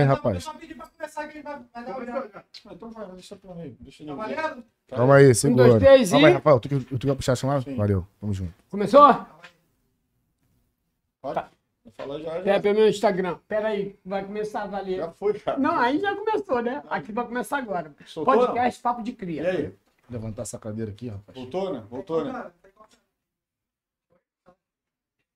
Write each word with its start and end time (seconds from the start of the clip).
Aí, 0.00 0.06
rapaz. 0.08 0.44
Só 0.44 0.54
pedir 0.54 0.74
pra 0.76 0.86
começar 0.86 1.26
que 1.28 1.38
ele 1.38 1.42
vai, 1.42 1.60
vai 1.72 1.84
dar 1.84 1.96
o 1.96 2.00
olhada. 2.00 2.44
Então 2.70 2.90
vai, 2.90 3.06
deixa 3.12 3.36
pra 3.36 3.54
mim. 3.54 3.76
Deixa 3.80 4.04
Tá 4.04 4.10
eu 4.10 4.16
ver. 4.16 4.34
valendo? 4.36 4.64
Calma 4.88 5.14
aí, 5.16 5.34
segura. 5.34 5.68
dois, 5.68 5.82
três 5.82 6.10
Calma 6.10 6.26
aí, 6.28 6.32
e- 6.32 6.36
Rafael. 6.36 6.60
Tu, 6.60 6.68
que- 6.68 6.98
tu 6.98 7.06
quer 7.06 7.14
puxar 7.14 7.32
essa 7.32 7.46
lá? 7.46 7.58
Valeu, 7.76 8.06
tamo 8.20 8.32
junto. 8.34 8.52
Começou? 8.70 9.26
Pode? 11.22 11.44
Vou 11.84 11.92
falar 11.96 12.18
já, 12.20 12.36
É 12.36 12.44
já. 12.44 12.60
pelo 12.60 12.74
meu 12.78 12.88
Instagram. 12.88 13.38
Pera 13.48 13.68
aí, 13.68 13.98
vai 14.04 14.24
começar 14.24 14.62
a 14.62 14.66
valer. 14.66 14.96
Já 14.98 15.10
foi, 15.12 15.38
cara. 15.38 15.58
Não, 15.58 15.78
aí 15.78 15.98
já 15.98 16.14
começou, 16.16 16.62
né? 16.62 16.82
Aqui 16.88 17.12
vai 17.12 17.26
começar 17.26 17.58
agora. 17.58 17.94
Soltou, 18.06 18.34
Podcast 18.34 18.80
Papo 18.82 19.02
de 19.02 19.10
E 19.10 19.14
Cria. 19.14 19.50
aí? 19.50 19.62
Vou 19.66 19.72
levantar 20.10 20.42
essa 20.42 20.58
cadeira 20.58 20.90
aqui, 20.90 21.08
rapaz. 21.08 21.36
Voltou, 21.38 21.72
né? 21.72 21.82
Voltou, 21.88 22.24
né? 22.24 22.50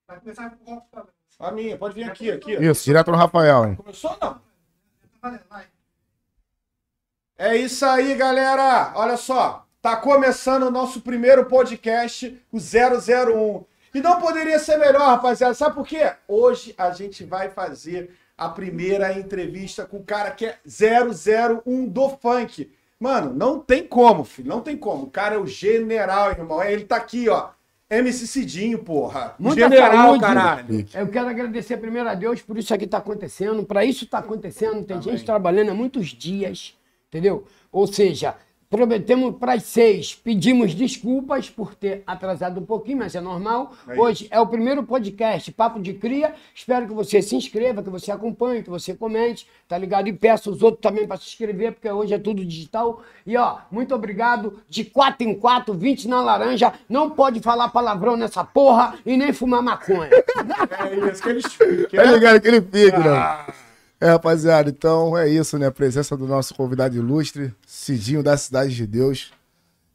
Vai 0.07 0.19
começar 0.19 0.49
com 0.51 0.75
o. 0.75 0.81
A 1.39 1.51
minha, 1.51 1.77
pode 1.77 1.95
vir 1.95 2.03
aqui, 2.03 2.31
aqui. 2.31 2.53
Isso, 2.53 2.85
direto 2.85 3.11
no 3.11 3.17
Rafael, 3.17 3.65
hein? 3.67 3.75
Começou 3.75 4.15
não? 4.21 4.39
É 7.37 7.55
isso 7.55 7.85
aí, 7.85 8.15
galera. 8.15 8.93
Olha 8.95 9.17
só, 9.17 9.65
tá 9.81 9.95
começando 9.95 10.63
o 10.63 10.71
nosso 10.71 11.01
primeiro 11.01 11.45
podcast, 11.45 12.41
o 12.51 12.57
001. 12.57 13.65
E 13.93 14.01
não 14.01 14.19
poderia 14.19 14.59
ser 14.59 14.77
melhor, 14.77 15.07
rapaziada. 15.07 15.53
Sabe 15.53 15.75
por 15.75 15.87
quê? 15.87 16.13
Hoje 16.27 16.75
a 16.77 16.91
gente 16.91 17.23
vai 17.23 17.49
fazer 17.49 18.11
a 18.37 18.49
primeira 18.49 19.17
entrevista 19.17 19.85
com 19.85 19.97
o 19.97 20.03
cara 20.03 20.31
que 20.31 20.45
é 20.45 20.59
001 20.65 21.87
do 21.87 22.09
funk. 22.09 22.71
Mano, 22.99 23.33
não 23.33 23.59
tem 23.59 23.87
como, 23.87 24.23
filho. 24.23 24.49
Não 24.49 24.61
tem 24.61 24.77
como. 24.77 25.03
O 25.03 25.11
cara 25.11 25.35
é 25.35 25.37
o 25.37 25.47
general, 25.47 26.31
irmão. 26.31 26.63
Ele 26.63 26.85
tá 26.85 26.97
aqui, 26.97 27.29
ó. 27.29 27.49
MC 27.89 28.25
Cidinho, 28.25 28.79
porra. 28.79 29.35
Muita 29.37 29.69
general, 29.69 30.07
saúde. 30.07 30.21
caralho. 30.21 30.87
Eu 30.93 31.07
quero 31.07 31.27
agradecer 31.27 31.77
primeiro 31.77 32.09
a 32.09 32.15
Deus 32.15 32.41
por 32.41 32.57
isso 32.57 32.73
aqui 32.73 32.87
tá 32.87 32.97
acontecendo. 32.97 33.63
Para 33.63 33.85
isso 33.85 34.07
tá 34.07 34.17
acontecendo. 34.17 34.83
Tem 34.83 34.97
Amém. 34.97 35.09
gente 35.09 35.23
trabalhando 35.23 35.69
há 35.69 35.73
muitos 35.73 36.07
dias, 36.07 36.75
entendeu? 37.07 37.45
Ou 37.71 37.85
seja, 37.85 38.35
prometemos 38.75 39.37
para 39.37 39.53
as 39.53 39.63
seis, 39.63 40.13
pedimos 40.13 40.75
desculpas 40.75 41.49
por 41.49 41.73
ter 41.73 42.03
atrasado 42.05 42.59
um 42.59 42.65
pouquinho, 42.65 42.97
mas 42.97 43.15
é 43.15 43.21
normal. 43.21 43.71
É 43.87 43.97
Hoje 43.97 44.27
é 44.29 44.37
o 44.37 44.45
primeiro 44.45 44.83
podcast 44.83 45.49
Papo 45.53 45.79
de 45.79 45.93
Cria. 45.93 46.33
Espero 46.53 46.85
que 46.85 46.93
você 46.93 47.21
se 47.21 47.37
inscreva, 47.37 47.81
que 47.81 47.89
você 47.89 48.11
acompanhe, 48.11 48.63
que 48.63 48.69
você 48.69 48.93
comente, 48.93 49.47
tá 49.65 49.77
ligado? 49.77 50.09
E 50.09 50.13
peço 50.13 50.51
os 50.51 50.61
outros 50.61 50.81
também 50.81 51.07
para 51.07 51.15
se 51.15 51.27
inscrever, 51.27 51.71
porque 51.71 51.89
hoje 51.89 52.13
é 52.13 52.19
tudo 52.19 52.43
digital. 52.43 53.01
E 53.25 53.37
ó, 53.37 53.59
muito 53.71 53.95
obrigado. 53.95 54.59
De 54.67 54.83
4 54.83 55.25
em 55.25 55.33
4, 55.35 55.73
20 55.73 56.09
na 56.09 56.21
laranja. 56.21 56.73
Não 56.89 57.09
pode 57.09 57.39
falar 57.39 57.69
palavrão 57.69 58.17
nessa 58.17 58.43
porra 58.43 58.95
e 59.05 59.15
nem 59.15 59.31
fumar 59.31 59.63
maconha. 59.63 60.09
É 60.77 61.11
isso 61.11 61.21
que 61.21 61.29
eles 61.29 61.45
ficam. 61.53 61.99
É 61.99 62.05
ligado 62.05 62.41
que 62.41 62.47
ele 62.47 62.61
fica, 62.61 62.99
né? 62.99 63.09
Ah, 63.09 63.53
É, 63.99 64.09
rapaziada, 64.09 64.69
então 64.69 65.17
é 65.17 65.27
isso, 65.29 65.57
né? 65.57 65.69
Presença 65.71 66.17
do 66.17 66.27
nosso 66.27 66.53
convidado 66.53 66.95
ilustre, 66.95 67.53
Cidinho 67.65 68.21
da 68.21 68.35
Cidade 68.35 68.75
de 68.75 68.85
Deus. 68.85 69.31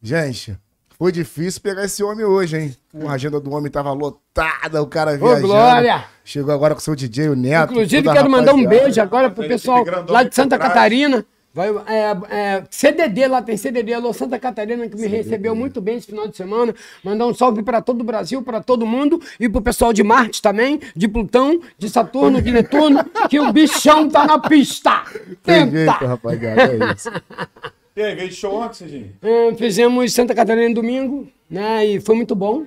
Gente, 0.03 0.57
foi 0.99 1.13
difícil 1.13 1.61
pegar 1.61 1.85
esse 1.85 2.03
homem 2.03 2.25
hoje, 2.25 2.59
hein? 2.59 2.77
A 3.07 3.13
agenda 3.13 3.39
do 3.41 3.51
homem 3.53 3.71
tava 3.71 3.93
lotada, 3.93 4.83
o 4.83 4.87
cara 4.87 5.15
Ô, 5.15 5.19
viajando. 5.19 5.47
Glória! 5.47 6.05
Chegou 6.25 6.55
agora 6.55 6.75
com 6.75 6.81
o 6.81 6.83
seu 6.83 6.95
DJ, 6.95 7.29
o 7.29 7.35
Neto. 7.37 7.73
Inclusive, 7.73 8.09
a 8.09 8.13
quero 8.13 8.31
mandar 8.31 8.55
um 8.55 8.67
beijo 8.67 9.01
agora 9.01 9.31
pro 9.31 9.43
Aquele 9.43 9.55
pessoal 9.55 9.85
lá 10.09 10.23
de 10.23 10.35
Santa. 10.35 10.59
Catarina. 10.59 11.25
Vai, 11.53 11.69
é, 11.69 12.37
é, 12.37 12.65
CDD, 12.71 13.27
lá 13.27 13.43
tem 13.43 13.57
CDD, 13.57 13.93
alô 13.93 14.13
Santa 14.13 14.39
Catarina, 14.39 14.89
que 14.89 14.97
me 14.97 15.09
recebeu 15.09 15.53
muito 15.53 15.81
bem 15.81 15.97
esse 15.97 16.07
final 16.07 16.29
de 16.29 16.37
semana. 16.37 16.73
Mandar 17.03 17.27
um 17.27 17.35
salve 17.35 17.61
para 17.63 17.83
todo 17.83 18.03
o 18.03 18.05
Brasil, 18.05 18.41
para 18.41 18.63
todo 18.63 18.87
mundo 18.87 19.21
e 19.39 19.49
pro 19.49 19.61
pessoal 19.61 19.93
de 19.93 20.05
Marte 20.05 20.41
também, 20.41 20.81
de 20.95 21.09
Plutão, 21.09 21.61
de 21.77 21.89
Saturno, 21.89 22.41
de 22.41 22.53
Netuno, 22.53 23.05
que 23.29 23.41
o 23.41 23.53
bichão 23.53 24.09
tá 24.09 24.27
na 24.27 24.39
pista. 24.39 25.03
Tem 25.43 25.69
jeito, 25.69 25.73
Tenta! 25.73 26.07
rapaziada, 26.07 26.63
é 26.63 26.93
isso. 26.95 27.11
E 27.97 28.03
aí, 28.03 28.15
veio 28.15 28.29
de 28.29 28.35
show 28.37 28.55
ontem, 28.55 28.75
Cidinho? 28.77 29.13
É, 29.21 29.55
fizemos 29.57 30.13
Santa 30.15 30.33
Catarina 30.33 30.73
domingo, 30.73 31.29
né? 31.51 31.85
E 31.85 32.01
foi 32.01 32.15
muito 32.15 32.37
bom. 32.37 32.65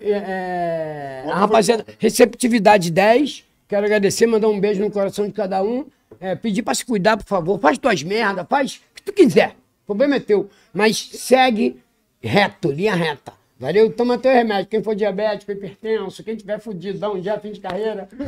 É, 0.00 1.22
é, 1.24 1.30
a 1.30 1.36
rapaziada, 1.36 1.86
receptividade 1.98 2.90
10. 2.90 3.44
Quero 3.68 3.86
agradecer, 3.86 4.26
mandar 4.26 4.48
um 4.48 4.58
beijo 4.58 4.80
no 4.80 4.90
coração 4.90 5.26
de 5.26 5.32
cada 5.32 5.62
um. 5.62 5.86
É, 6.20 6.34
pedir 6.34 6.62
pra 6.62 6.74
se 6.74 6.84
cuidar, 6.84 7.16
por 7.16 7.26
favor. 7.26 7.58
Faz 7.60 7.78
tuas 7.78 8.02
merda, 8.02 8.44
faz 8.44 8.80
o 8.90 8.94
que 8.94 9.02
tu 9.02 9.12
quiser. 9.12 9.56
O 9.84 9.86
problema 9.86 10.16
é 10.16 10.20
teu. 10.20 10.50
Mas 10.72 10.98
segue 10.98 11.80
reto, 12.20 12.70
linha 12.70 12.94
reta. 12.94 13.32
Valeu? 13.58 13.92
Toma 13.92 14.16
teu 14.16 14.32
remédio. 14.32 14.66
Quem 14.70 14.82
for 14.82 14.94
diabético, 14.94 15.50
hipertenso, 15.50 16.22
quem 16.22 16.36
tiver 16.36 16.60
fudido, 16.60 16.98
dá 16.98 17.10
um 17.10 17.20
dia, 17.20 17.38
fim 17.40 17.50
de 17.50 17.60
carreira. 17.60 18.08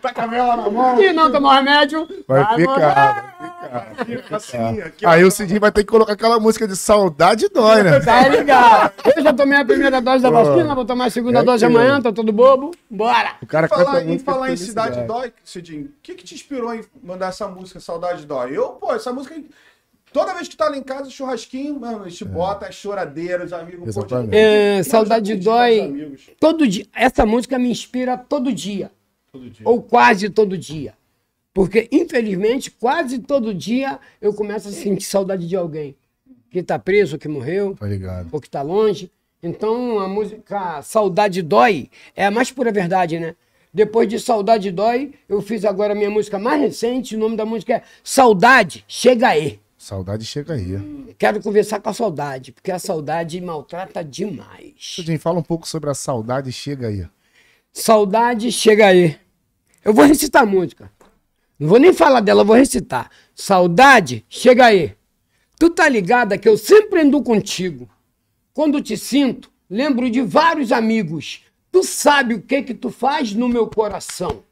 Tá 0.00 0.12
com 0.12 0.20
a 0.20 0.26
vela 0.26 0.56
na 0.56 0.70
mão. 0.70 0.96
Se 0.96 1.12
não 1.12 1.30
tomar 1.32 1.56
remédio, 1.56 2.06
Vai 2.26 2.42
morrer. 2.42 2.66
ficar, 2.66 3.36
vai 3.40 3.94
ficar. 3.94 4.04
Fica 4.04 4.36
assim, 4.36 4.80
aqui, 4.80 5.06
ó. 5.06 5.10
Aí 5.10 5.24
o 5.24 5.30
Cidinho 5.30 5.60
vai 5.60 5.70
ter 5.72 5.82
que 5.84 5.90
colocar 5.90 6.12
aquela 6.12 6.38
música 6.38 6.66
de 6.66 6.76
saudade 6.76 7.48
dói, 7.48 7.82
né? 7.82 8.00
Tá 8.00 8.28
ligado? 8.28 8.92
Eu 9.16 9.22
já 9.22 9.32
tomei 9.32 9.58
a 9.58 9.64
primeira 9.64 10.00
dose 10.00 10.22
da 10.22 10.30
vacina, 10.30 10.74
vou 10.74 10.84
tomar 10.84 11.06
a 11.06 11.10
segunda 11.10 11.40
É 11.40 11.42
dose 11.42 11.64
amanhã, 11.64 12.00
tá 12.00 12.12
todo 12.12 12.32
bobo. 12.32 12.72
Bora! 12.90 13.36
O 13.42 13.46
cara 13.46 13.68
Falar, 13.68 14.04
em 14.04 14.18
falar 14.18 14.50
em 14.50 14.56
Cidade 14.56 15.02
Dói, 15.06 15.32
Cidinho, 15.44 15.86
o 15.86 15.90
que, 16.02 16.14
que 16.14 16.24
te 16.24 16.34
inspirou 16.34 16.74
em 16.74 16.82
mandar 17.02 17.28
essa 17.28 17.46
música 17.48 17.80
Saudade 17.80 18.26
Dói? 18.26 18.56
Eu, 18.56 18.70
pô, 18.70 18.92
essa 18.92 19.12
música. 19.12 19.34
Toda 20.12 20.34
vez 20.34 20.48
que 20.48 20.56
tá 20.56 20.68
lá 20.68 20.76
em 20.76 20.82
casa, 20.82 21.08
churrasquinho, 21.10 21.78
mano, 21.78 22.04
a 22.04 22.08
gente 22.08 22.24
bota 22.24 22.66
as 22.66 22.74
choradeiras, 22.74 23.46
os 23.46 23.52
amigos. 23.52 23.88
Exatamente. 23.88 24.30
de- 24.30 24.36
É, 24.36 24.82
saudade 24.82 25.36
dói. 25.36 26.16
Todo 26.40 26.66
dia. 26.66 26.86
Essa 26.94 27.24
música 27.24 27.58
me 27.58 27.70
inspira 27.70 28.16
todo 28.18 28.52
dia, 28.52 28.90
Todo 29.32 29.48
dia. 29.48 29.62
ou 29.68 29.80
quase 29.82 30.28
todo 30.28 30.58
dia. 30.58 30.94
Porque, 31.54 31.88
infelizmente, 31.92 32.70
quase 32.70 33.18
todo 33.18 33.52
dia 33.54 33.98
eu 34.20 34.32
começo 34.34 34.68
a 34.68 34.72
sentir 34.72 35.04
saudade 35.04 35.46
de 35.48 35.56
alguém. 35.56 35.94
Que 36.50 36.62
tá 36.62 36.78
preso, 36.78 37.16
que 37.18 37.28
morreu, 37.28 37.76
Tá 37.78 37.86
ligado. 37.86 38.28
ou 38.32 38.40
que 38.40 38.50
tá 38.50 38.62
longe. 38.62 39.10
Então, 39.42 39.98
a 40.00 40.08
música 40.08 40.82
Saudade 40.82 41.40
Dói 41.40 41.88
é 42.14 42.26
a 42.26 42.30
mais 42.30 42.50
pura 42.50 42.70
verdade, 42.72 43.18
né? 43.18 43.34
Depois 43.72 44.08
de 44.08 44.18
Saudade 44.18 44.70
Dói, 44.72 45.12
eu 45.28 45.40
fiz 45.40 45.64
agora 45.64 45.92
a 45.92 45.96
minha 45.96 46.10
música 46.10 46.38
mais 46.38 46.60
recente. 46.60 47.14
O 47.14 47.18
nome 47.18 47.36
da 47.36 47.46
música 47.46 47.74
é 47.76 47.82
Saudade 48.02 48.84
Chega 48.88 49.28
Aí. 49.28 49.60
Saudade 49.90 50.24
chega 50.24 50.54
aí. 50.54 51.16
Quero 51.18 51.42
conversar 51.42 51.80
com 51.80 51.90
a 51.90 51.92
saudade, 51.92 52.52
porque 52.52 52.70
a 52.70 52.78
saudade 52.78 53.40
maltrata 53.40 54.04
demais. 54.04 54.74
Cidinho, 54.78 55.18
fala 55.18 55.40
um 55.40 55.42
pouco 55.42 55.66
sobre 55.66 55.90
a 55.90 55.94
saudade 55.94 56.52
chega 56.52 56.86
aí. 56.86 57.08
Saudade 57.72 58.52
chega 58.52 58.86
aí. 58.86 59.18
Eu 59.84 59.92
vou 59.92 60.04
recitar 60.04 60.44
a 60.44 60.46
música. 60.46 60.92
Não 61.58 61.68
vou 61.68 61.80
nem 61.80 61.92
falar 61.92 62.20
dela, 62.20 62.42
eu 62.42 62.44
vou 62.44 62.54
recitar. 62.54 63.10
Saudade 63.34 64.24
chega 64.28 64.66
aí. 64.66 64.94
Tu 65.58 65.68
tá 65.70 65.88
ligada 65.88 66.38
que 66.38 66.48
eu 66.48 66.56
sempre 66.56 67.00
ando 67.00 67.20
contigo. 67.20 67.90
Quando 68.54 68.80
te 68.80 68.96
sinto, 68.96 69.50
lembro 69.68 70.08
de 70.08 70.22
vários 70.22 70.70
amigos. 70.70 71.42
Tu 71.72 71.82
sabe 71.82 72.34
o 72.34 72.42
que 72.42 72.62
que 72.62 72.74
tu 72.74 72.90
faz 72.90 73.34
no 73.34 73.48
meu 73.48 73.66
coração. 73.66 74.44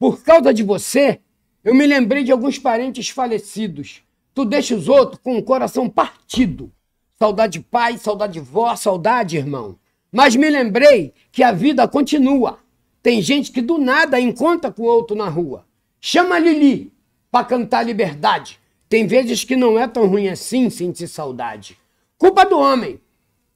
Por 0.00 0.20
causa 0.24 0.52
de 0.52 0.64
você, 0.64 1.20
eu 1.62 1.76
me 1.76 1.86
lembrei 1.86 2.24
de 2.24 2.32
alguns 2.32 2.58
parentes 2.58 3.08
falecidos. 3.08 4.02
Tu 4.40 4.44
deixa 4.46 4.74
os 4.74 4.88
outros 4.88 5.20
com 5.22 5.36
o 5.36 5.42
coração 5.42 5.86
partido. 5.86 6.72
Saudade 7.18 7.58
de 7.58 7.60
pai, 7.60 7.98
saudade 7.98 8.32
de 8.32 8.40
vó, 8.40 8.74
saudade, 8.74 9.36
irmão. 9.36 9.78
Mas 10.10 10.34
me 10.34 10.48
lembrei 10.48 11.12
que 11.30 11.42
a 11.42 11.52
vida 11.52 11.86
continua. 11.86 12.58
Tem 13.02 13.20
gente 13.20 13.52
que 13.52 13.60
do 13.60 13.76
nada 13.76 14.18
encontra 14.18 14.72
com 14.72 14.84
outro 14.84 15.14
na 15.14 15.28
rua. 15.28 15.66
Chama 16.00 16.36
a 16.36 16.38
Lili 16.38 16.90
pra 17.30 17.44
cantar 17.44 17.84
liberdade. 17.84 18.58
Tem 18.88 19.06
vezes 19.06 19.44
que 19.44 19.56
não 19.56 19.78
é 19.78 19.86
tão 19.86 20.06
ruim 20.06 20.28
assim 20.28 20.70
sentir 20.70 21.06
saudade. 21.06 21.76
Culpa 22.16 22.46
do 22.46 22.58
homem, 22.58 22.98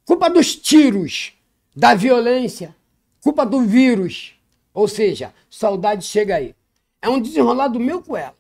culpa 0.05 0.29
dos 0.29 0.55
tiros, 0.55 1.33
da 1.75 1.95
violência, 1.95 2.77
culpa 3.23 3.47
do 3.47 3.63
vírus. 3.63 4.35
Ou 4.75 4.87
seja, 4.87 5.33
saudade 5.49 6.05
chega 6.05 6.37
aí. 6.37 6.55
É 7.01 7.09
um 7.09 7.19
desenrolado 7.19 7.81
meu 7.81 8.03
com 8.03 8.15
ela. 8.15 8.37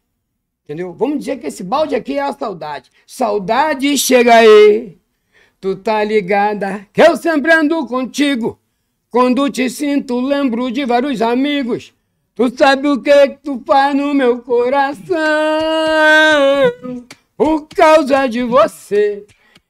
Entendeu? 0.64 0.94
Vamos 0.94 1.19
dizer 1.19 1.38
que 1.38 1.46
esse 1.46 1.62
balde 1.62 1.94
aqui 1.94 2.16
é 2.16 2.22
a 2.22 2.32
saudade. 2.32 2.90
Saudade 3.06 3.99
chega 3.99 4.34
aí. 4.34 4.96
Tu 5.61 5.76
tá 5.76 6.02
ligada 6.02 6.87
que 6.90 7.02
eu 7.02 7.16
sempre 7.19 7.52
ando 7.52 7.87
contigo. 7.87 8.58
Quando 9.11 9.49
te 9.50 9.69
sinto, 9.69 10.19
lembro 10.20 10.70
de 10.70 10.87
vários 10.87 11.20
amigos. 11.20 11.93
Tu 12.34 12.50
sabe 12.56 12.88
o 12.88 13.00
que, 13.00 13.28
que 13.28 13.38
tu 13.44 13.62
faz 13.66 13.94
no 13.94 14.14
meu 14.14 14.38
coração. 14.40 15.14
Por 17.37 17.69
causa 17.69 18.26
de 18.26 18.43
você, 18.43 19.25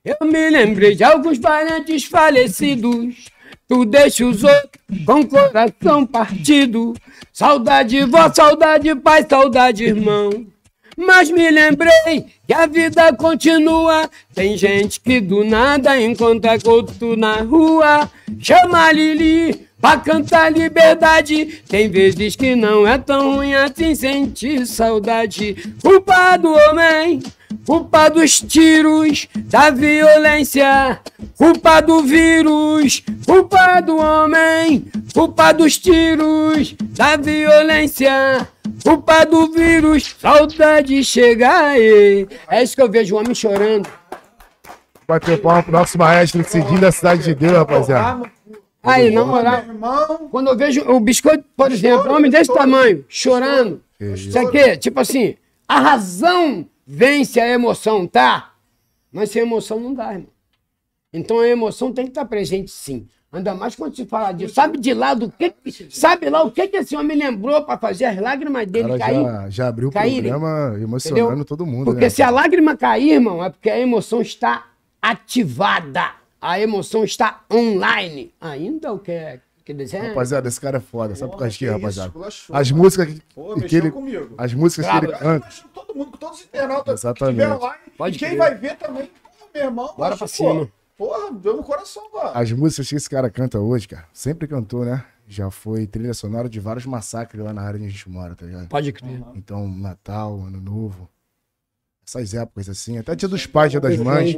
eu 0.04 0.16
me 0.22 0.48
lembrei 0.48 0.94
de 0.94 1.02
alguns 1.02 1.38
parentes 1.38 2.04
falecidos. 2.04 3.26
Tu 3.66 3.84
deixa 3.84 4.24
os 4.24 4.44
outros 4.44 5.04
com 5.04 5.20
o 5.20 5.26
coração 5.26 6.06
partido. 6.06 6.94
Saudade, 7.32 8.04
vó, 8.04 8.32
saudade, 8.32 8.94
pai, 8.94 9.26
saudade, 9.28 9.84
irmão. 9.84 10.53
Mas 10.96 11.30
me 11.30 11.50
lembrei 11.50 12.26
que 12.46 12.52
a 12.52 12.66
vida 12.66 13.12
continua. 13.14 14.08
Tem 14.34 14.56
gente 14.56 15.00
que 15.00 15.20
do 15.20 15.44
nada 15.44 16.00
encontra 16.00 16.58
outro 16.64 17.16
na 17.16 17.36
rua. 17.36 18.10
Chama 18.40 18.92
Lili 18.92 19.66
pra 19.80 19.98
cantar 19.98 20.50
liberdade. 20.50 21.62
Tem 21.68 21.88
vezes 21.90 22.36
que 22.36 22.56
não 22.56 22.86
é 22.86 22.96
tão 22.96 23.36
ruim 23.36 23.54
assim 23.54 23.94
sentir 23.94 24.66
saudade. 24.66 25.56
Culpa 25.82 26.36
do 26.36 26.52
homem, 26.52 27.20
culpa 27.66 28.08
dos 28.08 28.40
tiros, 28.40 29.28
da 29.34 29.70
violência, 29.70 31.00
culpa 31.36 31.80
do 31.80 32.02
vírus, 32.02 33.02
culpa 33.26 33.80
do 33.80 33.96
homem, 33.96 34.84
culpa 35.12 35.52
dos 35.52 35.78
tiros, 35.78 36.74
da 36.96 37.16
violência. 37.16 38.48
Culpa 38.82 39.24
do 39.24 39.50
vírus, 39.50 40.14
saudade 40.20 41.02
chega 41.02 41.68
aí. 41.68 42.28
É 42.50 42.62
isso 42.62 42.76
que 42.76 42.82
eu 42.82 42.90
vejo 42.90 43.14
o 43.14 43.18
homem 43.18 43.34
chorando. 43.34 43.88
Bater 45.08 45.40
palma 45.40 45.62
pro 45.62 45.72
nosso 45.72 45.96
maestro 45.98 46.44
Cidinho 46.44 46.80
da 46.80 46.92
Cidade 46.92 47.22
de 47.24 47.34
Deus, 47.34 47.52
rapaziada. 47.52 48.30
Aí, 48.82 49.10
na 49.10 49.24
moral, 49.24 50.28
quando 50.30 50.48
eu 50.48 50.56
vejo 50.56 50.82
o 50.82 51.00
biscoito, 51.00 51.44
por 51.56 51.72
exemplo, 51.72 52.10
um 52.10 52.16
homem 52.16 52.30
desse 52.30 52.52
tamanho, 52.52 53.04
chorando, 53.08 53.80
isso 53.98 54.38
aqui, 54.38 54.76
tipo 54.76 55.00
assim, 55.00 55.36
a 55.66 55.80
razão 55.80 56.66
vence 56.86 57.40
a 57.40 57.48
emoção, 57.48 58.06
tá? 58.06 58.54
Mas 59.12 59.30
sem 59.30 59.42
emoção 59.42 59.78
não 59.80 59.94
dá, 59.94 60.12
irmão. 60.12 60.28
Então 61.12 61.38
a 61.40 61.48
emoção 61.48 61.92
tem 61.92 62.04
que 62.06 62.10
estar 62.10 62.24
presente 62.24 62.70
sim. 62.70 63.06
Ainda 63.32 63.52
mais 63.54 63.74
quando 63.74 63.96
se 63.96 64.04
fala 64.06 64.30
disso. 64.30 64.54
Sabe 64.54 64.78
de 64.78 64.94
lá 64.94 65.12
do 65.12 65.28
que. 65.28 65.52
Sabe 65.90 66.30
lá 66.30 66.42
o 66.44 66.52
que, 66.52 66.68
que 66.68 66.76
esse 66.76 66.96
homem 66.96 67.16
lembrou 67.16 67.64
para 67.64 67.76
fazer 67.78 68.04
as 68.04 68.16
lágrimas 68.16 68.64
dele 68.66 68.96
cair? 68.96 69.22
já, 69.24 69.50
já 69.50 69.68
abriu 69.68 69.88
o 69.88 69.92
caírem. 69.92 70.30
programa 70.30 70.78
emocionando 70.80 71.26
Entendeu? 71.26 71.44
todo 71.44 71.66
mundo, 71.66 71.84
Porque 71.86 72.04
né? 72.04 72.10
se 72.10 72.22
a 72.22 72.30
lágrima 72.30 72.76
cair, 72.76 73.14
irmão, 73.14 73.42
é 73.44 73.50
porque 73.50 73.68
a 73.70 73.78
emoção 73.78 74.20
está 74.22 74.66
ativada. 75.02 76.12
A 76.40 76.60
emoção 76.60 77.02
está 77.02 77.42
online. 77.52 78.32
Ainda 78.40 78.92
o 78.92 78.98
que 79.00 79.10
é. 79.10 79.40
Rapaziada, 80.08 80.48
esse 80.48 80.60
cara 80.60 80.76
é 80.78 80.80
foda. 80.80 81.14
Sabe 81.14 81.30
por 81.32 81.38
causa 81.38 81.52
de 81.52 81.58
quê, 81.58 81.64
que 81.66 81.70
rapaziada? 81.70 82.08
esculachou, 82.08 82.56
As 82.56 82.70
músicas 82.70 83.06
que, 83.08 83.22
Pô, 83.34 83.54
que 83.60 83.76
ele. 83.76 83.90
comigo. 83.90 84.34
As 84.36 84.52
músicas 84.52 84.86
que 84.86 84.96
ele 84.96 85.12
canta. 85.16 85.48
todo 85.72 85.94
mundo, 85.94 86.18
todos 86.18 86.40
os 86.40 86.44
internautas 86.44 86.84
que 87.00 87.06
Exatamente. 87.06 87.38
estiveram 87.38 87.60
lá. 87.60 87.76
Pode 87.96 88.16
e 88.16 88.18
quem 88.18 88.28
crer. 88.28 88.38
vai 88.38 88.54
ver 88.54 88.76
também, 88.76 89.06
pô, 89.06 89.46
meu 89.54 89.64
irmão. 89.64 89.94
Bora 89.96 90.16
pra 90.16 90.26
cima. 90.26 90.68
Porra, 90.96 91.32
deu 91.32 91.56
no 91.56 91.62
coração, 91.64 92.02
mano. 92.12 92.30
As 92.34 92.52
músicas 92.52 92.88
que 92.88 92.94
esse 92.94 93.08
cara 93.10 93.28
canta 93.30 93.58
hoje, 93.58 93.88
cara, 93.88 94.06
sempre 94.12 94.46
cantou, 94.46 94.84
né? 94.84 95.04
Já 95.26 95.50
foi 95.50 95.86
trilha 95.86 96.12
sonora 96.12 96.48
de 96.50 96.60
vários 96.60 96.84
massacres 96.84 97.42
lá 97.42 97.52
na 97.52 97.62
área 97.62 97.78
onde 97.78 97.86
a 97.88 97.90
gente 97.90 98.08
mora, 98.10 98.34
tá 98.34 98.44
ligado? 98.44 98.68
Pode 98.68 98.92
crer. 98.92 99.22
Então, 99.34 99.66
Natal, 99.66 100.34
Ano 100.38 100.60
Novo. 100.60 101.08
Essas 102.06 102.34
épocas 102.34 102.68
assim. 102.68 102.98
Até 102.98 103.14
dia 103.14 103.28
dos 103.28 103.46
pais, 103.46 103.70
dia 103.70 103.80
das 103.80 103.96
mães. 103.96 104.36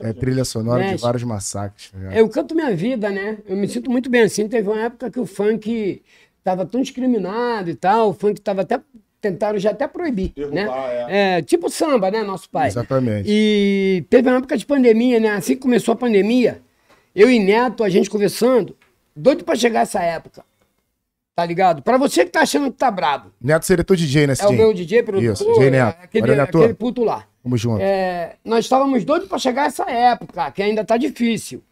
É 0.00 0.12
trilha 0.12 0.44
sonora 0.44 0.84
de 0.84 0.96
vários 0.96 1.22
massacres, 1.22 1.90
tá 1.90 1.98
ligado? 1.98 2.16
Eu 2.16 2.28
canto 2.28 2.54
minha 2.54 2.74
vida, 2.74 3.10
né? 3.10 3.38
Eu 3.46 3.56
me 3.56 3.68
sinto 3.68 3.90
muito 3.90 4.10
bem 4.10 4.22
assim. 4.22 4.48
Teve 4.48 4.68
uma 4.68 4.80
época 4.80 5.10
que 5.10 5.20
o 5.20 5.26
funk 5.26 6.02
estava 6.38 6.66
tão 6.66 6.80
discriminado 6.80 7.70
e 7.70 7.74
tal, 7.74 8.10
o 8.10 8.12
funk 8.12 8.38
estava 8.38 8.62
até. 8.62 8.80
Tentaram 9.18 9.58
já 9.58 9.70
até 9.70 9.88
proibir, 9.88 10.32
Derrubar, 10.36 10.54
né? 10.54 11.38
É, 11.38 11.42
tipo 11.42 11.70
samba, 11.70 12.10
né, 12.10 12.22
nosso 12.22 12.48
pai? 12.50 12.68
Exatamente. 12.68 13.26
E 13.26 14.04
teve 14.10 14.28
uma 14.28 14.36
época 14.38 14.56
de 14.56 14.64
pandemia, 14.64 15.18
né? 15.18 15.30
Assim 15.30 15.54
que 15.54 15.62
começou 15.62 15.94
a 15.94 15.96
pandemia, 15.96 16.60
eu 17.14 17.28
e 17.28 17.38
Neto, 17.40 17.82
a 17.82 17.88
gente 17.88 18.10
conversando, 18.10 18.76
doido 19.16 19.42
pra 19.42 19.56
chegar 19.56 19.80
essa 19.80 20.00
época. 20.00 20.44
Tá 21.36 21.44
ligado? 21.44 21.82
Pra 21.82 21.98
você 21.98 22.24
que 22.24 22.30
tá 22.30 22.40
achando 22.40 22.72
que 22.72 22.78
tá 22.78 22.90
brabo. 22.90 23.30
Neto 23.38 23.66
seria 23.66 23.84
teu 23.84 23.94
DJ, 23.94 24.26
né, 24.26 24.32
É 24.40 24.46
o 24.46 24.52
meu 24.52 24.72
DJ 24.72 25.02
produtor, 25.02 25.32
Isso, 25.34 25.44
DJ 25.44 25.70
Neto. 25.70 25.98
é 26.00 26.04
aquele, 26.04 26.34
Neto. 26.34 26.58
aquele 26.58 26.72
puto 26.74 27.04
lá. 27.04 27.26
Tamo 27.42 27.58
junto. 27.58 27.82
É, 27.82 28.36
nós 28.42 28.64
estávamos 28.64 29.04
doidos 29.04 29.28
para 29.28 29.38
chegar 29.38 29.64
a 29.64 29.66
essa 29.66 29.84
época, 29.84 30.50
que 30.50 30.62
ainda 30.62 30.80
está 30.80 30.96
difícil. 30.96 31.62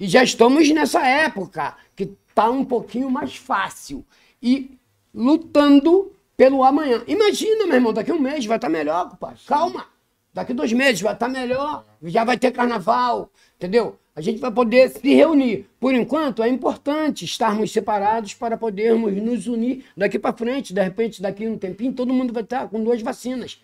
E 0.00 0.08
já 0.08 0.24
estamos 0.24 0.66
nessa 0.70 1.06
época, 1.06 1.76
que 1.94 2.10
está 2.26 2.48
um 2.48 2.64
pouquinho 2.64 3.10
mais 3.10 3.36
fácil. 3.36 4.02
E 4.42 4.78
lutando 5.14 6.10
pelo 6.34 6.64
amanhã. 6.64 7.02
Imagina, 7.06 7.66
meu 7.66 7.74
irmão, 7.74 7.92
daqui 7.92 8.10
um 8.10 8.18
mês 8.18 8.46
vai 8.46 8.56
estar 8.56 8.70
melhor, 8.70 9.10
compadre. 9.10 9.40
Calma. 9.46 9.84
Daqui 10.32 10.54
dois 10.54 10.72
meses 10.72 11.02
vai 11.02 11.12
estar 11.12 11.28
melhor, 11.28 11.84
já 12.04 12.24
vai 12.24 12.38
ter 12.38 12.50
carnaval, 12.50 13.30
entendeu? 13.56 13.98
A 14.14 14.20
gente 14.20 14.38
vai 14.40 14.50
poder 14.52 14.90
se 14.90 15.14
reunir. 15.14 15.66
Por 15.80 15.94
enquanto, 15.94 16.42
é 16.42 16.48
importante 16.48 17.24
estarmos 17.24 17.72
separados 17.72 18.34
para 18.34 18.58
podermos 18.58 19.14
nos 19.14 19.46
unir 19.46 19.84
daqui 19.96 20.18
para 20.18 20.36
frente. 20.36 20.74
De 20.74 20.82
repente, 20.82 21.22
daqui 21.22 21.48
um 21.48 21.56
tempinho, 21.56 21.94
todo 21.94 22.12
mundo 22.12 22.32
vai 22.32 22.42
estar 22.42 22.68
com 22.68 22.82
duas 22.84 23.00
vacinas. 23.00 23.58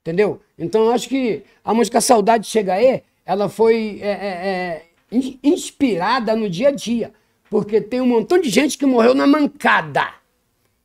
Entendeu? 0.00 0.40
Então 0.56 0.84
eu 0.86 0.92
acho 0.92 1.08
que 1.08 1.42
a 1.64 1.74
música 1.74 2.00
Saudade 2.00 2.46
Chega 2.46 2.74
Aí, 2.74 3.02
ela 3.26 3.48
foi 3.48 3.98
é, 4.00 4.08
é, 4.08 4.12
é, 4.12 4.82
in- 5.10 5.38
inspirada 5.42 6.36
no 6.36 6.48
dia 6.48 6.68
a 6.68 6.72
dia. 6.72 7.12
Porque 7.50 7.80
tem 7.80 8.00
um 8.00 8.06
montão 8.06 8.40
de 8.40 8.48
gente 8.50 8.78
que 8.78 8.86
morreu 8.86 9.14
na 9.14 9.26
mancada. 9.26 10.06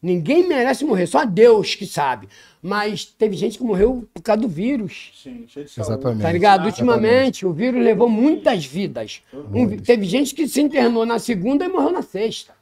Ninguém 0.03 0.45
merece 0.45 0.83
morrer, 0.83 1.07
só 1.07 1.23
Deus 1.23 1.75
que 1.75 1.85
sabe. 1.85 2.27
Mas 2.61 3.05
teve 3.05 3.37
gente 3.37 3.57
que 3.57 3.63
morreu 3.63 4.05
por 4.13 4.21
causa 4.21 4.41
do 4.41 4.49
vírus. 4.49 5.11
Sim, 5.15 5.45
cheio 5.47 5.65
de 5.65 5.71
saúde. 5.71 5.91
Exatamente. 5.91 6.21
Tá 6.21 6.31
ligado? 6.31 6.67
Exatamente. 6.67 6.81
Ultimamente, 6.81 7.45
o 7.45 7.53
vírus 7.53 7.81
levou 7.81 8.09
muitas 8.09 8.65
vidas. 8.65 9.21
Um 9.33 9.77
teve 9.77 10.05
gente 10.05 10.35
que 10.35 10.45
se 10.45 10.61
internou 10.61 11.05
na 11.05 11.19
segunda 11.19 11.63
e 11.63 11.69
morreu 11.69 11.93
na 11.93 12.01
sexta. 12.01 12.53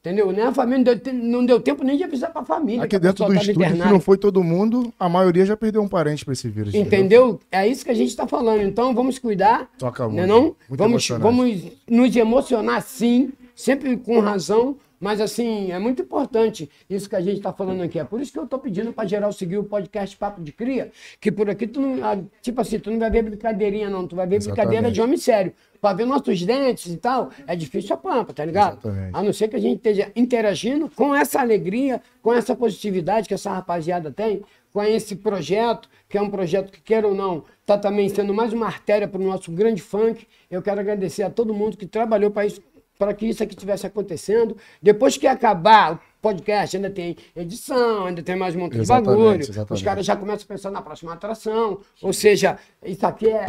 Entendeu? 0.00 0.30
Nem 0.30 0.44
a 0.44 0.52
família 0.52 0.78
não 0.78 0.84
deu, 0.84 1.14
não 1.14 1.46
deu 1.46 1.60
tempo 1.60 1.82
nem 1.82 1.96
de 1.96 2.04
avisar 2.04 2.32
pra 2.32 2.44
família. 2.44 2.84
Aqui 2.84 2.94
a 2.94 2.98
dentro 3.00 3.24
do 3.24 3.34
estúdio, 3.34 3.68
se 3.68 3.74
não 3.74 3.98
foi 3.98 4.16
todo 4.16 4.40
mundo, 4.44 4.92
a 5.00 5.08
maioria 5.08 5.44
já 5.44 5.56
perdeu 5.56 5.82
um 5.82 5.88
parente 5.88 6.24
pra 6.24 6.32
esse 6.32 6.48
vírus. 6.48 6.72
Entendeu? 6.72 7.40
É 7.50 7.66
isso 7.66 7.84
que 7.84 7.90
a 7.90 7.94
gente 7.94 8.10
está 8.10 8.28
falando. 8.28 8.62
Então 8.62 8.94
vamos 8.94 9.18
cuidar. 9.18 9.68
Toca 9.76 10.06
né 10.06 10.24
muito. 10.24 10.28
não? 10.28 10.42
Muito 10.68 10.78
Vamos, 10.78 11.08
vamos 11.08 11.62
nos 11.90 12.14
emocionar 12.14 12.80
sim, 12.82 13.32
sempre 13.56 13.96
com 13.96 14.20
razão. 14.20 14.76
Mas 15.00 15.20
assim, 15.20 15.70
é 15.70 15.78
muito 15.78 16.02
importante 16.02 16.70
isso 16.88 17.08
que 17.08 17.16
a 17.16 17.20
gente 17.20 17.36
está 17.38 17.52
falando 17.52 17.82
aqui. 17.82 17.98
É 17.98 18.04
por 18.04 18.20
isso 18.20 18.32
que 18.32 18.38
eu 18.38 18.44
estou 18.44 18.58
pedindo 18.58 18.92
para 18.92 19.06
geral 19.06 19.32
seguir 19.32 19.58
o 19.58 19.64
podcast 19.64 20.16
Papo 20.16 20.42
de 20.42 20.52
Cria, 20.52 20.90
que 21.20 21.30
por 21.30 21.50
aqui 21.50 21.66
tu 21.66 21.80
não. 21.80 22.04
ah, 22.04 22.18
Tipo 22.40 22.60
assim, 22.60 22.78
tu 22.78 22.90
não 22.90 22.98
vai 22.98 23.10
ver 23.10 23.22
brincadeirinha, 23.22 23.90
não. 23.90 24.06
Tu 24.06 24.16
vai 24.16 24.26
ver 24.26 24.36
Exatamente. 24.36 24.56
brincadeira 24.66 24.92
de 24.92 25.00
homem 25.00 25.16
sério. 25.16 25.52
Para 25.80 25.94
ver 25.96 26.06
nossos 26.06 26.42
dentes 26.42 26.92
e 26.92 26.96
tal, 26.96 27.30
é 27.46 27.54
difícil 27.54 27.94
a 27.94 27.98
pampa, 27.98 28.32
tá 28.32 28.44
ligado? 28.44 28.78
Exatamente. 28.78 29.10
A 29.14 29.22
não 29.22 29.32
ser 29.32 29.48
que 29.48 29.56
a 29.56 29.60
gente 29.60 29.76
esteja 29.76 30.10
interagindo 30.16 30.90
com 30.96 31.14
essa 31.14 31.40
alegria, 31.40 32.00
com 32.22 32.32
essa 32.32 32.56
positividade 32.56 33.28
que 33.28 33.34
essa 33.34 33.52
rapaziada 33.52 34.10
tem, 34.10 34.42
com 34.72 34.82
esse 34.82 35.16
projeto, 35.16 35.88
que 36.08 36.18
é 36.18 36.22
um 36.22 36.30
projeto 36.30 36.70
que, 36.72 36.80
queira 36.80 37.06
ou 37.06 37.14
não, 37.14 37.44
está 37.60 37.78
também 37.78 38.08
sendo 38.08 38.34
mais 38.34 38.52
uma 38.52 38.66
artéria 38.66 39.06
para 39.08 39.20
o 39.20 39.24
nosso 39.24 39.50
grande 39.52 39.80
funk. 39.82 40.26
Eu 40.50 40.60
quero 40.62 40.80
agradecer 40.80 41.22
a 41.22 41.30
todo 41.30 41.54
mundo 41.54 41.76
que 41.76 41.86
trabalhou 41.86 42.30
para 42.30 42.46
isso, 42.46 42.60
para 42.98 43.14
que 43.14 43.26
isso 43.26 43.42
aqui 43.42 43.54
estivesse 43.54 43.86
acontecendo. 43.86 44.56
Depois 44.80 45.16
que 45.16 45.26
acabar 45.26 45.94
o 45.94 46.00
podcast, 46.20 46.76
ainda 46.76 46.90
tem 46.90 47.16
edição, 47.34 48.06
ainda 48.06 48.22
tem 48.22 48.36
mais 48.36 48.54
um 48.54 48.60
monte 48.60 48.78
de 48.78 48.86
bagulho. 48.86 49.40
exatamente. 49.40 49.72
Os 49.72 49.82
caras 49.82 50.06
já 50.06 50.16
começam 50.16 50.44
a 50.44 50.48
pensar 50.48 50.70
na 50.70 50.82
próxima 50.82 51.12
atração. 51.12 51.80
Ou 52.02 52.12
seja, 52.12 52.58
isso 52.84 53.06
aqui 53.06 53.28
é 53.28 53.46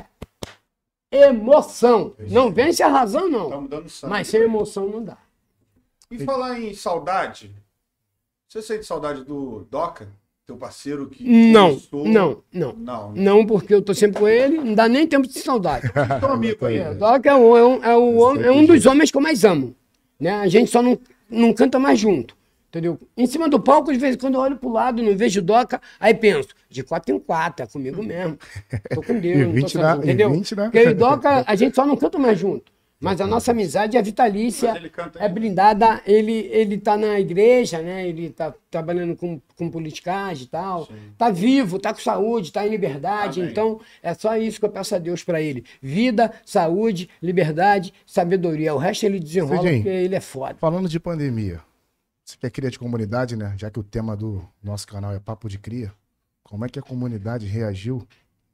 emoção. 1.12 2.14
Não 2.30 2.52
vence 2.52 2.84
a 2.84 2.88
razão, 2.88 3.30
não. 3.30 3.68
Mas 4.08 4.28
sem 4.28 4.42
emoção 4.42 4.88
não 4.88 5.04
dá. 5.04 5.18
E 6.10 6.20
falar 6.20 6.60
em 6.60 6.74
saudade, 6.74 7.54
você 8.48 8.62
sente 8.62 8.86
saudade 8.86 9.24
do 9.26 9.68
Doca, 9.70 10.08
teu 10.48 10.56
parceiro 10.56 11.08
que 11.10 11.26
Não, 11.52 11.78
não, 12.06 12.42
não. 12.54 12.74
Não. 12.78 13.12
Não, 13.14 13.46
porque 13.46 13.74
eu 13.74 13.82
tô 13.82 13.94
sempre 13.94 14.18
com 14.22 14.28
ele, 14.30 14.58
não 14.58 14.74
dá 14.74 14.88
nem 14.88 15.06
tempo 15.06 15.28
de 15.28 15.38
saudade. 15.40 15.92
Teu 16.22 16.32
amigo 16.32 16.66
aí. 16.66 16.78
É, 16.78 16.94
Doc 16.94 17.26
é, 17.26 17.36
um- 17.36 17.58
é 17.58 17.66
um, 17.66 17.84
é, 17.84 17.98
um 17.98 18.18
homem- 18.22 18.44
é 18.46 18.52
um 18.52 18.66
dos 18.66 18.86
homens 18.86 19.12
que 19.12 19.18
eu 19.18 19.22
mais 19.22 19.44
amo. 19.44 19.76
Né? 20.18 20.32
A 20.32 20.48
gente 20.48 20.72
só 20.72 20.82
não, 20.82 20.98
não 21.30 21.52
canta 21.52 21.78
mais 21.78 22.00
junto. 22.00 22.34
Entendeu? 22.70 22.98
Em 23.18 23.26
cima 23.26 23.50
do 23.50 23.60
palco, 23.60 23.92
de 23.92 24.00
vez 24.00 24.16
em 24.16 24.18
quando 24.20 24.36
eu 24.36 24.40
olho 24.42 24.56
pro 24.58 24.70
lado, 24.72 25.04
não 25.04 25.16
vejo 25.18 25.42
Doca, 25.42 25.82
aí 26.00 26.14
penso, 26.14 26.50
de 26.70 26.82
quatro 26.84 27.14
em 27.14 27.20
quatro, 27.20 27.66
é 27.66 27.68
comigo 27.68 28.02
mesmo. 28.02 28.38
Tô 28.94 29.02
com 29.02 29.20
Deus, 29.20 29.36
E 29.36 29.40
não 29.44 29.50
tô 29.50 29.54
20 29.56 29.70
sozinho, 29.72 29.82
na- 29.84 29.96
e 29.96 30.00
entendeu? 30.00 30.32
20, 30.32 30.56
né? 30.56 30.64
Porque 30.64 30.78
eu 30.80 30.92
e 30.92 30.94
Doca, 30.94 31.44
a 31.46 31.56
gente 31.56 31.76
só 31.76 31.86
não 31.86 31.98
canta 31.98 32.18
mais 32.18 32.40
junto. 32.40 32.72
Mas 33.00 33.22
a 33.22 33.28
nossa 33.28 33.52
amizade 33.52 33.96
é 33.96 34.02
vitalícia, 34.02 34.74
é 35.20 35.30
blindada. 35.30 36.02
Ele, 36.04 36.50
ele 36.52 36.80
tá 36.80 36.98
na 36.98 37.20
igreja, 37.20 37.80
né? 37.80 38.08
Ele 38.08 38.32
tá 38.32 38.52
trabalhando 38.72 39.16
com, 39.16 39.40
com 39.56 39.70
politicagem 39.70 40.46
e 40.46 40.48
tal. 40.48 40.90
Tá 41.16 41.30
vivo, 41.30 41.78
tá 41.78 41.94
com 41.94 42.00
saúde, 42.00 42.52
tá 42.52 42.66
em 42.66 42.72
liberdade. 42.72 43.40
Amém. 43.40 43.52
Então, 43.52 43.80
é 44.02 44.16
só 44.16 44.36
isso 44.36 44.60
que 44.60 44.66
eu 44.66 44.70
peço 44.70 44.96
a 44.96 44.98
Deus 44.98 45.24
para 45.24 45.40
ele. 45.40 45.64
Vida, 45.80 46.34
saúde, 46.44 47.08
liberdade, 47.22 47.94
sabedoria. 48.04 48.74
O 48.74 48.80
resto 48.80 49.06
ele 49.06 49.20
desenrola 49.20 49.62
Cidinho. 49.62 49.84
porque 49.84 49.90
ele 49.90 50.16
é 50.16 50.22
foda. 50.22 50.56
Falando 50.60 50.90
de 50.90 51.00
pandemia, 51.00 51.62
você 52.26 52.36
que 52.36 52.48
é 52.48 52.50
cria 52.50 52.72
de 52.72 52.80
comunidade, 52.80 53.36
né? 53.36 53.54
Já 53.58 53.70
que 53.70 53.80
o 53.80 53.84
tema 53.84 54.18
do 54.18 54.44
nosso 54.64 54.88
canal 54.88 55.14
é 55.14 55.20
Papo 55.20 55.48
de 55.48 55.60
Cria, 55.60 55.94
como 56.44 56.66
é 56.66 56.70
que 56.70 56.80
a 56.80 56.82
comunidade 56.82 57.46
reagiu 57.46 58.08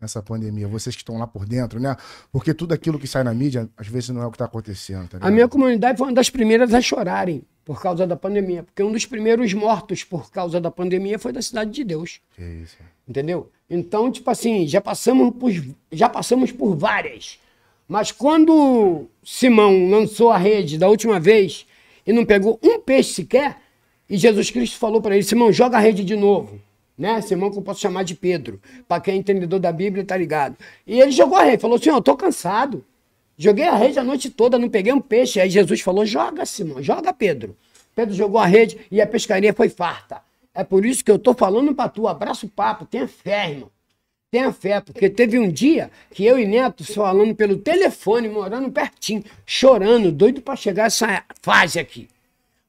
nessa 0.03 0.21
pandemia? 0.21 0.67
Vocês 0.67 0.95
que 0.95 1.01
estão 1.01 1.17
lá 1.17 1.25
por 1.25 1.45
dentro, 1.45 1.79
né? 1.79 1.95
Porque 2.31 2.53
tudo 2.53 2.73
aquilo 2.73 2.99
que 2.99 3.07
sai 3.07 3.23
na 3.23 3.33
mídia, 3.33 3.67
às 3.75 3.87
vezes 3.87 4.09
não 4.09 4.21
é 4.21 4.27
o 4.27 4.31
que 4.31 4.37
tá 4.37 4.45
acontecendo, 4.45 5.07
tá 5.07 5.17
A 5.19 5.31
minha 5.31 5.47
comunidade 5.47 5.97
foi 5.97 6.07
uma 6.07 6.13
das 6.13 6.29
primeiras 6.29 6.73
a 6.73 6.81
chorarem 6.81 7.43
por 7.65 7.81
causa 7.81 8.05
da 8.05 8.15
pandemia. 8.15 8.63
Porque 8.63 8.83
um 8.83 8.91
dos 8.91 9.05
primeiros 9.05 9.53
mortos 9.53 10.03
por 10.03 10.29
causa 10.29 10.59
da 10.61 10.69
pandemia 10.69 11.17
foi 11.17 11.31
da 11.31 11.41
Cidade 11.41 11.71
de 11.71 11.83
Deus. 11.83 12.19
Que 12.35 12.43
isso. 12.43 12.77
Entendeu? 13.07 13.49
Então, 13.69 14.11
tipo 14.11 14.29
assim, 14.29 14.67
já 14.67 14.79
passamos 14.79 15.33
por, 15.35 15.51
já 15.91 16.07
passamos 16.09 16.51
por 16.51 16.75
várias. 16.75 17.39
Mas 17.87 18.11
quando 18.11 19.07
Simão 19.23 19.89
lançou 19.89 20.31
a 20.31 20.37
rede 20.37 20.77
da 20.77 20.87
última 20.87 21.19
vez 21.19 21.65
e 22.05 22.13
não 22.13 22.25
pegou 22.25 22.59
um 22.61 22.79
peixe 22.79 23.13
sequer. 23.13 23.57
E 24.09 24.17
Jesus 24.17 24.51
Cristo 24.51 24.77
falou 24.77 25.01
para 25.01 25.15
ele: 25.15 25.23
Simão, 25.23 25.51
joga 25.51 25.77
a 25.77 25.79
rede 25.79 26.03
de 26.03 26.15
novo. 26.15 26.59
Né? 26.97 27.21
Simão, 27.21 27.49
que 27.51 27.57
eu 27.57 27.61
posso 27.61 27.81
chamar 27.81 28.03
de 28.03 28.15
Pedro. 28.15 28.61
Para 28.87 29.01
quem 29.01 29.15
é 29.15 29.17
entendedor 29.17 29.59
da 29.59 29.71
Bíblia, 29.71 30.05
tá 30.05 30.15
ligado. 30.15 30.55
E 30.85 30.99
ele 30.99 31.11
jogou 31.11 31.37
a 31.37 31.43
rede, 31.43 31.61
falou 31.61 31.77
assim: 31.77 31.89
Eu 31.89 32.01
tô 32.01 32.15
cansado. 32.15 32.85
Joguei 33.35 33.65
a 33.65 33.75
rede 33.75 33.97
a 33.97 34.03
noite 34.03 34.29
toda, 34.29 34.59
não 34.59 34.69
peguei 34.69 34.93
um 34.93 35.01
peixe. 35.01 35.39
Aí 35.39 35.49
Jesus 35.49 35.81
falou: 35.81 36.05
Joga, 36.05 36.45
Simão, 36.45 36.81
joga, 36.81 37.11
Pedro. 37.11 37.57
Pedro 37.95 38.13
jogou 38.13 38.39
a 38.39 38.45
rede 38.45 38.79
e 38.91 39.01
a 39.01 39.07
pescaria 39.07 39.53
foi 39.53 39.69
farta. 39.69 40.21
É 40.53 40.63
por 40.63 40.85
isso 40.85 41.03
que 41.03 41.09
eu 41.09 41.17
tô 41.17 41.33
falando 41.33 41.73
para 41.73 41.89
tu, 41.89 42.07
abraça 42.07 42.45
o 42.45 42.49
papo, 42.49 42.85
tenha 42.85 43.07
fé, 43.07 43.49
irmão. 43.49 43.71
Tenha 44.29 44.51
fé, 44.51 44.81
porque 44.81 45.09
teve 45.09 45.37
um 45.37 45.47
dia 45.47 45.91
que 46.11 46.25
eu 46.25 46.39
e 46.39 46.45
Neto 46.47 46.83
falando 46.83 47.35
pelo 47.35 47.57
telefone, 47.57 48.27
morando 48.27 48.71
pertinho, 48.71 49.23
chorando, 49.45 50.11
doido 50.11 50.41
para 50.41 50.55
chegar 50.55 50.85
essa 50.85 51.23
fase 51.41 51.79
aqui. 51.79 52.07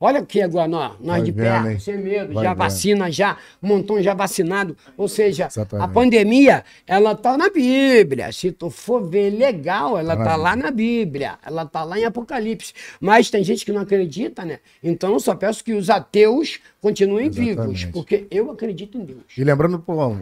Olha 0.01 0.21
aqui 0.21 0.43
agora, 0.43 0.67
nós, 0.69 0.93
nós 1.01 1.25
de 1.25 1.31
vendo, 1.31 1.45
perto, 1.45 1.69
hein? 1.69 1.79
sem 1.79 1.97
medo, 1.97 2.35
Vai 2.35 2.43
já 2.45 2.51
vendo. 2.51 2.59
vacina, 2.59 3.11
já, 3.13 3.39
um 3.63 3.69
montão 3.69 4.03
já 4.03 4.13
vacinado. 4.13 4.77
Ou 4.97 5.09
seja, 5.09 5.45
a 5.45 5.47
Exatamente. 5.47 5.93
pandemia, 5.95 6.65
ela 6.87 7.15
tá 7.15 7.39
na 7.39 7.49
Bíblia. 7.49 8.33
Se 8.33 8.51
tu 8.51 8.71
for 8.71 9.09
ver 9.09 9.31
legal, 9.31 9.97
ela 9.97 10.15
Tá 10.17 10.25
na 10.25 10.31
tá 10.31 10.37
lá 10.37 10.57
na 10.57 10.71
Bíblia. 10.73 11.39
Ela 11.47 11.65
tá 11.65 11.85
lá 11.85 11.99
em 11.99 12.05
Apocalipse. 12.05 12.75
Mas 13.01 13.31
tem 13.31 13.45
gente 13.45 13.65
que 13.65 13.73
não 13.73 13.81
acredita, 13.83 14.45
né? 14.45 14.59
Então 14.83 15.13
eu 15.13 15.21
só 15.21 15.35
peço 15.35 15.63
que 15.65 15.73
os 15.73 15.89
ateus 15.89 16.59
continuem 16.81 17.31
vivos, 17.31 17.53
Exatamente. 17.53 17.87
porque 17.89 18.27
eu 18.31 18.51
acredito 18.51 18.99
em 18.99 19.05
Deus. 19.05 19.23
E 19.39 19.45
lembrando, 19.45 19.79
pô, 19.79 20.17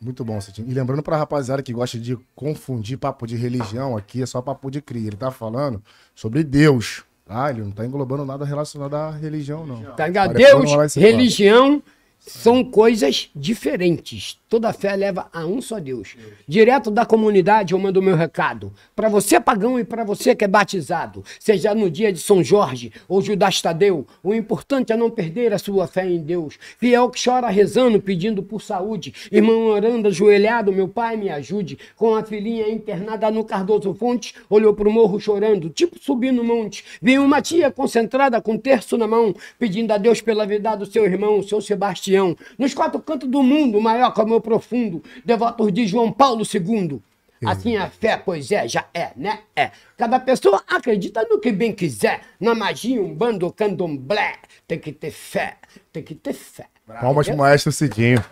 muito 0.00 0.24
bom, 0.24 0.40
Cetinho. 0.40 0.68
E 0.68 0.74
lembrando 0.74 1.04
pra 1.04 1.16
rapaziada 1.16 1.62
que 1.62 1.72
gosta 1.72 1.98
de 1.98 2.18
confundir 2.34 2.98
papo 2.98 3.28
de 3.28 3.36
religião, 3.36 3.96
aqui 3.96 4.22
é 4.22 4.26
só 4.26 4.42
papo 4.42 4.70
de 4.72 4.82
cria. 4.82 5.06
Ele 5.06 5.16
tá 5.16 5.30
falando 5.30 5.80
sobre 6.16 6.42
Deus. 6.42 7.04
Ah, 7.28 7.50
ele 7.50 7.60
não 7.62 7.70
tá 7.70 7.84
englobando 7.84 8.24
nada 8.24 8.44
relacionado 8.44 8.94
à 8.94 9.10
religião, 9.10 9.66
não. 9.66 9.82
Tá 9.94 10.06
ligado? 10.06 10.32
Deus, 10.34 10.94
religião 10.96 11.82
são 12.28 12.62
coisas 12.62 13.30
diferentes. 13.34 14.38
Toda 14.48 14.72
fé 14.72 14.94
leva 14.94 15.28
a 15.32 15.44
um 15.44 15.60
só 15.60 15.78
Deus. 15.78 16.16
Direto 16.46 16.90
da 16.90 17.04
comunidade 17.04 17.72
eu 17.72 17.78
mando 17.78 18.00
o 18.00 18.02
meu 18.02 18.16
recado. 18.16 18.72
Para 18.94 19.08
você 19.08 19.40
pagão 19.40 19.78
e 19.78 19.84
para 19.84 20.04
você 20.04 20.34
que 20.34 20.44
é 20.44 20.48
batizado, 20.48 21.24
seja 21.38 21.74
no 21.74 21.90
dia 21.90 22.12
de 22.12 22.18
São 22.18 22.42
Jorge 22.42 22.92
ou 23.08 23.20
Judas 23.20 23.60
Tadeu, 23.60 24.06
o 24.22 24.34
importante 24.34 24.92
é 24.92 24.96
não 24.96 25.10
perder 25.10 25.52
a 25.52 25.58
sua 25.58 25.86
fé 25.86 26.06
em 26.06 26.18
Deus. 26.18 26.58
Fiel 26.78 27.10
que 27.10 27.22
chora 27.22 27.48
rezando, 27.48 28.00
pedindo 28.00 28.42
por 28.42 28.62
saúde. 28.62 29.14
Irmão 29.30 29.66
orando, 29.66 30.08
ajoelhado, 30.08 30.72
meu 30.72 30.88
pai 30.88 31.16
me 31.16 31.28
ajude. 31.28 31.78
Com 31.96 32.14
a 32.14 32.22
filhinha 32.22 32.68
internada 32.68 33.30
no 33.30 33.44
Cardoso 33.44 33.92
Fontes, 33.94 34.34
olhou 34.48 34.74
pro 34.74 34.90
morro 34.90 35.18
chorando, 35.18 35.70
tipo 35.70 35.98
subindo 35.98 36.40
o 36.40 36.44
monte. 36.44 36.84
Vi 37.00 37.18
uma 37.18 37.42
tia 37.42 37.70
concentrada 37.70 38.40
com 38.40 38.52
um 38.52 38.58
terço 38.58 38.96
na 38.96 39.06
mão, 39.06 39.34
pedindo 39.58 39.92
a 39.92 39.98
Deus 39.98 40.20
pela 40.20 40.46
vida 40.46 40.74
do 40.74 40.86
seu 40.86 41.04
irmão, 41.04 41.42
seu 41.42 41.60
Sebastião. 41.60 42.17
Nos 42.58 42.74
quatro 42.74 43.00
cantos 43.00 43.28
do 43.28 43.42
mundo, 43.42 43.80
maior 43.80 44.12
que 44.12 44.20
o 44.20 44.26
meu 44.26 44.40
profundo, 44.40 45.02
devotos 45.24 45.72
de 45.72 45.86
João 45.86 46.12
Paulo 46.12 46.42
II. 46.42 47.00
Assim 47.44 47.76
a 47.76 47.88
fé, 47.88 48.16
pois 48.16 48.50
é, 48.50 48.66
já 48.66 48.84
é, 48.92 49.12
né? 49.14 49.40
É. 49.54 49.70
Cada 49.96 50.18
pessoa 50.18 50.62
acredita 50.66 51.24
no 51.30 51.38
que 51.38 51.52
bem 51.52 51.72
quiser. 51.72 52.22
Na 52.40 52.54
magia, 52.54 53.00
um 53.00 53.14
bando 53.14 53.52
candomblé. 53.52 54.34
Tem 54.66 54.78
que 54.78 54.90
ter 54.92 55.12
fé, 55.12 55.56
tem 55.92 56.02
que 56.02 56.14
ter 56.14 56.32
fé. 56.32 56.66
Palmas 57.00 57.28
pro 57.28 57.36
maestro 57.36 57.70
Cidinho. 57.70 58.24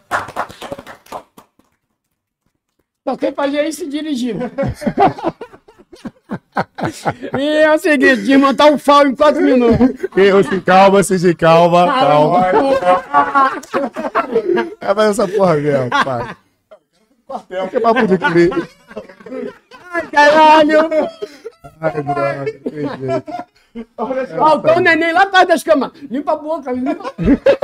Só 3.07 3.17
quem 3.17 3.33
fazia 3.33 3.69
isso 3.69 3.89
dirigindo. 3.89 4.51
e 7.39 7.49
é 7.59 7.75
o 7.75 7.79
seguinte, 7.79 8.23
desmontar 8.23 8.73
o 8.73 8.79
FAO 8.79 9.07
em 9.07 9.15
quatro 9.15 9.43
minutos. 9.43 10.07
Eu 10.17 10.43
se 10.43 10.61
calma, 10.61 11.03
Cidinho, 11.03 11.37
calma, 11.37 11.87
calma. 11.87 12.47
É, 14.81 14.95
mas 14.95 15.11
essa 15.11 15.29
porra 15.29 15.57
mesmo, 15.57 15.91
pai. 15.91 16.37
Que 17.71 17.81
papo 17.81 18.07
de 18.07 18.19
cria. 18.19 18.51
Ai, 19.93 20.07
caralho! 20.09 20.89
Ai, 21.81 22.03
droga, 22.03 22.45
que 22.45 22.71
jeito. 22.71 23.25
Faltou 24.37 24.77
o 24.77 24.81
neném 24.81 25.13
lá 25.13 25.23
atrás 25.23 25.49
das 25.49 25.63
camas. 25.63 25.93
Limpa 26.11 26.33
a 26.33 26.37
boca, 26.37 26.73
limpa. 26.73 27.13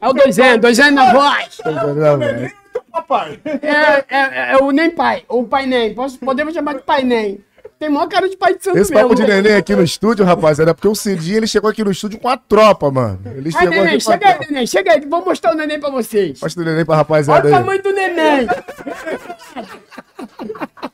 É 0.00 0.08
o 0.08 0.12
dois 0.14 0.38
anos, 0.38 0.60
dois 0.60 0.80
anos 0.80 0.94
na 0.94 1.12
voz. 1.12 1.60
Não, 1.66 2.18
velho. 2.18 2.50
Papai. 2.92 3.40
É, 3.44 4.04
é, 4.08 4.52
é 4.52 4.56
o 4.58 4.70
nem 4.70 4.90
pai, 4.90 5.24
ou 5.28 5.44
pai 5.44 5.66
nem. 5.66 5.94
Podemos 5.94 6.54
chamar 6.54 6.74
de 6.74 6.82
pai 6.82 7.02
nem. 7.04 7.40
Tem 7.78 7.88
maior 7.88 8.08
cara 8.08 8.28
de 8.28 8.36
pai 8.36 8.54
de 8.54 8.62
santo 8.62 8.76
Esse 8.76 8.92
mesmo. 8.92 9.08
papo 9.08 9.20
de 9.22 9.26
neném 9.26 9.54
aqui 9.54 9.74
no 9.74 9.82
estúdio, 9.82 10.22
rapaziada, 10.24 10.72
é 10.72 10.74
porque 10.74 10.88
o 10.88 10.94
Cidinho 10.94 11.38
ele 11.38 11.46
chegou 11.46 11.70
aqui 11.70 11.82
no 11.82 11.90
estúdio 11.90 12.18
com 12.20 12.28
a 12.28 12.36
tropa, 12.36 12.90
mano. 12.90 13.18
Ele 13.24 13.50
Ai, 13.54 13.62
chegou 13.62 13.70
neném, 13.70 13.94
aqui 13.94 14.00
chega 14.04 14.26
aí, 14.28 14.34
tropa. 14.34 14.46
neném, 14.50 14.66
chega 14.66 14.92
aí, 14.92 15.00
vou 15.00 15.24
mostrar 15.24 15.52
o 15.52 15.56
neném 15.56 15.80
pra 15.80 15.88
vocês. 15.88 16.40
Mostra 16.42 16.62
o 16.62 16.66
neném 16.66 16.84
pra 16.84 16.92
Olha 16.94 16.98
rapaziada 16.98 17.44
o 17.44 17.46
aí. 17.46 17.52
tamanho 17.58 17.82
do 17.82 17.92
neném. 17.92 18.46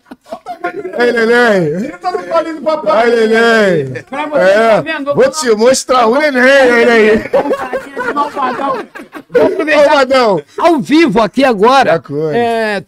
Ei, 0.99 1.13
neném! 1.13 1.91
Tá 1.99 2.13
no 2.13 2.25
colinho 2.25 2.57
do 2.57 2.63
papai. 2.63 3.03
Ai, 3.03 3.11
neném! 3.27 4.03
Pra 4.05 4.27
você, 4.27 4.41
É, 4.41 4.69
tá 4.77 4.81
vendo? 4.81 5.15
vou 5.15 5.31
te 5.31 5.51
mostrar 5.55 6.07
o 6.07 6.19
neném, 6.19 6.73
neném! 6.73 7.19
Vou 9.29 9.47
aproveitar 9.47 10.45
ao 10.59 10.81
vivo 10.81 11.21
aqui 11.21 11.45
agora. 11.45 11.93
É 11.93 11.99
coisa. 11.99 12.37
É, 12.37 12.85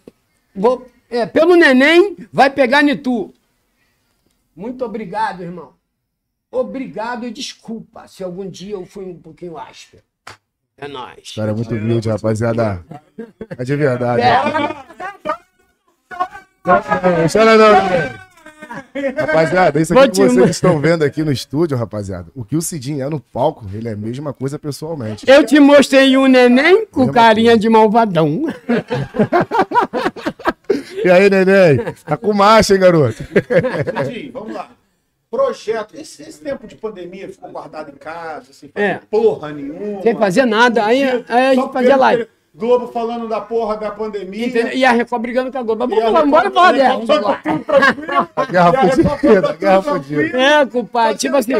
vou, 0.55 0.87
é, 1.09 1.25
pelo 1.25 1.55
neném, 1.55 2.15
vai 2.31 2.49
pegar 2.49 2.81
Nitu. 2.81 3.33
Muito 4.55 4.83
obrigado, 4.83 5.41
irmão. 5.43 5.73
Obrigado 6.51 7.25
e 7.27 7.31
desculpa 7.31 8.07
se 8.07 8.23
algum 8.23 8.49
dia 8.49 8.73
eu 8.73 8.85
fui 8.85 9.05
um 9.05 9.15
pouquinho 9.15 9.57
áspero. 9.57 10.01
É 10.77 10.87
nóis. 10.87 11.33
Cara, 11.35 11.51
é 11.51 11.53
muito 11.53 11.75
humilde, 11.75 12.09
rapaziada. 12.09 12.83
É 13.57 13.63
de 13.63 13.75
verdade. 13.75 14.23
Não, 16.69 17.29
chora 17.31 17.57
não, 17.57 17.89
neném. 17.89 18.29
Rapaziada, 19.15 19.81
isso 19.81 19.93
Vou 19.93 20.03
aqui 20.03 20.21
que 20.21 20.27
vocês 20.27 20.49
estão 20.51 20.79
vendo 20.79 21.03
aqui 21.03 21.23
no 21.23 21.31
estúdio, 21.31 21.75
rapaziada. 21.77 22.27
O 22.35 22.45
que 22.45 22.55
o 22.55 22.61
Cidinho 22.61 23.03
é 23.03 23.09
no 23.09 23.19
palco, 23.19 23.65
ele 23.73 23.89
é 23.89 23.93
a 23.93 23.97
mesma 23.97 24.31
coisa 24.31 24.59
pessoalmente. 24.59 25.29
Eu 25.29 25.45
te 25.45 25.59
mostrei 25.59 26.15
um 26.17 26.27
neném 26.27 26.85
com 26.85 27.07
carinha 27.09 27.57
de 27.57 27.67
malvadão. 27.69 28.43
E 31.03 31.09
aí, 31.09 31.29
neném? 31.29 31.79
Tá 32.05 32.17
com 32.17 32.33
marcha, 32.33 32.73
hein, 32.73 32.79
garoto? 32.79 33.23
Cidinho, 34.05 34.31
vamos 34.31 34.53
lá. 34.53 34.69
Projeto. 35.31 35.95
Esse, 35.95 36.23
esse 36.23 36.41
tempo 36.41 36.67
de 36.67 36.75
pandemia 36.75 37.29
ficou 37.29 37.49
guardado 37.51 37.89
em 37.89 37.95
casa, 37.95 38.51
sem 38.51 38.69
fazer 38.69 38.85
É. 38.85 38.99
porra 39.09 39.51
nenhuma. 39.51 40.01
Sem 40.01 40.15
fazer 40.15 40.45
nada. 40.45 40.85
Aí, 40.85 41.03
aí 41.03 41.47
a 41.47 41.55
gente 41.55 41.71
fazia 41.71 41.95
live. 41.95 42.27
Globo 42.53 42.87
falando 42.87 43.27
da 43.27 43.39
porra 43.39 43.77
da 43.77 43.91
pandemia. 43.91 44.47
Entendeu? 44.47 44.73
E 44.73 44.83
a 44.83 44.91
Record 44.91 45.21
brigando 45.21 45.51
com 45.51 45.57
a 45.59 45.63
Globo. 45.63 45.87
Mas 45.87 45.99
a 46.03 46.09
vamos 46.09 46.15
lá, 46.15 46.25
bora 46.25 46.51
falar 46.51 46.67
a 46.69 46.71
Record 46.71 47.07
dela. 47.07 47.21
tá 47.35 47.51
tudo 47.51 47.63
tranquilo. 47.63 48.29
A 48.35 48.45
guerra 48.45 48.71
E 48.73 49.37
a 49.37 49.41
tá 49.41 49.53
guerra 49.53 49.81
fodida. 49.81 50.17
tranquilo. 50.19 50.37
É, 50.37 50.65
compadre. 50.65 51.17
Tipo 51.17 51.35
assim, 51.37 51.53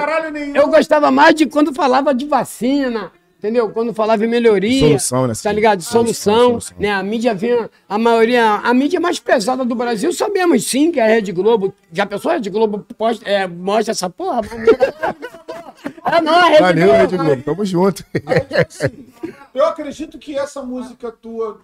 eu 0.55 0.67
gostava 0.67 1.11
mais 1.11 1.35
de 1.35 1.45
quando 1.45 1.73
falava 1.73 2.13
de 2.13 2.25
vacina. 2.25 3.11
Entendeu? 3.37 3.69
Quando 3.69 3.93
falava 3.93 4.25
em 4.25 4.27
melhoria. 4.27 4.81
Solução, 4.99 5.27
né, 5.27 5.33
Tá 5.41 5.49
ligado? 5.53 5.77
De 5.77 5.85
Solução, 5.85 6.33
solução. 6.33 6.49
solução. 6.59 6.77
Né? 6.77 6.91
A 6.91 7.01
mídia 7.01 7.33
vinha. 7.33 7.69
A 7.87 7.97
maioria. 7.97 8.55
A 8.61 8.73
mídia 8.73 8.99
mais 8.99 9.17
pesada 9.17 9.63
do 9.63 9.75
Brasil, 9.75 10.11
sabemos 10.11 10.65
sim 10.65 10.91
que 10.91 10.99
é 10.99 11.03
a 11.03 11.07
Rede 11.07 11.31
Globo. 11.31 11.73
Já 11.93 12.05
pensou? 12.05 12.31
A 12.31 12.33
Rede 12.33 12.49
Globo 12.49 12.85
posta, 12.97 13.29
é, 13.29 13.47
mostra 13.47 13.91
essa 13.91 14.09
porra? 14.09 14.41
É 16.05 16.21
não, 16.21 16.33
a 16.33 16.45
Rede 16.49 16.59
Valeu, 16.61 16.85
Globo. 16.87 16.99
Rede 17.01 17.17
Globo. 17.17 17.41
Tamo 17.43 17.65
junto. 17.65 18.03
Eu 19.59 19.65
acredito 19.65 20.17
que 20.17 20.37
essa 20.37 20.63
música 20.63 21.11
tua. 21.11 21.59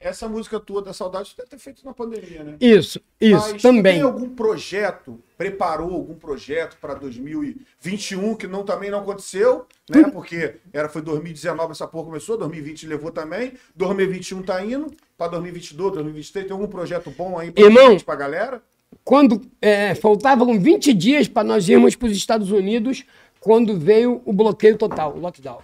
Essa 0.00 0.26
música 0.28 0.58
tua 0.58 0.80
da 0.80 0.94
saudade 0.94 1.34
deve 1.36 1.50
ter 1.50 1.58
feito 1.58 1.84
na 1.84 1.92
pandemia, 1.92 2.42
né? 2.42 2.56
Isso, 2.58 3.00
isso, 3.20 3.52
Mas 3.52 3.62
também. 3.62 3.94
Tem 3.94 4.02
algum 4.02 4.28
projeto, 4.30 5.22
preparou 5.36 5.92
algum 5.92 6.14
projeto 6.14 6.78
para 6.80 6.94
2021 6.94 8.34
que 8.34 8.46
não, 8.46 8.64
também 8.64 8.90
não 8.90 9.00
aconteceu, 9.00 9.66
né? 9.90 10.08
Porque 10.10 10.56
era, 10.72 10.88
foi 10.88 11.02
2019 11.02 11.72
essa 11.72 11.86
porra 11.86 12.06
começou, 12.06 12.38
2020 12.38 12.86
levou 12.86 13.10
também, 13.10 13.52
2021 13.74 14.42
tá 14.42 14.64
indo, 14.64 14.90
para 15.18 15.28
2022, 15.32 15.92
2023, 15.94 16.46
tem 16.46 16.52
algum 16.54 16.68
projeto 16.68 17.10
bom 17.10 17.38
aí 17.38 17.52
gente, 17.90 18.04
pra 18.04 18.16
galera? 18.16 18.62
quando 19.04 19.42
é, 19.60 19.94
faltavam 19.94 20.58
20 20.58 20.94
dias 20.94 21.28
para 21.28 21.44
nós 21.44 21.68
irmos 21.68 21.94
para 21.94 22.08
os 22.08 22.16
Estados 22.16 22.50
Unidos, 22.50 23.04
quando 23.40 23.78
veio 23.78 24.22
o 24.24 24.32
bloqueio 24.32 24.78
total, 24.78 25.14
o 25.14 25.20
lockdown. 25.20 25.60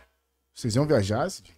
Vocês 0.54 0.74
iam 0.76 0.86
viajar, 0.86 1.28
Cid? 1.30 1.50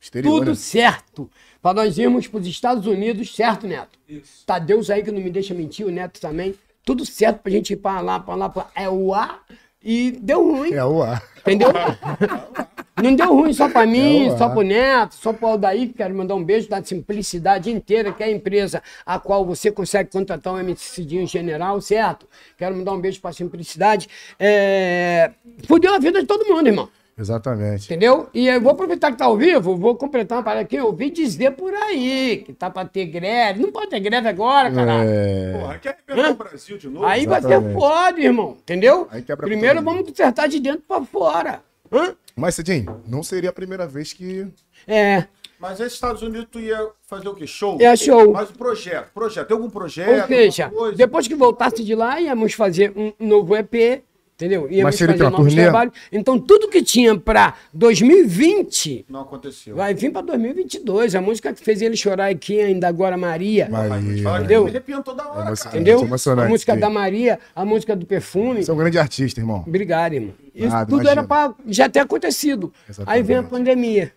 Exterior, 0.00 0.38
Tudo 0.38 0.50
né? 0.50 0.56
certo. 0.56 1.30
Para 1.60 1.82
nós 1.82 1.98
irmos 1.98 2.26
para 2.28 2.40
os 2.40 2.46
Estados 2.46 2.86
Unidos, 2.86 3.34
certo, 3.34 3.66
Neto? 3.66 3.98
Isso. 4.08 4.44
Tá 4.46 4.58
Deus 4.58 4.90
aí 4.90 5.02
que 5.02 5.10
não 5.10 5.20
me 5.20 5.30
deixa 5.30 5.52
mentir, 5.54 5.84
o 5.86 5.90
Neto 5.90 6.20
também. 6.20 6.54
Tudo 6.84 7.04
certo 7.04 7.40
pra 7.42 7.50
gente 7.52 7.72
ir 7.72 7.76
para 7.76 8.00
lá, 8.00 8.20
para 8.20 8.34
lá, 8.34 8.48
para 8.48 8.68
é 8.74 8.88
o 8.88 9.12
A. 9.12 9.40
E 9.82 10.12
deu 10.12 10.42
ruim, 10.56 10.72
É 10.72 10.84
o 10.84 11.02
ar. 11.02 11.22
entendeu? 11.40 11.68
Não 13.00 13.14
deu 13.14 13.32
ruim 13.32 13.52
só 13.52 13.68
pra 13.68 13.86
mim, 13.86 14.26
É, 14.26 14.36
só 14.36 14.48
pro 14.48 14.62
Neto, 14.62 15.14
só 15.14 15.32
pro 15.32 15.46
Aldair, 15.46 15.86
que 15.86 15.94
quero 15.94 16.12
mandar 16.16 16.34
um 16.34 16.42
beijo 16.42 16.68
da 16.68 16.82
Simplicidade 16.82 17.70
inteira, 17.70 18.12
que 18.12 18.20
é 18.24 18.26
a 18.26 18.30
empresa 18.30 18.82
a 19.06 19.20
qual 19.20 19.46
você 19.46 19.70
consegue 19.70 20.10
contratar 20.10 20.52
um 20.52 20.58
MC 20.58 20.82
Cidinho 20.96 21.24
general, 21.28 21.80
certo? 21.80 22.26
Quero 22.56 22.74
mandar 22.76 22.92
um 22.92 23.00
beijo 23.00 23.20
pra 23.20 23.32
Simplicidade. 23.32 24.08
É... 24.36 25.30
Fudeu 25.68 25.94
a 25.94 25.98
vida 26.00 26.20
de 26.20 26.26
todo 26.26 26.44
mundo, 26.44 26.66
irmão. 26.66 26.88
Exatamente. 27.18 27.86
Entendeu? 27.86 28.28
E 28.32 28.46
eu 28.46 28.60
vou 28.60 28.72
aproveitar 28.72 29.10
que 29.10 29.18
tá 29.18 29.24
ao 29.24 29.36
vivo, 29.36 29.76
vou 29.76 29.96
completar 29.96 30.38
uma 30.38 30.44
parada 30.44 30.62
aqui. 30.62 30.76
Eu 30.76 30.86
ouvi 30.86 31.10
dizer 31.10 31.50
por 31.52 31.74
aí 31.74 32.44
que 32.46 32.52
tá 32.52 32.70
pra 32.70 32.84
ter 32.84 33.06
greve. 33.06 33.60
Não 33.60 33.72
pode 33.72 33.90
ter 33.90 34.00
greve 34.00 34.28
agora, 34.28 34.70
caralho. 34.70 35.10
É. 35.10 35.58
Porra, 35.58 35.78
quer 35.78 35.98
arrebentar 36.06 36.30
o 36.30 36.34
Brasil 36.36 36.78
de 36.78 36.88
novo? 36.88 37.04
Aí 37.04 37.26
vai 37.26 37.40
ser 37.40 37.48
Exatamente. 37.48 37.74
foda, 37.74 38.20
irmão. 38.20 38.56
Entendeu? 38.60 39.08
Aí 39.10 39.22
quebra 39.22 39.46
Primeiro 39.46 39.82
vamos 39.82 40.08
consertar 40.08 40.46
de 40.48 40.60
dentro 40.60 40.82
pra 40.86 41.02
fora. 41.02 41.60
Hã? 41.92 42.14
Mas, 42.36 42.54
Cidinho, 42.54 43.02
não 43.06 43.22
seria 43.22 43.50
a 43.50 43.52
primeira 43.52 43.86
vez 43.86 44.12
que. 44.12 44.46
É. 44.86 45.24
Mas 45.58 45.80
nos 45.80 45.92
Estados 45.92 46.22
Unidos 46.22 46.46
tu 46.52 46.60
ia 46.60 46.88
fazer 47.02 47.28
o 47.28 47.34
quê? 47.34 47.46
Show? 47.46 47.78
É 47.80 47.96
show. 47.96 48.32
Mas 48.32 48.48
o 48.50 48.52
projeto, 48.52 49.10
projeto, 49.12 49.48
tem 49.48 49.56
algum 49.56 49.68
projeto? 49.68 50.20
Ou 50.20 50.28
seja, 50.28 50.70
depois 50.94 51.26
que 51.26 51.34
voltasse 51.34 51.82
de 51.82 51.96
lá, 51.96 52.20
íamos 52.20 52.52
fazer 52.52 52.92
um 52.96 53.12
novo 53.18 53.56
EP, 53.56 54.04
entendeu? 54.38 54.62
Íamos 54.70 54.84
Mas 54.84 54.98
fazer 54.98 55.18
novos 55.18 55.36
turnê? 55.48 55.62
trabalhos. 55.64 55.92
Então, 56.12 56.38
tudo 56.38 56.68
que 56.68 56.80
tinha 56.80 57.18
pra 57.18 57.54
2020 57.74 59.04
Não 59.08 59.20
aconteceu. 59.22 59.74
vai 59.74 59.92
vir 59.94 60.10
pra 60.12 60.20
2022. 60.22 61.14
A 61.14 61.20
música 61.20 61.52
que 61.52 61.62
fez 61.62 61.82
ele 61.82 61.96
chorar 61.96 62.30
aqui, 62.30 62.60
ainda 62.60 62.86
agora 62.88 63.16
Maria. 63.16 63.68
Maria. 63.68 64.22
fala 64.22 64.38
Entendeu? 64.38 64.64
Me 64.64 64.70
arrepiando 64.70 65.02
toda 65.02 65.22
hora, 65.28 65.48
Emocionante. 65.48 65.62
cara. 65.64 65.76
Entendeu? 65.76 66.42
É 66.42 66.46
A 66.46 66.48
música 66.48 66.76
da 66.76 66.88
Maria, 66.90 67.38
a 67.54 67.64
música 67.64 67.96
do 67.96 68.06
perfume. 68.06 68.64
Você 68.64 68.70
é 68.70 68.74
um 68.74 68.76
grande 68.76 68.98
artista, 68.98 69.40
irmão. 69.40 69.64
Obrigado, 69.66 70.12
irmão. 70.14 70.34
Isso 70.54 70.68
Nada, 70.68 70.86
tudo 70.86 71.02
imagina. 71.02 71.10
era 71.20 71.22
pra 71.26 71.54
já 71.66 71.88
ter 71.88 72.00
acontecido. 72.00 72.72
Aí 73.06 73.22
vem 73.22 73.36
a 73.36 73.40
Exatamente. 73.40 73.50
pandemia. 73.50 74.12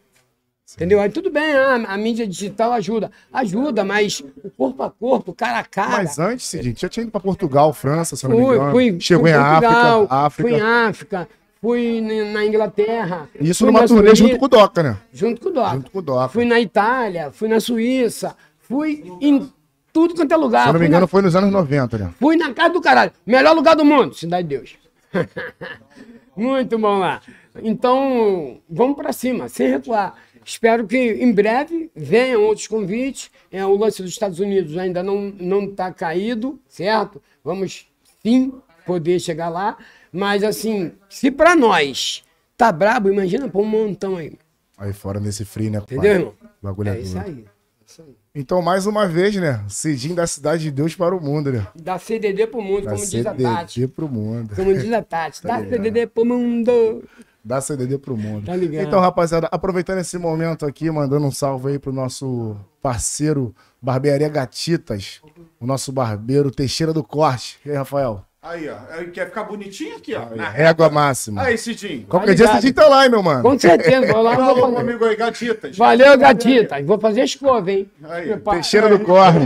Entendeu? 0.75 0.99
Aí 1.01 1.09
tudo 1.09 1.29
bem, 1.29 1.53
ah, 1.53 1.75
a 1.87 1.97
mídia 1.97 2.25
digital 2.27 2.71
ajuda. 2.71 3.11
Ajuda, 3.33 3.83
mas 3.83 4.23
o 4.43 4.49
corpo 4.51 4.83
a 4.83 4.89
corpo, 4.89 5.33
cara 5.33 5.59
a 5.59 5.63
cara. 5.63 5.89
Mas 5.97 6.17
antes, 6.17 6.45
Cidinho, 6.45 6.75
já 6.77 6.87
tinha 6.87 7.03
ido 7.03 7.11
pra 7.11 7.19
Portugal, 7.19 7.73
França, 7.73 8.15
se 8.15 8.27
não 8.27 8.35
me 8.37 8.43
Fui, 8.45 8.55
engano. 8.55 8.71
fui, 8.71 8.97
Chegou 8.99 9.23
fui 9.27 9.31
em 9.31 9.33
Portugal, 9.41 10.01
África, 10.09 10.15
África. 10.15 10.49
Fui 10.49 10.57
em 10.57 10.61
África, 10.61 11.29
fui 11.61 12.01
na 12.31 12.45
Inglaterra. 12.45 13.29
Isso 13.39 13.65
numa 13.65 13.85
turnê 13.85 14.09
Suíça- 14.09 14.23
junto 14.23 14.37
com 14.39 14.45
o 14.45 14.47
Doca, 14.47 14.83
né? 14.83 14.97
Junto 15.11 15.41
com 15.41 15.49
o 15.49 15.51
Doc. 15.51 15.73
Junto 15.73 15.91
com 15.91 15.99
o 15.99 16.01
Doca. 16.01 16.29
Fui 16.29 16.45
na 16.45 16.59
Itália, 16.59 17.31
fui 17.31 17.47
na 17.49 17.59
Suíça, 17.59 18.35
fui 18.59 19.03
em 19.19 19.51
tudo 19.91 20.15
quanto 20.15 20.31
é 20.33 20.37
lugar. 20.37 20.63
Se 20.63 20.69
eu 20.69 20.73
não 20.73 20.79
me 20.79 20.87
engano, 20.87 21.01
na- 21.01 21.07
foi 21.07 21.21
nos 21.21 21.35
anos 21.35 21.51
90, 21.51 21.97
né? 21.97 22.11
Fui 22.17 22.37
na 22.37 22.53
casa 22.53 22.69
do 22.73 22.79
caralho. 22.81 23.11
Melhor 23.25 23.53
lugar 23.53 23.75
do 23.75 23.83
mundo, 23.83 24.15
Cidade 24.15 24.47
de 24.47 24.55
Deus. 24.55 24.75
Muito 26.35 26.77
bom 26.79 26.97
lá. 26.99 27.21
Então, 27.61 28.59
vamos 28.69 28.95
pra 28.95 29.11
cima, 29.11 29.49
sem 29.49 29.67
recuar. 29.69 30.15
Espero 30.51 30.85
que 30.85 30.97
em 30.97 31.31
breve 31.31 31.89
venham 31.95 32.43
outros 32.43 32.67
convites. 32.67 33.31
É, 33.49 33.65
o 33.65 33.73
lance 33.77 34.01
dos 34.01 34.11
Estados 34.11 34.37
Unidos 34.39 34.77
ainda 34.77 35.01
não 35.01 35.33
não 35.39 35.63
está 35.63 35.93
caído, 35.93 36.59
certo? 36.67 37.21
Vamos 37.41 37.87
sim 38.21 38.51
poder 38.85 39.17
chegar 39.21 39.47
lá. 39.47 39.77
Mas 40.11 40.43
assim, 40.43 40.91
se 41.09 41.31
pra 41.31 41.55
nós 41.55 42.21
tá 42.57 42.69
brabo, 42.69 43.09
imagina 43.09 43.47
pra 43.47 43.61
um 43.61 43.65
montão 43.65 44.17
aí. 44.17 44.33
Aí 44.77 44.91
fora 44.91 45.21
nesse 45.21 45.45
frio, 45.45 45.71
né? 45.71 45.77
Entendeu, 45.77 46.11
irmão? 46.11 46.33
O 46.61 46.65
bagulho 46.65 46.89
é, 46.89 46.97
É 46.97 46.99
isso 46.99 47.17
aí. 47.17 47.45
Isso 47.87 48.01
aí. 48.01 48.15
Então, 48.35 48.61
mais 48.61 48.85
uma 48.85 49.07
vez, 49.07 49.35
né? 49.37 49.63
Cidinho 49.69 50.15
da 50.15 50.27
Cidade 50.27 50.63
de 50.63 50.71
Deus 50.71 50.95
para 50.95 51.15
o 51.15 51.21
mundo, 51.21 51.53
né? 51.53 51.65
Dá 51.75 51.97
CDD 51.97 52.47
pro 52.47 52.61
mundo, 52.61 52.85
Da 52.85 52.91
como 52.91 53.05
diz 53.05 53.25
a 53.25 53.33
Tati. 53.33 53.73
CDD 53.73 53.93
pro 53.93 54.09
mundo. 54.09 54.55
Como 54.55 54.73
diz 54.73 54.91
a 54.91 55.01
Tati. 55.01 55.43
Dá 55.47 55.59
ligado. 55.59 55.77
CDD 55.77 56.07
pro 56.07 56.25
mundo. 56.25 57.03
Dá 57.43 57.59
CDD 57.59 57.97
pro 57.97 58.15
mundo. 58.15 58.45
Tá 58.45 58.55
ligado. 58.55 58.85
Então, 58.85 58.99
rapaziada, 58.99 59.47
aproveitando 59.51 59.99
esse 59.99 60.17
momento 60.17 60.65
aqui, 60.65 60.91
mandando 60.91 61.25
um 61.25 61.31
salve 61.31 61.69
aí 61.71 61.79
pro 61.79 61.91
nosso 61.91 62.55
parceiro 62.81 63.55
Barbearia 63.81 64.29
Gatitas, 64.29 65.21
o 65.59 65.65
nosso 65.65 65.91
barbeiro 65.91 66.51
Teixeira 66.51 66.93
do 66.93 67.03
Corte. 67.03 67.59
E 67.65 67.71
aí, 67.71 67.75
Rafael? 67.77 68.23
Aí, 68.43 68.67
ó. 68.69 68.75
Aí 68.91 69.09
Quer 69.11 69.27
ficar 69.27 69.43
bonitinho 69.43 69.97
aqui, 69.97 70.15
ó. 70.15 70.35
Na 70.35 70.49
Régua 70.49 70.89
máxima. 70.89 71.41
Aí, 71.43 71.57
Cidinho. 71.57 72.05
Qualquer 72.07 72.33
dia 72.35 72.45
ligado. 72.45 72.55
Cidinho 72.61 72.73
tá 72.73 72.87
lá, 72.87 73.05
hein, 73.05 73.11
meu 73.11 73.21
mano? 73.23 73.41
Com 73.43 73.57
certeza, 73.57 74.11
vou 74.13 74.21
lá 74.21 74.35
Fala, 74.35 74.45
vou 74.45 74.55
meu 74.55 74.65
fazer. 74.77 74.89
amigo 74.89 75.05
aí, 75.05 75.15
Gatitas. 75.15 75.77
Valeu, 75.77 76.17
gatita. 76.17 76.83
Vou 76.83 76.99
fazer 76.99 77.23
escova, 77.23 77.71
hein? 77.71 77.89
Aí, 78.03 78.35
Teixeira 78.37 78.89
do 78.89 79.03
Corte. 79.03 79.39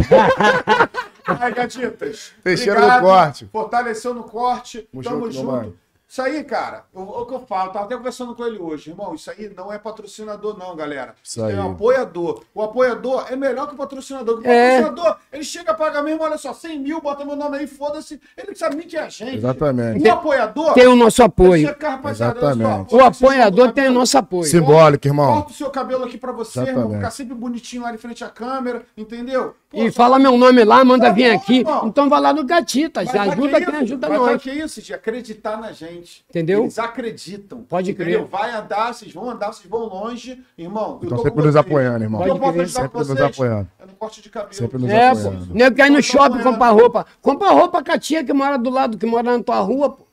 Aí, 1.26 1.54
Gatitas. 1.54 2.32
Teixeira 2.44 2.80
Obrigado. 2.80 3.02
do 3.02 3.06
corte. 3.08 3.50
Fortaleceu 3.52 4.14
no 4.14 4.24
corte. 4.24 4.88
Tamo 4.92 5.04
Tamo 5.04 5.32
junto, 5.32 5.34
junto. 5.64 5.85
Isso 6.16 6.22
aí, 6.22 6.46
cara, 6.46 6.86
o, 6.94 7.02
o 7.02 7.26
que 7.26 7.34
eu 7.34 7.42
falo, 7.42 7.72
tava 7.74 7.84
até 7.84 7.98
conversando 7.98 8.34
com 8.34 8.46
ele 8.46 8.58
hoje, 8.58 8.90
irmão. 8.90 9.14
Isso 9.16 9.30
aí 9.30 9.52
não 9.54 9.74
é 9.74 9.78
patrocinador, 9.78 10.58
não, 10.58 10.74
galera. 10.74 11.14
Isso 11.22 11.44
é 11.44 11.48
aí. 11.52 11.56
um 11.60 11.72
apoiador. 11.72 12.42
O 12.54 12.62
apoiador 12.64 13.26
é 13.30 13.36
melhor 13.36 13.68
que 13.68 13.74
o 13.74 13.78
patrocinador. 13.78 14.40
O 14.40 14.48
É. 14.48 14.80
patrocinador, 14.82 15.18
ele 15.34 15.44
chega 15.44 15.72
a 15.72 15.74
pagar 15.74 16.02
mesmo, 16.02 16.24
olha 16.24 16.38
só, 16.38 16.54
100 16.54 16.80
mil, 16.80 17.02
bota 17.02 17.26
meu 17.26 17.36
nome 17.36 17.58
aí, 17.58 17.68
foda-se. 17.68 18.18
Ele 18.38 18.48
não 18.48 18.56
sabe 18.56 18.78
nem 18.78 18.88
quem 18.88 18.98
é 18.98 19.04
a 19.04 19.10
gente. 19.10 19.36
Exatamente. 19.36 20.08
O 20.08 20.14
apoiador. 20.14 20.74
Tem 20.74 20.88
o 20.88 20.96
nosso 20.96 21.22
apoio. 21.22 21.68
só, 21.68 22.10
Exatamente. 22.10 22.96
O 22.96 23.04
apoiador 23.04 23.74
tem 23.74 23.90
o 23.90 23.92
nosso 23.92 24.18
apoio. 24.18 24.46
Simbólico, 24.46 25.06
irmão. 25.06 25.34
Corta 25.34 25.52
o 25.52 25.54
seu 25.54 25.70
cabelo 25.70 26.06
aqui 26.06 26.18
pra 26.18 26.32
você, 26.32 26.60
irmão. 26.60 26.72
Exatamente. 26.76 26.96
Ficar 27.00 27.12
sempre 27.12 27.36
bonitinho 27.36 27.84
lá 27.84 27.92
de 27.92 27.98
frente 27.98 28.24
à 28.24 28.30
câmera, 28.30 28.84
entendeu? 28.96 29.54
Pô, 29.70 29.84
E 29.84 29.92
fala 29.92 30.18
meu 30.18 30.38
nome 30.38 30.64
lá, 30.64 30.82
manda 30.86 31.08
Tá 31.08 31.12
vir 31.12 31.30
bom, 31.32 31.36
aqui. 31.38 31.58
irmão. 31.60 31.88
Então 31.88 32.08
vai 32.08 32.22
lá 32.22 32.32
no 32.32 32.46
Gatitas. 32.46 33.06
Mas 33.08 33.16
Ajuda 33.34 33.60
que 33.60 33.66
quem 33.66 33.74
isso? 33.74 33.84
ajuda 33.84 34.08
Mas 34.10 34.18
nós. 34.20 34.42
que 34.42 34.50
é 34.50 34.56
isso, 34.56 34.82
de 34.82 34.94
acreditar 34.94 35.58
na 35.60 35.74
gente. 35.74 36.05
Entendeu? 36.30 36.64
Eles 36.64 36.80
acreditam. 36.80 37.64
Pode 37.64 37.92
entendeu? 37.92 38.26
crer. 38.28 38.30
Vai 38.30 38.52
andar, 38.52 38.94
vocês 38.94 39.14
vão 39.14 39.30
andar, 39.30 39.52
vocês 39.54 39.70
vão 39.70 39.82
longe, 39.88 40.44
irmão. 40.58 41.00
eu 41.02 41.06
Então 41.08 41.18
sempre 41.20 41.44
nos 41.46 41.56
apoiando, 41.56 42.04
irmão. 42.04 42.22
O 42.22 42.24
que 42.24 42.30
eu 42.30 42.34
Pode 42.38 42.42
posso 42.42 42.54
crer. 42.54 42.64
ajudar 42.66 42.82
Sempre 42.82 42.98
nos 43.00 43.08
vocês 43.08 43.22
apoiando. 43.22 43.68
É 43.80 43.86
no 43.86 43.94
corte 43.94 44.22
de 44.22 44.30
cabelo. 44.30 44.54
Sempre 44.54 44.78
nos 44.80 44.90
É, 44.90 45.08
apoiando. 45.10 45.48
pô. 45.48 45.54
Nego 45.54 45.76
quer 45.76 45.88
ir 45.88 45.90
no 45.92 46.02
shopping 46.04 46.42
comprar 46.44 46.70
roupa. 46.72 47.06
Compra 47.22 47.50
roupa 47.52 47.84
com 47.84 47.92
a 47.92 47.98
tia 48.00 48.24
que 48.24 48.34
mora 48.34 48.58
do 48.58 48.70
lado, 48.70 48.98
que 48.98 49.06
mora 49.06 49.38
na 49.38 49.44
tua 49.44 49.60
rua, 49.60 49.90
pô. 49.92 50.06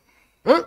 Hã? 0.46 0.64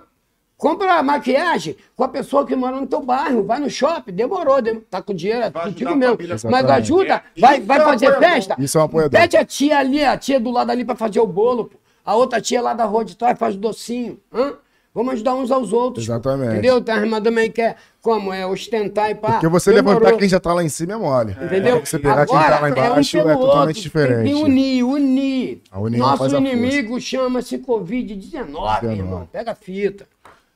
Compra 0.57 1.03
maquiagem 1.03 1.75
com 1.97 2.03
a 2.05 2.07
pessoa 2.07 2.45
que 2.45 2.55
mora 2.55 2.79
no 2.79 2.87
teu 2.87 3.01
bairro. 3.01 3.43
Vai 3.43 3.59
no 3.59 3.69
shopping, 3.69 4.13
demorou. 4.13 4.61
dem- 4.61 4.79
Tá 4.79 5.01
com 5.01 5.13
dinheiro, 5.13 5.41
é 5.43 5.49
Vai 5.49 5.65
contigo 5.65 5.93
mesmo. 5.95 6.17
Mas 6.49 6.65
ajuda, 6.69 7.21
É, 7.35 7.41
vai, 7.41 7.59
vai 7.59 7.79
fazer 7.81 8.07
apoiador. 8.07 8.29
festa. 8.35 8.55
Isso 8.57 8.77
é 8.77 8.81
um 8.81 8.83
apoiador. 8.85 9.19
Pede 9.19 9.35
a 9.35 9.43
tia 9.43 9.77
ali, 9.79 10.01
a 10.03 10.17
tia 10.17 10.39
do 10.39 10.49
lado 10.51 10.71
ali 10.71 10.85
pra 10.85 10.95
fazer 10.95 11.19
o 11.19 11.27
bolo, 11.27 11.65
pô. 11.65 11.77
A 12.05 12.15
outra 12.15 12.39
tia 12.39 12.61
lá 12.61 12.73
da 12.73 12.85
rua 12.85 13.03
de 13.03 13.17
trás 13.17 13.37
faz 13.37 13.55
docinho. 13.57 14.17
Hã? 14.33 14.53
Vamos 14.95 15.15
ajudar 15.15 15.35
uns 15.35 15.51
aos 15.51 15.73
outros. 15.73 16.05
Exatamente. 16.05 16.53
Entendeu? 16.53 16.79
Tem 16.81 16.95
a 16.95 17.05
madame 17.05 17.41
aí 17.41 17.49
que 17.49 17.55
quer, 17.55 17.75
como, 18.01 18.31
é 18.31 18.47
ostentar 18.47 19.11
e 19.11 19.15
pá. 19.15 19.33
Porque 19.33 19.49
você 19.49 19.73
Demorou. 19.73 19.99
levantar 19.99 20.17
quem 20.17 20.29
já 20.29 20.39
tá 20.39 20.53
lá 20.53 20.63
em 20.63 20.69
cima 20.69 20.93
é 20.93 20.95
mole. 20.95 21.33
Entendeu? 21.33 21.85
Você 21.85 21.99
pegar 21.99 22.25
quem 22.25 22.33
tá 22.33 22.59
lá 22.61 22.69
embaixo 22.69 23.17
um 23.17 23.29
é 23.29 23.33
totalmente 23.33 23.67
outro, 23.67 23.81
diferente. 23.81 24.23
Tem 24.23 24.35
que 24.35 24.41
unir, 24.41 24.83
unir. 24.85 25.61
A 25.69 25.81
união 25.81 25.99
Nosso 25.99 26.19
faz 26.19 26.33
a 26.33 26.37
força. 26.37 26.53
inimigo 26.53 27.01
chama-se 27.01 27.57
Covid-19, 27.57 28.15
19. 28.15 28.87
irmão. 28.87 29.29
Pega 29.29 29.51
a 29.51 29.55
fita. 29.55 30.07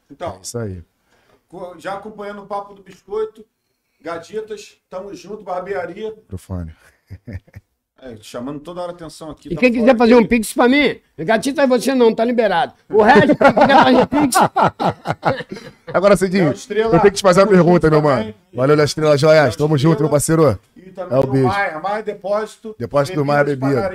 Então, 0.10 0.40
Isso 0.42 0.58
aí. 0.58 0.82
já 1.78 1.96
acompanhando 1.96 2.42
o 2.42 2.46
papo 2.48 2.74
do 2.74 2.82
biscoito, 2.82 3.46
Gaditas, 4.02 4.78
tamo 4.90 5.14
junto, 5.14 5.44
barbearia. 5.44 6.12
Microfone. 6.16 6.74
É, 8.02 8.14
te 8.16 8.26
chamando 8.26 8.60
toda 8.62 8.82
hora 8.82 8.92
a 8.92 8.96
atenção 8.96 9.30
aqui. 9.30 9.50
E 9.52 9.56
tá 9.56 9.60
quem 9.60 9.72
quiser 9.74 9.98
fazer 9.98 10.14
aqui. 10.14 10.24
um 10.24 10.26
pix 10.28 10.54
pra 10.54 10.68
mim, 10.70 11.00
gatita 11.18 11.64
é 11.64 11.68
você 11.68 11.94
não, 11.94 12.16
tá 12.16 12.24
liberado. 12.24 12.74
O 12.90 13.02
resto, 13.02 13.36
quem 13.36 13.54
quiser 13.54 13.84
fazer 13.84 14.06
pix, 14.08 14.36
Agora, 15.94 16.16
Cidinho, 16.16 16.50
É 16.50 16.52
Estrela. 16.52 16.96
eu 16.96 17.00
tenho 17.00 17.12
que 17.12 17.18
te 17.18 17.22
fazer 17.22 17.42
uma 17.42 17.48
pergunta, 17.48 17.88
junto 17.88 17.92
meu 17.92 18.02
também. 18.02 18.26
mano. 18.26 18.34
Valeu, 18.54 18.78
da 18.78 18.84
Estrela 18.84 19.18
Joias. 19.18 19.46
É 19.54 19.56
o 19.56 19.58
Tamo 19.58 19.78
junto, 19.78 19.92
Estrela. 19.94 20.04
meu 20.04 20.10
parceiro. 20.12 20.60
E 20.78 20.82
também 20.92 21.18
É 21.18 21.20
o 21.20 21.24
o 21.24 21.28
beijo. 21.28 21.48
Maia, 21.48 21.80
Maia 21.80 22.04
Depósito. 22.04 22.76
Depósito 22.80 23.18
do 23.18 23.26
Maia 23.26 23.44
Bebida. 23.44 23.92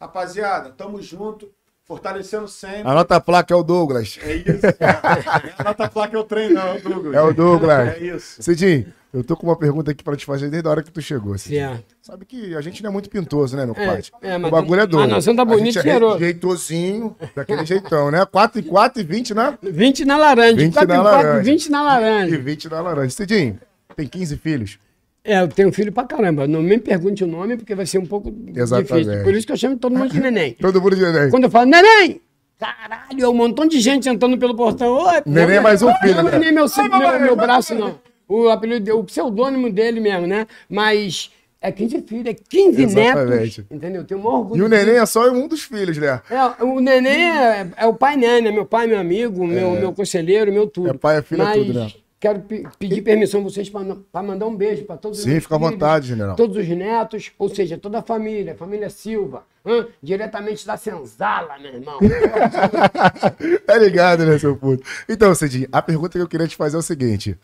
Rapaziada, 0.00 0.70
tamo 0.70 1.00
junto. 1.02 1.48
Fortalecendo 1.92 2.48
sempre. 2.48 2.82
A 2.86 3.20
placa, 3.20 3.52
é 3.52 3.56
o 3.56 3.62
Douglas. 3.62 4.18
É 4.22 4.36
isso. 4.36 4.66
a 5.58 5.64
nota 5.64 5.88
placa 5.90 6.16
é 6.16 6.20
o 6.20 6.24
trem, 6.24 6.50
não, 6.50 6.62
é 6.68 6.74
o 6.76 6.80
Douglas. 6.80 7.14
É 7.14 7.20
o 7.20 7.34
Douglas. 7.34 7.88
É 7.88 7.98
isso. 7.98 8.42
Cidinho, 8.42 8.86
eu 9.12 9.22
tô 9.22 9.36
com 9.36 9.46
uma 9.46 9.56
pergunta 9.56 9.90
aqui 9.90 10.02
pra 10.02 10.16
te 10.16 10.24
fazer 10.24 10.48
desde 10.48 10.66
a 10.66 10.70
hora 10.70 10.82
que 10.82 10.90
tu 10.90 11.02
chegou. 11.02 11.36
Cidinho. 11.36 11.68
Certo. 11.68 11.94
Sabe 12.00 12.24
que 12.24 12.56
a 12.56 12.62
gente 12.62 12.82
não 12.82 12.88
é 12.88 12.92
muito 12.94 13.10
pintoso, 13.10 13.54
né, 13.58 13.66
meu 13.66 13.74
É, 13.76 13.86
pai? 13.86 14.02
é, 14.22 14.36
o 14.38 14.40
mas 14.40 14.50
bagulho 14.50 14.80
é 14.80 14.86
doido. 14.86 15.00
mas 15.02 15.10
nós 15.10 15.24
somos 15.24 15.36
da 15.36 15.42
A 15.42 15.44
bonito 15.44 15.66
gente 15.66 15.78
é 15.78 15.80
e 15.80 15.82
cheiroso. 15.82 16.18
jeitosinho, 16.18 17.16
daquele 17.36 17.66
jeitão, 17.66 18.10
né? 18.10 18.24
4 18.24 18.60
e 18.60 18.62
4 18.62 19.00
e 19.02 19.04
20, 19.04 19.34
né? 19.34 19.58
20 19.62 20.04
na 20.06 20.16
laranja. 20.16 20.56
20 20.56 20.72
quatro 20.72 20.88
na 20.88 20.94
em 20.96 21.02
quatro, 21.02 21.26
laranja. 21.28 21.42
20 21.42 21.70
na 21.70 21.78
E 21.78 21.84
laranja. 21.84 22.38
20 22.38 22.68
na 22.70 22.80
laranja. 22.80 23.10
Cidinho, 23.10 23.60
tem 23.94 24.08
15 24.08 24.36
filhos. 24.38 24.78
É, 25.24 25.40
eu 25.40 25.48
tenho 25.48 25.72
filho 25.72 25.92
pra 25.92 26.04
caramba. 26.04 26.46
Não 26.48 26.62
me 26.62 26.78
pergunte 26.78 27.22
o 27.22 27.26
nome, 27.26 27.56
porque 27.56 27.74
vai 27.74 27.86
ser 27.86 27.98
um 27.98 28.06
pouco 28.06 28.34
Exatamente. 28.54 28.92
difícil. 29.04 29.24
Por 29.24 29.34
isso 29.34 29.46
que 29.46 29.52
eu 29.52 29.56
chamo 29.56 29.76
todo 29.76 29.96
mundo 29.96 30.10
de 30.12 30.18
neném. 30.20 30.54
Todo 30.54 30.80
mundo 30.80 30.96
de 30.96 31.02
neném. 31.02 31.30
Quando 31.30 31.44
eu 31.44 31.50
falo, 31.50 31.66
neném! 31.66 32.20
Caralho, 32.58 33.24
é 33.24 33.28
um 33.28 33.34
montão 33.34 33.66
de 33.66 33.80
gente 33.80 34.08
entrando 34.08 34.38
pelo 34.38 34.54
portão. 34.54 35.04
Neném 35.26 35.56
é 35.56 35.60
mais 35.60 35.82
um 35.82 35.92
filho, 35.96 36.16
Não 36.16 36.24
né? 36.24 36.36
é 36.36 36.38
nem 36.38 36.52
meu, 36.52 36.66
meu, 36.68 37.20
meu 37.20 37.36
braço, 37.36 37.74
não. 37.74 37.98
O, 38.28 38.48
apelido, 38.48 38.96
o 38.96 39.04
pseudônimo 39.04 39.70
dele 39.70 39.98
mesmo, 40.00 40.28
né? 40.28 40.46
Mas 40.68 41.30
é 41.60 41.70
15 41.72 42.02
filhos, 42.02 42.26
é 42.26 42.34
15 42.34 42.82
Exatamente. 42.82 43.60
netos. 43.60 43.64
Entendeu? 43.70 44.04
Tenho 44.04 44.20
maior 44.22 44.38
orgulho. 44.38 44.60
E 44.60 44.62
o 44.62 44.68
neném 44.68 44.96
é 44.96 45.06
só 45.06 45.28
um 45.30 45.48
dos 45.48 45.62
filhos, 45.62 45.96
né? 45.98 46.20
É, 46.30 46.64
o 46.64 46.80
neném 46.80 47.30
é, 47.30 47.66
é 47.76 47.86
o 47.86 47.94
pai 47.94 48.16
né, 48.16 48.40
né? 48.40 48.50
Meu 48.52 48.64
pai, 48.64 48.86
meu 48.86 48.98
amigo, 48.98 49.44
meu, 49.46 49.72
meu 49.72 49.92
conselheiro, 49.92 50.52
meu 50.52 50.66
tudo. 50.68 50.90
É 50.90 50.94
pai, 50.94 51.18
é 51.18 51.22
filho, 51.22 51.42
é 51.42 51.44
Mas 51.44 51.56
tudo, 51.58 51.74
né? 51.74 51.92
Quero 52.22 52.38
pe- 52.42 52.64
pedir 52.78 53.02
permissão 53.02 53.40
a 53.40 53.42
vocês 53.42 53.68
para 53.68 54.22
mandar 54.22 54.46
um 54.46 54.54
beijo 54.54 54.84
para 54.84 54.96
todos 54.96 55.18
os 55.18 55.24
Sim, 55.24 55.40
fica 55.40 55.56
à 55.56 55.58
vontade, 55.58 56.06
general. 56.06 56.36
Todos 56.36 56.56
os 56.56 56.68
netos, 56.68 57.32
ou 57.36 57.48
seja, 57.48 57.76
toda 57.76 57.98
a 57.98 58.02
família, 58.02 58.54
família 58.54 58.88
Silva, 58.88 59.42
hã? 59.66 59.88
diretamente 60.00 60.64
da 60.64 60.76
Senzala, 60.76 61.58
meu 61.58 61.74
irmão. 61.74 61.98
Tá 63.66 63.76
ligado, 63.76 64.24
né, 64.24 64.38
seu 64.38 64.56
puto? 64.56 64.84
Então, 65.08 65.34
Cidinho, 65.34 65.68
a 65.72 65.82
pergunta 65.82 66.16
que 66.16 66.22
eu 66.22 66.28
queria 66.28 66.46
te 66.46 66.54
fazer 66.56 66.76
é 66.76 66.78
o 66.78 66.82
seguinte: 66.82 67.36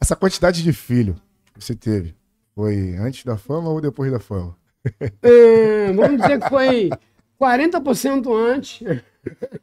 essa 0.00 0.16
quantidade 0.16 0.64
de 0.64 0.72
filho 0.72 1.14
que 1.54 1.64
você 1.64 1.74
teve 1.76 2.12
foi 2.56 2.96
antes 2.98 3.24
da 3.24 3.36
fama 3.36 3.68
ou 3.70 3.80
depois 3.80 4.10
da 4.10 4.18
fama? 4.18 4.56
É, 5.22 5.92
vamos 5.92 6.20
dizer 6.20 6.40
que 6.40 6.48
foi 6.48 6.90
40% 7.40 8.34
antes, 8.34 8.86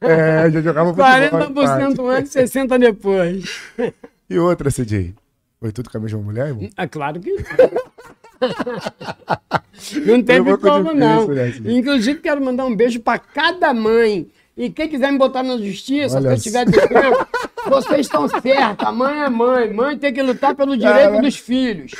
É, 0.01 0.49
já 0.51 0.61
jogava 0.61 0.89
futebol. 0.95 1.53
40% 1.53 2.09
antes, 2.09 2.31
60% 2.33 2.77
depois. 2.79 3.61
E 4.29 4.37
outra, 4.39 4.71
Cidinho? 4.71 5.15
Foi 5.59 5.71
tudo 5.71 5.89
com 5.89 5.97
a 5.97 6.01
mesma 6.01 6.19
mulher, 6.19 6.47
irmão? 6.47 6.69
É 6.75 6.87
claro 6.87 7.19
que 7.19 7.35
não 10.05 10.21
teve 10.21 10.39
Foi 10.39 10.39
muito 10.41 10.59
como, 10.59 10.93
não. 10.93 11.25
difícil, 11.25 11.35
né, 11.35 11.51
Cidinho? 11.51 11.77
Inclusive, 11.77 12.19
quero 12.19 12.43
mandar 12.43 12.65
um 12.65 12.75
beijo 12.75 12.99
para 12.99 13.19
cada 13.19 13.73
mãe. 13.73 14.27
E 14.55 14.69
quem 14.69 14.87
quiser 14.87 15.11
me 15.11 15.17
botar 15.17 15.41
na 15.41 15.57
justiça, 15.57 16.17
Olha 16.17 16.37
se 16.37 16.49
eu 16.49 16.51
tiver 16.51 16.65
devendo, 16.65 17.25
vocês 17.67 18.01
estão 18.01 18.27
certos. 18.27 18.85
A 18.85 18.91
mãe 18.91 19.23
é 19.23 19.29
mãe. 19.29 19.73
Mãe 19.73 19.97
tem 19.97 20.13
que 20.13 20.21
lutar 20.21 20.53
pelo 20.55 20.77
direito 20.77 21.21
dos 21.21 21.35
filhos. 21.37 21.93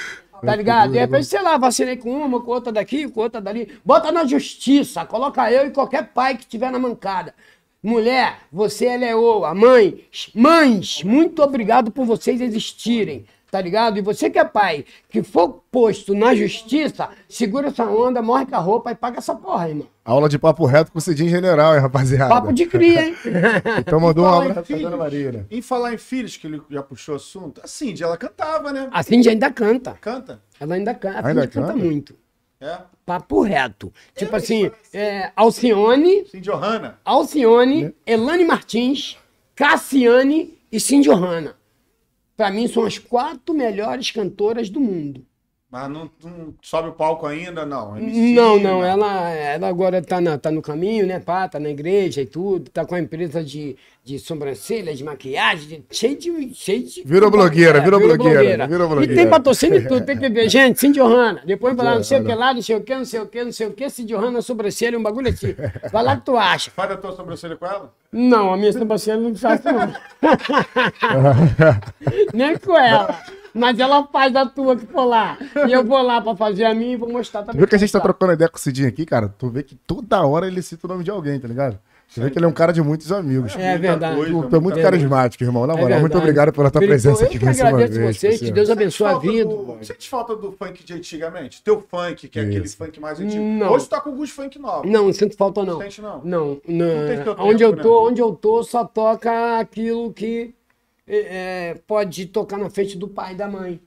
Tá 0.45 0.55
ligado? 0.55 0.91
De 0.91 0.99
repente, 0.99 1.25
sei 1.25 1.41
lá, 1.41 1.57
vacilei 1.57 1.95
com 1.95 2.11
uma, 2.11 2.41
com 2.41 2.51
outra 2.51 2.71
daqui, 2.71 3.07
com 3.07 3.21
outra 3.21 3.39
dali. 3.39 3.71
Bota 3.83 4.11
na 4.11 4.25
justiça. 4.25 5.05
Coloca 5.05 5.49
eu 5.49 5.67
e 5.67 5.71
qualquer 5.71 6.09
pai 6.13 6.35
que 6.35 6.45
tiver 6.45 6.69
na 6.69 6.77
mancada. 6.77 7.33
Mulher, 7.83 8.37
você 8.49 8.85
é 8.85 8.95
leoa. 8.97 9.53
Mãe, 9.53 10.05
mães, 10.33 11.03
muito 11.03 11.43
obrigado 11.43 11.91
por 11.91 12.05
vocês 12.05 12.39
existirem. 12.39 13.25
Tá 13.51 13.61
ligado? 13.61 13.99
E 13.99 14.01
você 14.01 14.31
que 14.31 14.39
é 14.39 14.43
pai, 14.43 14.83
que 15.07 15.21
for 15.21 15.61
posto 15.69 16.15
na 16.15 16.33
justiça, 16.33 17.09
segura 17.29 17.67
essa 17.67 17.85
onda, 17.85 18.19
morre 18.19 18.47
com 18.47 18.55
a 18.55 18.59
roupa 18.59 18.89
e 18.91 18.95
paga 18.95 19.19
essa 19.19 19.35
porra, 19.35 19.69
irmão. 19.69 19.85
Aula 20.03 20.27
de 20.27 20.39
papo 20.39 20.65
reto 20.65 20.91
com 20.91 20.97
o 20.97 21.01
Cidinho 21.01 21.29
General, 21.29 21.75
hein, 21.75 21.81
rapaziada? 21.81 22.33
Papo 22.33 22.51
de 22.51 22.65
cria, 22.65 23.09
hein? 23.09 23.15
Então 23.77 23.99
mandou 23.99 24.25
um 24.25 24.27
Falar 24.27 24.45
em 24.45 24.49
abraço 24.49 24.53
pra 24.53 24.63
filhos, 24.75 24.81
Dona 24.81 24.97
Maria? 24.97 25.45
Em 25.51 25.61
falar 25.61 25.93
em 25.93 25.97
filhos, 25.99 26.35
que 26.35 26.47
ele 26.47 26.61
já 26.67 26.81
puxou 26.81 27.13
assunto, 27.13 27.61
a 27.63 27.67
Cindy, 27.67 28.01
ela 28.03 28.17
cantava, 28.17 28.73
né? 28.73 28.87
A 28.91 29.03
Cindy 29.03 29.29
ainda 29.29 29.51
canta. 29.51 29.91
Canta? 30.01 30.41
Ela 30.59 30.73
ainda 30.73 30.95
canta. 30.95 31.19
A 31.19 31.27
Ainda 31.27 31.41
Cindy 31.43 31.53
canta, 31.53 31.73
canta? 31.73 31.85
muito. 31.85 32.15
É. 32.63 32.79
Papo 33.05 33.41
reto. 33.41 33.91
Tipo 34.15 34.37
assim, 34.37 34.71
é, 34.93 35.33
Alcione, 35.35 36.25
Cindy 36.27 36.49
Johanna. 36.49 36.97
Alcione, 37.03 37.93
Elane 38.05 38.45
Martins, 38.45 39.17
Cassiane 39.53 40.57
e 40.71 40.79
Cindy 40.79 41.09
Johanna. 41.09 41.57
Pra 42.37 42.49
mim, 42.49 42.67
são 42.69 42.85
as 42.85 42.97
quatro 42.97 43.53
melhores 43.53 44.11
cantoras 44.11 44.69
do 44.69 44.79
mundo. 44.79 45.25
Mas 45.73 45.89
não, 45.89 46.07
não 46.23 46.53
sobe 46.61 46.89
o 46.89 46.91
palco 46.91 47.25
ainda, 47.25 47.65
não. 47.65 47.97
MC, 47.97 48.35
Não, 48.35 48.59
não, 48.59 48.81
né? 48.83 48.89
ela, 48.91 49.29
ela 49.31 49.67
agora 49.67 50.03
tá, 50.03 50.21
na, 50.21 50.37
tá 50.37 50.51
no 50.51 50.61
caminho, 50.61 51.07
né, 51.07 51.19
pá, 51.19 51.47
tá 51.47 51.59
na 51.59 51.71
igreja 51.71 52.21
e 52.21 52.27
tudo, 52.27 52.69
tá 52.69 52.85
com 52.85 52.93
a 52.93 52.99
empresa 52.99 53.43
de, 53.43 53.75
de 54.03 54.19
sobrancelha, 54.19 54.93
de 54.93 55.03
maquiagem, 55.03 55.67
de- 55.67 55.83
cheio 55.97 56.15
de... 56.15 56.53
Cheio 56.53 56.83
de 56.83 57.01
Virou 57.03 57.31
blogueira, 57.31 57.81
virou 57.81 57.99
blogueira, 57.99 58.67
virou 58.67 58.85
E 58.85 58.89
blogueira. 58.91 59.15
tem 59.15 59.27
patrocínio 59.27 59.79
e 59.79 59.87
tudo, 59.87 60.05
tem 60.05 60.15
que 60.15 60.29
ver. 60.29 60.47
Gente, 60.47 60.79
Cindy 60.79 60.99
Johanna, 60.99 61.41
depois 61.43 61.75
vai 61.75 61.87
lá, 61.87 61.95
não 61.95 62.03
sei 62.03 62.19
o 62.19 62.23
que 62.23 62.35
lá, 62.35 62.53
não 62.53 62.61
sei 62.61 62.75
o 62.75 62.81
que, 62.81 62.95
não 62.95 63.05
sei 63.05 63.19
o 63.21 63.25
que, 63.25 63.43
não 63.43 63.51
sei 63.51 63.65
o 63.65 63.71
que, 63.73 63.89
Cindy 63.89 64.13
Johanna, 64.13 64.43
sobrancelha, 64.43 64.99
um 64.99 65.01
bagulho 65.01 65.29
assim. 65.29 65.55
Vai 65.91 66.03
lá 66.03 66.15
que 66.17 66.23
tu 66.23 66.37
acha. 66.37 66.69
Faz 66.69 66.91
a 66.91 66.97
tua 66.97 67.15
sobrancelha 67.15 67.55
com 67.55 67.65
ela? 67.65 67.91
Não, 68.11 68.53
a 68.53 68.57
minha 68.57 68.71
sobrancelha 68.71 69.17
não 69.17 69.33
faço 69.33 69.63
não. 69.65 69.91
Nem 72.31 72.59
com 72.59 72.77
ela. 72.77 73.19
Mas 73.53 73.79
ela 73.79 74.07
faz 74.07 74.35
a 74.35 74.45
tua 74.45 74.75
que 74.75 74.85
for 74.85 75.05
lá. 75.05 75.37
E 75.67 75.71
eu 75.71 75.83
vou 75.83 76.01
lá 76.01 76.19
pra 76.21 76.35
fazer 76.35 76.65
a 76.65 76.73
minha 76.73 76.93
e 76.93 76.95
vou 76.97 77.09
mostrar 77.11 77.41
Tu 77.43 77.45
também. 77.47 77.59
viu 77.59 77.67
que 77.67 77.75
a 77.75 77.77
gente 77.77 77.91
tá 77.91 77.99
como 77.99 78.11
trocando 78.13 78.33
ideia 78.33 78.49
com 78.49 78.57
o 78.57 78.59
Cidinho 78.59 78.87
aqui, 78.87 79.05
cara? 79.05 79.33
Tu 79.37 79.47
vê 79.49 79.61
que 79.63 79.75
toda 79.75 80.25
hora 80.25 80.47
ele 80.47 80.61
cita 80.61 80.87
o 80.87 80.89
nome 80.89 81.03
de 81.03 81.11
alguém, 81.11 81.39
tá 81.39 81.47
ligado? 81.47 81.77
Você 82.07 82.21
vê 82.21 82.29
que 82.29 82.37
ele 82.37 82.45
é 82.45 82.47
um 82.47 82.51
cara 82.53 82.71
de 82.71 82.79
muitos 82.79 83.11
amigos. 83.11 83.55
É 83.55 83.71
Muita 83.71 83.79
verdade. 83.79 84.15
coisa, 84.17 84.31
Tu, 84.31 84.49
tu 84.49 84.55
é 84.55 84.59
muito 84.59 84.79
carismático, 84.79 85.43
irmão. 85.43 85.65
Na 85.65 85.73
É 85.73 85.77
moral, 85.77 85.99
muito 85.99 86.11
verdade. 86.13 86.23
obrigado 86.23 86.53
pela 86.53 86.69
tua 86.69 86.79
Felipe, 86.81 86.91
presença 86.93 87.23
eu 87.23 87.27
aqui 87.27 87.39
que 87.39 87.45
mais 87.45 87.59
uma 87.59 87.69
agradeço 87.69 87.99
vez. 87.99 88.17
vocês, 88.17 88.39
que. 88.39 88.51
Deus 88.51 88.69
abençoe 88.69 89.07
a 89.07 89.17
vida. 89.17 89.45
do- 89.49 89.77
Sente 89.81 90.09
falta 90.09 90.35
do 90.35 90.51
funk 90.51 90.83
de 90.83 90.93
antigamente? 90.93 91.63
Teu 91.63 91.81
funk, 91.89 92.27
que 92.27 92.37
é 92.39 92.43
aquele 92.43 92.65
Isso. 92.65 92.77
funk 92.77 92.99
mais 92.99 93.19
antigo. 93.19 93.41
Não. 93.43 93.71
Hoje 93.71 93.85
tu 93.85 93.89
tá 93.89 93.99
com 94.01 94.09
alguns 94.11 94.29
funk 94.29 94.59
novos. 94.59 94.91
Não, 94.91 95.05
não 95.05 95.13
sinto 95.13 95.35
falta 95.35 95.63
não. 95.63 95.79
Sente 95.79 96.01
não? 96.03 96.21
Não, 96.23 96.55
tem 96.57 96.75
não. 96.77 97.23
teu 97.23 97.35
onde 97.39 97.63
tempo, 97.63 97.77
eu 97.77 97.81
tô, 97.81 97.89
né? 98.05 98.11
onde 98.11 98.21
eu 98.21 98.31
tô, 98.33 98.63
só 98.63 98.83
toca 98.85 99.57
aquilo 99.59 100.13
que 100.13 100.53
é, 101.07 101.69
é, 101.69 101.73
pode 101.87 102.25
tocar 102.27 102.57
na 102.57 102.69
frente 102.69 102.97
do 102.97 103.07
pai 103.07 103.33
e 103.33 103.37
da 103.37 103.47
mãe. 103.47 103.79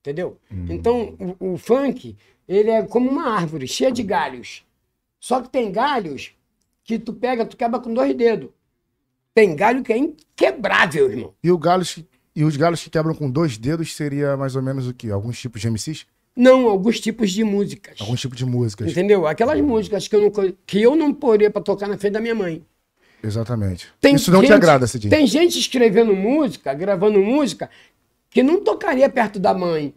Entendeu? 0.00 0.38
Hum. 0.52 0.66
Então, 0.68 1.16
o, 1.40 1.52
o 1.54 1.58
funk, 1.58 2.16
ele 2.46 2.70
é 2.70 2.82
como 2.82 3.10
uma 3.10 3.30
árvore, 3.30 3.66
cheia 3.66 3.90
de 3.90 4.02
galhos. 4.02 4.64
Só 5.18 5.40
que 5.40 5.48
tem 5.48 5.72
galhos 5.72 6.32
que 6.84 6.98
tu 6.98 7.12
pega, 7.12 7.46
tu 7.46 7.56
quebra 7.56 7.80
com 7.80 7.92
dois 7.94 8.14
dedos. 8.14 8.50
Tem 9.34 9.56
galho 9.56 9.82
que 9.82 9.92
é 9.92 9.96
inquebrável, 9.96 11.10
irmão. 11.10 11.34
E, 11.42 11.50
o 11.50 11.58
galos, 11.58 11.94
que- 11.94 12.06
e 12.36 12.44
os 12.44 12.56
galos 12.56 12.82
que 12.82 12.90
quebram 12.90 13.14
com 13.14 13.30
dois 13.30 13.56
dedos 13.56 13.94
seria 13.96 14.36
mais 14.36 14.54
ou 14.54 14.62
menos 14.62 14.86
o 14.86 14.94
quê? 14.94 15.10
Alguns 15.10 15.40
tipos 15.40 15.60
de 15.60 15.68
MCs? 15.68 16.06
Não, 16.36 16.68
alguns 16.68 17.00
tipos 17.00 17.30
de 17.30 17.42
músicas. 17.44 18.00
Alguns 18.00 18.20
tipos 18.20 18.36
de 18.36 18.44
músicas. 18.44 18.90
Entendeu? 18.90 19.26
Aquelas 19.26 19.60
músicas 19.60 20.06
que 20.06 20.14
eu 20.16 20.20
não, 20.22 20.30
que 20.66 20.82
eu 20.82 20.94
não 20.96 21.14
poria 21.14 21.50
pra 21.50 21.62
tocar 21.62 21.88
na 21.88 21.96
frente 21.96 22.12
da 22.12 22.20
minha 22.20 22.34
mãe. 22.34 22.62
Exatamente. 23.24 23.88
Tem 24.00 24.14
Isso 24.14 24.30
não 24.30 24.40
te 24.40 24.46
gente- 24.48 24.54
agrada, 24.56 24.86
Cidinho? 24.86 25.10
Tem 25.10 25.26
gente 25.26 25.58
escrevendo 25.58 26.14
música, 26.14 26.72
gravando 26.74 27.18
música, 27.20 27.70
que 28.30 28.42
não 28.42 28.60
tocaria 28.62 29.08
perto 29.08 29.38
da 29.38 29.54
mãe, 29.54 29.94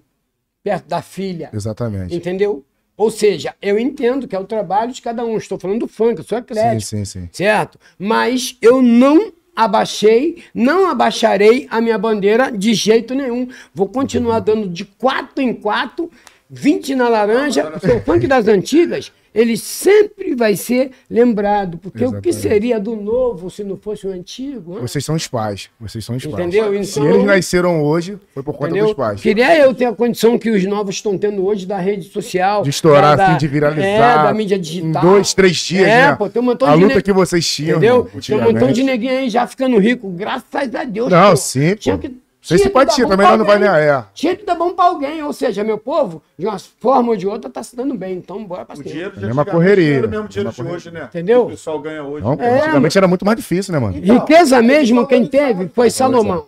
perto 0.63 0.88
da 0.88 1.02
filha. 1.02 1.50
Exatamente. 1.54 2.16
Entendeu? 2.16 2.63
Ou 2.96 3.12
seja, 3.12 3.54
eu 3.62 3.78
entendo 3.78 4.28
que 4.28 4.36
é 4.36 4.40
o 4.40 4.44
trabalho 4.46 4.92
de 4.92 5.02
cada 5.02 5.24
um. 5.24 5.38
Estou 5.38 5.60
falando 5.60 5.82
do 5.82 5.88
funk, 5.88 6.18
eu 6.20 6.24
sou 6.24 6.38
Sim, 6.38 6.44
eclético, 6.44 6.82
sim, 6.82 7.06
sim. 7.06 7.30
certo? 7.32 7.80
Mas 8.00 8.58
eu 8.62 8.82
não 8.82 9.32
abaixei, 9.56 10.44
não 10.54 10.90
abaixarei 10.90 11.68
a 11.70 11.82
minha 11.82 11.98
bandeira 11.98 12.52
de 12.52 12.74
jeito 12.74 13.13
nenhum. 13.13 13.48
Vou 13.74 13.88
continuar 13.88 14.40
dando 14.40 14.68
de 14.70 14.86
quatro 14.86 15.44
em 15.44 15.54
quatro, 15.54 16.10
20 16.50 16.96
na 16.96 17.10
laranja. 17.10 17.72
O 17.76 18.00
funk 18.06 18.26
das 18.28 18.48
antigas, 18.48 19.12
ele 19.38 19.56
sempre 19.56 20.34
vai 20.36 20.56
ser 20.56 20.91
lembrado. 21.10 21.78
Porque 21.78 22.04
o 22.04 22.19
que 22.19 22.30
Exatamente. 22.30 22.36
seria 22.36 22.80
do 22.80 22.95
novo 22.95 23.50
se 23.52 23.63
não 23.63 23.78
fosse 23.78 24.08
o 24.08 24.10
antigo? 24.12 24.78
hã? 24.78 24.82
Vocês 24.82 25.06
são 25.06 25.13
os 25.15 25.28
pais. 25.28 25.69
Vocês 25.80 26.04
são 26.04 26.15
os 26.15 26.26
pais. 26.26 26.34
Entendeu? 26.47 26.84
Se 26.84 27.00
Então- 27.00 27.10
eles 27.13 27.23
nasceram 27.23 27.84
hoje, 27.84 28.17
foi 28.34 28.41
por 28.41 28.54
conta 28.54 28.69
Entendeu? 28.71 28.86
dos 28.88 28.95
pais. 28.95 29.21
Queria 29.21 29.58
eu 29.60 29.73
ter 29.76 29.86
a 29.86 29.93
condição 29.93 30.38
que 30.39 30.50
os 30.50 30.63
novos 30.65 30.95
estão 30.95 31.17
tendo 31.17 31.45
hoje 31.45 31.65
da 31.67 31.78
rede 31.78 32.10
social. 32.10 32.63
De 32.63 32.69
estourar, 32.71 33.15
da, 33.15 33.28
assim, 33.28 33.38
de 33.38 33.47
viralizar. 33.47 33.86
É, 33.86 34.23
da 34.23 34.34
mídia 34.34 34.58
digital. 34.58 35.04
Em 35.04 35.08
dois, 35.08 35.34
três 35.34 35.56
dias, 35.58 35.88
é, 35.88 36.08
né? 36.10 36.15
Pô, 36.15 36.28
tem 36.30 36.41
um 36.41 36.45
montão 36.45 36.67
a 36.67 36.76
de 36.76 36.82
luta 36.84 36.95
ne- 36.95 37.02
que 37.04 37.13
vocês 37.13 37.45
tinham. 37.47 37.78
Entendeu? 37.78 38.10
Tem 38.26 38.36
um 38.36 38.41
montão 38.41 38.71
de 38.71 38.82
neguinho 38.84 39.19
aí 39.19 39.30
já 39.30 39.45
ficando 39.45 39.78
rico, 39.78 40.10
graças 40.10 40.73
a 40.76 40.84
Deus. 40.84 41.12
Não, 41.12 41.30
pô. 41.30 41.36
sim, 41.38 41.69
pô. 41.69 41.76
Tinha 41.76 41.97
que- 41.97 42.27
Sem 42.48 42.58
simpatia, 42.60 43.06
também 43.06 43.38
não 43.38 43.44
vai 43.46 43.60
nem 43.60 43.68
é. 43.68 44.06
Tinha 44.14 44.34
que 44.34 44.46
dar 44.46 44.56
bom 44.56 44.72
pra 44.74 44.86
alguém, 44.86 45.22
ou 45.22 45.34
seja, 45.34 45.66
meu 45.66 45.78
povo, 45.78 46.22
de 46.38 46.46
uma 46.46 46.58
forma 46.58 47.10
ou 47.10 47.18
de 47.18 47.28
outra, 47.28 47.50
tá 47.50 47.62
se 47.62 47.76
dando 47.76 47.94
bem. 47.94 48.16
Então, 48.16 48.42
bora 48.46 48.64
pra 48.64 48.74
O 48.74 48.78
cima. 48.78 48.90
dinheiro 48.90 49.12
de 49.12 49.20
É 49.20 49.24
a 49.24 49.28
mesma 49.28 49.42
antigamente 49.42 49.52
correria. 49.76 49.98
era 49.98 50.08
o 50.08 50.10
mesmo 50.10 50.28
dinheiro 50.30 50.54
de 50.54 50.62
hoje, 50.62 50.92
né? 50.92 51.04
Entendeu? 51.10 51.42
Que 51.42 51.48
o 51.48 51.50
pessoal 51.52 51.80
ganha 51.82 52.04
hoje. 52.04 52.24
Não, 52.24 52.38
pô, 52.38 52.44
É, 52.44 52.60
antigamente 52.62 52.98
era 52.98 53.08
muito 53.08 53.26
mais 53.26 53.36
difícil, 53.38 53.74
né, 53.74 53.80
mano? 53.80 54.00
Riqueza 54.00 54.62
mesmo 54.62 55.06
quem 55.06 55.26
teve 55.28 55.68
foi 55.68 55.90
Salomão. 55.90 56.46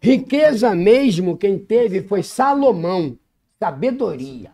Riqueza 0.00 0.74
mesmo 0.74 1.36
quem 1.36 1.58
teve 1.58 2.02
foi 2.02 2.22
Salomão. 2.22 3.16
Sabedoria. 3.62 4.50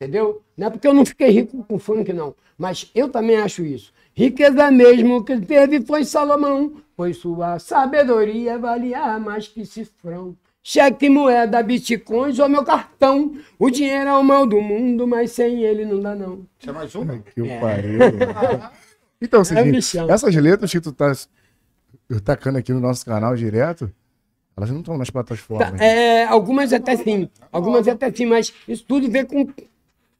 Entendeu? 0.00 0.40
Não 0.56 0.68
é 0.68 0.70
porque 0.70 0.86
eu 0.88 0.94
não 0.94 1.04
fiquei 1.04 1.28
rico 1.30 1.64
com 1.68 1.78
funk, 1.78 2.12
não. 2.12 2.34
Mas 2.56 2.90
eu 2.94 3.08
também 3.08 3.36
acho 3.36 3.64
isso. 3.64 3.92
Riqueza 4.14 4.70
mesmo 4.70 5.24
quem 5.24 5.40
teve 5.40 5.80
foi 5.84 6.04
Salomão, 6.04 6.72
pois 6.96 7.16
sua 7.16 7.58
sabedoria 7.58 8.58
valia 8.58 9.18
mais 9.18 9.48
que 9.48 9.64
cifrão. 9.64 10.36
Cheque, 10.62 11.10
moeda, 11.10 11.62
bitcoins 11.62 12.38
ou 12.38 12.48
meu 12.48 12.64
cartão. 12.64 13.36
O 13.58 13.68
dinheiro 13.68 14.08
é 14.08 14.14
o 14.16 14.22
mal 14.24 14.46
do 14.46 14.60
mundo, 14.62 15.06
mas 15.06 15.32
sem 15.32 15.62
ele 15.62 15.84
não 15.84 16.00
dá, 16.00 16.14
não. 16.14 16.46
Tinha 16.58 16.72
mais 16.72 16.94
uma? 16.94 17.18
Que 17.18 17.42
o 17.42 17.60
pariu. 17.60 17.98
Então, 19.20 19.44
Cidinho, 19.44 19.72
bichão. 19.72 20.10
essas 20.10 20.34
letras 20.34 20.70
que 20.72 20.80
tu 20.80 20.90
tá 20.92 21.12
tacando 22.24 22.58
aqui 22.58 22.72
no 22.72 22.80
nosso 22.80 23.04
canal 23.04 23.36
direto, 23.36 23.92
elas 24.56 24.70
não 24.70 24.78
estão 24.80 24.96
nas 24.96 25.10
plataformas. 25.10 25.78
Tá, 25.78 25.84
é, 25.84 26.24
algumas 26.24 26.72
até 26.72 26.96
sim, 26.96 27.28
algumas 27.52 27.86
até 27.86 28.10
sim, 28.10 28.24
mas 28.26 28.52
isso 28.66 28.84
tudo 28.86 29.10
veio 29.10 29.26
com, 29.26 29.46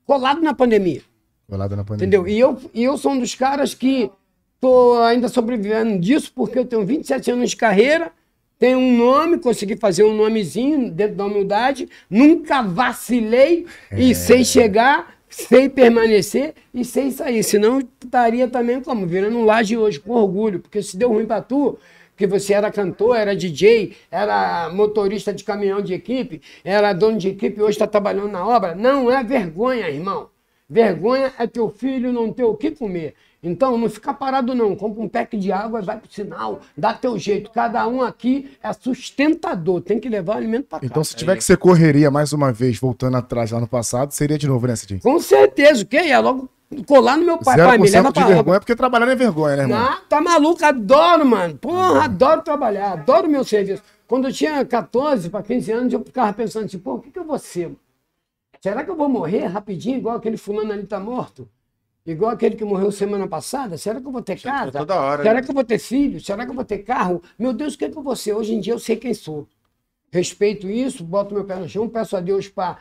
colado 0.06 0.40
na 0.42 0.52
pandemia, 0.54 1.02
Colada 1.48 1.76
na 1.76 1.84
pandemia. 1.84 2.06
entendeu? 2.18 2.28
E 2.28 2.38
eu, 2.38 2.70
e 2.74 2.82
eu 2.84 2.96
sou 2.98 3.12
um 3.12 3.18
dos 3.18 3.34
caras 3.34 3.74
que 3.74 4.10
tô 4.64 4.94
ainda 4.94 5.28
sobrevivendo 5.28 5.98
disso, 5.98 6.32
porque 6.34 6.58
eu 6.58 6.64
tenho 6.64 6.86
27 6.86 7.30
anos 7.30 7.50
de 7.50 7.56
carreira, 7.56 8.10
tenho 8.58 8.78
um 8.78 8.96
nome, 8.96 9.36
consegui 9.36 9.76
fazer 9.76 10.04
um 10.04 10.16
nomezinho 10.16 10.90
dentro 10.90 11.16
da 11.16 11.26
humildade, 11.26 11.86
nunca 12.08 12.62
vacilei 12.62 13.66
e 13.92 14.14
sei 14.14 14.42
chegar, 14.42 15.16
sei 15.28 15.68
permanecer 15.68 16.54
e 16.72 16.82
sei 16.82 17.10
sair, 17.10 17.42
senão 17.42 17.78
eu 17.78 17.88
estaria 18.02 18.48
também 18.48 18.80
como, 18.80 19.06
virando 19.06 19.36
um 19.36 19.44
laje 19.44 19.76
hoje, 19.76 20.00
com 20.00 20.12
orgulho, 20.12 20.60
porque 20.60 20.80
se 20.82 20.96
deu 20.96 21.10
ruim 21.10 21.26
pra 21.26 21.42
tu, 21.42 21.78
porque 22.12 22.26
você 22.26 22.54
era 22.54 22.72
cantor, 22.72 23.16
era 23.16 23.36
DJ, 23.36 23.92
era 24.10 24.70
motorista 24.72 25.30
de 25.30 25.44
caminhão 25.44 25.82
de 25.82 25.92
equipe, 25.92 26.40
era 26.64 26.94
dono 26.94 27.18
de 27.18 27.28
equipe 27.28 27.58
e 27.58 27.62
hoje 27.62 27.72
está 27.72 27.86
trabalhando 27.86 28.28
na 28.28 28.46
obra. 28.46 28.74
Não 28.74 29.10
é 29.10 29.22
vergonha, 29.22 29.90
irmão. 29.90 30.30
Vergonha 30.70 31.34
é 31.38 31.46
teu 31.46 31.68
filho 31.68 32.10
não 32.10 32.32
ter 32.32 32.44
o 32.44 32.54
que 32.54 32.70
comer. 32.70 33.14
Então, 33.44 33.76
não 33.76 33.90
fica 33.90 34.14
parado 34.14 34.54
não. 34.54 34.74
Compra 34.74 35.02
um 35.02 35.08
pack 35.08 35.36
de 35.36 35.52
água 35.52 35.80
e 35.80 35.84
vai 35.84 35.98
pro 35.98 36.10
sinal. 36.10 36.60
Dá 36.76 36.94
teu 36.94 37.18
jeito. 37.18 37.50
Cada 37.50 37.86
um 37.86 38.00
aqui 38.00 38.50
é 38.62 38.72
sustentador. 38.72 39.82
Tem 39.82 40.00
que 40.00 40.08
levar 40.08 40.34
o 40.34 40.38
alimento 40.38 40.64
pra 40.64 40.80
casa. 40.80 40.90
Então, 40.90 41.04
se 41.04 41.14
tiver 41.14 41.36
que 41.36 41.44
ser 41.44 41.58
correria 41.58 42.10
mais 42.10 42.32
uma 42.32 42.50
vez, 42.50 42.78
voltando 42.78 43.18
atrás 43.18 43.50
lá 43.50 43.60
no 43.60 43.68
passado, 43.68 44.12
seria 44.12 44.38
de 44.38 44.48
novo, 44.48 44.66
né, 44.66 44.74
Cidinho? 44.74 45.00
Com 45.00 45.20
certeza. 45.20 45.82
O 45.82 45.86
quê? 45.86 46.06
Ia 46.06 46.20
logo 46.20 46.48
colar 46.86 47.16
no 47.16 47.24
meu 47.24 47.38
pai. 47.38 47.56
Pai, 47.56 47.78
me 47.78 47.86
0% 47.86 47.92
leva 47.92 48.08
de 48.08 48.14
pra 48.14 48.26
vergonha, 48.26 48.60
porque 48.60 48.74
trabalhar 48.74 49.06
não 49.06 49.12
é 49.12 49.16
vergonha, 49.16 49.56
né, 49.56 49.62
irmão? 49.64 49.78
Não, 49.78 50.00
tá 50.08 50.20
maluco, 50.20 50.64
adoro, 50.64 51.26
mano. 51.26 51.56
Porra, 51.56 52.04
adoro 52.04 52.42
trabalhar, 52.42 52.92
adoro 52.92 53.28
meu 53.28 53.44
serviço. 53.44 53.82
Quando 54.06 54.28
eu 54.28 54.32
tinha 54.32 54.64
14 54.64 55.30
para 55.30 55.42
15 55.42 55.72
anos, 55.72 55.92
eu 55.92 56.04
ficava 56.04 56.32
pensando 56.32 56.66
assim, 56.66 56.78
pô, 56.78 56.94
o 56.94 57.00
que, 57.00 57.10
que 57.10 57.18
eu 57.18 57.24
vou 57.24 57.38
ser? 57.38 57.72
Será 58.60 58.82
que 58.82 58.90
eu 58.90 58.96
vou 58.96 59.08
morrer 59.08 59.46
rapidinho, 59.46 59.98
igual 59.98 60.16
aquele 60.16 60.36
fulano 60.36 60.72
ali 60.72 60.86
tá 60.86 60.98
morto? 60.98 61.48
Igual 62.06 62.32
aquele 62.32 62.54
que 62.54 62.64
morreu 62.64 62.92
semana 62.92 63.26
passada? 63.26 63.78
Será 63.78 63.98
que 64.00 64.06
eu 64.06 64.12
vou 64.12 64.20
ter 64.20 64.38
casa? 64.38 64.78
toda 64.78 65.00
hora, 65.00 65.22
Será 65.22 65.34
né? 65.34 65.42
que 65.42 65.50
eu 65.50 65.54
vou 65.54 65.64
ter 65.64 65.78
filho? 65.78 66.20
Será 66.20 66.44
que 66.44 66.50
eu 66.50 66.54
vou 66.54 66.64
ter 66.64 66.78
carro? 66.78 67.22
Meu 67.38 67.52
Deus, 67.52 67.74
o 67.74 67.78
que, 67.78 67.88
que 67.88 67.96
eu 67.96 68.02
vou 68.02 68.14
ser? 68.14 68.34
Hoje 68.34 68.54
em 68.54 68.60
dia 68.60 68.74
eu 68.74 68.78
sei 68.78 68.96
quem 68.96 69.14
sou. 69.14 69.48
Respeito 70.12 70.68
isso, 70.68 71.02
boto 71.02 71.34
meu 71.34 71.44
pé 71.44 71.56
no 71.56 71.68
chão, 71.68 71.88
peço 71.88 72.16
a 72.16 72.20
Deus 72.20 72.46
para 72.46 72.78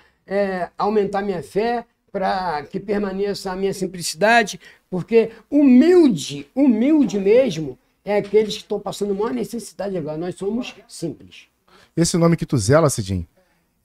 aumentar 0.77 1.21
minha 1.21 1.41
fé, 1.41 1.85
para 2.11 2.63
que 2.63 2.79
permaneça 2.79 3.51
a 3.51 3.55
minha 3.55 3.73
simplicidade, 3.73 4.59
porque 4.89 5.31
humilde, 5.49 6.45
humilde 6.53 7.17
mesmo, 7.17 7.77
é 8.05 8.17
aqueles 8.17 8.55
que 8.55 8.61
estão 8.61 8.79
passando 8.79 9.15
maior 9.15 9.33
necessidade 9.33 9.97
agora. 9.97 10.17
Nós 10.17 10.35
somos 10.35 10.75
simples. 10.87 11.47
Esse 11.95 12.17
nome 12.17 12.35
que 12.35 12.45
tu 12.45 12.57
zela, 12.57 12.89
Cidinho, 12.89 13.25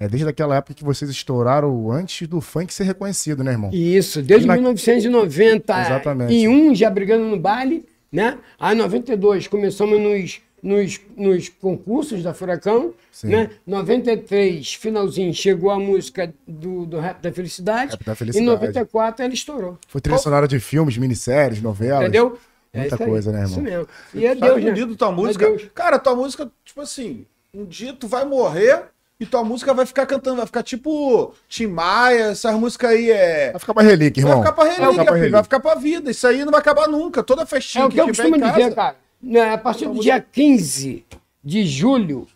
é 0.01 0.09
desde 0.09 0.29
aquela 0.29 0.57
época 0.57 0.75
que 0.75 0.85
vocês 0.85 1.11
estouraram 1.11 1.91
antes 1.91 2.27
do 2.29 2.41
funk 2.41 2.73
ser 2.73 2.85
reconhecido, 2.85 3.43
né, 3.43 3.53
irmão? 3.53 3.71
Isso, 3.73 4.23
desde 4.23 4.47
Na- 4.47 4.55
1990 4.55 5.81
Exatamente. 5.81 6.33
em 6.35 6.49
um 6.49 6.75
já 6.75 6.89
brigando 6.91 7.25
no 7.25 7.39
baile, 7.39 7.85
né? 8.11 8.39
Aí 8.59 8.75
em 8.75 8.79
92 8.79 9.49
começamos 9.49 10.01
nos, 10.01 10.41
nos, 10.63 11.01
nos 11.17 11.49
concursos 11.49 12.23
da 12.23 12.33
Furacão, 12.33 12.95
Sim. 13.11 13.29
né? 13.29 13.51
93, 13.67 14.75
finalzinho, 14.75 15.33
chegou 15.35 15.71
a 15.71 15.79
música 15.79 16.33
do, 16.47 16.87
do 16.87 16.99
Rap 17.01 17.21
da 17.21 17.33
Felicidade. 17.33 17.93
Rap 17.93 18.05
da 18.05 18.13
Em 18.13 18.17
Felicidade. 18.17 18.47
94 18.51 19.25
ela 19.25 19.35
estourou. 19.35 19.79
Foi 19.89 20.01
trilha 20.01 20.19
sonora 20.19 20.47
de 20.49 20.61
filmes, 20.61 20.97
minisséries, 20.97 21.61
novelas. 21.61 22.03
Entendeu? 22.03 22.39
É 22.73 22.81
Muita 22.81 23.03
aí, 23.03 23.09
coisa, 23.11 23.33
né, 23.33 23.39
irmão? 23.41 23.51
Isso 23.51 23.61
mesmo. 23.63 23.89
E 24.15 24.27
é 24.27 24.35
Deus, 24.35 24.63
né? 24.63 24.95
tua 24.97 25.09
É 25.09 25.13
música. 25.13 25.47
Deus. 25.49 25.67
Cara, 25.75 25.99
tua 25.99 26.15
música, 26.15 26.51
tipo 26.65 26.81
assim, 26.81 27.25
um 27.53 27.65
dia 27.65 27.93
tu 27.93 28.07
vai 28.07 28.25
morrer 28.25 28.85
e 29.21 29.27
tua 29.27 29.43
música 29.43 29.75
vai 29.75 29.85
ficar 29.85 30.07
cantando, 30.07 30.37
vai 30.37 30.47
ficar 30.47 30.63
tipo 30.63 31.35
Tim 31.49 31.67
Maia, 31.67 32.27
essas 32.31 32.55
músicas 32.55 32.91
aí 32.91 33.11
é. 33.11 33.51
Vai 33.51 33.59
ficar 33.61 33.75
pra 33.75 33.83
relíquia, 33.83 34.23
Vai 34.23 34.31
irmão. 34.33 34.43
ficar 34.45 34.53
pra 34.55 34.65
Vai 34.65 34.73
relíquia, 34.75 34.91
ficar 34.93 35.05
pra 35.05 35.13
filho, 35.13 35.15
relíquia. 35.19 35.33
vai 35.33 35.43
ficar 35.43 35.61
pra 35.61 35.75
vida. 35.75 36.11
Isso 36.11 36.27
aí 36.27 36.45
não 36.45 36.53
vai 36.53 36.61
acabar 36.61 36.87
nunca. 36.89 37.23
Toda 37.23 37.45
festinha 37.45 37.85
É 37.85 37.87
o 37.87 37.91
que 37.91 38.01
eu 38.01 38.07
tiver 38.07 38.17
costumo 38.17 38.37
em 38.37 38.41
casa, 38.41 38.59
dizer, 38.59 38.75
cara. 38.75 38.97
Né, 39.21 39.53
A 39.53 39.59
partir 39.59 39.87
do 39.87 39.99
dia 40.01 40.21
15 40.21 41.05
de 41.43 41.67
julho 41.67 42.29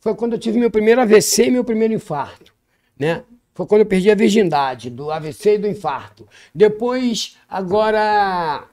foi 0.00 0.14
quando 0.14 0.34
eu 0.34 0.38
tive 0.38 0.58
meu 0.60 0.70
primeiro 0.70 1.00
AVC 1.00 1.46
e 1.46 1.50
meu 1.50 1.64
primeiro 1.64 1.92
infarto, 1.94 2.52
né? 2.98 3.24
Foi 3.54 3.66
quando 3.66 3.80
eu 3.80 3.86
perdi 3.86 4.10
a 4.10 4.14
virgindade 4.14 4.88
do 4.90 5.10
AVC 5.10 5.54
e 5.54 5.58
do 5.58 5.66
infarto. 5.68 6.26
Depois, 6.54 7.36
agora, 7.48 8.64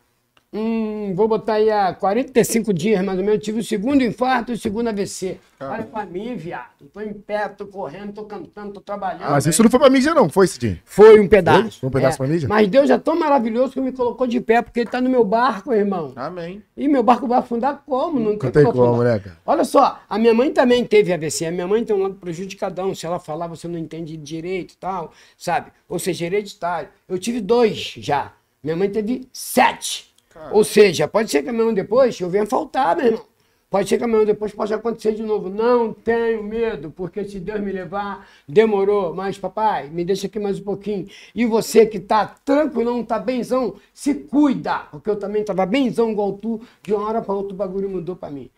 hum, 0.53 1.13
vou 1.15 1.27
botar 1.27 1.53
aí 1.53 1.69
há 1.69 1.93
45 1.93 2.73
dias 2.73 3.03
mais 3.03 3.17
ou 3.17 3.23
menos, 3.23 3.39
eu 3.39 3.43
tive 3.43 3.59
o 3.59 3.63
segundo 3.63 4.03
infarto 4.03 4.51
e 4.51 4.55
o 4.55 4.57
segundo 4.57 4.87
AVC. 4.87 5.37
Olha 5.61 5.83
pra 5.83 6.05
mim, 6.05 6.35
viado. 6.35 6.69
Tô 6.93 7.01
em 7.01 7.11
pé, 7.11 7.49
tô 7.49 7.67
correndo, 7.67 8.13
tô 8.13 8.23
cantando, 8.23 8.71
tô 8.71 8.79
trabalhando. 8.79 9.29
Mas 9.29 9.45
isso 9.45 9.61
não 9.61 9.69
foi 9.69 9.77
pra 9.79 9.89
mídia, 9.89 10.13
não, 10.13 10.29
foi, 10.29 10.47
Cidinho? 10.47 10.79
Foi 10.85 11.19
um 11.19 11.27
pedaço. 11.27 11.81
Foi 11.81 11.89
um 11.89 11.91
pedaço 11.91 12.17
pra 12.17 12.27
mídia? 12.27 12.47
Mas 12.47 12.67
Deus 12.69 12.89
é 12.89 12.97
tão 12.97 13.19
maravilhoso 13.19 13.73
que 13.73 13.81
me 13.81 13.91
colocou 13.91 14.25
de 14.25 14.39
pé, 14.39 14.61
porque 14.61 14.79
ele 14.79 14.89
tá 14.89 15.01
no 15.01 15.09
meu 15.09 15.25
barco, 15.25 15.73
irmão. 15.73 16.13
Amém. 16.15 16.63
E 16.77 16.87
meu 16.87 17.03
barco 17.03 17.27
vai 17.27 17.39
afundar 17.39 17.83
como? 17.85 18.19
Não, 18.19 18.31
Não 18.31 18.37
tem 18.37 18.63
como, 18.63 19.03
né, 19.03 19.19
cara? 19.19 19.37
Olha 19.45 19.65
só, 19.65 19.99
a 20.09 20.17
minha 20.17 20.33
mãe 20.33 20.51
também 20.53 20.85
teve 20.85 21.11
AVC. 21.11 21.45
A 21.47 21.51
minha 21.51 21.67
mãe 21.67 21.83
tem 21.83 21.93
um 21.93 22.03
lado 22.03 22.15
prejudicadão. 22.15 22.95
Se 22.95 23.05
ela 23.05 23.19
falar, 23.19 23.47
você 23.47 23.67
não 23.67 23.77
entende 23.77 24.15
direito 24.15 24.75
e 24.75 24.77
tal, 24.77 25.11
sabe? 25.37 25.71
Ou 25.89 25.99
seja, 25.99 26.25
hereditário. 26.25 26.87
Eu 27.07 27.19
tive 27.19 27.41
dois 27.41 27.95
já. 27.97 28.31
Minha 28.63 28.77
mãe 28.77 28.89
teve 28.89 29.27
sete. 29.33 30.08
Ou 30.51 30.63
seja, 30.63 31.07
pode 31.07 31.29
ser 31.29 31.43
que 31.43 31.49
amanhã 31.49 31.73
depois 31.73 32.19
eu 32.19 32.29
venha 32.29 32.45
faltar, 32.45 32.95
meu 32.95 33.05
irmão. 33.05 33.25
Pode 33.69 33.87
ser 33.87 33.99
que 33.99 34.03
amanhã 34.03 34.25
depois 34.25 34.51
possa 34.51 34.75
acontecer 34.75 35.13
de 35.13 35.21
novo. 35.21 35.47
Não 35.47 35.93
tenho 35.93 36.43
medo, 36.43 36.89
porque 36.89 37.23
se 37.23 37.39
Deus 37.39 37.61
me 37.61 37.71
levar, 37.71 38.27
demorou. 38.47 39.13
Mas, 39.13 39.37
papai, 39.37 39.89
me 39.89 40.03
deixa 40.03 40.25
aqui 40.25 40.39
mais 40.39 40.59
um 40.59 40.63
pouquinho. 40.63 41.07
E 41.35 41.45
você 41.45 41.85
que 41.85 41.99
tá 41.99 42.25
tranquilão, 42.25 43.03
tá 43.03 43.19
benzão, 43.19 43.75
se 43.93 44.15
cuida. 44.15 44.79
Porque 44.91 45.09
eu 45.09 45.17
também 45.17 45.43
tava 45.43 45.67
benzão 45.67 46.11
igual 46.11 46.33
tu. 46.33 46.59
De 46.81 46.93
uma 46.93 47.05
hora 47.05 47.21
para 47.21 47.35
outra 47.35 47.53
o 47.53 47.57
bagulho 47.57 47.87
mudou 47.87 48.15
para 48.15 48.31
mim. 48.31 48.49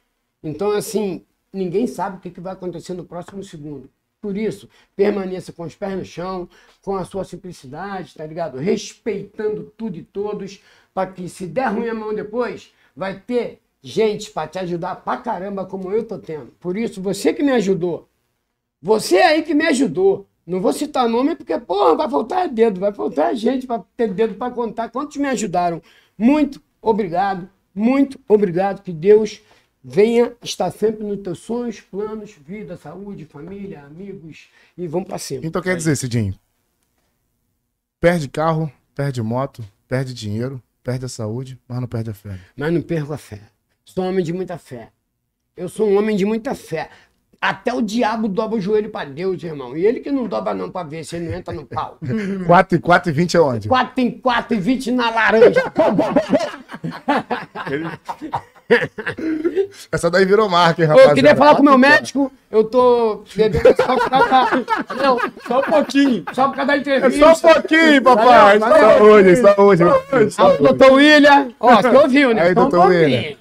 Então, 0.41 0.71
assim, 0.71 1.25
ninguém 1.51 1.87
sabe 1.87 2.17
o 2.17 2.19
que, 2.21 2.29
que 2.29 2.39
vai 2.39 2.53
acontecer 2.53 2.93
no 2.93 3.03
próximo 3.03 3.43
segundo. 3.43 3.89
Por 4.21 4.37
isso, 4.37 4.69
permaneça 4.95 5.51
com 5.51 5.63
os 5.63 5.75
pés 5.75 5.97
no 5.97 6.05
chão, 6.05 6.47
com 6.83 6.95
a 6.95 7.03
sua 7.03 7.23
simplicidade, 7.23 8.13
tá 8.13 8.25
ligado? 8.25 8.59
Respeitando 8.59 9.73
tudo 9.75 9.97
e 9.97 10.03
todos, 10.03 10.61
para 10.93 11.11
que 11.11 11.27
se 11.27 11.47
der 11.47 11.69
ruim 11.69 11.89
a 11.89 11.93
mão 11.93 12.13
depois, 12.13 12.71
vai 12.95 13.19
ter 13.19 13.59
gente 13.81 14.29
para 14.29 14.47
te 14.47 14.59
ajudar 14.59 14.97
pra 14.97 15.17
caramba, 15.17 15.65
como 15.65 15.91
eu 15.91 16.03
tô 16.03 16.19
tendo. 16.19 16.51
Por 16.59 16.77
isso, 16.77 17.01
você 17.01 17.33
que 17.33 17.41
me 17.41 17.51
ajudou, 17.51 18.07
você 18.79 19.17
aí 19.17 19.41
que 19.41 19.55
me 19.55 19.65
ajudou. 19.65 20.27
Não 20.45 20.59
vou 20.59 20.73
citar 20.73 21.07
nome 21.07 21.35
porque, 21.35 21.57
porra, 21.59 21.95
vai 21.95 22.09
faltar 22.09 22.47
dedo, 22.47 22.79
vai 22.79 22.93
faltar 22.93 23.35
gente 23.35 23.65
para 23.65 23.83
ter 23.95 24.13
dedo 24.13 24.35
para 24.35 24.53
contar 24.53 24.89
quantos 24.89 25.17
me 25.17 25.27
ajudaram. 25.27 25.81
Muito 26.17 26.61
obrigado, 26.81 27.49
muito 27.73 28.19
obrigado. 28.27 28.81
Que 28.81 28.91
Deus 28.91 29.41
venha 29.83 30.33
estar 30.41 30.71
sempre 30.71 31.03
nos 31.03 31.21
teus 31.21 31.39
sonhos, 31.39 31.81
planos, 31.81 32.35
vida, 32.45 32.77
saúde, 32.77 33.25
família, 33.25 33.83
amigos 33.83 34.49
e 34.77 34.87
vamos 34.87 35.07
para 35.07 35.17
cima. 35.17 35.45
Então 35.45 35.61
quer 35.61 35.75
dizer, 35.75 35.95
Cidinho, 35.95 36.35
perde 37.99 38.29
carro, 38.29 38.71
perde 38.93 39.21
moto, 39.21 39.63
perde 39.87 40.13
dinheiro, 40.13 40.61
perde 40.83 41.05
a 41.05 41.09
saúde, 41.09 41.59
mas 41.67 41.79
não 41.79 41.87
perde 41.87 42.11
a 42.11 42.13
fé. 42.13 42.39
Mas 42.55 42.73
não 42.73 42.81
perco 42.81 43.13
a 43.13 43.17
fé. 43.17 43.41
Sou 43.83 44.03
um 44.03 44.09
homem 44.09 44.23
de 44.23 44.31
muita 44.31 44.57
fé. 44.57 44.91
Eu 45.57 45.67
sou 45.67 45.89
um 45.89 45.97
homem 45.97 46.15
de 46.15 46.25
muita 46.25 46.55
fé. 46.55 46.89
Até 47.41 47.73
o 47.73 47.81
diabo 47.81 48.27
dobra 48.27 48.59
o 48.59 48.61
joelho 48.61 48.91
para 48.91 49.09
Deus, 49.09 49.41
irmão. 49.41 49.75
E 49.75 49.83
ele 49.83 49.99
que 49.99 50.11
não 50.11 50.27
dobra 50.27 50.53
não 50.53 50.69
para 50.69 50.87
ver 50.87 51.03
se 51.03 51.15
ele 51.15 51.27
não 51.27 51.33
entra 51.33 51.51
no 51.51 51.65
pau. 51.65 51.97
4 52.45 52.77
e 52.77 52.79
4 52.79 53.09
e 53.09 53.13
20 53.13 53.35
é 53.35 53.41
onde? 53.41 53.67
4 53.67 53.99
em 53.99 54.11
4 54.11 54.55
e 54.55 54.59
20 54.59 54.91
na 54.91 55.09
laranja. 55.09 55.63
Essa 59.91 60.09
daí 60.09 60.25
virou 60.25 60.49
marca, 60.49 60.81
hein, 60.81 60.85
Eu 60.85 60.89
rapaziada? 60.89 61.15
queria 61.15 61.35
falar 61.35 61.55
com 61.55 61.61
o 61.61 61.65
meu 61.65 61.73
4 61.79 61.81
4. 61.89 61.99
médico. 61.99 62.31
Eu 62.51 62.63
tô 62.65 63.23
bebendo 63.35 63.69
só 63.77 63.95
por 63.95 64.09
causa 64.09 64.29
da... 64.29 64.95
Não, 64.95 65.17
Só 65.47 65.59
um 65.59 65.63
pouquinho. 65.63 66.25
só 66.33 66.47
por 66.49 66.55
causa 66.55 66.67
da 66.67 66.75
É 66.75 66.77
entrevista. 66.79 67.35
só 67.35 67.49
um 67.49 67.53
pouquinho, 67.53 68.01
papai. 68.01 68.59
Valeu, 68.59 68.79
valeu. 68.79 68.97
Saúde, 68.97 69.35
saúde. 69.37 69.83
meu 69.85 70.01
filho, 70.01 70.27
Ah, 70.27 70.31
saúde. 70.31 70.57
doutor 70.63 70.91
William. 70.93 71.47
Ó, 71.59 71.75
você 71.81 71.87
ouviu, 71.89 72.33
né? 72.33 72.41
Aí, 72.41 72.53
doutor 72.53 72.81
pouquinho. 72.81 73.37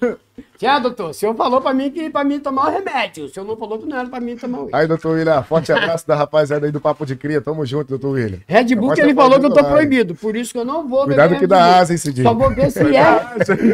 Já, 0.61 0.79
doutor, 0.79 1.09
o 1.11 1.14
senhor 1.14 1.35
falou 1.35 1.59
pra 1.62 1.73
mim 1.73 1.90
que 1.90 2.11
pra 2.11 2.23
mim 2.23 2.38
tomar 2.38 2.68
o 2.68 2.70
remédio. 2.70 3.25
O 3.25 3.29
senhor 3.31 3.46
não 3.46 3.57
falou 3.57 3.79
que 3.79 3.87
não 3.87 3.96
era 3.99 4.07
pra 4.09 4.20
mim 4.20 4.37
tomar 4.37 4.59
o 4.61 4.68
Aí, 4.73 4.87
doutor 4.87 5.12
William, 5.12 5.42
forte 5.42 5.73
abraço 5.73 6.07
da 6.07 6.14
rapaziada 6.14 6.66
aí 6.66 6.73
do 6.73 6.79
Papo 6.79 7.07
de 7.07 7.16
Cria. 7.16 7.40
Tamo 7.40 7.64
junto, 7.64 7.88
doutor 7.88 8.11
William. 8.11 8.40
Red 8.46 8.75
Bull 8.75 8.92
que 8.92 9.01
ele 9.01 9.14
falou 9.14 9.40
que 9.40 9.46
eu 9.46 9.55
tô 9.55 9.64
proibido. 9.64 10.14
Por 10.14 10.37
isso 10.37 10.53
que 10.53 10.59
eu 10.59 10.64
não 10.66 10.87
vou 10.87 11.05
Cuidado 11.05 11.31
beber 11.31 11.37
que 11.37 11.44
Red 11.46 11.49
dá 11.49 11.79
asa, 11.79 11.92
hein, 11.92 11.96
Cidinho. 11.96 12.29
Só 12.29 12.35
vou 12.35 12.51
ver 12.51 12.70
se 12.70 12.94
é. 12.94 13.20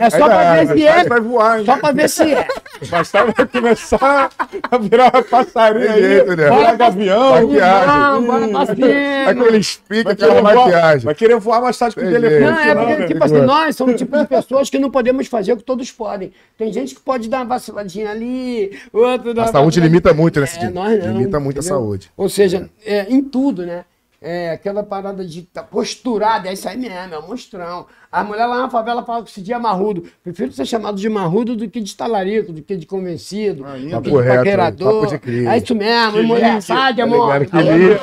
É 0.01 0.11
só 0.11 0.27
Aí 0.27 0.31
pra 0.31 0.65
ver 0.65 0.79
se 0.79 0.87
é. 0.87 1.05
vai 1.09 1.21
voar, 1.21 1.59
hein? 1.59 1.67
Só 1.67 1.77
pra 1.77 1.91
ver 1.91 2.09
se 2.09 2.35
é. 2.35 2.47
Mas 2.91 3.11
vai 3.11 3.47
começar 3.49 4.31
a 4.71 4.79
virar 4.79 5.11
uma 5.13 5.23
passarinha 5.25 5.93
aí. 5.93 6.25
né? 6.25 6.35
Virar 6.37 6.77
gavião. 6.77 7.43
Maquiagem. 7.43 7.87
Não, 7.87 8.23
bora 8.23 8.49
pra 8.49 8.63
Aquele 8.63 9.61
Vai 10.05 10.13
aquela 10.13 10.15
querer, 10.15 10.43
voar, 10.43 10.55
maquiagem. 10.55 11.05
vai 11.05 11.15
querer 11.15 11.37
voar 11.41 11.61
mais 11.63 11.77
tarde 11.79 11.97
com 11.97 12.03
o 12.03 12.05
telefone. 12.05 12.41
Não, 12.41 12.59
é 12.61 12.75
porque, 12.75 13.07
tipo 13.07 13.25
assim, 13.25 13.41
nós 13.41 13.77
somos 13.77 13.95
o 13.95 13.99
tipo 13.99 14.17
de 14.17 14.27
pessoas 14.27 14.71
que 14.71 14.79
não 14.79 14.91
podemos 14.91 15.27
fazer 15.27 15.53
o 15.53 15.57
que 15.57 15.65
todos 15.65 15.91
podem. 15.91 16.33
Tem 16.57 16.71
gente 16.81 16.95
que 16.95 17.01
pode 17.01 17.29
dar 17.29 17.39
uma 17.39 17.47
vaciladinha 17.47 18.11
ali, 18.11 18.79
outro 18.93 19.33
dá 19.35 19.45
A 19.45 19.49
saúde 19.49 19.81
limita 19.81 20.13
muito, 20.15 20.41
né, 20.41 20.47
É, 20.61 20.69
nós 20.71 20.99
não. 21.05 21.13
Limita 21.13 21.39
muito 21.41 21.59
a 21.59 21.61
entendeu? 21.61 21.79
saúde. 21.79 22.11
Ou 22.17 22.29
seja, 22.29 22.69
é, 22.85 23.07
em 23.13 23.23
tudo, 23.23 23.65
né? 23.67 23.85
É, 24.29 24.51
aquela 24.51 24.83
parada 24.83 25.23
de 25.25 25.43
tá 25.43 25.63
posturada, 25.63 26.49
é 26.49 26.53
isso 26.55 26.67
aí 26.67 26.77
mesmo, 26.79 27.15
é 27.15 27.19
um 27.19 27.29
monstrão. 27.29 27.87
A 28.11 28.25
mulher 28.25 28.47
lá 28.47 28.61
na 28.63 28.71
favela 28.71 29.05
fala 29.05 29.23
que 29.23 29.29
esse 29.31 29.43
dia 29.43 29.57
é 29.57 29.59
marrudo. 29.59 30.05
Prefiro 30.25 30.51
ser 30.53 30.65
chamado 30.65 30.97
de 30.99 31.07
marrudo 31.09 31.55
do 31.55 31.69
que 31.69 31.81
de 31.83 31.95
talarico, 31.95 32.51
do 32.51 32.63
que 32.63 32.77
de 32.77 32.87
convencido, 32.87 33.63
do 33.63 33.91
Papo 33.91 34.03
que 34.05 34.11
de 34.11 34.17
reto, 34.23 34.37
paquerador. 34.39 35.07
de. 35.19 35.47
É 35.47 35.59
isso 35.59 35.75
mesmo, 35.75 36.13
Que 36.19 36.23
mulher, 36.23 36.63
sai 36.63 36.95
de 36.95 37.03
amor. 37.03 37.29
Que 37.47 37.57
lindo, 37.59 37.99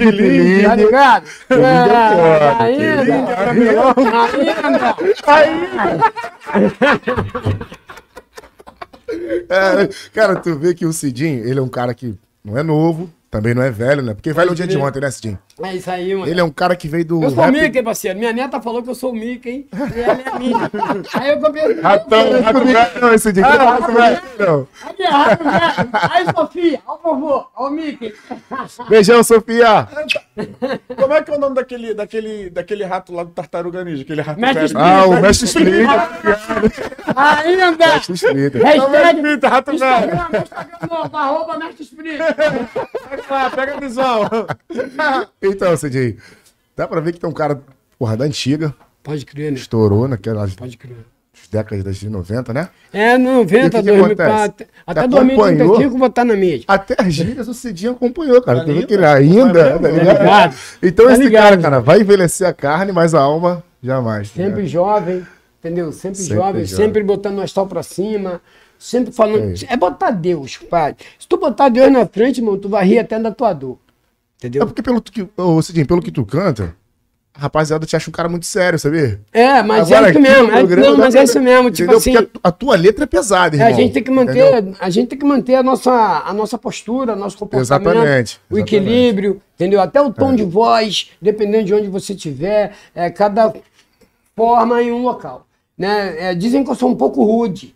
que 0.00 0.10
lindo, 0.12 0.16
que. 0.16 0.62
Tá 0.62 0.76
ligado? 0.76 1.24
lindo 1.50 1.64
é 1.66 1.74
É, 1.74 2.14
foda, 2.14 2.56
que 3.52 3.68
ainda. 5.26 5.76
Ainda. 6.54 7.76
É, 9.08 9.88
cara, 10.12 10.36
tu 10.36 10.56
vê 10.58 10.74
que 10.74 10.84
o 10.84 10.92
Cidinho, 10.92 11.46
ele 11.46 11.58
é 11.58 11.62
um 11.62 11.68
cara 11.68 11.94
que 11.94 12.14
não 12.44 12.56
é 12.56 12.62
novo, 12.62 13.10
também 13.36 13.54
não 13.54 13.62
é 13.62 13.70
velho, 13.70 14.00
né? 14.02 14.14
Porque 14.14 14.32
velho 14.32 14.48
é 14.48 14.52
o 14.52 14.54
dia 14.54 14.66
de 14.66 14.76
ontem, 14.78 15.00
né, 15.00 15.10
Cidinho? 15.10 15.38
É 15.62 15.74
isso 15.74 15.90
aí, 15.90 16.14
mano. 16.14 16.30
Ele 16.30 16.40
é 16.40 16.44
um 16.44 16.50
cara 16.50 16.74
que 16.74 16.88
veio 16.88 17.04
do. 17.04 17.22
Eu 17.22 17.30
sou 17.30 17.38
o 17.38 17.42
rap- 17.42 17.52
Mickey, 17.52 17.82
parceiro. 17.82 18.18
Minha 18.18 18.32
neta 18.32 18.60
falou 18.60 18.82
que 18.82 18.88
eu 18.90 18.94
sou 18.94 19.10
o 19.10 19.14
Mickey, 19.14 19.50
hein? 19.50 19.68
E 19.96 20.00
ela 20.00 20.20
é 20.22 20.38
minha. 20.38 20.70
Aí 21.14 21.30
eu 21.30 21.40
comprei. 21.40 21.80
Ratão, 21.80 22.40
rato 22.42 22.60
velho. 22.64 23.00
Não, 23.00 23.14
esse 23.14 23.24
Cidinho. 23.24 23.46
Ah, 23.46 23.58
não, 23.58 23.66
rato 23.66 23.92
velho. 23.92 24.20
não. 24.38 24.68
Aí, 24.82 25.06
rato 25.10 25.44
velho. 25.44 25.90
Aí, 25.92 26.24
Sofia. 26.34 26.80
Ó 26.86 26.94
o 26.94 26.98
vovô. 26.98 27.46
Ó 27.56 27.66
o 27.68 27.70
Mickey. 27.70 28.14
Beijão, 28.88 29.22
Sofia. 29.22 29.86
Como 30.96 31.12
é 31.14 31.22
que 31.22 31.30
é 31.30 31.34
o 31.34 31.38
nome 31.40 31.54
daquele, 31.54 31.94
daquele, 31.94 32.50
daquele 32.50 32.84
rato 32.84 33.12
lá 33.14 33.24
do 33.24 33.30
Tartaruga 33.30 33.84
Ninja? 33.84 34.02
Aquele 34.02 34.20
rato 34.22 34.40
Mestre 34.40 34.66
velho. 34.68 34.78
Ah, 34.78 35.06
o 35.06 35.20
Mestre 35.20 35.46
Splinter. 35.46 35.86
Ainda. 37.16 37.86
Mestre 37.86 38.14
Splinter. 38.14 38.62
Hashtag. 38.62 39.16
Splinter, 39.16 39.50
rato 39.50 39.78
velho. 39.78 40.04
Instagram, 40.04 40.40
Instagram 40.42 41.10
arroba 41.12 41.58
Mestre 41.58 41.82
Splinter. 41.84 42.26
Pega 43.28 43.34
lá, 43.42 43.50
pega 43.50 43.76
a 43.76 43.80
visão. 43.80 44.22
Então, 45.42 45.76
Cidinho, 45.76 46.16
dá 46.76 46.86
pra 46.86 47.00
ver 47.00 47.12
que 47.12 47.20
tem 47.20 47.28
um 47.28 47.32
cara, 47.32 47.60
porra, 47.98 48.16
da 48.16 48.24
antiga, 48.24 48.74
Pode 49.02 49.24
crer, 49.24 49.52
né? 49.52 49.58
estourou 49.58 50.08
naquelas 50.08 50.54
Pode 50.54 50.76
crer. 50.76 50.96
décadas 51.50 51.96
de 51.96 52.08
90, 52.10 52.52
né? 52.52 52.68
É, 52.92 53.16
90, 53.16 53.56
E 53.56 53.66
o 53.66 53.70
que 53.70 53.76
que 53.78 53.82
2004. 53.98 54.34
acontece? 54.34 54.70
Até 54.86 55.00
Acompanhou? 55.00 55.26
2035 55.36 55.82
eu 55.94 55.98
vou 55.98 56.08
estar 56.08 56.24
na 56.24 56.34
mídia. 56.34 56.64
Até 56.66 56.96
as 56.98 57.12
gírias 57.14 57.48
o 57.48 57.54
Cidinho 57.54 57.92
acompanhou, 57.92 58.42
cara. 58.42 58.62
Ainda? 58.62 58.86
que 58.86 58.94
ele 58.94 59.04
ainda, 59.04 59.78
tá 59.78 59.88
ligado? 59.88 60.18
ligado? 60.18 60.56
Então 60.82 61.06
Tá 61.06 61.12
esse 61.12 61.22
ligado. 61.22 61.42
cara, 61.50 61.58
cara, 61.62 61.80
vai 61.80 62.00
envelhecer 62.00 62.46
a 62.48 62.52
carne, 62.52 62.90
mas 62.92 63.14
a 63.14 63.20
alma 63.20 63.62
jamais. 63.82 64.30
tá 64.30 64.42
Sempre 64.42 64.66
jovem, 64.66 65.26
entendeu? 65.60 65.92
Sempre, 65.92 66.18
Sempre 66.18 66.36
jovem, 66.36 66.64
jovem. 66.64 66.84
sempre 66.86 67.02
botando 67.04 67.38
o 67.38 67.42
astral 67.42 67.66
pra 67.66 67.82
cima, 67.82 68.40
sempre 68.78 69.12
falando. 69.12 69.56
Sei. 69.56 69.68
É 69.70 69.76
botar 69.76 70.10
Deus, 70.10 70.56
pai. 70.56 70.96
Se 71.18 71.26
tu 71.26 71.36
botar 71.36 71.68
Deus 71.68 71.90
na 71.90 72.06
frente, 72.06 72.40
irmão, 72.40 72.58
tu 72.58 72.68
vai 72.68 72.86
rir 72.86 72.98
até 72.98 73.18
da 73.18 73.30
tua 73.30 73.52
dor. 73.52 73.78
É 74.42 74.46
Entendeu? 74.46 74.66
porque 74.66 74.82
pelo 74.82 75.00
que, 75.00 75.26
ô, 75.36 75.62
Cidinho, 75.62 75.86
pelo 75.86 76.02
que 76.02 76.10
tu 76.10 76.24
canta, 76.24 76.74
a 77.36 77.40
rapaziada 77.40 77.84
te 77.84 77.94
acha 77.94 78.08
um 78.08 78.12
cara 78.12 78.28
muito 78.28 78.46
sério, 78.46 78.78
sabia? 78.78 79.20
É, 79.30 79.62
mas 79.62 79.90
Agora 79.92 80.08
é 80.08 80.10
isso 80.10 80.20
mesmo. 80.20 80.50
É, 80.50 80.62
não, 80.62 80.96
dá 80.96 81.04
mas 81.04 81.14
é 81.14 81.22
isso 81.24 81.40
mesmo. 81.40 81.70
Tipo 81.70 81.92
Entendeu? 81.92 81.98
assim. 81.98 82.12
Porque 82.14 82.38
a, 82.42 82.48
a 82.48 82.52
tua 82.52 82.76
letra 82.76 83.04
é 83.04 83.06
pesada, 83.06 83.56
é, 83.56 83.58
irmão. 83.58 83.68
a 83.68 83.72
gente 83.72 83.92
tem 83.92 84.02
que 84.02 84.10
Entendeu? 84.10 84.52
manter, 84.52 84.76
a 84.80 84.90
gente 84.90 85.08
tem 85.08 85.18
que 85.18 85.24
manter 85.24 85.54
a 85.56 85.62
nossa, 85.62 85.92
a 85.92 86.32
nossa 86.32 86.56
postura, 86.56 87.14
nosso 87.14 87.36
comportamento, 87.36 87.66
Exatamente, 87.66 88.40
o 88.50 88.56
exatamente. 88.56 88.74
equilíbrio, 88.74 89.42
entendeu? 89.54 89.80
Até 89.80 90.00
o 90.00 90.10
tom 90.10 90.34
de 90.34 90.44
voz, 90.44 91.10
dependendo 91.20 91.64
de 91.66 91.74
onde 91.74 91.88
você 91.88 92.14
estiver, 92.14 92.72
é, 92.94 93.10
cada 93.10 93.52
forma 94.34 94.82
em 94.82 94.90
um 94.90 95.02
local. 95.02 95.46
Né? 95.76 96.30
É, 96.30 96.34
dizem 96.34 96.64
que 96.64 96.70
eu 96.70 96.74
sou 96.74 96.90
um 96.90 96.96
pouco 96.96 97.22
rude, 97.22 97.75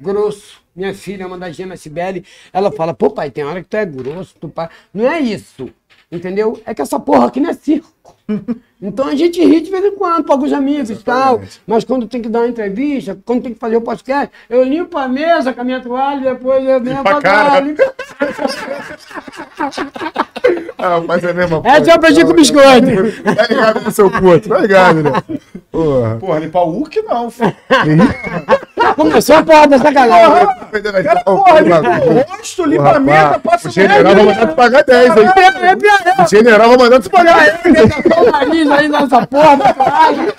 grosso. 0.00 0.62
Minha 0.74 0.92
filha, 0.92 1.22
é 1.22 1.26
uma 1.26 1.38
das 1.38 1.54
gêmeas, 1.54 1.80
Sibeli, 1.80 2.24
ela 2.52 2.72
fala, 2.72 2.92
pô 2.92 3.10
pai, 3.10 3.30
tem 3.30 3.44
hora 3.44 3.62
que 3.62 3.68
tu 3.68 3.76
é 3.76 3.86
grosso, 3.86 4.34
tu 4.40 4.48
pai. 4.48 4.68
Não 4.92 5.08
é 5.08 5.20
isso, 5.20 5.70
entendeu? 6.10 6.60
É 6.66 6.74
que 6.74 6.82
essa 6.82 6.98
porra 6.98 7.28
aqui 7.28 7.38
não 7.40 7.50
é 7.50 7.54
circo. 7.54 7.92
Então 8.84 9.08
a 9.08 9.14
gente 9.14 9.42
ri 9.42 9.62
de 9.62 9.70
vez 9.70 9.82
em 9.82 9.96
quando, 9.96 10.24
para 10.24 10.34
alguns 10.34 10.52
amigos 10.52 10.90
e 10.90 10.96
tal. 10.96 11.40
Mas 11.66 11.84
quando 11.84 12.06
tem 12.06 12.20
que 12.20 12.28
dar 12.28 12.40
uma 12.40 12.48
entrevista, 12.48 13.18
quando 13.24 13.42
tem 13.42 13.54
que 13.54 13.58
fazer 13.58 13.76
o 13.76 13.80
podcast, 13.80 14.30
eu 14.50 14.62
limpo 14.62 14.98
a 14.98 15.08
mesa 15.08 15.54
com 15.54 15.62
a 15.62 15.64
minha 15.64 15.80
toalha 15.80 16.20
e 16.20 16.34
depois 16.34 16.68
eu 16.68 16.82
venho 16.82 17.02
pra 17.02 17.18
cá. 17.18 17.62
Ah, 20.76 21.00
mas 21.00 21.24
é 21.24 21.30
a 21.30 21.32
mesma 21.32 21.62
Essa 21.64 21.90
eu 21.90 21.94
aprendi 21.94 22.24
com 22.26 22.32
o 22.32 22.34
biscoito. 22.34 23.22
Tá 23.22 23.46
ligado, 23.48 23.80
né, 23.80 23.90
seu 23.90 24.10
puto? 24.10 24.48
Tá 24.50 24.58
ligado, 24.58 25.02
né? 25.02 25.12
Porra. 25.72 26.16
Porra, 26.16 26.38
limpar 26.40 26.64
o 26.64 26.70
Hulk 26.72 27.02
não, 27.02 27.30
filho. 27.32 27.54
Começou 28.94 29.36
a 29.36 29.42
porra 29.42 29.66
da 29.66 29.78
sacanagem. 29.78 30.46
Cara, 31.04 31.24
porra, 31.24 31.60
limpa 31.60 31.80
o 31.80 32.36
rosto, 32.36 32.64
limpa 32.64 32.90
a 32.96 33.00
mesa, 33.00 33.38
passa 33.42 33.68
O 33.68 33.70
general 33.70 34.14
vai 34.14 34.24
mandar 34.24 34.46
tu 34.46 34.54
pagar 34.54 34.84
10, 34.84 35.16
hein? 35.16 35.28
É, 35.36 36.20
é 36.20 36.22
O 36.22 36.28
general 36.28 36.68
vai 36.68 36.78
mandar 36.78 37.00
tu 37.00 37.10
pagar 37.10 37.36
10, 37.62 37.66
hein? 37.66 37.72
é. 37.76 38.14
Só 38.14 38.22
o 38.22 38.30
nariz 38.30 38.70
aí 38.70 38.88
nessa 38.88 39.26
porra 39.26 39.56
da 39.56 39.74
caralho. 39.74 40.34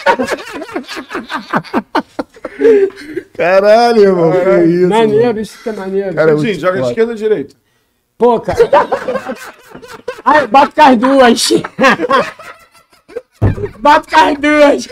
Caralho, 3.37 4.01
irmão. 4.01 4.31
Que 4.31 4.37
isso. 4.37 4.87
mano. 4.89 4.89
Maneiro, 4.89 5.39
isso 5.39 5.57
que 5.63 5.69
é 5.69 5.73
maneiro. 5.73 6.15
Cara, 6.15 6.31
eu- 6.31 6.37
Gente, 6.39 6.59
joga 6.59 6.79
esquerda 6.81 7.11
ou 7.11 7.17
direita? 7.17 7.55
Pô, 8.17 8.39
cara. 8.39 8.57
Ai, 10.23 10.47
bato 10.47 10.73
com 10.73 10.81
as 10.81 10.97
duas. 10.97 11.49
bato 13.79 14.07
com 14.09 14.15
as 14.19 14.37
duas. 14.37 14.87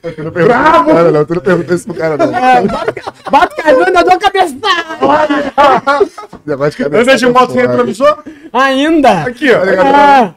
Tu 0.00 0.22
não 0.22 0.30
perguntou 0.30 0.56
isso 0.62 0.84
pro 0.84 0.94
cara, 0.94 1.10
não. 1.10 1.24
Tu 1.24 1.34
não 1.34 1.40
perguntou 1.42 1.74
isso 1.76 1.86
pro 1.86 1.94
cara, 1.94 2.16
não. 2.16 2.36
É, 2.36 2.62
duas, 2.62 3.48
ainda 3.64 4.04
dou 4.04 4.12
a 4.12 4.18
cabeçada. 4.18 6.08
Negócio 6.46 6.70
de 6.70 6.76
cabeça. 6.84 7.02
Anda 7.02 7.16
de 7.16 7.26
moto 7.26 7.46
sem 7.52 7.60
fora. 7.60 7.68
retrovisor? 7.70 8.18
Ainda. 8.52 9.22
Aqui, 9.22 9.50
ó. 9.50 9.58
Ah. 9.84 10.34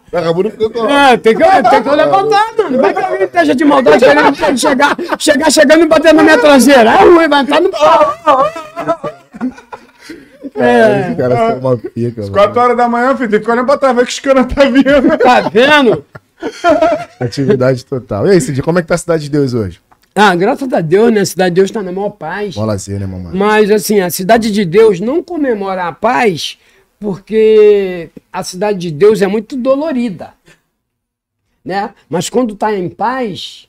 Ficou 0.49 0.69
com- 0.71 0.89
É, 0.89 1.15
tem 1.17 1.35
que, 1.35 1.43
tem 1.43 1.83
que 1.83 1.89
levantar, 1.89 2.45
mano. 2.57 2.81
Vai 2.81 2.93
que 2.93 3.01
alguém 3.03 3.23
esteja 3.23 3.55
de 3.55 3.63
maldade 3.63 4.03
querendo 4.03 4.57
chegar, 4.57 4.97
chegar 5.19 5.51
chegando 5.51 5.83
e 5.83 5.87
bater 5.87 6.13
na 6.13 6.23
minha 6.23 6.37
traseira. 6.39 6.89
É 6.93 7.03
ruim, 7.03 7.27
vai 7.29 7.43
estar 7.43 7.61
no 7.61 7.69
pau. 7.69 8.15
É, 10.55 11.07
Esse 11.07 11.15
cara 11.15 11.35
é 11.35 11.53
uma 11.53 11.77
pica, 11.77 12.21
mano. 12.21 12.33
4 12.33 12.59
horas 12.61 12.77
da 12.77 12.87
manhã, 12.87 13.15
filho, 13.15 13.29
tem 13.29 13.39
que 13.39 13.49
olhando 13.49 13.65
pra 13.65 13.77
trás, 13.77 13.95
ver 13.95 14.05
que 14.05 14.11
os 14.11 14.19
caras 14.19 14.45
tá 14.47 14.63
vindo. 14.65 15.17
tá 15.17 15.41
vendo? 15.49 16.03
Atividade 17.19 17.85
total. 17.85 18.27
E 18.27 18.31
aí, 18.31 18.41
Cid, 18.41 18.61
como 18.61 18.79
é 18.79 18.81
que 18.81 18.87
tá 18.87 18.95
a 18.95 18.97
Cidade 18.97 19.23
de 19.23 19.29
Deus 19.29 19.53
hoje? 19.53 19.79
Ah, 20.13 20.35
graças 20.35 20.71
a 20.73 20.81
Deus, 20.81 21.11
né? 21.11 21.21
A 21.21 21.25
Cidade 21.25 21.55
de 21.55 21.61
Deus 21.61 21.71
tá 21.71 21.81
na 21.81 21.91
maior 21.91 22.09
paz. 22.09 22.55
Bola 22.55 22.73
assim, 22.73 22.93
né, 22.93 23.05
mamãe? 23.05 23.35
Mas, 23.35 23.71
assim, 23.71 23.99
a 24.01 24.09
Cidade 24.09 24.51
de 24.51 24.65
Deus 24.65 24.99
não 24.99 25.23
comemora 25.23 25.87
a 25.87 25.91
paz 25.91 26.57
porque 26.99 28.11
a 28.31 28.43
Cidade 28.43 28.77
de 28.77 28.91
Deus 28.91 29.21
é 29.21 29.27
muito 29.27 29.55
dolorida. 29.55 30.35
Né? 31.63 31.93
Mas 32.09 32.29
quando 32.29 32.55
tá 32.55 32.73
em 32.75 32.89
paz, 32.89 33.67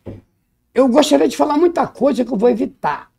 eu 0.75 0.89
gostaria 0.89 1.29
de 1.29 1.37
falar 1.37 1.57
muita 1.57 1.87
coisa 1.87 2.25
que 2.25 2.33
eu 2.33 2.37
vou 2.37 2.51
evitar. 2.51 3.11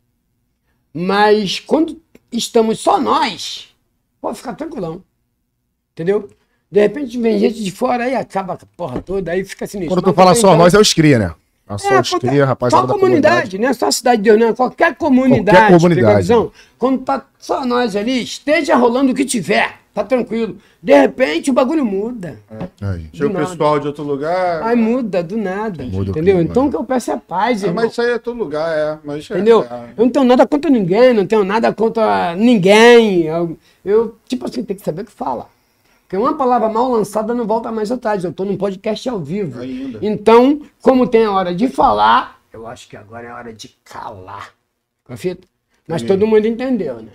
Mas 0.92 1.58
quando 1.58 2.00
estamos 2.30 2.78
só 2.78 3.00
nós, 3.00 3.74
pode 4.20 4.38
ficar 4.38 4.54
tranquilão. 4.54 5.02
Entendeu? 5.92 6.28
De 6.74 6.80
repente 6.80 7.16
vem 7.20 7.38
gente 7.38 7.62
de 7.62 7.70
fora 7.70 8.02
aí 8.02 8.16
acaba 8.16 8.56
com 8.56 8.64
a 8.64 8.68
porra 8.76 9.00
toda, 9.00 9.30
aí 9.30 9.44
fica 9.44 9.64
sinistro. 9.64 9.94
Quando 9.94 10.02
tu 10.02 10.08
Mas 10.08 10.16
fala 10.16 10.34
só 10.34 10.50
tá- 10.50 10.56
nós, 10.56 10.74
é 10.74 10.80
os 10.80 10.92
cria, 10.92 11.20
né? 11.20 11.30
É 11.70 11.78
só 11.78 11.94
é, 11.94 12.00
os 12.00 12.10
cria, 12.14 12.44
rapaziada 12.44 12.82
só 12.82 12.86
da 12.88 12.96
a 12.96 12.98
comunidade, 12.98 13.58
não 13.58 13.68
é 13.68 13.72
só 13.72 13.86
a 13.86 13.92
cidade 13.92 14.16
de 14.16 14.28
Deus, 14.28 14.40
não. 14.40 14.52
Qualquer 14.52 14.96
comunidade. 14.96 15.56
Qualquer 15.56 15.76
comunidade. 15.78 16.32
a? 16.32 16.46
Quando 16.76 17.02
tá 17.02 17.26
só 17.38 17.64
nós 17.64 17.94
ali, 17.94 18.24
esteja 18.24 18.74
rolando 18.74 19.12
o 19.12 19.14
que 19.14 19.24
tiver, 19.24 19.76
tá 19.94 20.02
tranquilo. 20.02 20.56
De 20.82 20.92
repente 20.92 21.48
o 21.48 21.54
bagulho 21.54 21.84
muda. 21.84 22.40
Aí. 22.82 23.06
Chega 23.12 23.30
o 23.30 23.34
pessoal 23.46 23.78
de 23.78 23.86
outro 23.86 24.02
lugar. 24.02 24.64
Aí 24.64 24.74
muda 24.74 25.22
do 25.22 25.36
nada. 25.36 25.80
Muda 25.84 26.10
entendeu? 26.10 26.34
clima, 26.34 26.42
então 26.42 26.64
né? 26.64 26.68
o 26.70 26.70
que 26.72 26.76
eu 26.76 26.84
peço 26.84 27.12
é 27.12 27.16
paz, 27.16 27.62
Ah, 27.62 27.72
mas 27.72 27.92
isso 27.92 28.02
aí 28.02 28.10
é 28.10 28.18
todo 28.18 28.36
lugar, 28.36 28.76
é. 28.76 28.98
Mas 29.04 29.30
é- 29.30 29.34
Entendeu? 29.34 29.62
é. 29.62 29.90
Eu 29.96 30.06
não 30.06 30.10
tenho 30.10 30.24
nada 30.24 30.44
contra 30.44 30.68
ninguém, 30.68 31.14
não 31.14 31.24
tenho 31.24 31.44
nada 31.44 31.72
contra 31.72 32.34
ninguém. 32.34 33.26
Eu, 33.26 33.56
eu, 33.84 34.16
tipo 34.28 34.44
assim, 34.44 34.64
tem 34.64 34.74
que 34.76 34.82
saber 34.82 35.02
o 35.02 35.04
que 35.04 35.12
fala. 35.12 35.53
Porque 36.04 36.16
uma 36.16 36.36
palavra 36.36 36.68
mal 36.68 36.90
lançada 36.92 37.34
não 37.34 37.46
volta 37.46 37.72
mais 37.72 37.90
atrás. 37.90 38.24
Eu 38.24 38.32
tô 38.32 38.44
num 38.44 38.56
podcast 38.56 39.08
ao 39.08 39.18
vivo. 39.18 39.60
Ainda. 39.60 39.98
Então, 40.02 40.60
como 40.80 41.06
tem 41.06 41.24
a 41.24 41.32
hora 41.32 41.54
de 41.54 41.66
falar, 41.68 42.40
eu 42.52 42.66
acho 42.66 42.88
que 42.88 42.96
agora 42.96 43.26
é 43.26 43.30
a 43.30 43.36
hora 43.36 43.52
de 43.52 43.68
calar. 43.82 44.52
Com 45.02 45.14
a 45.14 45.16
fita? 45.16 45.46
Mas 45.88 46.02
todo 46.02 46.26
mundo 46.26 46.46
entendeu, 46.46 46.96
né? 47.02 47.10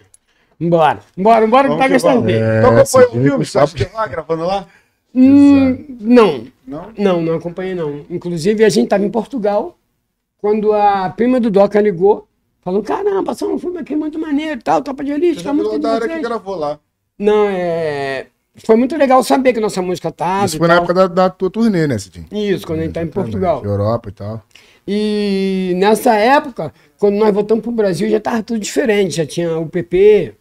Bora, 0.60 0.99
bora, 1.15 1.47
bora 1.47 1.69
que 1.69 1.75
Vamos 1.75 2.04
tá 2.04 2.13
que 2.13 2.21
dele. 2.21 2.39
É, 2.39 2.60
Então, 2.60 2.86
foi 2.86 3.06
o 3.06 3.12
filme? 3.12 3.45
Você 3.45 3.58
acha 3.58 3.75
que 3.75 3.84
é 3.84 3.91
lá, 3.93 4.08
gravando 4.08 4.45
lá? 4.45 4.67
Hum, 5.15 5.97
não, 6.02 6.47
Não? 6.67 6.91
não, 6.97 7.21
não 7.21 7.36
acompanhei 7.36 7.73
não. 7.73 8.06
Inclusive, 8.10 8.63
a 8.63 8.69
gente 8.69 8.86
estava 8.86 9.04
em 9.06 9.10
Portugal, 9.10 9.78
quando 10.39 10.73
a 10.73 11.10
prima 11.10 11.39
do 11.39 11.49
Doca 11.49 11.80
ligou, 11.82 12.28
falando, 12.62 12.84
caramba, 12.84 13.23
passou 13.23 13.52
um 13.54 13.58
filme 13.58 13.80
aqui 13.80 13.95
muito 13.95 14.19
maneiro 14.19 14.60
e 14.60 14.63
tal, 14.63 14.82
Tropa 14.82 15.04
de 15.04 15.12
Elite, 15.13 15.43
tá 15.43 15.54
muito 15.54 15.80
da 15.80 15.93
área 15.93 16.08
que 16.08 16.13
vocês." 16.13 16.28
gravou 16.28 16.56
lá. 16.56 16.80
Não, 17.17 17.47
é... 17.49 18.28
Foi 18.65 18.75
muito 18.75 18.97
legal 18.97 19.23
saber 19.23 19.53
que 19.53 19.59
nossa 19.59 19.81
música 19.81 20.12
tá. 20.12 20.43
Isso 20.45 20.57
foi 20.57 20.67
na 20.67 20.75
época 20.75 20.93
da, 20.93 21.07
da 21.07 21.29
tua 21.29 21.49
turnê, 21.49 21.88
né, 21.88 21.97
Cidinho? 21.97 22.27
Isso, 22.31 22.65
quando 22.65 22.79
a 22.79 22.83
gente 22.83 22.93
tá 22.93 23.01
em 23.01 23.07
Portugal. 23.07 23.63
Europa 23.63 24.09
e 24.09 24.12
tal. 24.12 24.43
E 24.88 25.73
nessa 25.75 26.15
época, 26.15 26.73
quando 26.97 27.15
nós 27.15 27.33
voltamos 27.33 27.63
pro 27.63 27.71
Brasil, 27.71 28.09
já 28.09 28.17
estava 28.17 28.41
tudo 28.41 28.59
diferente. 28.59 29.17
Já 29.17 29.26
tinha 29.26 29.57
o 29.57 29.69
PP, 29.69 30.34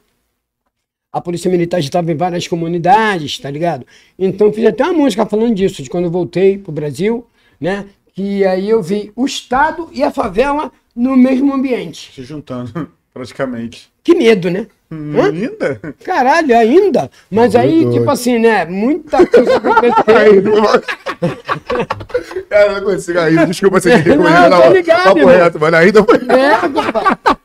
a 1.12 1.20
Polícia 1.20 1.50
Militar 1.50 1.80
já 1.80 1.86
estava 1.86 2.10
em 2.12 2.16
várias 2.16 2.46
comunidades, 2.46 3.38
tá 3.38 3.50
ligado? 3.50 3.86
Então 4.18 4.52
fiz 4.52 4.64
até 4.66 4.84
uma 4.84 4.92
música 4.92 5.26
falando 5.26 5.54
disso, 5.54 5.82
de 5.82 5.90
quando 5.90 6.04
eu 6.04 6.10
voltei 6.10 6.58
pro 6.58 6.72
Brasil, 6.72 7.26
né? 7.60 7.86
Que 8.14 8.44
aí 8.44 8.68
eu 8.68 8.82
vi 8.82 9.12
o 9.14 9.26
Estado 9.26 9.88
e 9.92 10.02
a 10.02 10.10
favela 10.10 10.72
no 10.94 11.16
mesmo 11.16 11.52
ambiente. 11.52 12.12
Se 12.14 12.22
juntando, 12.22 12.90
praticamente. 13.12 13.90
Que 14.02 14.14
medo, 14.14 14.50
né? 14.50 14.66
Hã? 14.90 15.26
Ainda? 15.30 15.80
Caralho, 16.02 16.56
ainda? 16.56 17.10
Mas 17.30 17.54
aí, 17.54 17.82
doido. 17.82 17.98
tipo 17.98 18.10
assim, 18.10 18.38
né? 18.38 18.64
Muita 18.64 19.26
coisa 19.26 19.56
aconteceu. 19.56 20.02
Cara, 22.48 22.80
não 22.80 22.90
consigo 22.90 23.18
ainda. 23.18 23.46
Desculpa 23.46 23.80
você 23.80 24.02
que 24.02 24.08
Não, 24.16 24.62
tô 24.62 24.72
ligado, 24.72 25.04
Papo 25.04 25.18
irmão. 25.18 25.34
reto, 25.34 25.60
mano. 25.60 25.76
Ainda 25.76 26.02
foi. 26.04 26.16
É, 26.16 26.58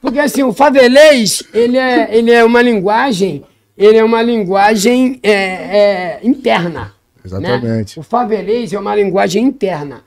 porque 0.01 0.19
assim, 0.19 0.43
o 0.43 0.53
favelês, 0.53 1.43
ele 1.53 1.77
é, 1.77 2.15
ele 2.15 2.31
é 2.31 2.45
uma 2.45 2.61
linguagem, 2.61 3.43
ele 3.77 3.97
é 3.97 4.03
uma 4.03 4.21
linguagem 4.21 5.19
é, 5.21 5.31
é, 5.33 6.19
interna. 6.23 6.93
Exatamente. 7.25 7.97
né? 7.97 8.01
O 8.01 8.03
favelês 8.03 8.71
é 8.71 8.79
uma 8.79 8.95
linguagem 8.95 9.43
interna. 9.43 10.01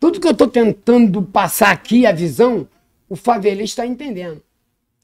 Tudo 0.00 0.20
que 0.20 0.26
eu 0.26 0.32
estou 0.32 0.46
tentando 0.46 1.20
passar 1.22 1.70
aqui, 1.70 2.06
a 2.06 2.12
visão, 2.12 2.66
o 3.08 3.16
favelês 3.16 3.70
está 3.70 3.84
entendendo. 3.84 4.40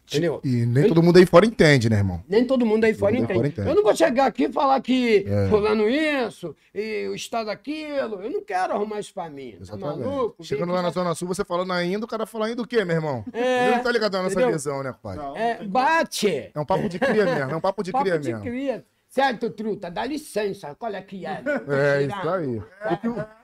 Entendeu? 0.07 0.41
E 0.45 0.67
nem 0.67 0.87
todo 0.87 1.03
mundo 1.03 1.17
aí 1.17 1.25
fora 1.27 1.47
entende, 1.47 1.89
né, 1.89 1.97
irmão? 1.97 2.23
Nem 2.29 2.45
todo 2.45 2.65
mundo 2.67 2.85
aí 2.85 2.93
fora 2.95 3.13
mundo 3.13 3.21
aí 3.21 3.25
entende. 3.25 3.39
fora 3.39 3.49
entende. 3.49 3.69
Eu 3.69 3.75
não 3.75 3.83
vou 3.83 3.97
chegar 3.97 4.27
aqui 4.27 4.45
e 4.45 4.53
falar 4.53 4.81
que 4.83 5.25
É. 5.27 5.49
fulano 5.49 5.89
isso, 5.89 6.55
e 6.75 7.09
o 7.09 7.15
Estado 7.15 7.49
aquilo. 7.51 8.21
Eu 8.23 8.31
não 8.31 8.43
quero 8.45 8.75
arrumar 8.75 9.01
isso 9.01 9.15
pra 9.15 9.31
mim. 9.31 9.53
Tá 9.53 9.59
Exatamente. 9.63 10.01
maluco? 10.07 10.45
Chegando 10.45 10.67
Vem 10.67 10.77
lá 10.77 10.83
na 10.83 10.91
Zona 10.91 11.15
Sul, 11.15 11.27
você 11.29 11.45
falando 11.45 11.73
ainda, 11.73 12.05
o 12.05 12.09
cara 12.09 12.27
falando 12.27 12.49
ainda 12.51 12.63
o 12.63 12.67
quê, 12.67 12.85
meu 12.85 12.97
irmão? 12.97 13.25
É, 13.33 13.67
Ele 13.69 13.77
não 13.77 13.83
tá 13.83 13.91
ligado 13.91 14.13
na 14.13 14.23
nossa 14.25 14.35
entendeu? 14.35 14.53
visão, 14.53 14.83
né, 14.83 14.95
pai? 15.03 15.17
Não. 15.17 15.37
É, 15.37 15.65
bate. 15.65 16.51
É 16.55 16.61
um 16.61 16.67
papo 16.67 16.89
de 16.89 16.99
cria 16.99 17.25
mesmo, 17.25 17.51
é 17.53 17.57
um 17.57 17.61
papo 17.61 17.83
de 17.83 17.91
Papo 17.93 18.05
cria 18.05 18.19
de 18.19 18.29
mesmo. 18.31 18.45
cria. 18.45 18.85
Certo, 19.09 19.49
truta? 19.49 19.91
Dá 19.91 20.05
licença. 20.05 20.77
Olha 20.81 20.99
aqui. 20.99 21.25
É, 21.25 21.41
É, 21.69 22.03
isso 22.03 22.29
aí. 22.29 22.57
O 22.59 23.44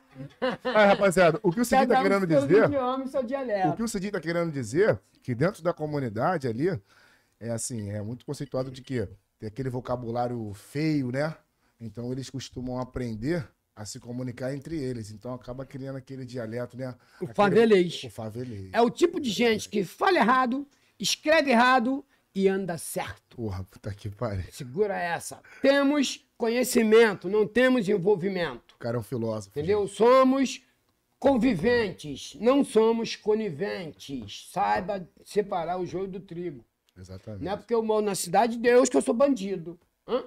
Ah, 0.64 0.86
rapaziada, 0.86 1.38
o 1.42 1.50
que 1.52 1.60
o 1.60 1.64
Cidinho 1.64 1.88
tá 1.88 2.00
um 2.00 2.02
querendo 2.02 2.26
dizer, 2.26 2.64
idioma 2.64 3.04
o 3.04 3.76
que 3.76 3.82
o 3.82 3.88
Cidinho 3.88 4.12
tá 4.12 4.20
querendo 4.20 4.52
dizer, 4.52 4.98
que 5.22 5.34
dentro 5.34 5.62
da 5.62 5.72
comunidade 5.72 6.46
ali, 6.48 6.68
é 7.38 7.50
assim, 7.50 7.90
é 7.90 8.02
muito 8.02 8.24
conceituado 8.24 8.70
de 8.70 8.82
que 8.82 9.08
tem 9.38 9.48
aquele 9.48 9.70
vocabulário 9.70 10.52
feio, 10.54 11.10
né? 11.10 11.34
Então 11.80 12.12
eles 12.12 12.28
costumam 12.28 12.78
aprender 12.78 13.48
a 13.74 13.86
se 13.86 13.98
comunicar 13.98 14.54
entre 14.54 14.78
eles. 14.78 15.10
Então 15.10 15.32
acaba 15.32 15.64
criando 15.64 15.96
aquele 15.96 16.26
dialeto, 16.26 16.76
né? 16.76 16.94
O 17.20 17.24
Aquele- 17.24 17.34
favelês. 17.34 18.04
O 18.04 18.10
favelês. 18.10 18.68
É 18.72 18.80
o 18.82 18.90
tipo 18.90 19.18
de 19.18 19.30
gente 19.30 19.68
que 19.68 19.82
fala 19.84 20.18
errado, 20.18 20.68
escreve 20.98 21.50
errado 21.50 22.04
e 22.34 22.46
anda 22.46 22.76
certo. 22.76 23.36
Porra, 23.36 23.64
puta 23.64 23.92
que 23.94 24.10
pariu. 24.10 24.44
Segura 24.52 24.94
essa. 24.96 25.40
Temos 25.62 26.22
conhecimento, 26.36 27.28
não 27.28 27.46
temos 27.46 27.88
envolvimento. 27.88 28.69
O 28.80 28.82
cara 28.82 28.96
é 28.96 29.00
um 29.00 29.02
filósofo. 29.02 29.50
Entendeu? 29.50 29.86
Somos 29.86 30.62
conviventes, 31.18 32.34
não 32.40 32.64
somos 32.64 33.14
coniventes. 33.14 34.48
Saiba 34.50 35.06
separar 35.22 35.78
o 35.78 35.84
joio 35.84 36.08
do 36.08 36.18
trigo. 36.18 36.64
gente. 36.96 37.10
Exatamente. 37.10 37.44
Não 37.44 37.52
é 37.52 37.56
porque 37.58 37.74
eu 37.74 37.82
moro 37.82 38.06
na 38.06 38.14
cidade 38.14 38.56
de 38.56 38.62
Deus 38.62 38.88
que 38.88 38.96
eu 38.96 39.02
sou 39.02 39.12
bandido. 39.12 39.78
Hã? 40.08 40.24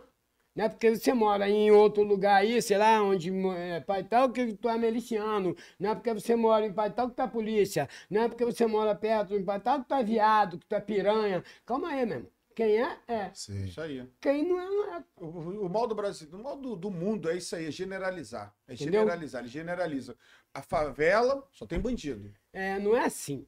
Não 0.55 0.65
é 0.65 0.69
porque 0.69 0.95
você 0.95 1.13
mora 1.15 1.49
em 1.49 1.71
outro 1.71 2.03
lugar 2.03 2.35
aí, 2.35 2.61
sei 2.61 2.77
lá, 2.77 3.01
onde 3.01 3.31
é 3.57 3.79
pai 3.79 4.03
tal, 4.03 4.29
que 4.29 4.53
tu 4.53 4.69
é 4.69 4.77
miliciano. 4.77 5.55
Não 5.79 5.89
é 5.89 5.95
porque 5.95 6.13
você 6.13 6.35
mora 6.35 6.63
em 6.63 6.71
pai 6.71 6.91
tal 6.91 7.09
que 7.09 7.15
tu 7.15 7.23
é 7.23 7.27
polícia. 7.27 7.89
Não 8.07 8.21
é 8.21 8.29
porque 8.29 8.45
você 8.45 8.67
mora 8.67 8.93
perto 8.93 9.35
de 9.35 9.43
pai 9.43 9.59
tal 9.59 9.81
que 9.81 9.87
tu 9.87 9.95
é 9.95 10.03
viado, 10.03 10.59
que 10.59 10.65
tu 10.67 10.75
é 10.75 10.79
piranha. 10.79 11.43
Calma 11.65 11.89
aí, 11.89 12.05
meu 12.05 12.17
irmão. 12.17 12.32
Quem 12.55 12.81
é, 12.81 12.97
é. 13.07 13.31
Sim. 13.33 13.65
Isso 13.65 13.81
aí. 13.81 14.07
Quem 14.21 14.47
não 14.47 14.59
é, 14.59 14.65
não 14.65 14.93
é. 14.95 15.03
O, 15.17 15.65
o- 15.65 15.69
mal 15.69 15.87
do 15.87 15.95
Brasil, 15.95 16.29
o 16.31 16.43
mal 16.43 16.55
do, 16.57 16.75
do 16.75 16.91
mundo 16.91 17.29
é 17.29 17.37
isso 17.37 17.55
aí, 17.55 17.65
é 17.67 17.71
generalizar. 17.71 18.53
É 18.67 18.73
Entendeu? 18.73 19.01
generalizar, 19.01 19.41
ele 19.41 19.49
generaliza. 19.49 20.15
A 20.53 20.61
favela 20.61 21.47
só 21.51 21.65
tem 21.65 21.79
bandido. 21.79 22.31
É, 22.51 22.77
não 22.79 22.95
é 22.95 23.05
assim. 23.05 23.45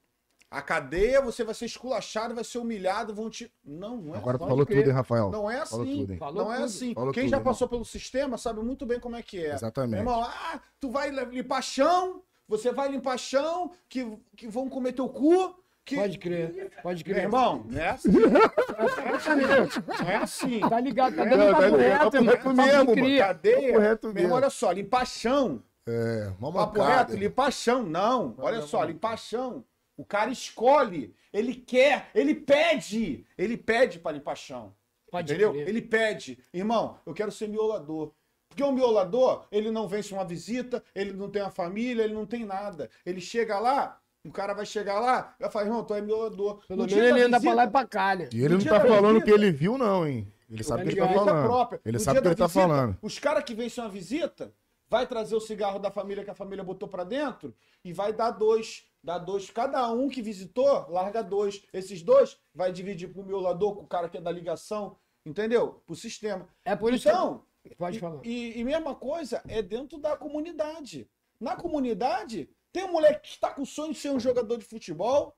A 0.49 0.62
cadeia, 0.62 1.20
você 1.22 1.43
vai 1.43 1.53
ser 1.53 1.66
esculachado, 1.66 2.34
vai 2.34 2.43
ser 2.43 2.60
humilhado, 2.60 3.14
vão 3.14 3.30
te. 3.30 3.51
Não, 3.64 3.97
não 3.97 4.16
é 4.16 4.18
Agora 4.18 4.38
tu 4.38 4.39
Pode 4.41 4.49
falou 4.51 4.66
crer. 4.66 4.78
tudo, 4.80 4.88
hein, 4.89 4.95
Rafael? 4.95 5.30
Não 5.32 5.49
é 5.51 5.66
Falou 5.66 5.86
assim. 5.86 5.97
tudo, 5.97 6.14
hein? 6.14 6.20
Falou 6.20 6.43
não 6.45 6.51
é 6.53 6.56
tudo. 6.58 6.66
assim. 6.66 6.93
Falou 6.93 7.14
Quem 7.14 7.24
tudo, 7.24 7.32
já 7.32 7.38
irmão. 7.38 7.51
passou 7.53 7.68
pelo 7.68 7.84
sistema 7.86 8.38
sabe 8.38 8.62
muito 8.62 8.86
bem 8.86 8.99
como 8.99 9.16
é 9.16 9.22
que 9.24 9.43
é. 9.45 9.53
Exatamente. 9.53 9.91
Meu 9.91 9.99
irmão, 10.14 10.22
ah, 10.24 10.62
tu 10.80 10.89
vai 10.89 11.10
limpar 11.10 11.62
chão, 11.62 12.24
você 12.47 12.72
vai 12.72 12.88
limpar 12.89 13.18
chão, 13.18 13.72
que, 13.89 14.06
que 14.38 14.47
vão 14.47 14.70
comer 14.70 14.93
teu 14.93 15.10
cu. 15.10 15.60
Que... 15.86 15.98
Pode 15.98 16.18
crer, 16.18 16.72
pode 16.82 17.06
Meu 17.06 17.14
crer. 17.14 17.26
irmão, 17.26 17.64
não 17.70 17.80
é 17.80 17.90
assim. 17.90 18.10
Não 18.12 20.10
é 20.10 20.16
assim. 20.16 20.60
Tá 20.62 20.80
ligado, 20.80 21.16
tá 21.16 21.26
dando 21.26 21.46
tá 21.46 21.62
papo 21.62 21.78
ligado, 21.78 22.04
reto, 22.04 22.16
irmão. 22.16 22.34
reto 22.34 22.44
Papo 22.44 22.56
mesmo, 22.56 22.96
mano. 22.96 23.18
Cadeia. 23.20 23.68
Papo 23.68 23.80
reto 23.80 24.08
Meu 24.08 24.14
mesmo. 24.16 24.26
irmão, 24.28 24.38
olha 24.38 24.50
só, 24.50 24.72
limpar 24.72 25.06
chão. 25.06 25.64
É, 25.88 26.32
uma 26.40 26.52
Papo 26.52 26.82
reto, 26.82 27.16
limpar 27.16 27.52
chão. 27.52 27.84
Não, 27.84 28.34
olha 28.40 28.64
só, 28.64 28.84
limpar 28.84 29.16
chão. 29.18 29.64
O 29.96 30.04
cara 30.04 30.32
escolhe, 30.32 31.14
ele 31.32 31.54
quer, 31.54 32.10
ele 32.16 32.34
pede. 32.34 33.24
Ele 33.38 33.56
pede 33.56 34.00
pra 34.00 34.12
limpar 34.12 34.36
chão. 34.36 34.74
Pode 35.12 35.32
entendeu? 35.32 35.52
crer. 35.54 35.68
Ele 35.70 35.82
pede, 35.84 36.40
irmão, 36.52 36.98
eu 37.06 37.14
quero 37.14 37.32
ser 37.32 37.48
miolador. 37.48 38.12
Porque 38.50 38.64
o 38.64 38.72
miolador, 38.72 39.46
ele 39.52 39.70
não 39.70 39.88
vence 39.88 40.14
uma 40.14 40.26
visita, 40.26 40.84
ele 40.96 41.14
não 41.14 41.30
tem 41.30 41.42
uma 41.42 41.52
família, 41.52 42.04
ele 42.04 42.14
não 42.14 42.26
tem 42.26 42.44
nada. 42.44 42.90
Ele 43.06 43.22
chega 43.22 43.60
lá, 43.60 44.00
o 44.26 44.32
cara 44.32 44.53
vai 44.53 44.65
chegar 44.65 44.99
lá, 44.99 45.36
vai 45.39 45.49
falar, 45.49 45.65
irmão, 45.65 45.84
tu 45.84 45.93
é 45.93 46.01
miolador. 46.01 46.65
Pelo 46.67 46.82
No 46.84 46.88
menos 46.88 47.03
ele 47.09 47.21
anda 47.21 47.39
pra 47.39 47.53
lá 47.53 47.63
e 47.65 47.69
pra 47.69 47.86
cá, 47.86 48.15
né? 48.15 48.30
E 48.34 48.39
ele 48.43 48.55
No 48.55 48.59
não 48.59 48.65
tá 48.65 48.80
falando 48.82 49.17
o 49.17 49.21
que 49.23 49.32
ele 49.32 49.51
viu, 49.51 49.78
não, 49.78 50.07
hein? 50.07 50.32
Ele 50.49 50.63
sabe 50.63 50.84
o 50.84 50.86
que 50.88 50.99
ele 50.99 51.07
tá 51.07 51.13
falando. 51.13 51.45
própria. 51.45 51.82
Ele 51.86 51.97
No 51.97 52.03
sabe 52.03 52.19
o 52.19 52.21
que 52.21 52.28
ele 52.28 52.36
tá 52.36 52.49
falando. 52.49 52.97
Os 53.01 53.19
caras 53.19 53.43
que 53.43 53.53
vencem 53.53 53.84
uma 53.84 53.89
visita, 53.89 54.53
vai 54.89 55.07
trazer 55.07 55.36
o 55.36 55.39
cigarro 55.39 55.80
da 55.80 55.89
família 55.91 56.23
que 56.23 56.30
a 56.30 56.36
família 56.36 56.63
botou 56.63 56.88
pra 56.88 57.03
dentro 57.03 57.53
e 57.84 57.91
vai 57.93 58.13
dar 58.13 58.32
dois. 58.32 58.86
Dá 59.03 59.17
dois. 59.17 59.49
Cada 59.51 59.91
um 59.91 60.07
que 60.09 60.21
visitou, 60.21 60.88
larga 60.89 61.23
dois. 61.23 61.63
Esses 61.73 62.01
dois 62.01 62.38
vai 62.53 62.71
dividir 62.71 63.09
pro 63.11 63.23
miolador, 63.23 63.76
com 63.76 63.82
o 63.84 63.88
cara 63.88 64.09
que 64.09 64.17
é 64.17 64.21
da 64.21 64.32
ligação, 64.32 64.95
entendeu? 65.26 65.82
Pro 65.86 65.95
sistema. 65.95 66.47
É 66.63 66.76
por 66.76 66.93
isso 66.93 67.07
Então, 67.09 67.43
que... 67.63 67.76
Pode 67.76 67.99
falar. 67.99 68.21
e, 68.23 68.59
e 68.59 68.63
mesma 68.63 68.93
coisa 68.95 69.41
é 69.47 69.61
dentro 69.61 69.97
da 69.99 70.15
comunidade. 70.15 71.07
Na 71.39 71.55
comunidade, 71.55 72.49
tem 72.76 72.84
um 72.84 72.91
moleque 72.91 73.21
que 73.21 73.30
está 73.30 73.49
com 73.51 73.61
o 73.61 73.65
sonho 73.65 73.93
de 73.93 73.99
ser 73.99 74.09
um 74.11 74.19
jogador 74.19 74.57
de 74.57 74.65
futebol, 74.65 75.34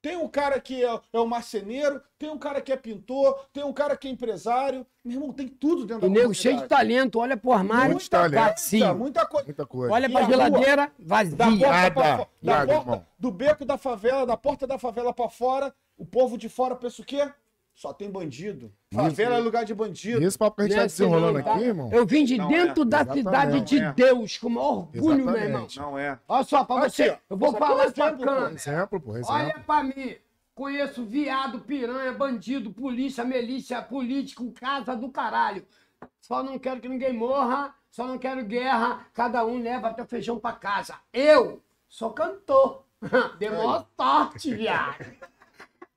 tem 0.00 0.16
um 0.16 0.28
cara 0.28 0.60
que 0.60 0.84
é, 0.84 1.00
é 1.12 1.18
um 1.20 1.26
marceneiro, 1.26 2.00
tem 2.16 2.30
um 2.30 2.38
cara 2.38 2.60
que 2.60 2.70
é 2.70 2.76
pintor, 2.76 3.46
tem 3.52 3.64
um 3.64 3.72
cara 3.72 3.96
que 3.96 4.06
é 4.06 4.10
empresário. 4.12 4.86
Meu 5.04 5.14
irmão, 5.16 5.32
tem 5.32 5.48
tudo 5.48 5.84
dentro 5.84 6.06
O 6.06 6.08
da 6.14 6.20
nego 6.20 6.32
cheio 6.32 6.58
de 6.58 6.68
talento, 6.68 7.18
olha 7.18 7.36
pro 7.36 7.50
armário, 7.50 7.90
Muito 7.96 8.08
talento. 8.08 8.34
vazio. 8.40 8.94
Muita 8.94 9.26
coisa. 9.26 9.46
Muita 9.46 9.66
coisa. 9.66 9.92
Olha 9.92 10.06
E 10.06 10.08
pra 10.08 10.20
a 10.20 10.22
rua? 10.22 10.30
geladeira, 10.36 10.92
Da 11.00 11.16
vazia. 11.16 11.36
porta 11.36 11.90
pra 11.90 12.04
Nada, 12.04 12.26
da 12.42 12.52
nada, 12.52 12.80
porta- 12.84 13.06
do 13.18 13.30
beco 13.32 13.64
da 13.64 13.76
favela, 13.76 14.24
da 14.24 14.36
porta 14.36 14.66
da 14.68 14.78
favela 14.78 15.12
pra 15.12 15.28
fora, 15.28 15.74
o 15.96 16.06
povo 16.06 16.38
de 16.38 16.48
fora 16.48 16.76
pensa 16.76 17.02
o 17.02 17.04
quê? 17.04 17.28
Só 17.78 17.92
tem 17.92 18.10
bandido. 18.10 18.72
Favela 18.92 19.36
é 19.36 19.38
lugar 19.38 19.64
de 19.64 19.70
E 19.70 19.74
bandido. 19.76 20.20
esse 20.26 20.36
papo 20.36 20.56
que 20.56 20.62
a 20.62 20.64
gente 20.64 20.74
Não 20.74 20.78
é 20.78 20.82
tá 20.82 20.86
assim 20.86 21.04
desenrolando 21.04 21.44
tá? 21.44 21.52
aqui, 21.54 21.62
irmão. 21.62 21.88
Eu 21.92 22.04
vim 22.04 22.24
de 22.24 22.36
Não 22.36 22.48
dentro 22.48 22.82
é. 22.82 22.86
da 22.86 22.96
Exatamente. 23.02 23.22
cidade 23.24 23.60
de 23.60 23.78
é. 23.78 23.92
Deus, 23.92 24.36
com 24.36 24.48
o 24.48 24.50
maior 24.50 24.68
orgulho, 24.78 25.24
meu 25.24 25.36
irmão. 25.36 25.36
Exatamente. 25.36 25.78
Não 25.78 25.96
é. 25.96 26.18
Olha 26.26 26.42
só, 26.42 26.64
pra 26.64 26.78
Aqui, 26.78 26.90
você, 26.90 27.10
ó. 27.10 27.16
eu 27.30 27.36
vou 27.36 27.48
Isso 27.50 27.56
aqui 27.56 27.62
é 27.62 27.66
um 27.66 27.68
falar 27.78 27.92
pra 27.92 28.04
exemplo, 28.04 28.18
pô. 28.18 28.24
câmera. 28.32 28.52
Exemplo, 28.54 29.00
pô, 29.00 29.16
exemplo. 29.16 29.32
Olha 29.32 29.60
pra 29.64 29.82
mim. 29.84 30.16
Conheço 30.56 31.04
viado, 31.04 31.60
piranha, 31.60 32.12
bandido, 32.12 32.72
polícia, 32.72 33.22
milícia, 33.24 33.80
político, 33.80 34.50
casa 34.50 34.96
do 34.96 35.08
caralho. 35.08 35.64
Só 36.20 36.42
não 36.42 36.58
quero 36.58 36.80
que 36.80 36.88
ninguém 36.88 37.12
morra, 37.12 37.72
só 37.92 38.08
não 38.08 38.18
quero 38.18 38.44
guerra. 38.44 39.06
Cada 39.14 39.46
um 39.46 39.62
leva 39.62 39.94
teu 39.94 40.04
feijão 40.04 40.36
pra 40.36 40.50
casa. 40.50 40.96
Eu 41.12 41.62
sou 41.88 42.10
cantor. 42.10 42.82
Deu 43.38 43.52
maior 43.52 43.86
sorte, 43.96 44.52
viado. 44.52 44.96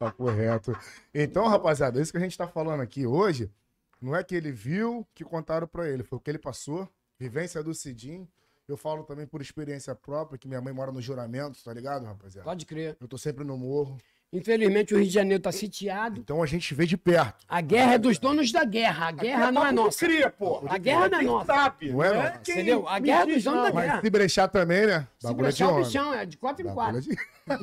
Tá 0.02 0.12
correto. 0.12 0.76
Então, 1.14 1.48
rapaziada, 1.48 2.02
isso 2.02 2.12
que 2.12 2.18
a 2.18 2.22
gente 2.22 2.36
tá 2.36 2.48
falando 2.48 2.82
aqui 2.82 3.06
hoje, 3.06 3.52
não 4.02 4.16
é 4.16 4.24
que 4.24 4.34
ele 4.34 4.52
viu 4.52 5.08
que 5.14 5.24
contaram 5.24 5.68
pra 5.68 5.88
ele, 5.88 6.02
foi 6.02 6.18
o 6.18 6.20
que 6.20 6.32
ele 6.32 6.40
passou, 6.40 6.90
vivência 7.20 7.62
do 7.62 7.72
Cidinho. 7.72 8.28
Eu 8.68 8.76
falo 8.76 9.04
também 9.04 9.28
por 9.28 9.42
experiência 9.42 9.94
própria, 9.94 10.40
que 10.40 10.48
minha 10.48 10.60
mãe 10.60 10.74
mora 10.74 10.92
no 10.92 11.00
juramento, 11.00 11.64
tá 11.64 11.72
ligado, 11.72 12.04
rapaziada? 12.04 12.44
Pode 12.44 12.66
crer. 12.66 12.98
Eu 13.00 13.08
tô 13.08 13.16
sempre 13.16 13.44
no 13.44 13.56
morro. 13.56 13.96
Infelizmente 14.34 14.94
o 14.94 14.98
Rio 14.98 15.08
de 15.08 15.12
Janeiro 15.12 15.44
tá 15.44 15.52
sitiado. 15.52 16.22
Então 16.22 16.42
a 16.42 16.46
gente 16.46 16.74
vê 16.74 16.86
de 16.86 16.96
perto. 16.96 17.44
A 17.50 17.60
guerra 17.60 17.96
é 17.96 17.98
dos 17.98 18.18
donos 18.18 18.50
da 18.50 18.64
guerra. 18.64 19.08
A 19.08 19.12
guerra 19.12 19.52
não 19.52 19.62
é 19.62 19.66
Papo 19.66 19.70
de 19.70 19.76
nossa. 19.76 20.06
Cria, 20.06 20.30
pô. 20.30 20.64
A 20.70 20.78
guerra 20.78 21.10
não 21.10 21.20
é 21.20 21.24
nossa. 21.24 21.46
sabe? 21.46 21.92
Não 21.92 22.04
é 22.04 22.14
nossa. 22.14 22.40
quem 22.40 22.54
Entendeu? 22.54 22.88
A 22.88 23.00
guerra 23.00 23.24
é 23.24 23.26
dos 23.26 23.44
donos 23.44 23.60
não. 23.60 23.66
da 23.66 23.82
guerra. 23.82 23.94
Mas 23.96 24.02
se 24.02 24.10
brechar 24.10 24.48
também, 24.48 24.88
né? 24.88 25.08
Se 25.20 25.28
é 25.28 25.34
brechar 25.34 25.70
o 25.70 25.84
bichão, 25.84 26.14
é 26.14 26.26
de 26.26 26.38
quatro 26.38 26.66
em 26.66 26.74
Bagulho 26.74 27.04
quatro. 27.04 27.12
é 27.48 27.58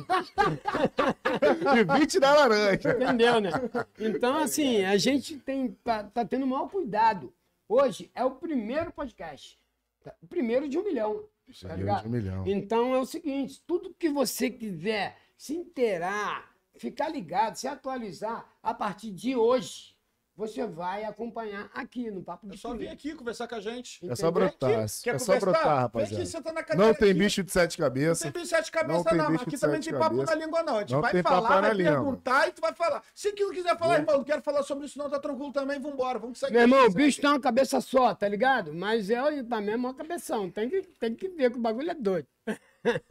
de... 1.73 1.85
de 1.85 1.99
20 1.99 2.19
da 2.19 2.35
laranja. 2.35 2.91
Entendeu, 2.91 3.41
né? 3.41 3.49
Então, 3.97 4.37
assim, 4.37 4.85
a 4.85 4.95
gente 4.95 5.37
tem, 5.37 5.75
tá, 5.83 6.03
tá 6.03 6.23
tendo 6.23 6.43
o 6.43 6.47
maior 6.47 6.69
cuidado. 6.69 7.33
Hoje 7.67 8.11
é 8.13 8.23
o 8.23 8.31
primeiro 8.31 8.91
podcast. 8.91 9.57
Tá? 10.03 10.13
O 10.21 10.27
primeiro 10.27 10.69
de 10.69 10.77
um 10.77 10.83
milhão. 10.83 11.23
Tá 11.61 11.75
ligado? 11.75 12.03
de 12.03 12.07
um 12.07 12.11
milhão. 12.11 12.43
Então 12.45 12.93
é 12.93 12.99
o 12.99 13.05
seguinte: 13.05 13.59
tudo 13.65 13.93
que 13.97 14.09
você 14.09 14.51
quiser 14.51 15.17
se 15.35 15.55
inteirar, 15.55 16.48
ficar 16.79 17.09
ligado, 17.09 17.55
se 17.55 17.67
atualizar 17.67 18.45
a 18.63 18.73
partir 18.73 19.11
de 19.11 19.35
hoje, 19.35 19.97
você 20.35 20.65
vai 20.65 21.03
acompanhar 21.03 21.69
aqui 21.73 22.09
no 22.09 22.23
Papo 22.23 22.47
de 22.47 22.53
É 22.55 22.57
só 22.57 22.73
vir 22.73 22.87
aqui 22.87 23.13
conversar 23.13 23.45
com 23.45 23.55
a 23.55 23.59
gente. 23.59 23.97
É 24.09 24.15
só 24.15 24.29
Entendeu? 24.29 24.31
brotar. 24.31 24.69
Quer 25.03 25.15
É 25.15 25.19
só 25.19 25.33
conversar? 25.33 25.39
brotar, 25.39 25.77
rapaziada. 25.81 26.23
aqui, 26.23 26.31
cadeira 26.65 26.75
Não 26.77 26.93
tem 26.93 27.09
aqui. 27.09 27.19
bicho 27.19 27.43
de 27.43 27.51
sete 27.51 27.77
Não 27.77 27.85
cabeças. 27.85 28.19
tem 28.21 28.31
bicho 28.31 28.43
de 28.45 28.49
sete 28.49 28.71
cabeças, 28.71 29.03
Não 29.03 29.11
não. 29.17 29.25
tem 29.25 29.31
bicho 29.33 29.41
Aqui 29.43 29.51
de 29.51 29.59
também 29.59 29.81
tem 29.81 29.91
papo 29.91 30.03
cabeças. 30.15 30.29
na 30.29 30.35
língua, 30.45 30.63
não. 30.63 30.77
A 30.77 30.79
gente 30.79 30.93
Não 30.93 31.01
vai 31.01 31.21
falar, 31.21 31.59
vai 31.61 31.73
língua. 31.73 31.91
perguntar 31.91 32.47
e 32.47 32.51
tu 32.53 32.61
vai 32.61 32.73
falar. 32.73 33.03
Se 33.13 33.27
aquilo 33.27 33.51
quiser 33.51 33.77
falar, 33.77 33.95
irmão, 33.99 34.15
não 34.19 34.23
quero 34.23 34.41
falar 34.41 34.63
sobre 34.63 34.85
isso, 34.85 34.97
não, 34.97 35.09
tá 35.09 35.19
tranquilo 35.19 35.51
também, 35.51 35.77
vambora. 35.77 36.17
Vamos 36.19 36.39
sair 36.39 36.51
Meu 36.53 36.61
irmão, 36.61 36.85
o 36.85 36.89
bicho 36.93 37.19
tem 37.19 37.29
uma 37.29 37.39
cabeça 37.41 37.81
só, 37.81 38.15
tá 38.15 38.29
ligado? 38.29 38.73
Mas 38.73 39.09
eu 39.09 39.45
também 39.45 39.73
é 39.73 39.75
uma 39.75 39.93
cabeção. 39.93 40.49
Tem 40.49 40.69
que, 40.69 40.83
tem 40.83 41.13
que 41.15 41.27
ver 41.27 41.51
que 41.51 41.57
o 41.57 41.61
bagulho 41.61 41.91
é 41.91 41.95
doido. 41.95 42.27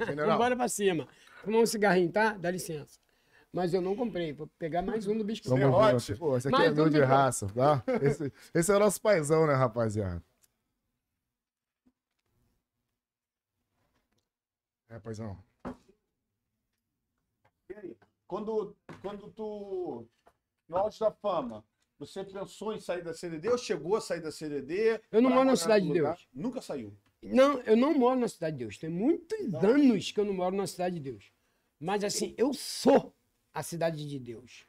General. 0.01 0.31
Vambora 0.33 0.57
pra 0.57 0.67
cima. 0.69 1.07
Fumar 1.45 1.61
um 1.61 1.67
cigarrinho, 1.67 2.11
tá? 2.11 2.33
Dá 2.33 2.51
licença. 2.51 2.99
Mas 3.53 3.73
eu 3.73 3.81
não 3.81 3.97
comprei. 3.97 4.33
Vou 4.33 4.47
pegar 4.59 4.83
mais 4.83 5.07
um 5.07 5.17
do 5.17 5.25
bicho 5.25 5.43
que 5.43 5.49
Vamos 5.49 5.65
você 5.65 5.71
Serrote. 5.71 6.07
junto. 6.07 6.19
Pô, 6.19 6.37
esse 6.37 6.49
aqui 6.49 6.57
Mais 6.59 6.71
é 6.71 6.75
meu 6.75 6.85
um 6.85 6.91
de 6.91 7.01
raça, 7.01 7.47
tá? 7.49 7.83
Esse, 8.03 8.33
esse 8.55 8.73
é 8.73 8.77
o 8.77 8.79
nosso 8.79 9.01
paizão, 9.01 9.47
né, 9.47 9.55
rapaziada? 9.55 10.23
É, 14.91 14.99
paizão. 14.99 15.37
E 17.71 17.75
aí? 17.75 17.97
Quando, 18.27 18.77
quando 19.01 19.31
tu, 19.31 20.07
no 20.69 20.77
auge 20.77 21.01
da 21.01 21.11
fama, 21.11 21.65
você 21.99 22.23
pensou 22.25 22.75
em 22.75 22.81
sair 22.81 23.03
da 23.03 23.15
CDD 23.15 23.49
ou 23.49 23.59
chegou 23.59 23.97
a 23.97 24.01
sair 24.01 24.21
da 24.21 24.31
CDD? 24.31 25.01
Eu 25.11 25.23
não 25.23 25.31
moro 25.31 25.45
na 25.45 25.57
Cidade 25.57 25.87
de? 25.87 25.93
Deus. 25.95 26.29
Nunca 26.33 26.61
saiu. 26.61 26.97
Não, 27.23 27.61
eu 27.63 27.77
não 27.77 27.95
moro 27.95 28.21
na 28.21 28.29
Cidade 28.29 28.57
de 28.57 28.65
Deus. 28.65 28.79
Tem 28.79 28.91
muitos 28.91 29.55
anos 29.55 30.13
que 30.13 30.21
eu 30.21 30.25
não 30.25 30.35
moro 30.35 30.55
na 30.55 30.67
Cidade 30.67 30.97
de 30.97 31.01
Deus. 31.01 31.33
Mas 31.81 32.05
assim, 32.05 32.35
eu 32.37 32.53
sou 32.53 33.15
a 33.59 33.63
Cidade 33.63 34.07
de 34.09 34.19
Deus. 34.19 34.65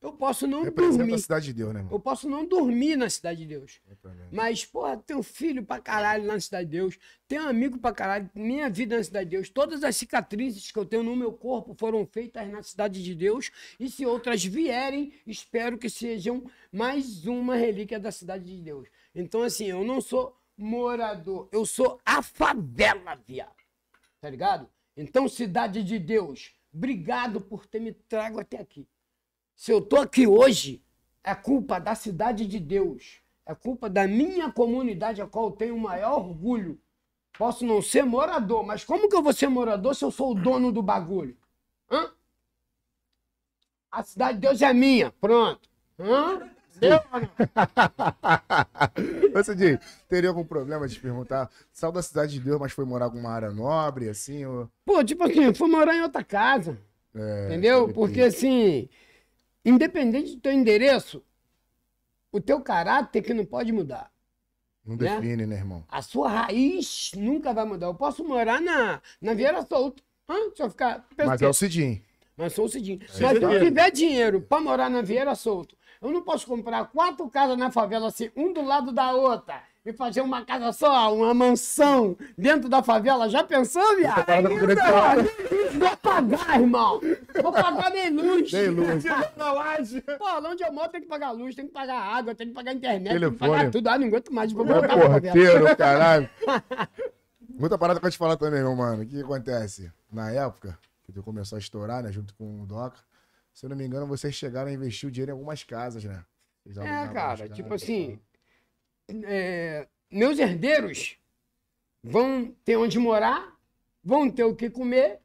Eu 0.00 0.12
posso 0.12 0.46
não 0.46 0.62
Representa 0.62 0.98
dormir. 0.98 1.14
a 1.14 1.18
cidade 1.18 1.46
de 1.46 1.52
Deus, 1.54 1.72
né, 1.72 1.80
irmão? 1.80 1.92
Eu 1.92 1.98
posso 1.98 2.28
não 2.28 2.46
dormir 2.46 2.96
na 2.96 3.08
Cidade 3.10 3.40
de 3.40 3.46
Deus. 3.46 3.80
também. 4.02 4.26
Mas, 4.30 4.64
porra, 4.64 4.96
tenho 4.98 5.22
filho 5.22 5.64
pra 5.64 5.80
caralho 5.80 6.24
na 6.24 6.38
Cidade 6.38 6.66
de 6.66 6.72
Deus. 6.76 6.98
Tenho 7.26 7.48
amigo 7.48 7.78
pra 7.78 7.92
caralho. 7.92 8.30
Minha 8.34 8.68
vida 8.70 8.96
na 8.98 9.02
Cidade 9.02 9.24
de 9.30 9.36
Deus. 9.36 9.48
Todas 9.48 9.82
as 9.82 9.96
cicatrizes 9.96 10.70
que 10.70 10.78
eu 10.78 10.84
tenho 10.84 11.02
no 11.02 11.16
meu 11.16 11.32
corpo 11.32 11.74
foram 11.78 12.06
feitas 12.06 12.46
na 12.48 12.62
Cidade 12.62 13.02
de 13.02 13.14
Deus. 13.14 13.50
E 13.80 13.90
se 13.90 14.04
outras 14.06 14.44
vierem, 14.44 15.12
espero 15.26 15.76
que 15.78 15.88
sejam 15.90 16.44
mais 16.70 17.26
uma 17.26 17.56
relíquia 17.56 17.98
da 17.98 18.12
Cidade 18.12 18.44
de 18.44 18.62
Deus. 18.62 18.86
Então, 19.14 19.42
assim, 19.42 19.64
eu 19.66 19.82
não 19.82 20.00
sou 20.00 20.38
morador. 20.56 21.48
Eu 21.50 21.64
sou 21.66 21.98
a 22.04 22.22
favela, 22.22 23.18
viado. 23.26 23.56
Tá 24.20 24.28
ligado? 24.30 24.68
Então, 24.96 25.26
Cidade 25.28 25.82
de 25.82 25.98
Deus, 25.98 26.54
obrigado 26.76 27.40
por 27.40 27.66
ter 27.66 27.80
me 27.80 27.92
trago 27.92 28.38
até 28.38 28.58
aqui. 28.58 28.86
Se 29.54 29.72
eu 29.72 29.80
tô 29.80 29.96
aqui 29.96 30.26
hoje, 30.26 30.82
é 31.24 31.34
culpa 31.34 31.80
da 31.80 31.94
cidade 31.94 32.46
de 32.46 32.60
Deus. 32.60 33.22
É 33.46 33.54
culpa 33.54 33.88
da 33.88 34.06
minha 34.06 34.52
comunidade, 34.52 35.22
a 35.22 35.26
qual 35.26 35.46
eu 35.46 35.52
tenho 35.52 35.74
o 35.74 35.80
maior 35.80 36.18
orgulho. 36.18 36.78
Posso 37.38 37.64
não 37.64 37.80
ser 37.80 38.04
morador, 38.04 38.64
mas 38.64 38.84
como 38.84 39.08
que 39.08 39.16
eu 39.16 39.22
vou 39.22 39.32
ser 39.32 39.48
morador 39.48 39.94
se 39.94 40.04
eu 40.04 40.10
sou 40.10 40.32
o 40.32 40.34
dono 40.34 40.70
do 40.70 40.82
bagulho? 40.82 41.36
Hã? 41.90 42.12
A 43.90 44.02
cidade 44.02 44.34
de 44.34 44.40
Deus 44.42 44.60
é 44.60 44.72
minha. 44.74 45.10
Pronto. 45.12 45.68
Hã? 45.98 46.50
Deu? 46.78 46.98
Ô, 49.34 49.44
Cidinho, 49.44 49.78
teria 50.08 50.28
algum 50.28 50.44
problema 50.44 50.86
de 50.86 50.94
te 50.94 51.00
perguntar? 51.00 51.50
Saiu 51.72 51.92
da 51.92 52.02
cidade 52.02 52.34
de 52.34 52.40
Deus, 52.40 52.60
mas 52.60 52.72
foi 52.72 52.84
morar 52.84 53.06
em 53.06 53.08
alguma 53.08 53.30
área 53.30 53.50
nobre, 53.50 54.08
assim? 54.08 54.44
Ou... 54.44 54.68
Pô, 54.84 55.02
tipo 55.04 55.24
assim, 55.24 55.44
eu 55.44 55.54
fui 55.54 55.68
morar 55.68 55.94
em 55.94 56.02
outra 56.02 56.22
casa. 56.22 56.78
É, 57.14 57.46
Entendeu? 57.46 57.92
Porque 57.92 58.20
assim, 58.20 58.88
independente 59.64 60.34
do 60.34 60.40
teu 60.40 60.52
endereço, 60.52 61.22
o 62.30 62.40
teu 62.40 62.60
caráter 62.60 63.22
que 63.22 63.32
não 63.32 63.44
pode 63.44 63.72
mudar. 63.72 64.10
Não 64.84 64.96
né? 64.96 65.16
define, 65.16 65.46
né, 65.46 65.56
irmão? 65.56 65.84
A 65.88 66.02
sua 66.02 66.28
raiz 66.28 67.10
nunca 67.16 67.52
vai 67.52 67.64
mudar. 67.64 67.86
Eu 67.86 67.94
posso 67.94 68.22
morar 68.22 68.60
na, 68.60 69.00
na 69.20 69.34
Vieira 69.34 69.66
Solto. 69.66 70.02
Hã? 70.28 70.34
Se 70.54 70.62
eu 70.62 70.70
ficar. 70.70 71.06
Mas 71.16 71.42
é 71.42 71.48
o 71.48 71.52
Cidinho. 71.52 72.00
Mas 72.36 72.52
sou 72.52 72.66
o 72.66 72.68
seguinte: 72.68 73.06
mas 73.08 73.38
se 73.38 73.42
eu 73.42 73.60
tiver 73.60 73.90
dinheiro 73.90 74.40
pra 74.40 74.60
morar 74.60 74.90
na 74.90 75.00
Vieira 75.00 75.34
Solto, 75.34 75.75
eu 76.02 76.10
não 76.10 76.22
posso 76.22 76.46
comprar 76.46 76.84
quatro 76.86 77.28
casas 77.28 77.56
na 77.56 77.70
favela 77.70 78.08
assim, 78.08 78.30
um 78.36 78.52
do 78.52 78.62
lado 78.62 78.92
da 78.92 79.12
outra, 79.12 79.60
e 79.84 79.92
fazer 79.92 80.20
uma 80.20 80.44
casa 80.44 80.72
só, 80.72 81.14
uma 81.14 81.32
mansão 81.32 82.16
dentro 82.36 82.68
da 82.68 82.82
favela. 82.82 83.28
Já 83.28 83.44
pensou, 83.44 83.96
viado? 83.96 84.24
direito. 84.26 85.78
Vou 85.78 85.96
pagar, 85.98 86.60
irmão. 86.60 87.00
Vou 87.40 87.52
pagar 87.52 87.90
nem 87.90 88.10
luz. 88.10 88.52
Nem 88.52 88.68
luz. 88.68 89.04
Pô, 90.18 90.48
onde 90.48 90.64
eu 90.64 90.72
moro 90.72 90.88
tem 90.90 91.00
que 91.02 91.06
pagar 91.06 91.30
luz, 91.30 91.54
tem 91.54 91.66
que 91.66 91.72
pagar 91.72 92.00
água, 92.00 92.34
tem 92.34 92.48
que 92.48 92.52
pagar 92.54 92.72
internet, 92.74 93.12
tem 93.12 93.20
que 93.30 93.36
Telefone. 93.36 93.50
pagar 93.52 93.70
tudo. 93.70 93.88
Ah, 93.88 93.98
não 93.98 94.06
aguento 94.08 94.32
mais. 94.32 94.52
Vou 94.52 94.64
É 94.66 94.80
pra 94.80 94.88
favela. 94.88 95.20
porteiro, 95.20 95.76
caralho. 95.76 96.30
Muita 97.58 97.78
parada 97.78 98.00
pra 98.00 98.10
te 98.10 98.18
falar 98.18 98.36
também, 98.36 98.60
meu 98.62 98.74
mano. 98.74 99.02
O 99.02 99.06
que 99.06 99.20
acontece? 99.22 99.90
Na 100.12 100.30
época 100.30 100.76
que 101.04 101.12
tu 101.12 101.22
começou 101.22 101.56
a 101.56 101.58
estourar, 101.60 102.02
né, 102.02 102.10
junto 102.10 102.34
com 102.34 102.62
o 102.62 102.66
Doca, 102.66 102.98
se 103.56 103.64
eu 103.64 103.70
não 103.70 103.76
me 103.76 103.86
engano, 103.86 104.06
vocês 104.06 104.34
chegaram 104.34 104.68
a 104.70 104.74
investir 104.74 105.08
o 105.08 105.10
dinheiro 105.10 105.30
em 105.30 105.32
algumas 105.32 105.64
casas, 105.64 106.04
né? 106.04 106.22
É, 106.66 107.08
cara, 107.08 107.48
tipo 107.48 107.70
casas, 107.70 107.84
assim, 107.84 108.20
é, 109.24 109.88
meus 110.10 110.38
herdeiros 110.38 111.16
vão 112.02 112.54
ter 112.66 112.76
onde 112.76 112.98
morar, 112.98 113.58
vão 114.04 114.30
ter 114.30 114.44
o 114.44 114.54
que 114.54 114.68
comer 114.68 115.20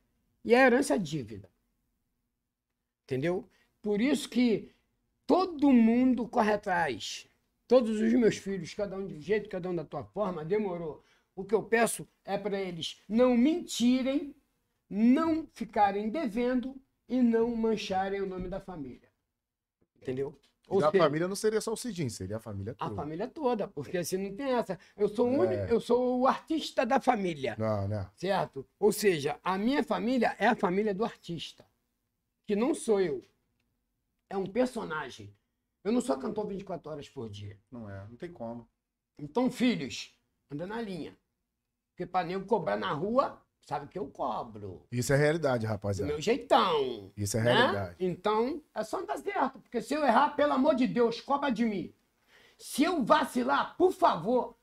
e 0.45 0.55
a 0.55 0.65
herança 0.65 0.95
é 0.95 0.97
dívida. 0.97 1.49
Entendeu? 3.03 3.45
Por 3.81 3.99
isso 3.99 4.29
que 4.29 4.71
todo 5.27 5.73
mundo 5.73 6.25
corre 6.25 6.53
atrás. 6.53 7.27
Todos 7.67 7.99
os 7.99 8.13
meus 8.13 8.37
filhos, 8.37 8.73
cada 8.73 8.95
um 8.95 9.07
de 9.07 9.15
um 9.15 9.21
jeito, 9.21 9.49
cada 9.49 9.69
um 9.69 9.75
da 9.75 9.83
tua 9.83 10.05
forma, 10.05 10.45
demorou. 10.45 11.03
O 11.35 11.43
que 11.43 11.53
eu 11.53 11.63
peço 11.63 12.07
é 12.23 12.37
para 12.37 12.57
eles 12.57 13.01
não 13.09 13.35
mentirem, 13.35 14.33
não 14.89 15.45
ficarem 15.53 16.09
devendo 16.09 16.79
e 17.11 17.21
não 17.21 17.53
mancharem 17.55 18.21
o 18.21 18.25
nome 18.25 18.47
da 18.47 18.59
família. 18.61 19.09
Entendeu? 20.01 20.39
E 20.71 20.79
da 20.79 20.89
seja, 20.89 21.03
família 21.03 21.27
não 21.27 21.35
seria 21.35 21.59
só 21.59 21.73
o 21.73 21.77
Cidinho, 21.77 22.09
seria 22.09 22.37
a 22.37 22.39
família 22.39 22.71
a 22.79 22.85
toda. 22.87 22.95
família 22.95 23.27
toda, 23.27 23.67
porque 23.67 23.97
assim 23.97 24.15
não 24.17 24.33
tem 24.35 24.53
essa. 24.53 24.79
Eu 24.95 25.09
sou, 25.09 25.43
É. 25.43 25.69
eu 25.69 25.81
sou 25.81 26.21
o 26.21 26.27
artista 26.27 26.85
da 26.85 27.01
família, 27.01 27.57
Não, 27.59 27.87
né? 27.89 28.09
certo? 28.15 28.65
Ou 28.79 28.93
seja, 28.93 29.37
a 29.43 29.57
minha 29.57 29.83
família 29.83 30.33
é 30.39 30.47
a 30.47 30.55
família 30.55 30.95
do 30.95 31.03
artista, 31.03 31.65
que 32.47 32.55
não 32.55 32.73
sou 32.73 33.01
eu. 33.01 33.21
É 34.29 34.37
um 34.37 34.45
personagem. 34.45 35.35
Eu 35.83 35.91
não 35.91 35.99
sou 35.99 36.17
cantor 36.17 36.47
24 36.47 36.89
horas 36.89 37.09
por 37.09 37.29
dia. 37.29 37.59
Não 37.69 37.89
é, 37.89 38.07
não 38.07 38.15
tem 38.15 38.31
como. 38.31 38.65
Então, 39.19 39.51
filhos, 39.51 40.15
anda 40.49 40.65
na 40.65 40.79
linha. 40.79 41.17
Porque 41.89 42.05
para 42.05 42.25
nego 42.25 42.45
cobrar 42.45 42.77
na 42.77 42.93
rua, 42.93 43.41
sabe 43.65 43.87
que 43.87 43.97
eu 43.97 44.07
cobro. 44.07 44.85
Isso 44.91 45.13
é 45.13 45.15
realidade, 45.15 45.65
Do 45.65 45.69
rapaziada. 45.69 46.11
meu 46.11 46.21
jeitão. 46.21 47.11
Isso 47.15 47.37
é 47.37 47.41
né? 47.43 47.53
realidade. 47.53 47.95
Então, 47.99 48.61
é 48.75 48.83
só 48.83 48.99
andar 48.99 49.17
certo. 49.17 49.59
Porque 49.59 49.81
se 49.81 49.93
eu 49.93 50.03
errar, 50.05 50.35
pelo 50.35 50.53
amor 50.53 50.75
de 50.75 50.87
Deus, 50.87 51.21
cobra 51.21 51.49
de 51.51 51.65
mim. 51.65 51.93
Se 52.57 52.83
eu 52.83 53.03
vacilar, 53.03 53.75
por 53.77 53.91
favor, 53.91 54.55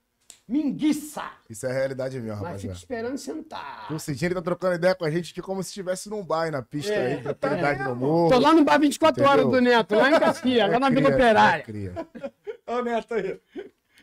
me 0.47 0.63
enguiça. 0.63 1.25
Isso 1.49 1.67
é 1.67 1.73
realidade 1.73 2.19
mesmo, 2.21 2.29
Mas 2.31 2.39
fica 2.39 2.47
rapaziada. 2.47 2.79
esperando 2.79 3.19
sentar. 3.19 3.93
O 3.93 3.99
Cidinho 3.99 4.29
ele 4.29 4.35
tá 4.37 4.43
trocando 4.43 4.75
ideia 4.77 4.95
com 4.95 5.05
a 5.05 5.11
gente 5.11 5.33
aqui 5.33 5.43
como 5.43 5.63
se 5.63 5.69
estivesse 5.71 6.09
num 6.09 6.25
bar 6.25 6.51
na 6.51 6.63
pista 6.63 6.93
É, 6.93 7.17
aí, 7.17 7.23
tranquilidade 7.35 7.81
no 7.83 7.89
Tô 7.91 7.95
morro. 7.97 8.39
lá 8.39 8.53
no 8.55 8.65
bar 8.65 8.79
24 8.79 9.23
horas 9.25 9.41
Entendeu? 9.47 9.61
do 9.61 9.65
Neto, 9.65 9.95
lá 9.95 10.11
em 10.11 10.13
Caxias, 10.21 10.71
lá 10.71 10.79
na 10.81 10.91
Vila 10.91 11.09
Operária. 11.11 11.65
cria. 11.65 11.93
Ô, 12.67 12.83
Neto 12.83 13.15
aí. 13.15 13.41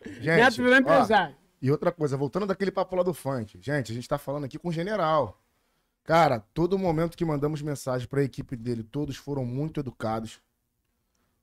Gente, 0.04 0.26
Neto 0.26 0.56
virou 0.58 0.74
ó, 0.74 0.78
empresário. 0.78 1.36
E 1.66 1.72
outra 1.72 1.92
coisa, 1.92 2.16
voltando 2.16 2.46
daquele 2.46 2.70
papo 2.70 2.96
lá 2.96 3.02
do 3.02 3.12
funk. 3.12 3.58
Gente, 3.60 3.92
a 3.92 3.96
gente 3.96 4.08
tá 4.08 4.20
falando 4.20 4.44
aqui 4.44 4.60
com 4.60 4.70
o 4.70 4.72
general. 4.72 5.42
Cara, 6.04 6.40
todo 6.54 6.78
momento 6.78 7.18
que 7.18 7.26
mandamos 7.26 7.60
mensagem 7.60 8.08
pra 8.08 8.22
equipe 8.22 8.56
dele, 8.56 8.84
todos 8.84 9.18
foram 9.18 9.44
muito 9.44 9.80
educados. 9.80 10.40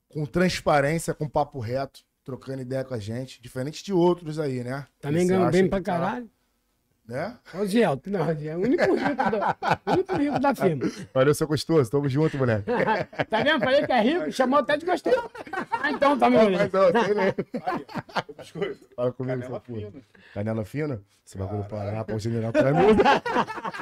Com 0.07 0.25
transparência, 0.25 1.13
com 1.13 1.27
papo 1.27 1.59
reto, 1.59 2.05
trocando 2.23 2.61
ideia 2.61 2.85
com 2.85 2.93
a 2.93 2.99
gente. 2.99 3.41
Diferente 3.41 3.83
de 3.83 3.91
outros 3.91 4.39
aí, 4.39 4.63
né? 4.63 4.87
Também 5.01 5.27
ganhou 5.27 5.43
acha 5.43 5.51
bem 5.51 5.67
pra 5.67 5.79
tá, 5.79 5.83
caralho. 5.83 6.31
Né? 7.05 7.37
Gielto, 7.65 8.09
não, 8.09 8.21
é 8.29 8.55
o 8.55 8.59
único 8.61 8.93
rico, 8.95 9.29
do, 9.29 9.37
o 9.37 9.93
único 9.93 10.15
rico 10.15 10.39
da 10.39 10.55
firma. 10.55 10.89
Valeu, 11.13 11.33
seu 11.35 11.45
gostoso. 11.47 11.91
Tamo 11.91 12.07
junto, 12.07 12.37
moleque. 12.37 12.63
tá 13.29 13.43
vendo? 13.43 13.59
Falei 13.61 13.85
que 13.85 13.91
é 13.91 14.01
rico, 14.01 14.31
chamou 14.31 14.59
até 14.59 14.77
de 14.77 14.85
gostoso. 14.85 15.29
Ah, 15.69 15.91
então 15.91 16.17
tá, 16.17 16.29
meu 16.29 16.49
Mas 16.49 16.61
amigo. 16.61 16.77
não, 16.93 17.03
sei 17.03 17.13
nem. 17.13 17.33
Fala 18.95 19.11
comigo, 19.11 19.41
Canela 19.41 19.49
seu 19.49 19.59
puto. 19.59 19.79
fina. 19.91 20.03
Canela 20.33 20.65
fina? 20.65 21.01
Esse 21.25 21.37
bagulho 21.37 21.63
parar 21.65 22.03
pra 22.05 22.15
o 22.15 22.19
general 22.19 22.51
pra 22.53 22.71
mim. 22.73 22.87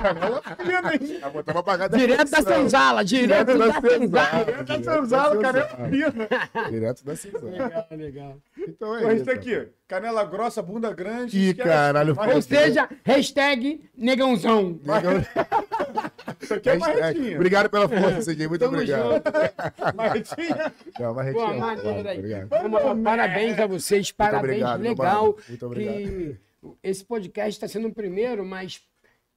Canela 0.01 0.41
fina, 0.41 0.93
hein? 0.95 1.19
Vai 1.21 1.31
botar 1.31 1.53
pra 1.53 1.63
pagar 1.63 1.89
Direto 1.89 2.29
da 2.31 2.41
senzala, 2.41 3.03
direto 3.05 3.57
da 3.57 3.81
senzala. 3.81 4.45
Direto 4.45 4.81
da 4.83 4.95
senzala, 4.95 5.41
canela 5.41 5.67
fina. 5.89 6.69
Direto 6.69 7.05
da 7.05 7.15
senzala. 7.15 7.51
Legal, 7.51 7.87
legal. 7.91 8.37
Então 8.57 8.95
é 8.95 9.01
Porra, 9.01 9.13
isso. 9.13 9.21
isso 9.23 9.31
aqui. 9.31 9.67
Canela 9.91 10.23
grossa, 10.23 10.61
bunda 10.61 10.93
grande. 10.93 11.37
Ih, 11.37 11.53
caralho, 11.53 12.15
Ou 12.33 12.41
seja, 12.41 12.87
hashtag 13.03 13.83
negãozão. 13.93 14.79
Isso 16.39 16.53
aqui 16.53 16.69
é 16.69 16.77
marretinha. 16.77 17.35
Obrigado 17.35 17.69
pela 17.69 17.89
força, 17.89 18.21
Cidinho. 18.21 18.47
Muito 18.47 18.61
Tamo 18.61 18.75
obrigado. 18.77 19.21
Marretinha. 19.93 20.73
Não, 20.97 21.13
mas 21.13 21.33
Boa, 21.33 21.53
maneira 21.53 22.13
obrigado. 22.13 22.69
Moral, 22.69 22.97
Parabéns 23.03 23.59
a 23.59 23.67
vocês, 23.67 24.13
parabéns. 24.13 24.43
obrigado, 24.63 24.79
meu 24.79 24.91
legal. 24.91 25.37
Muito 25.49 25.69
que 25.71 26.37
esse 26.81 27.03
podcast 27.03 27.49
está 27.51 27.67
sendo 27.67 27.89
o 27.89 27.93
primeiro, 27.93 28.45
mas, 28.45 28.81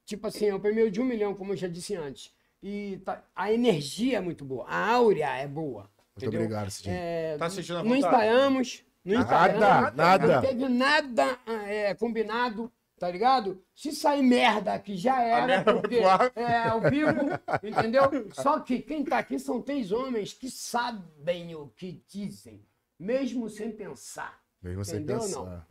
tipo 0.05 0.25
assim, 0.25 0.47
é 0.47 0.55
o 0.55 0.59
primeiro 0.61 0.89
de 0.89 1.01
um 1.01 1.05
milhão, 1.05 1.33
como 1.33 1.51
eu 1.51 1.57
já 1.57 1.67
disse 1.67 1.97
antes. 1.97 2.31
E 2.63 3.01
tá- 3.03 3.21
a 3.35 3.51
energia 3.51 4.19
é 4.19 4.21
muito 4.21 4.45
boa, 4.45 4.65
a 4.69 4.91
áurea 4.93 5.35
é 5.35 5.47
boa. 5.47 5.89
Muito 6.15 6.33
obrigado, 6.33 6.69
Cidinho. 6.71 6.95
É, 6.97 7.35
Tá 7.37 7.49
sentindo 7.49 7.79
a 7.79 7.83
não 7.83 7.89
vontade? 7.93 8.84
Nada, 9.05 9.91
nada. 9.91 10.27
Não 10.35 10.41
teve 10.41 10.67
nada 10.67 11.37
é, 11.45 11.93
combinado, 11.93 12.71
tá 12.97 13.09
ligado? 13.09 13.63
Se 13.75 13.91
sair 13.91 14.23
merda 14.23 14.79
que 14.79 14.97
já 14.97 15.21
era, 15.21 15.63
porque 15.63 15.97
é 16.35 16.67
ao 16.67 16.81
vivo, 16.81 17.11
entendeu? 17.63 18.03
Só 18.33 18.59
que 18.59 18.79
quem 18.81 19.05
tá 19.05 19.19
aqui 19.19 19.37
são 19.37 19.61
três 19.61 19.91
homens 19.91 20.33
que 20.33 20.49
sabem 20.49 21.53
o 21.55 21.67
que 21.69 22.03
dizem, 22.07 22.65
mesmo 22.99 23.47
sem 23.47 23.71
pensar. 23.71 24.39
Mesmo 24.61 24.83
sem 24.83 24.95
Entendeu 24.95 25.17
ou 25.17 25.21
pensar. 25.21 25.39
não? 25.45 25.63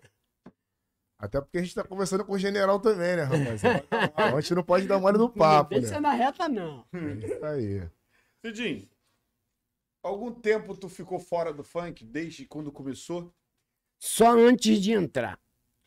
Até 1.19 1.41
porque 1.41 1.59
a 1.59 1.63
gente 1.63 1.75
tá 1.75 1.83
conversando 1.83 2.25
com 2.25 2.35
o 2.35 2.39
general 2.39 2.79
também, 2.79 3.17
né? 3.17 3.25
Então 3.25 3.71
a 4.37 4.41
gente 4.41 4.55
não 4.55 4.63
pode 4.63 4.87
dar 4.87 5.01
mole 5.01 5.19
no 5.19 5.31
papo, 5.31 5.75
não 5.75 5.81
deixa 5.81 5.95
né? 5.95 6.01
na 6.01 6.13
reta, 6.13 6.49
não. 6.49 6.85
É 6.93 7.27
Isso 7.27 7.45
aí. 7.45 7.91
Cidinho, 8.45 8.87
algum 10.05 10.31
tempo 10.33 10.77
tu 10.77 10.89
ficou 10.89 11.19
fora 11.19 11.53
do 11.53 11.65
funk 11.65 12.05
desde 12.05 12.45
quando 12.47 12.71
começou? 12.71 13.33
Só 13.99 14.33
antes 14.37 14.81
de 14.81 14.93
entrar. 14.93 15.39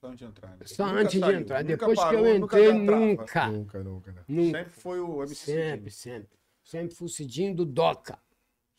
Só 0.01 0.07
antes 0.07 0.19
de 0.19 0.25
entrar. 0.25 0.49
né? 0.51 0.57
Só 0.65 0.85
Nunca 0.87 0.99
antes 1.01 1.13
de 1.13 1.19
saiu, 1.19 1.39
entrar. 1.39 1.63
nunca 1.63 1.77
Depois 1.77 1.99
parou, 1.99 2.23
que 2.23 2.29
eu 2.29 2.39
nunca 2.39 2.59
entrei, 2.59 2.85
trava. 2.85 2.99
nunca. 3.05 3.47
Nunca, 3.47 3.83
nunca, 3.83 4.11
né? 4.11 4.21
Nunca. 4.27 4.57
Sempre 4.59 4.73
foi 4.73 4.99
o 4.99 5.23
MC 5.23 5.35
Sempre, 5.35 5.91
Cidinho. 5.91 5.91
sempre. 5.91 6.37
Sempre 6.63 6.95
fui 6.95 7.05
o 7.05 7.09
Cidinho 7.09 7.55
do 7.55 7.65
Doca. 7.65 8.19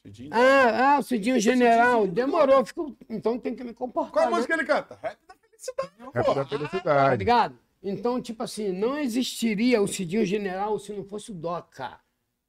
Cidinho. 0.02 0.30
Ah, 0.32 0.94
ah, 0.94 0.98
o 0.98 1.02
Cidinho 1.02 1.40
General. 1.40 2.06
Demorou. 2.06 2.64
Ficou... 2.64 2.96
Então 3.08 3.38
tem 3.38 3.54
que 3.54 3.64
me 3.64 3.72
comportar. 3.74 4.12
Qual 4.12 4.26
a 4.26 4.30
né? 4.30 4.36
música 4.36 4.54
ele 4.54 4.64
canta? 4.64 4.98
Rap 5.02 5.18
da 5.26 5.34
felicidade. 5.34 5.92
Rap 6.14 6.26
da 6.26 6.34
Tá 6.34 6.46
felicidade. 6.46 7.16
ligado? 7.16 7.58
Então, 7.82 8.20
tipo 8.20 8.42
assim, 8.42 8.72
não 8.72 8.98
existiria 8.98 9.80
o 9.80 9.86
Cidinho 9.88 10.24
General 10.24 10.78
se 10.78 10.92
não 10.92 11.04
fosse 11.04 11.30
o 11.30 11.34
Doca. 11.34 12.00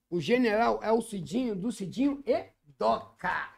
O 0.09 0.19
General 0.19 0.79
é 0.83 0.91
o 0.91 1.01
Cidinho 1.01 1.55
do 1.55 1.71
Cidinho 1.71 2.21
e 2.25 2.45
Doca. 2.79 3.49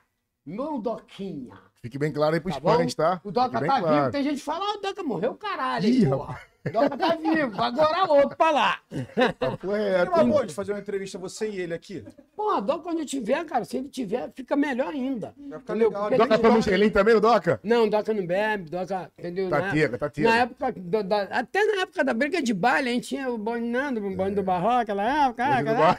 Não 0.45 0.79
Doquinha. 0.79 1.53
Fique 1.81 1.97
bem 1.99 2.11
claro 2.11 2.33
aí 2.33 2.39
pros 2.41 2.55
Tá 2.55 2.61
fãs, 2.61 2.95
tá? 2.95 3.21
O 3.23 3.31
Doca 3.31 3.49
Fique 3.49 3.61
bem 3.61 3.69
tá 3.69 3.79
claro. 3.79 3.95
vivo, 3.97 4.11
tem 4.11 4.23
gente 4.23 4.37
que 4.39 4.43
fala, 4.43 4.65
ah, 4.65 4.77
o 4.77 4.81
Doca 4.81 5.03
morreu, 5.03 5.35
caralho, 5.35 5.85
hein, 5.85 5.93
Ih, 5.93 6.05
porra. 6.09 6.39
O 6.63 6.69
Doca 6.71 6.95
tá 6.97 7.15
vivo, 7.15 7.59
agora 7.61 8.11
outro 8.11 8.37
pra 8.37 8.51
lá. 8.51 8.79
É 8.91 9.05
reto. 9.15 10.11
uma 10.11 10.23
boa 10.23 10.45
de 10.45 10.53
fazer 10.53 10.73
uma 10.73 10.79
entrevista 10.79 11.17
você 11.17 11.49
e 11.49 11.59
ele 11.59 11.73
aqui. 11.73 12.03
Porra, 12.35 12.61
Doca, 12.61 12.83
quando 12.83 12.99
eu 12.99 13.05
tiver, 13.05 13.43
cara, 13.45 13.65
se 13.65 13.77
ele 13.77 13.89
tiver, 13.89 14.31
fica 14.35 14.55
melhor 14.55 14.89
ainda. 14.93 15.33
Vai 15.37 15.59
ficar 15.59 15.73
Entendeu? 15.73 15.89
legal. 15.89 16.03
Porque 16.09 16.17
Doca 16.23 16.37
toma 16.39 16.57
um 16.57 16.61
gelinho 16.61 16.91
também, 16.91 17.15
o 17.15 17.19
Doca? 17.21 17.59
Não, 17.63 17.89
Doca 17.89 18.13
não 18.13 18.25
bebe, 18.25 18.69
Doca, 18.69 19.11
entendeu? 19.17 19.49
Tá 19.49 19.71
tega, 19.71 19.97
tá 19.97 20.09
tega. 20.09 20.29
Na 20.29 20.35
época, 20.37 20.71
da- 20.77 21.01
da- 21.01 21.23
até 21.39 21.63
na 21.65 21.81
época 21.81 22.03
da 22.03 22.13
briga 22.13 22.41
de 22.43 22.53
baile, 22.53 22.89
a 22.89 22.93
gente 22.93 23.07
tinha 23.09 23.29
o 23.29 23.37
bonde 23.39 23.65
Nando, 23.65 24.05
o 24.05 24.15
bonde 24.15 24.35
do 24.35 24.43
Barroco, 24.43 24.81
aquela 24.81 25.25
época, 25.27 25.45
aquela 25.45 25.91
Aí 25.91 25.97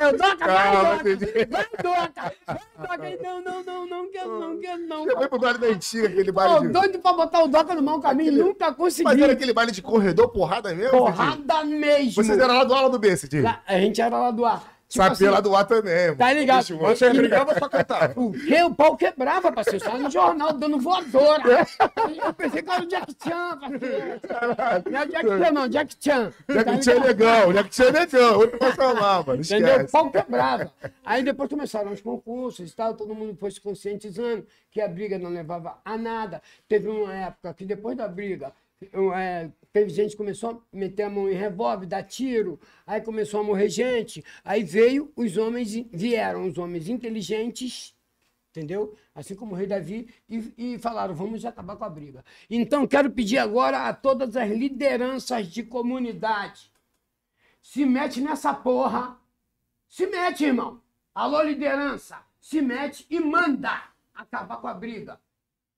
eu, 0.00 0.18
Calma, 0.36 0.82
vai, 0.82 1.12
entendi. 1.12 1.26
vai, 1.50 1.66
Doca, 1.82 2.34
vai, 2.46 2.58
Doca. 2.88 3.04
Aí, 3.04 3.18
Não, 3.22 3.40
não, 3.42 3.62
não, 3.62 3.86
não 3.86 4.10
quero, 4.10 4.40
não 4.40 4.58
quero, 4.58 4.86
não. 4.86 5.04
Você 5.04 5.16
foi 5.16 5.28
pro 5.28 5.38
baile 5.38 5.58
da 5.58 5.66
antiga, 5.68 6.08
aquele 6.08 6.32
baile 6.32 6.66
de... 6.66 6.72
doido 6.72 6.98
pra 6.98 7.12
botar 7.12 7.42
o 7.42 7.48
Doca 7.48 7.74
no 7.74 7.82
mau 7.82 8.00
caminho, 8.00 8.32
nunca 8.32 8.66
Mas 8.68 8.76
consegui. 8.76 9.22
era 9.22 9.32
aquele 9.32 9.52
baile 9.52 9.72
de 9.72 9.82
corredor, 9.82 10.28
porrada 10.30 10.74
mesmo? 10.74 10.98
Porrada 10.98 11.64
mesmo. 11.64 12.22
Vocês 12.22 12.38
eram 12.38 12.54
lá 12.54 12.64
do 12.64 12.74
aula 12.74 12.90
do 12.90 12.98
B, 12.98 13.16
Cidinho? 13.16 13.46
A 13.66 13.78
gente 13.78 14.00
era 14.00 14.18
lá 14.18 14.30
do 14.30 14.44
ar. 14.44 14.73
Tipo 14.94 15.02
Sapê 15.02 15.12
assim, 15.12 15.28
lá 15.28 15.40
do 15.40 15.56
A 15.56 15.64
também, 15.64 16.06
mano. 16.06 16.16
Tá 16.18 16.32
ligado? 16.32 16.60
Bicho. 16.60 16.78
Você 16.78 17.12
brigava 17.12 17.58
só 17.58 17.68
cantava. 17.68 18.14
O? 18.16 18.32
O 18.66 18.74
pau 18.76 18.96
quebrava, 18.96 19.50
parceiro. 19.50 19.84
Só 19.84 19.98
no 19.98 20.08
jornal, 20.08 20.52
dando 20.52 20.78
voadora. 20.78 21.66
Eu 22.24 22.32
pensei 22.32 22.62
que 22.62 22.70
era 22.70 22.82
o 22.82 22.86
Jack 22.86 23.12
Chan, 23.22 23.58
parceiro. 23.58 24.20
Não 24.88 25.00
é 25.00 25.06
Jack 25.06 25.26
Chan, 25.26 25.50
não, 25.52 25.68
Jack 25.68 25.96
Chan. 25.98 26.32
Já 26.48 26.64
Tá 26.64 26.78
tinha 26.78 26.94
ligado? 26.94 27.06
legal, 27.08 27.52
já 27.52 27.64
que 27.64 27.70
tinha 27.70 27.90
legal. 27.90 28.38
Outro 28.38 28.58
passar 28.58 28.92
lá, 28.92 29.22
mano. 29.24 29.42
Entendeu? 29.42 29.80
O 29.84 29.90
pau 29.90 30.10
quebrava. 30.12 30.72
Aí 31.04 31.24
depois 31.24 31.50
começaram 31.50 31.90
os 31.92 32.00
concursos 32.00 32.70
e 32.70 32.76
tal, 32.76 32.94
todo 32.94 33.14
mundo 33.16 33.36
foi 33.36 33.50
se 33.50 33.60
conscientizando 33.60 34.46
que 34.70 34.80
a 34.80 34.86
briga 34.86 35.18
não 35.18 35.30
levava 35.30 35.78
a 35.84 35.98
nada. 35.98 36.40
Teve 36.68 36.88
uma 36.88 37.12
época 37.12 37.52
que 37.54 37.64
depois 37.64 37.96
da 37.96 38.06
briga, 38.06 38.52
é, 39.14 39.50
teve 39.72 39.90
gente 39.90 40.12
que 40.12 40.16
começou 40.16 40.50
a 40.50 40.76
meter 40.76 41.04
a 41.04 41.10
mão 41.10 41.28
em 41.28 41.34
revólver, 41.34 41.86
dar 41.86 42.02
tiro, 42.02 42.60
aí 42.86 43.00
começou 43.00 43.40
a 43.40 43.44
morrer 43.44 43.68
gente. 43.68 44.24
Aí 44.44 44.62
veio 44.62 45.12
os 45.16 45.36
homens, 45.36 45.72
vieram 45.92 46.46
os 46.46 46.58
homens 46.58 46.88
inteligentes, 46.88 47.94
entendeu? 48.50 48.96
Assim 49.14 49.34
como 49.34 49.52
o 49.52 49.56
rei 49.56 49.66
Davi, 49.66 50.08
e, 50.28 50.54
e 50.56 50.78
falaram, 50.78 51.14
vamos 51.14 51.44
acabar 51.44 51.76
com 51.76 51.84
a 51.84 51.90
briga. 51.90 52.24
Então, 52.48 52.86
quero 52.86 53.10
pedir 53.10 53.38
agora 53.38 53.88
a 53.88 53.92
todas 53.92 54.36
as 54.36 54.48
lideranças 54.48 55.48
de 55.48 55.62
comunidade, 55.62 56.70
se 57.60 57.84
mete 57.84 58.20
nessa 58.20 58.52
porra, 58.52 59.18
se 59.88 60.06
mete, 60.06 60.44
irmão. 60.44 60.82
Alô, 61.14 61.42
liderança, 61.42 62.18
se 62.40 62.60
mete 62.60 63.06
e 63.08 63.18
manda 63.18 63.88
acabar 64.14 64.58
com 64.58 64.66
a 64.66 64.74
briga. 64.74 65.18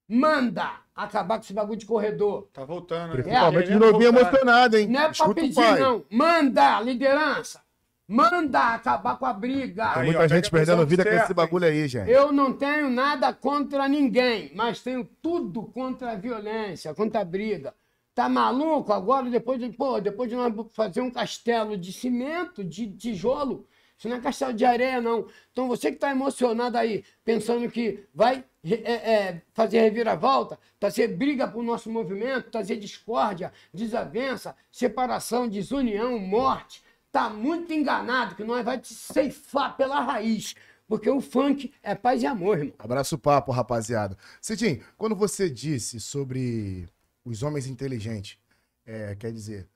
Manda 0.09 0.71
acabar 0.95 1.39
com 1.39 1.45
esse 1.45 1.53
bagulho 1.53 1.79
de 1.79 1.87
corredor. 1.87 2.49
Tá 2.53 2.65
voltando, 2.65 3.15
né? 3.15 3.23
Principalmente 3.23 3.61
de 3.61 3.67
Querendo 3.67 3.93
novinho 3.93 4.13
voltar. 4.13 4.29
emocionado, 4.29 4.77
hein? 4.77 4.87
Não 4.89 5.01
é 5.01 5.03
pra 5.05 5.13
Escuta 5.13 5.31
o 5.31 5.35
pedir, 5.35 5.79
não. 5.79 6.05
Manda, 6.11 6.81
liderança. 6.81 7.61
Manda 8.09 8.75
acabar 8.75 9.19
com 9.19 9.27
a 9.27 9.33
briga. 9.33 9.89
Tem 9.95 10.03
Aí, 10.03 10.07
muita 10.07 10.23
ó, 10.23 10.29
gente 10.29 10.49
perdendo 10.49 10.87
vida 10.87 11.03
com 11.03 11.11
certa, 11.11 11.25
esse 11.25 11.35
bagulho 11.35 11.67
aí, 11.67 11.89
gente. 11.89 12.09
Eu 12.09 12.31
não 12.31 12.53
tenho 12.53 12.89
nada 12.89 13.33
contra 13.33 13.89
ninguém, 13.89 14.53
mas 14.55 14.81
tenho 14.81 15.05
tudo 15.21 15.65
contra 15.65 16.13
a 16.13 16.15
violência, 16.15 16.95
contra 16.95 17.23
a 17.23 17.25
briga. 17.25 17.75
Tá 18.15 18.29
maluco 18.29 18.93
agora, 18.93 19.29
depois 19.29 19.59
de, 19.61 19.69
pô, 19.71 20.01
depois 20.01 20.31
de 20.31 20.37
nós 20.37 20.55
fazer 20.73 21.01
um 21.01 21.11
castelo 21.11 21.77
de 21.77 21.93
cimento, 21.93 22.63
de 22.63 22.87
tijolo, 22.93 23.67
isso 23.99 24.09
não 24.09 24.17
é 24.17 24.21
castelo 24.21 24.53
de 24.53 24.65
areia, 24.65 25.01
não. 25.01 25.27
Então 25.53 25.69
você 25.69 25.91
que 25.91 25.99
tá 25.99 26.11
emocionado 26.11 26.77
aí, 26.77 27.05
pensando 27.25 27.71
que 27.71 28.05
vai 28.15 28.45
é, 28.63 28.93
é, 28.93 29.43
fazer 29.55 29.81
reviravolta, 29.81 30.59
trazer 30.79 31.09
briga 31.09 31.49
pro 31.49 31.63
nosso 31.63 31.91
movimento, 31.91 32.51
trazer 32.51 32.77
discórdia, 32.77 33.53
desavença, 33.73 34.55
separação, 34.71 35.49
desunião, 35.49 36.19
morte, 36.19 36.83
tá 37.11 37.31
muito 37.31 37.73
enganado 37.73 38.35
que 38.35 38.45
nós 38.45 38.65
vai 38.65 38.79
te 38.79 38.93
ceifar 38.93 39.77
pela 39.77 40.01
raiz. 40.01 40.55
Porque 40.89 41.11
o 41.11 41.21
funk 41.21 41.73
é 41.83 41.95
paz 41.95 42.23
e 42.23 42.27
amor, 42.27 42.59
irmão. 42.59 42.75
Abraço 42.79 43.17
o 43.17 43.19
papo, 43.19 43.51
rapaziada. 43.51 44.17
Cidinho, 44.41 44.85
quando 44.97 45.17
você 45.17 45.51
disse 45.51 45.99
sobre 45.99 46.89
os 47.25 47.43
homens 47.43 47.67
inteligentes, 47.67 48.39
é, 48.85 49.17
quer 49.17 49.33
dizer, 49.33 49.69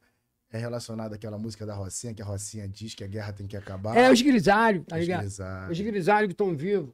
é 0.53 0.59
relacionado 0.59 1.15
àquela 1.15 1.39
música 1.39 1.65
da 1.65 1.75
Rocinha, 1.75 2.13
que 2.13 2.23
a 2.23 2.25
Rocinha 2.25 2.69
diz 2.69 2.95
que 2.95 3.05
a 3.05 3.07
guerra 3.07 3.33
tem 3.33 3.47
que 3.47 3.57
acabar. 3.57 3.97
É 3.97 4.11
os 4.11 4.21
grisalhos, 4.21 4.85
tá 4.87 4.97
Os 4.97 5.03
ligado? 5.03 5.21
grisalhos. 5.21 5.79
Os 5.79 5.85
grisalhos 5.85 6.27
que 6.29 6.33
estão 6.33 6.57
vivos. 6.57 6.93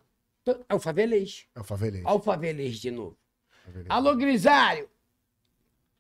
É 0.68 0.74
o 0.74 0.78
favelês. 0.78 1.46
É 1.54 1.60
o 1.60 1.64
favelês. 1.64 2.04
Olha 2.04 2.14
o 2.14 2.20
favelês 2.20 2.76
de 2.76 2.90
novo. 2.90 3.16
Favelês. 3.64 3.90
Alô, 3.90 4.14
grisalho. 4.14 4.88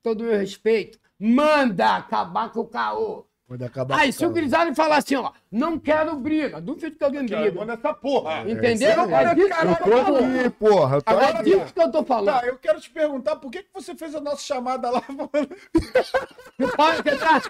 Todo 0.02 0.22
meu 0.22 0.38
respeito. 0.38 1.00
Manda 1.18 1.96
acabar 1.96 2.52
com 2.52 2.60
o 2.60 2.66
caô. 2.66 3.26
Quando 3.48 3.62
acabar 3.62 4.00
Aí, 4.00 4.12
se 4.12 4.26
o 4.26 4.30
grisalho 4.30 4.74
falar 4.74 4.96
assim, 4.96 5.14
ó, 5.14 5.30
não 5.52 5.78
quero 5.78 6.16
briga, 6.16 6.60
duvido 6.60 6.96
que 6.96 7.04
alguém 7.04 7.24
briga. 7.26 7.52
manda 7.52 7.74
essa 7.74 7.94
porra. 7.94 8.40
Entendeu? 8.40 8.72
isso 9.04 9.14
aí. 9.14 9.24
É 9.24 9.34
disso 9.36 9.46
que 9.46 9.54
Caralho, 9.54 9.70
eu 9.70 10.04
tô 10.04 10.16
aqui, 10.16 10.50
porra. 10.50 10.96
Eu 10.96 11.02
tô 11.02 11.10
Agora 11.12 11.26
É 11.26 11.30
aqui. 11.30 11.44
disso 11.44 11.72
que 11.74 11.80
eu 11.80 11.90
tô 11.92 12.02
falando. 12.04 12.40
Tá, 12.40 12.44
eu 12.44 12.58
quero 12.58 12.80
te 12.80 12.90
perguntar 12.90 13.36
por 13.36 13.48
que, 13.52 13.62
que 13.62 13.68
você 13.72 13.94
fez 13.94 14.16
a 14.16 14.20
nossa 14.20 14.42
chamada 14.42 14.90
lá. 14.90 15.00
Que 15.00 16.66
pode 16.76 17.02
tá- 17.18 17.42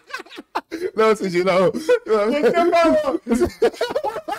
Não, 0.95 1.17
Cidinho, 1.17 1.45
não. 1.47 1.71
Você 1.73 2.01
falou. 2.71 3.21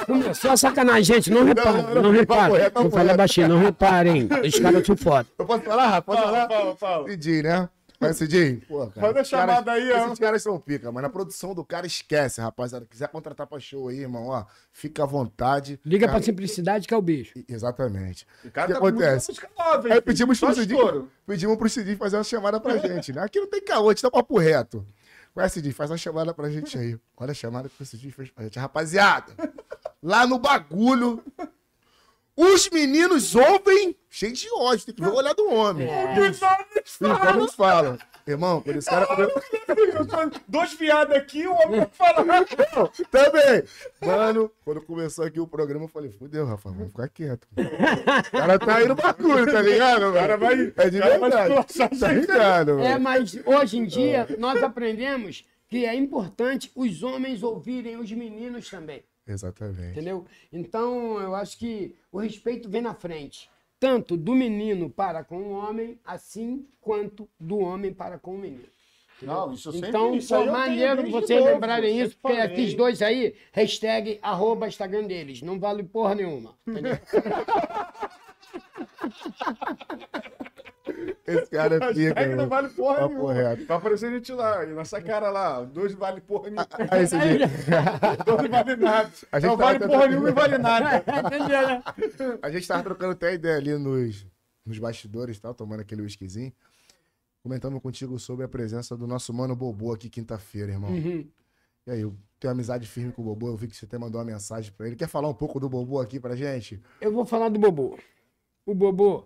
Começou 0.06 0.52
a 0.52 0.58
sacanagem, 0.58 1.04
gente. 1.16 1.32
Não 1.32 1.44
reparem, 1.44 1.82
não, 1.84 1.96
não, 1.96 2.02
não, 2.04 2.12
reparem. 2.12 2.70
Vou 2.72 2.92
falar 2.92 3.04
reto. 3.06 3.18
baixinho, 3.18 3.48
não 3.48 3.58
reparem. 3.60 4.30
Os 4.46 4.60
caras 4.60 4.86
são 4.86 4.96
foda. 4.96 5.28
Eu 5.40 5.46
posso 5.46 5.64
falar, 5.64 5.88
Rafa? 5.88 6.02
Posso 6.04 6.22
Fala, 6.22 6.34
falar? 6.34 6.48
fala, 6.50 6.76
fala. 6.76 7.10
Cidinho, 7.10 7.44
né? 7.44 7.70
Mas, 8.00 8.18
Cidinho, 8.18 8.62
pô, 8.68 8.86
cara. 8.88 9.02
Manda 9.02 9.14
caras- 9.14 9.28
chamada 9.28 9.72
aí, 9.72 9.92
ó. 9.92 10.06
Esses 10.06 10.20
caras 10.20 10.44
são 10.44 10.60
pica, 10.60 10.92
mano. 10.92 11.08
A 11.08 11.10
produção 11.10 11.56
do 11.56 11.66
cara 11.66 11.88
esquece, 11.88 12.40
rapaziada. 12.40 12.86
Quiser 12.86 13.08
contratar 13.08 13.48
pra 13.48 13.60
show 13.60 13.88
aí, 13.88 14.00
irmão, 14.02 14.28
ó, 14.28 14.46
fica 14.72 15.02
à 15.04 15.06
vontade. 15.06 15.80
Liga 15.84 16.06
Cara, 16.06 16.18
pra 16.20 16.26
simplicidade 16.26 16.88
que 16.88 16.94
é 16.94 16.98
o 16.98 17.02
bicho. 17.02 17.34
Exatamente. 17.50 18.28
O 18.46 18.52
cara 18.52 18.68
que 18.68 18.74
tá 18.74 18.78
acontece? 18.80 19.34
nova, 19.58 19.88
hein, 19.88 19.94
Aí 19.96 20.02
pedimos 20.02 20.40
pro 20.40 20.54
Cidinho, 20.54 21.10
pedimos 21.26 21.58
pro 21.58 21.70
Cidinho 21.70 21.98
fazer 21.98 22.18
uma 22.18 22.24
chamada 22.24 22.60
pra 22.60 22.78
gente, 22.78 23.12
né? 23.12 23.22
Aqui 23.24 23.40
não 23.40 23.48
tem 23.48 23.62
caô, 23.64 23.90
a 23.90 23.94
gente 23.94 24.02
tá 24.04 24.12
papo 24.12 24.38
reto. 24.38 24.86
Ué, 25.36 25.48
Cidinho, 25.50 25.74
faz 25.74 25.90
uma 25.90 25.98
chamada 25.98 26.34
pra 26.34 26.50
gente 26.50 26.78
aí. 26.78 26.98
Olha 27.16 27.32
a 27.32 27.34
chamada 27.36 27.68
que 27.70 27.82
o 27.82 27.86
Cidinho 27.86 28.14
fez 28.14 28.30
pra 28.30 28.44
gente. 28.44 28.58
Rapaziada, 28.60 29.34
lá 30.04 30.26
no 30.28 30.38
bagulho, 30.40 31.24
Os 32.38 32.70
meninos 32.70 33.34
ouvem 33.34 33.96
cheio 34.10 34.32
de 34.32 34.48
ódio, 34.54 34.86
tem 34.86 34.94
que 34.96 35.02
ver 35.02 35.10
o 35.10 35.16
olhar 35.16 35.34
do 35.34 35.52
homem. 35.52 35.88
Os 36.30 37.02
homens 37.02 37.56
falam. 37.56 37.98
Irmão, 38.28 38.62
quando 38.62 38.76
esse 38.76 38.90
cara. 38.90 39.08
Dois 40.48 40.74
viados 40.74 41.16
aqui, 41.16 41.48
o 41.48 41.54
homem 41.54 41.88
falando. 41.94 42.46
Também. 43.10 43.64
Mano, 44.02 44.52
quando 44.66 44.82
começou 44.82 45.26
aqui 45.26 45.40
o 45.40 45.48
programa, 45.48 45.86
eu 45.86 45.90
falei, 45.90 46.12
fudeu, 46.12 46.46
Rafa, 46.46 46.70
vamos 46.70 46.90
ficar 46.90 47.08
quieto. 47.08 47.48
O 47.56 48.32
cara 48.32 48.60
tá 48.60 48.76
aí 48.76 48.88
no 48.88 48.96
bagulho, 48.96 49.52
tá 49.52 49.62
ligado? 49.62 50.10
O 50.10 50.14
cara 50.14 50.38
vai. 50.38 50.74
É 50.76 50.90
de 50.90 51.00
verdade. 51.00 51.56
Tá 52.00 52.12
ligado? 52.12 52.80
É, 52.82 53.00
mas 53.00 53.40
hoje 53.46 53.78
em 53.78 53.86
dia 53.86 54.28
nós 54.38 54.62
aprendemos 54.62 55.46
que 55.70 55.86
é 55.86 55.96
importante 55.96 56.70
os 56.76 57.04
homens 57.04 57.42
ouvirem 57.44 57.98
os 57.98 58.12
meninos 58.12 58.70
também. 58.70 59.04
Exatamente. 59.28 59.92
Entendeu? 59.92 60.26
Então, 60.52 61.20
eu 61.20 61.36
acho 61.36 61.58
que 61.58 61.96
o 62.12 62.20
respeito 62.20 62.70
vem 62.70 62.82
na 62.82 62.94
frente. 62.94 63.50
Tanto 63.80 64.18
do 64.18 64.34
menino 64.34 64.90
para 64.90 65.24
com 65.24 65.38
o 65.38 65.52
homem, 65.52 66.00
assim 66.04 66.68
quanto 66.82 67.30
do 67.40 67.60
homem 67.60 67.94
para 67.94 68.18
com 68.18 68.36
o 68.36 68.38
menino. 68.38 68.66
Não, 69.22 69.52
isso 69.52 69.70
eu 69.70 69.74
sempre 69.74 69.90
Então, 69.90 70.16
isso 70.16 70.36
foi 70.36 70.46
maneiro 70.46 71.10
vocês 71.10 71.40
novo, 71.40 71.54
lembrarem 71.54 72.00
isso, 72.00 72.18
porque 72.22 72.38
falei. 72.38 72.54
esses 72.54 72.74
dois 72.76 73.02
aí, 73.02 73.36
hashtag 73.52 74.20
arroba 74.22 74.68
Instagram 74.68 75.06
deles. 75.06 75.42
Não 75.42 75.60
vale 75.60 75.84
porra 75.84 76.16
nenhuma. 76.16 76.56
Entendeu? 76.68 76.98
Esse 81.26 81.50
cara 81.52 81.76
é 81.76 81.80
pica, 81.94 82.14
Hashtag 82.14 82.36
não 82.36 82.48
vale 82.48 82.70
porra 82.70 82.96
Papo 82.96 83.10
nenhuma. 83.10 83.34
reto. 83.34 83.66
Vai 83.66 83.78
aparecer 83.78 84.06
a 84.08 84.12
gente 84.12 84.32
lá, 84.32 84.66
nossa 84.68 85.02
cara 85.02 85.30
lá, 85.30 85.62
dois 85.64 85.94
vale 85.94 86.22
porra 86.22 86.50
nenhuma. 86.50 86.68
Aí, 86.90 87.04
esse 87.04 87.18
dia, 87.20 87.48
Dois 88.26 88.50
vale 88.50 88.76
nada. 88.78 89.12
A 89.32 89.40
gente 89.40 89.50
Não 89.50 89.58
tá 89.58 89.66
vale 89.66 89.80
porra 89.80 90.08
nenhuma 90.08 90.30
e 90.30 90.34
vale 90.34 90.58
nada. 90.58 90.86
Né? 90.92 91.84
a 92.42 92.50
gente 92.50 92.68
tava 92.68 92.84
trocando 92.84 93.12
até 93.12 93.34
ideia 93.34 93.58
ali 93.58 93.78
nos, 93.78 94.26
nos 94.66 94.80
bastidores 94.80 95.38
e 95.38 95.42
tal, 95.42 95.54
tomando 95.54 95.82
aquele 95.82 96.02
whiskyzinho. 96.02 96.54
Comentando 97.44 97.80
contigo 97.80 98.18
sobre 98.20 98.46
a 98.46 98.48
presença 98.48 98.96
do 98.96 99.06
nosso 99.06 99.34
mano 99.34 99.56
Bobô 99.56 99.92
aqui 99.92 100.10
quinta-feira, 100.10 100.72
irmão. 100.72 100.92
Uhum. 100.92 101.28
E 101.86 101.92
aí, 101.92 102.02
eu 102.02 102.16
tenho 102.40 102.52
amizade 102.52 102.88
firme 102.88 103.12
com 103.12 103.22
o 103.22 103.26
Bobô, 103.26 103.48
eu 103.50 103.58
vi 103.58 103.68
que 103.68 103.76
você 103.76 103.86
até 103.86 103.98
mandou 103.98 104.20
uma 104.20 104.26
mensagem 104.26 104.72
pra 104.72 104.88
ele. 104.88 104.96
Quer 104.96 105.08
falar 105.08 105.28
um 105.28 105.34
pouco 105.34 105.60
do 105.60 105.70
Bobô 105.70 106.00
aqui 106.00 106.20
pra 106.20 106.36
gente? 106.36 106.82
Eu 107.02 107.12
vou 107.12 107.26
falar 107.26 107.50
do 107.50 107.60
Bobô. 107.60 107.98
O 108.68 108.76
Bobô, 108.76 109.26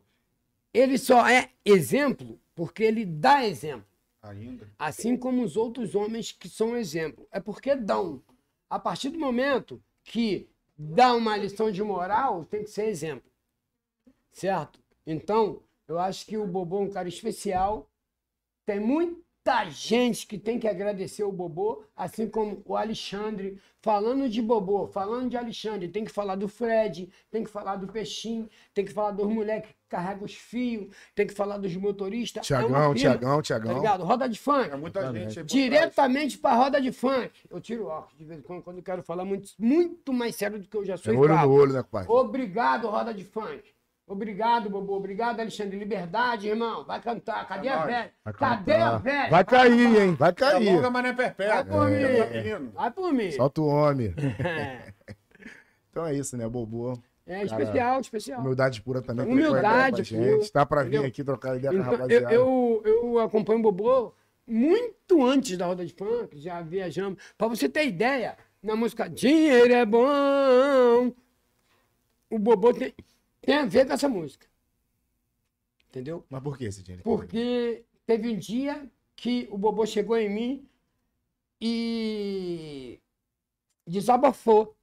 ele 0.71 0.99
só 0.99 1.27
é 1.27 1.49
exemplo 1.65 2.39
porque 2.53 2.83
ele 2.83 3.03
dá 3.03 3.43
exemplo. 3.43 3.87
Ainda. 4.21 4.71
Assim 4.77 5.17
como 5.17 5.43
os 5.43 5.57
outros 5.57 5.95
homens 5.95 6.31
que 6.31 6.47
são 6.47 6.77
exemplo. 6.77 7.27
É 7.31 7.39
porque 7.39 7.75
dão. 7.75 8.21
A 8.69 8.77
partir 8.77 9.09
do 9.09 9.17
momento 9.17 9.83
que 10.03 10.47
dá 10.77 11.15
uma 11.15 11.35
lição 11.35 11.71
de 11.71 11.81
moral, 11.81 12.45
tem 12.45 12.63
que 12.63 12.69
ser 12.69 12.85
exemplo. 12.85 13.31
Certo? 14.31 14.79
Então, 15.07 15.63
eu 15.87 15.97
acho 15.97 16.23
que 16.27 16.37
o 16.37 16.45
Bobô 16.45 16.77
é 16.77 16.81
um 16.81 16.91
cara 16.91 17.09
especial. 17.09 17.89
Tem 18.63 18.79
muita 19.43 19.69
gente 19.71 20.27
que 20.27 20.37
tem 20.37 20.59
que 20.59 20.67
agradecer 20.67 21.23
o 21.23 21.31
Bobô, 21.31 21.83
assim 21.95 22.27
como 22.27 22.61
o 22.65 22.75
Alexandre. 22.75 23.59
Falando 23.83 24.29
de 24.29 24.39
Bobô, 24.39 24.85
falando 24.85 25.31
de 25.31 25.35
Alexandre, 25.35 25.87
tem 25.87 26.05
que 26.05 26.11
falar 26.11 26.35
do 26.35 26.47
Fred, 26.47 27.09
tem 27.31 27.43
que 27.43 27.49
falar 27.49 27.77
do 27.77 27.87
Peixinho, 27.87 28.47
tem 28.75 28.85
que 28.85 28.93
falar 28.93 29.09
dos 29.09 29.25
moleques 29.25 29.71
que 29.71 29.75
carregam 29.89 30.23
os 30.25 30.35
fios, 30.35 30.95
tem 31.15 31.25
que 31.25 31.33
falar 31.33 31.57
dos 31.57 31.75
motoristas. 31.75 32.43
É 32.43 32.45
Tiagão, 32.45 32.67
firma, 32.69 32.95
Tiagão, 32.95 33.37
Tá 33.37 33.41
Tiagão. 33.41 33.73
ligado? 33.73 34.03
Roda 34.03 34.29
de 34.29 34.37
funk. 34.39 34.69
É 34.69 34.75
muita 34.75 35.11
gente 35.11 35.33
trás. 35.33 35.47
Diretamente 35.47 36.37
pra 36.37 36.53
roda 36.53 36.79
de 36.79 36.91
funk. 36.91 37.31
Eu 37.49 37.59
tiro 37.59 37.85
o 37.85 37.87
óculos 37.87 38.15
de 38.19 38.25
vez 38.25 38.39
em 38.39 38.43
quando, 38.43 38.61
quando 38.61 38.77
eu 38.77 38.83
quero 38.83 39.01
falar 39.01 39.25
muito, 39.25 39.49
muito 39.57 40.13
mais 40.13 40.35
sério 40.35 40.59
do 40.59 40.67
que 40.67 40.77
eu 40.77 40.85
já 40.85 40.95
sou. 40.95 41.11
É 41.11 41.17
olho 41.17 41.35
no 41.35 41.51
olho, 41.51 41.73
né, 41.73 41.83
pai? 41.89 42.05
Obrigado, 42.07 42.87
roda 42.87 43.11
de 43.11 43.23
funk. 43.25 43.63
Obrigado, 44.11 44.69
Bobo. 44.69 44.93
Obrigado, 44.93 45.39
Alexandre. 45.39 45.77
Liberdade, 45.77 46.47
irmão. 46.49 46.83
Vai 46.85 47.01
cantar. 47.01 47.47
Cadê 47.47 47.67
É 47.67 47.71
a 47.73 47.85
velha? 47.85 48.11
Vai 48.23 48.33
Cadê 48.33 48.71
cantar. 48.73 48.93
a 48.93 48.97
velha? 48.97 49.29
Vai 49.29 49.43
cair, 49.45 50.01
hein? 50.01 50.13
Vai 50.15 50.29
É 50.29 50.33
cair. 50.33 50.73
longa, 50.75 50.89
mas 50.89 51.03
não 51.03 51.09
é 51.09 51.13
perpétua. 51.13 51.55
Vai 51.55 51.65
por 51.65 51.87
mim. 51.89 52.03
É, 52.03 52.23
tá 52.23 52.37
indo. 52.59 52.71
Vai 52.71 52.91
por 52.91 53.13
mim. 53.13 53.31
Solta 53.31 53.61
o 53.61 53.67
homem. 53.67 54.13
É, 54.39 54.93
Então 55.89 56.05
é 56.05 56.13
isso, 56.13 56.37
né, 56.37 56.47
Bobô? 56.47 56.97
é 57.27 57.43
especial, 57.43 57.99
especial. 58.01 58.39
Humildade 58.41 58.81
pura 58.81 59.01
também. 59.01 59.25
Humildade 59.25 59.95
com 59.95 60.01
a 60.01 60.03
gente. 60.03 60.37
pura, 60.37 60.49
Tá 60.51 60.65
pra 60.65 60.83
vir 60.83 61.03
aqui 61.05 61.23
trocar 61.23 61.55
ideia 61.57 61.71
com 61.73 61.79
a 61.79 61.81
Então, 61.81 61.93
eu, 61.93 61.97
rapaziada. 61.99 62.33
eu, 62.33 62.81
eu 62.85 63.19
acompanho 63.19 63.59
o 63.59 63.61
Bobô 63.61 64.13
muito 64.47 65.23
antes 65.25 65.57
da 65.57 65.65
roda 65.67 65.85
de 65.85 65.93
funk, 65.93 66.37
já 66.39 66.61
viajamos. 66.61 67.21
Pra 67.37 67.47
você 67.47 67.69
ter 67.69 67.85
ideia, 67.87 68.37
na 68.61 68.75
música 68.75 69.07
Dinheiro 69.09 69.73
é 69.73 69.85
bom, 69.85 71.13
o 72.29 72.39
Bobô 72.39 72.73
tem, 72.73 72.93
tem 73.41 73.55
a 73.55 73.65
ver 73.65 73.85
com 73.87 73.93
essa 73.93 74.07
música. 74.09 74.47
Entendeu? 75.89 76.25
Mas 76.29 76.41
por 76.41 76.57
que 76.57 76.65
esse? 76.65 76.83
Porque 77.03 77.83
teve 78.05 78.29
um 78.29 78.37
dia 78.37 78.89
que 79.15 79.47
o 79.51 79.57
Bobô 79.57 79.85
chegou 79.85 80.17
em 80.17 80.29
mim 80.29 80.69
e 81.59 82.99
desabafou. 83.85 84.75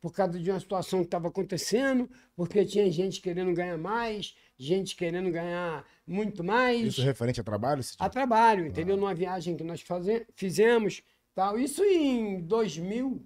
Por 0.00 0.12
causa 0.12 0.36
de 0.40 0.50
uma 0.50 0.58
situação 0.58 0.98
que 0.98 1.04
estava 1.06 1.28
acontecendo, 1.28 2.10
porque 2.34 2.64
tinha 2.64 2.90
gente 2.90 3.20
querendo 3.20 3.54
ganhar 3.54 3.78
mais, 3.78 4.34
gente 4.58 4.96
querendo 4.96 5.30
ganhar 5.30 5.86
muito 6.04 6.42
mais 6.42 6.88
Isso 6.88 7.02
referente 7.02 7.40
a 7.40 7.44
trabalho? 7.44 7.80
A 8.00 8.08
trabalho, 8.10 8.66
entendeu? 8.66 8.96
Numa 8.96 9.14
viagem 9.14 9.56
que 9.56 9.62
nós 9.62 9.80
faze- 9.80 10.26
fizemos, 10.34 11.02
tal. 11.36 11.56
Isso 11.56 11.84
em 11.84 12.40
2000. 12.40 13.24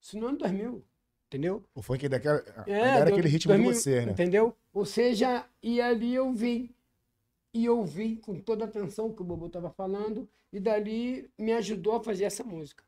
Isso 0.00 0.16
no 0.16 0.28
ano 0.28 0.38
2000, 0.38 0.84
entendeu? 1.36 1.62
O 1.74 1.82
funk 1.82 2.08
daquela, 2.08 2.42
É, 2.66 2.72
era 2.96 3.04
do- 3.06 3.12
aquele 3.14 3.28
ritmo 3.28 3.52
2000, 3.52 3.72
de 3.72 3.78
você, 3.78 4.06
né? 4.06 4.12
Entendeu? 4.12 4.56
Ou 4.72 4.84
seja, 4.84 5.44
e 5.62 5.80
ali 5.80 6.14
eu 6.14 6.32
vi. 6.32 6.74
E 7.54 7.64
eu 7.64 7.82
vi 7.84 8.16
com 8.16 8.38
toda 8.40 8.64
a 8.64 8.68
atenção 8.68 9.12
que 9.12 9.22
o 9.22 9.24
Bobo 9.24 9.46
estava 9.46 9.70
falando, 9.70 10.28
e 10.52 10.60
dali 10.60 11.30
me 11.38 11.52
ajudou 11.52 11.96
a 11.96 12.02
fazer 12.02 12.24
essa 12.24 12.44
música. 12.44 12.84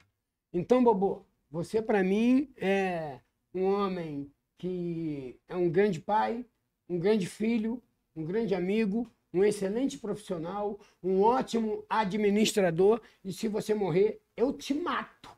Então, 0.53 0.82
Bobo, 0.84 1.24
você 1.51 1.80
para 1.80 2.03
mim 2.03 2.51
é 2.57 3.18
um 3.55 3.64
homem 3.64 4.30
que 4.59 5.38
é 5.49 5.57
um 5.57 5.70
grande 5.70 6.01
pai, 6.01 6.44
um 6.88 6.99
grande 6.99 7.26
filho, 7.26 7.82
um 8.14 8.24
grande 8.24 8.55
amigo, 8.55 9.11
um 9.32 9.44
excelente 9.44 9.96
profissional, 9.99 10.78
um 11.03 11.20
ótimo 11.22 11.84
administrador, 11.88 13.01
e 13.24 13.32
se 13.32 13.46
você 13.49 13.72
morrer, 13.74 14.20
eu 14.36 14.53
te 14.53 14.74
mato. 14.74 15.30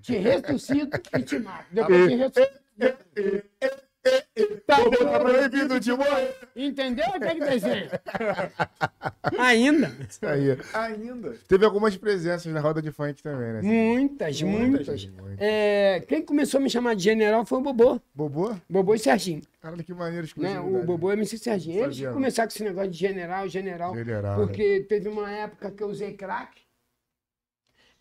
Te 0.00 0.16
ressuscito 0.16 1.00
e 1.16 1.22
te 1.22 1.38
mato. 1.38 1.66
Depois 1.70 2.08
te 2.08 2.14
ressuscito. 2.16 2.62
Tá 4.66 4.76
Tá 4.76 5.20
proibido 5.20 5.78
de 5.78 5.92
morrer. 5.92 6.34
Entendeu? 6.56 7.06
O 7.08 7.20
que 7.20 7.24
é 7.24 7.34
que 7.34 7.40
desenha? 7.40 7.90
Ainda? 9.38 9.92
Isso 10.08 10.26
aí. 10.26 10.58
Ainda. 10.74 11.36
Teve 11.46 11.64
algumas 11.64 11.96
presenças 11.96 12.52
na 12.52 12.60
roda 12.60 12.82
de 12.82 12.90
funk 12.90 13.22
também, 13.22 13.52
né? 13.52 13.62
Muitas, 13.62 14.42
muitas. 14.42 15.06
muitas. 15.06 15.38
É, 15.38 16.02
quem 16.08 16.22
começou 16.22 16.58
a 16.58 16.62
me 16.62 16.68
chamar 16.68 16.96
de 16.96 17.04
general 17.04 17.44
foi 17.46 17.58
o 17.58 17.62
Bobô. 17.62 18.00
Bobô? 18.12 18.54
Bobô 18.68 18.94
e 18.94 18.98
Serginho. 18.98 19.42
Caralho, 19.60 19.84
que 19.84 19.94
maneiro 19.94 20.26
Né? 20.36 20.58
O 20.58 20.82
Bobô 20.84 21.10
é 21.10 21.14
MC 21.14 21.38
Serginho. 21.38 21.84
Eles 21.84 22.00
começaram 22.12 22.48
com 22.48 22.54
esse 22.54 22.64
negócio 22.64 22.90
de 22.90 22.98
general, 22.98 23.48
general. 23.48 23.94
General, 23.94 24.36
porque 24.36 24.80
teve 24.88 25.08
uma 25.08 25.30
época 25.30 25.70
que 25.70 25.82
eu 25.82 25.88
usei 25.88 26.14
crack. 26.14 26.61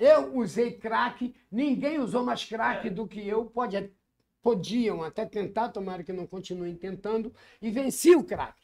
Eu 0.01 0.35
usei 0.35 0.71
crack, 0.71 1.31
ninguém 1.51 1.99
usou 1.99 2.25
mais 2.25 2.43
crack 2.43 2.89
do 2.89 3.07
que 3.07 3.19
eu. 3.27 3.45
Pode, 3.45 3.93
podiam 4.41 5.03
até 5.03 5.27
tentar, 5.27 5.69
tomara 5.69 6.03
que 6.03 6.11
não 6.11 6.25
continuem 6.25 6.75
tentando, 6.75 7.31
e 7.61 7.69
venci 7.69 8.15
o 8.15 8.23
crack. 8.23 8.59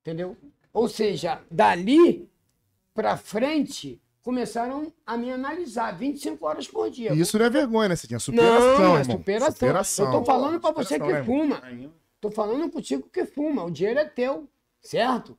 Entendeu? 0.00 0.36
Ou 0.72 0.88
seja, 0.88 1.40
dali 1.48 2.28
pra 2.92 3.16
frente, 3.16 4.02
começaram 4.20 4.92
a 5.06 5.16
me 5.16 5.30
analisar 5.30 5.96
25 5.96 6.44
horas 6.44 6.66
por 6.66 6.90
dia. 6.90 7.14
Isso 7.14 7.38
não 7.38 7.46
é 7.46 7.50
vergonha, 7.50 7.90
né? 7.90 7.94
Você 7.94 8.08
tinha 8.08 8.18
superação, 8.18 8.78
não, 8.80 8.96
é 8.96 9.00
irmão. 9.00 9.16
superação. 9.18 10.06
Eu 10.06 10.10
tô 10.10 10.24
falando 10.24 10.60
pra 10.60 10.72
você 10.72 10.98
que 10.98 11.04
Superação, 11.04 11.46
né, 11.46 11.56
fuma. 11.60 11.90
Tô 12.20 12.32
falando 12.32 12.68
contigo 12.68 13.08
que 13.08 13.24
fuma. 13.24 13.62
O 13.62 13.70
dinheiro 13.70 14.00
é 14.00 14.04
teu, 14.04 14.48
certo? 14.80 15.38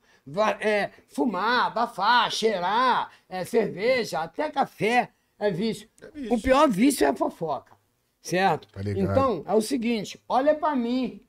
É, 0.62 0.90
fumar, 1.08 1.68
abafar, 1.68 2.32
cheirar, 2.32 3.12
é, 3.28 3.44
cerveja, 3.44 4.22
até 4.22 4.50
café 4.50 5.12
é 5.38 5.52
vício. 5.52 5.90
O 6.30 6.40
pior 6.40 6.70
vício 6.70 7.06
é 7.06 7.10
a 7.10 7.16
fofoca, 7.16 7.76
certo? 8.22 8.68
Tá 8.70 8.82
então, 8.96 9.44
é 9.46 9.54
o 9.54 9.62
seguinte, 9.62 10.24
olha 10.28 10.56
pra 10.56 10.76
mim. 10.76 11.26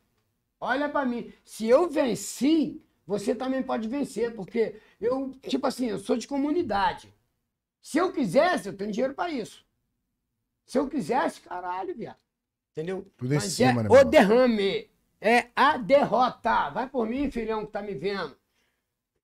Olha 0.61 0.89
pra 0.89 1.05
mim. 1.05 1.33
Se 1.45 1.69
eu 1.69 1.91
venci, 1.91 2.81
você 3.07 3.35
também 3.35 3.63
pode 3.63 3.89
vencer, 3.89 4.35
porque 4.35 4.81
eu, 5.01 5.33
tipo 5.47 5.67
assim, 5.67 5.87
eu 5.87 5.99
sou 5.99 6.17
de 6.17 6.27
comunidade. 6.27 7.13
Se 7.83 7.99
eu 7.99 8.13
quisesse, 8.13 8.69
eu 8.69 8.77
tenho 8.77 8.91
dinheiro 8.91 9.13
pra 9.13 9.29
isso. 9.29 9.67
Se 10.65 10.79
eu 10.79 10.89
quisesse, 10.89 11.41
caralho, 11.41 11.95
viado. 11.95 12.17
Entendeu? 12.73 13.07
Tudo 13.17 13.33
em 13.33 13.37
Mas 13.37 13.53
cima, 13.53 13.83
é 13.83 13.85
né, 13.85 13.89
o 13.91 14.05
derrame. 14.05 14.91
É 15.21 15.51
a 15.55 15.77
derrota. 15.77 16.71
Vai 16.71 16.89
por 16.89 17.07
mim, 17.07 17.31
filhão, 17.31 17.67
que 17.67 17.73
tá 17.73 17.83
me 17.83 17.95
vendo. 17.95 18.37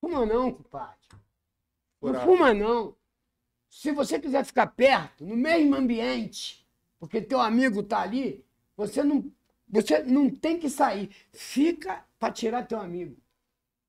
Fuma 0.01 0.25
não, 0.25 0.53
compadre. 0.53 0.97
Não 2.01 2.15
fuma 2.23 2.55
não. 2.55 2.97
Se 3.69 3.93
você 3.93 4.19
quiser 4.19 4.45
ficar 4.45 4.67
perto, 4.69 5.25
no 5.25 5.37
mesmo 5.37 5.77
ambiente, 5.77 6.67
porque 6.99 7.21
teu 7.21 7.41
amigo 7.41 7.83
tá 7.83 8.01
ali, 8.01 8.45
você 8.77 9.03
não 9.03 9.31
Você 9.69 10.03
não 10.03 10.29
tem 10.29 10.59
que 10.59 10.69
sair. 10.69 11.11
Fica 11.33 12.05
pra 12.19 12.33
tirar 12.33 12.67
teu 12.67 12.81
amigo. 12.81 13.17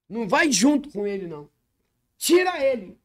Não 0.07 0.27
vai 0.27 0.51
junto 0.51 0.89
com 0.91 1.07
ele, 1.07 1.25
não. 1.25 1.49
Tira 2.17 2.63
ele. 2.63 2.99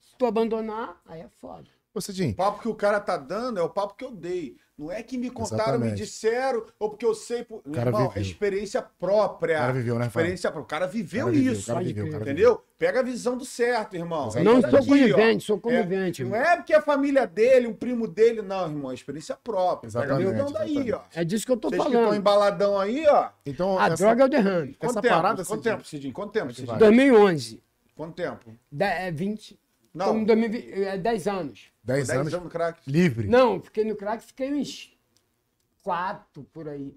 Se 0.00 0.14
tu 0.16 0.26
abandonar, 0.26 1.00
aí 1.06 1.20
é 1.20 1.28
foda. 1.28 1.77
Ô, 1.98 2.00
Cidinho, 2.00 2.30
O 2.30 2.36
papo 2.36 2.62
que 2.62 2.68
o 2.68 2.74
cara 2.74 3.00
tá 3.00 3.16
dando 3.16 3.58
é 3.58 3.62
o 3.62 3.68
papo 3.68 3.94
que 3.96 4.04
eu 4.04 4.12
dei. 4.12 4.56
Não 4.78 4.92
é 4.92 5.02
que 5.02 5.18
me 5.18 5.28
contaram, 5.28 5.72
me 5.72 5.86
Exatamente. 5.86 5.96
disseram, 5.96 6.64
ou 6.78 6.90
porque 6.90 7.04
eu 7.04 7.12
sei. 7.12 7.42
Por... 7.42 7.60
cara 7.72 7.88
Irmão, 7.88 8.06
viveu. 8.06 8.22
é 8.22 8.24
experiência 8.24 8.80
própria. 8.80 9.56
O 9.56 9.60
cara 9.60 9.72
viveu, 9.72 9.98
né? 9.98 10.06
Experiência 10.06 10.50
própria. 10.52 10.64
O 10.64 10.68
cara 10.68 10.86
viveu 10.86 11.22
O 11.22 11.26
cara 11.26 11.36
viveu, 11.36 11.52
isso. 11.52 11.66
cara 11.66 11.80
viveu, 11.80 12.10
cara 12.12 12.22
entendeu? 12.22 12.62
Pega 12.78 13.00
a 13.00 13.02
visão 13.02 13.36
do 13.36 13.44
certo, 13.44 13.96
irmão. 13.96 14.28
Exatamente. 14.28 14.44
Não 14.44 14.58
É 14.58 14.60
sou 14.60 14.70
daqui, 14.70 14.86
conivente, 14.86 15.42
ó. 15.42 15.46
sou 15.46 15.58
conivente. 15.60 16.22
É, 16.22 16.24
não 16.24 16.36
é 16.36 16.56
porque 16.56 16.72
é 16.72 16.76
a 16.76 16.82
família 16.82 17.26
dele, 17.26 17.66
um 17.66 17.74
primo 17.74 18.06
dele, 18.06 18.40
não, 18.40 18.66
irmão. 18.68 18.92
É 18.92 18.94
experiência 18.94 19.36
própria. 19.42 19.90
Pega 19.90 20.04
Exatamente, 20.04 20.30
visão 20.32 20.52
daí, 20.52 20.92
ó. 20.92 21.00
É 21.12 21.24
disso 21.24 21.44
que 21.44 21.50
eu 21.50 21.56
tô 21.56 21.70
Vocês 21.70 21.82
que 21.82 21.88
estão 21.88 22.02
falando. 22.04 22.16
embaladão 22.20 22.78
aí, 22.78 23.04
ó. 23.08 23.30
então 23.44 23.76
A 23.80 23.86
essa, 23.88 23.96
droga 23.96 24.22
é 24.22 24.26
o 24.26 24.28
derrame. 24.28 24.74
Quanto 24.74 24.90
Essa 24.92 25.02
tempo? 25.02 25.14
parada, 25.16 25.44
Quanto 25.44 25.56
Cidinho? 25.58 25.74
tempo, 25.76 25.88
Cidinho? 25.88 26.12
Quanto 26.14 26.30
tempo, 26.30 26.48
Cidinho? 26.52 26.66
vai. 26.68 26.78
2011. 26.78 27.60
Quanto 27.96 28.14
tempo? 28.14 28.54
De- 28.70 28.84
é 28.84 29.10
20. 29.10 29.58
Não. 29.98 30.24
2020, 30.24 30.72
é 30.84 30.98
10 30.98 31.26
anos. 31.26 31.72
10 31.82 32.06
10 32.08 32.20
anos 32.20 32.34
anos 32.34 32.44
no 32.44 32.50
crack. 32.50 32.80
livre. 32.90 33.26
Não, 33.26 33.60
fiquei 33.60 33.84
no 33.84 33.96
crack, 33.96 34.22
fiquei 34.22 34.52
uns 34.52 34.96
4 35.82 36.44
por 36.44 36.68
aí. 36.68 36.96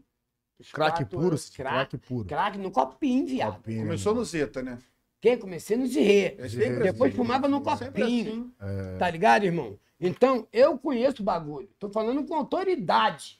Crack 0.72 1.00
quatro 1.04 1.06
puro, 1.08 1.38
crack 1.56 1.98
puro. 1.98 2.28
Crack 2.28 2.58
no 2.60 2.70
copinho, 2.70 3.26
viado. 3.26 3.56
Copinho, 3.56 3.84
Começou 3.84 4.14
né, 4.14 4.20
no 4.20 4.26
Zeta, 4.26 4.62
né? 4.62 4.78
Que? 5.20 5.38
Comecei 5.38 5.78
no 5.78 5.88
zirê. 5.88 6.36
É 6.38 6.48
Depois 6.84 7.12
assim. 7.12 7.18
fumava 7.18 7.48
no 7.48 7.62
copinho. 7.62 8.52
assim. 8.60 8.98
Tá 8.98 9.10
ligado, 9.10 9.44
irmão? 9.44 9.80
Então, 10.00 10.48
eu 10.52 10.78
conheço 10.78 11.22
o 11.22 11.26
bagulho. 11.26 11.70
Tô 11.80 11.90
falando 11.90 12.24
com 12.26 12.36
autoridade. 12.36 13.40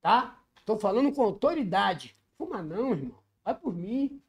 Tá? 0.00 0.38
Tô 0.64 0.78
falando 0.78 1.12
com 1.12 1.22
autoridade. 1.22 2.16
Fuma 2.36 2.62
não, 2.62 2.92
irmão. 2.92 3.18
Vai 3.44 3.54
por 3.54 3.74
mim. 3.74 4.20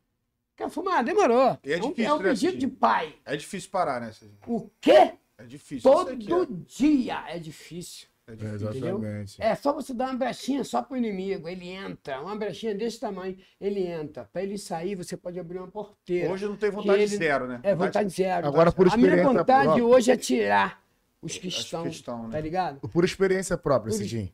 Quer 0.60 0.70
fumar? 0.70 1.02
Demorou. 1.06 1.58
E 1.64 1.72
é 1.72 1.78
um- 1.78 1.80
difícil, 1.90 2.12
é 2.12 2.14
um 2.14 2.18
né, 2.18 2.24
pedido 2.32 2.58
de 2.58 2.68
pai. 2.68 3.16
É 3.26 3.38
difícil 3.38 3.70
parar, 3.72 4.02
né, 4.02 4.12
Cidinho? 4.12 4.38
O 4.46 4.70
quê? 4.82 5.14
É 5.38 5.46
difícil. 5.46 5.90
Todo 5.90 6.18
que 6.18 6.34
é. 6.34 6.46
dia 6.68 7.24
é 7.30 7.40
difícil. 7.40 8.08
É 8.28 8.34
É, 8.34 8.36
difícil. 8.36 8.68
exatamente. 8.70 9.42
É 9.42 9.56
só 9.56 9.72
você 9.72 9.94
dar 9.94 10.10
uma 10.10 10.16
brechinha 10.18 10.66
só 10.66 10.82
pro 10.82 10.98
inimigo. 10.98 11.48
Ele 11.48 11.70
entra. 11.70 12.20
Uma 12.22 12.36
brechinha 12.36 12.76
desse 12.76 13.00
tamanho. 13.00 13.38
Ele 13.60 13.88
entra. 13.88 14.26
Pra 14.26 14.44
ele 14.44 14.58
sair, 14.58 14.96
você 14.96 15.16
pode 15.16 15.40
abrir 15.40 15.60
uma 15.60 15.70
porteira. 15.70 16.30
Hoje 16.30 16.46
não 16.46 16.58
tem 16.58 16.70
vontade 16.70 17.04
ele- 17.04 17.08
zero, 17.16 17.48
né? 17.48 17.62
É, 17.64 17.74
vontade 17.74 18.10
zero. 18.10 18.46
Agora, 18.46 18.70
por 18.70 18.86
A 18.88 18.98
minha 18.98 19.08
experiência 19.08 19.34
vontade 19.40 19.64
própria. 19.64 19.86
hoje 19.86 20.12
é 20.12 20.18
tirar 20.18 20.84
os 21.22 21.38
que 21.38 21.48
Os 21.48 21.56
que 21.56 21.62
estão. 21.62 21.88
estão, 21.88 22.24
né? 22.28 22.32
Tá 22.34 22.42
ligado? 22.42 22.82
Por 22.90 23.06
experiência 23.06 23.58
própria, 23.58 23.92
Por- 23.94 23.98
Cidinho. 23.98 24.30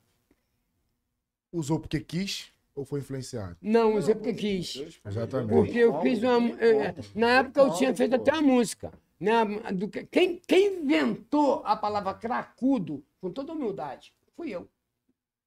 Usou 1.54 1.80
porque 1.80 2.00
quis 2.00 2.52
ou 2.76 2.86
foi 2.86 3.00
influenciado? 3.00 3.56
Não, 3.62 3.96
usei 3.96 4.14
porque 4.14 4.34
quis. 4.34 5.00
Exatamente. 5.06 5.50
Porque 5.50 5.78
eu 5.80 6.02
fiz 6.02 6.22
uma. 6.22 6.50
é, 6.62 6.70
é, 6.88 6.96
na 7.16 7.30
época 7.40 7.62
eu 7.62 7.74
tinha 7.74 7.96
feito 7.96 8.16
até 8.16 8.32
uma 8.34 8.42
música. 8.42 8.92
Né? 9.20 9.46
Do 9.74 9.88
que- 9.88 10.06
quem, 10.06 10.38
quem 10.46 10.82
inventou 10.84 11.62
a 11.66 11.76
palavra 11.76 12.14
cracudo, 12.14 13.04
com 13.22 13.32
toda 13.32 13.54
humildade, 13.54 14.14
fui 14.36 14.50
eu. 14.50 14.68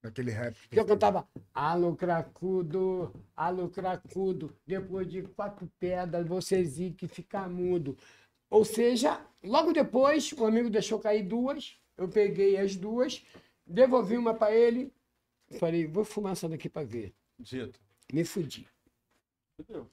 Aquele 0.02 0.30
rap. 0.30 0.56
Que 0.70 0.78
eu 0.80 0.86
cantava 0.86 1.28
Alô 1.52 1.94
cracudo, 1.94 3.12
alô 3.36 3.68
cracudo, 3.68 4.56
depois 4.66 5.06
de 5.08 5.22
quatro 5.22 5.70
pedras 5.78 6.26
você 6.26 6.62
que 6.92 7.06
ficar 7.08 7.48
mudo. 7.50 7.96
Ou 8.48 8.64
seja, 8.64 9.20
logo 9.44 9.72
depois 9.72 10.32
o 10.32 10.46
amigo 10.46 10.70
deixou 10.70 10.98
cair 10.98 11.24
duas, 11.24 11.76
eu 11.96 12.08
peguei 12.08 12.56
as 12.56 12.76
duas, 12.76 13.22
devolvi 13.66 14.16
uma 14.16 14.32
para 14.32 14.54
ele, 14.54 14.90
falei, 15.58 15.86
vou 15.86 16.04
fumar 16.04 16.32
essa 16.32 16.48
daqui 16.48 16.68
para 16.68 16.86
ver. 16.86 17.12
Zeta. 17.46 17.78
Me 18.12 18.24
fudi. 18.24 18.66
Entendeu? 19.58 19.86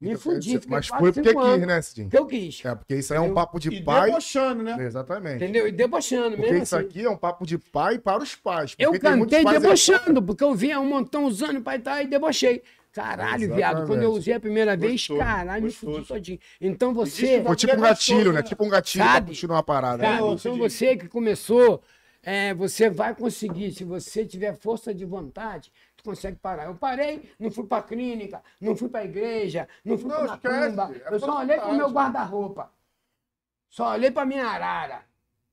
Me 0.00 0.16
fudi, 0.16 0.52
fiquei 0.54 0.70
Mas 0.70 0.86
foi 0.86 1.12
porque 1.12 1.28
quis, 1.34 1.44
anos. 1.44 1.66
né, 1.66 1.82
Cidinho? 1.82 2.08
Eu 2.10 2.26
quis. 2.26 2.64
É, 2.64 2.74
porque 2.74 2.96
isso 2.96 3.12
aí 3.12 3.18
é 3.18 3.20
um 3.20 3.34
papo 3.34 3.60
de 3.60 3.68
E 3.68 3.82
pai. 3.84 4.06
debochando, 4.08 4.62
né? 4.62 4.76
Exatamente. 4.82 5.36
Entendeu? 5.44 5.68
E 5.68 5.72
debochando 5.72 6.36
Porque 6.36 6.50
mesmo 6.52 6.62
isso 6.62 6.74
assim. 6.76 6.86
aqui 6.86 7.04
é 7.04 7.10
um 7.10 7.16
papo 7.18 7.44
de 7.46 7.58
pai 7.58 7.98
para 7.98 8.22
os 8.22 8.34
pais. 8.34 8.74
Eu 8.78 8.92
porque 8.92 9.06
cantei 9.06 9.44
debochando, 9.44 10.22
porque 10.22 10.42
eu 10.42 10.54
via 10.54 10.80
um 10.80 10.86
montão 10.88 11.24
usando 11.26 11.60
pai 11.60 11.78
tá 11.80 12.02
e 12.02 12.06
debochei. 12.06 12.62
Caralho, 12.92 13.44
Exatamente. 13.44 13.56
viado, 13.56 13.86
quando 13.86 14.02
eu 14.02 14.10
usei 14.10 14.34
a 14.34 14.40
primeira 14.40 14.74
vez, 14.76 14.92
Gostoso, 15.06 15.20
caralho, 15.20 15.62
me 15.62 15.68
gostoso. 15.68 15.92
fudi 15.96 16.08
todinho. 16.08 16.38
Então 16.60 16.92
você, 16.94 17.42
Foi 17.44 17.54
tipo 17.54 17.72
um 17.74 17.78
É 17.84 17.88
gatilho, 17.88 18.32
né? 18.32 18.42
Tipo 18.42 18.64
um 18.64 18.68
gatilho 18.70 19.04
Sabe? 19.04 19.26
pra 19.26 19.34
continuar 19.34 19.56
uma 19.58 19.62
parada. 19.62 20.02
sabe? 20.02 20.22
né? 20.26 20.32
Então 20.34 20.56
você 20.58 20.96
que 20.96 21.06
começou, 21.08 21.80
é, 22.22 22.52
você 22.54 22.90
vai 22.90 23.14
conseguir. 23.14 23.70
Se 23.72 23.84
você 23.84 24.24
tiver 24.26 24.54
força 24.56 24.92
de 24.92 25.04
vontade, 25.04 25.70
tu 26.02 26.10
consegue 26.10 26.36
parar. 26.38 26.64
Eu 26.66 26.74
parei, 26.74 27.30
não 27.38 27.50
fui 27.50 27.66
pra 27.66 27.82
clínica, 27.82 28.42
não 28.60 28.74
fui 28.76 28.88
pra 28.88 29.04
igreja, 29.04 29.68
não 29.84 29.96
fui 29.98 30.08
Não, 30.08 30.16
pra 30.24 30.34
esquece, 30.34 30.76
macumba. 30.76 30.98
é 31.04 31.14
eu 31.14 31.20
só 31.20 31.38
olhei 31.38 31.56
pro 31.56 31.64
vontade. 31.64 31.76
meu 31.78 31.90
guarda-roupa. 31.90 32.72
Só 33.68 33.92
olhei 33.92 34.10
pra 34.10 34.24
minha 34.24 34.46
arara. 34.46 35.02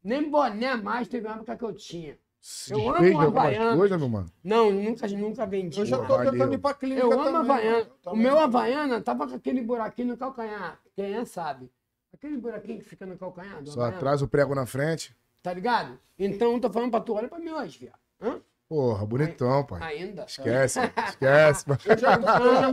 Nem 0.03 0.29
boné 0.29 0.75
mais 0.75 1.07
teve 1.07 1.27
uma 1.27 1.35
época 1.35 1.55
que 1.57 1.63
eu 1.63 1.73
tinha. 1.73 2.17
Se 2.39 2.71
Eu 2.71 2.95
amo 2.95 3.21
Havaianas. 3.21 3.75
coisas, 3.77 3.99
meu 3.99 4.07
mano. 4.09 4.31
Não, 4.43 4.71
nunca, 4.71 5.05
nunca 5.07 5.45
vendi. 5.45 5.79
Eu 5.79 5.85
já 5.85 5.97
tô 5.97 6.15
Valeu. 6.15 6.31
tentando 6.31 6.53
ir 6.53 6.57
pra 6.59 6.73
clínica 6.73 7.01
Eu 7.01 7.11
amo 7.11 7.23
também. 7.25 7.39
Havaiana. 7.51 7.77
Eu 8.05 8.11
O 8.13 8.15
meu 8.15 8.39
Havaiana 8.39 9.01
tava 9.01 9.27
com 9.27 9.35
aquele 9.35 9.61
buraquinho 9.61 10.09
no 10.09 10.17
calcanhar. 10.17 10.79
Quem 10.95 11.13
é 11.15 11.25
sabe. 11.25 11.69
Aquele 12.13 12.37
buraquinho 12.37 12.79
que 12.79 12.85
fica 12.85 13.05
no 13.05 13.17
calcanhar 13.17 13.61
do 13.61 13.69
Só 13.71 13.79
Havaiana. 13.81 13.97
atrás 13.97 14.21
o 14.21 14.27
prego 14.27 14.55
na 14.55 14.65
frente. 14.65 15.15
Tá 15.43 15.53
ligado? 15.53 15.99
Então 16.17 16.53
eu 16.53 16.59
tô 16.61 16.69
falando 16.69 16.91
pra 16.91 17.01
tu, 17.01 17.13
olha 17.15 17.27
pra 17.27 17.39
mim 17.39 17.49
hoje, 17.51 17.79
viado. 17.79 17.99
Hã? 18.21 18.39
Porra, 18.69 19.05
bonitão, 19.05 19.63
pai. 19.63 19.79
Ainda. 19.97 20.25
Esquece, 20.27 20.79
esquece. 21.07 21.65
Eu 21.85 21.97
já, 21.97 22.15
eu, 22.15 22.21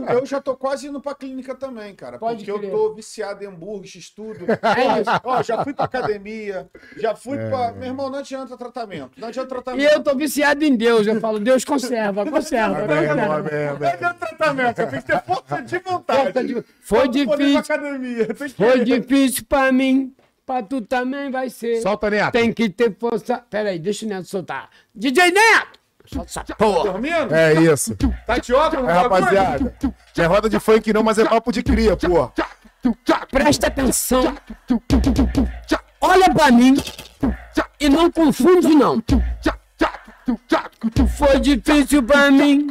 já, 0.05 0.13
eu 0.13 0.25
já 0.25 0.41
tô 0.41 0.53
quase 0.57 0.87
indo 0.87 0.99
pra 0.99 1.15
clínica 1.15 1.55
também, 1.55 1.95
cara. 1.95 2.19
Pode 2.19 2.43
porque 2.43 2.59
crer. 2.59 2.69
eu 2.69 2.77
tô 2.77 2.93
viciado 2.93 3.41
em 3.41 3.47
hambúrguer, 3.47 3.95
estudo. 3.95 4.45
É 4.45 4.99
isso. 5.01 5.09
Ó, 5.23 5.41
já 5.41 5.63
fui 5.63 5.73
pra 5.73 5.85
academia, 5.85 6.69
já 6.97 7.15
fui 7.15 7.37
É. 7.37 7.49
pra. 7.49 7.71
Meu 7.71 7.87
irmão, 7.87 8.09
não 8.09 8.19
adianta 8.19 8.57
tratamento. 8.57 9.11
Não 9.17 9.29
adianta 9.29 9.47
E 9.47 9.49
tratamento. 9.49 9.93
eu 9.93 10.03
tô 10.03 10.13
viciado 10.15 10.65
em 10.65 10.75
Deus. 10.75 11.07
Eu 11.07 11.21
falo, 11.21 11.39
Deus 11.39 11.63
conserva, 11.63 12.29
conserva. 12.29 12.83
Amém, 12.83 12.97
irmão, 12.97 13.15
conserva. 13.15 13.39
amém, 13.47 13.65
Não 13.67 13.75
amém. 13.77 13.89
adianta 13.93 14.27
tratamento, 14.27 14.75
você 14.75 14.87
tem 14.87 14.99
que 15.01 15.07
ter 15.07 15.23
força 15.23 15.61
de 15.61 15.79
vontade. 15.79 16.21
Força 16.33 16.43
de- 16.43 16.63
Foi 16.81 17.07
difícil, 17.07 17.57
academia. 17.59 18.27
Foi 18.57 18.83
difícil 18.83 19.45
pra 19.47 19.71
mim. 19.71 20.13
Pra 20.45 20.61
tu 20.61 20.79
também 20.81 21.31
vai 21.31 21.49
ser. 21.49 21.81
Solta, 21.81 22.07
Neto. 22.07 22.33
Tem 22.33 22.53
que 22.53 22.69
ter 22.69 22.95
força. 22.99 23.39
Pera 23.49 23.69
aí, 23.69 23.79
deixa 23.79 24.05
o 24.05 24.09
Neto 24.09 24.27
soltar. 24.27 24.69
DJ 24.93 25.31
Neto! 25.31 25.84
Solta 26.07 26.29
essa 26.29 26.55
porra. 26.55 26.91
Dormindo? 26.91 27.33
É 27.33 27.53
isso. 27.53 27.95
Tá 28.25 28.37
de 28.37 28.53
óculos? 28.53 28.87
É, 28.87 28.93
rapaziada. 28.93 29.75
Não 30.17 30.23
é 30.23 30.27
roda 30.27 30.49
de 30.49 30.59
funk 30.59 30.93
não, 30.93 31.03
mas 31.03 31.17
é 31.17 31.25
papo 31.25 31.51
de 31.51 31.63
cria, 31.63 31.95
pô. 31.97 32.31
Presta 33.31 33.67
atenção. 33.67 34.35
Olha 36.01 36.31
pra 36.33 36.51
mim. 36.51 36.75
E 37.79 37.89
não 37.89 38.11
confunde, 38.11 38.69
não. 38.69 39.03
Foi 41.17 41.39
difícil 41.39 42.01
pra 42.01 42.31
mim, 42.31 42.67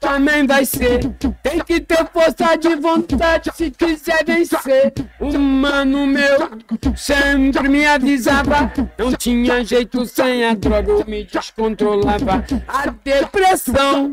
também 0.00 0.46
vai 0.46 0.64
ser. 0.64 1.00
Tem 1.42 1.58
que 1.60 1.80
ter 1.80 2.06
força 2.10 2.56
de 2.56 2.74
vontade 2.76 3.50
se 3.54 3.70
quiser 3.70 4.24
vencer. 4.24 4.92
Um 5.20 5.38
mano 5.38 6.06
meu 6.06 6.48
sempre 6.96 7.68
me 7.68 7.84
avisava. 7.84 8.72
Não 8.98 9.12
tinha 9.12 9.62
jeito 9.62 10.06
sem 10.06 10.46
a 10.46 10.54
droga, 10.54 10.92
eu 10.92 11.04
me 11.06 11.24
descontrolava. 11.24 12.44
A 12.66 12.86
depressão 13.04 14.10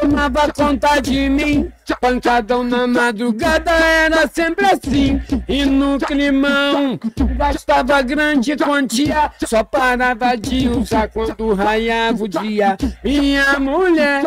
tomava 0.00 0.50
conta 0.52 1.00
de 1.00 1.28
mim. 1.28 1.70
Pancadão 2.00 2.62
na 2.62 2.86
madrugada 2.86 3.70
era 3.70 4.28
sempre 4.28 4.66
assim. 4.66 5.20
E 5.48 5.64
no 5.64 5.98
climão 5.98 6.98
gastava 7.36 8.00
grande 8.02 8.56
quantia. 8.56 9.30
Só 9.44 9.64
parava 9.64 10.36
de 10.36 10.68
usar 10.68 11.08
quando 11.08 11.54
raiava 11.54 12.24
o 12.24 12.28
dia. 12.28 12.76
Minha 13.02 13.58
mulher, 13.58 14.24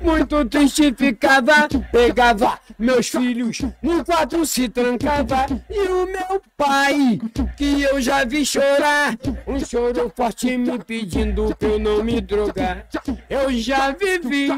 muito 0.00 0.44
triste 0.46 0.94
ficava. 0.96 1.68
Pegava 1.90 2.58
meus 2.78 3.08
filhos 3.08 3.60
no 3.82 4.04
quarto, 4.04 4.44
se 4.46 4.68
trancava. 4.68 5.46
E 5.70 5.80
o 5.80 6.06
meu 6.06 6.42
pai, 6.56 7.18
que 7.56 7.82
eu 7.82 8.00
já 8.00 8.24
vi 8.24 8.44
chorar. 8.44 9.16
Um 9.46 9.58
choro 9.64 10.12
forte 10.14 10.56
me 10.56 10.78
pedindo 10.78 11.54
pra 11.56 11.68
eu 11.68 11.78
não 11.78 12.02
me 12.02 12.20
drogar. 12.20 12.86
Eu 13.28 13.52
já 13.52 13.90
vivi 13.92 14.48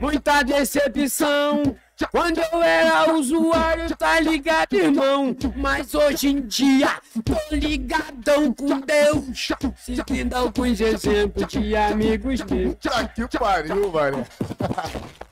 muita 0.00 0.42
decepção. 0.42 1.76
Quando 2.10 2.38
eu 2.38 2.62
era 2.62 3.12
usuário, 3.12 3.96
tá 3.96 4.20
ligado, 4.20 4.72
irmão? 4.74 5.36
Mas 5.56 5.94
hoje 5.94 6.28
em 6.28 6.40
dia, 6.40 7.00
tô 7.24 7.34
ligadão 7.54 8.54
com 8.54 8.80
Deus. 8.80 9.48
Seguindo 9.76 10.34
alguns 10.34 10.80
exemplos 10.80 11.46
de 11.48 11.74
amigos 11.74 12.40
meus. 12.44 12.76
Tá 12.76 13.08
que 13.08 13.38
pariu, 13.38 13.90
mano. 13.90 14.24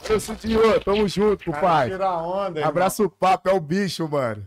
Eu 0.08 0.20
Cidinho, 0.20 0.80
tamo 0.80 1.08
junto, 1.08 1.52
pai. 1.52 1.90
Tira 1.90 2.12
onda, 2.16 2.58
irmão. 2.60 2.68
Abraço 2.68 3.04
o 3.04 3.10
papo, 3.10 3.48
é 3.48 3.52
o 3.52 3.60
bicho, 3.60 4.08
mano. 4.08 4.44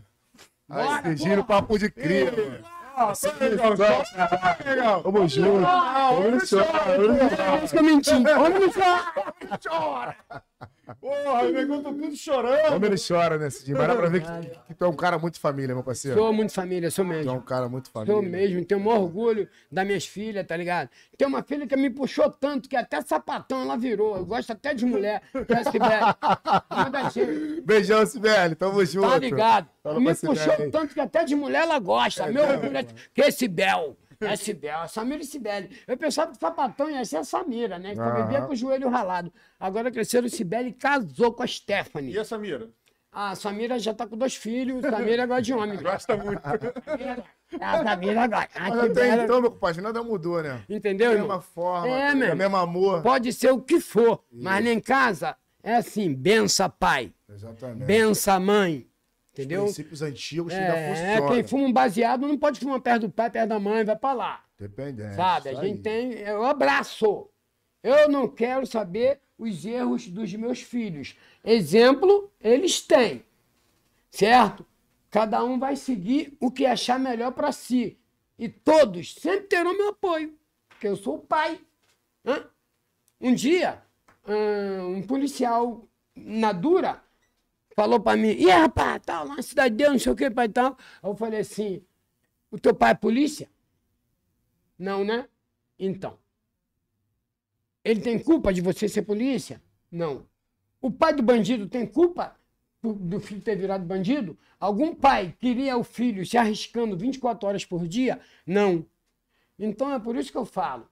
Bora, 0.68 1.08
Aí, 1.08 1.16
Giro, 1.16 1.44
papo 1.44 1.78
de 1.78 1.90
cria, 1.90 2.30
mano. 2.30 2.58
Nossa, 2.96 3.32
legal, 3.40 3.70
legal. 3.70 5.02
Tamo 5.02 5.28
junto. 5.28 5.66
Que 7.70 7.78
eu 7.78 7.82
menti. 7.82 8.10
Olha 8.12 8.58
no 8.58 8.72
chão. 8.72 9.00
chora! 9.62 10.16
Porra, 11.00 11.44
o 11.44 11.52
negão 11.52 11.82
tá 11.82 11.90
tudo 11.90 12.16
chorando. 12.16 12.72
Como 12.72 12.84
ele 12.86 12.96
chora, 12.98 13.38
né, 13.38 13.48
Cidinho? 13.48 13.78
Mas 13.78 13.86
dá 13.86 13.94
pra 13.96 14.08
ver 14.08 14.22
que, 14.22 14.58
que 14.66 14.74
tu 14.74 14.84
é 14.84 14.88
um 14.88 14.96
cara 14.96 15.18
muito 15.18 15.38
família, 15.40 15.74
meu 15.74 15.84
parceiro. 15.84 16.18
Sou 16.18 16.32
muito 16.32 16.52
família, 16.52 16.90
sou 16.90 17.04
Tu 17.04 17.12
é 17.12 17.16
mesmo. 17.16 17.32
um 17.32 17.40
cara 17.40 17.68
muito 17.68 17.90
família. 17.90 18.12
Sou 18.14 18.22
mesmo, 18.22 18.64
tenho 18.64 18.80
o 18.80 18.84
maior 18.84 19.00
orgulho 19.00 19.48
das 19.70 19.86
minhas 19.86 20.04
filhas, 20.04 20.44
tá 20.46 20.56
ligado? 20.56 20.90
Tem 21.16 21.26
uma 21.28 21.42
filha 21.42 21.66
que 21.66 21.76
me 21.76 21.88
puxou 21.90 22.28
tanto 22.30 22.68
que 22.68 22.76
até 22.76 23.00
sapatão 23.02 23.62
ela 23.62 23.76
virou. 23.76 24.16
Eu 24.16 24.26
gosto 24.26 24.50
até 24.52 24.74
de 24.74 24.84
mulher, 24.84 25.22
que 25.32 25.52
é 25.52 25.58
a 25.58 25.64
Sibeli. 25.70 27.60
Beijão, 27.62 28.04
Sibeli. 28.04 28.54
Tamo 28.54 28.84
junto. 28.84 29.08
tá 29.08 29.18
ligado? 29.18 29.68
Fala 29.82 30.00
me 30.00 30.14
puxou 30.14 30.70
tanto 30.70 30.94
que 30.94 31.00
até 31.00 31.24
de 31.24 31.34
mulher 31.34 31.62
ela 31.62 31.78
gosta. 31.78 32.26
Meu 32.26 32.42
mesmo, 32.46 32.52
orgulho 32.58 32.76
é 32.78 32.84
que 33.14 33.20
esse 33.22 33.46
Bel. 33.48 33.96
É 34.20 34.36
Sibel, 34.36 34.82
é 34.82 34.86
Samira 34.88 35.22
e 35.22 35.26
Sibeli. 35.26 35.70
Eu 35.88 35.96
pensava 35.96 36.30
que 36.32 36.38
sapatão 36.38 36.90
ia 36.90 37.04
ser 37.06 37.16
a 37.16 37.24
Samira, 37.24 37.78
né? 37.78 37.94
Que 37.94 38.00
Aham. 38.00 38.22
vivia 38.22 38.42
com 38.42 38.52
o 38.52 38.56
joelho 38.56 38.88
ralado. 38.90 39.32
Agora 39.58 39.90
cresceram 39.90 40.26
o 40.26 40.30
Sibeli 40.30 40.68
e 40.68 40.72
casou 40.74 41.32
com 41.32 41.42
a 41.42 41.46
Stephanie. 41.46 42.12
E 42.12 42.18
a 42.18 42.24
Samira? 42.24 42.68
A 43.10 43.34
Samira 43.34 43.78
já 43.78 43.92
tá 43.94 44.06
com 44.06 44.16
dois 44.16 44.36
filhos, 44.36 44.82
Samira 44.82 45.24
gosta 45.26 45.42
de 45.42 45.52
homem. 45.54 45.78
Gosta 45.82 46.16
muito. 46.18 46.40
A 47.60 47.82
Samira 47.82 48.26
gosta. 48.26 48.48
Ah, 48.54 48.68
Mas 48.68 48.78
até 48.78 48.88
bela. 48.88 49.24
então, 49.24 49.40
meu 49.40 49.50
compadre, 49.50 49.80
nada 49.82 50.02
mudou, 50.02 50.42
né? 50.42 50.62
Entendeu, 50.68 51.08
Da 51.08 51.14
irmão? 51.16 51.28
mesma 51.28 51.40
forma, 51.42 51.88
É, 51.88 52.08
da 52.10 52.14
meu. 52.14 52.36
mesmo 52.36 52.56
amor. 52.56 53.02
Pode 53.02 53.32
ser 53.32 53.50
o 53.52 53.60
que 53.60 53.80
for, 53.80 54.22
mas 54.30 54.64
lá 54.64 54.70
em 54.70 54.80
casa 54.80 55.34
é 55.62 55.76
assim, 55.76 56.14
bença 56.14 56.68
pai, 56.68 57.12
Exatamente. 57.28 57.84
bença 57.84 58.38
mãe, 58.38 58.86
entendeu? 59.40 59.64
Princípios 59.64 60.02
antigos 60.02 60.52
que 60.52 60.58
ainda 60.58 60.76
É, 60.76 60.88
funcionam. 61.16 61.34
quem 61.34 61.44
fuma 61.44 61.64
um 61.66 61.72
baseado 61.72 62.26
não 62.26 62.38
pode 62.38 62.60
fumar 62.60 62.80
perto 62.80 63.02
do 63.02 63.10
pai, 63.10 63.30
perto 63.30 63.48
da 63.48 63.58
mãe, 63.58 63.84
vai 63.84 63.96
pra 63.96 64.12
lá, 64.12 64.44
Dependente. 64.58 65.14
sabe? 65.14 65.48
A 65.50 65.54
gente 65.54 65.80
tem, 65.82 66.12
eu 66.14 66.44
abraço. 66.44 67.28
Eu 67.82 68.08
não 68.08 68.28
quero 68.28 68.66
saber 68.66 69.20
os 69.38 69.64
erros 69.64 70.06
dos 70.08 70.32
meus 70.34 70.60
filhos. 70.60 71.16
Exemplo, 71.42 72.30
eles 72.40 72.80
têm, 72.82 73.24
certo? 74.10 74.66
Cada 75.10 75.42
um 75.42 75.58
vai 75.58 75.76
seguir 75.76 76.36
o 76.40 76.50
que 76.50 76.66
achar 76.66 76.98
melhor 77.00 77.32
pra 77.32 77.50
si. 77.52 77.98
E 78.38 78.48
todos 78.48 79.14
sempre 79.14 79.46
terão 79.48 79.76
meu 79.76 79.88
apoio, 79.88 80.34
porque 80.68 80.86
eu 80.88 80.96
sou 80.96 81.16
o 81.16 81.20
pai. 81.20 81.60
Hã? 82.24 82.44
Um 83.20 83.34
dia, 83.34 83.82
ahn, 84.26 84.96
um 84.96 85.02
policial 85.02 85.86
na 86.14 86.52
dura 86.52 87.02
falou 87.74 88.00
pra 88.00 88.16
mim, 88.16 88.28
e 88.28 88.48
rapaz, 88.50 89.00
tal, 89.04 89.26
na 89.28 89.42
cidade 89.42 89.70
de 89.70 89.78
Deus, 89.78 89.92
não 89.92 89.98
sei 89.98 90.12
o 90.12 90.16
que, 90.16 90.30
pai, 90.30 90.48
tal. 90.48 90.76
Aí 91.02 91.10
eu 91.10 91.16
falei 91.16 91.40
assim, 91.40 91.82
o 92.50 92.58
teu 92.58 92.74
pai 92.74 92.92
é 92.92 92.94
polícia? 92.94 93.48
Não, 94.78 95.04
né? 95.04 95.28
Então. 95.78 96.18
Ele 97.84 98.00
tem 98.00 98.18
culpa 98.18 98.52
de 98.52 98.60
você 98.60 98.88
ser 98.88 99.02
polícia? 99.02 99.62
Não. 99.90 100.26
O 100.80 100.90
pai 100.90 101.14
do 101.14 101.22
bandido 101.22 101.68
tem 101.68 101.86
culpa 101.86 102.36
do 102.82 103.20
filho 103.20 103.40
ter 103.40 103.56
virado 103.56 103.84
bandido? 103.84 104.38
Algum 104.58 104.94
pai 104.94 105.34
queria 105.38 105.76
o 105.76 105.84
filho 105.84 106.24
se 106.24 106.36
arriscando 106.36 106.96
24 106.96 107.46
horas 107.46 107.64
por 107.64 107.86
dia? 107.86 108.20
Não. 108.46 108.86
Então 109.58 109.92
é 109.92 109.98
por 109.98 110.16
isso 110.16 110.32
que 110.32 110.38
eu 110.38 110.46
falo. 110.46 110.88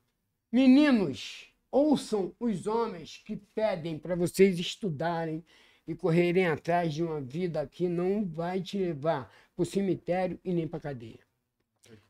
Meninos, 0.53 1.53
ouçam 1.71 2.35
os 2.39 2.67
homens 2.67 3.23
que 3.25 3.37
pedem 3.37 3.99
para 3.99 4.15
vocês 4.15 4.59
estudarem 4.59 5.45
e 5.89 5.95
correrem 5.95 6.47
atrás 6.47 6.93
de 6.93 7.03
uma 7.03 7.19
vida 7.19 7.67
que 7.67 7.89
não 7.89 8.23
vai 8.23 8.61
te 8.61 8.77
levar 8.77 9.33
para 9.57 9.63
o 9.63 9.67
cemitério 9.67 10.39
e 10.45 10.53
nem 10.53 10.69
para 10.69 10.79
cadeia. 10.79 11.21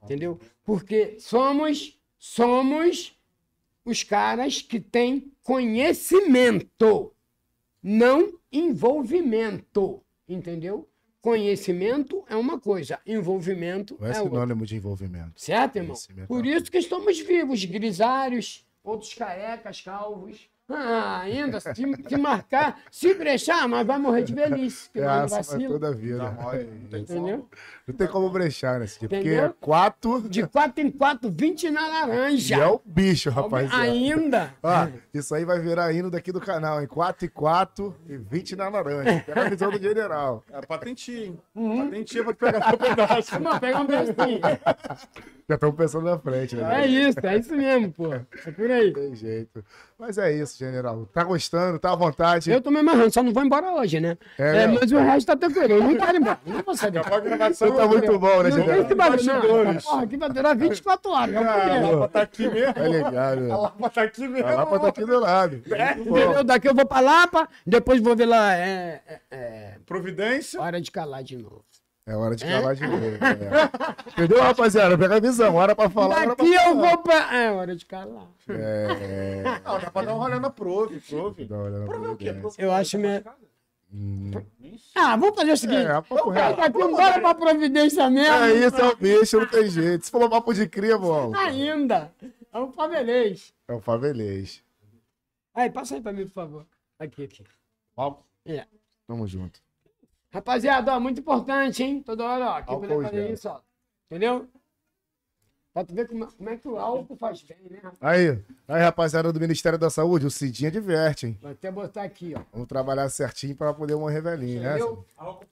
Entendeu? 0.02 0.40
Porque 0.64 1.20
somos, 1.20 1.96
somos 2.18 3.16
os 3.84 4.02
caras 4.02 4.60
que 4.60 4.80
têm 4.80 5.32
conhecimento, 5.44 7.14
não 7.80 8.36
envolvimento. 8.50 10.02
Entendeu? 10.28 10.88
Conhecimento 11.20 12.24
é 12.28 12.34
uma 12.34 12.60
coisa, 12.60 13.00
envolvimento 13.06 13.96
Não 14.00 14.06
é 14.08 14.10
é 14.10 14.14
sinônimo 14.14 14.66
de 14.66 14.76
envolvimento. 14.76 15.40
Certo, 15.40 15.76
irmão? 15.76 15.94
Conhecimento 15.94 16.28
Por 16.28 16.44
é 16.44 16.50
isso 16.50 16.70
que 16.70 16.78
estamos 16.78 17.20
vivos, 17.20 17.64
grisalhos, 17.64 18.66
outros 18.82 19.14
carecas, 19.14 19.80
calvos. 19.80 20.48
Ah, 20.70 21.20
ainda, 21.22 21.60
se, 21.60 21.72
se 21.72 22.16
marcar, 22.18 22.78
se 22.90 23.14
brechar, 23.14 23.66
mas 23.66 23.86
vai 23.86 23.98
morrer 23.98 24.22
de 24.22 24.34
velhice, 24.34 24.90
que 24.90 25.00
É 25.00 25.06
não 25.06 25.68
toda 25.68 25.88
a 25.88 25.92
vida. 25.92 26.36
Entendeu? 26.92 27.48
Não 27.86 27.94
tem 27.94 28.06
como 28.06 28.28
brechar 28.28 28.78
nesse 28.78 28.98
tipo. 28.98 29.08
Porque 29.14 29.28
Entendeu? 29.28 29.46
é 29.46 29.54
quatro 29.60 30.20
De 30.28 30.46
4 30.46 30.84
em 30.84 30.90
4, 30.90 31.30
20 31.34 31.70
na 31.70 31.88
laranja. 31.88 32.54
e 32.56 32.60
é 32.60 32.66
o 32.66 32.78
bicho, 32.84 33.30
rapaziada. 33.30 33.80
Ainda. 33.82 34.54
Ó, 34.62 34.88
isso 35.14 35.34
aí 35.34 35.46
vai 35.46 35.58
virar 35.58 35.90
hino 35.92 36.10
daqui 36.10 36.30
do 36.30 36.40
canal, 36.40 36.82
em 36.82 36.86
4 36.86 37.24
e 37.24 37.28
4 37.28 37.96
e 38.06 38.16
20 38.18 38.56
na 38.56 38.68
laranja. 38.68 39.22
Pega 39.24 39.46
a 39.46 39.48
visão 39.48 39.70
do 39.70 39.78
general. 39.80 40.44
É 40.52 40.60
patentia, 40.60 41.26
hein? 41.28 41.38
Uhum. 41.54 41.84
Patentia 41.86 42.22
pra 42.24 42.32
te 42.34 42.38
pegar 42.38 42.68
teu 42.68 42.78
pedaço. 42.78 43.34
Irmão, 43.34 43.58
pega 43.58 43.80
um 43.80 43.86
pedacinho. 43.86 44.40
Já 45.48 45.54
estamos 45.54 45.76
pensando 45.76 46.04
na 46.04 46.18
frente, 46.18 46.56
né? 46.56 46.82
É 46.82 46.86
isso, 46.86 47.18
é 47.22 47.36
isso 47.38 47.56
mesmo, 47.56 47.90
pô. 47.90 48.12
É 48.12 48.50
por 48.54 48.70
aí. 48.70 48.92
Tem 48.92 49.14
jeito. 49.14 49.64
Mas 49.98 50.18
é 50.18 50.30
isso, 50.30 50.57
general. 50.58 51.06
Tá 51.12 51.24
gostando, 51.24 51.78
tá 51.78 51.92
à 51.92 51.96
vontade. 51.96 52.50
Eu 52.50 52.60
tô 52.60 52.70
me 52.70 52.78
amarrando, 52.80 53.12
só 53.12 53.22
não 53.22 53.32
vou 53.32 53.44
embora 53.44 53.72
hoje, 53.72 54.00
né? 54.00 54.16
É, 54.38 54.62
É, 54.62 54.66
não. 54.66 54.74
mas 54.74 54.90
o 54.92 54.98
resto 54.98 55.26
tá 55.26 55.36
tranquilo. 55.36 55.74
Eu 55.74 55.82
não 55.84 55.96
quero 55.96 56.16
ir 56.16 56.20
embora. 56.20 56.38
Não 56.46 56.62
vou 56.62 56.76
sair 56.76 56.90
daqui. 56.90 57.12
A 57.14 57.20
gravação 57.20 57.68
Você 57.68 57.76
tá 57.76 57.86
muito 57.86 58.18
bom, 58.18 58.42
né, 58.42 58.50
Não 58.50 58.56
tem 58.56 58.64
general? 58.66 58.80
esse 58.84 58.94
barulho, 58.94 59.24
não. 59.24 59.34
Bastidores. 59.34 59.76
Essa 59.76 59.90
Porra, 59.90 60.02
aqui 60.04 60.16
vai 60.16 60.28
durar 60.30 60.56
24 60.56 61.10
horas. 61.10 61.34
é 61.34 61.38
a 61.38 61.80
Lapa 61.90 62.08
tá 62.08 62.22
aqui 62.22 62.48
mesmo. 62.48 62.74
Tá 62.74 62.88
ligado, 62.88 63.38
A 63.38 63.40
né? 63.40 63.56
Lapa 63.56 63.90
tá 63.90 64.02
aqui 64.02 64.28
mesmo. 64.28 64.48
A 64.48 64.54
Lapa 64.54 64.78
tá 64.80 64.88
aqui 64.88 65.04
do 65.04 65.20
lado. 65.20 65.56
Entendeu? 65.98 66.44
Daqui 66.44 66.68
eu 66.68 66.74
vou 66.74 66.86
pra 66.86 67.00
Lapa, 67.00 67.48
depois 67.66 68.00
vou 68.00 68.16
ver 68.16 68.26
lá. 68.26 68.54
É, 68.54 69.00
é, 69.06 69.20
é, 69.30 69.74
Providência. 69.86 70.60
hora 70.60 70.80
de 70.80 70.90
calar 70.90 71.22
de 71.22 71.36
novo. 71.36 71.64
É 72.08 72.16
hora 72.16 72.34
de 72.34 72.44
calar 72.44 72.74
de 72.74 72.86
novo. 72.86 73.04
É. 73.04 74.10
Entendeu, 74.12 74.40
rapaziada? 74.42 74.96
Pega 74.96 75.16
a 75.16 75.20
visão. 75.20 75.54
Hora 75.54 75.76
pra 75.76 75.90
falar. 75.90 76.16
pra 76.24 76.34
Daqui 76.34 76.52
eu 76.54 76.60
falar. 76.60 76.74
vou 76.88 76.98
pra. 76.98 77.36
É 77.36 77.50
hora 77.52 77.76
de 77.76 77.84
calar. 77.84 78.26
É. 78.48 79.42
Ah, 79.64 79.78
dá 79.78 79.90
pra 79.90 80.02
dar 80.02 80.14
uma 80.14 80.24
olhada 80.24 80.40
na 80.40 80.50
Prove, 80.50 81.00
Prove. 81.00 81.44
Dá 81.44 81.54
uma 81.56 81.64
olhada 81.64 81.80
na 81.80 81.86
Prove 81.86 82.06
é 82.06 82.08
o 82.10 82.16
quê? 82.16 82.24
providência. 82.32 82.62
Eu 82.62 82.72
acho 82.72 82.98
minha. 82.98 83.22
Ah, 84.94 85.16
vamos 85.16 85.34
fazer 85.36 85.52
o 85.52 85.56
seguinte. 85.56 85.86
É, 85.86 86.00
vamos 86.08 86.34
reto. 86.34 86.50
ficar 86.50 86.64
aqui, 86.66 86.78
bora 86.78 87.20
pra 87.20 87.34
providência 87.34 88.10
mesmo. 88.10 88.34
É 88.44 88.52
isso, 88.54 88.76
é 88.76 88.84
o 88.88 88.96
bicho, 88.96 89.38
não 89.40 89.46
tem 89.46 89.68
jeito. 89.68 90.04
Se 90.06 90.10
for 90.10 90.28
papo 90.30 90.52
de 90.54 90.66
cria, 90.68 90.96
bom. 90.98 91.34
Ainda. 91.36 92.10
É 92.52 92.58
um 92.58 92.72
favelês. 92.72 93.52
É 93.68 93.72
o 93.74 93.80
favelês. 93.80 94.62
Aí, 95.54 95.70
passa 95.70 95.94
aí 95.96 96.00
pra 96.00 96.12
mim, 96.12 96.24
por 96.26 96.32
favor. 96.32 96.66
Aqui, 96.98 97.24
aqui. 97.24 97.44
Álcool. 97.96 98.24
É. 98.46 98.64
Tamo 99.06 99.26
junto. 99.26 99.60
Rapaziada, 100.30 100.94
ó, 100.94 101.00
muito 101.00 101.20
importante, 101.20 101.82
hein? 101.82 102.02
Toda 102.02 102.24
hora, 102.24 102.64
ó. 102.66 102.80
Fazer 102.80 103.10
gel. 103.10 103.32
isso, 103.32 103.48
ó. 103.48 103.60
Entendeu? 104.10 104.48
Pra 105.72 105.84
tu 105.84 105.94
ver 105.94 106.08
como, 106.08 106.26
como 106.26 106.50
é 106.50 106.56
que 106.56 106.66
o 106.66 106.76
álcool 106.76 107.16
faz 107.16 107.40
bem, 107.42 107.56
né? 107.70 107.78
rapaz? 107.80 107.98
Aí, 108.00 108.42
aí, 108.66 108.82
rapaziada 108.82 109.32
do 109.32 109.38
Ministério 109.38 109.78
da 109.78 109.88
Saúde, 109.88 110.26
o 110.26 110.30
Cidinha 110.30 110.70
diverte, 110.70 111.26
hein? 111.26 111.38
Vou 111.40 111.52
até 111.52 111.70
botar 111.70 112.02
aqui, 112.02 112.34
ó. 112.36 112.42
Vamos 112.52 112.66
trabalhar 112.66 113.08
certinho 113.10 113.54
pra 113.54 113.72
poder 113.72 113.94
morrer 113.94 114.20
velhinho, 114.20 114.62
né? 114.62 114.76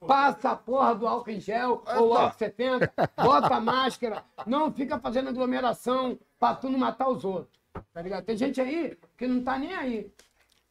Passa 0.07 0.51
a 0.51 0.57
porra 0.57 0.95
do 0.95 1.07
álcool 1.07 1.31
em 1.31 1.39
gel 1.39 1.85
ou 1.97 2.16
álcool 2.16 2.39
70, 2.39 2.93
bota 3.16 3.55
a 3.55 3.61
máscara, 3.61 4.24
não 4.47 4.72
fica 4.72 4.99
fazendo 4.99 5.29
aglomeração 5.29 6.18
pra 6.41 6.55
tu 6.55 6.68
não 6.68 6.79
matar 6.79 7.09
os 7.09 7.24
outros. 7.24 7.57
Tá 7.93 8.03
ligado? 8.03 8.24
Tem 8.24 8.37
gente 8.37 8.61
aí 8.61 8.99
que 9.16 9.27
não 9.29 9.45
tá 9.45 9.59
nem 9.59 9.74
aí. 9.74 10.11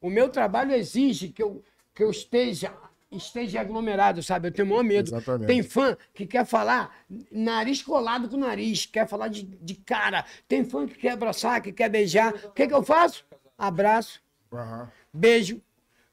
O 0.01 0.09
meu 0.09 0.27
trabalho 0.27 0.73
exige 0.73 1.29
que 1.29 1.41
eu, 1.41 1.63
que 1.93 2.03
eu 2.03 2.09
esteja, 2.09 2.73
esteja 3.17 3.61
aglomerado, 3.61 4.21
sabe? 4.23 4.47
Eu 4.47 4.51
tenho 4.51 4.67
o 4.67 4.69
maior 4.71 4.83
medo. 4.83 5.07
Exatamente. 5.09 5.47
Tem 5.47 5.63
fã 5.63 5.97
que 6.13 6.25
quer 6.25 6.45
falar 6.45 6.95
nariz 7.31 7.81
colado 7.81 8.27
com 8.29 8.37
nariz, 8.37 8.85
quer 8.85 9.07
falar 9.07 9.27
de, 9.27 9.43
de 9.43 9.75
cara. 9.75 10.25
Tem 10.47 10.63
fã 10.63 10.87
que 10.87 10.95
quer 10.95 11.11
abraçar, 11.11 11.61
que 11.61 11.71
quer 11.71 11.89
beijar. 11.89 12.33
O 12.45 12.51
que, 12.51 12.67
que 12.67 12.73
eu 12.73 12.83
faço? 12.83 13.25
Abraço, 13.57 14.21
Aham. 14.51 14.91
beijo, 15.13 15.61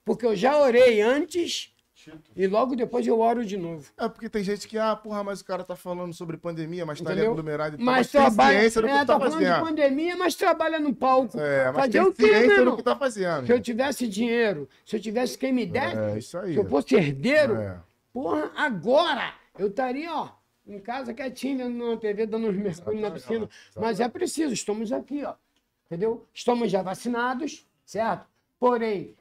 porque 0.05 0.25
eu 0.25 0.37
já 0.37 0.57
orei 0.59 1.01
antes 1.01 1.72
e 2.37 2.47
logo 2.47 2.75
depois 2.77 3.07
eu 3.07 3.19
oro 3.21 3.45
de 3.45 3.57
novo. 3.57 3.91
É 3.99 4.09
porque 4.09 4.29
tem 4.29 4.43
gente 4.43 4.67
que, 4.69 4.79
ah, 4.79 4.95
porra, 4.97 5.23
mas 5.25 5.41
o 5.41 5.45
cara 5.45 5.63
tá 5.65 5.77
falando 5.77 6.13
sobre 6.15 6.37
pandemia, 6.37 6.85
mas 6.87 7.01
tá 7.01 7.11
ali 7.11 7.21
Entendeu? 7.21 7.33
aglomerado 7.33 7.75
e 7.75 7.79
tal. 7.79 7.85
Mas 7.87 8.11
tem 8.11 8.21
trabalha, 8.21 8.61
ciência 8.61 8.81
do 8.83 8.87
que 8.89 8.93
é, 8.93 8.97
tá 8.99 9.07
tá 9.07 9.19
falando 9.19 9.39
de 9.39 9.45
fazendo. 9.47 9.65
pandemia, 9.67 10.17
mas 10.17 10.35
trabalha 10.35 10.81
no 10.81 10.95
palco. 10.95 11.39
É, 11.39 11.67
mas 11.67 11.75
Fazer 11.77 11.93
tem 11.93 12.01
o 12.03 12.13
ciência 12.13 12.47
do 12.57 12.61
irmão? 12.63 12.77
que 12.77 12.83
tá 12.83 12.97
fazendo. 12.97 13.47
Se 13.47 13.53
eu 13.53 13.61
tivesse 13.61 14.09
dinheiro, 14.09 14.69
se 14.87 14.97
eu 14.97 15.01
tivesse 15.01 15.37
quem 15.39 15.53
me 15.53 15.67
desse, 15.67 15.97
É, 15.97 16.19
isso 16.19 16.39
aí. 16.39 16.53
se 16.55 16.59
eu 16.59 16.65
fosse 16.69 16.95
herdeiro, 16.95 17.55
É. 17.57 17.79
porra, 18.13 18.51
agora 18.57 19.35
eu 19.59 19.69
estaria, 19.69 20.13
ó, 20.15 20.29
em 20.67 20.79
casa 20.79 21.13
quietinho, 21.13 21.69
na 21.69 21.97
TV, 21.97 22.27
dando 22.27 22.47
uns 22.49 22.57
mergulhos 22.57 23.01
na 23.01 23.11
piscina. 23.11 23.49
Mas 23.77 24.01
é 24.01 24.09
preciso, 24.09 24.53
estamos 24.55 24.93
aqui, 24.93 25.25
ó. 25.25 25.35
Entendeu? 25.87 26.27
Estamos 26.33 26.71
já 26.71 26.81
vacinados, 26.83 27.67
certo? 27.85 28.27
Porém, 28.59 29.15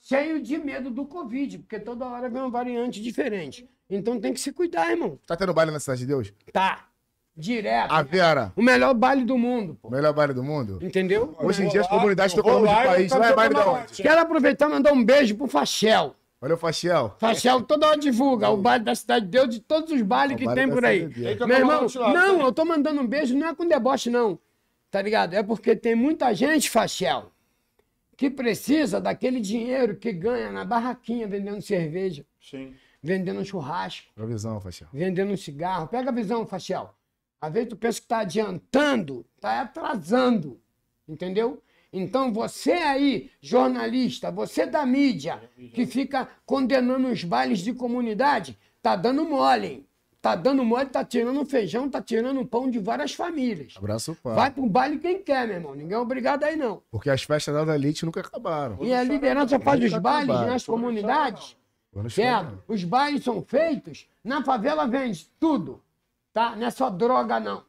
cheio 0.00 0.40
de 0.42 0.58
medo 0.58 0.90
do 0.90 1.04
Covid, 1.04 1.58
porque 1.58 1.78
toda 1.78 2.06
hora 2.06 2.28
vem 2.28 2.40
uma 2.42 2.50
variante 2.50 3.02
diferente. 3.02 3.68
Então 3.90 4.20
tem 4.20 4.32
que 4.32 4.40
se 4.40 4.52
cuidar, 4.52 4.90
irmão. 4.90 5.18
Tá 5.26 5.36
tendo 5.36 5.54
baile 5.54 5.70
na 5.70 5.80
Cidade 5.80 6.00
de 6.00 6.06
Deus? 6.06 6.32
Tá. 6.52 6.84
Direto. 7.36 7.92
A 7.92 8.02
Vera, 8.02 8.52
O 8.56 8.62
melhor 8.62 8.92
baile 8.94 9.24
do 9.24 9.38
mundo, 9.38 9.78
pô. 9.80 9.86
o 9.88 9.90
melhor 9.92 10.12
baile 10.12 10.34
do 10.34 10.42
mundo? 10.42 10.80
Entendeu? 10.82 11.36
Hoje 11.38 11.62
em 11.62 11.68
dia 11.68 11.82
as 11.82 11.86
comunidades 11.86 12.32
estão 12.32 12.44
falando 12.44 12.66
de 12.68 12.74
país. 12.74 13.12
tá 13.12 13.18
Lá 13.18 13.28
é 13.28 13.34
baile 13.34 13.54
da 13.54 13.70
onde? 13.70 14.02
Quero 14.02 14.20
aproveitar 14.20 14.66
e 14.66 14.72
mandar 14.72 14.92
um 14.92 15.04
beijo 15.04 15.36
pro 15.36 15.46
Fachel. 15.46 16.16
Valeu, 16.40 16.56
Faxiel. 16.56 17.16
Fachel 17.18 17.62
toda 17.62 17.88
hora 17.88 17.98
divulga 17.98 18.48
o 18.48 18.56
baile 18.56 18.84
da 18.84 18.94
Cidade 18.94 19.24
de 19.24 19.30
Deus 19.32 19.48
de 19.48 19.60
todos 19.60 19.90
os 19.92 20.02
bailes 20.02 20.34
O 20.34 20.38
que 20.38 20.44
baile 20.44 20.60
tem 20.60 20.70
por 20.70 20.84
aí. 20.84 21.08
Meu 21.08 21.36
tá 21.36 21.58
irmão, 21.58 21.86
não, 22.12 22.38
tá? 22.38 22.44
eu 22.44 22.52
tô 22.52 22.64
mandando 22.64 23.00
um 23.00 23.06
beijo, 23.06 23.36
não 23.36 23.48
é 23.48 23.54
com 23.54 23.66
deboche, 23.66 24.08
não. 24.08 24.38
Tá 24.90 25.02
ligado? 25.02 25.34
É 25.34 25.42
porque 25.42 25.74
tem 25.74 25.94
muita 25.94 26.32
gente, 26.34 26.70
Fachel, 26.70 27.30
que 28.18 28.28
precisa 28.28 29.00
daquele 29.00 29.38
dinheiro 29.38 29.96
que 29.96 30.12
ganha 30.12 30.50
na 30.50 30.64
barraquinha 30.64 31.28
vendendo 31.28 31.62
cerveja, 31.62 32.26
Sim. 32.40 32.74
vendendo 33.00 33.44
churrasco, 33.44 34.08
Boa 34.16 34.26
visão, 34.26 34.60
Faxiel. 34.60 34.90
vendendo 34.92 35.32
um 35.32 35.36
cigarro. 35.36 35.86
Pega 35.86 36.10
a 36.10 36.12
visão, 36.12 36.44
Fachel. 36.44 36.92
Às 37.40 37.52
vezes 37.52 37.68
tu 37.68 37.76
pensa 37.76 38.00
que 38.00 38.08
tá 38.08 38.18
adiantando, 38.18 39.24
tá 39.40 39.60
atrasando. 39.60 40.60
Entendeu? 41.08 41.62
Então 41.92 42.32
você 42.32 42.72
aí, 42.72 43.30
jornalista, 43.40 44.32
você 44.32 44.66
da 44.66 44.84
mídia, 44.84 45.40
que 45.72 45.86
fica 45.86 46.28
condenando 46.44 47.06
os 47.06 47.22
bailes 47.22 47.60
de 47.60 47.72
comunidade, 47.72 48.58
tá 48.82 48.96
dando 48.96 49.24
mole, 49.24 49.66
hein? 49.68 49.87
Tá 50.20 50.34
dando 50.34 50.64
mole, 50.64 50.86
tá 50.86 51.04
tirando 51.04 51.44
feijão, 51.46 51.88
tá 51.88 52.02
tirando 52.02 52.44
pão 52.44 52.68
de 52.68 52.78
várias 52.80 53.12
famílias. 53.14 53.74
Abraço, 53.76 54.16
pai. 54.20 54.34
Vai 54.34 54.50
pro 54.50 54.66
baile 54.68 54.98
quem 54.98 55.22
quer, 55.22 55.46
meu 55.46 55.56
irmão. 55.56 55.74
Ninguém 55.76 55.94
é 55.96 55.98
obrigado 55.98 56.42
aí, 56.42 56.56
não. 56.56 56.82
Porque 56.90 57.08
as 57.08 57.22
festas 57.22 57.64
da 57.66 57.74
elite 57.74 58.04
nunca 58.04 58.20
acabaram. 58.20 58.78
E 58.80 58.92
a 58.92 59.02
liderança 59.04 59.60
faz 59.60 59.82
os 59.84 59.92
bailes 59.98 60.28
acabaram. 60.30 60.52
nas 60.52 60.66
comunidades. 60.66 61.56
Certo? 62.10 62.62
Os 62.68 62.84
bailes 62.84 63.24
são 63.24 63.42
feitos, 63.42 64.08
na 64.22 64.42
favela 64.44 64.86
vende 64.86 65.28
tudo, 65.40 65.80
tá? 66.32 66.54
Não 66.54 66.66
é 66.66 66.70
só 66.70 66.90
droga, 66.90 67.40
não. 67.40 67.64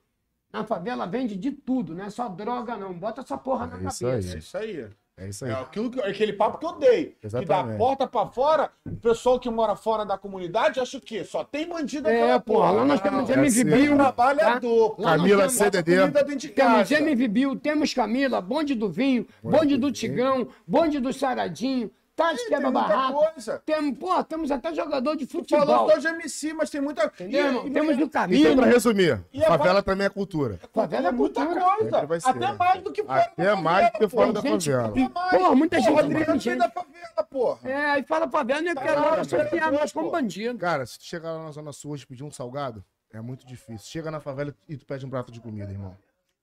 Na 0.52 0.64
favela 0.64 1.06
vende 1.06 1.36
de 1.36 1.52
tudo, 1.52 1.96
não 1.96 2.04
é 2.06 2.10
só 2.10 2.28
droga, 2.28 2.76
não. 2.76 2.94
Bota 2.94 3.22
essa 3.22 3.38
porra 3.38 3.68
na 3.68 3.78
É 3.78 3.88
isso 3.88 4.06
cabeça. 4.06 4.30
É 4.30 4.34
aí. 4.34 4.40
isso 4.40 4.58
aí. 4.58 4.88
É 5.20 5.28
isso 5.30 5.44
aí. 5.46 5.52
É 5.52 5.54
aquilo 5.56 5.90
que, 5.92 6.00
aquele 6.02 6.34
papo 6.34 6.58
que 6.58 6.66
eu 6.66 6.80
dei. 6.80 7.16
Que 7.22 7.28
da 7.28 7.40
Exatamente. 7.42 7.78
porta 7.78 8.08
pra 8.08 8.26
fora, 8.28 8.70
o 8.86 8.96
pessoal 8.96 9.40
que 9.40 9.50
mora 9.50 9.76
fora 9.76 10.06
da 10.06 10.18
comunidade 10.18 10.80
acha 10.80 10.98
o 10.98 11.02
quê? 11.02 11.24
Só 11.24 11.44
tem 11.44 11.68
bandido 11.68 12.08
É, 12.08 12.40
porra, 12.40 12.72
lá 12.72 12.86
nós 12.86 13.02
temos 13.02 13.30
é 13.30 13.34
MV 13.34 13.48
assim. 13.48 13.64
Bill. 13.66 13.96
Trabalhador, 13.98 14.96
tá? 14.96 15.04
Camila 15.04 15.38
temos- 15.42 15.54
CDD. 15.54 16.36
de 16.38 16.48
Temos. 16.50 16.92
MV 16.92 17.28
Bill, 17.28 17.56
temos 17.58 17.94
Camila, 17.94 18.40
Bonde 18.42 18.74
do 18.76 18.90
Vinho, 18.90 19.28
Bonde 19.44 19.78
do 19.78 19.92
Tigrão, 19.92 20.48
Bonde 20.66 21.00
do 21.00 21.12
Saradinho, 21.12 21.92
Tem 22.28 22.48
Quebra 22.50 22.72
muita 22.72 22.88
Barraco. 22.88 23.26
coisa. 23.34 23.62
Temos, 23.66 23.98
pô, 23.98 24.24
temos 24.24 24.52
até 24.52 24.74
jogador 24.74 25.16
de 25.16 25.26
Falou 25.26 25.46
futebol. 25.46 25.90
só 25.90 25.98
de 25.98 26.08
MC, 26.08 26.54
mas 26.54 26.70
tem 26.70 26.82
muita... 26.82 27.06
Entendeu? 27.06 27.68
E- 27.68 27.72
Temos 27.72 27.98
do 27.98 28.04
Então, 28.04 28.22
Camilo. 28.22 28.56
pra 28.58 28.66
resumir, 28.66 29.24
E 29.34 29.44
a 29.44 29.48
favela 29.48 29.74
va- 29.76 29.84
também 29.84 30.06
é 30.08 30.10
cultura. 30.10 30.60
Favela 30.74 31.08
é 31.08 31.12
muita 31.12 31.46
cultura. 31.46 32.08
coisa. 32.08 32.30
Até 32.30 32.54
mais 32.54 32.82
do 32.84 32.92
que 32.92 33.04
fora 33.04 33.22
Até 33.22 33.46
da 33.46 33.56
mais 33.56 33.86
do 33.88 33.92
que 33.92 34.08
favela, 34.08 34.10
fora 34.10 34.34
da 34.34 34.42
Gente, 34.42 34.72
favela. 34.72 34.88
Até. 34.90 35.38
Porra, 35.38 35.56
muita 35.56 35.76
Pô, 35.78 35.82
gente- 35.84 35.92
O 35.94 35.98
Adriano 36.00 36.16
muita 36.16 36.32
veio 36.32 36.40
gente. 36.42 36.58
da 36.58 36.70
favela, 36.70 37.24
porra. 37.30 37.70
É, 37.70 37.76
aí 37.92 38.04
fala 38.04 38.30
favela, 38.30 38.62
nem 38.62 38.74
quero 38.76 38.86
Caralho, 38.88 39.10
logo 39.10 39.22
associar 39.22 39.72
nós 39.72 39.92
como 39.92 40.12
bandido. 40.12 40.58
Cara, 40.60 40.86
se 40.86 41.00
tu 41.00 41.06
chegar 41.06 41.32
lá 41.34 41.44
na 41.46 41.52
Zona 41.52 41.72
Sul 41.74 41.92
hoje 41.92 42.04
e 42.04 42.08
pedir 42.08 42.24
um 42.24 42.32
salgado, 42.32 42.84
é 43.14 43.22
muito 43.22 43.46
difícil. 43.46 43.88
Chega 43.88 44.12
na 44.12 44.20
favela 44.20 44.54
e 44.68 44.78
tu 44.78 44.86
pede 44.86 45.06
um 45.06 45.10
prato 45.10 45.32
de 45.32 45.40
comida, 45.40 45.72
irmão. 45.72 45.96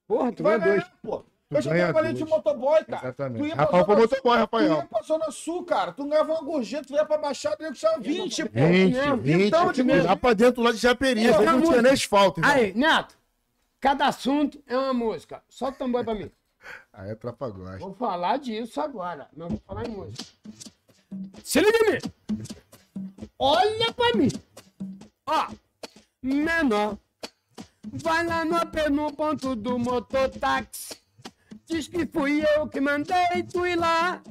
Porra, 0.09 0.31
tu 0.33 0.37
Tu 0.37 0.43
vai 0.43 0.59
dois. 0.61 0.85
pô. 1.03 1.25
Tu 1.49 1.57
Eu 1.57 1.63
já 1.63 1.71
trabalhei 1.71 2.13
de 2.13 2.25
motoboy, 2.25 2.85
cara. 2.85 3.05
Exatamente. 3.05 3.39
Tu 3.41 3.47
ia 3.47 3.55
pra 3.55 3.65
Rafael 3.65 3.85
foi 3.85 3.97
motoboy, 3.97 4.37
Rafael. 4.37 4.69
Tu 4.69 4.81
ia 4.81 4.87
pra 4.87 5.03
Zona 5.03 5.31
Sul, 5.31 5.65
cara. 5.65 5.93
Tu 5.93 6.05
ganhava 6.05 6.33
uma 6.33 6.43
gorjeta, 6.43 6.89
tu 6.89 6.95
ia 6.95 7.05
pra 7.05 7.19
Baixada, 7.19 7.57
eu 7.61 7.69
custava 7.69 8.01
20, 8.01 8.45
pô. 8.47 8.51
20, 8.53 8.93
mesmo. 8.93 9.17
20, 9.19 9.47
Então, 9.47 9.73
tipo, 9.73 9.95
lá 9.95 10.17
pra 10.17 10.33
dentro 10.33 10.61
lá 10.61 10.73
de 10.73 10.79
Japeri, 10.79 11.25
Essa 11.25 11.43
não 11.43 11.63
tinha 11.63 11.83
nem 11.83 11.93
asfalto, 11.93 12.41
irmão. 12.41 12.53
Aí, 12.53 12.75
Neto, 12.75 13.17
cada 13.81 14.09
assunto 14.09 14.61
é 14.67 14.77
uma 14.77 14.93
música. 14.93 15.41
Solta 15.49 15.77
o 15.77 15.79
tambor 15.79 16.05
pra 16.05 16.15
mim. 16.17 16.31
Aí 16.93 17.11
é 17.11 17.15
trapagóis. 17.15 17.79
Vou 17.81 17.95
falar 17.95 18.39
disso 18.39 18.81
agora, 18.81 19.29
não 19.37 19.49
vou 19.49 19.63
falar 19.65 19.87
em 19.87 19.91
música. 19.91 20.25
Se 21.45 21.61
liga 21.61 21.79
em 21.79 21.93
mim. 21.93 21.99
Olha 23.39 23.93
pra 23.93 24.19
mim. 24.19 24.29
Ó, 25.27 25.47
menor. 26.21 26.99
Vai 27.93 28.27
lá 28.27 28.45
no 28.45 28.57
AP 28.57 28.91
no 28.91 29.13
ponto 29.13 29.55
do 29.55 29.79
mototáxi. 29.79 31.06
Diz 31.69 31.89
que 31.89 32.07
fui 32.07 32.45
eu 32.55 32.69
que 32.69 32.81
mandei 32.81 33.43
tu 33.53 33.67
ir 33.67 33.77
lá. 33.77 34.23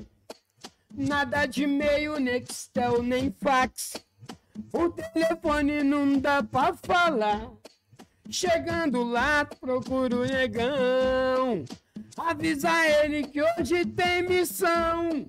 Nada 0.94 1.46
de 1.46 1.68
meio, 1.68 2.18
Nextel, 2.18 3.04
nem 3.04 3.30
fax. 3.42 3.98
O 4.72 4.90
telefone 4.90 5.84
não 5.84 6.18
dá 6.18 6.42
pra 6.42 6.74
falar. 6.74 7.52
Chegando 8.30 9.04
lá, 9.04 9.44
procuro 9.46 10.22
o 10.22 10.26
negão. 10.26 11.66
Avisa 12.18 12.72
ele 13.04 13.28
que 13.28 13.42
hoje 13.42 13.86
tem 13.86 14.24
missão. 14.24 15.28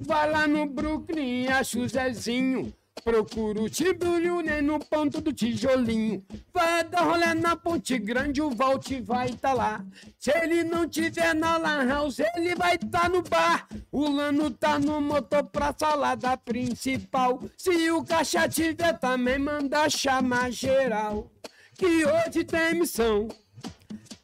Vai 0.00 0.30
lá 0.30 0.48
no 0.48 0.66
Brooklyn, 0.66 1.48
acha 1.48 1.78
o 1.78 1.86
Zezinho. 1.86 2.72
Procura 3.04 3.60
o 3.60 3.68
Tibúrio 3.68 4.40
nem 4.42 4.62
no 4.62 4.78
ponto 4.78 5.20
do 5.20 5.32
tijolinho. 5.32 6.24
Vai 6.52 6.84
dar 6.84 7.02
rolê 7.02 7.34
na 7.34 7.56
Ponte 7.56 7.98
Grande, 7.98 8.40
o 8.40 8.50
Valt 8.50 8.92
vai 9.02 9.32
tá 9.32 9.52
lá. 9.52 9.84
Se 10.18 10.30
ele 10.30 10.62
não 10.62 10.88
tiver 10.88 11.34
na 11.34 11.56
Lan 11.56 11.88
House, 11.88 12.20
ele 12.20 12.54
vai 12.54 12.78
tá 12.78 13.08
no 13.08 13.22
bar. 13.22 13.66
O 13.90 14.08
Lano 14.08 14.50
tá 14.50 14.78
no 14.78 15.00
motor 15.00 15.42
pra 15.44 15.74
salada 15.76 16.36
principal. 16.36 17.42
Se 17.56 17.90
o 17.90 18.04
caixa 18.04 18.48
tiver 18.48 18.96
também, 18.98 19.38
manda 19.38 19.88
chamar 19.90 20.52
geral. 20.52 21.28
Que 21.74 22.04
hoje 22.06 22.44
tem 22.44 22.74
missão. 22.74 23.26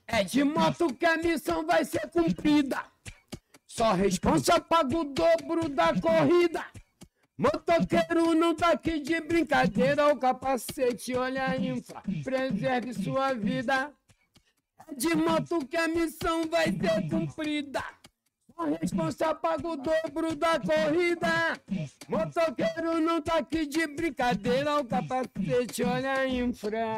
É 0.07 0.23
de 0.23 0.45
moto 0.45 0.95
que 0.95 1.05
a 1.05 1.16
missão 1.16 1.66
vai 1.66 1.85
ser 1.85 2.09
cumprida. 2.11 2.81
Só 3.66 3.93
responsa 3.93 4.61
paga 4.61 4.97
o 4.97 5.05
dobro 5.05 5.69
da 5.69 5.93
corrida. 6.01 6.64
Motoqueiro 7.39 8.34
não 8.34 8.53
tá 8.53 8.72
aqui 8.72 8.99
de 8.99 9.20
brincadeira. 9.20 10.12
O 10.12 10.18
capacete, 10.18 11.14
olha 11.14 11.47
a 11.47 11.57
infra. 11.57 12.03
Preserve 12.24 12.93
sua 12.93 13.32
vida. 13.32 13.93
É 14.89 14.95
de 14.95 15.14
moto 15.14 15.64
que 15.64 15.76
a 15.76 15.86
missão 15.86 16.49
vai 16.49 16.72
ser 16.72 17.09
cumprida. 17.09 17.84
Só 18.57 18.64
responsa 18.64 19.34
paga 19.36 19.68
o 19.68 19.76
dobro 19.76 20.34
da 20.34 20.59
corrida. 20.59 21.28
Motoqueiro 22.09 23.01
não 23.01 23.22
tá 23.22 23.39
aqui 23.39 23.66
de 23.66 23.86
brincadeira. 23.86 24.80
O 24.80 24.84
capacete, 24.84 25.84
olha 25.84 26.14
a 26.14 26.26
infra. 26.26 26.97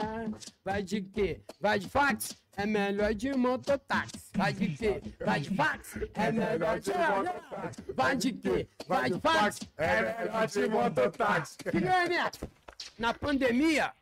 Vai 0.65 0.83
de 0.83 1.03
quê? 1.03 1.43
Vai 1.61 1.79
de 1.79 1.87
fax? 1.91 2.40
É 2.57 2.67
melhor 2.67 3.15
de 3.15 3.33
mototáxi. 3.35 4.31
Vai 4.35 4.53
de 4.53 4.77
quê? 4.77 5.03
Vai 5.25 5.41
de 5.41 5.55
fax? 5.55 5.97
É 6.15 6.33
melhor 6.33 6.81
de 6.81 6.91
mototáxi. 6.91 7.83
Vai 7.95 8.17
de 8.17 8.33
quê? 8.33 8.69
Vai 8.87 9.11
de 9.11 9.21
fax? 9.21 9.61
É 9.77 10.03
melhor 10.03 10.47
de 10.47 10.69
mototáxi. 10.69 11.57
Aí, 11.67 12.09
Neto. 12.09 12.51
Na 12.99 13.15
pandemia, 13.15 13.93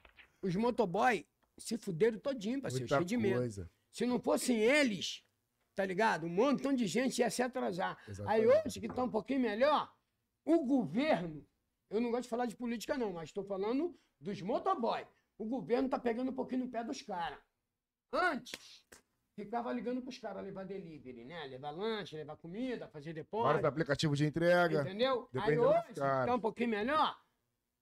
os 0.42 0.54
motoboy 0.56 1.26
se 1.56 1.76
fuderam 1.76 2.18
todinho, 2.18 2.60
parceiro, 2.60 2.88
cheio 2.88 3.04
de 3.04 3.16
medo. 3.16 3.36
coisa. 3.36 3.70
Se 3.90 4.06
não 4.06 4.20
fossem 4.20 4.58
eles, 4.58 5.24
tá 5.74 5.84
ligado? 5.84 6.26
Um 6.26 6.30
montão 6.30 6.72
de 6.72 6.86
gente 6.86 7.18
ia 7.18 7.30
se 7.30 7.42
atrasar. 7.42 7.98
Exatamente. 8.08 8.50
Aí 8.50 8.62
hoje, 8.64 8.80
que 8.80 8.88
tá 8.88 9.02
um 9.02 9.10
pouquinho 9.10 9.40
melhor, 9.40 9.92
o 10.44 10.64
governo, 10.64 11.44
eu 11.90 12.00
não 12.00 12.10
gosto 12.10 12.24
de 12.24 12.28
falar 12.28 12.46
de 12.46 12.56
política 12.56 12.96
não, 12.96 13.12
mas 13.12 13.28
estou 13.28 13.44
falando 13.44 13.96
dos 14.20 14.40
motoboy. 14.40 15.04
O 15.36 15.44
governo 15.44 15.88
tá 15.88 15.98
pegando 15.98 16.30
um 16.30 16.34
pouquinho 16.34 16.64
no 16.64 16.70
pé 16.70 16.82
dos 16.82 17.02
caras. 17.02 17.38
Antes, 18.12 18.84
ficava 19.34 19.72
ligando 19.72 20.02
pros 20.02 20.18
caras 20.18 20.42
levar 20.44 20.64
delivery, 20.64 21.24
né? 21.24 21.44
Levar 21.46 21.70
lanche, 21.70 22.16
levar 22.16 22.36
comida, 22.36 22.88
fazer 22.88 23.12
Vários 23.12 23.26
depósito. 23.26 23.66
aplicativos 23.66 24.18
de 24.18 24.26
entrega. 24.26 24.80
Entendeu? 24.82 25.28
Aí 25.34 25.40
Dependendo 25.40 25.68
hoje, 25.68 25.94
tá 25.94 26.34
um 26.34 26.40
pouquinho 26.40 26.70
melhor, 26.70 27.16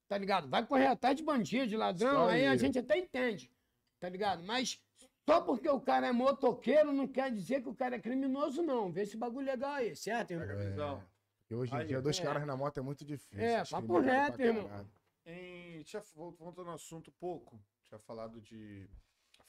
tá 0.07 0.17
ligado? 0.17 0.49
Vai 0.49 0.65
correr 0.65 0.87
atrás 0.87 1.15
de 1.15 1.23
bandido, 1.23 1.67
de 1.67 1.77
ladrão, 1.77 2.27
aí. 2.27 2.41
aí. 2.41 2.47
a 2.47 2.55
gente 2.57 2.77
até 2.79 2.97
entende, 2.97 3.51
tá 3.99 4.09
ligado? 4.09 4.43
Mas 4.43 4.81
só 5.29 5.41
porque 5.41 5.69
o 5.69 5.79
cara 5.81 6.07
é 6.07 6.11
motoqueiro 6.11 6.91
não 6.93 7.07
quer 7.07 7.31
dizer 7.31 7.61
que 7.61 7.69
o 7.69 7.75
cara 7.75 7.95
é 7.95 7.99
criminoso, 7.99 8.61
não. 8.61 8.91
Vê 8.91 9.01
esse 9.03 9.17
bagulho 9.17 9.45
legal 9.45 9.71
aí, 9.73 9.95
certo, 9.95 10.31
irmão? 10.31 10.57
Visão. 10.57 11.03
E 11.49 11.55
hoje 11.55 11.73
em 11.73 11.77
Aí, 11.77 11.87
dia, 11.87 12.01
dois 12.01 12.19
é. 12.19 12.23
caras 12.23 12.45
na 12.45 12.57
moto 12.57 12.77
é 12.77 12.81
muito 12.81 13.05
difícil. 13.05 13.39
É, 13.41 13.63
papo 13.63 13.99
reto, 13.99 14.41
irmão. 14.41 14.85
Em, 15.25 15.81
tinha, 15.83 16.01
vol- 16.13 16.31
voltando 16.37 16.69
ao 16.69 16.75
assunto 16.75 17.09
um 17.09 17.13
pouco, 17.17 17.57
tinha 17.85 17.97
falado 17.99 18.41
de 18.41 18.85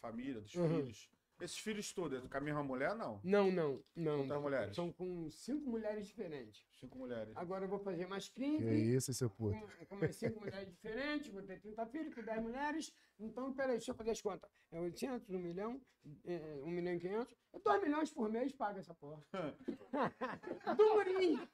família, 0.01 0.41
dos 0.41 0.55
Uhum. 0.55 0.69
filhos. 0.69 1.11
Esses 1.41 1.59
filhos 1.59 1.93
todos, 1.93 2.27
com 2.27 2.37
a 2.37 2.41
mesma 2.41 2.63
mulher, 2.65 2.95
não? 2.97 3.21
Não, 3.23 3.51
não, 3.51 3.81
não. 3.95 4.19
Quantas 4.27 4.43
mulheres? 4.43 4.75
São 4.75 4.93
com 4.93 5.31
cinco 5.31 5.71
mulheres 5.71 6.07
diferentes. 6.07 6.67
Cinco 6.81 6.99
mulheres. 6.99 7.33
Agora 7.37 7.65
eu 7.65 7.69
vou 7.69 7.79
fazer 7.79 8.07
mais 8.09 8.29
Que 8.29 8.41
15. 8.59 8.95
isso, 8.97 9.15
seu 9.15 9.31
puto. 9.31 9.57
com, 9.57 9.87
com 9.87 9.97
mais 9.97 10.17
cinco 10.17 10.41
mulheres 10.41 10.69
diferentes, 10.69 11.29
vou 11.33 11.43
ter 11.43 11.61
30 11.61 11.87
filhos 11.87 12.15
com 12.15 12.23
10 12.23 12.43
mulheres. 12.43 12.93
Então, 13.21 13.53
peraí, 13.53 13.73
deixa 13.77 13.91
eu 13.93 13.95
fazer 13.95 14.11
as 14.13 14.21
contas. 14.21 14.51
É 14.73 14.81
800, 14.81 15.29
1 15.31 15.39
milhão, 15.39 15.81
é, 16.25 16.61
1 16.65 16.71
milhão 16.71 16.95
e 16.95 17.01
500. 17.01 17.35
2 17.65 17.83
milhões 17.83 18.11
por 18.13 18.29
mês 18.31 18.53
paga 18.53 18.81
essa 18.81 18.95
porra. 18.95 19.21
Durinho. 20.77 21.49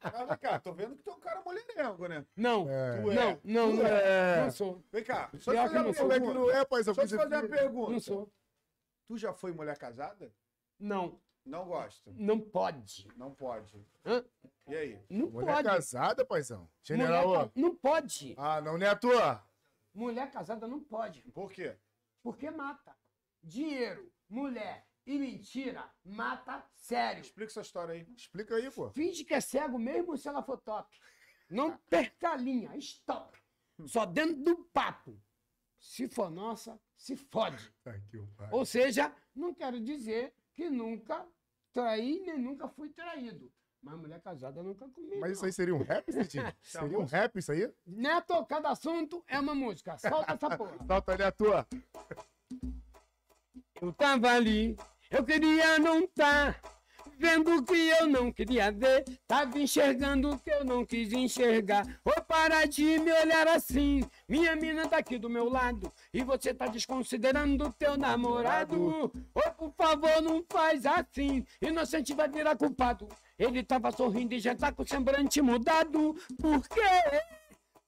Ah, 0.00 0.24
vem 0.24 0.38
cá, 0.38 0.58
tô 0.58 0.72
vendo 0.72 0.96
que 0.96 1.02
tu 1.02 1.10
é 1.10 1.14
um 1.14 1.20
cara 1.20 1.42
mulherengo, 1.44 2.08
né? 2.08 2.24
Não, 2.36 2.68
É. 2.68 3.00
Tu 3.02 3.10
é. 3.10 3.14
não, 3.14 3.40
não, 3.44 3.72
não, 3.76 3.86
É. 3.86 4.42
não 4.44 4.50
sou. 4.50 4.82
Vem 4.92 5.04
cá, 5.04 5.30
só 5.38 5.52
te 5.52 5.56
fazer 5.56 5.68
que 5.70 5.78
uma 5.78 5.88
é 5.88 5.92
que 5.92 6.04
pergunta. 6.08 6.34
não 6.34 6.50
é, 6.50 6.64
paizão? 6.64 6.94
Só 6.94 7.06
te 7.06 7.16
fazer 7.16 7.34
uma 7.36 7.48
pergunta. 7.48 7.92
Não 7.92 8.00
sou. 8.00 8.32
Tu 9.06 9.16
já 9.16 9.32
foi 9.32 9.52
mulher 9.52 9.78
casada? 9.78 10.32
Não, 10.78 11.20
Não 11.44 11.64
gosta. 11.66 12.12
não 12.16 12.40
pode. 12.40 13.08
Não 13.16 13.32
pode. 13.34 13.86
Hã? 14.04 14.24
E 14.68 14.74
aí? 14.74 15.04
Não 15.08 15.30
Mulher 15.30 15.54
pode. 15.54 15.68
casada, 15.68 16.24
paizão. 16.24 16.60
Mulher 16.62 16.72
General, 16.82 17.32
ca- 17.46 17.52
Não 17.54 17.74
pode. 17.74 18.34
Ah, 18.36 18.60
não, 18.60 18.76
Neto. 18.76 19.08
Mulher 19.94 20.30
casada 20.30 20.66
não 20.66 20.80
pode. 20.82 21.22
Por 21.32 21.50
quê? 21.52 21.76
Porque 22.22 22.50
mata. 22.50 22.94
Dinheiro, 23.42 24.12
mulher 24.28 24.86
e 25.06 25.16
mentira 25.18 25.88
mata 26.04 26.66
sério. 26.74 27.20
Explica 27.22 27.50
essa 27.52 27.60
história 27.60 27.94
aí. 27.94 28.06
Explica 28.16 28.56
aí, 28.56 28.68
pô. 28.70 28.90
Finge 28.90 29.24
que 29.24 29.32
é 29.34 29.40
cego 29.40 29.78
mesmo 29.78 30.18
se 30.18 30.28
ela 30.28 30.42
for 30.42 30.58
top. 30.58 30.98
Não 31.48 31.78
perca 31.88 32.30
a 32.32 32.36
linha, 32.36 32.76
stop. 32.78 33.38
Só 33.86 34.04
dentro 34.04 34.42
do 34.42 34.64
papo. 34.72 35.16
Se 35.78 36.08
for 36.08 36.28
nossa, 36.30 36.80
se 36.96 37.16
fode. 37.16 37.72
Tá. 37.82 37.94
Ou 38.50 38.64
seja, 38.64 39.12
não 39.34 39.54
quero 39.54 39.80
dizer 39.80 40.32
que 40.54 40.68
nunca 40.70 41.26
traí 41.72 42.20
nem 42.24 42.38
nunca 42.38 42.68
fui 42.68 42.88
traído. 42.90 43.52
Mas 43.82 43.98
mulher 43.98 44.20
casada 44.20 44.62
nunca 44.62 44.88
comi. 44.88 45.16
Mas 45.18 45.32
isso 45.32 45.44
aí 45.44 45.52
seria 45.52 45.74
um 45.74 45.82
rap, 45.82 46.10
Cidinho? 46.10 46.52
Seria 46.60 46.98
um 46.98 47.04
rap 47.04 47.38
isso 47.38 47.52
aí? 47.52 47.72
Neto, 47.86 48.44
cada 48.46 48.70
assunto 48.70 49.22
é 49.28 49.38
uma 49.38 49.54
música. 49.54 49.96
Solta 49.98 50.32
essa 50.32 50.56
porra. 50.56 50.76
Solta 50.86 51.12
ali 51.12 51.22
a 51.22 51.30
tua. 51.30 51.66
Eu 53.80 53.92
tava 53.92 54.30
ali, 54.32 54.76
eu 55.10 55.24
queria 55.24 55.78
não 55.78 56.06
tá. 56.08 56.56
Vendo 57.18 57.56
o 57.56 57.62
que 57.64 57.88
eu 57.88 58.06
não 58.06 58.30
queria 58.30 58.70
ver, 58.70 59.04
tava 59.26 59.58
enxergando 59.58 60.30
o 60.30 60.38
que 60.38 60.50
eu 60.50 60.64
não 60.64 60.84
quis 60.84 61.12
enxergar. 61.12 61.86
Ô, 62.04 62.20
para 62.22 62.66
de 62.66 62.98
me 62.98 63.10
olhar 63.10 63.48
assim, 63.48 64.04
minha 64.28 64.54
mina 64.54 64.86
tá 64.86 64.98
aqui 64.98 65.18
do 65.18 65.30
meu 65.30 65.48
lado 65.48 65.90
e 66.12 66.22
você 66.22 66.52
tá 66.52 66.66
desconsiderando 66.66 67.68
o 67.68 67.72
teu 67.72 67.96
namorado. 67.96 69.10
Ô, 69.34 69.50
por 69.52 69.72
favor, 69.72 70.20
não 70.20 70.44
faz 70.50 70.84
assim, 70.84 71.44
inocente 71.60 72.12
vai 72.12 72.28
virar 72.28 72.56
culpado. 72.56 73.08
Ele 73.38 73.62
tava 73.62 73.90
sorrindo 73.90 74.34
e 74.34 74.40
já 74.40 74.54
tá 74.54 74.70
com 74.70 74.82
o 74.82 74.86
semblante 74.86 75.40
mudado. 75.40 76.14
Por 76.38 76.68
quê? 76.68 76.80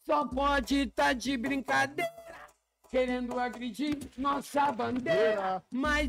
Só 0.07 0.27
pode 0.27 0.87
tá 0.87 1.13
de 1.13 1.37
brincadeira 1.37 2.29
querendo 2.91 3.39
agredir 3.39 3.99
nossa 4.17 4.73
bandeira. 4.73 5.63
Mas 5.71 6.09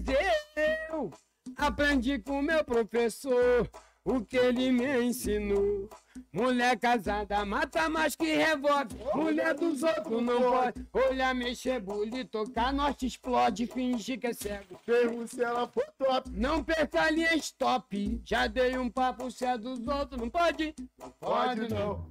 eu 0.89 1.11
aprendi 1.55 2.19
com 2.19 2.41
meu 2.41 2.63
professor 2.63 3.69
o 4.03 4.23
que 4.23 4.37
ele 4.37 4.71
me 4.71 5.03
ensinou. 5.03 5.89
Mulher 6.31 6.77
casada 6.77 7.45
mata 7.45 7.89
mais 7.89 8.15
que 8.15 8.35
revólver. 8.35 8.97
Mulher 9.15 9.53
dos 9.55 9.83
outros 9.83 10.21
não 10.21 10.41
pode. 10.41 10.87
Olhar, 10.93 11.33
mexer, 11.33 11.79
bulir, 11.79 12.27
tocar, 12.27 12.73
nós 12.73 12.95
te 12.95 13.07
explode, 13.07 13.67
fingir 13.67 14.19
que 14.19 14.27
é 14.27 14.33
cego. 14.33 14.79
Pergunta 14.85 15.27
se 15.27 15.43
ela 15.43 15.67
for 15.67 15.85
top. 15.97 16.29
Não 16.31 16.63
perca 16.63 17.03
a 17.03 17.11
linha 17.11 17.35
stop. 17.35 18.21
Já 18.25 18.47
dei 18.47 18.77
um 18.77 18.89
papo 18.89 19.29
se 19.31 19.45
é 19.45 19.57
dos 19.57 19.85
outros. 19.87 20.19
Não 20.19 20.29
pode? 20.29 20.75
Não 20.99 21.11
Pode 21.11 21.67
não. 21.67 22.05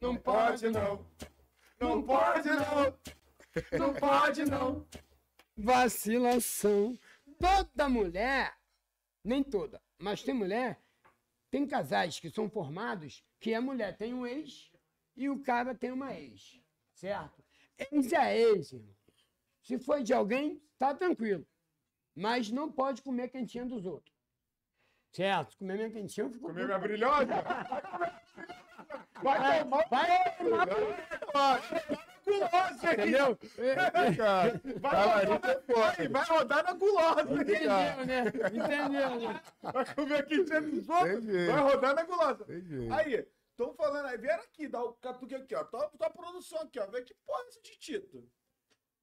Não 0.00 0.16
pode 0.16 0.68
não. 0.70 1.04
Não 1.80 2.02
pode 2.02 2.48
não. 2.48 2.94
Não 3.78 3.94
pode 3.94 4.44
não. 4.44 4.86
Vacilação. 5.56 6.96
Toda 7.38 7.88
mulher, 7.88 8.56
nem 9.24 9.42
toda, 9.42 9.80
mas 9.98 10.22
tem 10.22 10.34
mulher, 10.34 10.80
tem 11.50 11.66
casais 11.66 12.18
que 12.18 12.30
são 12.30 12.50
formados 12.50 13.24
que 13.40 13.54
a 13.54 13.60
mulher 13.60 13.96
tem 13.96 14.12
um 14.12 14.26
ex 14.26 14.70
e 15.16 15.28
o 15.28 15.40
cara 15.40 15.74
tem 15.74 15.90
uma 15.92 16.12
ex, 16.14 16.60
certo? 16.92 17.44
Ex 17.78 18.12
é 18.12 18.38
ex, 18.38 18.72
irmão. 18.72 18.94
Se 19.62 19.78
foi 19.78 20.02
de 20.02 20.12
alguém, 20.12 20.62
tá 20.78 20.94
tranquilo. 20.94 21.46
Mas 22.14 22.50
não 22.50 22.72
pode 22.72 23.02
comer 23.02 23.28
quentinha 23.28 23.64
dos 23.64 23.86
outros. 23.86 24.14
Certo? 25.12 25.56
Comer 25.56 25.76
minha 25.76 25.90
quentinha, 25.90 26.26
eu 26.26 26.30
fico 26.30 26.46
Comer 26.48 26.66
minha 26.66 26.78
brilhosa? 26.78 27.34
Vai, 29.20 29.64
vai, 29.64 29.90
Entendeu? 32.28 33.38
Cara, 34.16 34.58
Talarita 34.80 35.48
é 35.48 35.60
foda. 35.60 36.08
Vai 36.08 36.24
rodar 36.26 36.64
na 36.64 36.72
gulosa. 36.74 37.22
Entendeu, 37.22 38.06
né? 38.06 38.24
Entendeu, 38.28 39.20
né? 39.20 39.40
Vai 39.62 39.94
comer 39.94 40.18
aqui 40.20 40.44
dentro 40.44 40.70
dos 40.70 40.88
outros. 40.88 41.24
Vai 41.24 41.60
rodar 41.60 41.94
na 41.94 42.02
gulosa. 42.04 42.44
Entendi. 42.44 42.88
Aí, 42.92 43.26
estão 43.50 43.74
falando 43.74 44.06
aí, 44.06 44.18
vieram 44.18 44.42
aqui, 44.44 44.68
dá 44.68 44.82
o 44.82 44.92
catuque 44.94 45.34
aqui, 45.34 45.54
ó. 45.54 45.64
Tua, 45.64 45.88
tua 45.88 46.10
produção 46.10 46.60
aqui, 46.60 46.78
ó. 46.78 46.86
Vê 46.86 47.02
que 47.02 47.14
porra 47.26 47.42
é 47.42 47.50
de 47.50 47.78
Tito. 47.78 48.30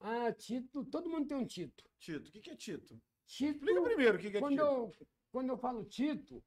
Ah, 0.00 0.32
Tito, 0.32 0.84
todo 0.84 1.08
mundo 1.10 1.26
tem 1.26 1.36
um 1.36 1.46
Tito. 1.46 1.84
Tito, 1.98 2.28
o 2.28 2.32
que, 2.32 2.40
que 2.40 2.50
é 2.50 2.56
Tito? 2.56 3.00
Tito, 3.26 3.56
Explica 3.56 3.82
primeiro 3.82 4.16
o 4.16 4.20
que, 4.20 4.30
que 4.30 4.36
é 4.36 4.40
quando 4.40 4.52
Tito. 4.52 4.64
eu, 4.64 4.92
quando 5.32 5.48
eu 5.50 5.58
falo 5.58 5.84
Tito, 5.84 6.42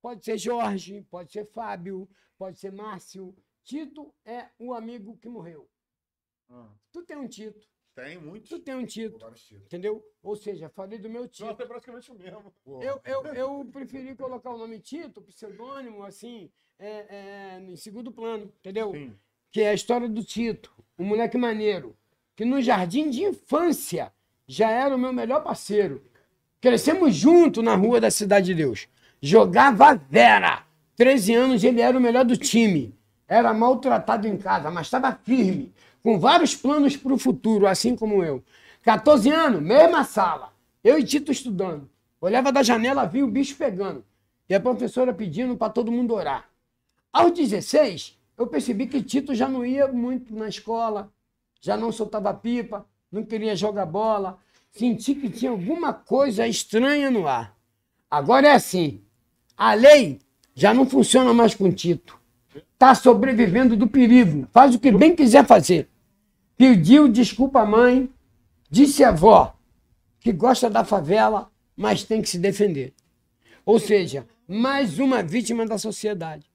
pode 0.00 0.24
ser 0.24 0.36
Jorge, 0.38 1.02
pode 1.10 1.32
ser 1.32 1.44
Fábio, 1.46 2.08
pode 2.36 2.58
ser 2.58 2.72
Márcio. 2.72 3.34
Tito 3.62 4.14
é 4.24 4.50
o 4.58 4.74
amigo 4.74 5.16
que 5.18 5.28
morreu. 5.28 5.68
Ah, 6.54 6.68
Tu 6.92 7.02
tem 7.02 7.16
um 7.16 7.26
Tito, 7.26 7.66
tem 7.94 8.18
muitos. 8.18 8.48
tu 8.48 8.58
tem 8.60 8.74
um 8.76 8.86
títulos. 8.86 9.52
entendeu? 9.52 10.04
Ou 10.22 10.36
seja, 10.36 10.68
falei 10.68 10.98
do 10.98 11.10
meu 11.10 11.26
Tito. 11.26 11.46
Nossa, 11.46 11.62
é 11.62 11.66
praticamente 11.66 12.10
o 12.12 12.14
mesmo. 12.14 12.54
Eu, 12.80 13.00
eu, 13.04 13.24
eu 13.34 13.64
preferi 13.72 14.14
colocar 14.14 14.50
o 14.50 14.58
nome 14.58 14.78
Tito, 14.78 15.20
pseudônimo, 15.22 16.04
assim, 16.04 16.48
é, 16.78 17.56
é, 17.56 17.60
em 17.60 17.76
segundo 17.76 18.12
plano, 18.12 18.52
entendeu? 18.60 18.92
Sim. 18.92 19.14
Que 19.50 19.62
é 19.62 19.70
a 19.70 19.74
história 19.74 20.08
do 20.08 20.22
Tito, 20.22 20.72
um 20.98 21.04
moleque 21.04 21.36
maneiro, 21.36 21.96
que 22.36 22.44
no 22.44 22.60
jardim 22.62 23.10
de 23.10 23.22
infância 23.24 24.12
já 24.46 24.70
era 24.70 24.94
o 24.94 24.98
meu 24.98 25.12
melhor 25.12 25.42
parceiro. 25.42 26.02
Crescemos 26.60 27.14
junto 27.14 27.62
na 27.62 27.74
rua 27.74 28.00
da 28.00 28.10
Cidade 28.10 28.46
de 28.46 28.54
Deus. 28.54 28.88
Jogava 29.20 29.94
Vera. 29.94 30.64
13 30.96 31.34
anos 31.34 31.64
ele 31.64 31.80
era 31.80 31.96
o 31.96 32.00
melhor 32.00 32.24
do 32.24 32.36
time. 32.36 32.94
Era 33.26 33.52
maltratado 33.54 34.28
em 34.28 34.36
casa, 34.36 34.70
mas 34.70 34.86
estava 34.86 35.12
firme, 35.12 35.72
com 36.04 36.18
vários 36.18 36.54
planos 36.54 36.98
para 36.98 37.14
o 37.14 37.18
futuro, 37.18 37.66
assim 37.66 37.96
como 37.96 38.22
eu. 38.22 38.44
14 38.82 39.30
anos, 39.30 39.62
mesma 39.62 40.04
sala. 40.04 40.52
Eu 40.84 40.98
e 40.98 41.02
Tito 41.02 41.32
estudando. 41.32 41.88
Olhava 42.20 42.52
da 42.52 42.62
janela, 42.62 43.06
via 43.06 43.24
o 43.24 43.30
bicho 43.30 43.56
pegando. 43.56 44.04
E 44.46 44.54
a 44.54 44.60
professora 44.60 45.14
pedindo 45.14 45.56
para 45.56 45.72
todo 45.72 45.90
mundo 45.90 46.12
orar. 46.12 46.50
Aos 47.10 47.32
16, 47.32 48.18
eu 48.36 48.46
percebi 48.46 48.86
que 48.86 49.02
Tito 49.02 49.34
já 49.34 49.48
não 49.48 49.64
ia 49.64 49.88
muito 49.88 50.34
na 50.36 50.46
escola, 50.46 51.10
já 51.58 51.74
não 51.74 51.90
soltava 51.90 52.34
pipa, 52.34 52.84
não 53.10 53.24
queria 53.24 53.56
jogar 53.56 53.86
bola. 53.86 54.38
Senti 54.72 55.14
que 55.14 55.30
tinha 55.30 55.52
alguma 55.52 55.94
coisa 55.94 56.46
estranha 56.46 57.10
no 57.10 57.26
ar. 57.26 57.56
Agora 58.10 58.48
é 58.48 58.52
assim: 58.52 59.00
a 59.56 59.72
lei 59.72 60.20
já 60.54 60.74
não 60.74 60.84
funciona 60.84 61.32
mais 61.32 61.54
com 61.54 61.72
Tito. 61.72 62.20
Tá 62.78 62.94
sobrevivendo 62.94 63.74
do 63.74 63.88
perigo. 63.88 64.46
Faz 64.52 64.74
o 64.74 64.78
que 64.78 64.92
bem 64.92 65.16
quiser 65.16 65.46
fazer. 65.46 65.88
Pediu 66.56 67.08
desculpa 67.08 67.62
à 67.62 67.66
mãe, 67.66 68.08
disse 68.70 69.02
à 69.02 69.08
avó 69.08 69.56
que 70.20 70.32
gosta 70.32 70.70
da 70.70 70.84
favela, 70.84 71.50
mas 71.76 72.04
tem 72.04 72.22
que 72.22 72.28
se 72.28 72.38
defender. 72.38 72.94
Ou 73.66 73.78
seja, 73.78 74.26
mais 74.46 74.98
uma 74.98 75.22
vítima 75.22 75.66
da 75.66 75.78
sociedade. 75.78 76.50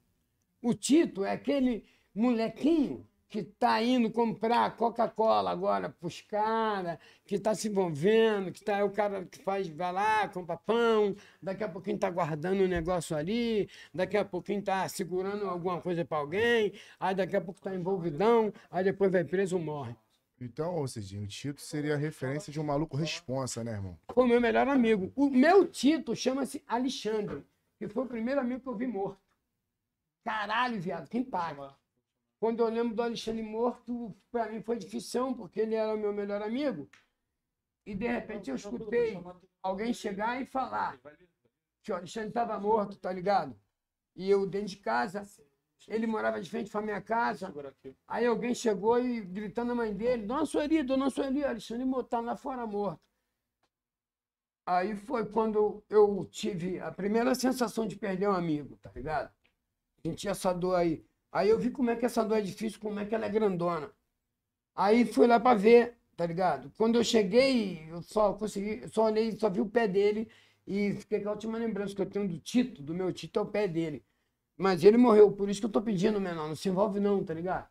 O 0.61 0.73
Tito 0.73 1.23
é 1.23 1.31
aquele 1.31 1.83
molequinho 2.13 3.05
que 3.29 3.39
está 3.39 3.81
indo 3.81 4.09
comprar 4.09 4.75
Coca-Cola 4.75 5.51
agora 5.51 5.87
para 5.87 6.07
os 6.07 6.19
caras, 6.19 6.97
que 7.25 7.35
está 7.35 7.53
se 7.53 7.67
envolvendo, 7.67 8.51
que 8.51 8.63
tá, 8.63 8.77
é 8.79 8.83
o 8.83 8.89
cara 8.89 9.23
que 9.25 9.37
faz, 9.43 9.67
vai 9.67 9.93
lá, 9.93 10.27
compra 10.27 10.57
pão, 10.57 11.15
daqui 11.39 11.63
a 11.63 11.69
pouquinho 11.69 11.95
está 11.95 12.09
guardando 12.09 12.63
um 12.63 12.67
negócio 12.67 13.15
ali, 13.15 13.69
daqui 13.93 14.17
a 14.17 14.25
pouquinho 14.25 14.59
está 14.59 14.89
segurando 14.89 15.47
alguma 15.47 15.79
coisa 15.79 16.03
para 16.03 16.17
alguém, 16.17 16.73
aí 16.99 17.13
daqui 17.13 17.35
a 17.35 17.41
pouco 17.41 17.59
está 17.59 17.73
envolvidão, 17.73 18.51
aí 18.71 18.83
depois 18.83 19.11
vai 19.11 19.23
preso 19.23 19.57
ou 19.57 19.61
morre. 19.61 19.95
Então, 20.41 20.79
ô 20.79 20.87
Cidinho, 20.87 21.23
o 21.23 21.27
Tito 21.27 21.61
seria 21.61 21.93
a 21.93 21.97
referência 21.97 22.51
de 22.51 22.59
um 22.59 22.63
maluco 22.63 22.97
responsa, 22.97 23.63
né, 23.63 23.73
irmão? 23.73 23.99
Foi 24.11 24.23
o 24.23 24.27
meu 24.27 24.41
melhor 24.41 24.67
amigo. 24.67 25.11
O 25.15 25.29
meu 25.29 25.67
Tito 25.67 26.15
chama-se 26.15 26.63
Alexandre, 26.65 27.45
que 27.77 27.87
foi 27.87 28.05
o 28.05 28.07
primeiro 28.07 28.39
amigo 28.39 28.61
que 28.61 28.69
eu 28.69 28.75
vi 28.75 28.87
morto. 28.87 29.19
Caralho, 30.23 30.79
viado, 30.79 31.09
quem 31.09 31.23
paga? 31.23 31.75
Quando 32.39 32.61
eu 32.61 32.69
lembro 32.69 32.95
do 32.95 33.01
Alexandre 33.01 33.43
morto, 33.43 34.15
para 34.31 34.49
mim 34.49 34.61
foi 34.61 34.77
difícil, 34.77 35.35
porque 35.35 35.59
ele 35.59 35.75
era 35.75 35.93
o 35.93 35.97
meu 35.97 36.13
melhor 36.13 36.41
amigo. 36.41 36.89
e 37.85 37.95
de 37.95 38.07
repente 38.07 38.49
eu 38.49 38.55
escutei 38.55 39.19
alguém 39.63 39.93
chegar 39.93 40.41
e 40.41 40.45
falar 40.45 40.99
que 41.81 41.91
o 41.91 41.95
Alexandre 41.95 42.29
estava 42.29 42.59
morto, 42.59 42.97
tá 42.97 43.11
ligado? 43.11 43.59
E 44.15 44.29
eu 44.29 44.45
dentro 44.45 44.67
de 44.69 44.77
casa, 44.77 45.25
ele 45.87 46.05
morava 46.07 46.39
de 46.41 46.49
frente 46.49 46.69
para 46.71 46.81
minha 46.81 47.01
casa. 47.01 47.51
Aí 48.07 48.25
alguém 48.25 48.53
chegou 48.53 48.99
e 48.99 49.21
gritando 49.21 49.71
a 49.71 49.75
mãe 49.75 49.93
dele: 49.93 50.25
Dona 50.25 50.45
Sueli, 50.45 50.83
Dona 50.83 51.09
Sueli, 51.09 51.43
Alexandre 51.43 51.87
tá 52.09 52.19
lá 52.19 52.35
fora 52.35 52.65
morto. 52.67 53.01
Aí 54.65 54.95
foi 54.95 55.25
quando 55.25 55.83
eu 55.89 56.25
tive 56.31 56.79
a 56.79 56.91
primeira 56.91 57.33
sensação 57.33 57.87
de 57.87 57.95
perder 57.95 58.29
um 58.29 58.33
amigo, 58.33 58.77
tá 58.77 58.91
ligado? 58.95 59.33
Senti 60.05 60.27
essa 60.27 60.53
dor 60.53 60.75
aí. 60.75 61.08
Aí 61.31 61.49
eu 61.49 61.59
vi 61.59 61.69
como 61.69 61.89
é 61.91 61.95
que 61.95 62.05
essa 62.05 62.23
dor 62.23 62.37
é 62.37 62.41
difícil, 62.41 62.79
como 62.79 62.99
é 62.99 63.05
que 63.05 63.13
ela 63.13 63.25
é 63.25 63.29
grandona. 63.29 63.91
Aí 64.75 65.05
fui 65.05 65.27
lá 65.27 65.39
pra 65.39 65.53
ver, 65.53 65.97
tá 66.15 66.25
ligado? 66.25 66.71
Quando 66.77 66.95
eu 66.95 67.03
cheguei, 67.03 67.85
eu 67.89 68.01
só 68.01 68.33
consegui, 68.33 68.87
só 68.89 69.05
olhei, 69.05 69.37
só 69.37 69.49
vi 69.49 69.61
o 69.61 69.69
pé 69.69 69.87
dele 69.87 70.29
e 70.65 70.93
fiquei 70.93 71.19
com 71.21 71.29
a 71.29 71.33
última 71.33 71.57
lembrança 71.57 71.95
que 71.95 72.01
eu 72.01 72.09
tenho 72.09 72.27
do 72.27 72.39
Tito, 72.39 72.81
do 72.81 72.93
meu 72.93 73.11
Tito, 73.13 73.37
é 73.39 73.41
o 73.41 73.45
pé 73.45 73.67
dele. 73.67 74.03
Mas 74.57 74.83
ele 74.83 74.97
morreu, 74.97 75.31
por 75.31 75.49
isso 75.49 75.59
que 75.59 75.65
eu 75.65 75.71
tô 75.71 75.81
pedindo, 75.81 76.19
menor. 76.19 76.47
Não 76.47 76.55
se 76.55 76.69
envolve 76.69 76.99
não, 76.99 77.23
tá 77.23 77.33
ligado? 77.33 77.67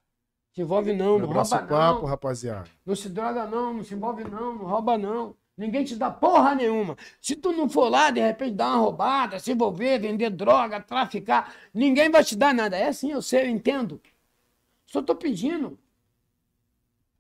Se 0.55 0.63
envolve 0.63 0.93
não, 0.93 1.19
não 1.19 1.27
Abraço 1.27 1.55
rouba 1.55 1.69
papo, 1.69 2.01
não. 2.03 2.09
rapaziada. 2.09 2.69
Não 2.85 2.97
se 2.97 3.09
droga 3.09 3.47
não, 3.47 3.75
não 3.75 3.85
se 3.85 3.95
envolve 3.95 4.25
não, 4.25 4.55
não 4.55 4.65
rouba 4.67 4.97
não. 4.99 5.37
Ninguém 5.59 5.85
te 5.85 5.97
dá 5.97 6.09
porra 6.09 6.55
nenhuma. 6.55 6.97
Se 7.21 7.35
tu 7.35 7.51
não 7.51 7.69
for 7.69 7.89
lá, 7.89 8.13
de 8.13 8.21
repente, 8.21 8.55
dar 8.55 8.69
uma 8.69 8.77
roubada, 8.77 9.41
se 9.41 9.51
envolver, 9.51 9.99
vender 9.99 10.31
droga, 10.31 10.81
traficar, 10.81 11.53
ninguém 11.75 12.09
vai 12.09 12.23
te 12.23 12.37
dar 12.37 12.55
nada. 12.55 12.77
É 12.77 12.87
assim, 12.87 13.11
eu 13.11 13.21
sei, 13.21 13.43
eu 13.43 13.51
entendo. 13.51 14.01
Só 14.87 15.03
tô 15.03 15.17
pedindo. 15.17 15.77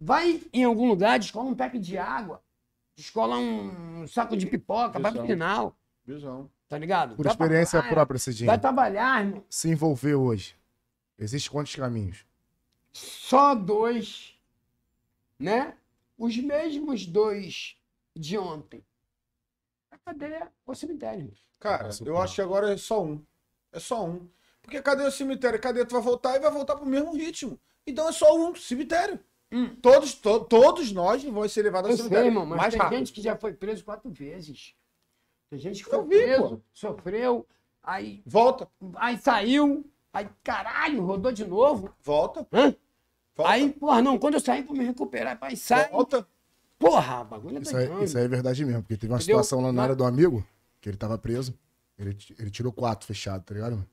Vai 0.00 0.40
em 0.52 0.62
algum 0.62 0.86
lugar, 0.88 1.18
descola 1.18 1.50
um 1.50 1.54
pack 1.54 1.80
de 1.80 1.98
água, 1.98 2.40
descola 2.94 3.36
um 3.36 4.06
saco 4.06 4.36
de 4.36 4.46
pipoca, 4.46 5.00
vai 5.00 5.10
pro 5.10 5.22
Visão. 5.22 5.26
final, 5.26 5.76
Visão. 6.06 6.50
tá 6.68 6.78
ligado? 6.78 7.16
Por 7.16 7.24
Vai 7.24 7.32
experiência 7.32 7.82
própria, 7.82 8.20
Cidinho. 8.20 8.46
Vai 8.46 8.58
trabalhar, 8.60 9.24
irmão. 9.24 9.44
Se 9.50 9.68
envolver 9.68 10.14
hoje. 10.14 10.56
Existem 11.18 11.50
quantos 11.50 11.74
caminhos? 11.74 12.24
Só 12.92 13.56
dois, 13.56 14.38
né? 15.36 15.74
Os 16.16 16.36
mesmos 16.36 17.04
dois 17.04 17.77
de 18.18 18.36
ontem. 18.36 18.84
A 19.90 19.98
cadeia 19.98 20.52
ou 20.66 20.74
cemitério. 20.74 21.20
irmão. 21.20 21.34
Cara, 21.60 21.90
eu 22.04 22.18
acho 22.18 22.34
que 22.34 22.42
agora 22.42 22.72
é 22.72 22.76
só 22.76 23.02
um. 23.02 23.24
É 23.72 23.78
só 23.80 24.04
um. 24.04 24.28
Porque 24.62 24.82
cadê 24.82 25.04
o 25.04 25.10
cemitério? 25.10 25.60
Cadê 25.60 25.84
tu 25.84 25.92
vai 25.92 26.02
voltar 26.02 26.36
e 26.36 26.40
vai 26.40 26.50
voltar 26.50 26.76
pro 26.76 26.84
mesmo 26.86 27.14
ritmo? 27.14 27.58
Então 27.86 28.08
é 28.08 28.12
só 28.12 28.36
um 28.36 28.54
cemitério. 28.54 29.18
Todos, 29.80 30.12
to- 30.14 30.44
todos 30.44 30.92
nós 30.92 31.24
vamos 31.24 31.52
ser 31.52 31.62
levados 31.62 31.88
Eu 31.88 31.92
ao 31.92 31.96
sei, 31.96 32.04
cemitério. 32.04 32.28
irmão, 32.28 32.44
mas 32.44 32.58
mais 32.58 32.74
tem 32.74 32.82
rápido. 32.82 32.98
gente 32.98 33.12
que 33.12 33.22
já 33.22 33.34
foi 33.36 33.54
preso 33.54 33.82
quatro 33.84 34.10
vezes. 34.10 34.74
Tem 35.48 35.58
gente 35.58 35.82
que 35.82 35.88
Eu 35.94 36.00
foi 36.00 36.08
vi, 36.08 36.24
preso, 36.24 36.56
pô. 36.58 36.62
sofreu, 36.74 37.46
aí, 37.82 38.22
Volta, 38.26 38.70
aí 38.96 39.16
saiu, 39.16 39.90
aí 40.12 40.28
caralho, 40.44 41.02
rodou 41.02 41.32
de 41.32 41.46
novo. 41.46 41.94
volta, 42.02 42.46
Hã? 42.52 42.74
volta. 43.34 43.52
Aí, 43.52 43.72
porra, 43.72 44.02
não, 44.02 44.18
quando 44.18 44.34
eu 44.34 44.40
saí 44.40 44.62
pra 44.62 44.74
me 44.74 44.84
recuperar, 44.84 45.38
pai, 45.38 45.56
sai. 45.56 45.88
volta. 45.88 46.28
Porra, 46.78 47.24
bagulho 47.24 47.58
é 47.58 47.60
Isso 47.60 47.76
aí, 47.76 48.04
isso 48.04 48.16
aí 48.18 48.24
é 48.24 48.28
verdade 48.28 48.64
mesmo, 48.64 48.82
porque 48.82 48.96
teve 48.96 49.12
uma 49.12 49.18
Entendeu? 49.18 49.36
situação 49.42 49.60
lá 49.60 49.72
na 49.72 49.82
área 49.82 49.96
do 49.96 50.04
amigo, 50.04 50.46
que 50.80 50.88
ele 50.88 50.96
tava 50.96 51.18
preso. 51.18 51.52
Ele, 51.98 52.16
ele 52.38 52.50
tirou 52.50 52.72
quatro 52.72 53.06
fechado, 53.06 53.42
tá 53.42 53.52
ligado? 53.54 53.72
mano? 53.72 53.86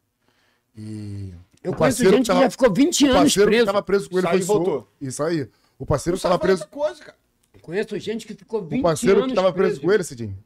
E. 0.77 1.33
Eu 1.63 1.71
o 1.71 1.75
conheço 1.75 1.97
parceiro 1.97 2.11
gente 2.17 2.21
que 2.21 2.27
tava- 2.27 2.41
já 2.41 2.49
ficou 2.51 2.71
20 2.73 3.03
O 3.05 3.07
anos 3.07 3.17
parceiro 3.21 3.49
que 3.49 3.55
preso. 3.55 3.65
tava 3.65 3.81
preso 3.81 4.09
com 4.09 4.17
ele 4.19 4.27
foi 4.27 4.37
e 4.39 4.41
voltou. 4.43 4.73
solto. 4.73 4.87
Isso 5.01 5.23
aí. 5.23 5.49
O 5.79 5.85
parceiro 5.85 6.17
que 6.17 6.21
tava 6.23 6.37
preso. 6.37 6.67
coisa, 6.67 7.03
cara. 7.03 7.17
Conheço 7.61 7.97
gente 7.97 8.27
que 8.27 8.35
ficou 8.35 8.63
20 8.63 8.79
O 8.81 8.83
parceiro 8.83 9.17
anos 9.19 9.29
que 9.31 9.35
tava 9.35 9.51
preso 9.51 9.81
com 9.81 9.91
ele, 9.91 10.03
Cidinho, 10.03 10.37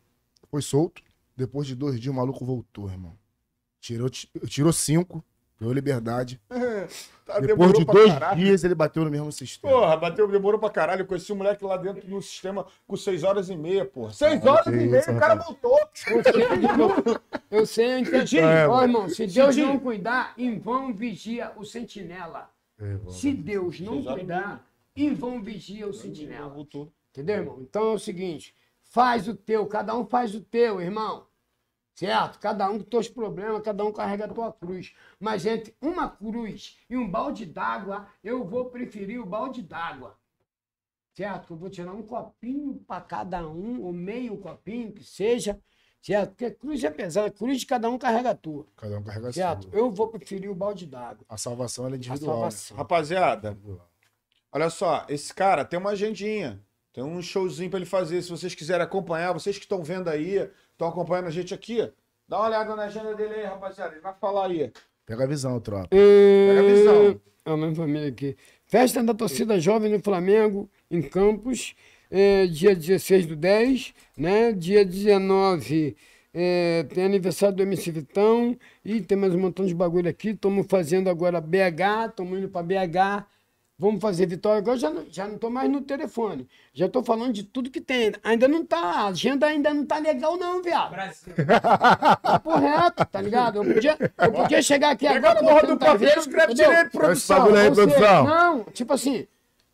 foi 0.50 0.62
solto. 0.62 1.02
Depois 1.36 1.68
de 1.68 1.76
dois 1.76 2.00
dias, 2.00 2.14
o 2.14 2.16
maluco 2.18 2.46
voltou, 2.46 2.90
irmão. 2.90 3.14
Tirou, 3.82 4.10
ti- 4.10 4.30
tirou 4.48 4.72
cinco, 4.72 5.22
deu 5.60 5.72
liberdade. 5.74 6.40
Tá, 7.30 7.40
Depois 7.40 7.58
demorou 7.60 7.80
de 7.80 7.86
pra 7.86 7.94
dois 7.94 8.12
caralho. 8.12 8.40
dias, 8.40 8.64
ele 8.64 8.74
bateu 8.74 9.06
no 9.06 9.12
mesmo 9.12 9.32
sistema. 9.32 9.72
Porra, 9.72 9.96
bateu, 9.98 10.28
demorou 10.28 10.60
pra 10.60 10.68
caralho. 10.72 11.04
Eu 11.04 11.06
conheci 11.06 11.32
um 11.32 11.36
moleque 11.36 11.64
lá 11.64 11.78
dentro 11.78 12.10
no 12.10 12.20
sistema 12.24 12.66
com 12.88 12.96
6 12.98 13.24
horas 13.24 13.52
e 13.52 13.56
meia, 13.56 13.86
porra. 13.86 14.12
6 14.12 14.40
Caralho, 14.42 14.50
horas 14.52 14.66
e 14.66 14.72
meia, 14.88 15.00
isso, 15.00 15.12
o 15.12 15.20
cara 15.20 15.36
voltou. 15.36 15.78
Eu 17.52 17.66
sei, 17.68 17.94
eu 17.94 18.00
entendi. 18.00 18.40
É, 18.40 18.68
Ó, 18.68 18.72
mano. 18.78 18.84
irmão, 18.84 19.10
se 19.10 19.28
Deus 19.28 19.54
Cidinho. 19.54 19.68
não 19.74 19.80
cuidar, 19.80 20.34
em 20.40 20.58
vão 20.58 20.92
vigia 20.94 21.52
o 21.56 21.64
sentinela. 21.64 22.50
É. 22.80 22.98
Se 23.12 23.32
Deus 23.32 23.80
não 23.80 24.02
Seis 24.02 24.06
cuidar, 24.08 24.66
em 24.96 25.14
vão 25.14 25.42
vigia 25.42 25.88
o 25.88 25.94
sentinela. 25.94 26.50
Voltou. 26.50 26.92
Entendeu, 27.12 27.36
irmão? 27.38 27.58
Então 27.62 27.92
é 27.92 27.94
o 27.94 28.00
seguinte: 28.00 28.56
faz 28.84 29.28
o 29.28 29.36
teu, 29.36 29.68
cada 29.68 29.96
um 29.96 30.06
faz 30.06 30.34
o 30.34 30.42
teu, 30.42 30.82
irmão. 30.82 31.26
Certo? 32.00 32.40
Cada 32.40 32.70
um 32.70 32.78
com 32.80 32.86
teus 32.86 33.10
problemas, 33.10 33.62
cada 33.62 33.84
um 33.84 33.92
carrega 33.92 34.24
a 34.24 34.28
tua 34.30 34.54
cruz. 34.54 34.94
Mas 35.20 35.46
entre 35.46 35.76
uma 35.82 36.08
cruz 36.10 36.78
e 36.90 36.96
um 36.96 37.06
balde 37.06 37.46
d'água, 37.46 38.08
eu 38.24 38.46
vou 38.46 38.70
preferir 38.70 39.20
o 39.22 39.26
balde 39.26 39.62
d'água. 39.62 40.18
Certo? 41.14 41.52
Eu 41.52 41.58
vou 41.58 41.70
tirar 41.70 41.92
um 41.92 42.02
copinho 42.02 42.76
para 42.88 43.02
cada 43.02 43.46
um, 43.46 43.82
ou 43.84 43.92
meio 43.92 44.38
copinho, 44.38 44.94
que 44.94 45.04
seja. 45.04 45.60
Certo? 46.02 46.30
Porque 46.30 46.52
cruz 46.52 46.82
é 46.86 46.90
pesada, 46.90 47.30
cruz 47.32 47.60
de 47.60 47.66
cada 47.66 47.90
um 47.90 47.98
carrega 47.98 48.30
a 48.30 48.36
tua. 48.36 48.66
Cada 48.78 48.98
um 48.98 49.04
carrega 49.04 49.28
a 49.28 49.34
Certo? 49.34 49.64
sua. 49.64 49.78
Eu 49.78 49.92
vou 49.92 50.08
preferir 50.08 50.50
o 50.50 50.56
balde 50.56 50.86
d'água. 50.86 51.26
A 51.28 51.36
salvação 51.36 51.86
ela 51.86 51.96
é 51.96 51.98
individual. 51.98 52.36
né? 52.36 52.42
salvação. 52.44 52.78
Rapaziada, 52.78 53.58
olha 54.54 54.70
só, 54.70 55.06
esse 55.10 55.34
cara 55.34 55.66
tem 55.66 55.78
uma 55.78 55.90
agendinha. 55.90 56.64
Tem 56.94 57.04
um 57.04 57.22
showzinho 57.22 57.70
pra 57.70 57.78
ele 57.80 57.86
fazer. 57.86 58.22
Se 58.22 58.30
vocês 58.30 58.56
quiserem 58.56 58.86
acompanhar, 58.86 59.34
vocês 59.34 59.58
que 59.58 59.66
estão 59.66 59.84
vendo 59.84 60.08
aí, 60.08 60.50
estão 60.80 60.88
acompanhando 60.88 61.28
a 61.28 61.32
gente 61.32 61.54
aqui, 61.54 61.92
dá 62.26 62.38
uma 62.38 62.48
olhada 62.48 62.74
na 62.74 62.84
agenda 62.84 63.14
dele 63.14 63.36
aí, 63.36 63.44
rapaziada. 63.44 63.92
Ele 63.92 64.02
vai 64.02 64.14
falar 64.14 64.46
aí. 64.46 64.72
Pega 65.06 65.26
a 65.26 65.28
visão, 65.28 65.60
tropa. 65.60 65.90
Pega 65.90 66.60
a 66.62 66.64
visão. 66.64 67.22
A 67.44 67.58
minha 67.58 67.76
família 67.76 68.08
aqui. 68.08 68.38
Festa 68.66 69.04
da 69.04 69.14
torcida 69.14 69.60
jovem 69.60 69.92
do 69.92 70.02
Flamengo 70.02 70.70
em 70.90 71.02
Campos, 71.02 71.76
é, 72.10 72.46
dia 72.48 72.74
16 72.74 73.26
do 73.26 73.36
10, 73.36 73.94
né? 74.16 74.54
Dia 74.54 74.86
19 74.86 75.98
é, 76.34 76.84
tem 76.84 77.04
aniversário 77.04 77.56
do 77.56 77.64
MC 77.64 77.92
Vitão 77.92 78.56
e 78.86 79.02
tem 79.02 79.18
mais 79.18 79.34
um 79.34 79.40
montão 79.40 79.66
de 79.66 79.74
bagulho 79.74 80.10
aqui. 80.10 80.30
Estamos 80.30 80.66
fazendo 80.70 81.10
agora 81.10 81.42
BH, 81.42 82.10
estamos 82.10 82.38
indo 82.38 82.48
para 82.48 82.64
BH. 82.64 83.26
Vamos 83.80 84.02
fazer 84.02 84.26
vitória. 84.26 84.58
Agora 84.58 84.78
já 84.78 84.90
não, 84.90 85.06
já 85.10 85.26
não 85.26 85.38
tô 85.38 85.50
mais 85.50 85.72
no 85.72 85.80
telefone. 85.80 86.46
Já 86.74 86.88
estou 86.88 87.02
falando 87.02 87.32
de 87.32 87.44
tudo 87.44 87.72
que 87.72 87.80
tem. 87.80 88.12
Ainda 88.22 88.46
não 88.46 88.66
tá, 88.66 88.78
a 88.78 89.08
agenda 89.08 89.48
ainda 89.48 89.74
não 89.74 89.86
tá 89.86 89.98
legal 90.00 90.36
não, 90.36 90.62
viado. 90.62 90.94
Papo 92.22 92.56
reto, 92.58 93.06
tá 93.06 93.22
ligado? 93.22 93.64
Eu 93.64 93.74
podia, 93.74 93.98
eu 94.18 94.32
podia 94.34 94.62
chegar 94.62 94.90
aqui 94.92 95.08
agora... 95.08 95.40
Agora 95.40 95.62
você 95.62 95.68
não 95.68 95.76
do 95.76 95.80
tá 95.80 95.86
papel, 95.94 96.10
vendo, 96.10 96.20
escreve 96.20 96.54
entendeu? 96.54 96.72
direito, 96.72 96.92
produção. 96.92 97.46
aí, 97.46 97.70
Ou 97.70 97.76
seja, 97.76 97.88
produção. 97.88 98.24
não, 98.26 98.64
tipo 98.66 98.94
assim, 98.94 99.28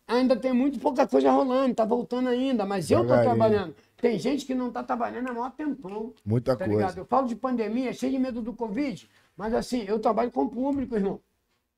ainda 0.06 0.36
tem 0.36 0.52
muito 0.52 0.78
pouca 0.78 1.04
coisa 1.08 1.28
rolando, 1.32 1.74
tá 1.74 1.84
voltando 1.84 2.28
ainda, 2.28 2.64
mas 2.64 2.88
eu 2.92 3.00
tô 3.04 3.12
trabalhando. 3.12 3.74
Tem 4.00 4.18
gente 4.20 4.46
que 4.46 4.54
não 4.54 4.70
tá 4.70 4.84
trabalhando 4.84 5.30
há 5.30 5.32
maior 5.32 5.50
tempão. 5.50 6.12
Muita 6.24 6.54
tá 6.54 6.64
coisa. 6.64 6.80
ligado? 6.80 6.98
Eu 6.98 7.06
falo 7.06 7.26
de 7.26 7.34
pandemia, 7.34 7.92
cheio 7.92 8.12
de 8.12 8.18
medo 8.20 8.40
do 8.40 8.52
Covid, 8.52 9.08
mas 9.36 9.52
assim, 9.52 9.84
eu 9.88 9.98
trabalho 9.98 10.30
com 10.30 10.44
o 10.44 10.48
público, 10.48 10.94
irmão. 10.94 11.20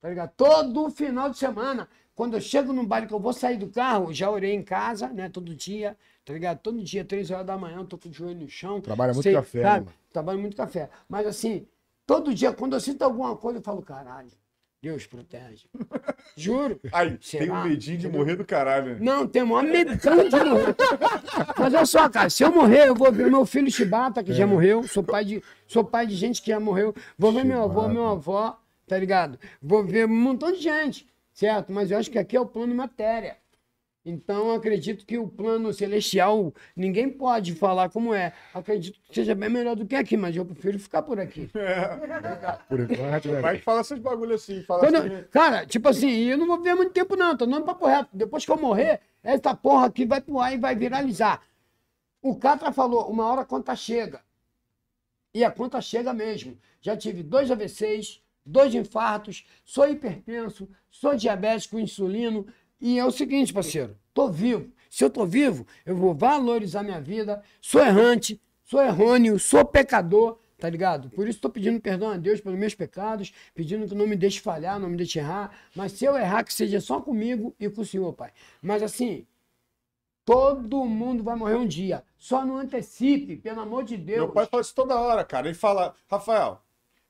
Tá 0.00 0.10
ligado? 0.10 0.30
Todo 0.36 0.90
final 0.90 1.30
de 1.30 1.38
semana, 1.38 1.88
quando 2.18 2.34
eu 2.34 2.40
chego 2.40 2.72
num 2.72 2.84
baile 2.84 3.06
que 3.06 3.14
eu 3.14 3.20
vou 3.20 3.32
sair 3.32 3.56
do 3.56 3.68
carro, 3.68 4.12
já 4.12 4.28
orei 4.28 4.52
em 4.52 4.60
casa, 4.60 5.06
né? 5.06 5.28
Todo 5.28 5.54
dia, 5.54 5.96
tá 6.24 6.32
ligado? 6.32 6.58
Todo 6.58 6.82
dia, 6.82 7.04
três 7.04 7.30
horas 7.30 7.46
da 7.46 7.56
manhã, 7.56 7.76
eu 7.76 7.84
tô 7.84 7.96
com 7.96 8.08
o 8.08 8.12
joelho 8.12 8.40
no 8.40 8.48
chão. 8.48 8.80
Trabalha 8.80 9.14
muito 9.14 9.30
café, 9.30 9.58
né, 9.58 9.64
sabe? 9.64 9.84
mano? 9.84 9.96
Trabalho 10.12 10.38
muito 10.40 10.56
café. 10.56 10.90
Mas 11.08 11.28
assim, 11.28 11.64
todo 12.04 12.34
dia, 12.34 12.52
quando 12.52 12.72
eu 12.72 12.80
sinto 12.80 13.02
alguma 13.02 13.36
coisa, 13.36 13.60
eu 13.60 13.62
falo, 13.62 13.80
caralho, 13.82 14.32
Deus 14.82 15.06
protege. 15.06 15.68
Juro. 16.36 16.80
Aí, 16.92 17.10
tem 17.10 17.18
Será? 17.20 17.60
um 17.60 17.68
medinho 17.68 17.98
de 17.98 18.08
morrer 18.08 18.34
do 18.34 18.44
caralho. 18.44 18.94
né? 18.94 18.98
Não, 19.00 19.24
tem 19.24 19.44
maior 19.44 19.62
medão 19.62 20.28
de 20.28 20.44
morrer. 20.44 20.74
Mas 21.56 21.72
olha 21.72 21.86
só, 21.86 22.08
cara, 22.08 22.28
se 22.28 22.42
eu 22.42 22.50
morrer, 22.50 22.88
eu 22.88 22.96
vou 22.96 23.12
ver 23.12 23.30
meu 23.30 23.46
filho 23.46 23.70
Chibata, 23.70 24.24
que 24.24 24.32
já 24.32 24.44
morreu. 24.44 24.82
Sou 24.88 25.04
pai, 25.04 25.24
de, 25.24 25.40
sou 25.68 25.84
pai 25.84 26.04
de 26.04 26.16
gente 26.16 26.42
que 26.42 26.50
já 26.50 26.58
morreu. 26.58 26.92
Vou 27.16 27.30
ver 27.30 27.44
meu 27.44 27.62
avô, 27.62 27.82
Chibata. 27.82 27.94
meu 27.94 28.08
avó, 28.08 28.60
tá 28.88 28.98
ligado? 28.98 29.38
Vou 29.62 29.84
ver 29.84 30.04
um 30.06 30.20
montão 30.20 30.50
de 30.50 30.58
gente, 30.58 31.06
certo? 31.38 31.72
Mas 31.72 31.92
eu 31.92 31.98
acho 31.98 32.10
que 32.10 32.18
aqui 32.18 32.36
é 32.36 32.40
o 32.40 32.46
plano 32.46 32.74
matéria. 32.74 33.36
Então, 34.04 34.48
eu 34.48 34.54
acredito 34.54 35.06
que 35.06 35.18
o 35.18 35.28
plano 35.28 35.72
celestial, 35.72 36.52
ninguém 36.74 37.08
pode 37.10 37.54
falar 37.54 37.90
como 37.90 38.12
é. 38.12 38.32
Acredito 38.52 38.98
que 39.02 39.14
seja 39.14 39.34
bem 39.36 39.48
melhor 39.48 39.76
do 39.76 39.86
que 39.86 39.94
aqui, 39.94 40.16
mas 40.16 40.34
eu 40.34 40.44
prefiro 40.44 40.78
ficar 40.80 41.02
por 41.02 41.20
aqui. 41.20 41.48
Por 42.68 42.80
enquanto, 42.80 43.28
né? 43.28 43.40
Vai 43.40 43.58
falar 43.58 43.82
esses 43.82 43.98
bagulho 43.98 44.34
assim. 44.34 44.62
Fala 44.62 44.80
Quando 44.80 44.96
assim. 44.96 45.24
cara, 45.30 45.66
tipo 45.66 45.88
assim, 45.88 46.10
eu 46.10 46.38
não 46.38 46.46
vou 46.46 46.60
ver 46.60 46.74
muito 46.74 46.92
tempo, 46.92 47.14
não. 47.14 47.36
Tô 47.36 47.46
dando 47.46 47.64
papo 47.64 47.86
reto. 47.86 48.08
Depois 48.12 48.44
que 48.44 48.50
eu 48.50 48.56
morrer, 48.56 49.00
essa 49.22 49.54
porra 49.54 49.86
aqui 49.86 50.04
vai 50.06 50.20
pro 50.20 50.40
ar 50.40 50.52
e 50.52 50.58
vai 50.58 50.74
viralizar. 50.74 51.42
O 52.20 52.34
Catra 52.34 52.72
falou, 52.72 53.08
uma 53.08 53.26
hora 53.26 53.42
a 53.42 53.44
conta 53.44 53.76
chega. 53.76 54.20
E 55.32 55.44
a 55.44 55.50
conta 55.50 55.80
chega 55.80 56.12
mesmo. 56.12 56.58
Já 56.80 56.96
tive 56.96 57.22
dois 57.22 57.50
AVCs, 57.50 58.22
dois 58.48 58.74
infartos, 58.74 59.44
sou 59.64 59.88
hipertenso, 59.88 60.68
sou 60.90 61.14
diabético, 61.14 61.78
insulino. 61.78 62.46
E 62.80 62.98
é 62.98 63.04
o 63.04 63.10
seguinte, 63.10 63.52
parceiro, 63.52 63.96
tô 64.14 64.30
vivo. 64.30 64.72
Se 64.90 65.04
eu 65.04 65.10
tô 65.10 65.26
vivo, 65.26 65.66
eu 65.84 65.94
vou 65.94 66.14
valorizar 66.14 66.82
minha 66.82 67.00
vida. 67.00 67.42
Sou 67.60 67.84
errante, 67.84 68.40
sou 68.64 68.82
errôneo, 68.82 69.38
sou 69.38 69.64
pecador, 69.64 70.38
tá 70.58 70.68
ligado? 70.68 71.10
Por 71.10 71.28
isso 71.28 71.40
tô 71.40 71.50
pedindo 71.50 71.80
perdão 71.80 72.10
a 72.10 72.16
Deus 72.16 72.40
pelos 72.40 72.58
meus 72.58 72.74
pecados, 72.74 73.32
pedindo 73.54 73.86
que 73.86 73.94
não 73.94 74.06
me 74.06 74.16
deixe 74.16 74.40
falhar, 74.40 74.80
não 74.80 74.88
me 74.88 74.96
deixe 74.96 75.18
errar. 75.18 75.54
Mas 75.74 75.92
se 75.92 76.04
eu 76.04 76.16
errar, 76.16 76.42
que 76.42 76.54
seja 76.54 76.80
só 76.80 77.00
comigo 77.00 77.54
e 77.60 77.68
com 77.68 77.82
o 77.82 77.84
Senhor, 77.84 78.12
Pai. 78.14 78.32
Mas 78.62 78.82
assim, 78.82 79.26
todo 80.24 80.84
mundo 80.84 81.22
vai 81.22 81.36
morrer 81.36 81.56
um 81.56 81.66
dia. 81.66 82.02
Só 82.16 82.44
não 82.44 82.56
antecipe, 82.56 83.36
pelo 83.36 83.60
amor 83.60 83.84
de 83.84 83.96
Deus. 83.96 84.18
Meu 84.18 84.32
pai 84.32 84.46
fala 84.46 84.62
isso 84.62 84.74
toda 84.74 84.98
hora, 84.98 85.24
cara. 85.24 85.48
Ele 85.48 85.54
fala, 85.54 85.94
Rafael, 86.10 86.62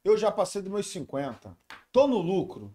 eu 0.08 0.16
já 0.18 0.30
passei 0.30 0.60
dos 0.62 0.70
meus 0.72 0.86
50. 0.88 1.56
Tô 1.92 2.06
no 2.06 2.18
lucro. 2.18 2.72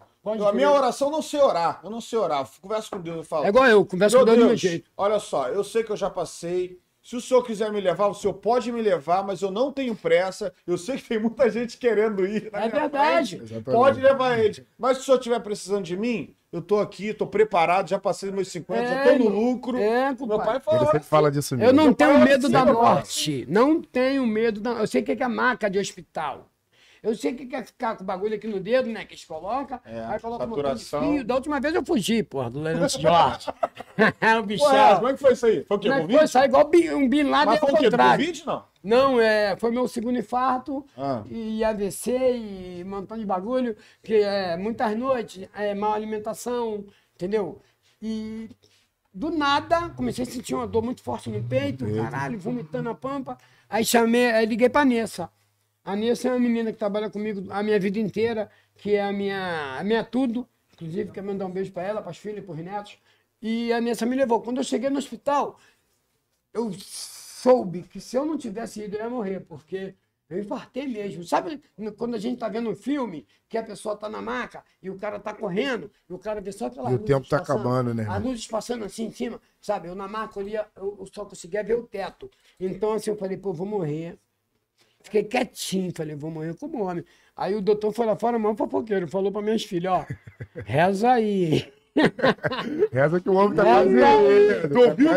A 0.48 0.54
minha 0.54 0.72
oração 0.72 1.10
eu 1.10 1.12
não 1.12 1.22
sei 1.22 1.42
orar. 1.42 1.82
Eu 1.84 1.90
não 1.90 2.00
sei 2.00 2.18
orar. 2.18 2.42
Eu 2.42 2.48
converso 2.62 2.90
com 2.92 3.00
Deus 3.02 3.26
e 3.26 3.30
falo. 3.30 3.46
É 3.46 3.50
igual 3.50 3.66
eu, 3.66 3.86
converso 3.86 4.18
com 4.18 4.24
Meu 4.24 4.26
Deus 4.26 4.38
do 4.38 4.40
meu 4.40 4.48
Deus, 4.50 4.62
jeito. 4.62 4.90
olha 4.96 5.20
só, 5.20 5.50
eu 5.50 5.64
sei 5.64 5.84
que 5.84 5.92
eu 5.92 5.98
já 5.98 6.10
passei. 6.10 6.80
Se 7.02 7.18
o 7.18 7.22
senhor 7.22 7.44
quiser 7.44 7.70
me 7.70 7.82
levar, 7.82 8.08
o 8.08 8.14
senhor 8.14 8.34
pode 8.36 8.72
me 8.72 8.82
levar, 8.82 9.26
mas 9.26 9.42
eu 9.42 9.52
não 9.52 9.74
tenho 9.74 9.94
pressa. 9.94 10.54
Eu 10.66 10.78
sei 10.78 10.96
que 10.96 11.04
tem 11.10 11.20
muita 11.20 11.50
gente 11.50 11.78
querendo 11.78 12.26
ir. 12.26 12.50
na 12.50 12.60
É 12.60 12.62
minha 12.70 12.80
verdade. 12.82 13.42
Pode 13.66 14.00
levar 14.00 14.40
eles. 14.40 14.62
Mas 14.78 14.98
se 14.98 15.04
o 15.04 15.06
senhor 15.08 15.18
estiver 15.18 15.40
precisando 15.42 15.84
de 15.84 15.98
mim, 15.98 16.34
eu 16.50 16.62
tô 16.62 16.80
aqui, 16.80 17.14
tô 17.14 17.28
preparado, 17.28 17.90
já 17.90 18.00
passei 18.00 18.30
dos 18.30 18.36
meus 18.38 18.48
50, 18.48 18.82
É, 18.82 18.88
já 19.06 19.12
tô 19.18 19.24
no 19.26 19.28
lucro. 19.30 19.78
É, 19.78 20.16
Meu 20.18 20.38
pai 20.40 20.52
Ele 20.56 20.60
fala. 20.62 20.86
sempre 20.86 21.00
fala 21.02 21.30
disso 21.30 21.58
mesmo. 21.58 21.70
Eu 21.70 21.74
não 21.74 21.86
Meu 21.88 21.94
tenho 21.96 22.20
medo 22.20 22.48
da 22.48 22.64
morte. 22.66 23.46
Não 23.50 23.82
tenho 23.82 24.26
medo 24.26 24.62
da. 24.62 24.72
Eu 24.72 24.88
sei 24.88 25.02
o 25.02 25.04
que 25.04 25.12
é 25.22 25.28
maca 25.28 25.70
de 25.70 25.80
hospital. 25.80 26.48
Eu 27.04 27.14
sei 27.16 27.34
o 27.34 27.36
que 27.36 27.54
é 27.54 27.62
ficar 27.62 27.98
com 27.98 28.04
o 28.04 28.08
bagulho 28.08 28.34
aqui 28.34 28.48
no 28.48 28.62
dedo, 28.62 28.90
né? 28.90 29.04
Que 29.04 29.14
eles 29.14 29.26
colocam. 29.26 29.78
É, 29.84 30.06
aí 30.06 30.20
coloca 30.22 30.46
um 30.46 30.48
montão 30.48 30.74
de 30.74 30.80
saturação. 30.82 31.14
fio. 31.16 31.24
Da 31.26 31.36
última 31.36 31.60
vez 31.60 31.76
eu 31.76 31.86
fugi, 31.86 32.24
porra, 32.24 32.50
do 32.50 32.60
Lourenço 32.60 33.02
Jorge. 33.02 33.50
o 33.50 34.02
Ué, 34.26 34.42
bichão. 34.44 34.96
como 34.96 35.08
é 35.10 35.14
que 35.14 35.20
foi 35.20 35.34
isso 35.34 35.46
aí? 35.46 35.66
Foi 35.66 35.76
o 35.78 35.80
quê? 35.82 35.90
É 35.90 36.00
Covid? 36.00 36.18
foi? 36.18 36.28
Sai 36.28 36.46
igual 36.46 36.66
um 36.94 37.10
Bin 37.10 37.24
Laden 37.24 37.46
Mas 37.48 37.60
foi 37.60 37.72
o 37.74 37.78
quê? 37.78 37.92
Covid, 37.92 38.46
não? 38.46 38.64
Não, 38.82 39.20
é, 39.20 39.56
foi 39.58 39.72
meu 39.72 39.86
segundo 39.88 40.18
infarto, 40.18 40.86
Ah. 40.98 41.24
e 41.30 41.62
AVC, 41.64 42.12
e 42.38 42.84
um 42.86 42.90
montão 42.90 43.18
de 43.18 43.26
bagulho, 43.26 43.76
que 44.02 44.16
é 44.16 44.56
muitas 44.56 44.98
noites, 44.98 45.48
é 45.54 45.76
má 45.76 45.94
alimentação, 45.94 46.86
entendeu? 47.16 47.62
E 48.02 48.50
do 49.14 49.30
nada, 49.30 49.90
comecei 49.90 50.24
a 50.24 50.26
sentir 50.28 50.56
uma 50.56 50.66
dor 50.68 50.82
muito 50.84 51.02
forte 51.04 51.30
no 51.30 51.44
peito, 51.44 51.86
caralho, 51.96 52.40
vomitando 52.40 52.90
a 52.90 52.96
pampa. 52.96 53.38
Aí 53.70 53.84
chamei, 53.86 54.32
aí 54.32 54.46
liguei 54.46 54.70
pra 54.70 54.84
Nessa. 54.86 55.30
A 55.84 55.96
Nessa 55.96 56.30
é 56.30 56.32
uma 56.32 56.40
menina 56.40 56.72
que 56.72 56.80
trabalha 56.80 57.10
comigo 57.10 57.52
a 57.52 57.62
minha 57.62 57.80
vida 57.80 58.00
inteira, 58.00 58.50
que 58.76 58.96
é 58.96 59.04
a 59.04 59.12
minha, 59.12 59.78
a 59.80 59.84
minha 59.84 60.04
tudo. 60.04 60.48
Inclusive, 60.74 61.12
quero 61.12 61.28
mandar 61.28 61.46
um 61.46 61.52
beijo 61.52 61.72
pra 61.72 61.84
ela, 61.84 62.02
pras 62.02 62.18
filhas, 62.18 62.44
pros 62.44 62.58
netos. 62.58 62.98
E 63.42 63.72
a 63.74 63.82
Nessa 63.82 64.06
me 64.06 64.16
levou. 64.16 64.42
Quando 64.42 64.58
eu 64.58 64.64
cheguei 64.64 64.90
no 64.90 64.98
hospital, 64.98 65.60
eu 66.54 66.72
soube 66.74 67.84
que 67.84 68.00
se 68.00 68.16
eu 68.16 68.26
não 68.26 68.38
tivesse 68.38 68.84
ido, 68.84 68.96
eu 68.96 69.02
ia 69.02 69.10
morrer, 69.10 69.42
porque 69.42 69.94
eu 70.30 70.40
infartei 70.40 70.88
mesmo. 70.88 71.24
Sabe 71.24 71.62
quando 71.98 72.16
a 72.16 72.18
gente 72.18 72.40
tá 72.40 72.48
vendo 72.48 72.70
um 72.70 72.76
filme, 72.76 73.28
que 73.50 73.58
a 73.58 73.64
pessoa 73.64 73.96
tá 73.98 74.08
na 74.08 74.22
maca 74.22 74.64
e 74.82 74.90
o 74.90 74.98
cara 74.98 75.20
tá 75.20 75.34
correndo, 75.34 75.92
e 76.10 76.14
o 76.14 76.18
cara 76.18 76.40
vê 76.40 76.52
só 76.52 76.68
aquela 76.68 76.92
E 76.92 76.96
o 76.96 77.00
tempo 77.00 77.28
tá 77.28 77.38
acabando, 77.38 77.94
né? 77.94 78.08
As 78.10 78.24
luzes 78.24 78.48
passando 78.48 78.86
assim 78.86 79.06
em 79.06 79.12
cima, 79.12 79.42
sabe? 79.62 79.90
Eu 79.90 79.96
na 79.96 80.08
maca, 80.08 80.42
ia, 80.42 80.66
eu, 80.76 80.96
eu 81.00 81.06
só 81.14 81.26
conseguia 81.26 81.64
ver 81.64 81.76
o 81.76 81.84
teto. 81.84 82.32
Então, 82.60 82.94
assim, 82.94 83.10
eu 83.10 83.18
falei, 83.18 83.38
pô, 83.38 83.50
eu 83.50 83.54
vou 83.54 83.68
morrer. 83.68 84.18
Fiquei 85.04 85.24
quietinho, 85.24 85.92
falei, 85.96 86.16
vou 86.16 86.32
morrer 86.32 86.56
como 86.56 86.84
homem. 86.84 87.04
Aí 87.36 87.54
o 87.56 87.62
doutor 87.62 87.92
foi 87.94 88.06
lá 88.06 88.16
fora, 88.16 88.40
mão 88.40 88.56
fofoqueiro, 88.56 89.08
falou 89.08 89.32
para 89.32 89.42
minhas 89.42 89.64
filhas, 89.64 89.92
ó, 89.94 90.06
reza 90.66 91.12
aí. 91.12 91.72
Reza 92.92 93.20
que 93.20 93.30
o 93.30 93.34
homem 93.36 93.56
tá 93.56 93.64
fazendo. 93.66 94.70
Tu 94.70 94.80
ouviu? 94.80 95.10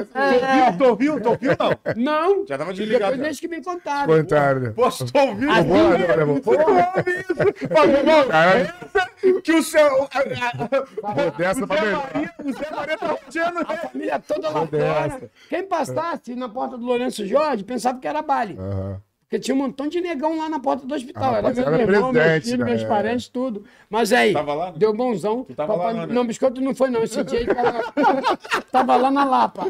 Tu 0.77 0.85
ouviu? 0.85 1.21
Tu 1.23 1.29
ouviu? 1.31 1.51
Não? 1.97 2.37
Não, 2.37 2.47
Já 2.47 2.59
tava 2.59 2.75
desligado. 2.75 3.17
depois 3.17 3.41
que 3.41 3.49
me 3.49 3.63
contaram. 3.63 4.07
Comentário, 4.07 4.61
né? 4.61 4.71
Posso 4.77 5.07
tu 5.11 5.19
ouviu? 5.19 5.51
Ah, 5.51 5.63
Bora, 5.63 5.99
bora, 5.99 6.21
irmão. 6.21 6.43
Falei, 6.43 7.97
irmão, 7.97 9.41
que 9.43 9.53
o 9.53 9.63
seu. 9.63 9.87
a- 9.87 10.09
a- 10.11 11.15
Vou 11.15 11.31
dessa 11.33 11.65
o 11.65 11.67
pra 11.67 11.81
melhor. 11.83 12.11
Maria, 12.15 12.35
o 12.45 12.53
Zé 12.53 12.71
Maria 12.71 12.99
tá 12.99 13.07
rodeando 13.07 13.59
A 13.61 13.77
família 13.77 14.19
toda 14.21 14.51
lá 14.51 14.67
fora. 14.67 15.31
Quem 15.49 15.67
passasse 15.67 16.35
na 16.35 16.49
porta 16.49 16.77
do 16.77 16.85
Lourenço 16.85 17.27
Jorge 17.27 17.65
pensava 17.65 17.99
que 17.99 18.07
era 18.07 18.21
baile. 18.21 18.57
Aham. 18.59 19.01
Porque 19.29 19.41
tinha 19.41 19.57
um 19.57 19.59
montão 19.59 19.89
de 19.89 20.01
negão 20.01 20.39
lá 20.39 20.49
na 20.49 20.61
porta 20.61 20.87
do 20.87 20.95
hospital. 20.95 21.35
Ah, 21.35 21.39
era 21.39 21.43
meu 21.53 21.65
rapaziada 21.65 21.83
irmão, 21.83 22.13
meus 22.13 22.45
filhos, 22.45 22.65
meus 22.65 22.83
né? 22.83 22.89
parentes, 22.89 23.29
tudo. 23.29 23.65
Mas 23.91 24.13
aí, 24.13 24.33
Tava 24.33 24.55
lá, 24.55 24.67
né? 24.71 24.75
deu 24.79 24.95
bonzão. 24.95 25.43
tava 25.43 25.73
lá, 25.75 25.79
Papai- 25.79 25.95
não, 25.95 26.07
né? 26.07 26.15
Não, 26.15 26.25
biscoito 26.25 26.61
não 26.61 26.73
foi 26.77 26.91
não. 26.91 27.03
Esse 27.03 27.25
dia 27.25 27.41
ele 27.41 27.53
tava, 27.53 27.83
tava 28.71 28.97
lá 28.97 29.11
na 29.11 29.25
Lapa. 29.25 29.67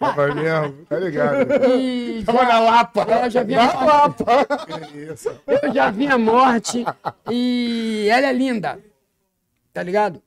Tava 0.00 0.34
mesmo, 0.34 0.84
tá 0.86 0.98
ligado? 0.98 1.64
E 1.78 2.24
Tava 2.24 2.44
na 2.44 2.58
Lapa. 2.58 3.06
É, 3.08 3.26
eu 3.26 3.30
já 3.30 3.42
vi 3.44 3.54
a 3.54 3.66
Na 3.66 3.84
Lapa. 3.84 4.24
Que 4.66 4.98
isso. 5.14 5.30
Eu 5.46 5.72
já 5.72 5.88
vi 5.92 6.08
a 6.08 6.18
morte 6.18 6.84
e 7.30 8.08
ela 8.10 8.26
é 8.26 8.32
linda. 8.32 8.80
Tá 9.72 9.80
ligado? 9.80 10.20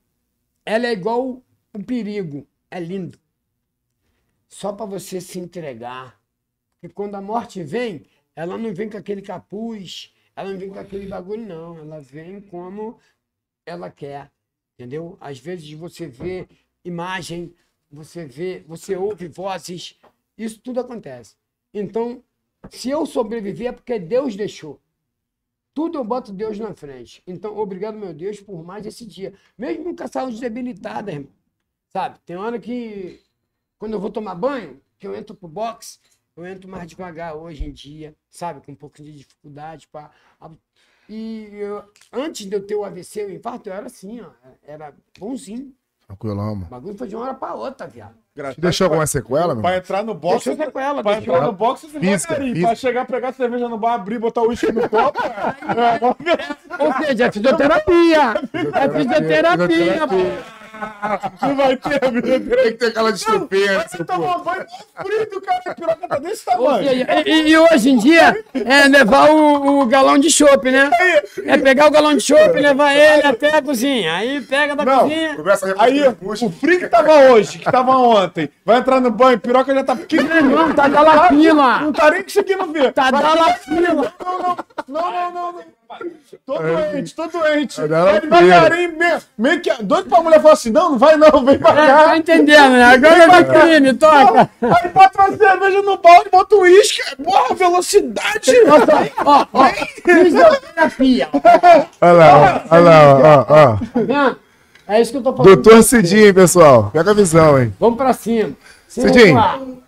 Ela 0.66 0.88
é 0.88 0.94
igual 0.94 1.42
o 1.74 1.84
perigo. 1.86 2.48
É 2.72 2.80
lindo. 2.80 3.20
Só 4.48 4.72
para 4.72 4.86
você 4.86 5.20
se 5.20 5.40
entregar. 5.40 6.18
E 6.82 6.88
quando 6.88 7.16
a 7.16 7.22
morte 7.22 7.62
vem, 7.62 8.06
ela 8.40 8.58
não 8.58 8.74
vem 8.74 8.90
com 8.90 8.96
aquele 8.96 9.22
capuz, 9.22 10.16
ela 10.34 10.50
não 10.52 10.58
vem 10.58 10.70
com 10.70 10.80
aquele 10.80 11.06
bagulho, 11.08 11.46
não. 11.46 11.78
Ela 11.78 12.00
vem 12.00 12.40
como 12.40 12.98
ela 13.66 13.92
quer. 13.92 14.32
Entendeu? 14.76 15.18
Às 15.20 15.40
vezes 15.40 15.70
você 15.74 16.08
vê 16.08 16.48
imagem, 16.86 17.54
você 17.92 18.26
vê, 18.26 18.64
você 18.66 18.96
ouve 18.96 19.28
vozes, 19.28 20.00
isso 20.38 20.58
tudo 20.62 20.80
acontece. 20.80 21.36
Então, 21.74 22.24
se 22.70 22.90
eu 22.90 23.06
sobreviver 23.06 23.68
é 23.68 23.72
porque 23.74 24.00
Deus 24.00 24.38
deixou. 24.38 24.80
Tudo 25.74 25.98
eu 25.98 26.06
boto 26.06 26.32
Deus 26.32 26.58
na 26.58 26.74
frente. 26.74 27.22
Então, 27.28 27.58
obrigado, 27.58 27.98
meu 27.98 28.14
Deus, 28.14 28.40
por 28.40 28.64
mais 28.64 28.86
esse 28.86 29.06
dia. 29.06 29.34
Mesmo 29.58 29.94
com 29.94 30.04
a 30.04 30.08
saúde 30.08 30.40
debilitada, 30.40 31.12
irmão. 31.12 31.30
Sabe? 31.90 32.18
Tem 32.26 32.38
hora 32.38 32.58
que, 32.58 33.22
quando 33.78 33.96
eu 33.96 34.00
vou 34.00 34.10
tomar 34.10 34.36
banho, 34.36 34.80
que 34.98 35.06
eu 35.06 35.14
entro 35.14 35.36
pro 35.36 35.50
box, 35.50 36.00
eu 36.40 36.48
entro 36.48 36.70
mais 36.70 36.88
devagar 36.88 37.36
hoje 37.36 37.66
em 37.66 37.72
dia, 37.72 38.16
sabe? 38.30 38.62
Com 38.66 38.72
um 38.72 38.76
pouco 38.76 39.02
de 39.02 39.12
dificuldade. 39.12 39.88
Pá. 39.88 40.10
E 41.08 41.50
eu- 41.54 41.84
antes 42.14 42.46
de 42.46 42.56
eu 42.56 42.66
ter 42.66 42.76
o 42.76 42.84
AVC, 42.84 43.26
o 43.26 43.32
infarto, 43.32 43.68
eu 43.70 43.74
era 43.74 43.88
assim, 43.88 44.22
ó. 44.22 44.30
Era 44.64 44.94
bonzinho. 45.18 45.74
Tranquilão, 46.06 46.54
O 46.54 46.56
mano. 46.56 46.66
bagulho 46.70 46.98
foi 46.98 47.08
de 47.08 47.16
uma 47.16 47.26
hora 47.26 47.34
pra 47.36 47.54
outra, 47.54 47.86
viado. 47.88 48.16
Te 48.54 48.62
deixou 48.62 48.86
alguma 48.86 49.06
sequela, 49.06 49.54
meu? 49.54 49.62
Pra 49.62 49.78
entrar 49.78 50.04
no 50.04 50.14
box. 50.16 50.46
Deixou 50.46 50.66
sequela, 50.66 51.04
Pra 51.04 51.18
entrar 51.18 51.42
no 51.42 51.52
box 51.52 51.82
Física, 51.82 52.00
devagarinho. 52.00 52.54
física. 52.54 52.68
Pra 52.68 52.76
chegar, 52.76 53.06
pegar 53.06 53.34
cerveja 53.34 53.68
no 53.70 53.78
bar, 53.78 53.94
abrir, 53.96 54.18
botar 54.18 54.42
o 54.42 54.48
uísque 54.48 54.72
no 54.72 54.88
copo. 54.90 55.20
é, 55.22 56.00
vamos 56.00 56.18
ver. 56.20 56.40
Ou 56.80 56.94
seja, 57.06 57.26
é 57.26 57.32
fisioterapia. 57.32 58.34
É 58.74 58.90
fisioterapia, 58.90 60.08
pô. 60.08 60.59
Não 61.42 61.56
vai 61.56 61.76
ter, 61.78 62.00
Deus. 62.00 62.62
Tem 62.64 62.72
que 62.72 62.78
ter 62.78 62.86
aquela 62.88 63.12
desculpinha, 63.12 63.88
Você 63.88 64.04
pô. 64.04 64.14
banho 64.18 65.30
do 65.32 65.42
cara, 65.42 65.62
a 65.66 65.76
piroca 65.76 66.08
tá 66.08 66.18
desse 66.20 66.46
tamanho. 66.46 66.90
E, 67.26 67.50
e 67.50 67.58
hoje 67.58 67.90
em 67.90 67.98
dia 67.98 68.44
é 68.54 68.88
levar 68.88 69.30
o, 69.30 69.82
o 69.82 69.86
galão 69.86 70.18
de 70.18 70.30
chopp, 70.30 70.70
né? 70.72 70.90
É 71.46 71.58
pegar 71.58 71.88
o 71.88 71.92
galão 71.92 72.16
de 72.16 72.22
chopp 72.22 72.58
e 72.58 72.62
levar 72.62 72.94
ele 72.94 73.28
até 73.28 73.56
a 73.56 73.62
cozinha. 73.62 74.16
Aí 74.16 74.42
pega 74.42 74.76
da 74.76 74.86
Não, 74.86 75.00
cozinha. 75.02 75.36
Começa 75.36 75.76
a 75.78 75.84
Aí, 75.84 76.02
o 76.08 76.50
frio 76.50 76.80
que 76.80 76.88
tava 76.88 77.32
hoje, 77.32 77.60
que 77.60 77.72
tava 77.72 77.92
ontem, 77.98 78.50
vai 78.66 78.80
entrar 78.80 79.02
no 79.02 79.12
banho, 79.12 79.40
piroca 79.40 79.74
já 79.74 79.84
tá 79.84 79.96
pequeno. 79.96 80.28
Meu 80.30 80.38
irmão, 80.38 80.74
tá 80.74 80.88
da 80.88 81.02
la 81.02 81.30
fila. 81.30 81.80
Não 81.82 81.92
tá 81.92 82.12
nem 82.12 82.24
conseguindo 82.24 82.72
ver. 82.72 82.94
Tá 82.94 83.12
da 83.12 83.34
la 83.34 83.54
fila. 83.56 84.14
Não, 84.24 84.40
não, 84.40 84.58
não, 84.88 85.12
não, 85.12 85.32
não, 85.32 85.52
não. 85.54 85.79
Tô 86.46 86.60
doente, 86.60 87.16
tô 87.16 87.28
doente. 87.28 87.80
Vai 87.80 87.88
dar 87.90 88.04
Vai 88.06 88.22
devagarinho, 88.22 88.98
meio, 88.98 89.18
meio 89.38 89.62
que. 89.62 89.84
Doido 89.84 90.08
pra 90.08 90.22
mulher 90.22 90.40
falar 90.40 90.54
assim: 90.54 90.70
não, 90.70 90.92
não 90.92 90.98
vai 91.00 91.18
não, 91.18 91.44
vem 91.44 91.58
pra 91.58 91.72
É, 91.72 91.88
cá. 91.88 92.04
tá 92.06 92.18
entendendo, 92.18 92.72
né? 92.74 92.84
Agora 92.84 93.24
é 93.24 93.44
vitrine, 93.44 93.94
toca. 93.96 94.50
Aí 94.62 94.90
bota 94.90 95.22
uma 95.28 95.38
cerveja 95.38 95.82
no 95.82 95.98
balde, 95.98 96.30
bota 96.32 96.56
o 96.56 96.62
uísque. 96.62 97.02
Porra, 97.24 97.56
velocidade. 97.56 98.52
Ó, 99.26 99.46
ó, 99.52 99.68
fisioterapia. 100.04 101.30
Olha 102.02 102.12
lá, 102.14 102.64
ó, 102.70 102.76
olha 102.76 102.84
lá, 102.84 103.16
ó, 103.18 103.46
ó. 103.50 103.78
Tá 103.78 103.80
vendo? 103.96 104.40
É 104.88 105.02
isso 105.02 105.12
que 105.12 105.18
eu 105.18 105.24
tô 105.24 105.36
falando. 105.36 105.56
Doutor 105.56 105.84
Cidinho, 105.84 106.34
pessoal. 106.34 106.92
Pega 106.92 107.12
a 107.12 107.14
visão, 107.16 107.60
hein? 107.62 107.74
Vamos 107.80 107.98
pra 107.98 108.14
cima. 108.14 108.52
Cidinho. 108.88 109.82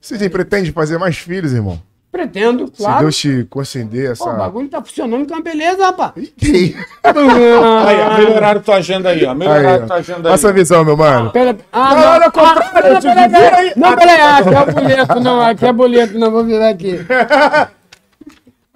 Cidinho 0.00 0.30
pretende 0.30 0.72
fazer 0.72 0.98
mais 0.98 1.16
filhos, 1.16 1.52
irmão? 1.52 1.80
Pretendo, 2.14 2.68
Se 2.68 2.74
claro. 2.84 3.00
Deus 3.00 3.16
te 3.16 3.44
conceder 3.50 4.12
essa. 4.12 4.22
Pô, 4.22 4.30
o 4.30 4.36
bagulho 4.36 4.68
tá 4.68 4.80
funcionando 4.80 5.26
com 5.26 5.34
uma 5.34 5.42
beleza, 5.42 5.84
rapaz. 5.84 6.12
Aí, 7.02 8.00
ó, 8.00 8.16
melhoraram 8.18 8.60
tua 8.60 8.76
agenda 8.76 9.08
aí, 9.08 9.24
ó. 9.24 9.32
Aí, 9.32 9.36
Melhoraram 9.36 9.86
tua 9.88 9.96
ó. 9.96 9.98
agenda 9.98 10.28
aí. 10.28 10.32
Passa 10.32 10.48
a 10.48 10.52
visão, 10.52 10.84
meu 10.84 10.96
mano. 10.96 11.32
Pera, 11.32 11.56
ah, 11.72 11.94
Não, 11.94 12.20
não, 12.20 12.30
contrário, 12.30 12.62
ah, 12.62 12.82
pera, 12.82 13.00
pera, 13.00 13.28
pera. 13.28 13.56
aí. 13.56 13.72
Não, 13.74 13.96
peraí, 13.96 14.20
aqui 14.20 14.54
é 14.54 14.60
o 14.62 14.72
boleto, 14.72 15.20
não, 15.20 15.40
aqui 15.40 15.66
é 15.66 15.72
boleto, 15.72 16.18
não, 16.20 16.30
vou 16.30 16.44
virar 16.44 16.68
aqui. 16.68 17.00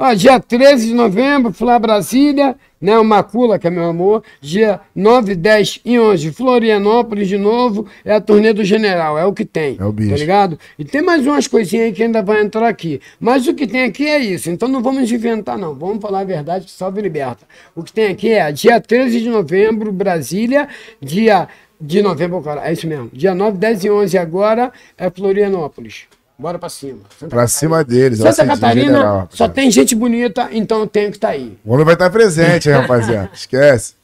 Ó, 0.01 0.15
dia 0.15 0.39
13 0.39 0.87
de 0.87 0.95
novembro, 0.95 1.53
Flá 1.53 1.77
Brasília, 1.77 2.55
né? 2.81 2.97
O 2.97 3.05
Macula, 3.05 3.59
que 3.59 3.67
é 3.67 3.71
meu 3.71 3.83
amor. 3.83 4.23
Dia 4.41 4.81
9, 4.95 5.35
10 5.35 5.81
e 5.85 5.99
11, 5.99 6.31
Florianópolis 6.31 7.27
de 7.27 7.37
novo. 7.37 7.85
É 8.05 8.15
a 8.15 8.21
turnê 8.21 8.53
do 8.53 8.63
General, 8.63 9.19
é 9.19 9.25
o 9.25 9.33
que 9.33 9.45
tem. 9.45 9.77
É 9.77 9.85
o 9.85 9.91
bicho. 9.91 10.11
Tá 10.11 10.17
ligado? 10.17 10.57
E 10.79 10.85
tem 10.85 11.03
mais 11.03 11.27
umas 11.27 11.49
coisinhas 11.49 11.87
aí 11.87 11.93
que 11.93 12.05
ainda 12.05 12.23
vai 12.23 12.41
entrar 12.41 12.69
aqui. 12.69 13.01
Mas 13.19 13.49
o 13.49 13.55
que 13.55 13.67
tem 13.67 13.83
aqui 13.83 14.07
é 14.07 14.21
isso. 14.21 14.49
Então 14.49 14.69
não 14.69 14.81
vamos 14.81 15.11
inventar, 15.11 15.59
não. 15.59 15.75
Vamos 15.75 16.01
falar 16.01 16.21
a 16.21 16.25
verdade 16.25 16.67
que 16.67 16.71
salve 16.71 17.01
liberta. 17.01 17.45
O 17.75 17.83
que 17.83 17.93
tem 17.93 18.07
aqui 18.07 18.31
é 18.31 18.53
dia 18.53 18.81
13 18.81 19.21
de 19.21 19.29
novembro, 19.29 19.91
Brasília. 19.91 20.69
Dia 21.03 21.49
de 21.81 22.01
novembro, 22.03 22.41
cara. 22.41 22.69
É 22.69 22.73
isso 22.73 22.87
mesmo. 22.87 23.11
Dia 23.13 23.35
9, 23.35 23.59
10 23.59 23.83
e 23.83 23.91
11 23.91 24.17
agora 24.17 24.73
é 24.97 25.11
Florianópolis. 25.11 26.07
Bora 26.39 26.57
pra 26.57 26.69
cima. 26.69 27.01
Santa 27.19 27.35
Pra 27.35 27.49
cima 27.49 27.83
deles. 27.83 28.19
Santa 28.19 28.33
Cidinho 28.33 28.55
Catarina 28.55 28.87
General, 28.87 29.29
só 29.33 29.49
tem 29.49 29.71
gente 29.73 29.97
bonita, 29.97 30.49
então 30.53 30.79
eu 30.79 30.87
tenho 30.87 31.11
que 31.11 31.17
estar 31.17 31.31
aí. 31.31 31.59
O 31.65 31.73
homem 31.73 31.85
vai 31.85 31.95
estar 31.95 32.09
presente, 32.11 32.69
hein, 32.69 32.77
rapaziada. 32.77 33.31
Esquece. 33.35 33.97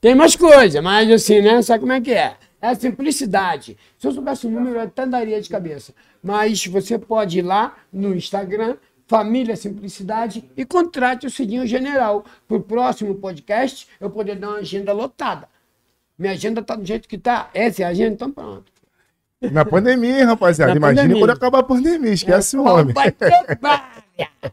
Tem 0.00 0.14
mais 0.14 0.36
coisa, 0.36 0.82
mas 0.82 1.10
assim, 1.10 1.40
né? 1.40 1.62
Sabe 1.62 1.80
como 1.80 1.92
é 1.92 2.00
que 2.00 2.12
é? 2.12 2.36
É 2.60 2.68
a 2.68 2.74
simplicidade. 2.74 3.78
Se 3.98 4.06
eu 4.06 4.12
soubesse 4.12 4.46
o 4.46 4.50
número, 4.50 4.76
eu 4.76 4.82
até 4.82 5.06
daria 5.06 5.40
de 5.40 5.48
cabeça. 5.48 5.94
Mas 6.22 6.66
você 6.66 6.98
pode 6.98 7.38
ir 7.38 7.42
lá 7.42 7.74
no 7.90 8.14
Instagram, 8.14 8.76
Família 9.06 9.56
Simplicidade, 9.56 10.44
e 10.56 10.64
contrate 10.66 11.26
o 11.26 11.30
Cidinho 11.30 11.66
General. 11.66 12.24
Para 12.46 12.56
o 12.58 12.60
próximo 12.60 13.14
podcast, 13.14 13.88
eu 13.98 14.10
poder 14.10 14.36
dar 14.36 14.48
uma 14.48 14.58
agenda 14.58 14.92
lotada. 14.92 15.48
Minha 16.18 16.32
agenda 16.32 16.62
tá 16.62 16.76
do 16.76 16.84
jeito 16.84 17.08
que 17.08 17.16
tá. 17.16 17.48
Essa 17.54 17.82
é 17.82 17.86
a 17.86 17.88
agenda, 17.88 18.12
então 18.12 18.30
pronto. 18.30 18.77
Na 19.40 19.64
pandemia, 19.64 20.26
rapaziada. 20.26 20.72
Na 20.72 20.78
Imagina 20.78 21.02
pandemia. 21.02 21.22
quando 21.22 21.30
acabar 21.30 21.58
a 21.60 21.62
pandemia. 21.62 22.12
Esquece 22.12 22.56
o 22.56 22.64
homem. 22.64 22.94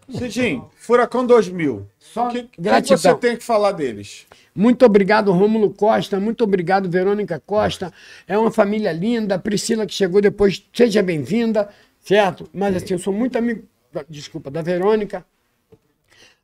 Cidinho, 0.09 0.69
Furacão 0.77 1.25
2000. 1.25 1.87
Só 1.97 2.27
O 2.27 2.31
que, 2.31 2.43
que 2.43 2.61
gratidão. 2.61 2.97
você 2.97 3.15
tem 3.15 3.35
que 3.35 3.43
falar 3.43 3.71
deles? 3.71 4.27
Muito 4.53 4.85
obrigado, 4.85 5.31
Rômulo 5.31 5.71
Costa. 5.71 6.19
Muito 6.19 6.43
obrigado, 6.43 6.89
Verônica 6.89 7.41
Costa. 7.45 7.91
É 8.27 8.37
uma 8.37 8.51
família 8.51 8.91
linda. 8.91 9.39
Priscila, 9.39 9.85
que 9.85 9.93
chegou 9.93 10.21
depois, 10.21 10.63
seja 10.71 11.01
bem-vinda, 11.01 11.67
certo? 12.01 12.47
Mas 12.53 12.75
assim, 12.75 12.93
eu 12.93 12.99
sou 12.99 13.11
muito 13.11 13.37
amigo, 13.37 13.63
desculpa, 14.07 14.51
da 14.51 14.61
Verônica. 14.61 15.25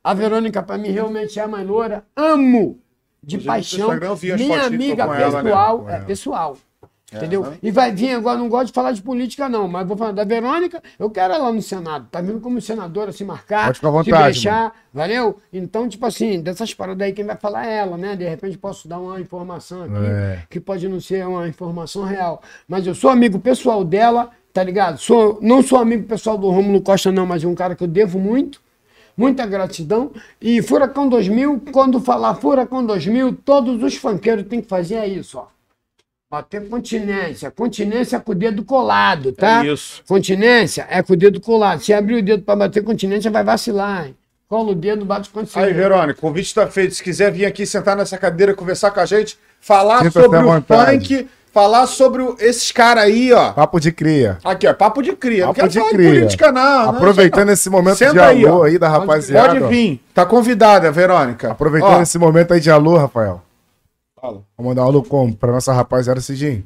A 0.02 0.12
Verônica, 0.14 0.60
para 0.62 0.76
mim, 0.76 0.90
realmente 0.90 1.38
é 1.38 1.42
a 1.42 1.48
mais 1.48 1.66
loura. 1.66 2.04
Amo 2.16 2.78
de 3.22 3.38
paixão. 3.38 3.88
Minha 4.36 4.64
amiga 4.64 5.06
com 5.06 5.14
ela, 5.14 5.42
né? 5.42 5.50
pessoal. 5.50 5.88
É, 5.88 6.00
pessoal. 6.00 6.58
Entendeu? 7.14 7.42
né? 7.42 7.58
E 7.62 7.70
vai 7.70 7.92
vir 7.92 8.14
agora, 8.14 8.38
não 8.38 8.48
gosto 8.48 8.68
de 8.68 8.72
falar 8.72 8.92
de 8.92 9.02
política, 9.02 9.48
não, 9.48 9.68
mas 9.68 9.86
vou 9.86 9.96
falar 9.96 10.12
da 10.12 10.24
Verônica, 10.24 10.82
eu 10.98 11.10
quero 11.10 11.34
ela 11.34 11.52
no 11.52 11.60
Senado. 11.60 12.06
Tá 12.10 12.20
vindo 12.20 12.40
como 12.40 12.60
senadora 12.60 13.12
se 13.12 13.24
marcar, 13.24 13.66
Pode 13.66 13.76
ficar 13.78 13.88
à 13.88 13.90
se 13.90 13.96
vontade, 14.10 14.24
deixar, 14.32 14.72
valeu? 14.92 15.38
Então, 15.52 15.88
tipo 15.88 16.06
assim, 16.06 16.40
dessas 16.40 16.72
paradas 16.72 17.06
aí, 17.06 17.12
quem 17.12 17.24
vai 17.24 17.36
falar 17.36 17.66
é 17.66 17.76
ela, 17.78 17.96
né? 17.96 18.16
De 18.16 18.26
repente 18.26 18.56
posso 18.56 18.88
dar 18.88 18.98
uma 18.98 19.20
informação 19.20 19.82
aqui, 19.82 19.94
É. 19.94 20.42
que 20.48 20.58
pode 20.58 20.88
não 20.88 21.00
ser 21.00 21.26
uma 21.26 21.46
informação 21.48 22.04
real. 22.04 22.42
Mas 22.66 22.86
eu 22.86 22.94
sou 22.94 23.10
amigo 23.10 23.38
pessoal 23.38 23.84
dela, 23.84 24.30
tá 24.52 24.62
ligado? 24.62 24.98
Sou, 24.98 25.38
não 25.42 25.62
sou 25.62 25.78
amigo 25.78 26.04
pessoal 26.04 26.38
do 26.38 26.48
Rômulo 26.50 26.80
Costa, 26.80 27.12
não, 27.12 27.26
mas 27.26 27.44
é 27.44 27.46
um 27.46 27.54
cara 27.54 27.74
que 27.74 27.84
eu 27.84 27.88
devo 27.88 28.18
muito. 28.18 28.60
Muita 29.14 29.44
gratidão. 29.44 30.10
E 30.40 30.62
Furacão 30.62 31.06
2000, 31.06 31.64
quando 31.70 32.00
falar 32.00 32.34
Furacão 32.36 32.84
2000, 32.84 33.34
todos 33.44 33.82
os 33.82 33.96
funkeiros 33.96 34.46
têm 34.46 34.62
que 34.62 34.68
fazer 34.68 34.94
é 34.94 35.06
isso, 35.06 35.38
ó. 35.38 35.46
Bater 36.32 36.66
continência. 36.66 37.50
Continência 37.50 38.16
é 38.16 38.18
com 38.18 38.32
o 38.32 38.34
dedo 38.34 38.64
colado, 38.64 39.32
tá? 39.32 39.62
É 39.62 39.68
isso. 39.68 40.02
Continência 40.08 40.86
é 40.88 41.02
com 41.02 41.12
o 41.12 41.16
dedo 41.16 41.38
colado. 41.42 41.82
Se 41.82 41.92
abrir 41.92 42.14
o 42.14 42.22
dedo 42.22 42.42
para 42.42 42.56
bater 42.56 42.82
continência, 42.82 43.30
vai 43.30 43.44
vacilar. 43.44 44.06
Hein? 44.06 44.16
Cola 44.48 44.70
o 44.70 44.74
dedo, 44.74 45.04
bate 45.04 45.28
continência. 45.28 45.60
Aí, 45.62 45.74
Verônica, 45.74 46.18
o 46.18 46.22
convite 46.22 46.46
está 46.46 46.66
feito. 46.66 46.94
Se 46.94 47.02
quiser 47.02 47.30
vir 47.30 47.44
aqui 47.44 47.66
sentar 47.66 47.94
nessa 47.94 48.16
cadeira, 48.16 48.54
conversar 48.54 48.90
com 48.92 49.00
a 49.00 49.04
gente, 49.04 49.38
falar 49.60 50.10
sobre 50.10 50.38
o 50.38 50.42
vontade. 50.42 51.06
funk, 51.06 51.28
falar 51.52 51.86
sobre 51.86 52.22
o- 52.22 52.34
esses 52.40 52.72
caras 52.72 53.04
aí, 53.04 53.30
ó. 53.30 53.52
Papo 53.52 53.78
de 53.78 53.92
cria. 53.92 54.38
Aqui, 54.42 54.66
ó, 54.66 54.72
papo 54.72 55.02
de 55.02 55.12
cria. 55.14 55.40
não 55.44 55.48
Papo 55.48 55.60
quero 55.60 55.68
de 55.70 55.78
falar 55.80 55.90
cria. 55.90 56.10
de 56.12 56.16
política, 56.16 56.50
não. 56.50 56.62
não, 56.84 56.90
Aproveitando 56.96 57.46
não. 57.48 57.52
esse 57.52 57.68
momento 57.68 57.96
Senta 57.98 58.12
de 58.14 58.18
aí, 58.20 58.46
alô 58.46 58.60
ó. 58.60 58.64
aí 58.64 58.78
da 58.78 58.88
rapaziada. 58.88 59.48
Pode 59.50 59.64
ó. 59.64 59.68
vir. 59.68 60.00
Tá 60.14 60.24
convidada, 60.24 60.90
Verônica. 60.90 61.50
Aproveitando 61.52 61.98
Ó, 61.98 62.00
esse 62.02 62.16
momento 62.18 62.54
aí 62.54 62.60
de 62.60 62.70
alô, 62.70 62.96
Rafael. 62.96 63.42
Fala. 64.22 64.44
Vou 64.56 64.68
mandar 64.68 64.84
um 64.84 64.86
alô 64.86 65.02
como? 65.02 65.34
Pra 65.36 65.50
nossa 65.50 65.72
rapaziada 65.72 66.20
Cidinho. 66.20 66.64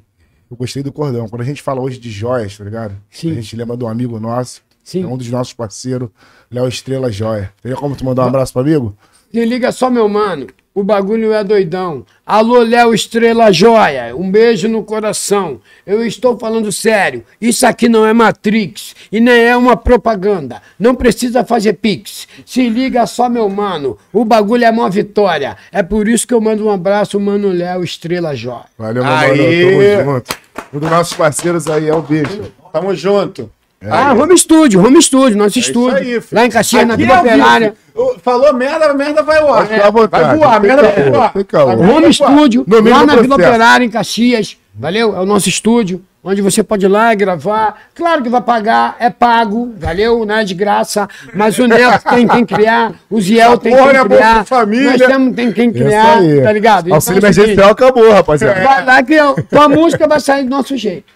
Eu 0.50 0.56
gostei 0.56 0.82
do 0.82 0.92
cordão. 0.92 1.26
Quando 1.28 1.40
a 1.40 1.44
gente 1.44 1.62
fala 1.62 1.80
hoje 1.80 1.98
de 1.98 2.10
joias, 2.10 2.56
tá 2.56 2.62
ligado? 2.62 2.94
Sim. 3.10 3.32
A 3.32 3.34
gente 3.34 3.56
lembra 3.56 3.76
de 3.76 3.82
um 3.82 3.88
amigo 3.88 4.20
nosso. 4.20 4.62
Sim. 4.84 5.02
É 5.02 5.06
um 5.06 5.16
dos 5.16 5.28
nossos 5.30 5.52
parceiros, 5.52 6.10
Léo 6.48 6.68
Estrela 6.68 7.10
Joia. 7.10 7.52
Teria 7.60 7.76
como 7.76 7.96
tu 7.96 8.04
mandar 8.04 8.24
um 8.24 8.28
abraço 8.28 8.52
pro 8.52 8.62
amigo? 8.62 8.96
Se 9.32 9.44
liga 9.44 9.72
só, 9.72 9.90
meu 9.90 10.08
mano. 10.08 10.46
O 10.76 10.84
bagulho 10.84 11.32
é 11.32 11.42
doidão. 11.42 12.04
Alô, 12.26 12.58
Léo 12.58 12.92
Estrela 12.92 13.50
Joia. 13.50 14.14
Um 14.14 14.30
beijo 14.30 14.68
no 14.68 14.84
coração. 14.84 15.58
Eu 15.86 16.04
estou 16.04 16.38
falando 16.38 16.70
sério. 16.70 17.24
Isso 17.40 17.66
aqui 17.66 17.88
não 17.88 18.04
é 18.04 18.12
Matrix 18.12 18.94
e 19.10 19.18
nem 19.18 19.44
é 19.44 19.56
uma 19.56 19.74
propaganda. 19.74 20.60
Não 20.78 20.94
precisa 20.94 21.42
fazer 21.46 21.72
pix. 21.72 22.28
Se 22.44 22.68
liga 22.68 23.06
só, 23.06 23.26
meu 23.26 23.48
mano. 23.48 23.96
O 24.12 24.22
bagulho 24.22 24.66
é 24.66 24.70
uma 24.70 24.90
vitória. 24.90 25.56
É 25.72 25.82
por 25.82 26.06
isso 26.06 26.28
que 26.28 26.34
eu 26.34 26.42
mando 26.42 26.66
um 26.66 26.70
abraço, 26.70 27.18
mano 27.18 27.48
Léo 27.48 27.82
Estrela 27.82 28.36
Joia. 28.36 28.66
Valeu, 28.76 29.02
meu 29.02 29.10
Aê! 29.10 29.96
mano. 29.96 29.96
Tamo 29.96 30.12
junto. 30.12 30.36
Um 30.74 30.78
dos 30.78 30.90
nossos 30.90 31.16
parceiros 31.16 31.66
aí 31.68 31.88
é 31.88 31.94
o 31.94 32.02
bicho. 32.02 32.52
Tamo 32.70 32.94
junto. 32.94 33.50
Ah, 33.82 34.14
Home 34.14 34.36
Studio, 34.38 34.84
Home 34.84 35.00
Studio, 35.02 35.36
nosso 35.36 35.58
É 35.58 35.60
isso 35.60 35.70
estúdio. 35.70 35.96
aí, 35.96 36.20
filho. 36.20 36.24
lá 36.32 36.46
em 36.46 36.50
Caxias, 36.50 36.86
na 36.86 36.94
Aqui 36.94 37.02
Vila 37.02 37.16
é. 37.16 37.20
Operária. 37.20 37.74
Falou 38.22 38.52
merda, 38.54 38.92
merda 38.94 39.22
vai 39.22 39.40
voar. 39.40 39.66
Vai 39.66 40.36
voar, 40.36 40.60
merda 40.60 40.82
vai 40.82 41.10
voar. 41.10 41.32
Home. 41.78 42.12
Studio, 42.12 42.64
No 42.66 42.80
lá 42.80 43.06
na 43.06 43.16
Vila. 43.16 43.34
Operária, 43.34 43.84
em 43.84 43.90
Caxias. 43.90 44.56
Valeu? 44.74 45.16
É 45.16 45.20
o 45.20 45.24
nosso 45.26 45.48
estúdio, 45.48 46.02
onde 46.22 46.42
você 46.42 46.62
pode 46.62 46.84
ir 46.84 46.88
lá 46.88 47.12
e 47.12 47.16
gravar. 47.16 47.76
Claro 47.94 48.22
que 48.22 48.28
vai 48.28 48.42
pagar, 48.42 48.96
é 48.98 49.08
pago, 49.08 49.72
valeu? 49.78 50.26
Não 50.26 50.34
é 50.34 50.44
de 50.44 50.52
graça. 50.54 51.08
Mas 51.32 51.58
o 51.58 51.66
Neto 51.66 52.04
tem 52.10 52.28
quem 52.28 52.44
criar, 52.44 52.92
o 53.08 53.20
Ziel 53.20 53.56
tem 53.56 53.74
quem 53.74 53.86
é 53.86 54.04
criar. 54.04 54.44
Família. 54.44 54.90
Nós 54.98 55.06
temos 55.06 55.34
tem 55.34 55.52
quem 55.52 55.72
criar, 55.72 56.18
tá 56.42 56.52
ligado? 56.52 56.92
Auxílio 56.92 57.18
Então 57.18 57.30
é 57.30 57.32
emergencial 57.32 57.70
acabou, 57.70 58.10
rapaziada. 58.12 58.62
Vai 58.62 58.84
lá 58.84 59.02
que 59.02 59.16
tua 59.44 59.68
música 59.68 60.06
vai 60.06 60.20
sair 60.20 60.44
do 60.44 60.50
nosso 60.50 60.76
jeito. 60.76 61.06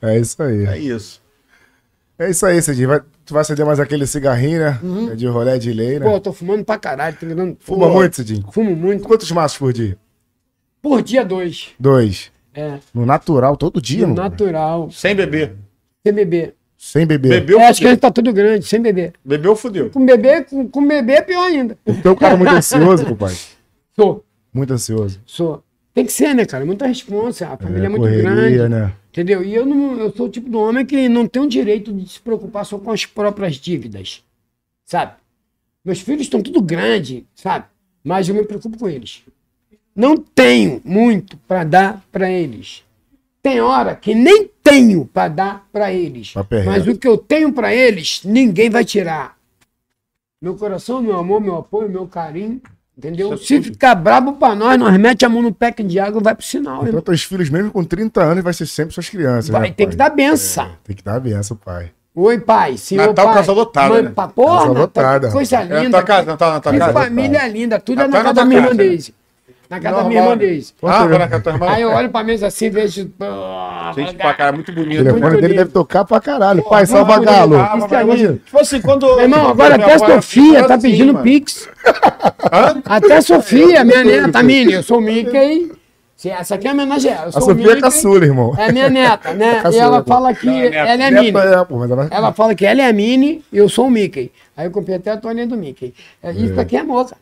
É 0.00 0.18
isso 0.18 0.40
aí. 0.40 0.66
É 0.66 0.78
isso. 0.78 1.20
É 2.18 2.30
isso 2.30 2.44
aí, 2.44 2.60
Cidinho. 2.60 2.88
Vai- 2.88 3.00
tu 3.24 3.32
vai 3.34 3.42
acender 3.42 3.64
mais 3.64 3.78
aquele 3.78 4.06
cigarrinho, 4.06 4.58
né? 4.60 4.78
É 5.12 5.14
de 5.14 5.26
rolé 5.26 5.56
de 5.58 5.72
lei, 5.72 5.98
né? 5.98 6.06
Pô, 6.06 6.12
eu 6.16 6.20
tô 6.20 6.32
fumando 6.32 6.64
pra 6.64 6.76
caralho, 6.78 7.16
tá 7.16 7.24
ligado? 7.26 7.56
Fuma 7.60 7.86
Pô, 7.86 7.92
muito, 7.94 8.16
Cidinho? 8.16 8.44
Fumo 8.50 8.74
muito. 8.74 9.04
Quantos 9.06 9.30
maços 9.30 9.56
por 9.58 9.72
dia? 9.72 9.96
Por 10.82 11.02
dia 11.02 11.24
dois. 11.24 11.68
Dois. 11.78 12.32
É, 12.54 12.78
No 12.92 13.06
natural, 13.06 13.56
todo 13.56 13.80
dia, 13.80 14.06
mano. 14.06 14.14
natural. 14.20 14.90
Sem 14.90 15.14
beber. 15.14 15.54
Sem 16.04 16.12
beber. 16.12 16.54
Sem 16.76 17.06
beber. 17.06 17.28
Bebeu, 17.40 17.60
É, 17.60 17.68
acho 17.68 17.80
que 17.80 17.88
gente 17.88 18.00
tá 18.00 18.10
tudo 18.10 18.32
grande, 18.32 18.64
sem 18.64 18.80
beber. 18.80 19.12
Bebeu, 19.24 19.54
fudeu. 19.54 19.90
Com 19.90 20.04
bebê, 20.04 20.42
com, 20.44 20.68
com 20.68 20.86
bebê 20.86 21.14
é 21.14 21.22
pior 21.22 21.44
ainda. 21.44 21.76
É 21.86 22.08
um 22.08 22.14
cara 22.16 22.36
muito 22.36 22.52
ansioso, 22.52 23.04
compadre. 23.06 23.36
Sou, 23.94 24.24
Muito 24.52 24.72
ansioso. 24.72 25.20
sou. 25.26 25.62
Tem 25.98 26.06
que 26.06 26.12
ser, 26.12 26.32
né, 26.32 26.46
cara? 26.46 26.64
Muita 26.64 26.86
responsa. 26.86 27.48
A 27.48 27.56
família 27.56 27.86
é, 27.86 27.88
muito 27.88 28.02
correria, 28.02 28.22
grande. 28.22 28.68
né? 28.68 28.92
Entendeu? 29.10 29.42
E 29.42 29.52
eu, 29.52 29.66
não, 29.66 29.98
eu 29.98 30.14
sou 30.14 30.26
o 30.26 30.30
tipo 30.30 30.48
do 30.48 30.60
homem 30.60 30.86
que 30.86 31.08
não 31.08 31.26
tem 31.26 31.42
o 31.42 31.48
direito 31.48 31.92
de 31.92 32.08
se 32.08 32.20
preocupar 32.20 32.64
só 32.64 32.78
com 32.78 32.92
as 32.92 33.04
próprias 33.04 33.56
dívidas. 33.56 34.22
Sabe? 34.84 35.14
Meus 35.84 36.00
filhos 36.00 36.22
estão 36.22 36.40
tudo 36.40 36.62
grande, 36.62 37.26
sabe? 37.34 37.64
Mas 38.04 38.28
eu 38.28 38.34
me 38.36 38.44
preocupo 38.44 38.78
com 38.78 38.88
eles. 38.88 39.24
Não 39.92 40.16
tenho 40.16 40.80
muito 40.84 41.36
para 41.48 41.64
dar 41.64 42.06
para 42.12 42.30
eles. 42.30 42.84
Tem 43.42 43.60
hora 43.60 43.96
que 43.96 44.14
nem 44.14 44.48
tenho 44.62 45.04
para 45.04 45.26
dar 45.26 45.68
para 45.72 45.92
eles. 45.92 46.32
É 46.36 46.62
Mas 46.62 46.86
o 46.86 46.96
que 46.96 47.08
eu 47.08 47.18
tenho 47.18 47.52
para 47.52 47.74
eles, 47.74 48.22
ninguém 48.22 48.70
vai 48.70 48.84
tirar. 48.84 49.36
Meu 50.40 50.54
coração, 50.54 51.02
meu 51.02 51.18
amor, 51.18 51.40
meu 51.40 51.56
apoio, 51.56 51.90
meu 51.90 52.06
carinho. 52.06 52.62
Entendeu? 52.98 53.32
Isso 53.34 53.44
é 53.44 53.46
Se 53.46 53.62
ficar 53.62 53.94
brabo 53.94 54.32
para 54.32 54.56
nós, 54.56 54.76
nós 54.76 54.96
mete 54.98 55.24
a 55.24 55.28
mão 55.28 55.40
no 55.40 55.52
pack 55.54 55.84
de 55.84 56.00
água 56.00 56.20
e 56.20 56.24
vai 56.24 56.34
pro 56.34 56.44
sinal. 56.44 56.78
Então, 56.78 56.86
irmão. 56.88 57.00
teus 57.02 57.22
filhos, 57.22 57.48
mesmo 57.48 57.70
com 57.70 57.84
30 57.84 58.20
anos, 58.20 58.42
vai 58.42 58.52
ser 58.52 58.66
sempre 58.66 58.92
suas 58.92 59.08
crianças. 59.08 59.48
Vai 59.50 59.60
né, 59.60 59.66
ter 59.68 59.84
pai? 59.84 59.90
que 59.92 59.96
dar 59.96 60.10
benção. 60.10 60.68
Tem 60.82 60.96
que 60.96 61.04
dar 61.04 61.20
benção, 61.20 61.56
pai. 61.56 61.92
Oi, 62.12 62.40
pai. 62.40 62.76
Senhor, 62.76 63.06
Natal, 63.06 63.26
pai. 63.26 63.34
casa 63.36 63.52
lotada, 63.52 63.88
Mãe, 63.94 64.02
né? 64.02 64.10
pa- 64.12 64.26
Porra, 64.26 64.54
Casa 64.54 64.66
Natal, 64.66 64.80
lotada. 64.82 65.30
coisa 65.30 65.56
É 65.58 65.64
linda. 65.64 65.90
tua 65.98 66.02
casa, 66.02 66.26
Natal 66.26 66.50
na 66.52 66.60
tua 66.60 66.72
Que 66.72 66.78
casa. 66.80 66.92
família 66.92 67.46
linda. 67.46 67.78
Tudo 67.78 68.02
é 68.02 68.06
Natal 68.08 68.10
na 68.10 68.18
na 68.18 68.24
casa 68.24 68.34
da 68.34 68.44
minha 68.44 68.60
irmã? 68.62 68.74
Deise. 68.74 69.14
Na 69.68 69.78
casa 69.78 69.96
da 69.96 70.04
minha 70.04 70.22
irmã 70.22 70.36
Deise. 70.36 70.72
Ah, 70.82 71.06
vai 71.06 71.18
na 71.18 71.28
casa 71.28 71.42
da 71.44 71.50
irmã. 71.52 71.66
Aí 71.68 71.82
eu 71.82 71.90
olho 71.90 72.08
pra 72.08 72.24
mesa 72.24 72.46
assim, 72.46 72.70
vejo. 72.70 73.10
Gente 73.94 74.14
pra 74.16 74.32
caralho, 74.34 74.54
muito 74.56 74.72
O 74.72 74.74
bonito. 74.74 74.98
telefone 74.98 75.20
muito 75.20 75.40
dele 75.42 75.54
deve 75.54 75.70
tocar 75.70 76.04
pra 76.06 76.20
caralho. 76.20 76.62
pai, 76.62 76.78
muito 76.84 76.90
salva 76.90 77.20
galo. 77.20 77.56
Ah, 77.56 77.74
Isso 77.76 77.94
é 77.94 78.02
lindo. 78.02 78.38
Tipo 78.44 78.58
assim, 78.60 78.80
quando. 78.80 79.06
Meu 79.06 79.20
irmão, 79.20 79.48
agora 79.48 79.74
minha 79.76 79.86
até 79.86 79.94
avó 79.96 80.04
era 80.06 80.14
Sofia 80.22 80.64
tá 80.66 80.74
assim, 80.74 80.90
pedindo 80.90 81.12
mano. 81.12 81.24
pix. 81.24 81.68
Até 82.84 83.20
Sofia, 83.20 83.84
minha 83.84 84.04
neta, 84.04 84.42
Mini, 84.42 84.72
eu 84.72 84.82
sou 84.82 84.98
o 84.98 85.00
Mickey. 85.00 85.72
Essa 86.24 86.56
aqui 86.56 86.66
é 86.66 86.72
homenagem 86.72 87.12
a 87.12 87.14
ela. 87.14 87.24
Eu 87.26 87.32
A 87.34 87.38
o 87.38 87.42
Sofia 87.42 87.52
é 87.64 87.66
Mickey, 87.68 87.80
caçula, 87.80 88.24
irmão. 88.24 88.54
É 88.58 88.72
minha 88.72 88.88
neta, 88.90 89.32
né? 89.34 89.54
Caçula, 89.62 89.74
e 89.74 89.78
ela 89.78 90.02
pô. 90.02 90.12
fala 90.12 90.34
que 90.34 90.48
ela 90.48 91.04
é 91.04 91.06
a 91.06 91.10
Minnie. 91.12 91.30
Neta 91.32 91.60
é, 91.60 91.64
pô, 91.64 91.78
mas 91.78 91.90
ela... 91.90 92.08
Ela 92.10 92.32
fala 92.32 92.54
que 92.56 92.66
ela 92.66 92.82
é 92.82 92.88
a 92.88 92.92
Minnie 92.92 93.44
e 93.52 93.58
eu 93.58 93.68
sou 93.68 93.86
o 93.86 93.90
Mickey. 93.90 94.32
Aí 94.56 94.66
eu 94.66 94.70
comprei 94.72 94.96
até 94.96 95.12
a 95.12 95.16
toalhinha 95.16 95.46
do 95.46 95.56
Mickey. 95.56 95.94
É, 96.22 96.32
Isso 96.32 96.58
aqui 96.58 96.76
é 96.76 96.82
moça. 96.82 97.16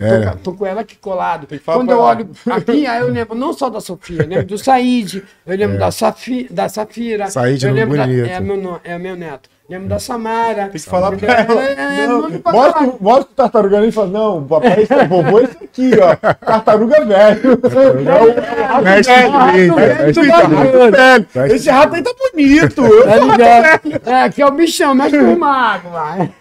É. 0.00 0.30
Tô, 0.30 0.36
tô 0.38 0.52
com 0.54 0.66
ela 0.66 0.80
aqui 0.80 0.96
colado. 0.96 1.46
Quando 1.62 1.90
eu 1.90 2.00
olho 2.00 2.30
aqui, 2.50 2.86
aí 2.86 3.02
eu 3.02 3.08
lembro 3.08 3.34
não 3.34 3.52
só 3.52 3.68
da 3.68 3.80
Sofia, 3.80 4.22
eu 4.22 4.26
lembro 4.26 4.46
do 4.46 4.58
Said, 4.58 5.22
eu 5.46 5.56
lembro 5.56 5.78
da, 5.78 5.90
Safi, 5.90 6.48
da 6.50 6.68
Safira. 6.70 7.24
É. 7.24 7.30
Said 7.30 7.62
eu 7.62 7.68
nome 7.68 7.80
lembro 7.80 7.96
da, 7.98 8.04
é, 8.04 8.40
meu, 8.40 8.80
é 8.82 8.98
meu 8.98 9.14
neto. 9.14 9.50
Lembro 9.70 9.88
da 9.88 10.00
Samara. 10.00 10.62
Tem 10.64 10.72
que 10.72 10.80
falar 10.80 11.16
pra 11.16 11.32
ela. 11.32 11.62
É, 11.62 12.06
Não, 12.08 12.40
pra 12.40 12.52
mostra, 12.52 12.92
mostra 13.00 13.22
o 13.22 13.34
tartaruga 13.36 13.78
ali 13.78 13.86
e 13.88 13.92
fala: 13.92 14.08
Não, 14.08 14.42
papai, 14.44 14.82
esse 14.82 14.92
é 14.92 15.06
vovô, 15.06 15.38
esse 15.38 15.56
aqui, 15.62 15.90
ó. 16.00 16.16
Tartaruga 16.34 17.04
velho. 17.04 17.60
Mestre 18.82 19.14
Mickey, 19.30 19.70
mestre 19.70 20.90
velho. 21.32 21.54
Esse 21.54 21.70
rato 21.70 21.94
aí 21.94 22.02
tá 22.02 22.10
bonito. 22.32 22.82
Tá? 24.04 24.10
É, 24.10 24.22
aqui 24.24 24.42
é 24.42 24.46
o 24.46 24.50
bichão, 24.50 24.92
mexe 24.92 25.16
com 25.16 25.34
o 25.34 25.38
mago, 25.38 25.90
vai. 25.90 26.32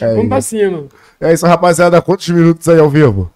Vamos 0.00 0.28
pra 0.28 0.40
cima. 0.40 0.84
É 1.20 1.30
isso, 1.34 1.46
rapaziada. 1.46 2.00
Quantos 2.00 2.26
minutos 2.30 2.66
aí 2.70 2.78
ao 2.78 2.88
vivo? 2.88 3.30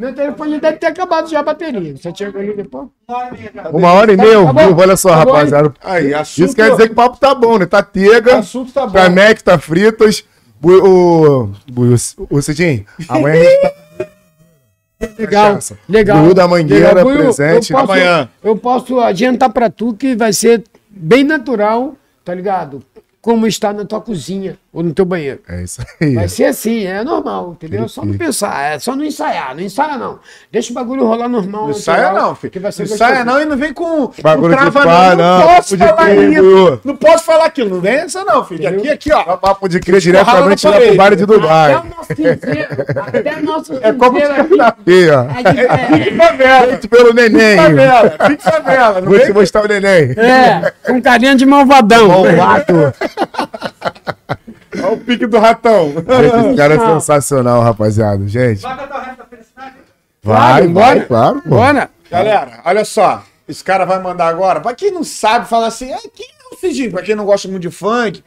Meu 0.00 0.14
telefone 0.14 0.58
deve 0.58 0.78
ter 0.78 0.86
acabado 0.86 1.28
já 1.28 1.40
a 1.40 1.42
bateria. 1.42 1.94
Você 1.94 2.10
tinha 2.10 2.30
ali 2.30 2.56
depois? 2.56 2.88
Uma 3.06 3.18
hora 3.18 3.28
e 3.34 3.36
meia, 3.38 3.50
cara. 3.50 3.70
Uma 3.76 3.92
hora 3.92 4.12
e 4.12 4.16
meia 4.16 4.36
ao 4.36 4.42
Acabou? 4.44 4.66
vivo, 4.68 4.80
olha 4.80 4.96
só, 4.96 5.10
Acabou, 5.12 5.34
rapaziada. 5.34 5.74
Aí, 5.84 6.14
assunto. 6.14 6.46
Isso 6.46 6.56
quer 6.56 6.70
dizer 6.70 6.86
que 6.86 6.92
o 6.92 6.96
papo 6.96 7.18
tá 7.18 7.34
bom, 7.34 7.58
né? 7.58 7.66
Tá 7.66 7.82
tega, 7.82 8.36
O 8.36 8.38
assunto 8.38 8.72
tá 8.72 8.86
bom. 8.86 8.92
tá 8.94 9.10
Mac, 9.10 9.42
tá 9.42 9.58
fritas. 9.58 10.24
Bu- 10.58 10.82
O, 10.82 11.42
o, 11.44 12.26
o 12.30 12.42
Cidinho, 12.42 12.86
amanhã 13.10 13.42
a 13.42 13.44
gente 13.44 13.60
tá 13.62 15.12
Legal, 15.18 15.58
legal. 15.88 16.18
Buiú 16.22 16.34
da 16.34 16.48
Mangueira, 16.48 16.94
Legal. 16.94 17.16
Presente 17.16 17.72
eu 17.72 17.78
posso, 17.78 17.92
amanhã. 17.92 18.28
Eu 18.42 18.56
posso 18.56 19.00
adiantar 19.00 19.50
pra 19.50 19.68
tu 19.68 19.92
que 19.94 20.14
vai 20.16 20.32
ser 20.32 20.64
bem 20.88 21.24
natural, 21.24 21.94
tá 22.24 22.34
ligado? 22.34 22.82
Como 23.22 23.46
está 23.46 23.70
na 23.70 23.84
tua 23.84 24.00
cozinha 24.00 24.56
ou 24.72 24.82
no 24.82 24.94
teu 24.94 25.04
banheiro. 25.04 25.40
É 25.46 25.62
isso 25.62 25.82
aí. 26.00 26.14
Vai 26.14 26.26
ser 26.26 26.44
assim, 26.46 26.86
é 26.86 27.04
normal, 27.04 27.52
entendeu? 27.52 27.86
Só 27.86 28.02
não 28.02 28.14
pensar, 28.16 28.72
é 28.72 28.78
só 28.78 28.96
não 28.96 29.04
ensaiar, 29.04 29.54
não 29.54 29.62
ensaia 29.62 29.98
não. 29.98 30.20
Deixa 30.50 30.70
o 30.70 30.74
bagulho 30.74 31.04
rolar 31.06 31.28
normal. 31.28 31.66
Não 31.66 31.74
saia 31.74 32.04
natural, 32.04 32.28
não, 32.28 32.34
filho. 32.34 32.50
Que 32.50 32.58
vai 32.58 32.72
ser 32.72 32.88
Não 32.88 32.96
saia 32.96 33.16
gostoso. 33.24 33.36
não 33.36 33.42
e 33.42 33.44
não 33.44 33.56
vem 33.58 33.74
com 33.74 34.10
Bagulho 34.22 34.56
com 34.56 34.64
de 34.64 34.70
trava 34.70 34.82
pá, 34.88 35.14
não. 35.14 35.16
Não 35.16 35.38
não, 35.40 35.54
posso 35.54 35.76
de 35.76 35.86
falar 35.86 36.14
isso. 36.14 36.80
Não 36.82 36.96
posso 36.96 37.24
falar 37.24 37.44
aquilo. 37.44 37.70
Não 37.74 37.80
vem 37.82 37.92
essa 37.92 38.24
não, 38.24 38.42
filho. 38.44 38.68
Aqui, 38.68 38.88
aqui, 38.90 39.12
ó. 39.12 39.36
Papo 39.36 39.68
de 39.68 39.80
crer 39.80 40.00
diretamente 40.00 40.66
lá 40.66 40.72
na 40.72 40.78
pro 40.78 41.16
de 41.16 41.22
Até 41.24 41.26
Dubai. 41.34 41.74
o 41.74 41.84
nosso 41.84 42.14
cinzeiro, 42.16 42.68
até 42.96 43.36
o 43.36 43.42
nosso 43.42 43.74
É 43.82 43.92
como 43.92 44.16
Aqui, 44.16 45.10
ó. 45.10 45.20
é 45.24 45.52
diferente. 45.52 46.16
Favela. 46.16 46.66
Feito 46.68 46.88
pelo 46.88 47.12
neném. 47.12 47.56
Favela. 47.56 48.16
Fique 48.28 48.42
favela. 48.44 49.00
Vou 49.02 49.18
te 49.20 49.32
mostrar 49.32 49.64
o 49.64 49.68
neném. 49.68 50.12
É, 50.16 50.72
com 50.86 51.02
carinha 51.02 51.34
de 51.34 51.44
malvadão. 51.44 52.08
Malvado. 52.08 52.94
Olha 54.82 54.92
o 54.92 54.98
pique 55.00 55.26
do 55.26 55.38
ratão. 55.38 55.88
Esse 55.90 56.56
cara 56.56 56.74
é 56.74 56.78
sensacional, 56.78 57.60
rapaziada. 57.62 58.26
Gente, 58.26 58.62
Vai 58.62 58.76
cantar 58.76 58.98
o 58.98 59.04
resto 59.04 59.18
da 59.18 59.24
felicidade? 59.26 59.74
vai, 60.22 60.36
Claro, 60.36 60.72
vai, 60.72 60.94
bora. 60.94 61.06
claro. 61.06 61.42
pô. 61.42 61.48
Bora. 61.50 61.90
Galera, 62.10 62.60
olha 62.64 62.84
só. 62.84 63.22
Esse 63.48 63.62
cara 63.64 63.84
vai 63.84 64.00
mandar 64.00 64.28
agora. 64.28 64.60
Pra 64.60 64.74
quem 64.74 64.90
não 64.92 65.02
sabe, 65.04 65.48
fala 65.48 65.66
assim: 65.66 65.92
ah, 65.92 65.98
quem 66.14 66.26
é 66.26 66.54
o 66.54 66.58
Cidinho? 66.58 66.90
Pra 66.92 67.02
quem 67.02 67.14
não 67.16 67.24
gosta 67.24 67.48
muito 67.48 67.62
de 67.62 67.70
funk. 67.70 68.22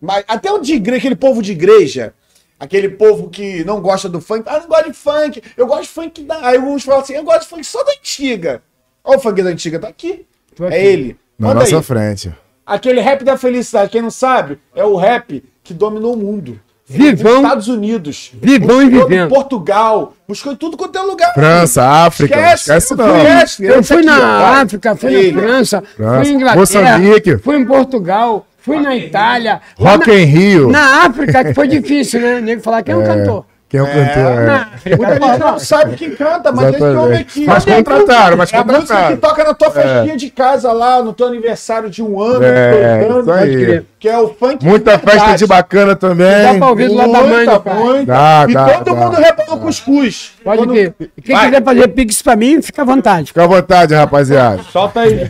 Mas 0.00 0.24
até 0.28 0.50
o 0.52 0.58
de 0.58 0.74
igreja, 0.74 0.98
aquele 0.98 1.16
povo 1.16 1.42
de 1.42 1.52
igreja. 1.52 2.14
Aquele 2.60 2.88
povo 2.88 3.28
que 3.28 3.64
não 3.64 3.80
gosta 3.80 4.08
do 4.08 4.20
funk. 4.20 4.44
Ah, 4.46 4.60
não 4.60 4.68
gosto 4.68 4.86
de 4.90 4.96
funk. 4.96 5.42
Eu 5.56 5.66
gosto 5.66 5.82
de 5.82 5.88
funk 5.88 6.22
da. 6.24 6.46
Aí 6.46 6.58
uns 6.58 6.84
falam 6.84 7.00
assim: 7.00 7.14
eu 7.14 7.24
gosto 7.24 7.42
de 7.42 7.48
funk 7.48 7.64
só 7.64 7.82
da 7.84 7.90
antiga. 7.92 8.62
Olha 9.04 9.18
o 9.18 9.20
funk 9.20 9.42
da 9.42 9.50
antiga, 9.50 9.78
tá 9.80 9.88
aqui. 9.88 10.26
Tô 10.54 10.64
aqui. 10.66 10.74
É 10.74 10.84
ele. 10.86 11.18
Na 11.38 11.48
Manda 11.48 11.60
nossa 11.60 11.76
aí. 11.76 11.82
frente. 11.82 12.32
Aquele 12.68 13.00
rap 13.00 13.24
da 13.24 13.38
felicidade, 13.38 13.90
quem 13.90 14.02
não 14.02 14.10
sabe, 14.10 14.58
é 14.76 14.84
o 14.84 14.94
rap 14.94 15.42
que 15.64 15.72
dominou 15.72 16.12
o 16.12 16.16
mundo. 16.18 16.60
Vivão. 16.86 17.36
Nos 17.36 17.42
Estados 17.42 17.68
Unidos. 17.68 18.32
Vivão 18.40 18.82
e 18.82 18.90
vivendo. 18.90 19.30
Portugal. 19.30 20.12
Buscou 20.26 20.52
em 20.52 20.56
tudo 20.56 20.76
quanto 20.76 20.98
é 20.98 21.02
lugar. 21.02 21.32
França, 21.32 21.82
África. 21.82 22.54
Esquece, 22.54 22.94
não. 22.94 23.16
Esquece. 23.16 23.64
Eu 23.64 23.82
fui 23.82 24.02
na. 24.02 24.60
África, 24.60 24.94
fui 24.96 25.32
na 25.32 25.40
França, 25.40 25.82
França. 25.96 26.20
fui 26.20 26.30
em 26.30 26.34
Inglaterra, 26.34 26.58
Moçambique. 26.60 27.38
fui 27.38 27.56
em 27.56 27.64
Portugal, 27.64 28.46
fui 28.58 28.80
na 28.80 28.94
Itália. 28.94 29.60
Rock 29.78 30.08
na, 30.08 30.14
em 30.14 30.24
Rio. 30.24 30.70
na 30.70 31.06
África, 31.06 31.44
que 31.44 31.54
foi 31.54 31.68
difícil, 31.68 32.20
né? 32.20 32.36
O 32.36 32.42
nego 32.42 32.62
falar 32.62 32.82
que 32.82 32.90
é 32.90 32.96
um 32.96 33.04
cantor. 33.04 33.44
Quem 33.68 33.80
é 33.80 33.82
o 33.82 33.86
cantor? 33.86 34.42
É. 34.42 34.48
África, 34.74 34.96
Muita 34.96 35.26
gente 35.26 35.38
não 35.40 35.58
sabe 35.58 35.96
quem 35.96 36.10
canta, 36.14 36.50
mas 36.50 36.68
esse 36.68 36.76
Exatamente. 36.76 36.98
homem 37.04 37.18
aqui. 37.20 37.44
Mas 37.46 37.64
contrataram, 37.66 38.36
mas 38.38 38.50
é 38.52 38.56
a 38.56 38.64
música 38.64 38.80
que 38.82 38.86
contrataram. 38.86 39.16
toca 39.18 39.44
na 39.44 39.52
tua 39.54 39.70
festinha 39.70 40.16
de 40.16 40.30
casa 40.30 40.72
lá, 40.72 41.02
no 41.02 41.12
teu 41.12 41.26
aniversário 41.26 41.90
de 41.90 42.02
um 42.02 42.18
ano, 42.18 42.42
É, 42.44 43.04
dois 43.06 43.28
anos, 43.28 43.48
isso 43.54 43.70
aí. 43.70 43.82
que 44.00 44.08
é 44.08 44.18
o 44.18 44.28
funk. 44.28 44.64
Muita 44.64 44.98
festa 44.98 45.34
de 45.36 45.46
bacana 45.46 45.88
Dá 45.92 45.96
também. 45.96 46.58
pra 46.58 46.68
ouvir 46.70 46.88
do 46.88 46.94
lado 46.94 47.12
da 47.12 47.20
mãe, 47.20 47.28
Muita, 47.46 47.74
muita. 47.74 48.04
Dá, 48.06 48.46
e 48.48 48.54
dá, 48.54 48.68
todo 48.78 48.84
dá. 48.84 48.94
mundo 49.04 49.16
repara 49.16 49.52
o 49.54 49.58
cuscuz. 49.58 50.32
Pode 50.42 50.58
Quando- 50.62 50.72
ver. 50.72 50.94
Quem 51.22 51.36
Vai. 51.36 51.44
quiser 51.46 51.62
fazer 51.62 51.88
pix 51.88 52.22
pra 52.22 52.36
mim, 52.36 52.62
fica 52.62 52.80
à 52.80 52.84
vontade. 52.86 53.26
Fica 53.26 53.44
à 53.44 53.46
vontade, 53.46 53.94
rapaziada. 53.94 54.62
Solta 54.72 55.00
aí. 55.00 55.28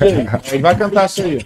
Ele 0.53 0.63
vai 0.63 0.77
cantar 0.77 1.07
isso 1.07 1.23
aí. 1.23 1.39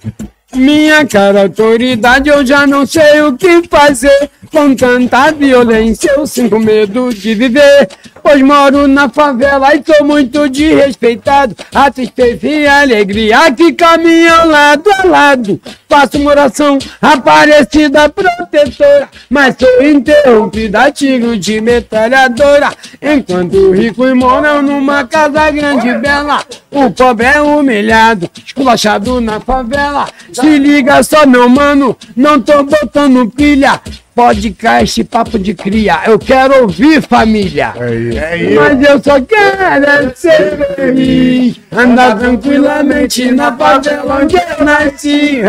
Minha 0.55 1.07
cara 1.07 1.43
autoridade, 1.43 2.29
eu 2.29 2.45
já 2.45 2.67
não 2.67 2.85
sei 2.85 3.23
o 3.23 3.37
que 3.37 3.63
fazer. 3.69 4.31
Com 4.51 4.75
tanta 4.75 5.33
violência, 5.33 6.13
eu 6.15 6.27
sinto 6.27 6.59
medo 6.59 7.09
de 7.13 7.35
viver. 7.35 7.89
Pois 8.23 8.41
moro 8.41 8.87
na 8.87 9.09
favela 9.09 9.75
e 9.75 9.83
sou 9.85 10.07
muito 10.07 10.49
desrespeitado. 10.49 11.57
A 11.75 11.91
tristeza 11.91 12.47
e 12.47 12.67
a 12.67 12.83
alegria 12.83 13.53
que 13.53 13.73
caminham 13.73 14.49
lado 14.49 14.89
a 15.01 15.07
lado. 15.07 15.61
Faço 15.89 16.19
uma 16.19 16.31
oração, 16.31 16.79
aparecida 17.01 18.09
protetora. 18.09 19.09
Mas 19.29 19.57
sou 19.59 19.83
interrompida, 19.85 20.91
tiro 20.93 21.37
de 21.37 21.61
metralhadora. 21.61 22.73
Enquanto 23.03 23.55
o 23.55 23.73
rico 23.73 24.03
moram 24.15 24.63
numa 24.63 25.05
casa 25.05 25.51
grande 25.51 25.89
e 25.89 25.99
bela. 25.99 26.43
O 26.71 26.91
pobre 26.91 27.27
é 27.27 27.41
humilhado, 27.43 28.31
esculachado 28.47 29.21
na 29.21 29.41
favela. 29.41 30.09
Se 30.33 30.59
liga 30.59 31.03
só, 31.03 31.27
meu 31.27 31.49
mano, 31.49 31.97
não 32.17 32.41
tô 32.41 32.63
botando 32.63 33.31
pilha. 33.31 33.81
Podcast 34.15 35.03
papo 35.05 35.39
de 35.39 35.55
cria, 35.55 36.01
eu 36.07 36.19
quero 36.19 36.63
ouvir 36.63 37.01
família. 37.01 37.73
É 37.77 37.95
isso. 37.95 38.19
É 38.19 38.37
isso. 38.37 38.61
Mas 38.61 38.83
eu 38.83 39.03
só 39.03 39.21
quero 39.21 39.85
é 39.85 40.15
ser 40.15 40.75
feliz, 40.75 41.61
andar 41.73 42.19
tranquilamente 42.19 43.31
na 43.31 43.57
favela 43.57 44.21
onde 44.23 44.37
eu 44.37 44.65
nasci. 44.65 45.41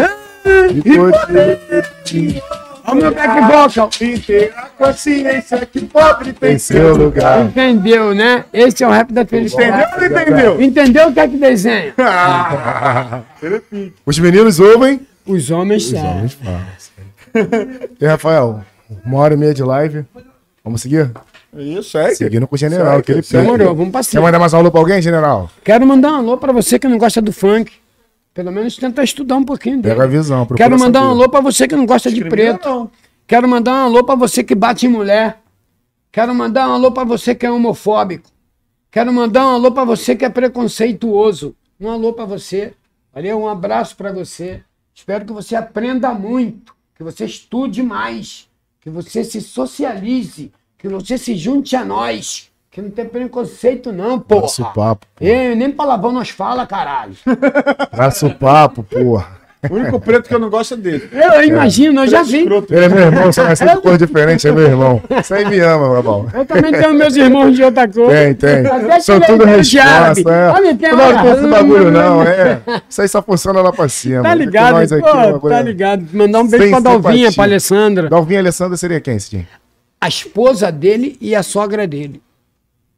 E 0.45 0.81
poder 0.81 1.59
Olha 2.85 2.93
o 2.93 2.95
meu 2.95 3.13
back 3.13 3.41
vocal. 3.41 3.89
E 4.01 4.19
ter 4.19 4.53
a 4.55 4.63
consciência 4.77 5.65
que 5.65 5.85
pobre 5.85 6.33
tem 6.33 6.55
em 6.55 6.57
seu 6.59 6.95
lugar. 6.95 7.45
Entendeu, 7.45 8.13
né? 8.13 8.43
Esse 8.53 8.83
é 8.83 8.87
o 8.87 8.91
rap 8.91 9.11
da 9.13 9.21
Entendeu 9.21 9.49
felicidade. 9.49 9.93
ou 9.93 9.99
não 10.09 10.21
entendeu? 10.21 10.61
Entendeu 10.61 11.07
o 11.07 11.13
que 11.13 11.19
é 11.19 11.27
que 11.27 11.37
desenha? 11.37 11.93
Os 14.05 14.19
meninos 14.19 14.59
ouvem. 14.59 15.01
Os 15.25 15.49
homens 15.49 15.89
sabem. 15.89 16.29
E 17.99 18.05
Rafael, 18.05 18.63
uma 19.05 19.19
hora 19.19 19.33
e 19.33 19.37
meia 19.37 19.53
de 19.53 19.63
live. 19.63 20.05
Vamos 20.63 20.81
seguir? 20.81 21.11
Isso, 21.55 21.97
é. 21.97 22.15
Seguindo 22.15 22.47
com 22.47 22.55
o 22.55 22.57
general, 22.57 23.03
segue. 23.03 23.21
pique. 23.21 23.33
Demorou, 23.33 23.75
vamos 23.75 23.91
pra 23.91 24.03
Quer 24.03 24.19
mandar 24.19 24.39
mais 24.39 24.53
um 24.53 24.57
alô 24.57 24.71
pra 24.71 24.79
alguém, 24.79 25.01
general? 25.01 25.49
Quero 25.63 25.85
mandar 25.85 26.13
um 26.13 26.15
alô 26.15 26.37
pra 26.37 26.51
você 26.51 26.79
que 26.79 26.87
não 26.87 26.97
gosta 26.97 27.21
do 27.21 27.31
funk. 27.31 27.71
Pelo 28.33 28.51
menos 28.51 28.75
tenta 28.75 29.03
estudar 29.03 29.35
um 29.35 29.43
pouquinho 29.43 29.81
dele. 29.81 29.93
Pega 29.93 30.05
a 30.05 30.07
visão. 30.07 30.45
Quero 30.47 30.79
mandar 30.79 31.01
um 31.01 31.09
saber. 31.09 31.15
alô 31.15 31.29
pra 31.29 31.41
você 31.41 31.67
que 31.67 31.75
não 31.75 31.85
gosta 31.85 32.11
de 32.11 32.25
preto. 32.25 32.67
Não. 32.67 32.91
Quero 33.27 33.47
mandar 33.47 33.71
um 33.73 33.85
alô 33.85 34.03
pra 34.03 34.15
você 34.15 34.43
que 34.43 34.55
bate 34.55 34.87
em 34.87 34.89
mulher. 34.89 35.37
Quero 36.11 36.33
mandar 36.33 36.67
um 36.67 36.73
alô 36.73 36.91
pra 36.91 37.03
você 37.03 37.35
que 37.35 37.45
é 37.45 37.51
homofóbico. 37.51 38.29
Quero 38.89 39.13
mandar 39.13 39.45
um 39.47 39.51
alô 39.51 39.71
pra 39.71 39.83
você 39.83 40.15
que 40.15 40.25
é 40.25 40.29
preconceituoso. 40.29 41.55
Um 41.79 41.89
alô 41.89 42.13
pra 42.13 42.25
você. 42.25 42.73
Valeu, 43.13 43.39
um 43.39 43.47
abraço 43.47 43.95
pra 43.95 44.11
você. 44.11 44.61
Espero 44.95 45.25
que 45.25 45.33
você 45.33 45.55
aprenda 45.55 46.11
muito, 46.13 46.73
que 47.03 47.11
você 47.11 47.25
estude 47.25 47.83
mais, 47.83 48.47
que 48.79 48.89
você 48.89 49.23
se 49.23 49.41
socialize, 49.41 50.51
que 50.77 50.87
você 50.87 51.17
se 51.17 51.35
junte 51.35 51.75
a 51.75 51.83
nós. 51.83 52.49
Que 52.71 52.81
não 52.81 52.89
tem 52.89 53.05
preconceito 53.05 53.91
não, 53.91 54.19
porra. 54.19 54.41
Traça 54.41 54.63
o 54.63 54.73
papo. 54.73 55.05
pô. 55.15 55.23
Ei, 55.23 55.53
nem 55.53 55.71
palavrão 55.71 56.11
nós 56.11 56.29
fala, 56.29 56.65
caralho. 56.65 57.15
Traça 57.91 58.25
o 58.25 58.33
papo, 58.33 58.83
porra. 58.83 59.42
O 59.69 59.75
único 59.75 59.99
preto 59.99 60.27
que 60.27 60.35
eu 60.35 60.39
não 60.39 60.49
gosto 60.49 60.73
é 60.73 60.77
dele. 60.77 61.09
Eu 61.11 61.43
imagino, 61.43 62.01
eu 62.03 62.07
já 62.07 62.21
vi. 62.23 62.39
Escroto. 62.39 62.73
Ele 62.73 62.85
é 62.85 62.89
meu 62.89 62.99
irmão, 62.99 63.31
só 63.31 63.43
nasceu 63.43 63.67
de 63.67 63.81
cor 63.81 63.97
diferente, 63.97 64.47
é 64.47 64.51
meu 64.51 64.63
irmão. 64.63 65.01
Isso 65.21 65.33
aí 65.33 65.45
me 65.45 65.59
ama, 65.59 65.95
Rabal. 65.95 66.27
Eu 66.33 66.45
também 66.45 66.71
tenho 66.71 66.93
meus 66.93 67.15
irmãos 67.15 67.55
de 67.55 67.63
outra 67.63 67.87
cor. 67.87 68.09
Tem, 68.09 68.33
tem. 68.33 68.65
Até 68.65 68.99
São 68.99 69.19
tudo 69.21 69.43
é 69.43 69.55
resposta, 69.57 70.29
é. 70.31 70.49
Olha, 70.49 70.75
tem 70.75 70.89
Tu 70.89 70.95
não 70.95 71.11
uma- 71.11 71.21
tem 71.23 71.31
esse 71.33 71.47
bagulho, 71.47 71.91
não, 71.91 72.23
é. 72.23 72.61
Isso 72.89 73.01
aí 73.01 73.07
só 73.07 73.21
funciona 73.21 73.61
lá 73.61 73.71
pra 73.71 73.87
cima. 73.87 74.23
Tá 74.23 74.35
ligado? 74.35 74.73
nós 74.73 74.91
aqui, 74.91 75.01
Pô, 75.39 75.49
tá 75.49 75.59
é- 75.59 75.63
ligado. 75.63 76.05
Mandar 76.13 76.39
um 76.41 76.47
beijo 76.47 76.63
Sem 76.63 76.71
pra 76.71 76.79
Dalvinha, 76.79 77.13
simpatia. 77.13 77.31
pra 77.33 77.43
Alessandra. 77.43 78.09
Dalvinha 78.09 78.39
Alessandra 78.39 78.77
seria 78.77 78.99
quem, 78.99 79.17
Cidinho? 79.19 79.47
A 80.01 80.07
esposa 80.07 80.71
dele 80.71 81.17
e 81.21 81.33
a 81.33 81.41
sogra 81.41 81.87
dele. 81.87 82.21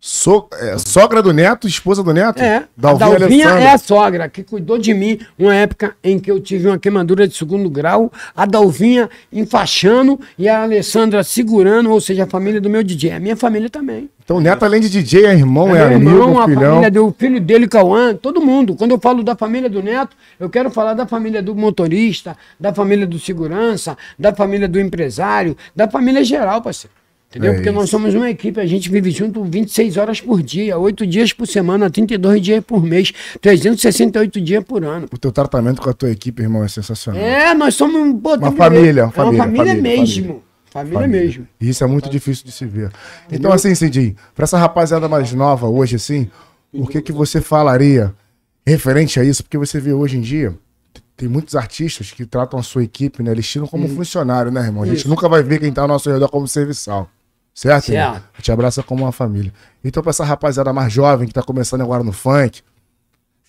So- 0.07 0.47
é, 0.53 0.77
sogra 0.77 1.19
do 1.19 1.33
neto, 1.33 1.67
esposa 1.67 2.03
do 2.03 2.13
neto? 2.13 2.39
É, 2.39 2.57
a 2.57 2.63
Dalvinha, 2.77 3.17
Dalvinha 3.17 3.45
Alessandra. 3.47 3.63
é 3.63 3.73
a 3.73 3.77
sogra 3.79 4.29
que 4.29 4.43
cuidou 4.43 4.77
de 4.77 4.93
mim 4.93 5.17
uma 5.37 5.55
época 5.55 5.95
em 6.03 6.19
que 6.19 6.29
eu 6.29 6.39
tive 6.39 6.67
uma 6.67 6.77
queimadura 6.77 7.27
de 7.27 7.35
segundo 7.35 7.67
grau, 7.71 8.13
a 8.35 8.45
Dalvinha 8.45 9.09
enfaixando 9.33 10.19
e 10.37 10.47
a 10.47 10.61
Alessandra 10.61 11.23
segurando, 11.23 11.89
ou 11.89 11.99
seja, 11.99 12.25
a 12.25 12.27
família 12.27 12.61
do 12.61 12.69
meu 12.69 12.83
DJ. 12.83 13.13
A 13.13 13.19
minha 13.19 13.35
família 13.35 13.67
também. 13.67 14.07
Então, 14.23 14.37
o 14.37 14.39
neto, 14.39 14.63
além 14.63 14.79
de 14.79 14.91
DJ, 14.91 15.25
é 15.25 15.33
irmão, 15.33 15.75
é, 15.75 15.87
meu 15.87 15.97
amigo, 15.97 16.11
irmão, 16.11 16.39
a 16.39 16.45
filhão. 16.45 16.69
família 16.69 16.91
do 16.91 17.15
filho 17.17 17.41
dele, 17.41 17.67
Cauã, 17.67 18.13
todo 18.13 18.39
mundo. 18.39 18.75
Quando 18.75 18.91
eu 18.91 18.99
falo 18.99 19.23
da 19.23 19.35
família 19.35 19.67
do 19.71 19.81
neto, 19.81 20.15
eu 20.39 20.51
quero 20.51 20.69
falar 20.69 20.93
da 20.93 21.07
família 21.07 21.41
do 21.41 21.55
motorista, 21.55 22.37
da 22.59 22.71
família 22.71 23.07
do 23.07 23.17
segurança, 23.17 23.97
da 24.19 24.31
família 24.35 24.67
do 24.67 24.79
empresário, 24.79 25.57
da 25.75 25.89
família 25.89 26.23
geral, 26.23 26.61
parceiro. 26.61 26.93
Entendeu? 27.35 27.51
É 27.51 27.55
Porque 27.55 27.69
nós 27.71 27.83
isso. 27.83 27.91
somos 27.91 28.13
uma 28.13 28.29
equipe, 28.29 28.61
a 28.61 28.65
gente 28.65 28.89
vive 28.89 29.11
junto 29.11 29.43
26 29.43 29.97
horas 29.97 30.21
por 30.21 30.41
dia, 30.41 30.77
8 30.77 31.05
dias 31.05 31.33
por 31.33 31.45
semana, 31.45 31.89
32 31.89 32.41
dias 32.41 32.63
por 32.63 32.81
mês, 32.81 33.11
368 33.41 34.39
dias 34.39 34.63
por 34.63 34.85
ano. 34.85 35.07
O 35.11 35.17
teu 35.17 35.33
tratamento 35.33 35.81
com 35.81 35.89
a 35.89 35.93
tua 35.93 36.09
equipe, 36.09 36.41
irmão, 36.41 36.63
é 36.63 36.69
sensacional. 36.69 37.21
É, 37.21 37.53
nós 37.53 37.75
somos 37.75 37.95
um 37.97 38.17
pô, 38.17 38.37
tem 38.37 38.49
que 38.49 38.57
família, 38.57 39.03
uma 39.03 39.11
família, 39.11 39.41
É 39.41 39.43
uma 39.43 39.43
família, 39.43 39.65
família, 39.65 39.81
mesmo. 39.81 40.43
Família, 40.71 41.07
mesmo. 41.07 41.47
E 41.59 41.69
isso 41.69 41.83
é 41.83 41.87
muito 41.87 42.09
difícil 42.09 42.45
de 42.45 42.53
se 42.53 42.65
ver. 42.65 42.89
Então, 43.29 43.51
assim, 43.51 43.75
Cidinho, 43.75 44.15
pra 44.33 44.43
essa 44.43 44.57
rapaziada 44.57 45.09
mais 45.09 45.33
nova 45.33 45.67
hoje, 45.67 45.97
assim, 45.97 46.29
o 46.71 46.87
que 46.87 47.01
que 47.01 47.11
você 47.11 47.41
falaria 47.41 48.13
referente 48.65 49.19
a 49.19 49.23
isso? 49.25 49.43
Porque 49.43 49.57
você 49.57 49.79
vê 49.79 49.91
hoje 49.91 50.17
em 50.17 50.21
dia, 50.21 50.53
tem 51.17 51.29
muitos 51.29 51.55
artistas 51.55 52.11
que 52.11 52.25
tratam 52.25 52.59
a 52.59 52.63
sua 52.63 52.83
equipe, 52.83 53.23
né? 53.23 53.31
Eles 53.31 53.47
tiram 53.47 53.67
como 53.67 53.87
funcionário, 53.87 54.51
né, 54.51 54.65
irmão? 54.65 54.83
A 54.83 54.85
gente 54.85 54.99
Isso. 54.99 55.09
nunca 55.09 55.29
vai 55.29 55.41
ver 55.41 55.59
quem 55.59 55.71
tá 55.71 55.81
ao 55.81 55.87
nosso 55.87 56.09
redor 56.11 56.27
como 56.29 56.47
serviçal. 56.47 57.09
Certo? 57.55 57.85
Certo. 57.85 58.23
A 58.33 58.37
gente 58.37 58.51
abraça 58.51 58.83
como 58.83 59.05
uma 59.05 59.13
família. 59.13 59.53
Então, 59.81 60.03
pra 60.03 60.09
essa 60.09 60.25
rapaziada 60.25 60.73
mais 60.73 60.91
jovem 60.91 61.25
que 61.25 61.33
tá 61.33 61.41
começando 61.41 61.81
agora 61.81 62.03
no 62.03 62.11
funk, 62.11 62.61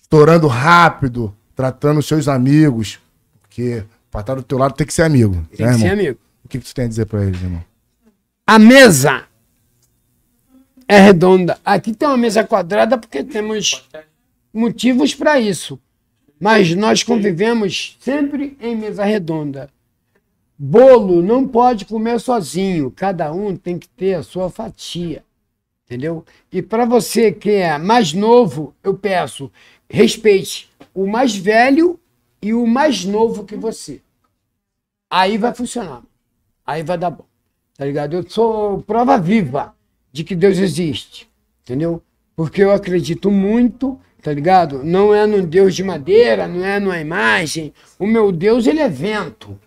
estourando 0.01 0.47
rápido, 0.47 1.35
tratando 1.53 2.01
seus 2.01 2.29
amigos, 2.29 2.99
porque 3.41 3.83
pra 4.09 4.21
estar 4.21 4.35
do 4.35 4.43
teu 4.43 4.57
lado 4.57 4.73
tem 4.75 4.87
que 4.87 4.93
ser 4.93 5.03
amigo. 5.03 5.45
Tem 5.55 5.65
né, 5.65 5.73
que 5.73 5.79
ser 5.79 5.85
irmão? 5.87 5.99
amigo. 5.99 6.19
O 6.45 6.47
que, 6.47 6.57
que 6.57 6.65
tu 6.65 6.73
tem 6.73 6.85
a 6.85 6.87
dizer 6.87 7.05
pra 7.05 7.25
eles, 7.25 7.41
irmão? 7.41 7.61
A 8.47 8.57
mesa 8.57 9.25
é 10.87 10.97
redonda. 10.97 11.59
Aqui 11.65 11.93
tem 11.93 12.07
uma 12.07 12.15
mesa 12.15 12.45
quadrada 12.45 12.97
porque 12.97 13.21
temos 13.25 13.85
motivos 14.53 15.13
para 15.13 15.37
isso. 15.37 15.77
Mas 16.39 16.73
nós 16.75 17.03
convivemos 17.03 17.97
sempre 17.99 18.55
em 18.61 18.73
mesa 18.73 19.03
redonda. 19.03 19.69
Bolo 20.57 21.21
não 21.21 21.47
pode 21.47 21.85
comer 21.85 22.19
sozinho. 22.19 22.89
Cada 22.89 23.31
um 23.31 23.55
tem 23.55 23.77
que 23.77 23.87
ter 23.87 24.15
a 24.15 24.23
sua 24.23 24.49
fatia. 24.49 25.23
Entendeu? 25.85 26.25
E 26.51 26.61
para 26.61 26.83
você 26.83 27.31
que 27.31 27.51
é 27.51 27.77
mais 27.77 28.11
novo, 28.11 28.73
eu 28.83 28.93
peço, 28.93 29.51
respeite 29.89 30.69
o 30.93 31.07
mais 31.07 31.35
velho 31.35 31.99
e 32.41 32.53
o 32.53 32.65
mais 32.65 33.05
novo 33.05 33.45
que 33.45 33.55
você. 33.55 34.01
Aí 35.09 35.37
vai 35.37 35.53
funcionar. 35.53 36.01
Aí 36.65 36.83
vai 36.83 36.97
dar 36.97 37.11
bom. 37.11 37.25
Tá 37.77 37.85
ligado? 37.85 38.15
Eu 38.15 38.29
sou 38.29 38.81
prova 38.81 39.17
viva 39.17 39.73
de 40.11 40.23
que 40.23 40.35
Deus 40.35 40.57
existe. 40.57 41.29
Entendeu? 41.63 42.01
Porque 42.35 42.63
eu 42.63 42.71
acredito 42.71 43.31
muito, 43.31 43.99
tá 44.21 44.33
ligado? 44.33 44.83
Não 44.83 45.13
é 45.13 45.25
no 45.25 45.45
Deus 45.45 45.75
de 45.75 45.83
madeira, 45.83 46.47
não 46.47 46.65
é 46.65 46.79
numa 46.79 46.99
imagem. 46.99 47.73
O 47.97 48.05
meu 48.05 48.31
Deus, 48.31 48.67
ele 48.67 48.79
é 48.79 48.89
vento. 48.89 49.57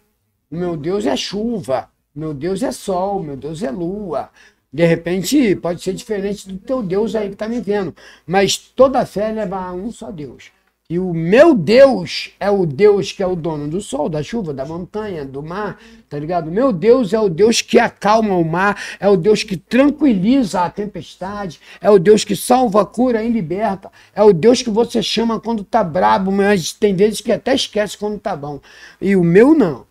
Meu 0.50 0.76
Deus 0.76 1.06
é 1.06 1.16
chuva. 1.16 1.88
Meu 2.14 2.34
Deus 2.34 2.62
é 2.62 2.72
sol. 2.72 3.22
Meu 3.22 3.36
Deus 3.36 3.62
é 3.62 3.70
lua. 3.70 4.30
De 4.72 4.84
repente, 4.84 5.54
pode 5.56 5.82
ser 5.82 5.92
diferente 5.92 6.48
do 6.48 6.58
teu 6.58 6.82
Deus 6.82 7.14
aí 7.14 7.30
que 7.30 7.36
tá 7.36 7.48
me 7.48 7.60
vendo. 7.60 7.94
Mas 8.26 8.56
toda 8.56 9.06
fé 9.06 9.30
leva 9.32 9.56
a 9.56 9.72
um 9.72 9.92
só 9.92 10.10
Deus. 10.10 10.50
E 10.90 10.98
o 10.98 11.14
meu 11.14 11.54
Deus 11.54 12.32
é 12.40 12.50
o 12.50 12.66
Deus 12.66 13.12
que 13.12 13.22
é 13.22 13.26
o 13.26 13.36
dono 13.36 13.68
do 13.68 13.80
sol, 13.80 14.08
da 14.08 14.24
chuva, 14.24 14.52
da 14.52 14.66
montanha, 14.66 15.24
do 15.24 15.40
mar, 15.40 15.78
tá 16.08 16.18
ligado? 16.18 16.50
Meu 16.50 16.72
Deus 16.72 17.12
é 17.12 17.20
o 17.20 17.28
Deus 17.28 17.62
que 17.62 17.78
acalma 17.78 18.34
o 18.34 18.44
mar, 18.44 18.76
é 18.98 19.08
o 19.08 19.16
Deus 19.16 19.44
que 19.44 19.56
tranquiliza 19.56 20.62
a 20.62 20.68
tempestade, 20.68 21.60
é 21.80 21.88
o 21.88 21.96
Deus 21.96 22.24
que 22.24 22.34
salva, 22.34 22.84
cura 22.84 23.22
e 23.22 23.30
liberta, 23.30 23.88
é 24.12 24.20
o 24.24 24.32
Deus 24.32 24.62
que 24.62 24.70
você 24.70 25.00
chama 25.00 25.38
quando 25.38 25.62
tá 25.62 25.84
brabo, 25.84 26.32
mas 26.32 26.72
tem 26.72 26.92
vezes 26.92 27.20
que 27.20 27.30
até 27.30 27.54
esquece 27.54 27.96
quando 27.96 28.18
tá 28.18 28.34
bom. 28.34 28.60
E 29.00 29.14
o 29.14 29.22
meu 29.22 29.54
não. 29.54 29.89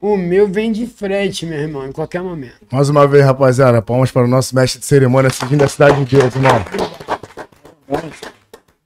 O 0.00 0.16
meu 0.16 0.46
vem 0.46 0.70
de 0.70 0.86
frente, 0.86 1.44
meu 1.44 1.58
irmão, 1.58 1.84
em 1.84 1.90
qualquer 1.90 2.22
momento. 2.22 2.68
Mais 2.70 2.88
uma 2.88 3.04
vez, 3.04 3.24
rapaziada, 3.24 3.82
palmas 3.82 4.12
para 4.12 4.22
o 4.22 4.28
nosso 4.28 4.54
mestre 4.54 4.78
de 4.78 4.86
cerimônia, 4.86 5.28
seguindo 5.28 5.64
a 5.64 5.66
cidade 5.66 6.04
de 6.04 6.16
Deus, 6.16 6.36
irmão. 6.36 6.64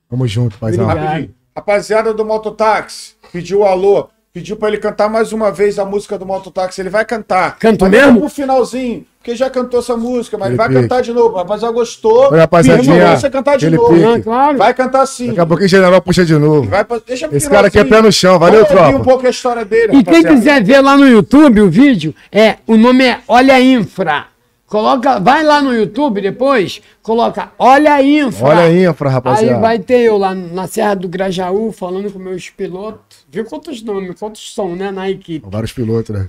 Tamo 0.09 0.27
junto, 0.27 0.57
paizão. 0.57 0.87
Rapidinho. 0.87 1.35
Rapaziada 1.55 2.15
do 2.15 2.25
Mototáxi, 2.25 3.15
pediu 3.31 3.63
alô, 3.67 4.09
pediu 4.33 4.57
pra 4.57 4.69
ele 4.69 4.79
cantar 4.79 5.11
mais 5.11 5.35
uma 5.35 5.53
vez 5.53 5.79
a 5.79 5.85
música 5.85 6.17
do 6.17 6.25
Mototáxi. 6.25 6.81
Ele 6.81 6.89
vai 6.89 7.05
cantar. 7.05 7.59
Canto 7.59 7.83
Mas 7.83 7.91
mesmo? 7.91 8.21
Pro 8.21 8.31
finalzinho, 8.31 9.05
porque 9.23 9.37
já 9.37 9.49
cantou 9.49 9.79
essa 9.79 9.97
música, 9.97 10.37
mas 10.37 10.49
ele 10.49 10.57
vai 10.57 10.67
Repite. 10.67 10.83
cantar 10.89 11.01
de 11.01 11.13
novo. 11.13 11.37
Rapaziada, 11.37 11.73
gostou? 11.73 12.33
Oi, 12.33 12.39
rapaziadinha, 12.41 12.93
Pediu 12.93 13.07
pra 13.07 13.17
você 13.17 13.31
cantar 13.31 13.57
de 13.57 13.67
aquele 13.67 13.81
novo. 13.81 13.95
pique. 13.95 14.23
Claro. 14.23 14.59
Vai 14.59 14.75
cantar 14.75 15.07
sim. 15.07 15.29
Daqui 15.29 15.41
a 15.41 15.47
pouquinho 15.47 15.67
o 15.67 15.71
general 15.71 16.03
puxa 16.03 16.25
de 16.25 16.35
novo. 16.37 16.69
Vai. 16.69 16.85
Deixa 17.07 17.29
Esse 17.33 17.49
cara 17.49 17.69
aqui 17.69 17.79
é 17.79 17.85
pé 17.85 18.03
no 18.03 18.11
chão, 18.11 18.37
valeu, 18.37 18.67
tropa. 18.67 18.89
um 18.97 19.01
pouco 19.03 19.25
a 19.25 19.31
história 19.31 19.65
dele, 19.65 19.97
E 19.99 20.03
quem 20.03 20.25
quiser 20.25 20.63
ver 20.65 20.81
lá 20.81 20.97
no 20.97 21.09
YouTube 21.09 21.61
o 21.61 21.71
vídeo, 21.71 22.13
é 22.33 22.57
o 22.67 22.77
nome 22.77 23.05
é 23.05 23.21
Olha 23.29 23.61
Infra. 23.61 24.27
Coloca, 24.67 25.21
vai 25.21 25.45
lá 25.45 25.61
no 25.63 25.73
YouTube 25.73 26.21
depois, 26.21 26.81
coloca 27.01 27.53
Olha 27.59 28.03
Infra. 28.03 28.47
Olha 28.49 28.73
infra, 28.73 29.09
Aí 29.09 29.15
rapaziada. 29.15 29.61
vai 29.61 29.79
ter 29.79 30.01
eu 30.01 30.17
lá 30.19 30.35
na 30.35 30.67
Serra 30.67 30.95
do 30.97 31.07
Grajaú 31.09 31.71
falando 31.71 32.11
com 32.11 32.19
meus 32.19 32.51
pilotos. 32.51 33.19
Viu 33.31 33.45
quantos 33.45 33.83
nomes, 33.83 34.19
quantos 34.19 34.53
são, 34.53 34.75
né, 34.75 34.91
na 34.91 35.09
equipe. 35.09 35.47
Vários 35.49 35.73
pilotos, 35.73 36.11
né? 36.17 36.27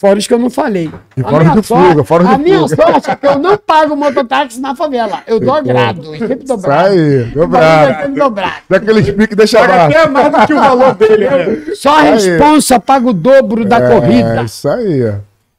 Fora 0.00 0.16
os 0.16 0.26
que 0.28 0.32
eu 0.32 0.38
não 0.38 0.48
falei. 0.48 0.88
E 1.16 1.22
fora 1.22 1.42
minha 1.42 1.56
do 1.56 1.62
sorte- 1.64 1.88
Fuga, 1.88 2.04
fora 2.04 2.22
do 2.24 2.30
A 2.30 2.38
minha 2.38 2.60
Fuga. 2.60 2.76
sorte 2.76 3.10
é 3.10 3.16
que 3.16 3.26
eu 3.26 3.38
não 3.40 3.56
pago 3.56 3.96
mototáxi 3.96 4.60
na 4.60 4.72
favela. 4.76 5.22
Eu 5.26 5.40
dou 5.40 5.52
agrado, 5.54 6.04
sempre 6.16 6.36
Isso 6.36 6.44
dobrado. 6.46 6.86
aí, 6.88 7.18
Sempre 7.24 7.34
dobrado. 7.40 8.14
dobrado. 8.14 8.52
Daqueles 8.70 9.10
piques 9.10 9.36
deixa 9.36 9.58
Paga 9.58 9.74
abaixo. 9.74 9.98
até 9.98 10.08
mais 10.08 10.30
do 10.32 10.46
que 10.46 10.52
o 10.54 10.56
valor 10.60 10.94
dele, 10.94 11.28
né? 11.28 11.62
Só 11.74 11.98
a 11.98 12.02
responsa 12.02 12.78
paga 12.78 13.08
o 13.08 13.12
dobro 13.12 13.64
da 13.64 13.78
É, 13.78 13.88
corrida. 13.88 14.42
isso 14.44 14.68
aí. 14.68 15.14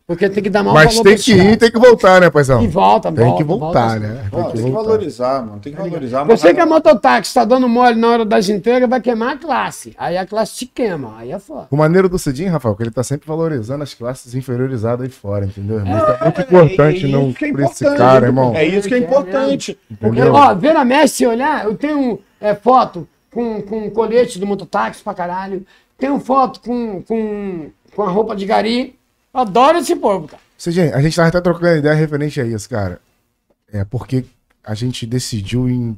Porque 0.10 0.28
tem 0.28 0.42
que 0.42 0.50
dar 0.50 0.64
maior 0.64 0.74
Mas 0.74 1.00
tem 1.02 1.16
que 1.16 1.34
ir, 1.34 1.56
tem 1.56 1.70
que 1.70 1.78
voltar, 1.78 2.20
né, 2.20 2.32
paizão? 2.32 2.64
E 2.64 2.68
volta, 2.68 3.12
Tem 3.12 3.26
volta, 3.26 3.38
que 3.38 3.44
volta, 3.44 3.66
voltar, 3.66 3.92
sim. 3.92 4.00
né? 4.00 4.28
Tem 4.32 4.42
que 4.54 4.62
voltar. 4.62 4.82
valorizar, 4.82 5.46
mano. 5.46 5.60
Tem 5.60 5.72
que 5.72 5.80
valorizar. 5.80 6.24
Você 6.24 6.52
que 6.52 6.60
é 6.60 6.66
mototáxi, 6.66 7.32
tá 7.32 7.46
dando 7.46 7.70
mole 7.70 7.94
na 7.94 8.08
hora 8.08 8.26
das 8.26 8.50
entregas, 8.50 8.90
vai 8.90 9.00
queimar 9.00 9.36
a 9.36 9.38
classe. 9.38 9.94
Aí 10.00 10.18
a 10.18 10.26
classe 10.26 10.56
te 10.56 10.66
queima, 10.66 11.14
aí 11.20 11.32
é 11.32 11.38
foda. 11.38 11.68
O 11.70 11.78
maneiro 11.78 12.10
do 12.10 12.18
Cidinho, 12.18 12.52
Rafael, 12.52 12.76
que 12.76 12.82
ele 12.82 12.90
tá 12.90 13.04
sempre 13.04 13.28
valorizando 13.28 13.84
as 13.84 13.94
classes 13.94 14.34
inferiorizadas 14.34 15.06
aí 15.06 15.12
fora, 15.12 15.46
entendeu, 15.46 15.78
irmão? 15.78 15.96
Isso 15.96 16.08
é 16.10 16.24
muito 16.24 16.42
importante 16.42 17.06
é 17.06 17.08
não 17.08 17.30
isso 17.30 17.38
que 17.38 17.46
é 17.46 17.66
esse 17.66 17.96
cara, 17.96 18.26
irmão. 18.26 18.56
É 18.56 18.66
isso 18.66 18.88
que 18.88 18.96
é 18.96 18.98
importante. 18.98 19.78
Porque? 20.00 20.24
Ó, 20.24 20.56
Vera 20.56 20.84
Messi, 20.84 21.18
se 21.18 21.28
olhar, 21.28 21.66
eu 21.66 21.76
tenho 21.76 22.20
é, 22.42 22.56
foto 22.56 23.08
com, 23.32 23.62
com 23.62 23.88
colete 23.92 24.40
do 24.40 24.48
mototáxi 24.48 25.04
pra 25.04 25.14
caralho. 25.14 25.64
Tenho 26.00 26.20
foto 26.20 26.62
com, 26.62 27.04
com, 27.04 27.70
com 27.96 28.02
a 28.02 28.10
roupa 28.10 28.36
de 28.36 28.48
gari. 28.48 28.98
Adoro 29.34 29.78
esse 29.78 29.96
povo, 29.96 30.28
cara. 30.28 30.42
Cidinho, 30.58 30.94
a 30.96 31.02
gente 31.02 31.16
tava 31.16 31.30
até 31.30 31.40
trocando 31.40 31.78
ideia 31.78 31.94
referente 31.96 32.40
a 32.42 32.46
isso, 32.46 32.70
cara. 32.70 33.00
É 33.72 33.84
porque 33.86 34.26
a 34.64 34.74
gente 34.74 35.06
decidiu 35.06 35.70
em 35.70 35.98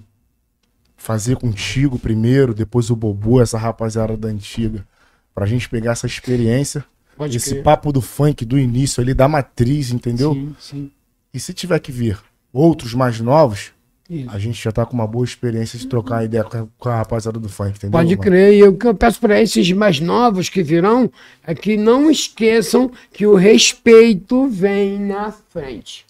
fazer 0.97 1.35
contigo 1.37 1.97
primeiro, 1.97 2.53
depois 2.53 2.89
o 2.89 2.95
Bobo, 2.95 3.41
essa 3.41 3.57
rapaziada 3.57 4.15
da 4.15 4.27
antiga, 4.27 4.85
pra 5.33 5.45
gente 5.47 5.67
pegar 5.67 5.93
essa 5.93 6.05
experiência, 6.05 6.85
Pode 7.17 7.37
esse 7.37 7.51
crer. 7.51 7.63
papo 7.63 7.91
do 7.91 8.01
funk 8.01 8.45
do 8.45 8.57
início 8.59 9.01
ali, 9.01 9.13
da 9.13 9.27
matriz, 9.27 9.91
entendeu? 9.91 10.33
Sim, 10.33 10.55
sim. 10.59 10.91
E 11.33 11.39
se 11.39 11.53
tiver 11.53 11.79
que 11.79 11.91
vir 11.91 12.19
outros 12.53 12.93
mais 12.93 13.19
novos, 13.19 13.71
Isso. 14.13 14.29
a 14.29 14.38
gente 14.38 14.61
já 14.61 14.73
tá 14.73 14.85
com 14.85 14.93
uma 14.93 15.07
boa 15.07 15.23
experiência 15.23 15.79
de 15.79 15.88
trocar 15.88 16.15
uma 16.15 16.25
ideia 16.25 16.43
com 16.43 16.57
a, 16.57 16.67
com 16.77 16.89
a 16.89 16.95
rapaziada 16.97 17.39
do 17.39 17.47
funk, 17.47 17.77
entendeu? 17.77 17.91
Pode 17.91 18.17
crer. 18.17 18.53
E 18.55 18.63
o 18.63 18.75
que 18.75 18.85
eu 18.85 18.93
peço 18.93 19.21
para 19.21 19.41
esses 19.41 19.71
mais 19.71 20.01
novos 20.01 20.49
que 20.49 20.61
virão 20.61 21.09
é 21.47 21.55
que 21.55 21.77
não 21.77 22.11
esqueçam 22.11 22.91
que 23.13 23.25
o 23.25 23.35
respeito 23.35 24.47
vem 24.49 24.99
na 24.99 25.31
frente. 25.31 26.05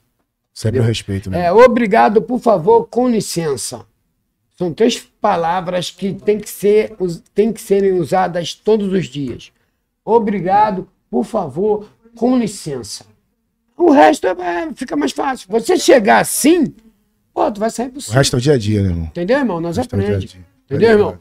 Sempre 0.51 0.79
o 0.79 0.83
respeito, 0.83 1.29
né? 1.29 1.45
É, 1.45 1.51
obrigado, 1.51 2.23
por 2.23 2.39
favor, 2.39 2.87
com 2.87 3.07
licença. 3.07 3.85
São 4.57 4.73
três 4.73 4.99
palavras 5.21 5.91
que 5.91 6.11
têm 6.13 6.39
que, 6.39 6.49
ser, 6.49 6.95
têm 7.35 7.53
que 7.53 7.61
serem 7.61 7.93
usadas 7.93 8.53
todos 8.55 8.91
os 8.91 9.05
dias. 9.05 9.51
Obrigado, 10.03 10.87
por 11.09 11.23
favor, 11.23 11.87
com 12.15 12.37
licença. 12.37 13.05
O 13.77 13.91
resto 13.91 14.25
é- 14.27 14.31
é, 14.63 14.73
fica 14.73 14.95
mais 14.95 15.11
fácil. 15.11 15.47
Você 15.49 15.77
chegar 15.77 16.19
assim, 16.19 16.73
pô, 17.33 17.51
tu 17.51 17.59
vai 17.59 17.69
sair 17.69 17.89
por 17.89 17.99
O 17.99 18.01
cima. 18.01 18.15
resto 18.15 18.35
é 18.35 18.39
o 18.39 18.41
dia 18.41 18.53
a 18.53 18.57
dia, 18.57 18.81
né, 18.81 18.89
irmão? 18.89 19.05
Entendeu, 19.05 19.37
irmão? 19.39 19.59
Nós 19.61 19.77
é 19.77 19.81
o 19.81 19.83
aprendemos. 19.83 20.25
dia. 20.25 20.41
Entendeu, 20.65 20.87
Tá 20.89 20.93
irmão? 20.95 21.17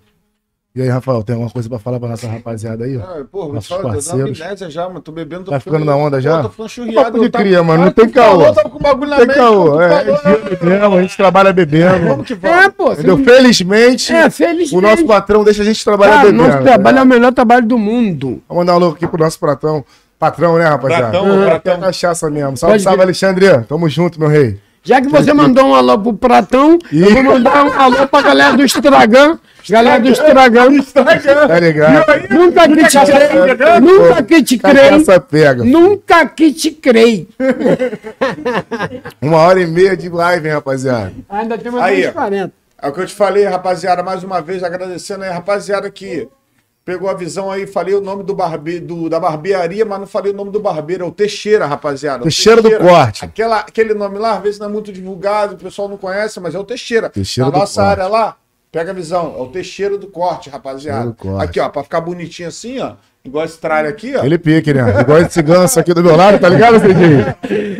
E 0.73 0.81
aí, 0.82 0.89
Rafael, 0.89 1.20
tem 1.24 1.35
alguma 1.35 1.51
coisa 1.51 1.69
pra 1.69 1.81
falar 1.81 1.99
pra 1.99 2.09
nossa 2.11 2.28
rapaziada 2.28 2.85
aí? 2.85 2.97
ó? 2.97 3.01
Ah, 3.01 3.24
Pô, 3.28 3.41
vou 3.41 3.49
te 3.49 3.55
Nossos 3.55 3.69
falar, 3.69 3.82
tô 3.82 3.89
dando 3.89 4.05
parceiros. 4.05 4.41
amnésia 4.41 4.70
já, 4.70 4.87
mano. 4.87 5.01
Tô 5.01 5.11
bebendo. 5.11 5.43
tô 5.43 5.51
Tá 5.51 5.59
ficando 5.59 5.85
na 5.85 5.97
onda 5.97 6.20
já? 6.20 6.37
Pô, 6.37 6.43
tô 6.45 6.49
ficando 6.51 6.69
churriado. 6.69 7.05
Papo 7.07 7.19
de 7.19 7.24
eu 7.24 7.31
tava- 7.31 7.45
cria, 7.45 7.62
mano, 7.65 7.81
não 7.82 7.89
Ah, 7.89 7.93
tem 7.93 8.09
falou, 8.09 8.45
caô. 8.45 8.55
Tava 8.55 8.70
com 8.70 8.78
bagulho 8.78 9.11
na 9.11 9.16
Tem 9.16 9.27
mente. 9.27 9.37
caô, 9.37 9.81
é, 9.81 10.05
falou, 10.05 10.20
é 10.37 10.51
bebendo, 10.51 10.95
a 10.95 11.03
gente 11.03 11.16
trabalha 11.16 11.53
bebendo. 11.53 12.07
Vamos 12.07 12.24
que 12.24 12.35
vamos. 12.37 12.57
É, 12.57 12.70
pô. 12.70 12.93
Entendeu? 12.93 13.19
não- 13.19 13.24
Felizmente, 13.24 14.12
É, 14.12 14.31
felizmente. 14.31 14.77
o 14.77 14.81
nosso 14.81 15.05
patrão 15.05 15.43
deixa 15.43 15.62
a 15.62 15.65
gente 15.65 15.85
trabalhar 15.85 16.12
Cara, 16.19 16.27
bebendo. 16.31 16.45
nosso 16.49 16.62
trabalho 16.62 16.99
é 16.99 17.03
o 17.03 17.07
melhor 17.07 17.32
trabalho 17.35 17.66
do 17.66 17.77
mundo. 17.77 18.41
Vamos 18.49 18.61
mandar 18.62 18.77
um 18.77 18.78
louco 18.78 18.95
aqui 18.97 19.09
pro 19.09 19.19
nosso 19.24 19.41
patrão. 19.41 19.85
Patrão, 20.20 20.57
né, 20.57 20.66
rapaziada? 20.66 21.11
Pratão, 21.11 21.43
É 21.43 21.47
pratão. 21.47 21.81
cachaça 21.81 22.31
mesmo. 22.31 22.57
Salve, 22.57 22.74
Pode 22.74 22.82
salve. 22.85 23.03
Alexandre. 23.03 23.65
Tamo 23.65 23.89
junto, 23.89 24.20
meu 24.20 24.28
rei. 24.28 24.61
Já 24.82 25.01
que 25.01 25.09
você 25.09 25.32
mandou 25.35 25.66
um 25.66 25.74
alô 25.74 25.98
pro 25.98 26.15
Pratão, 26.15 26.78
eu 26.90 27.12
vou 27.12 27.23
mandar 27.23 27.65
um 27.65 27.73
alô 27.73 28.09
pra 28.09 28.23
galera 28.23 28.57
do 28.57 28.62
Estragão. 28.62 29.39
Galera 29.69 30.01
do 30.01 30.09
Estragão. 30.09 30.70
Tá 30.93 31.61
ligado? 31.61 32.28
Nunca 32.31 32.66
critiquei. 32.66 33.81
Nunca 33.81 34.23
critiquei. 34.23 34.74
Cachaça 34.74 35.20
pega. 35.20 35.65
Nunca 35.65 36.27
critiquei. 36.27 37.28
Uma 39.20 39.36
hora 39.39 39.61
e 39.61 39.66
meia 39.66 39.97
de 39.97 40.09
live, 40.09 40.48
hein, 40.48 40.55
rapaziada. 40.55 41.12
Ainda 41.28 41.59
tem 41.59 41.70
mais 41.70 41.85
Aí, 41.85 42.09
uns 42.09 42.12
40. 42.12 42.52
É 42.82 42.89
o 42.89 42.93
que 42.93 43.01
eu 43.01 43.07
te 43.07 43.15
falei, 43.15 43.44
rapaziada, 43.44 44.02
mais 44.02 44.24
uma 44.24 44.40
vez, 44.40 44.65
agradecendo 44.65 45.24
aí, 45.24 45.31
rapaziada, 45.31 45.90
que 45.90 46.27
pegou 46.91 47.09
a 47.09 47.15
visão 47.15 47.49
aí, 47.49 47.69
falei 47.69 47.95
o 47.95 48.01
nome 48.01 48.25
do 48.25 48.35
barbe, 48.35 48.81
do, 48.81 49.09
da 49.09 49.21
barbearia, 49.21 49.85
mas 49.85 50.01
não 50.01 50.09
falei 50.09 50.33
o 50.33 50.35
nome 50.35 50.51
do 50.51 50.59
barbeiro, 50.59 51.05
é 51.05 51.07
o 51.07 51.12
Teixeira, 51.12 51.65
rapaziada. 51.65 52.19
O 52.19 52.23
Teixeira 52.25 52.61
do 52.61 52.79
Corte. 52.79 53.25
Aquela, 53.25 53.61
aquele 53.61 53.95
nome 53.95 54.19
lá, 54.19 54.35
às 54.39 54.43
vezes 54.43 54.59
não 54.59 54.67
é 54.67 54.71
muito 54.71 54.93
divulgado, 54.93 55.55
o 55.55 55.57
pessoal 55.57 55.89
não 55.89 55.97
conhece, 55.97 56.41
mas 56.41 56.53
é 56.53 56.59
o 56.59 56.65
Teixeira. 56.65 57.09
Teixeira 57.09 57.49
Na 57.49 57.59
nossa 57.59 57.81
Corte. 57.81 57.91
área 58.01 58.09
lá, 58.09 58.37
pega 58.72 58.90
a 58.90 58.94
visão, 58.94 59.34
é 59.38 59.42
o 59.42 59.47
Teixeira 59.47 59.98
do 59.98 60.06
Corte, 60.06 60.48
rapaziada. 60.51 61.06
Do 61.06 61.14
Corte. 61.14 61.44
Aqui, 61.44 61.60
ó, 61.60 61.68
pra 61.68 61.82
ficar 61.82 62.01
bonitinho 62.01 62.48
assim, 62.48 62.78
ó, 62.80 62.92
igual 63.24 63.44
esse 63.44 63.59
tralho 63.59 63.88
aqui, 63.88 64.14
ó. 64.16 64.24
Ele 64.24 64.38
pique, 64.38 64.72
né? 64.72 65.01
Igual 65.01 65.18
esse 65.18 65.42
ganso 65.42 65.78
aqui 65.80 65.92
do 65.92 66.02
meu 66.02 66.14
lado, 66.16 66.38
tá 66.38 66.48
ligado, 66.48 66.78
Cidinho? 66.80 67.26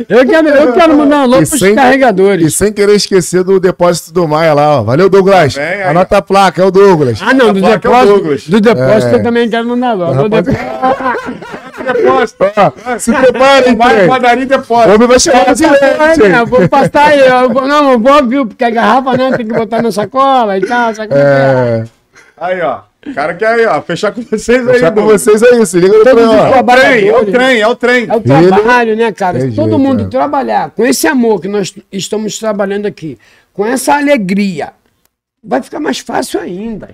Eu 0.09 0.25
quero, 0.27 0.49
eu 0.49 0.73
quero 0.73 0.97
mandar 0.97 1.17
um 1.19 1.21
alô 1.23 1.41
E 1.41 1.45
pros 1.45 1.59
sem- 1.59 1.71
E 1.71 1.75
carregadores. 1.75 2.55
sem 2.55 2.73
querer 2.73 2.95
esquecer 2.95 3.43
do 3.43 3.59
depósito 3.59 4.11
do 4.11 4.27
Maia 4.27 4.53
lá, 4.53 4.79
ó. 4.79 4.83
Valeu, 4.83 5.09
Douglas. 5.09 5.55
Bem, 5.55 5.63
aí, 5.63 5.83
Anota 5.83 6.17
a 6.17 6.21
placa, 6.21 6.61
é 6.61 6.65
o 6.65 6.71
Douglas. 6.71 7.19
Ah, 7.21 7.33
não, 7.33 7.53
do 7.53 7.59
A 7.65 7.79
placa 7.79 7.87
é 7.87 7.91
o 7.91 8.05
Douglas. 8.05 8.43
depósito, 8.45 8.51
do 8.51 8.61
depósito 8.61 9.15
É. 9.15 9.19
eu 9.19 9.23
também 9.23 9.49
quero 9.49 9.67
mandar 9.67 9.97
Rapaz- 9.97 10.45
depósito. 11.81 12.45
Ó, 12.55 12.99
se 12.99 13.11
preparem, 13.13 13.75
Vai, 13.75 13.95
trem. 13.95 14.07
padaria 14.07 14.43
O 14.43 14.47
depois. 14.47 14.87
homem 14.87 15.07
vai 15.07 15.19
chegar 15.19 15.53
de 15.53 15.61
né, 15.63 15.69
eu 15.69 16.27
leite. 16.37 16.49
vou 16.49 16.69
passar 16.69 17.05
aí, 17.07 17.19
eu 17.19 17.49
não, 17.49 17.91
eu 17.93 17.99
vou, 17.99 18.25
viu, 18.25 18.45
porque 18.45 18.63
a 18.63 18.69
garrafa, 18.69 19.17
né, 19.17 19.37
tem 19.37 19.45
que 19.47 19.53
botar 19.53 19.81
na 19.81 19.91
sacola 19.91 20.57
e 20.57 20.61
tal, 20.61 20.93
sabe 20.95 21.09
como 21.09 21.19
é 21.21 21.23
é? 21.23 21.83
É, 21.83 21.83
Aí, 22.37 22.61
ó. 22.61 22.81
O 23.05 23.13
cara 23.15 23.33
quer 23.33 23.47
aí, 23.47 23.65
ó, 23.65 23.81
fechar 23.81 24.11
com 24.11 24.21
vocês 24.21 24.59
aí, 24.59 24.73
deixar 24.73 24.91
com 24.91 25.01
vocês 25.01 25.41
aí, 25.41 25.65
se 25.65 25.79
liga 25.79 25.97
no 25.97 26.03
trem, 26.03 26.23
ó. 26.23 26.47
É 26.55 26.59
o 26.59 26.63
trem, 26.63 27.07
é 27.09 27.17
o 27.17 27.25
trem, 27.25 27.59
é 27.61 27.67
o 27.67 27.75
trem. 27.75 28.07
É 28.07 28.15
o 28.15 28.21
trabalho, 28.21 28.95
né, 28.95 29.11
cara? 29.11 29.39
tem 29.39 29.49
Se 29.49 29.55
todo 29.55 29.69
jeito, 29.69 29.79
mundo 29.79 30.03
é. 30.03 30.07
trabalhar 30.07 30.69
com 30.69 30.85
esse 30.85 31.07
amor 31.07 31.41
que 31.41 31.47
nós 31.47 31.73
estamos 31.91 32.37
trabalhando 32.37 32.85
aqui, 32.85 33.17
com 33.53 33.65
essa 33.65 33.95
alegria, 33.95 34.73
vai 35.43 35.63
ficar 35.63 35.79
mais 35.79 35.97
fácil 35.97 36.39
ainda. 36.39 36.89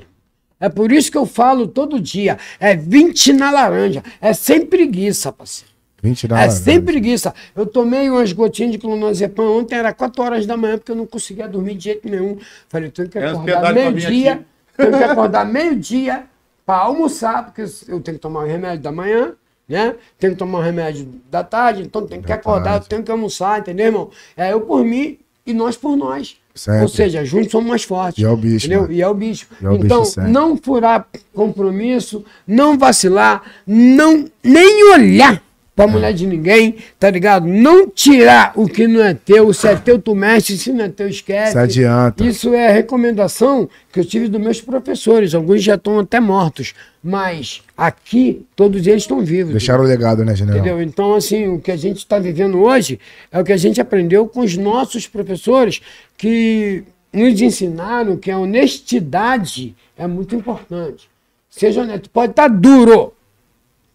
É 0.60 0.70
por 0.70 0.92
isso 0.92 1.12
que 1.12 1.18
eu 1.18 1.26
falo 1.26 1.68
todo 1.68 2.00
dia, 2.00 2.38
é 2.60 2.76
20 2.76 3.34
na 3.34 3.52
laranja, 3.52 4.04
é 4.20 4.34
sem 4.34 4.66
preguiça, 4.66 5.32
parceiro. 5.32 5.72
20 6.02 6.28
na 6.28 6.40
É 6.40 6.42
hora, 6.44 6.52
sem 6.52 6.76
né? 6.80 6.86
preguiça. 6.86 7.34
Eu 7.56 7.66
tomei 7.66 8.10
umas 8.10 8.32
gotinhas 8.32 8.72
de 8.72 8.78
clonazepam 8.78 9.44
ontem, 9.44 9.76
era 9.76 9.94
4 9.94 10.24
horas 10.24 10.46
da 10.46 10.56
manhã, 10.58 10.78
porque 10.78 10.92
eu 10.92 10.96
não 10.96 11.06
conseguia 11.06 11.48
dormir 11.48 11.76
de 11.76 11.86
jeito 11.86 12.10
nenhum. 12.10 12.38
Falei, 12.70 12.90
tenho 12.90 13.10
que 13.10 13.18
É 13.18 13.28
acordar 13.30 13.74
vir 13.74 13.74
meio-dia, 13.74 14.46
tenho 14.76 14.98
que 14.98 15.04
acordar 15.04 15.46
meio-dia 15.46 16.24
para 16.66 16.80
almoçar, 16.84 17.46
porque 17.46 17.62
eu 17.88 18.00
tenho 18.00 18.18
que 18.18 18.22
tomar 18.22 18.42
o 18.44 18.48
remédio 18.48 18.82
da 18.82 18.92
manhã, 18.92 19.34
né? 19.68 19.96
Tenho 20.20 20.34
que 20.34 20.40
tomar 20.40 20.60
o 20.60 20.62
remédio 20.62 21.08
da 21.30 21.44
tarde, 21.44 21.82
então 21.82 22.06
tenho 22.06 22.22
que 22.22 22.28
Da 22.28 22.36
acordar, 22.36 22.80
tenho 22.84 23.04
que 23.04 23.12
almoçar, 23.12 23.60
entendeu, 23.60 23.88
irmão? 23.88 24.10
É 24.36 24.54
eu 24.54 24.62
por 24.62 24.84
mim 24.84 25.18
e 25.46 25.54
nós 25.54 25.76
por 25.78 25.96
nós. 25.96 26.38
Sempre. 26.58 26.82
Ou 26.82 26.88
seja, 26.88 27.24
juntos 27.24 27.52
somos 27.52 27.70
mais 27.70 27.84
fortes. 27.84 28.22
E 28.22 28.26
é 28.26 28.30
o 28.30 28.36
bicho, 28.36 28.66
Entendeu? 28.66 28.82
mano. 28.82 28.94
E 28.94 29.02
é 29.02 29.08
o 29.08 29.14
bicho. 29.14 29.48
É 29.62 29.70
o 29.70 29.76
então, 29.76 30.02
bicho 30.04 30.22
não 30.22 30.58
furar 30.58 31.08
compromisso, 31.34 32.26
não 32.48 32.78
vacilar, 32.78 33.44
não 33.66 34.26
nem 34.44 34.92
olhar 34.92 35.42
pra 35.78 35.86
mulher 35.86 36.12
de 36.12 36.26
ninguém, 36.26 36.76
tá 37.00 37.08
ligado? 37.08 37.46
Não 37.46 37.88
tirar 37.88 38.52
o 38.56 38.68
que 38.68 38.88
não 38.88 39.00
é 39.00 39.14
teu, 39.14 39.54
se 39.54 39.68
é 39.68 39.76
teu 39.76 40.00
tu 40.00 40.16
mexe, 40.16 40.58
se 40.58 40.74
não 40.74 40.86
é 40.86 40.90
teu 40.90 41.08
esquece. 41.08 41.52
Se 41.52 41.58
adianta. 41.60 42.26
Isso 42.26 42.52
é 42.52 42.68
a 42.68 42.72
recomendação 42.72 43.70
que 43.94 44.00
eu 44.00 44.04
tive 44.04 44.28
dos 44.28 44.42
meus 44.42 44.60
professores, 44.60 45.36
alguns 45.36 45.62
já 45.62 45.76
estão 45.76 46.00
até 46.00 46.20
mortos, 46.20 46.74
mas 47.04 47.62
aqui 47.78 48.44
todos 48.56 48.88
eles 48.88 49.04
estão 49.04 49.24
vivos. 49.24 49.52
Deixaram 49.52 49.84
o 49.84 49.88
legado, 49.88 50.26
né, 50.26 50.36
general? 50.36 50.60
Entendeu? 50.60 50.82
Então, 50.82 51.14
assim, 51.14 51.48
o 51.48 51.60
que 51.60 51.72
a 51.72 51.78
gente 51.78 51.98
está 51.98 52.18
vivendo 52.18 52.60
hoje 52.60 53.00
é 53.32 53.40
o 53.40 53.44
que 53.44 53.54
a 53.54 53.58
gente 53.58 53.80
aprendeu 53.80 54.28
com 54.28 54.40
os 54.40 54.58
nossos 54.58 55.06
professores 55.06 55.80
que 56.18 56.84
nos 57.14 57.40
ensinaram 57.40 58.18
que 58.18 58.32
a 58.32 58.40
honestidade 58.40 59.76
é 59.96 60.08
muito 60.08 60.36
importante. 60.36 61.08
Seja 61.52 61.82
honesto. 61.82 62.10
Pode 62.10 62.32
estar 62.32 62.48
duro. 62.48 63.14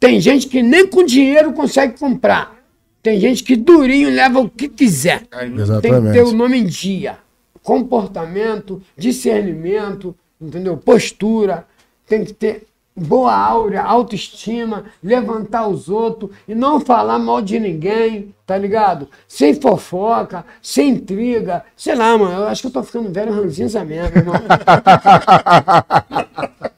Tem 0.02 0.20
gente 0.20 0.48
que 0.48 0.64
nem 0.64 0.84
com 0.84 1.04
dinheiro 1.04 1.52
consegue 1.52 1.96
comprar. 1.96 2.56
Tem 3.00 3.20
gente 3.20 3.44
que 3.44 3.54
durinho 3.54 4.10
leva 4.10 4.40
o 4.40 4.48
que 4.48 4.68
quiser. 4.68 5.28
Tem 5.28 5.52
que 5.52 5.56
ter 5.56 5.60
o 5.60 5.62
Exatamente. 5.62 6.34
nome 6.34 6.58
em 6.58 6.64
dia. 6.64 7.18
Comportamento, 7.62 8.82
discernimento, 8.98 10.12
entendeu? 10.40 10.76
Postura. 10.76 11.64
Tem 12.04 12.24
que 12.24 12.32
ter 12.32 12.66
boa 12.96 13.32
áurea, 13.32 13.80
autoestima, 13.80 14.86
levantar 15.00 15.68
os 15.68 15.88
outros 15.88 16.32
e 16.48 16.54
não 16.54 16.80
falar 16.80 17.20
mal 17.20 17.40
de 17.40 17.60
ninguém, 17.60 18.34
tá 18.44 18.58
ligado? 18.58 19.06
Sem 19.28 19.54
fofoca, 19.54 20.44
sem 20.60 20.90
intriga. 20.90 21.64
Sei 21.76 21.94
lá, 21.94 22.18
mano, 22.18 22.40
eu 22.40 22.48
acho 22.48 22.62
que 22.62 22.66
eu 22.66 22.72
tô 22.72 22.82
ficando 22.82 23.12
velho 23.12 23.32
ranzinza 23.32 23.84
mesmo, 23.84 24.16
irmão. 24.16 24.34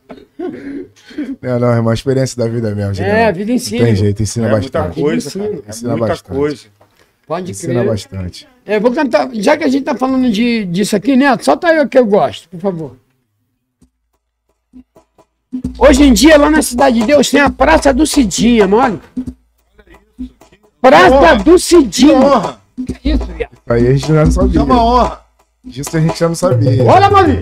É, 1.42 1.58
não, 1.58 1.68
é 1.72 1.80
uma 1.80 1.94
experiência 1.94 2.36
da 2.36 2.46
vida 2.48 2.74
mesmo, 2.74 2.94
general. 2.94 3.16
É, 3.18 3.26
a 3.26 3.32
vida 3.32 3.52
ensina, 3.52 3.78
Não 3.80 3.86
tem 3.86 3.96
jeito, 3.96 4.22
ensina 4.22 4.46
É 4.48 4.50
muita 4.50 4.78
bastante. 4.80 5.00
coisa, 5.02 5.28
Ensina. 5.28 5.44
cara. 5.48 5.62
É 5.66 5.70
Ensina 5.70 5.90
muita 5.90 6.06
bastante. 6.08 6.36
coisa. 6.36 6.62
Pode 7.26 7.50
Ensina 7.50 7.74
crer. 7.74 7.86
bastante. 7.86 8.48
É, 8.66 8.80
vou 8.80 8.92
cantar, 8.92 9.30
já 9.34 9.56
que 9.56 9.64
a 9.64 9.68
gente 9.68 9.84
tá 9.84 9.94
falando 9.94 10.30
de, 10.30 10.64
disso 10.66 10.94
aqui, 10.96 11.16
Neto, 11.16 11.44
solta 11.44 11.68
aí 11.68 11.80
o 11.80 11.88
que 11.88 11.98
eu 11.98 12.06
gosto, 12.06 12.48
por 12.48 12.60
favor. 12.60 12.96
Hoje 15.78 16.02
em 16.02 16.12
dia, 16.12 16.36
lá 16.36 16.50
na 16.50 16.62
Cidade 16.62 17.00
de 17.00 17.06
Deus, 17.06 17.30
tem 17.30 17.40
a 17.40 17.48
Praça 17.50 17.92
do 17.94 18.06
Cidinha, 18.06 18.66
mano. 18.66 19.00
Praça 20.80 21.14
honra. 21.14 21.36
do 21.36 21.52
Que 21.52 21.58
Cidinha. 21.58 22.14
honra. 22.18 22.60
Que 23.00 23.10
isso, 23.10 23.24
viado? 23.26 23.50
Aí 23.68 23.86
a 23.86 23.92
gente 23.92 24.08
já 24.08 24.24
não 24.24 24.30
sabia. 24.32 24.60
É 24.60 24.62
uma 24.64 24.84
honra. 24.84 25.20
Disso 25.64 25.96
a 25.96 26.00
gente 26.00 26.18
já 26.18 26.28
não 26.28 26.34
sabia. 26.34 26.84
Olha, 26.84 27.08
mano. 27.08 27.34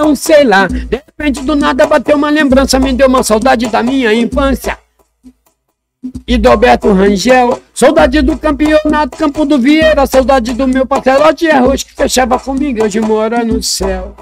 Eu 0.00 0.16
sei 0.16 0.44
lá, 0.44 0.66
de 0.66 0.96
repente 0.96 1.42
do 1.42 1.54
nada 1.54 1.86
bateu 1.86 2.16
uma 2.16 2.30
lembrança, 2.30 2.78
me 2.78 2.90
deu 2.90 3.06
uma 3.06 3.22
saudade 3.22 3.66
da 3.68 3.82
minha 3.82 4.14
infância. 4.14 4.78
E 6.26 6.38
do 6.38 6.48
Alberto 6.48 6.90
Rangel, 6.90 7.60
saudade 7.74 8.22
do 8.22 8.38
campeonato 8.38 9.18
Campo 9.18 9.44
do 9.44 9.58
Vieira, 9.58 10.06
saudade 10.06 10.54
do 10.54 10.66
meu 10.66 10.86
parcerote 10.86 11.44
e 11.44 11.50
arroz 11.50 11.82
que 11.82 11.92
fechava 11.92 12.38
comigo, 12.38 12.82
hoje 12.82 12.98
mora 12.98 13.44
no 13.44 13.62
céu. 13.62 14.16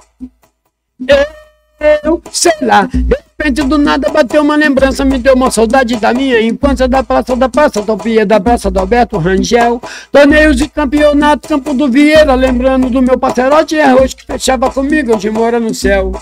Eu 2.03 2.21
sei 2.33 2.55
lá, 2.61 2.89
de 2.93 3.17
repente 3.41 3.63
do 3.63 3.79
nada 3.79 4.11
bateu 4.11 4.43
uma 4.43 4.57
lembrança, 4.57 5.05
me 5.05 5.17
deu 5.17 5.35
uma 5.35 5.49
saudade 5.49 5.95
da 5.97 6.13
minha 6.13 6.41
infância, 6.43 6.89
da 6.89 7.05
Praça 7.05 7.37
da 7.37 7.49
Praça, 7.49 7.81
Utopia 7.81 8.27
da 8.27 8.41
Praça 8.41 8.69
do 8.69 8.81
Alberto 8.81 9.17
Rangel. 9.17 9.81
Torneios 10.11 10.57
de 10.57 10.69
campeonato, 10.69 11.49
Campo 11.49 11.73
do 11.73 11.89
Vieira, 11.89 12.35
lembrando 12.35 12.91
do 12.91 13.01
meu 13.01 13.17
parcerote 13.17 13.77
e 13.77 13.81
arroz 13.81 14.13
que 14.13 14.27
fechava 14.27 14.71
comigo, 14.71 15.15
hoje 15.15 15.31
mora 15.31 15.61
no 15.61 15.73
céu. 15.73 16.13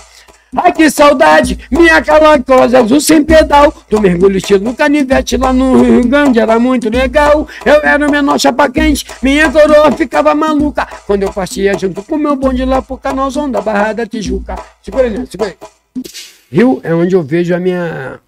Ai 0.55 0.71
que 0.71 0.89
saudade, 0.89 1.59
minha 1.69 2.01
calacrosa 2.01 2.79
azul 2.79 3.01
sem 3.01 3.21
pedal 3.21 3.71
Do 3.89 3.99
mergulho 3.99 4.37
estilo 4.37 4.73
canivete 4.73 5.35
lá 5.35 5.51
no 5.51 5.83
Rio 5.83 6.07
Grande 6.07 6.39
Era 6.39 6.57
muito 6.57 6.89
legal, 6.89 7.45
eu 7.65 7.81
era 7.83 8.07
o 8.07 8.09
menor 8.09 8.39
chapa 8.39 8.69
quente 8.69 9.05
Minha 9.21 9.51
coroa 9.51 9.91
ficava 9.91 10.33
maluca 10.33 10.87
Quando 11.05 11.23
eu 11.23 11.33
partia 11.33 11.77
junto 11.77 12.01
com 12.01 12.15
meu 12.15 12.37
bonde 12.37 12.63
lá 12.63 12.81
pro 12.81 12.97
canalzão 12.97 13.51
da 13.51 13.59
Barra 13.59 13.91
da 13.91 14.05
Tijuca 14.05 14.55
Segura 14.81 15.03
aí, 15.03 15.17
né? 15.17 15.27
segura 15.29 15.49
aí 15.49 15.76
Rio 16.51 16.79
é 16.83 16.93
onde 16.93 17.15
eu 17.15 17.23
vejo 17.23 17.53
a 17.55 17.59
minha... 17.59 18.19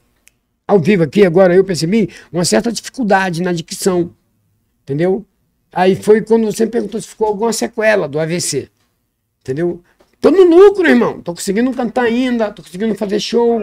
Ao 0.68 0.80
vivo 0.80 1.04
aqui 1.04 1.26
agora 1.26 1.56
eu 1.56 1.64
percebi 1.64 2.10
uma 2.32 2.46
certa 2.46 2.72
dificuldade 2.72 3.42
na 3.42 3.52
dicção 3.52 4.12
Entendeu? 4.84 5.26
Aí 5.72 5.96
foi 5.96 6.22
quando 6.22 6.46
você 6.46 6.66
me 6.66 6.72
perguntou 6.72 7.02
se 7.02 7.08
ficou 7.08 7.28
alguma 7.28 7.52
sequela 7.54 8.08
do 8.08 8.20
AVC 8.20 8.70
Entendeu? 9.42 9.82
Tô 10.22 10.32
no 10.32 10.44
lucro, 10.44 10.86
irmão. 10.88 11.22
Tô 11.22 11.34
conseguindo 11.34 11.72
cantar 11.72 12.04
ainda, 12.04 12.52
tô 12.52 12.62
conseguindo 12.62 12.94
fazer 12.96 13.20
show. 13.20 13.62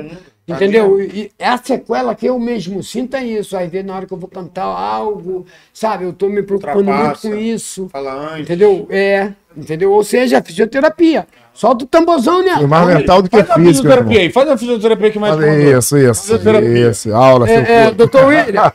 Entendeu? 0.49 1.03
E 1.03 1.31
é 1.39 1.49
a 1.49 1.59
sequela 1.59 2.15
que 2.15 2.27
eu 2.27 2.39
mesmo 2.39 2.83
sinto 2.83 3.15
é 3.17 3.25
isso. 3.25 3.57
Aí 3.57 3.69
vê 3.69 3.83
na 3.83 3.95
hora 3.95 4.07
que 4.07 4.13
eu 4.13 4.19
vou 4.19 4.29
cantar 4.29 4.65
algo, 4.65 5.45
sabe? 5.73 6.05
Eu 6.05 6.13
tô 6.13 6.29
me 6.29 6.43
preocupando 6.43 6.91
muito 6.91 7.21
com 7.21 7.37
isso. 7.37 7.89
Fala 7.89 8.31
antes. 8.31 8.43
Entendeu? 8.43 8.87
É, 8.89 9.33
entendeu? 9.57 9.93
Ou 9.93 10.05
seja, 10.05 10.43
fisioterapia. 10.43 11.27
Solta 11.57 11.85
o 11.85 11.89
tamborzão, 11.89 12.45
né? 12.45 12.55
Foi 12.59 12.67
mais 12.67 12.87
mental 12.87 13.23
do 13.23 13.31
que 13.31 13.37
Faz 13.39 13.49
a 13.51 13.55
físico, 13.55 13.69
fisioterapia 13.77 14.13
irmão. 14.13 14.23
aí, 14.27 14.31
faz 14.33 14.49
a 14.51 14.57
fisioterapia 14.59 15.09
aqui 15.09 15.19
mais 15.19 15.35
Olha. 15.37 15.79
Isso, 15.79 15.97
isso, 15.97 16.21
Fisioterapia. 16.23 16.91
isso. 16.91 17.15
Aula, 17.15 17.47
seu 17.47 17.57
É, 17.57 17.73
é, 17.87 17.91
doutor 17.93 18.27
William. 18.27 18.73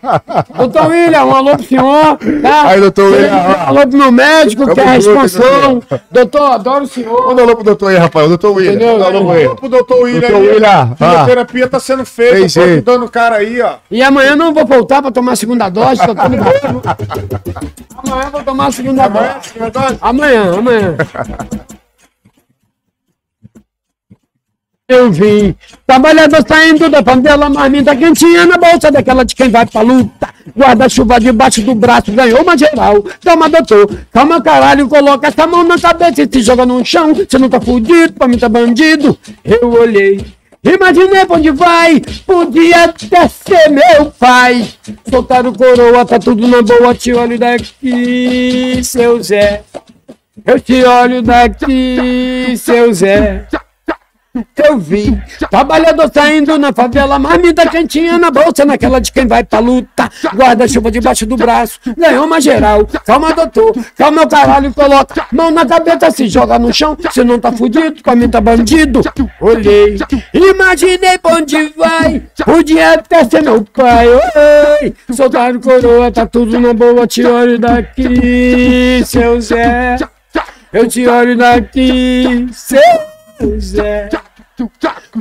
doutor 0.58 0.88
William, 0.88 1.24
um 1.26 1.36
alô 1.36 1.56
pro 1.58 1.64
senhor. 1.68 2.18
Tá? 2.42 2.68
Aí, 2.68 2.80
doutor 2.82 3.12
William, 3.12 3.32
Um 3.34 3.52
ó. 3.52 3.68
alô 3.68 3.88
pro 3.88 3.98
meu 4.00 4.12
médico, 4.12 4.74
que 4.74 4.80
é 4.80 4.84
a 4.84 4.92
responsável. 4.94 5.84
Doutor, 6.12 6.52
adoro 6.54 6.84
o 6.86 6.88
senhor. 6.88 7.28
Manda 7.28 7.44
alô 7.44 7.56
pro 7.56 7.64
doutor 7.66 7.88
aí, 7.90 7.98
rapaz. 7.98 8.26
O 8.26 8.30
doutor 8.30 8.52
William. 8.56 8.72
Entendeu? 8.74 8.94
Manda 8.94 9.06
alô 9.06 9.20
pro 9.20 9.30
Alô 9.30 9.40
ele. 9.40 9.56
pro 9.56 9.70
doutor 9.70 10.00
William 10.02 10.20
Doutor 10.22 10.38
aí. 10.42 10.48
William, 10.50 10.70
ah. 10.70 10.96
Fisioterapia 10.98 11.68
tá 11.68 11.80
sendo 11.80 12.04
feita, 12.06 12.36
Tem 12.38 12.48
tô 12.50 12.62
ajudando 12.62 13.04
o 13.04 13.10
cara 13.12 13.36
aí, 13.36 13.62
ó. 13.62 13.74
E 13.92 14.02
amanhã 14.02 14.32
eu 14.32 14.36
não 14.38 14.54
vou 14.56 14.66
voltar 14.66 15.04
pra 15.04 15.12
tomar 15.12 15.34
a 15.34 15.36
segunda 15.36 15.70
dose, 15.70 16.02
tô 16.06 16.16
todo 16.16 16.30
mundo. 16.32 16.82
Amanhã 18.04 18.24
eu 18.26 18.32
vou 18.32 18.42
tomar 18.44 18.68
a 18.68 18.72
segunda 18.72 19.04
Amanhã, 19.06 19.36
dose. 19.72 19.98
Amanhã, 20.02 20.54
amanhã. 20.58 20.96
Eu 24.92 25.10
vim, 25.10 25.56
trabalhador 25.88 26.44
saindo 26.46 26.90
da 26.90 27.02
favela, 27.02 27.50
marmita 27.50 27.96
quentinha 27.96 28.46
na 28.46 28.58
bolsa 28.58 28.92
daquela 28.92 29.24
de 29.24 29.34
quem 29.34 29.50
vai 29.50 29.66
pra 29.66 29.80
luta. 29.80 30.28
Guarda-chuva 30.54 31.18
debaixo 31.18 31.62
do 31.62 31.74
braço, 31.74 32.12
ganhou 32.12 32.42
uma 32.42 32.58
geral. 32.58 33.02
Calma, 33.24 33.48
doutor, 33.48 33.90
calma, 34.12 34.42
caralho, 34.42 34.90
coloca 34.90 35.30
essa 35.30 35.48
mão 35.48 35.64
na 35.64 35.80
cabeça 35.80 36.24
e 36.24 36.30
se 36.30 36.42
joga 36.42 36.66
no 36.66 36.84
chão. 36.84 37.14
Você 37.14 37.38
não 37.38 37.48
tá 37.48 37.62
fudido, 37.62 38.12
pra 38.12 38.28
mim 38.28 38.38
tá 38.38 38.50
bandido. 38.50 39.18
Eu 39.46 39.72
olhei. 39.72 40.26
Imaginei 40.62 41.26
pra 41.26 41.38
onde 41.38 41.52
vai, 41.52 42.02
podia 42.28 42.84
até 42.84 43.30
ser 43.30 43.70
meu 43.70 44.12
pai. 44.20 44.68
Soltaram 45.10 45.54
coroa, 45.54 46.04
tá 46.06 46.20
tudo 46.20 46.46
na 46.50 46.62
boa, 46.62 46.94
te 46.94 47.14
olho 47.14 47.40
daqui, 47.40 48.82
seu 48.84 49.24
Zé. 49.24 49.64
Eu 50.46 50.60
te 50.60 50.84
olho 50.84 51.22
daqui, 51.22 52.56
seu 52.58 52.94
Zé. 52.94 53.48
Eu 54.56 54.78
vi, 54.78 55.22
trabalhador 55.50 56.10
saindo 56.14 56.58
na 56.58 56.72
favela, 56.72 57.20
marmita 57.20 57.68
quentinha 57.68 58.18
na 58.18 58.32
bolsa, 58.32 58.64
naquela 58.64 59.02
de 59.02 59.12
quem 59.12 59.28
vai 59.28 59.44
pra 59.44 59.60
luta. 59.60 60.10
Guarda-chuva 60.34 60.90
debaixo 60.90 61.26
do 61.26 61.36
braço, 61.36 61.80
ganhou 61.98 62.26
uma 62.26 62.40
geral. 62.40 62.88
Calma, 63.06 63.34
doutor, 63.34 63.76
calma, 63.98 64.22
meu 64.22 64.30
caralho, 64.30 64.74
coloca 64.74 65.28
mão 65.34 65.52
na 65.52 65.66
cabeça, 65.66 66.10
se 66.12 66.30
joga 66.30 66.58
no 66.58 66.74
chão. 66.74 66.98
Se 67.12 67.26
não 67.26 67.40
tá 67.40 67.52
fudido, 67.52 68.02
pra 68.02 68.16
mim 68.16 68.30
tá 68.30 68.40
bandido. 68.40 69.02
Olhei, 69.42 69.98
imaginei 70.34 71.18
pra 71.18 71.36
onde 71.36 71.74
vai, 71.78 72.24
podia 72.46 72.94
até 72.94 73.26
ser 73.26 73.44
meu 73.44 73.62
pai. 73.64 74.08
Oi, 74.82 74.94
soltaram 75.14 75.60
coroa, 75.60 76.10
tá 76.10 76.26
tudo 76.26 76.58
na 76.58 76.74
boa, 76.74 77.06
te 77.06 77.26
olho 77.26 77.60
daqui, 77.60 79.04
seu 79.06 79.42
Zé. 79.42 79.98
Eu 80.72 80.88
te 80.88 81.06
olho 81.06 81.36
daqui, 81.36 82.48
seu 82.54 83.11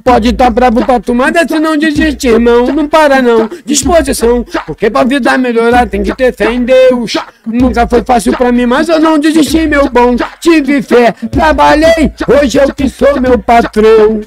Pode 0.04 0.32
tá 0.34 0.50
bravo 0.50 0.84
pra 0.84 1.00
tu, 1.00 1.14
mas 1.14 1.32
se 1.48 1.58
não 1.58 1.76
desiste, 1.76 2.28
irmão. 2.28 2.66
Não 2.66 2.88
para 2.88 3.22
não, 3.22 3.48
disposição. 3.64 4.44
Porque 4.66 4.90
pra 4.90 5.04
vida 5.04 5.36
melhorar 5.38 5.88
tem 5.88 6.02
que 6.02 6.14
ter 6.14 6.34
fé 6.34 6.52
em 6.52 6.64
Deus. 6.64 7.16
Nunca 7.46 7.86
foi 7.88 8.02
fácil 8.02 8.36
pra 8.36 8.52
mim, 8.52 8.66
mas 8.66 8.88
eu 8.88 9.00
não 9.00 9.18
desisti, 9.18 9.66
meu 9.66 9.88
bom. 9.88 10.14
Tive 10.40 10.82
fé, 10.82 11.12
trabalhei, 11.30 12.12
hoje 12.28 12.58
eu 12.58 12.74
que 12.74 12.88
sou 12.88 13.20
meu 13.20 13.38
patrão. 13.38 14.20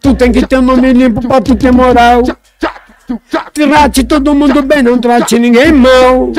Tu 0.00 0.14
tem 0.14 0.32
que 0.32 0.46
ter 0.46 0.58
um 0.58 0.62
nome 0.62 0.92
limpo 0.92 1.26
pra 1.26 1.40
tu 1.40 1.54
ter 1.56 1.72
moral. 1.72 2.22
Trate 3.52 4.04
todo 4.04 4.34
mundo 4.34 4.62
bem, 4.62 4.82
não 4.82 4.98
trate 4.98 5.38
ninguém 5.38 5.72
mal. 5.72 6.32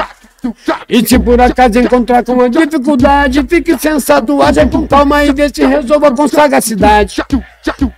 E 0.89 1.07
se 1.07 1.19
por 1.19 1.39
acaso 1.39 1.79
encontrar 1.79 2.23
com 2.23 2.33
uma 2.33 2.49
dificuldade, 2.49 3.45
fique 3.47 3.77
sensato, 3.77 4.41
haja 4.41 4.65
com 4.65 4.87
calma 4.87 5.23
e 5.23 5.31
vê 5.31 5.49
se 5.49 5.65
resolva 5.65 6.11
com 6.11 6.27
sagacidade. 6.27 7.23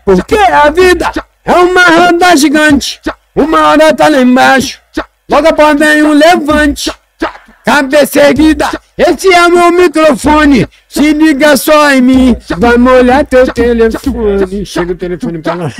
Porque 0.04 0.36
a 0.36 0.70
vida 0.70 1.12
é 1.46 1.54
uma 1.54 1.86
roda 1.86 2.36
gigante, 2.36 3.00
uma 3.36 3.70
hora 3.70 3.94
tá 3.94 4.10
lá 4.10 4.22
embaixo, 4.22 4.80
logo 5.30 5.48
após 5.48 5.78
vem 5.80 6.04
um 6.04 6.14
levante. 6.14 6.92
Cabeça 7.66 8.20
erguida, 8.20 8.70
esse 8.98 9.34
é 9.34 9.48
meu 9.48 9.72
microfone. 9.72 10.68
Se 10.90 11.14
liga 11.14 11.56
só 11.56 11.92
em 11.92 12.02
mim, 12.02 12.36
vai 12.58 12.78
molhar 12.78 13.26
teu 13.26 13.48
telefone. 13.48 14.66
Chega 14.66 14.92
o 14.92 14.96
telefone 14.96 15.40
pra 15.40 15.54
lá. 15.54 15.72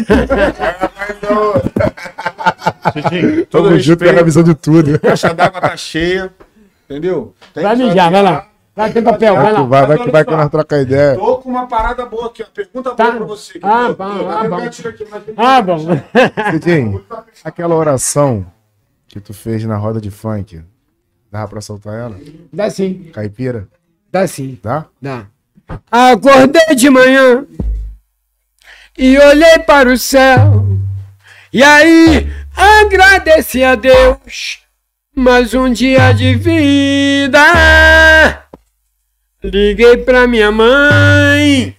Todo 3.50 3.68
Tamo 3.68 3.80
junto, 3.80 4.10
a 4.10 4.24
visão 4.24 4.44
de 4.44 4.56
tudo. 4.56 4.96
A 4.96 5.00
caixa 5.00 5.34
d'água 5.34 5.60
tá 5.60 5.76
cheia. 5.76 6.32
Entendeu? 6.90 7.34
Tem 7.54 7.64
Vai 7.64 7.76
mijar, 7.76 8.12
vai 8.12 8.22
lá. 8.22 8.48
Vai, 8.76 8.92
tem 8.92 9.04
papel, 9.04 9.36
vai 9.36 9.44
Vai 9.44 9.54
que 9.54 9.60
lá. 9.62 9.66
vai, 9.68 9.86
vai 9.86 9.98
que 10.00 10.12
vai 10.12 10.26
que 10.26 10.32
nós 10.32 10.50
troca 10.50 10.82
ideia. 10.82 11.16
Tô 11.16 11.38
com 11.38 11.50
uma 11.50 11.68
parada 11.68 12.06
boa 12.08 12.26
aqui, 12.28 12.42
ó. 12.42 12.46
Pergunta 12.52 12.92
Tá. 12.96 13.04
boa 13.06 13.18
pra 13.18 13.26
você. 13.26 13.60
Ah, 13.62 13.90
bom, 13.94 14.30
ah, 14.30 14.50
bom. 14.50 14.56
aqui, 14.56 15.08
Ah, 15.38 15.62
bom. 15.62 15.78
Cidinho, 16.52 17.06
aquela 17.44 17.76
oração 17.76 18.46
que 19.08 19.20
tu 19.20 19.32
fez 19.34 19.64
na 19.64 19.78
roda 19.78 20.02
de 20.02 20.10
funk, 20.10 20.60
dava 21.32 21.48
pra 21.48 21.62
soltar 21.62 21.94
ela? 21.94 22.18
Dá 22.52 22.68
sim, 22.70 23.12
Caipira? 23.14 23.68
dá 24.12 24.26
sim. 24.28 24.60
Dá? 24.64 24.86
Dá. 25.00 25.28
Acordei 25.92 26.76
de 26.76 26.90
manhã 26.90 27.46
e 28.98 29.18
olhei 29.20 29.60
para 29.60 29.90
o 29.94 29.98
céu. 30.00 30.66
E 31.54 31.64
aí 31.64 32.28
agradeci 32.58 33.64
a 33.64 33.76
Deus 33.76 34.63
mais 35.16 35.54
um 35.54 35.72
dia 35.72 36.12
de 36.12 36.36
vida. 36.36 37.40
Liguei 39.44 39.98
para 39.98 40.28
minha 40.28 40.52
mãe, 40.52 41.76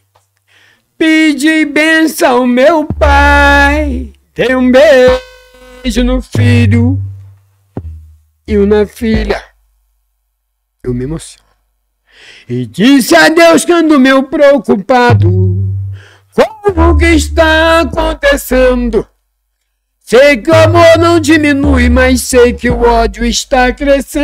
pedi 0.97 1.65
benção 1.65 2.39
ao 2.39 2.47
meu 2.47 2.85
pai. 2.87 4.13
Dei 4.35 4.55
um 4.55 4.71
beijo 4.71 6.05
no 6.05 6.23
filho 6.23 7.01
e 8.47 8.57
um 8.57 8.67
na 8.67 8.87
filha. 8.87 9.43
Eu 10.83 10.95
me 10.95 11.05
emociono. 11.05 11.45
E 12.49 12.67
disse 12.67 13.17
a 13.17 13.29
Deus 13.29 13.65
que 13.65 13.73
ando 13.73 13.99
meio 13.99 14.23
preocupado 14.25 15.29
com 16.35 16.91
o 16.91 16.97
que 16.97 17.07
está 17.07 17.81
acontecendo. 17.81 19.07
Sei 20.17 20.37
que 20.37 20.49
o 20.49 20.55
amor 20.55 20.97
não 20.97 21.19
diminui, 21.19 21.89
mas 21.89 22.21
sei 22.21 22.53
que 22.53 22.71
o 22.71 22.83
ódio 22.83 23.25
está 23.25 23.73
crescendo. 23.73 24.23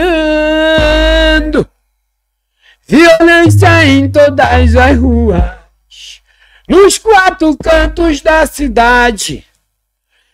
Violência 2.87 3.85
em 3.87 4.09
todas 4.09 4.77
as 4.77 4.97
ruas, 4.97 6.23
nos 6.69 6.97
quatro 6.97 7.57
cantos 7.57 8.21
da 8.21 8.47
cidade. 8.47 9.45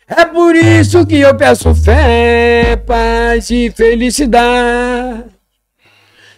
É 0.06 0.26
por 0.26 0.54
isso 0.54 1.06
que 1.06 1.20
eu 1.20 1.34
peço 1.34 1.74
fé, 1.74 2.76
paz 2.86 3.48
e 3.48 3.70
felicidade. 3.70 5.24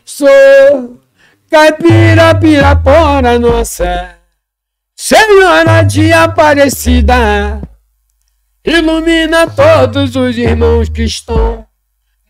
Sou 0.04 1.00
caipira, 1.50 2.36
pirapora, 2.36 3.36
nossa 3.36 4.14
Senhora 4.94 5.82
de 5.82 6.12
Aparecida. 6.12 7.60
Ilumina 8.68 9.48
todos 9.48 10.14
os 10.14 10.36
irmãos 10.36 10.90
que 10.90 11.02
estão 11.02 11.66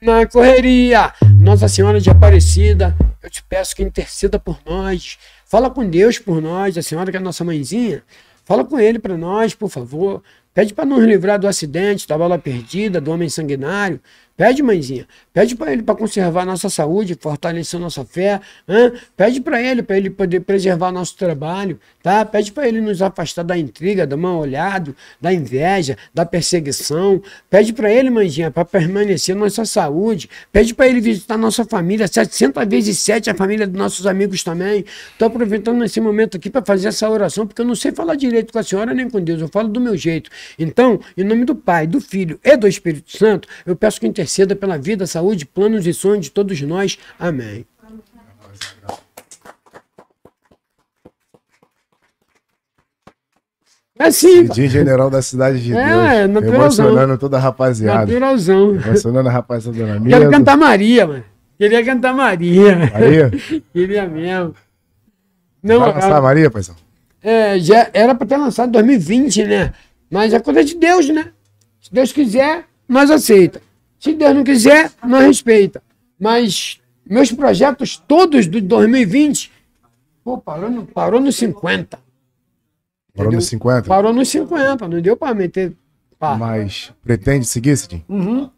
na 0.01 0.24
correria. 0.24 1.12
Nossa 1.40 1.66
Senhora 1.66 2.01
de 2.01 2.09
Aparecida, 2.09 2.97
eu 3.20 3.28
te 3.28 3.43
peço 3.43 3.74
que 3.74 3.82
interceda 3.82 4.39
por 4.39 4.56
nós. 4.65 5.19
Fala 5.44 5.69
com 5.69 5.90
Deus 5.90 6.16
por 6.20 6.40
nós, 6.40 6.78
a 6.78 6.82
Senhora 6.82 7.10
que 7.10 7.16
é 7.16 7.20
a 7.20 7.23
nossa 7.23 7.43
mãezinha. 7.43 8.05
Fala 8.44 8.65
com 8.65 8.78
Ele 8.78 9.01
para 9.01 9.16
nós, 9.16 9.52
por 9.52 9.69
favor. 9.69 10.23
Pede 10.55 10.73
para 10.73 10.85
nos 10.85 11.02
livrar 11.02 11.40
do 11.40 11.48
acidente, 11.48 12.06
da 12.06 12.16
bala 12.16 12.39
perdida, 12.39 13.01
do 13.01 13.10
homem 13.10 13.28
sanguinário. 13.28 14.01
Pede, 14.39 14.62
mãezinha. 14.62 15.05
Pede 15.35 15.56
para 15.56 15.73
ele 15.73 15.82
para 15.82 15.97
conservar 15.97 16.47
nossa 16.47 16.70
saúde, 16.70 17.19
fortalecer 17.20 17.81
nossa 17.81 18.05
fé. 18.05 18.40
hã? 18.69 18.93
Pede 19.16 19.40
para 19.40 19.60
ele, 19.60 19.82
para 19.82 19.97
ele 19.97 20.10
poder 20.10 20.39
preservar 20.43 20.93
nosso 20.93 21.16
trabalho, 21.16 21.81
tá? 22.01 22.24
Pede 22.24 22.52
para 22.52 22.69
ele 22.69 22.81
nos 22.81 23.02
afastar 23.02 23.43
da 23.43 23.59
intriga, 23.59 24.06
do 24.06 24.16
mal 24.16 24.39
olhado, 24.39 24.94
da 25.20 25.35
inveja, 25.35 25.98
da 26.15 26.24
perseguição. 26.24 27.20
Pede 27.51 27.73
para 27.73 27.93
ele, 27.93 28.10
mãezinha, 28.10 28.48
para 28.48 28.65
permanecer 28.65 29.35
nossa 29.35 29.65
saúde. 29.65 30.31
Pede 30.52 30.73
para 30.73 30.86
ele 30.86 31.01
visitar 31.01 31.36
nossa 31.36 31.65
família, 31.65 32.06
700 32.06 32.65
vezes 32.69 33.01
7, 33.01 33.31
a 33.31 33.35
família 33.35 33.66
dos 33.66 33.77
nossos 33.77 34.06
amigos 34.06 34.44
também. 34.44 34.85
Estou 35.10 35.27
aproveitando 35.27 35.85
esse 35.85 36.01
momento 36.01 36.36
aqui 36.36 36.48
para 36.48 36.65
fazer 36.65 36.86
essa 36.86 37.10
oração, 37.10 37.44
porque 37.44 37.60
eu 37.60 37.66
não 37.66 37.74
sei 37.74 37.90
falar 37.90 38.15
direito 38.15 38.52
com 38.52 38.60
a 38.60 38.62
senhora 38.62 38.94
nem 38.94 39.10
com 39.10 39.20
Deus, 39.20 39.40
eu 39.40 39.48
falo 39.48 39.66
do 39.66 39.81
meu 39.81 39.97
jeito. 39.97 40.31
Então, 40.56 41.01
em 41.16 41.24
nome 41.24 41.44
do 41.44 41.56
Pai, 41.56 41.89
do 41.89 42.01
Filho 42.01 42.39
e 42.44 42.56
do 42.56 42.69
Espírito 42.69 43.10
Santo, 43.10 43.48
eu 43.66 43.74
peço 43.74 43.98
que 43.98 44.06
interceda 44.06 44.27
pela 44.56 44.76
vida, 44.78 45.06
saúde, 45.06 45.44
planos 45.46 45.86
e 45.86 45.92
sonhos 45.94 46.26
de 46.26 46.30
todos 46.30 46.60
nós. 46.62 46.98
Amém. 47.18 47.64
É 53.98 54.05
assim, 54.06 54.46
Cidinho 54.46 54.68
general 54.68 55.10
da 55.10 55.20
cidade 55.20 55.60
de 55.62 55.74
É, 55.76 56.26
Deus. 56.26 56.30
naturalzão. 56.34 56.86
Emocionando 56.86 57.18
toda 57.18 57.36
a 57.36 57.40
rapaziada. 57.40 58.06
naturalzão. 58.06 58.74
Emocionando 58.76 59.28
a 59.28 59.32
rapaziada 59.32 59.78
na 59.78 59.94
Quero 60.09 60.24
mesa. 60.26 60.30
cantar 60.30 60.56
Maria, 60.56 61.06
mano. 61.06 61.24
Queria 61.59 61.84
cantar 61.84 62.14
Maria. 62.14 62.76
Maria? 62.92 63.30
Queria 63.72 64.06
mesmo. 64.06 64.55
Não, 65.60 65.80
Vai 65.80 65.90
a 65.90 66.16
a- 66.16 66.22
Maria, 66.22 66.48
paizão? 66.50 66.76
é, 67.20 67.59
já 67.59 67.90
era 67.92 68.14
pra 68.14 68.24
ter 68.24 68.36
lançado 68.36 68.68
em 68.68 68.72
2020, 68.72 69.42
né? 69.44 69.72
Mas 70.09 70.32
é 70.32 70.38
coisa 70.38 70.62
de 70.62 70.76
Deus, 70.76 71.09
né? 71.09 71.32
Se 71.80 71.92
Deus 71.92 72.12
quiser, 72.12 72.64
nós 72.88 73.10
aceita. 73.10 73.60
Se 73.98 74.14
Deus 74.14 74.34
não 74.34 74.44
quiser, 74.44 74.90
nós 75.04 75.24
respeita. 75.26 75.82
Mas 76.18 76.80
meus 77.04 77.32
projetos 77.32 77.96
todos 78.06 78.46
do 78.46 78.60
2020, 78.60 79.50
pô, 80.22 80.38
parou 80.38 80.70
no, 80.70 80.86
parou 80.86 81.20
no 81.20 81.32
50. 81.32 81.98
Parou 83.14 83.32
nos 83.32 83.46
50? 83.46 83.88
Parou 83.88 84.12
nos 84.12 84.28
50, 84.28 84.86
não 84.86 85.00
deu 85.00 85.16
pra 85.16 85.34
meter 85.34 85.74
pá. 86.18 86.36
Mas 86.36 86.92
pretende 87.02 87.44
seguir, 87.46 87.76
Cidinho? 87.76 88.04
Uhum. 88.08 88.50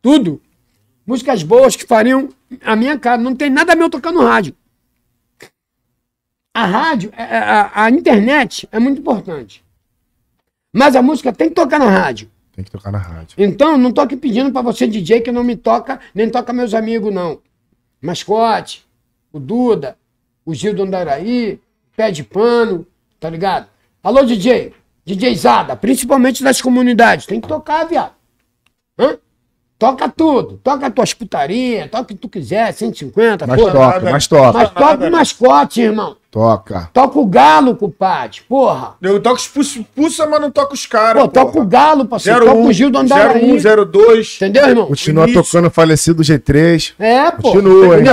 Tudo. 0.00 0.40
Músicas 1.06 1.42
boas 1.42 1.76
que 1.76 1.84
fariam 1.86 2.28
a 2.64 2.74
minha 2.74 2.98
cara. 2.98 3.20
Não 3.20 3.34
tem 3.36 3.50
nada 3.50 3.74
meu 3.76 3.88
tocando 3.90 4.20
no 4.20 4.26
rádio. 4.26 4.54
A 6.54 6.66
rádio, 6.66 7.12
é- 7.16 7.22
é- 7.22 7.38
a, 7.38 7.84
a 7.84 7.90
internet 7.90 8.68
é 8.72 8.78
muito 8.78 9.00
importante. 9.00 9.64
Mas 10.72 10.96
a 10.96 11.02
música 11.02 11.32
tem 11.32 11.48
que 11.48 11.54
tocar 11.54 11.78
na 11.78 11.88
rádio. 11.88 12.30
Tem 12.54 12.64
que 12.64 12.70
tocar 12.70 12.92
na 12.92 12.98
rádio. 12.98 13.34
Então, 13.38 13.78
não 13.78 13.92
tô 13.92 14.02
aqui 14.02 14.16
pedindo 14.16 14.52
pra 14.52 14.60
você, 14.60 14.86
DJ, 14.86 15.20
que 15.22 15.32
não 15.32 15.42
me 15.42 15.56
toca, 15.56 16.00
nem 16.14 16.28
toca 16.28 16.52
meus 16.52 16.74
amigos, 16.74 17.12
não. 17.12 17.40
Mascote, 18.00 18.84
o 19.32 19.40
Duda, 19.40 19.96
o 20.44 20.54
Gil 20.54 20.74
do 20.74 20.82
Andaraí, 20.82 21.60
Pé 21.96 22.10
de 22.10 22.22
Pano, 22.22 22.86
tá 23.18 23.30
ligado? 23.30 23.68
Alô, 24.02 24.24
DJ, 24.24 24.74
DJ 25.04 25.34
Zada, 25.34 25.76
principalmente 25.76 26.42
das 26.42 26.60
comunidades, 26.60 27.26
tem 27.26 27.40
que 27.40 27.48
tocar, 27.48 27.84
viado. 27.84 28.12
Hã? 28.98 29.16
Toca 29.82 30.08
tudo, 30.08 30.60
toca 30.62 30.88
tuas 30.92 31.12
putarias, 31.12 31.90
toca 31.90 32.04
o 32.04 32.06
que 32.06 32.14
tu 32.14 32.28
quiser, 32.28 32.72
150, 32.72 33.48
Mas 33.48 33.60
porra. 33.60 33.72
toca, 33.72 34.10
mas 34.12 34.26
toca. 34.28 34.52
Mas 34.52 34.70
toca 34.70 35.08
o 35.08 35.10
mascote, 35.10 35.80
irmão. 35.80 36.16
Toca. 36.30 36.88
Toca 36.92 37.18
o 37.18 37.26
galo, 37.26 37.74
compadre, 37.74 38.42
porra. 38.48 38.94
Eu 39.02 39.18
toco 39.20 39.38
expulsa, 39.38 39.80
expulsa, 39.80 40.24
mas 40.28 40.40
não 40.40 40.52
toco 40.52 40.72
os 40.72 40.86
caras. 40.86 41.20
Pô, 41.24 41.28
toca 41.28 41.58
o 41.58 41.66
galo, 41.66 42.04
parceiro, 42.04 42.44
toca 42.46 42.58
o 42.58 42.72
Gil 42.72 42.92
do 42.92 42.98
Andaraí. 42.98 43.50
01, 43.58 43.84
02. 43.90 44.36
Entendeu, 44.36 44.68
irmão? 44.68 44.86
Continua 44.86 45.24
Início. 45.24 45.42
tocando 45.42 45.66
o 45.66 45.70
falecido 45.70 46.22
G3. 46.22 46.92
É, 46.96 47.32
pô. 47.32 47.50
Continua, 47.50 47.98
hein? 47.98 48.04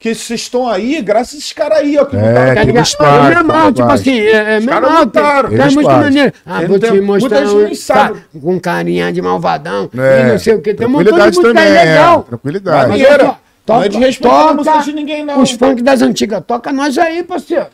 Que 0.00 0.14
vocês 0.14 0.40
estão 0.40 0.66
aí 0.66 1.00
graças 1.02 1.34
a 1.34 1.38
esses 1.38 1.52
caras 1.52 1.78
aí, 1.78 1.96
ó. 1.98 2.04
Que 2.06 2.16
É, 2.16 2.20
lutaram. 2.20 2.54
Tá 2.54 2.64
que 2.82 2.96
paga, 2.96 3.16
É 3.16 3.28
meu 3.28 3.38
irmão, 3.38 3.72
tipo 3.72 3.88
assim, 3.92 4.18
é, 4.18 4.30
é 4.32 4.56
irmão. 4.56 5.00
lutaram. 5.04 5.52
Eles 5.52 5.74
muito 5.74 5.90
maneiro. 5.90 6.32
Ah, 6.44 6.62
vou 6.62 6.78
te 6.78 7.00
mostrar 7.02 7.46
um, 7.46 7.70
tá, 7.86 8.12
com 8.40 8.58
carinha 8.58 9.12
de 9.12 9.20
malvadão 9.22 9.90
É, 9.96 10.20
e 10.22 10.32
não 10.32 10.38
sei 10.38 10.54
o 10.54 10.62
que. 10.62 10.72
Tem 10.74 10.86
um 10.86 10.90
montão 10.90 11.04
de 11.04 11.10
tranquilidade 11.10 11.36
música 11.36 11.54
também, 11.54 11.72
legal. 11.72 12.20
é, 12.20 12.22
tranquilidade. 12.30 12.88
Maneira. 12.88 13.24
ó, 13.68 13.72
Não 13.74 13.82
é 13.84 13.88
de 13.88 13.98
respeitar 13.98 14.48
a 14.48 14.54
música 14.54 14.72
toca 14.72 14.84
de 14.86 14.92
ninguém, 14.94 15.24
não. 15.24 15.42
Os 15.42 15.50
funk 15.52 15.82
das 15.82 16.00
antigas. 16.02 16.42
Toca 16.46 16.72
nós 16.72 16.96
aí, 16.98 17.22
parceiro. 17.22 17.66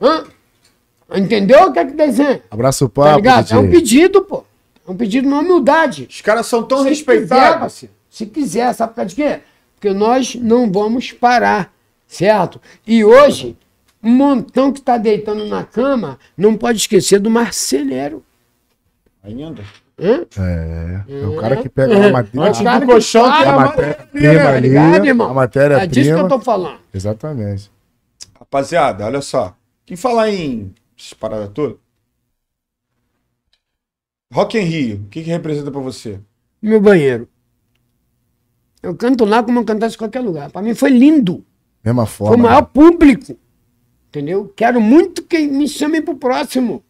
Hã? 0.00 0.22
Entendeu 1.14 1.64
o 1.64 1.72
que 1.72 1.78
é 1.80 1.84
que 1.84 1.92
desenha? 1.92 2.40
Abraço 2.50 2.84
o 2.86 2.88
Tá 2.88 3.02
papo, 3.02 3.16
ligado? 3.16 3.52
É 3.52 3.58
um 3.58 3.68
pedido, 3.70 4.22
pô. 4.22 4.44
É 4.86 4.90
um 4.90 4.96
pedido 4.96 5.28
na 5.28 5.40
humildade. 5.40 6.06
Os 6.08 6.20
caras 6.20 6.46
são 6.46 6.62
tão 6.62 6.78
Se 6.78 6.84
quiser, 6.84 6.94
respeitados. 7.12 7.58
parceiro, 7.60 7.94
se 8.08 8.26
quiser, 8.26 8.72
sabe 8.72 8.92
por 8.92 8.96
causa 8.96 9.08
de 9.10 9.16
quê? 9.16 9.40
Porque 9.82 9.92
nós 9.92 10.36
não 10.36 10.70
vamos 10.70 11.10
parar, 11.10 11.74
certo? 12.06 12.60
E 12.86 13.04
hoje, 13.04 13.58
um 14.00 14.12
montão 14.12 14.72
que 14.72 14.78
está 14.78 14.96
deitando 14.96 15.44
na 15.46 15.64
cama 15.64 16.20
não 16.36 16.56
pode 16.56 16.78
esquecer 16.78 17.18
do 17.18 17.28
marceneiro. 17.28 18.24
Ainda. 19.24 19.64
Hã? 20.00 20.24
É, 20.38 21.02
é 21.08 21.26
o 21.26 21.36
cara 21.36 21.56
que 21.56 21.68
pega 21.68 21.96
a 21.96 22.12
madeira. 22.12 22.48
Antes 22.48 22.60
do 22.60 22.86
colchão 22.86 23.24
tem 23.24 23.32
a 23.48 23.52
A 23.54 23.56
matéria. 23.56 23.88
matéria-prima 23.98 24.34
Tá 24.44 24.48
ali. 24.50 24.68
ligado, 24.68 25.04
irmão? 25.04 25.30
A 25.30 25.34
matéria-prima. 25.34 25.82
É 25.82 25.86
disso 25.88 26.14
que 26.14 26.20
eu 26.20 26.28
tô 26.28 26.38
falando. 26.40 26.78
Exatamente. 26.94 27.68
Rapaziada, 28.38 29.04
olha 29.04 29.20
só. 29.20 29.56
Quem 29.84 29.96
falar 29.96 30.30
em 30.30 30.72
essas 30.96 31.12
paradas 31.12 31.48
todas? 31.52 31.76
Rock 34.32 34.56
in 34.56 34.62
Rio, 34.62 34.96
o 34.98 35.08
que, 35.08 35.24
que 35.24 35.30
representa 35.30 35.72
pra 35.72 35.80
você? 35.80 36.20
Meu 36.62 36.80
banheiro. 36.80 37.28
Eu 38.82 38.94
canto 38.94 39.24
lá 39.24 39.42
como 39.42 39.60
eu 39.60 39.64
cantasse 39.64 39.94
em 39.94 39.98
qualquer 39.98 40.20
lugar. 40.20 40.50
Para 40.50 40.62
mim 40.62 40.74
foi 40.74 40.90
lindo. 40.90 41.44
Mesma 41.84 42.06
Foi 42.06 42.28
forma. 42.28 42.36
o 42.36 42.46
maior 42.48 42.62
público. 42.62 43.36
Entendeu? 44.08 44.52
Quero 44.56 44.80
muito 44.80 45.22
que 45.22 45.38
me 45.46 45.68
chamem 45.68 46.02
pro 46.02 46.14
próximo. 46.16 46.82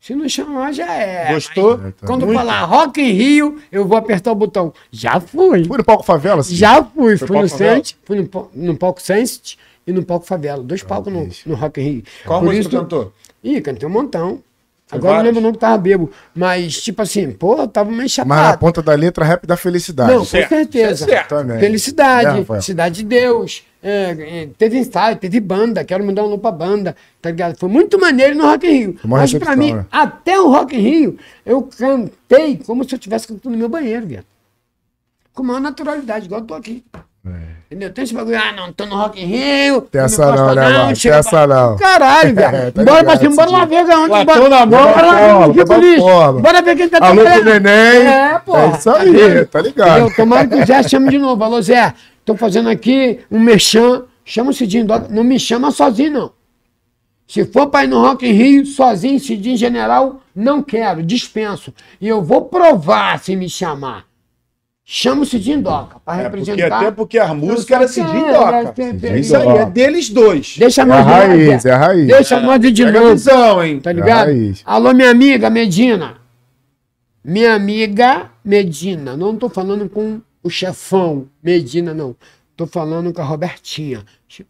Se 0.00 0.14
não 0.14 0.28
chamar, 0.28 0.72
já 0.72 0.92
é. 0.94 1.32
Gostou? 1.32 1.74
É, 1.74 1.90
tá. 1.90 2.06
Quando 2.06 2.24
Muito. 2.24 2.38
falar 2.38 2.64
Rock 2.64 3.00
in 3.00 3.12
Rio, 3.12 3.58
eu 3.70 3.84
vou 3.84 3.98
apertar 3.98 4.30
o 4.30 4.34
botão. 4.34 4.72
Já 4.92 5.18
fui. 5.20 5.64
Fui 5.64 5.76
no 5.76 5.84
palco 5.84 6.04
favela, 6.04 6.42
Cidinho? 6.42 6.58
Já 6.60 6.84
fui. 6.84 7.16
Foi 7.16 7.26
fui 7.26 7.40
no? 7.40 7.48
Sente, 7.48 7.98
fui 8.04 8.16
no, 8.16 8.50
no 8.54 8.76
palco 8.76 9.02
Sense 9.02 9.56
e 9.86 9.92
no 9.92 10.04
palco 10.04 10.24
Favela. 10.24 10.62
Dois 10.62 10.82
palcos 10.84 11.12
no, 11.12 11.28
no 11.46 11.54
Rock 11.56 11.80
in 11.80 11.84
Rio. 11.84 12.02
Qual 12.24 12.40
Por 12.40 12.46
música 12.46 12.60
isso 12.60 12.70
cantou? 12.70 13.12
Ih, 13.42 13.60
cantei 13.60 13.88
um 13.88 13.92
montão. 13.92 14.40
Foi 14.88 14.98
Agora 14.98 15.10
eu 15.10 15.16
não 15.16 15.16
várias? 15.18 15.24
lembro 15.34 15.40
o 15.40 15.42
nome 15.42 15.52
que 15.54 15.60
tava 15.60 15.78
bebo. 15.78 16.10
Mas, 16.34 16.80
tipo 16.80 17.02
assim, 17.02 17.30
pô, 17.32 17.58
eu 17.60 17.68
tava 17.68 17.90
meio 17.90 18.02
Mas 18.02 18.16
na 18.16 18.24
chapado. 18.24 18.58
ponta 18.58 18.82
da 18.82 18.94
letra, 18.94 19.22
rap 19.24 19.46
da 19.46 19.56
felicidade. 19.56 20.10
Não, 20.10 20.20
com 20.20 20.24
Certo, 20.24 20.48
certeza. 20.48 21.04
certo. 21.04 21.28
Também. 21.28 21.58
Felicidade, 21.60 22.46
É? 22.50 22.60
Cidade 22.62 22.94
de 22.96 23.04
Deus. 23.04 23.62
é, 23.82 24.10
é, 24.42 24.48
teve 24.56 24.78
ensaio, 24.78 25.16
teve 25.16 25.38
banda, 25.40 25.84
quero 25.84 26.02
mudar 26.02 26.24
um 26.24 26.30
nome 26.30 26.40
pra 26.40 26.50
banda, 26.50 26.96
tá 27.20 27.30
ligado? 27.30 27.58
Foi 27.58 27.68
muito 27.68 28.00
maneiro 28.00 28.34
no 28.34 28.44
Rock 28.44 28.66
in 28.66 28.70
Rio. 28.70 28.96
Uma 29.04 29.18
Mas 29.18 29.34
pra 29.34 29.54
mim, 29.54 29.74
né? 29.74 29.84
até 29.92 30.40
o 30.40 30.48
Rock 30.50 30.74
in 30.74 30.80
Rio, 30.80 31.18
eu 31.44 31.62
cantei 31.62 32.56
como 32.56 32.82
se 32.82 32.94
eu 32.94 32.96
estivesse 32.96 33.28
cantando 33.28 33.50
no 33.50 33.58
meu 33.58 33.68
banheiro, 33.68 34.06
viado. 34.06 34.24
Com 35.34 35.42
maior 35.42 35.60
naturalidade, 35.60 36.24
igual 36.26 36.40
eu 36.40 36.46
tô 36.46 36.54
aqui. 36.54 36.82
Entendeu? 37.70 37.92
Tem 37.92 38.02
esse 38.04 38.14
bagulho, 38.14 38.38
ah, 38.38 38.50
não, 38.52 38.72
tô 38.72 38.86
no 38.86 38.96
Rock 38.96 39.22
in 39.22 39.26
Rio. 39.26 39.82
Tem 39.82 39.98
não 40.00 40.06
essa 40.06 40.22
encosta 40.24 40.46
não, 40.46 40.54
né, 40.54 40.78
mano? 40.78 40.96
Tem 40.96 41.12
essa 41.12 41.46
não. 41.46 41.76
Caralho, 41.76 42.30
É, 42.40 42.50
velho. 42.50 42.72
tá 42.72 42.84
bora 42.84 43.04
pra 43.04 43.16
cima, 43.18 43.36
bora 43.36 43.50
lá 43.50 43.64
ver 43.66 43.84
onde. 43.94 44.24
Bora, 44.24 44.48
na 44.48 44.66
mão, 44.66 44.92
bora 44.92 45.06
lá 45.06 45.46
ver. 45.48 46.40
Bora 46.40 46.62
ver 46.62 46.76
quem 46.76 46.88
tá 46.88 46.98
Alô 47.06 47.22
trabalhando. 47.22 47.44
neném. 47.60 48.06
É, 48.06 48.38
pô. 48.38 48.56
É 48.56 48.68
isso 48.70 48.90
aí, 48.90 49.44
tá 49.44 49.60
ligado? 49.60 49.90
Entendeu? 49.98 50.16
Tomara 50.16 50.46
que 50.46 50.54
o 50.54 50.66
Zé 50.66 50.82
chame 50.82 51.10
de 51.10 51.18
novo. 51.18 51.44
Alô, 51.44 51.60
Zé, 51.60 51.92
tô 52.24 52.34
fazendo 52.36 52.70
aqui 52.70 53.20
um 53.30 53.38
merchan. 53.38 54.04
Chama 54.24 54.50
o 54.50 54.54
Cidinho. 54.54 54.86
Não 55.10 55.22
me 55.22 55.38
chama 55.38 55.70
sozinho, 55.70 56.10
não. 56.12 56.32
Se 57.26 57.44
for 57.44 57.66
pra 57.66 57.84
ir 57.84 57.88
no 57.88 58.00
Rock 58.00 58.26
in 58.26 58.32
Rio, 58.32 58.64
sozinho, 58.64 59.20
Cidinho 59.20 59.58
General, 59.58 60.22
não 60.34 60.62
quero, 60.62 61.02
dispenso. 61.02 61.74
E 62.00 62.08
eu 62.08 62.22
vou 62.22 62.46
provar 62.46 63.18
se 63.18 63.36
me 63.36 63.50
chamar. 63.50 64.07
Chama 64.90 65.20
o 65.20 65.26
Cidinho 65.26 65.60
Doca 65.60 66.00
pra 66.02 66.14
É, 66.14 66.28
porque, 66.30 66.38
representar. 66.50 66.78
até 66.78 66.90
porque 66.90 67.18
a 67.18 67.34
música 67.34 67.74
era 67.74 67.86
Cidinho 67.86 68.26
É, 68.26 68.32
Doca. 68.32 68.74
é, 68.82 69.06
é, 69.06 69.10
É 69.16 69.18
isso 69.20 69.36
aí, 69.36 69.46
é 69.46 69.66
deles 69.66 70.08
dois. 70.08 70.56
Deixa 70.56 70.80
É 70.80 70.90
a 70.90 71.02
raiz, 71.02 71.66
é 71.66 71.70
a 71.72 71.76
raiz. 71.76 72.06
Deixa 72.06 72.40
nós 72.40 72.58
de 72.58 72.84
novo. 72.86 73.10
visão, 73.10 73.62
hein? 73.62 73.80
Tá 73.80 73.92
ligado? 73.92 74.28
Raiz. 74.28 74.62
Alô, 74.64 74.94
minha 74.94 75.10
amiga 75.10 75.50
Medina. 75.50 76.14
Minha 77.22 77.54
amiga 77.54 78.30
Medina. 78.42 79.14
Não 79.14 79.36
tô 79.36 79.50
falando 79.50 79.90
com 79.90 80.22
o 80.42 80.48
chefão 80.48 81.26
Medina, 81.42 81.92
não. 81.92 82.16
Tô 82.56 82.66
falando 82.66 83.12
com 83.12 83.20
a 83.20 83.24
Robertinha. 83.26 84.02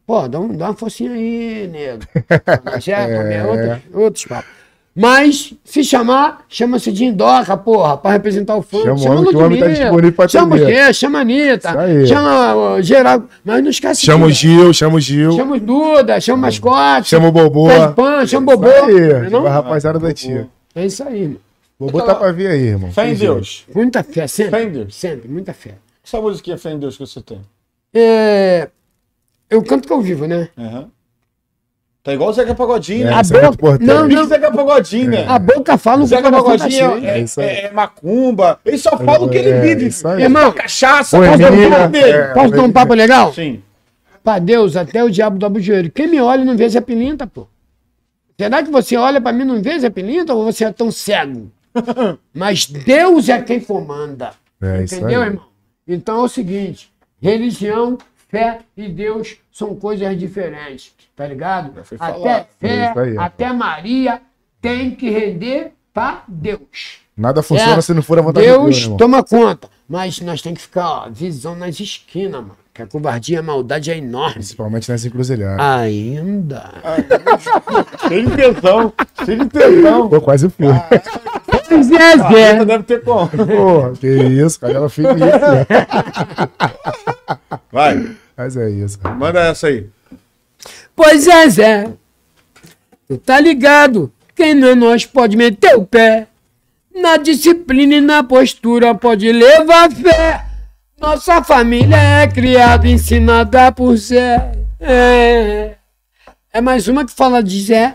Pô, 0.06 0.28
dá, 0.28 0.38
um, 0.38 0.56
dá 0.56 0.66
uma 0.66 0.74
forcinha 0.74 1.10
aí, 1.14 1.66
nego. 1.66 2.02
Chefe, 2.80 3.12
é. 3.12 3.44
outra, 3.44 3.82
outros 3.92 4.24
papos. 4.24 4.57
Mas, 5.00 5.54
se 5.64 5.84
chamar, 5.84 6.44
chama-se 6.48 6.90
de 6.90 7.04
Indoca, 7.04 7.56
porra, 7.56 7.96
pra 7.96 8.10
representar 8.10 8.56
o 8.56 8.62
funk. 8.62 8.82
Chama 8.82 8.94
o 8.94 8.98
chama 8.98 9.14
homem 9.14 9.30
que 9.30 9.36
o 9.36 9.38
homem 9.38 9.58
tá 9.60 9.66
Ludmilla, 9.66 9.84
disponível 9.84 10.12
pra 10.12 10.28
Chama 10.28 10.56
o 10.56 10.58
quê? 10.58 10.92
Chama 10.92 11.18
a 11.18 11.20
Anitta. 11.20 11.68
Isso 11.68 11.78
aí. 11.78 12.06
Chama 12.08 12.54
o 12.56 12.82
Geraldo. 12.82 13.28
Mas 13.44 13.62
não 13.62 13.70
esquece 13.70 14.04
Chama 14.04 14.26
o 14.26 14.30
Gil, 14.32 14.74
chama 14.74 14.96
o 14.96 15.00
Gil. 15.00 15.32
Chama 15.36 15.54
o 15.54 15.60
Duda, 15.60 16.20
chama 16.20 16.38
o 16.38 16.40
mascote. 16.40 17.10
Chama 17.10 17.28
o 17.28 17.32
Bobô. 17.32 17.68
Pan, 17.94 18.26
chama 18.26 18.52
o 18.52 18.56
Bobô. 18.56 18.68
Isso 18.68 18.84
aí, 18.86 19.30
Não 19.30 19.46
é 19.46 19.48
a 19.48 19.52
rapaziada 19.52 20.00
da 20.00 20.12
tia. 20.12 20.48
É 20.74 20.84
isso 20.84 21.04
aí, 21.04 21.22
irmão. 21.22 21.38
Bobô 21.78 22.02
tá 22.02 22.16
pra 22.16 22.32
vir 22.32 22.48
aí, 22.48 22.60
irmão. 22.60 22.90
Fé 22.90 23.08
em. 23.08 23.14
Deus. 23.14 23.66
Muita 23.72 24.02
fé, 24.02 24.26
sempre. 24.26 24.50
Fé 24.50 24.64
em 24.64 24.70
Deus. 24.72 24.96
Sempre, 24.96 25.28
muita 25.28 25.52
fé. 25.52 25.76
Essa 26.04 26.20
musiquinha 26.20 26.58
Fé 26.58 26.72
em 26.72 26.78
Deus 26.80 26.96
que 26.96 27.06
você 27.06 27.22
tem. 27.22 27.40
É, 27.94 28.68
eu 29.48 29.62
canto 29.62 29.86
que 29.86 29.92
eu 29.92 30.00
vivo, 30.00 30.26
né? 30.26 30.48
Aham. 30.58 30.88
Tá 32.02 32.14
igual 32.14 32.30
o 32.30 32.32
Zeca 32.32 32.54
Pagodinho, 32.54 33.02
É, 33.02 33.10
né? 33.10 33.12
A 33.12 33.20
é 33.20 33.22
muito 33.22 33.32
boca- 33.32 33.48
importante. 33.54 33.86
não, 33.86 34.08
não. 34.08 34.24
Zeca 34.26 34.50
Pagodinho, 34.52 35.10
né? 35.10 35.26
A 35.28 35.38
boca 35.38 35.76
fala 35.76 35.96
o 35.96 35.98
que 36.00 36.04
o 36.04 36.08
Zeca 36.08 36.30
Pagodinho 36.30 37.04
é, 37.06 37.20
É 37.20 37.24
é- 37.38 37.64
é 37.66 37.70
macumba. 37.72 38.60
Ele 38.64 38.78
só 38.78 38.96
fala 38.96 39.24
o 39.26 39.28
que 39.28 39.36
ele 39.36 39.50
É, 39.50 39.60
vive. 39.60 39.90
Irmão, 40.18 40.52
cachaça, 40.52 41.18
Boemia, 41.18 41.36
faz 41.38 41.66
o 41.66 41.70
papo 41.70 41.88
dele. 41.92 42.10
é. 42.10 42.22
Posso 42.32 42.50
dar 42.52 42.62
um 42.62 42.72
papo 42.72 42.94
legal? 42.94 43.32
Sim. 43.34 43.62
Pra 44.24 44.38
Deus, 44.38 44.76
até 44.76 45.02
o 45.04 45.10
diabo 45.10 45.38
dobra 45.38 45.58
o 45.60 45.62
joelho. 45.62 45.90
Quem 45.90 46.06
me 46.06 46.20
olha 46.20 46.44
não 46.44 46.56
vê 46.56 46.68
Zé 46.68 46.80
Pilinta, 46.80 47.26
pô. 47.26 47.46
Será 48.40 48.62
que 48.62 48.70
você 48.70 48.96
olha 48.96 49.20
pra 49.20 49.32
mim 49.32 49.42
e 49.42 49.46
não 49.46 49.60
vê 49.60 49.78
Zé 49.78 49.90
Pilinta 49.90 50.32
ou 50.34 50.44
você 50.44 50.64
é 50.64 50.72
tão 50.72 50.90
cego? 50.90 51.50
Mas 52.32 52.66
Deus 52.66 53.28
é 53.28 53.40
quem 53.42 53.60
comanda. 53.60 54.30
É 54.62 54.84
isso 54.84 54.94
Entendeu, 54.96 55.22
irmão? 55.22 55.44
Então 55.86 56.20
é 56.20 56.22
o 56.22 56.28
seguinte: 56.28 56.90
religião, 57.20 57.98
fé 58.30 58.60
e 58.76 58.88
Deus 58.88 59.36
são 59.52 59.74
coisas 59.74 60.16
diferentes, 60.18 60.92
tá 61.18 61.26
ligado? 61.26 61.72
Até. 61.98 62.30
É 62.30 62.46
fé, 62.60 62.90
isso 62.90 62.98
aí, 63.00 63.18
até 63.18 63.52
Maria 63.52 64.22
tem 64.62 64.92
que 64.92 65.10
render 65.10 65.72
pra 65.92 66.22
Deus. 66.28 67.00
Nada 67.16 67.42
funciona 67.42 67.78
É, 67.78 67.80
se 67.80 67.92
não 67.92 68.00
for 68.02 68.18
a 68.20 68.22
vontade 68.22 68.46
de 68.46 68.52
Deus, 68.52 68.64
Deus 68.64 68.78
irmão. 68.82 68.96
toma 68.96 69.24
conta. 69.24 69.68
Mas 69.88 70.20
nós 70.20 70.40
temos 70.40 70.58
que 70.58 70.66
ficar, 70.66 70.88
ó, 70.88 71.08
visão 71.10 71.56
nas 71.56 71.80
esquinas, 71.80 72.40
mano. 72.42 72.56
Que 72.72 72.82
a 72.82 72.86
covardia 72.86 73.34
e 73.36 73.38
a 73.40 73.42
maldade 73.42 73.90
é 73.90 73.96
enorme. 73.98 74.34
Principalmente 74.34 74.88
nessa 74.88 75.08
encruzilhada. 75.08 75.60
Ainda. 75.80 76.74
Cheio 78.06 78.30
de 78.30 78.36
tesão. 78.36 78.92
Cheio 79.24 79.38
de 79.40 79.46
tesão. 79.48 80.08
Pô, 80.08 80.20
quase 80.20 80.48
fui. 80.48 80.66
Pois 81.68 81.90
é, 81.90 82.16
Zé. 82.18 82.64
deve 82.64 82.84
ter 82.84 83.02
como. 83.02 83.28
Porra, 83.28 83.92
que 83.94 84.06
isso, 84.06 84.60
cara. 84.60 84.74
Ela 84.74 84.88
fica 84.88 85.10
isso. 85.12 85.66
Vai, 87.72 88.16
Mas 88.36 88.56
é 88.56 88.70
isso. 88.70 88.98
cara. 89.00 89.14
manda 89.16 89.40
essa 89.40 89.66
aí. 89.66 89.88
Pois 90.98 91.28
é, 91.28 91.48
Zé. 91.48 91.92
Tu 93.06 93.16
tá 93.18 93.38
ligado? 93.38 94.12
Quem 94.34 94.52
não 94.52 94.66
é 94.66 94.74
nós 94.74 95.06
pode 95.06 95.36
meter 95.36 95.76
o 95.76 95.86
pé. 95.86 96.26
Na 96.92 97.16
disciplina 97.16 97.94
e 97.94 98.00
na 98.00 98.24
postura 98.24 98.92
pode 98.96 99.30
levar 99.30 99.92
fé. 99.92 100.44
Nossa 101.00 101.40
família 101.44 101.96
é 101.96 102.26
criada, 102.26 102.88
ensinada 102.88 103.70
por 103.70 103.96
Zé. 103.96 104.50
É, 104.80 105.76
é 106.52 106.60
mais 106.60 106.88
uma 106.88 107.06
que 107.06 107.12
fala 107.12 107.44
de 107.44 107.62
Zé. 107.62 107.94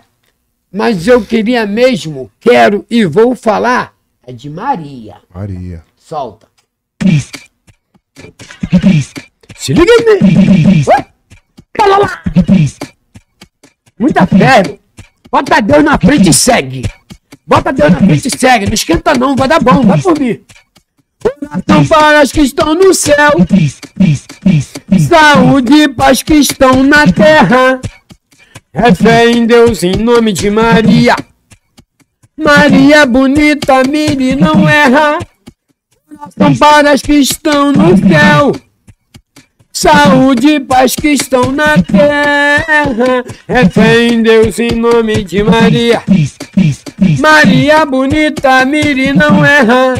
Mas 0.71 1.05
eu 1.05 1.25
queria 1.25 1.65
mesmo, 1.65 2.31
quero 2.39 2.85
e 2.89 3.03
vou 3.03 3.35
falar. 3.35 3.93
É 4.25 4.31
de 4.31 4.49
Maria. 4.49 5.17
Maria. 5.35 5.83
Solta. 5.97 6.47
Se 9.57 9.73
liga. 9.73 9.91
Ué? 10.87 11.05
Fala 11.77 11.97
lá. 11.97 12.23
Muita 13.99 14.25
fé. 14.25 14.79
Bota 15.31 15.61
Deus 15.61 15.83
na 15.83 15.97
frente 15.97 16.29
e 16.29 16.33
segue. 16.33 16.83
Bota 17.45 17.71
Deus 17.73 17.91
na 17.91 17.97
frente 17.99 18.27
e 18.27 18.37
segue. 18.37 18.65
Não 18.65 18.73
esquenta 18.73 19.13
não, 19.15 19.35
vai 19.35 19.47
dar 19.47 19.61
bom, 19.61 19.81
vai 19.81 20.01
por 20.01 20.19
mim. 20.19 20.39
Oração 21.41 21.85
para 21.85 22.19
as 22.21 22.31
que 22.31 22.41
estão 22.41 22.73
no 22.73 22.93
céu. 22.93 23.31
Saúde 25.07 25.73
e 25.73 25.89
paz 25.89 26.21
que 26.23 26.35
estão 26.35 26.83
na 26.83 27.05
terra. 27.11 27.79
É 28.73 28.93
fé 28.93 29.29
em 29.29 29.45
Deus 29.45 29.83
em 29.83 29.95
nome 29.95 30.33
de 30.33 30.49
Maria. 30.49 31.15
Maria 32.37 33.05
bonita, 33.05 33.83
mire, 33.83 34.35
não 34.35 34.67
erra. 34.67 35.19
Oração 36.11 36.55
para 36.57 36.91
as 36.91 37.01
que 37.01 37.13
estão 37.13 37.71
no 37.71 37.97
céu. 37.97 38.51
Saúde 39.73 40.49
e 40.49 40.59
paz 40.59 40.95
que 40.95 41.09
estão 41.09 41.51
na 41.51 41.81
terra. 41.81 43.25
É 43.47 43.67
fé 43.67 44.07
em 44.07 44.21
Deus 44.21 44.59
em 44.59 44.71
nome 44.71 45.23
de 45.23 45.41
Maria. 45.43 46.03
Maria 47.19 47.83
bonita, 47.83 48.63
mire, 48.65 49.13
não 49.13 49.43
erra. 49.43 49.95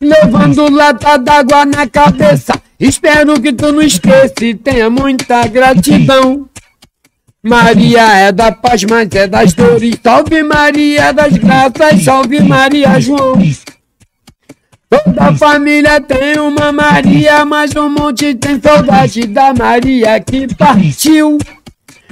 Levando 0.00 0.70
lata 0.70 1.18
d'água 1.18 1.66
na 1.66 1.88
cabeça. 1.88 2.54
Espero 2.78 3.40
que 3.40 3.52
tu 3.52 3.72
não 3.72 3.82
esqueça 3.82 4.44
e 4.44 4.54
tenha 4.54 4.88
muita 4.88 5.44
gratidão. 5.48 6.48
Maria 7.42 8.16
é 8.16 8.32
da 8.32 8.52
paz, 8.52 8.84
mas 8.84 9.08
é 9.12 9.26
das 9.26 9.52
dores. 9.54 9.96
Salve 10.02 10.42
Maria 10.44 11.12
das 11.12 11.36
graças, 11.36 12.04
salve 12.04 12.40
Maria 12.40 13.00
João. 13.00 13.34
Toda 14.88 15.34
família 15.34 16.00
tem 16.00 16.38
uma 16.38 16.70
Maria, 16.72 17.44
mas 17.44 17.74
um 17.74 17.88
monte 17.88 18.34
tem 18.34 18.60
saudade 18.60 19.26
da 19.26 19.52
Maria 19.52 20.20
que 20.20 20.52
partiu. 20.54 21.38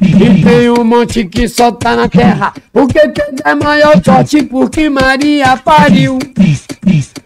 E 0.01 0.43
tem 0.43 0.71
um 0.71 0.83
monte 0.83 1.25
que 1.27 1.47
só 1.49 1.71
tá 1.71 1.95
na 1.95 2.09
terra, 2.09 2.53
porque 2.73 2.99
teve 3.09 3.37
a 3.45 3.55
maior 3.55 4.03
sorte, 4.05 4.43
porque 4.43 4.89
Maria 4.89 5.57
pariu. 5.57 6.19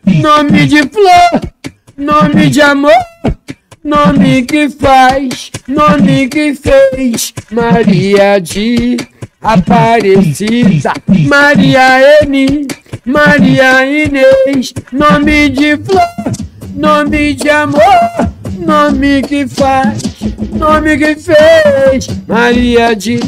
Nome 0.05 0.67
de 0.67 0.83
flor, 0.83 1.41
nome 1.97 2.51
de 2.51 2.61
amor, 2.61 2.93
nome 3.83 4.43
que 4.43 4.69
faz, 4.69 5.51
nome 5.67 6.29
que 6.29 6.55
fez. 6.55 7.33
Maria 7.51 8.39
de 8.39 8.97
Aparecida, 9.41 10.93
Maria 11.29 12.23
N, 12.25 12.67
Maria 13.07 13.87
Inês, 13.87 14.75
nome 14.91 15.49
de 15.51 15.77
flor, 15.77 16.03
nome 16.75 17.35
de 17.35 17.49
amor, 17.49 17.81
nome 18.59 19.23
que 19.23 19.47
faz, 19.47 20.03
nome 20.53 20.99
que 20.99 21.15
fez. 21.15 22.09
Maria 22.27 22.97
de 22.97 23.21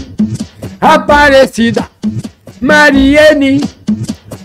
Aparecida, 0.80 1.88
Maria 2.60 3.32
N, 3.34 3.60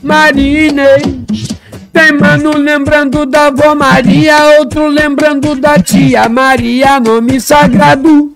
Maria 0.03 0.67
Inês. 0.67 1.47
Tem 1.91 2.11
mano 2.11 2.55
lembrando 2.55 3.25
da 3.25 3.47
avó 3.47 3.73
Maria, 3.73 4.59
outro 4.59 4.87
lembrando 4.87 5.55
da 5.55 5.79
tia 5.79 6.29
Maria, 6.29 6.99
nome 6.99 7.41
sagrado. 7.41 8.32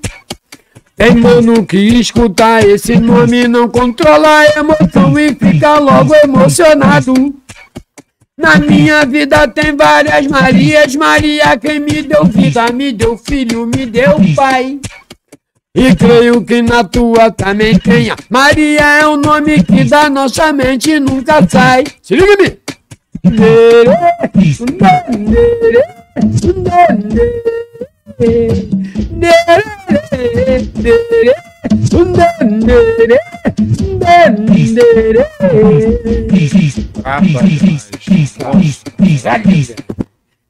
Tem 0.98 1.14
mano 1.14 1.64
que 1.64 1.78
escuta 1.78 2.60
esse 2.66 3.00
nome 3.00 3.48
não 3.48 3.70
controla 3.70 4.28
a 4.40 4.60
emoção 4.60 5.18
e 5.20 5.30
fica 5.36 5.78
logo 5.78 6.16
emocionado. 6.24 7.14
Na 8.36 8.56
minha 8.58 9.06
vida 9.06 9.48
tem 9.48 9.76
várias 9.76 10.26
Marias, 10.26 10.96
Maria 10.96 11.56
quem 11.56 11.80
me 11.80 12.02
deu 12.02 12.26
vida, 12.26 12.72
me 12.72 12.92
deu 12.92 13.16
filho, 13.16 13.68
me 13.68 13.86
deu 13.86 14.16
pai. 14.36 14.80
E 15.76 15.96
creio 15.96 16.44
que 16.44 16.64
na 16.64 16.84
tua 16.84 17.30
também 17.30 17.78
tenha. 17.78 18.16
Maria 18.28 19.02
é 19.02 19.08
um 19.08 19.18
nome 19.18 19.64
que 19.64 19.84
da 19.84 20.10
nossa 20.10 20.52
mente 20.52 21.00
nunca 21.00 21.48
sai. 21.48 21.84
Se 22.02 22.16
liga 22.16 22.34
em 22.34 22.38
mim. 22.44 22.58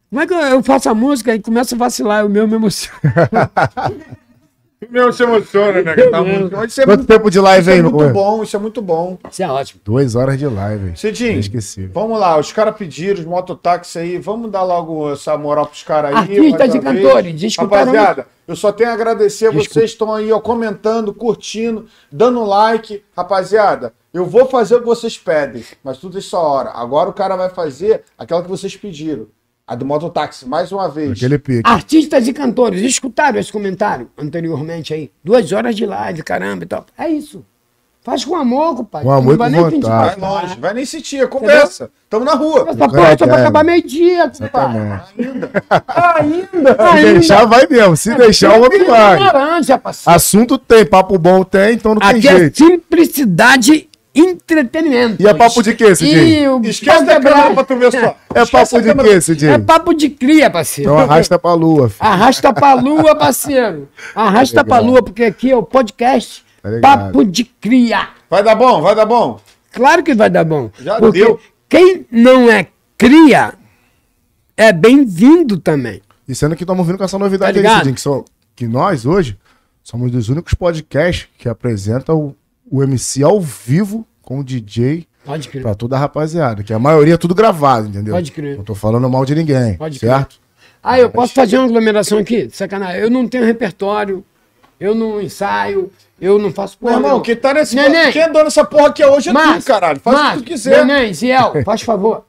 Como 0.09 0.21
é 0.21 0.27
que 0.27 0.33
eu- 0.33 0.37
eu 0.39 0.63
faço 0.63 0.89
a 0.89 0.95
música 0.95 1.35
e 1.35 1.41
começo 1.41 1.75
a 1.75 1.77
vacilar? 1.77 2.25
O 2.25 2.29
meu 2.29 2.47
me 2.47 2.55
emociona. 2.55 2.97
Meu 4.91 5.11
se 5.11 5.23
emociona, 5.23 5.81
né? 5.81 5.95
Tá 5.95 6.23
muito... 6.23 6.65
Isso 6.65 6.81
é 6.81 6.85
Quanto 6.85 6.99
muito, 6.99 7.07
tempo 7.07 7.31
de 7.31 7.39
live 7.39 7.61
isso 7.61 7.69
é 7.71 7.73
aí, 7.73 7.81
muito 7.81 8.13
bom, 8.13 8.43
isso 8.43 8.55
é 8.55 8.59
muito 8.59 8.81
bom. 8.81 9.17
Isso 9.29 9.41
é 9.41 9.49
ótimo. 9.49 9.81
Duas 9.83 10.13
horas 10.13 10.37
de 10.37 10.45
live. 10.45 10.95
Cidinho, 10.95 11.39
Esqueci. 11.39 11.87
vamos 11.87 12.19
lá, 12.19 12.37
os 12.37 12.51
caras 12.51 12.75
pediram, 12.75 13.19
os 13.19 13.25
mototáxis 13.25 13.97
aí, 13.97 14.17
vamos 14.19 14.51
dar 14.51 14.61
logo 14.61 15.11
essa 15.11 15.35
moral 15.35 15.65
pros 15.65 15.81
caras 15.81 16.11
aí. 16.11 16.17
Artistas 16.17 16.75
e 16.75 16.79
uma 16.79 16.93
vez. 16.93 17.05
cantores, 17.05 17.43
escutaram 17.43 17.91
Rapaziada, 17.91 18.27
eu 18.47 18.55
só 18.55 18.71
tenho 18.71 18.91
a 18.91 18.93
agradecer 18.93 19.47
a 19.47 19.51
vocês 19.51 19.67
que 19.67 19.79
estão 19.79 20.13
aí, 20.13 20.31
ó, 20.31 20.39
comentando, 20.39 21.11
curtindo, 21.11 21.87
dando 22.11 22.43
like. 22.43 23.03
Rapaziada, 23.15 23.93
eu 24.13 24.25
vou 24.25 24.45
fazer 24.45 24.75
o 24.75 24.79
que 24.79 24.85
vocês 24.85 25.17
pedem, 25.17 25.63
mas 25.83 25.97
tudo 25.97 26.19
isso 26.19 26.35
é 26.35 26.39
hora. 26.39 26.69
Agora 26.69 27.09
o 27.09 27.13
cara 27.13 27.35
vai 27.35 27.49
fazer 27.49 28.03
aquela 28.15 28.43
que 28.43 28.49
vocês 28.49 28.75
pediram. 28.77 29.27
A 29.67 29.75
do 29.75 29.85
mototáxi, 29.85 30.47
mais 30.47 30.71
uma 30.71 30.87
vez. 30.87 31.11
Aquele 31.11 31.37
pique. 31.37 31.61
Artistas 31.69 32.25
e 32.25 32.31
cantores, 32.31 32.81
escutaram 32.81 33.37
esse 33.37 33.51
comentário 33.51 34.09
anteriormente 34.17 34.93
aí? 34.93 35.11
Duas 35.21 35.51
horas 35.51 35.75
de 35.75 35.85
live, 35.85 36.23
caramba 36.23 36.63
e 36.63 36.67
tal. 36.67 36.85
É 36.97 37.09
isso. 37.09 37.43
Faz 38.01 38.23
com 38.23 38.37
amor, 38.37 38.77
compadre. 38.77 39.05
Com 39.05 39.11
amor 39.11 39.31
Não 39.31 39.37
vai 39.37 39.49
nem 39.49 39.69
pedir. 39.69 39.81
Vai 39.89 40.15
longe, 40.15 40.57
nem 40.73 40.85
sentir, 40.85 41.17
é 41.17 41.27
conversa. 41.27 41.91
Tamo 42.09 42.23
na 42.23 42.35
rua. 42.35 42.65
Essa 42.69 42.87
porra 42.87 43.17
só 43.17 43.25
É, 43.25 43.27
vai 43.27 43.37
é. 43.37 43.41
acabar 43.41 43.65
meio-dia, 43.65 44.29
compadre. 44.29 44.77
Exatamente. 45.17 45.51
Ainda. 46.15 46.77
Se 46.95 47.13
deixar, 47.13 47.45
vai 47.45 47.67
mesmo. 47.69 47.97
Se 47.97 48.15
deixar, 48.15 48.57
o 48.57 48.61
outro 48.61 48.85
vai. 48.85 49.19
Laranja. 49.19 49.81
Assunto 50.05 50.57
tem, 50.57 50.85
papo 50.85 51.19
bom 51.19 51.43
tem, 51.43 51.73
então 51.73 51.95
não 51.95 51.99
tem 51.99 52.11
Aqui 52.11 52.27
é 52.29 52.37
jeito. 52.37 52.57
simplicidade 52.57 53.73
e 53.73 53.86
entretenimento. 54.21 55.21
E 55.21 55.27
é 55.27 55.33
papo 55.33 55.61
de 55.61 55.73
quê, 55.75 55.95
Cidinho? 55.95 56.61
Esquece 56.63 57.05
da 57.05 57.19
câmera 57.19 57.53
pra 57.53 57.63
tu 57.63 57.75
ver 57.75 57.91
só. 57.91 57.97
É 58.33 58.41
Esquece 58.43 58.51
papo 58.71 58.81
de 58.81 58.87
câmera. 58.89 59.09
quê, 59.09 59.15
É 59.15 59.21
Cidinho? 59.21 59.63
papo 59.63 59.93
de 59.93 60.09
cria, 60.09 60.49
parceiro. 60.49 60.91
Então 60.91 60.99
arrasta 61.03 61.37
pra 61.39 61.53
lua. 61.53 61.89
filho. 61.89 62.09
Arrasta 62.09 62.53
pra 62.53 62.73
lua, 62.73 63.15
parceiro. 63.15 63.87
Arrasta 64.15 64.63
pra 64.63 64.77
Legal. 64.77 64.91
lua, 64.91 65.03
porque 65.03 65.23
aqui 65.23 65.51
é 65.51 65.55
o 65.55 65.63
podcast 65.63 66.45
Tá. 66.61 66.79
Papo 66.81 67.23
de 67.23 67.45
Cria. 67.45 68.09
Vai 68.29 68.43
dar 68.43 68.55
bom, 68.55 68.81
vai 68.81 68.93
dar 68.93 69.05
bom. 69.05 69.39
Claro 69.71 70.03
que 70.03 70.13
vai 70.13 70.29
dar 70.29 70.43
bom. 70.43 70.69
Já 70.81 70.97
porque 70.99 71.19
deu. 71.23 71.39
quem 71.69 72.05
não 72.11 72.49
é 72.51 72.67
cria 72.97 73.53
é 74.57 74.73
bem-vindo 74.73 75.57
também. 75.57 76.01
E 76.27 76.35
sendo 76.35 76.55
que 76.57 76.63
estamos 76.63 76.85
vindo 76.85 76.97
com 76.97 77.03
essa 77.05 77.17
novidade 77.17 77.61
Tá 77.61 77.69
aí? 77.69 77.75
Cidinho, 77.77 77.95
que, 77.95 78.01
são- 78.01 78.25
que 78.55 78.67
nós 78.67 79.05
hoje 79.05 79.37
somos 79.81 80.11
dos 80.11 80.27
únicos 80.27 80.53
podcasts 80.55 81.29
que 81.37 81.47
apresentam 81.47 82.17
o, 82.19 82.35
o 82.71 82.83
MC 82.83 83.23
ao 83.23 83.39
vivo 83.41 84.05
com 84.21 84.39
o 84.39 84.43
DJ 84.43 85.07
Pode 85.25 85.49
crer. 85.49 85.61
pra 85.61 85.75
toda 85.75 85.95
a 85.95 85.99
rapaziada. 85.99 86.63
Que 86.63 86.73
a 86.73 86.79
maioria 86.79 87.13
é 87.15 87.17
tudo 87.17 87.33
gravado, 87.35 87.87
entendeu? 87.87 88.13
Pode 88.13 88.31
crer. 88.31 88.57
Não 88.57 88.63
tô 88.63 88.75
falando 88.75 89.09
mal 89.09 89.25
de 89.25 89.35
ninguém, 89.35 89.75
Pode 89.75 89.99
crer. 89.99 90.09
certo? 90.11 90.35
Ah, 90.81 90.99
eu 90.99 91.09
posso 91.09 91.33
fazer 91.33 91.57
uma 91.57 91.65
aglomeração 91.67 92.17
aqui? 92.17 92.49
Sacanagem. 92.51 93.01
Eu 93.01 93.09
não 93.09 93.27
tenho 93.27 93.43
repertório, 93.43 94.23
eu 94.79 94.95
não 94.95 95.19
ensaio, 95.21 95.91
eu 96.21 96.39
não 96.39 96.51
faço 96.51 96.77
Meu 96.81 96.87
porra. 96.89 96.93
irmão, 96.99 97.09
nenhuma. 97.09 97.23
quem 97.25 97.35
tá 97.35 97.53
nesse. 97.53 97.75
Neném. 97.75 98.11
Quem 98.11 98.23
andou 98.23 98.43
nessa 98.43 98.63
porra 98.63 98.87
aqui 98.87 99.03
hoje 99.03 99.29
é 99.29 99.33
tu, 99.33 99.35
Mas, 99.35 99.65
caralho. 99.65 99.99
Faz 99.99 100.17
o 100.17 100.21
mas, 100.23 100.31
que 100.33 100.43
tu 100.43 100.47
quiser. 100.47 100.85
Neném, 100.85 101.13
Ziel, 101.13 101.53
faz 101.65 101.81
favor. 101.81 102.23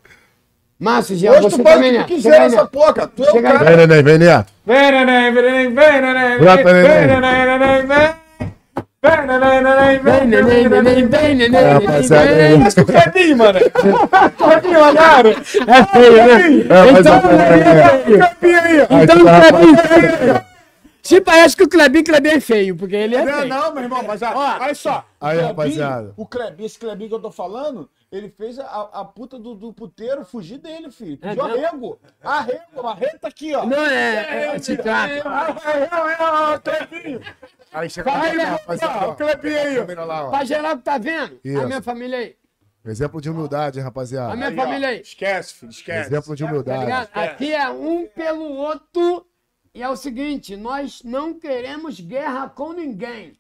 Márcio, 0.81 1.17
Jean, 1.17 1.33
Hoje 1.33 1.43
você 1.43 1.57
tu 1.57 1.63
faz 1.65 1.81
o 1.81 1.83
que 1.83 1.91
né? 1.93 1.99
tu 2.05 2.07
quiser 2.07 2.23
Chega 2.31 2.37
aí, 2.45 2.51
nessa 2.51 2.63
né? 2.63 2.69
porra, 2.73 2.93
cara. 2.95 3.09
Tu 3.09 3.25
é 3.25 3.31
o 3.33 3.43
cara. 3.43 3.59
Vem, 3.65 3.77
neném, 3.77 4.03
vem, 4.03 4.19
Neto. 4.19 4.53
Vem, 4.65 4.91
neném, 4.93 5.35
vem, 5.35 5.43
neném, 5.43 5.75
vem, 5.75 6.01
neném. 6.01 6.39
Vem, 6.39 6.65
neném. 6.65 6.65
vem. 6.65 7.07
Neném, 7.07 7.59
neném, 7.59 7.87
Vem, 7.87 8.15
É, 9.01 9.23
neném, 9.23 9.61
rapaziada, 11.53 12.35
vem. 12.35 12.59
Mas 12.59 12.77
o 12.77 12.85
Clebinho, 12.85 13.37
mano. 13.37 13.59
Clebinho, 14.37 14.81
olharam. 14.83 15.31
É 15.31 15.85
feio, 15.85 16.17
né? 16.17 16.67
É, 16.69 16.91
Então, 16.99 17.15
é 17.17 17.99
feio. 18.03 18.19
Clebinho 18.19 18.61
aí. 18.61 18.81
ó. 18.81 19.03
Então, 19.03 19.17
Clebinho, 19.19 20.45
se 21.01 21.21
parece 21.21 21.57
que 21.57 21.63
o 21.63 21.69
Clebinho, 21.69 22.05
Clebinho 22.05 22.35
é 22.37 22.41
feio, 22.41 22.77
porque 22.77 22.97
ele 22.97 23.15
é 23.15 23.25
Não, 23.25 23.33
feio. 23.39 23.49
não, 23.49 23.73
meu 23.73 23.85
irmão, 23.85 24.03
mas 24.07 24.21
ó, 24.21 24.33
olha 24.61 24.75
só. 24.75 25.05
Aí, 25.21 25.39
rapaziada. 25.39 26.13
O 26.17 26.27
Clebinho, 26.27 26.67
esse 26.67 26.79
Clebinho 26.79 27.09
que 27.09 27.15
eu 27.15 27.21
tô 27.21 27.31
falando, 27.31 27.89
ele 28.11 28.29
fez 28.29 28.59
a, 28.59 28.89
a 28.93 29.05
puta 29.05 29.39
do, 29.39 29.55
do 29.55 29.73
puteiro 29.73 30.25
fugir 30.25 30.59
dele, 30.59 30.91
filho. 30.91 31.17
Pediu 31.19 31.45
É, 31.45 31.49
não. 31.49 31.55
arrego. 31.55 31.99
Arrego, 32.23 32.87
arrego 32.87 33.19
tá 33.21 33.29
aqui, 33.29 33.55
ó. 33.55 33.65
Não, 33.65 33.87
é, 33.87 34.55
é, 34.55 34.59
se 34.59 34.77
trata. 34.77 35.23
Clebinho. 36.65 37.21
Aí 37.73 37.91
chega 37.91 38.11
Vai, 38.11 38.37
lá, 38.37 38.45
rapaziada. 38.45 39.07
Ó, 39.09 39.13
o 39.13 39.17
Clebinho 39.17 39.59
aí, 39.91 39.95
lá, 39.95 40.27
ó. 40.27 40.31
Pra 40.31 40.45
geral 40.45 40.77
que 40.79 40.83
tá 40.85 40.99
vendo, 40.99 41.41
Isso. 41.45 41.61
a 41.61 41.67
minha 41.67 41.83
família 41.83 42.19
aí. 42.19 42.37
Exemplo 42.85 43.21
de 43.21 43.29
humildade, 43.29 43.79
hein, 43.79 43.85
rapaziada. 43.85 44.33
A 44.33 44.37
minha 44.37 44.49
Aí, 44.49 44.59
ó. 44.59 44.63
família 44.63 44.89
aí. 44.89 45.01
Esquece, 45.01 45.55
filho, 45.55 45.71
esquece. 45.71 46.09
Exemplo 46.09 46.35
de 46.35 46.43
Tá 46.45 46.51
humildade. 46.51 46.81
ligado? 46.85 47.09
Aqui 47.13 47.53
é 47.53 47.69
um 47.71 48.07
pelo 48.07 48.45
outro. 48.55 49.27
E 49.75 49.83
é 49.83 49.89
o 49.89 49.97
seguinte, 49.97 50.57
nós 50.57 51.03
não 51.03 51.39
queremos 51.39 52.01
guerra 52.01 52.49
com 52.49 52.73
ninguém. 52.73 53.39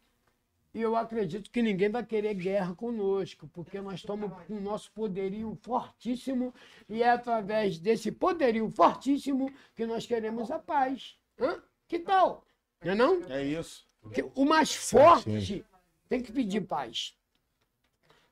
E 0.74 0.82
eu 0.82 0.94
acredito 0.94 1.50
que 1.50 1.62
ninguém 1.62 1.88
vai 1.88 2.04
querer 2.04 2.34
guerra 2.34 2.74
conosco, 2.74 3.48
porque 3.54 3.80
nós 3.80 3.94
estamos 4.00 4.30
com 4.46 4.54
o 4.54 4.60
nosso 4.60 4.92
poderio 4.92 5.58
fortíssimo 5.62 6.52
e 6.88 7.02
é 7.02 7.10
através 7.10 7.78
desse 7.78 8.12
poderio 8.12 8.70
fortíssimo 8.76 9.50
que 9.74 9.86
nós 9.86 10.06
queremos 10.06 10.50
a 10.50 10.58
paz. 10.58 11.16
Hã? 11.40 11.56
Que 11.88 11.98
tal? 11.98 12.44
Não 12.84 12.92
é 12.92 12.94
não? 12.94 13.22
É 13.30 13.42
isso. 13.42 13.87
Porque 14.08 14.24
o 14.34 14.44
mais 14.44 14.74
forte 14.74 15.64
tem 16.08 16.20
que 16.22 16.32
pedir 16.32 16.62
paz. 16.62 17.14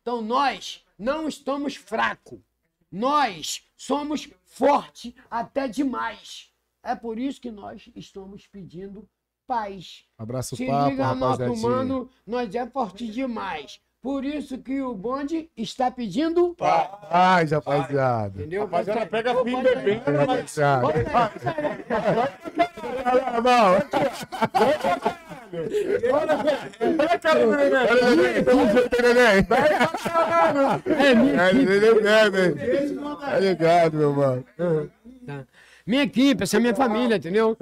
Então 0.03 0.23
nós 0.23 0.85
não 0.98 1.28
estamos 1.28 1.77
fracos. 1.77 2.39
Nós 2.90 3.62
somos 3.77 4.28
fortes 4.44 5.12
até 5.31 5.69
demais. 5.69 6.51
É 6.82 6.94
por 6.94 7.19
isso 7.19 7.40
que 7.40 7.51
nós 7.51 7.90
estamos 7.94 8.47
pedindo 8.47 9.09
paz. 9.47 10.05
Abraço 10.16 10.57
Se 10.57 10.66
papo, 10.66 10.90
liga, 10.90 11.15
nosso 11.15 11.40
rapaziadinha. 11.43 11.69
mano, 11.69 12.11
nós 12.27 12.55
é 12.55 12.66
forte 12.66 13.09
demais. 13.09 13.81
Por 14.01 14.24
isso 14.24 14.59
que 14.59 14.81
o 14.81 14.94
bonde 14.94 15.51
está 15.57 15.90
pedindo 15.90 16.55
Paz, 16.55 17.51
rapaziada. 17.51 18.39
Entendeu? 18.39 18.62
Rapaziada, 18.62 19.01
Vai- 19.01 19.09
pega 19.09 19.43
fim 19.43 19.62
bebendo, 19.62 20.05
Aí, 23.05 23.20
rapaziada. 25.52 25.86
Pode- 26.10 27.31
É, 30.86 31.14
minha 31.14 31.43
É, 31.43 31.51
equipe, 31.51 31.73
ele 31.73 32.01
bebe. 32.01 32.55
Tá 33.20 33.39
ligado, 33.39 33.97
meu 33.97 34.12
mano. 34.12 34.44
tá? 35.27 35.44
Minha 35.86 36.02
equipe, 36.02 36.43
essa 36.43 36.56
é 36.56 36.60
minha 36.60 36.74
família, 36.74 37.16
entendeu? 37.16 37.56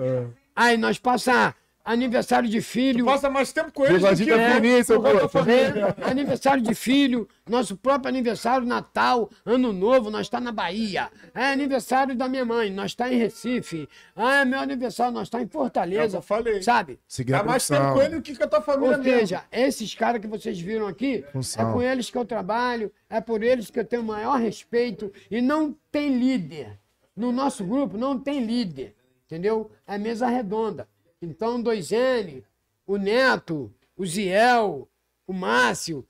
Aí 0.57 0.77
nós 0.77 0.99
passa 0.99 1.55
aniversário 1.85 2.49
de 2.49 2.61
filho. 2.63 3.05
Passa 3.05 3.29
mais 3.29 3.53
tempo 3.53 3.71
com 3.73 3.85
eles 3.85 4.01
do 4.03 4.25
que 4.25 4.31
eu. 4.31 4.39
É, 4.39 6.11
aniversário 6.11 6.63
de 6.63 6.75
filho, 6.75 7.29
nosso 7.49 7.77
próprio 7.77 8.09
aniversário, 8.09 8.67
Natal, 8.67 9.29
Ano 9.45 9.73
Novo, 9.73 10.11
nós 10.11 10.23
está 10.23 10.41
na 10.41 10.51
Bahia. 10.51 11.11
É 11.35 11.53
aniversário 11.53 12.17
da 12.17 12.29
minha 12.29 12.45
mãe, 12.45 12.71
nós 12.71 12.93
está 12.93 13.13
em 13.13 13.19
Recife. 13.19 13.89
Ah, 14.17 14.41
é 14.41 14.45
meu 14.45 14.61
aniversário, 14.61 15.13
nós 15.13 15.29
está 15.29 15.43
em 15.43 15.47
Fortaleza. 15.47 16.19
Eu 16.19 16.23
falei. 16.23 16.63
Sabe? 16.63 16.99
Seguir 17.07 17.45
mais 17.45 17.67
tempo 17.69 17.93
com 17.93 18.03
ele 18.03 18.17
do 18.17 18.23
que 18.23 18.35
com 18.35 18.45
a 18.45 18.49
tua 18.49 18.63
família 18.63 18.97
Ou 18.97 19.03
mesmo. 19.03 19.19
seja, 19.21 19.45
esses 19.53 19.95
caras 19.95 20.21
que 20.21 20.27
vocês 20.27 20.59
viram 20.59 20.87
aqui, 20.87 21.25
Função. 21.33 21.69
é 21.69 21.73
com 21.73 21.83
eles 21.83 22.09
que 22.09 22.17
eu 22.17 22.25
trabalho, 22.25 22.91
é 23.11 23.21
por 23.21 23.43
eles 23.43 23.71
que 23.71 23.79
eu 23.79 23.85
tenho 23.85 24.03
o 24.03 24.07
maior 24.07 24.39
respeito 24.39 25.13
e 25.31 25.43
não 25.43 25.77
tem 25.93 26.17
líder. 26.17 26.79
No 27.17 27.31
nosso 27.31 27.65
grupo 27.65 27.97
não 27.97 28.19
tem 28.19 28.45
líder, 28.45 28.95
entendeu? 29.27 29.71
É 29.87 29.97
mesa 29.97 30.27
redonda. 30.27 30.89
Então, 31.25 31.63
2N, 31.63 32.43
o 32.87 32.97
Neto, 32.97 33.73
o 33.97 34.07
Ziel, 34.07 34.89
o 35.27 35.33
Márcio, 35.33 36.07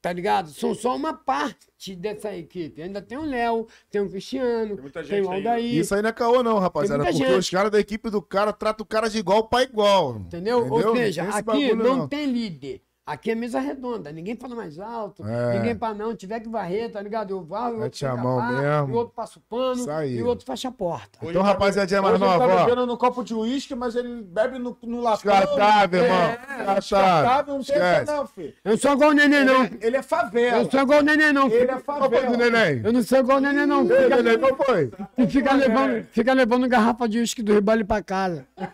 tá 0.00 0.12
ligado? 0.12 0.50
São 0.50 0.74
só 0.74 0.94
uma 0.96 1.12
parte 1.14 1.94
dessa 1.94 2.34
equipe. 2.36 2.82
Ainda 2.82 3.00
tem 3.00 3.16
o 3.18 3.24
Léo, 3.24 3.66
tem 3.90 4.00
o 4.00 4.08
Cristiano, 4.10 4.74
Tem 4.74 4.82
muita 4.82 5.00
tem, 5.02 5.10
gente 5.10 5.26
o 5.26 5.30
aí. 5.30 5.36
Aldair, 5.38 5.74
Isso 5.74 5.94
aí 5.94 6.02
não 6.02 6.10
é 6.10 6.12
caô, 6.12 6.42
não, 6.42 6.58
rapaziada. 6.58 7.04
Porque 7.04 7.18
gente. 7.18 7.32
os 7.32 7.50
caras 7.50 7.70
da 7.70 7.78
equipe 7.80 8.10
do 8.10 8.20
cara 8.20 8.52
tratam 8.52 8.84
o 8.84 8.86
cara 8.88 9.08
de 9.08 9.18
igual 9.18 9.48
pra 9.48 9.62
igual. 9.62 10.16
Entendeu? 10.16 10.58
Ou 10.60 10.80
Entendeu? 10.80 10.96
seja, 10.96 11.22
Não 11.22 11.30
tem 11.30 11.38
esse 11.40 11.50
aqui 11.50 11.74
bagulho, 11.74 11.96
não, 11.96 12.08
tem 12.08 12.26
líder. 12.26 12.82
Aqui 13.08 13.30
é 13.30 13.34
mesa 13.34 13.58
redonda. 13.58 14.12
Ninguém 14.12 14.36
fala 14.36 14.54
mais 14.54 14.78
alto. 14.78 15.26
É. 15.26 15.54
Ninguém 15.56 15.74
para 15.74 15.94
não. 15.94 16.14
Tiver 16.14 16.40
que 16.40 16.48
varrer, 16.48 16.92
tá 16.92 17.00
ligado? 17.00 17.30
Eu 17.30 17.42
varro, 17.42 17.68
o 17.68 17.82
outro 17.82 17.82
Mete 17.84 18.04
a 18.04 18.14
mão 18.14 18.36
mesmo. 18.52 18.90
E 18.90 18.92
o 18.92 18.96
outro 18.96 19.14
passa 19.14 19.38
o 19.38 19.42
pano. 19.48 20.04
E 20.04 20.22
o 20.22 20.26
outro 20.26 20.44
fecha 20.44 20.68
a 20.68 20.70
porta. 20.70 21.18
Hoje 21.22 21.30
Então, 21.30 21.42
rapaziadinha 21.42 22.02
mais 22.02 22.16
hoje 22.16 22.24
ele 22.24 22.32
nova, 22.38 22.46
tá 22.54 22.64
bebendo 22.66 22.86
no 22.86 22.98
copo 22.98 23.24
de 23.24 23.34
uísque, 23.34 23.74
mas 23.74 23.96
ele 23.96 24.22
bebe 24.22 24.58
no, 24.58 24.76
no 24.82 25.00
latão. 25.00 25.32
Descartável, 25.32 26.02
irmão. 26.02 26.18
É, 26.18 26.74
Descartável. 26.74 27.54
não 27.54 27.64
tem 27.64 27.76
essa 27.76 28.16
não, 28.16 28.26
filho. 28.26 28.52
Eu 28.62 28.70
não 28.72 28.78
sou 28.78 28.92
igual 28.92 29.10
o 29.10 29.14
neném, 29.14 29.44
não. 29.44 29.64
Ele, 29.64 29.78
ele 29.80 29.96
é 29.96 30.02
favela. 30.02 30.56
Eu 30.58 30.62
não 30.64 30.70
sou 30.70 30.80
igual 30.80 30.98
o 31.00 31.02
neném, 31.02 31.32
não. 31.32 31.46
Ele 31.48 31.62
é 31.62 31.66
Qual 31.66 31.98
foi 31.98 32.08
do 32.10 32.16
favela. 32.16 32.36
neném? 32.36 32.82
Eu 32.84 32.92
não 32.92 33.02
sou 33.02 33.18
igual 33.20 33.38
o 33.38 33.40
neném, 33.40 33.66
não. 33.66 33.80
Ei, 33.90 34.02
Fica, 34.02 34.22
neném, 34.22 34.38
qual 34.38 34.56
foi? 34.56 34.90
fica 35.26 35.52
levando, 35.54 36.06
fica 36.10 36.32
levando 36.34 36.68
garrafa 36.68 37.08
de 37.08 37.20
uísque 37.20 37.42
do 37.42 37.54
Ribale 37.54 37.84
pra 37.84 38.02
casa. 38.02 38.46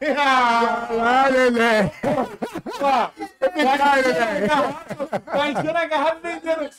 Ah, 1.07 1.29
neném. 1.31 1.91
Ó, 2.81 3.11
neném. 3.55 4.24
Tá 5.25 5.49
enchendo 5.51 5.79
a 5.79 5.87
garrafa 5.87 6.19
vendendo. 6.23 6.71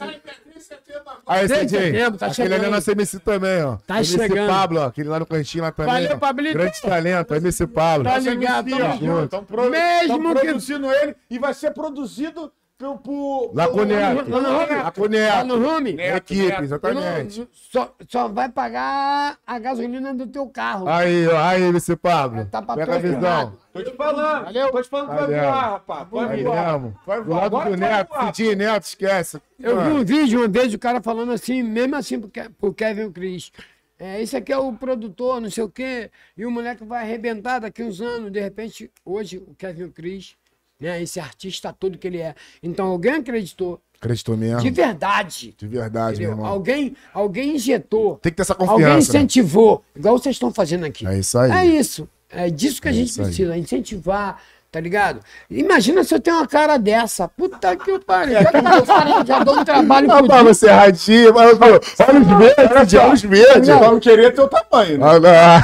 Aí, 1.28 1.48
setembro, 1.48 2.18
tá 2.18 2.28
Aquele 2.28 2.48
ali 2.48 2.54
é 2.54 2.58
chegando. 2.58 2.72
nosso 2.76 2.92
MC 2.92 3.20
também, 3.20 3.64
ó. 3.64 3.78
Tá 3.88 3.98
MC 3.98 4.18
chegando. 4.18 4.48
Pablo, 4.50 4.80
ó. 4.80 4.86
Aquele 4.86 5.10
lá 5.10 5.20
no 5.20 5.26
cantinho 5.26 5.64
lá 5.64 5.72
também. 5.72 5.94
Valeu. 5.94 6.18
Pablito. 6.18 6.54
Grande 6.54 6.82
talento, 6.82 7.36
MC 7.36 7.68
Pablo. 7.68 8.04
Tá 8.04 8.18
ligado, 8.18 8.70
MC, 8.70 8.82
ó, 8.82 8.96
junto. 8.98 9.24
Estão 9.24 9.44
produzindo 9.44 10.92
ele 10.92 11.16
e 11.30 11.40
vai 11.40 11.54
ser 11.54 11.72
produzido 11.72 12.52
por... 12.78 12.98
por 13.00 13.52
Lá 13.54 13.68
com 13.70 13.82
o 13.82 13.86
Neto. 13.86 14.30
Lá 14.30 15.44
no? 15.44 15.80
Neto, 15.80 16.34
Equipe, 16.34 16.52
não- 16.52 16.64
exatamente. 16.64 17.50
só, 17.54 17.96
só 18.08 18.28
vai 18.28 18.50
pagar 18.50 19.38
a 19.48 19.60
gasolina 19.60 20.14
do 20.14 20.28
teu 20.28 20.48
carro. 20.48 20.88
Aí, 20.88 21.26
ó. 21.28 21.38
Aí, 21.38 21.64
MC 21.64 21.96
Pablo. 21.96 22.46
Tá 22.46 22.62
Pega 22.62 22.96
a 22.96 23.00
visão. 23.00 23.54
Tô 23.74 23.84
te 23.84 23.92
falando. 23.96 24.46
Valeu. 24.46 24.72
Tô 24.72 24.82
te 24.82 24.90
falando 24.90 25.10
que 25.10 25.16
vai 25.16 25.26
Valeu. 25.26 25.42
voar, 25.44 25.70
rapaz. 25.72 26.08
Aí 26.32 26.44
voar. 26.44 26.80
Vai 27.06 27.18
Do 27.20 27.24
voar. 27.26 27.42
lado 27.42 27.46
Agora 27.56 27.70
do 27.70 27.78
Neto, 27.78 28.14
Neto, 28.58 28.84
esquece. 28.84 29.42
Eu 29.60 29.82
vi 29.82 29.90
um 29.90 30.04
vídeo 30.06 30.40
uma 30.42 30.48
vez, 30.48 30.74
o 30.74 30.80
cara 30.80 31.02
falando 31.02 31.32
assim, 31.32 31.64
mesmo 31.64 31.96
assim 31.96 32.20
pro, 32.20 32.30
pro 32.60 32.74
Kevin 32.74 33.12
Cris. 33.12 33.52
É, 33.98 34.22
esse 34.22 34.36
aqui 34.36 34.52
é 34.52 34.58
o 34.58 34.74
produtor, 34.74 35.40
não 35.40 35.50
sei 35.50 35.64
o 35.64 35.70
quê, 35.70 36.12
e 36.36 36.46
o 36.46 36.52
moleque 36.52 36.84
vai 36.84 37.02
arrebentar 37.04 37.60
daqui 37.60 37.82
uns 37.82 38.02
anos. 38.02 38.30
De 38.30 38.42
repente, 38.42 38.92
hoje, 39.06 39.38
o 39.38 39.56
Kevin 39.58 39.90
Cris, 39.90 40.36
né, 40.80 41.02
esse 41.02 41.20
artista 41.20 41.74
todo 41.78 41.98
que 41.98 42.08
ele 42.08 42.20
é. 42.20 42.36
Então, 42.62 42.88
alguém 42.88 43.14
acreditou, 43.14 43.80
Acreditou 44.00 44.36
mesmo. 44.36 44.60
de 44.62 44.70
verdade. 44.70 45.56
De 45.58 45.68
verdade, 45.68 46.20
meu 46.20 46.30
entendeu? 46.30 46.32
irmão. 46.32 46.46
Alguém, 46.46 46.96
alguém 47.14 47.56
injetou, 47.56 48.18
Tem 48.18 48.32
que 48.32 48.36
ter 48.36 48.42
essa 48.42 48.54
alguém 48.54 48.68
confiança. 48.68 48.92
né? 49.14 49.20
incentivou, 49.20 49.84
igual 49.96 50.18
vocês 50.20 50.36
estão 50.36 50.54
fazendo 50.54 50.86
aqui. 50.86 51.08
É 51.08 51.18
isso 51.20 51.38
aí. 51.38 51.52
É 51.52 51.66
isso. 51.66 52.08
É 52.30 52.50
disso 52.50 52.82
que 52.82 52.88
a 52.88 52.92
É 52.92 52.94
gente 52.94 53.10
isso 53.10 53.22
aí. 53.22 53.28
precisa, 53.28 53.58
incentivar, 53.58 54.42
tá 54.76 54.82
ligado? 54.82 55.22
Imagina 55.50 56.04
se 56.04 56.14
eu 56.14 56.20
tenho 56.20 56.36
uma 56.36 56.46
cara 56.46 56.76
dessa. 56.78 57.30
Puta 57.30 57.74
que 57.78 57.98
pariu. 58.00 58.40
Já, 59.26 59.40
dou 59.40 59.60
um 59.60 59.64
trabalho 59.64 60.12
Ah, 60.12 60.16
fudido. 60.18 60.34
pra 60.34 60.44
você 60.44 60.68
erradinho, 60.68 61.34
mas 61.34 61.50
eu 61.52 61.58
falo, 61.58 61.80
olha 62.08 62.20
os 62.20 62.28
verdes, 62.28 62.94
olha 63.00 63.14
os 63.14 63.22
verdes. 63.22 63.68
Só 63.68 63.80
não 63.80 64.00
querer 64.02 64.34
teu 64.34 64.50
tamanho, 64.50 64.98
né? 64.98 65.30
Ah, 65.40 65.64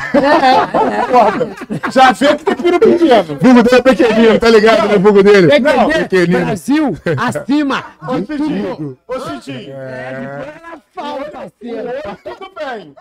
não. 1.37 1.91
Já 1.91 2.13
vê 2.13 2.35
que 2.35 2.45
tem 2.45 2.55
piro 2.55 2.79
pequeno. 2.79 3.33
O 3.33 3.43
vulgo 3.43 3.63
dele 3.63 3.75
é 3.75 3.81
pequenininho, 3.81 4.39
tá 4.39 4.49
ligado, 4.49 4.87
né? 4.87 4.95
O 4.95 4.99
vulgo 5.01 5.23
dele. 5.23 5.47
Que 5.51 5.59
Não, 5.59 5.87
ver 5.87 6.07
pequenininho. 6.07 6.45
Brasil 6.45 6.97
acima 7.17 7.83
Ô, 8.07 8.15
de 8.15 8.25
tudo. 8.25 8.43
Cidinho. 8.45 8.97
Ô, 9.07 9.19
Cidinho. 9.19 9.73
Ela 9.73 10.81
fala, 11.01 11.21
O 11.27 11.31
parceiro. 11.31 11.89
olho 11.89 12.17
tudo 12.23 12.51
bem. 12.55 12.95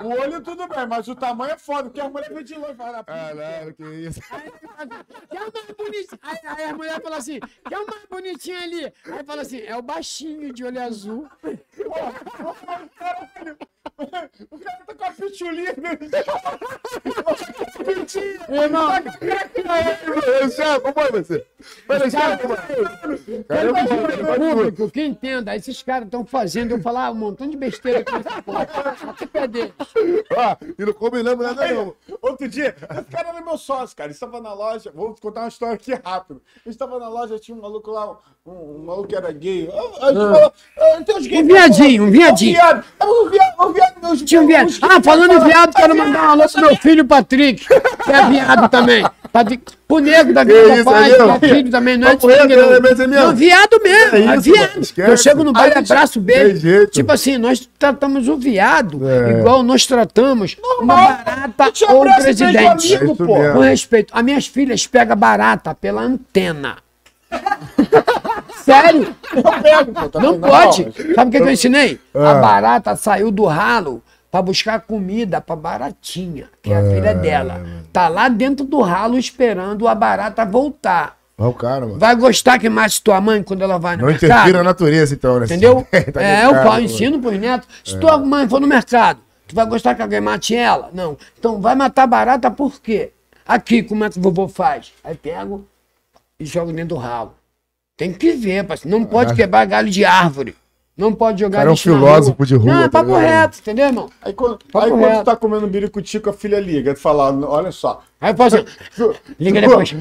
O 0.00 0.08
olho 0.20 0.40
tudo 0.42 0.68
bem, 0.68 0.86
mas 0.86 1.08
o 1.08 1.14
tamanho 1.14 1.52
é 1.52 1.58
foda, 1.58 1.84
porque 1.84 2.00
a 2.00 2.08
mulher 2.08 2.32
vem 2.32 2.44
de 2.44 2.54
longe 2.54 2.72
e 2.72 2.76
fala, 2.76 3.04
Caralho, 3.04 3.74
que 3.74 3.84
isso. 3.84 4.20
Quer 5.30 5.40
o 5.42 5.52
mais 5.52 5.66
bonitinho? 5.76 6.18
Aí, 6.22 6.38
aí 6.44 6.64
a 6.64 6.74
mulher 6.74 7.00
fala 7.02 7.16
assim: 7.16 7.40
quer 7.68 7.78
o 7.78 7.86
mais 7.86 8.04
bonitinho 8.10 8.62
ali? 8.62 8.92
Aí 9.10 9.24
fala 9.24 9.42
assim: 9.42 9.60
é 9.60 9.76
o 9.76 9.82
baixinho 9.82 10.52
de 10.52 10.64
olho 10.64 10.82
azul. 10.82 11.28
O 14.50 14.58
cara 14.58 14.78
tá 14.86 14.94
com 14.94 15.04
a 15.04 15.10
pitulinha. 15.12 15.74
Irmão, 18.48 18.88
Alexandre, 18.90 20.80
como 20.80 21.00
é 21.00 21.10
você? 21.12 21.46
Alexandre, 21.88 22.38
como 22.38 22.54
é? 22.54 22.58
Cadê 23.44 23.68
o 23.68 24.54
público 24.56 24.90
que 24.90 25.02
entenda, 25.04 25.54
esses 25.54 25.82
caras 25.82 26.06
estão 26.06 26.24
fazendo 26.26 26.72
eu 26.72 26.80
falar 26.80 27.12
um 27.34 27.36
montão 27.36 27.50
de 27.50 27.56
besteira 27.56 28.00
aqui 28.00 28.12
nessa 28.12 28.42
porra. 28.42 28.68
Pé 29.32 29.48
deles. 29.48 29.72
Ah, 30.36 30.56
e 30.78 30.84
não 30.84 30.92
combinamos 30.92 31.44
nada 31.44 31.66
não. 31.72 31.94
Outro 32.22 32.48
dia, 32.48 32.76
esse 32.90 33.04
cara 33.10 33.30
era 33.30 33.40
meu 33.40 33.58
sócio, 33.58 33.96
cara. 33.96 34.08
Ele 34.08 34.14
estava 34.14 34.40
na 34.40 34.54
loja. 34.54 34.92
Vou 34.94 35.14
contar 35.20 35.40
uma 35.42 35.48
história 35.48 35.74
aqui 35.74 35.92
rápido. 35.94 36.40
Ele 36.64 36.72
estava 36.72 36.98
na 36.98 37.08
loja, 37.08 37.38
tinha 37.38 37.56
um 37.56 37.60
maluco 37.60 37.90
lá, 37.90 38.18
um, 38.46 38.52
um 38.52 38.84
maluco 38.84 39.08
que 39.08 39.16
era 39.16 39.32
gay. 39.32 39.68
A 40.00 40.06
gente 40.06 40.18
falou, 40.18 40.52
ah, 40.78 41.02
tem 41.04 41.16
uns 41.16 41.26
gays. 41.26 41.44
Um 41.44 41.46
viadinho, 41.46 42.04
um 42.04 42.10
viadinho. 42.10 42.52
Um 42.52 42.60
viado. 42.60 42.84
É 43.00 43.04
um 43.04 43.28
viado, 43.28 43.54
um 43.60 43.72
viado. 43.72 44.24
Tinha 44.24 44.40
um 44.40 44.46
viado. 44.46 44.70
Ah, 44.82 45.02
falando 45.02 45.32
em 45.32 45.44
viado, 45.44 45.74
quero 45.74 45.92
É 45.92 45.96
mandar 45.96 46.22
um 46.22 46.30
alô 46.30 46.48
pro 46.48 46.60
meu 46.60 46.76
filho 46.76 47.04
Patrick, 47.04 47.66
que 47.66 48.12
é 48.12 48.28
viado 48.30 48.68
também. 48.68 49.04
Patrick, 49.34 49.72
pro 49.88 49.98
negro 49.98 50.32
da 50.32 50.46
Que 50.46 50.52
vida 50.52 50.74
isso, 50.74 50.84
do 50.84 50.90
pai, 50.92 51.10
é 51.10 51.14
é 51.16 51.18
mesmo? 51.24 51.40
filho 51.40 51.70
também, 51.72 51.96
não 51.96 52.06
é 52.06 52.10
de 52.12 52.16
Papo 52.20 52.28
reto, 52.28 52.40
sangue, 52.42 53.06
não. 53.08 53.34
viado 53.34 53.80
mesmo, 53.82 54.16
É 54.16 54.20
isso, 54.36 54.40
viado. 54.42 54.68
mano, 54.70 54.80
esquece. 54.82 55.10
Eu 55.10 55.16
chego 55.16 55.42
no 55.42 55.52
bar 55.52 55.66
e 55.74 55.78
abraço 55.78 56.20
beijo. 56.20 56.86
Tipo 56.86 57.10
assim, 57.10 57.36
nós 57.36 57.68
tratamos 57.76 58.28
o 58.28 58.36
viado 58.36 59.00
É. 59.08 59.40
igual 59.40 59.64
nós 59.64 59.84
tratamos 59.86 60.56
uma 60.78 60.94
barata 60.94 61.72
ou 61.88 62.02
o 62.02 62.04
beijo 62.04 62.22
presidente. 62.22 62.94
amigo, 62.94 63.12
É 63.12 63.26
pô. 63.26 63.38
mesmo. 63.38 63.52
Com 63.54 63.60
respeito. 63.60 64.14
As 64.16 64.22
minhas 64.22 64.46
filhas 64.46 64.86
pegam 64.86 65.16
barata 65.16 65.74
pela 65.74 66.02
antena. 66.02 66.76
Sério? 68.64 69.14
Pego, 69.62 69.92
pô, 69.92 70.08
tá 70.08 70.20
Não 70.20 70.38
pode. 70.38 70.86
Sabe 71.14 71.28
o 71.28 71.30
que, 71.32 71.38
que 71.38 71.42
eu 71.48 71.50
ensinei? 71.50 71.98
A 72.14 72.30
Ah. 72.30 72.34
barata 72.34 72.96
saiu 72.96 73.30
do 73.32 73.44
ralo 73.46 74.00
pra 74.34 74.42
buscar 74.42 74.80
comida 74.80 75.40
pra 75.40 75.54
baratinha, 75.54 76.48
que 76.60 76.72
é 76.72 76.76
a 76.76 76.82
filha 76.82 77.14
dela. 77.14 77.64
Tá 77.92 78.08
lá 78.08 78.28
dentro 78.28 78.66
do 78.66 78.80
ralo 78.80 79.16
esperando 79.16 79.86
a 79.86 79.94
barata 79.94 80.44
voltar. 80.44 81.16
Olha 81.38 81.50
o 81.50 81.54
cara, 81.54 81.86
mano. 81.86 82.00
Vai 82.00 82.16
gostar 82.16 82.58
que 82.58 82.68
mate 82.68 83.00
tua 83.00 83.20
mãe 83.20 83.44
quando 83.44 83.62
ela 83.62 83.78
vai 83.78 83.94
no 83.94 84.02
Não 84.02 84.08
mercado? 84.08 84.28
interfira 84.32 84.58
na 84.58 84.64
natureza, 84.64 85.14
então, 85.14 85.38
né? 85.38 85.44
Entendeu? 85.44 85.86
Tá 86.12 86.20
é, 86.20 86.42
eu 86.42 86.48
ligado, 86.48 86.62
falo, 86.64 86.70
mano. 86.72 86.84
ensino 86.84 87.20
pros 87.20 87.38
netos. 87.38 87.68
Se 87.84 87.96
tua 88.00 88.18
mãe 88.18 88.48
for 88.48 88.60
no 88.60 88.66
mercado, 88.66 89.20
tu 89.46 89.54
vai 89.54 89.66
gostar 89.66 89.94
que 89.94 90.02
alguém 90.02 90.20
mate 90.20 90.56
ela? 90.56 90.90
Não. 90.92 91.16
Então 91.38 91.60
vai 91.60 91.76
matar 91.76 92.04
barata 92.08 92.50
por 92.50 92.80
quê? 92.82 93.12
Aqui, 93.46 93.84
como 93.84 94.02
é 94.02 94.10
que 94.10 94.18
o 94.18 94.22
vovô 94.22 94.48
faz? 94.48 94.92
Aí 95.04 95.14
pego 95.14 95.64
e 96.40 96.44
jogo 96.44 96.72
dentro 96.72 96.96
do 96.96 97.00
ralo. 97.00 97.36
Tem 97.96 98.12
que 98.12 98.32
ver, 98.32 98.64
parceiro. 98.64 98.98
Não 98.98 99.04
pode 99.04 99.32
quebrar 99.36 99.64
galho 99.64 99.88
de 99.90 100.04
árvore. 100.04 100.56
Não 100.96 101.12
pode 101.12 101.40
jogar 101.40 101.58
Cara, 101.58 101.70
é 101.70 101.72
um 101.72 101.76
filósofo 101.76 102.46
de 102.46 102.54
rua, 102.54 102.72
Não, 102.72 102.80
é 102.82 102.88
tá 102.88 103.00
papo 103.00 103.06
ligado? 103.18 103.22
reto, 103.22 103.58
entendeu, 103.60 103.86
irmão? 103.86 104.08
Aí 104.22 104.32
quando, 104.32 104.58
Papo 104.72 104.84
aí 104.84 104.90
quando 104.92 105.02
reto. 105.02 105.18
tu 105.18 105.24
tá 105.24 105.36
comendo 105.36 105.66
biricutico, 105.66 106.30
a 106.30 106.32
filha 106.32 106.60
liga, 106.60 106.94
tu 106.94 107.00
fala, 107.00 107.32
olha 107.48 107.72
só. 107.72 108.00
Aí 108.20 108.32
assim, 108.38 108.64
liga 109.38 109.60
depois. 109.60 109.94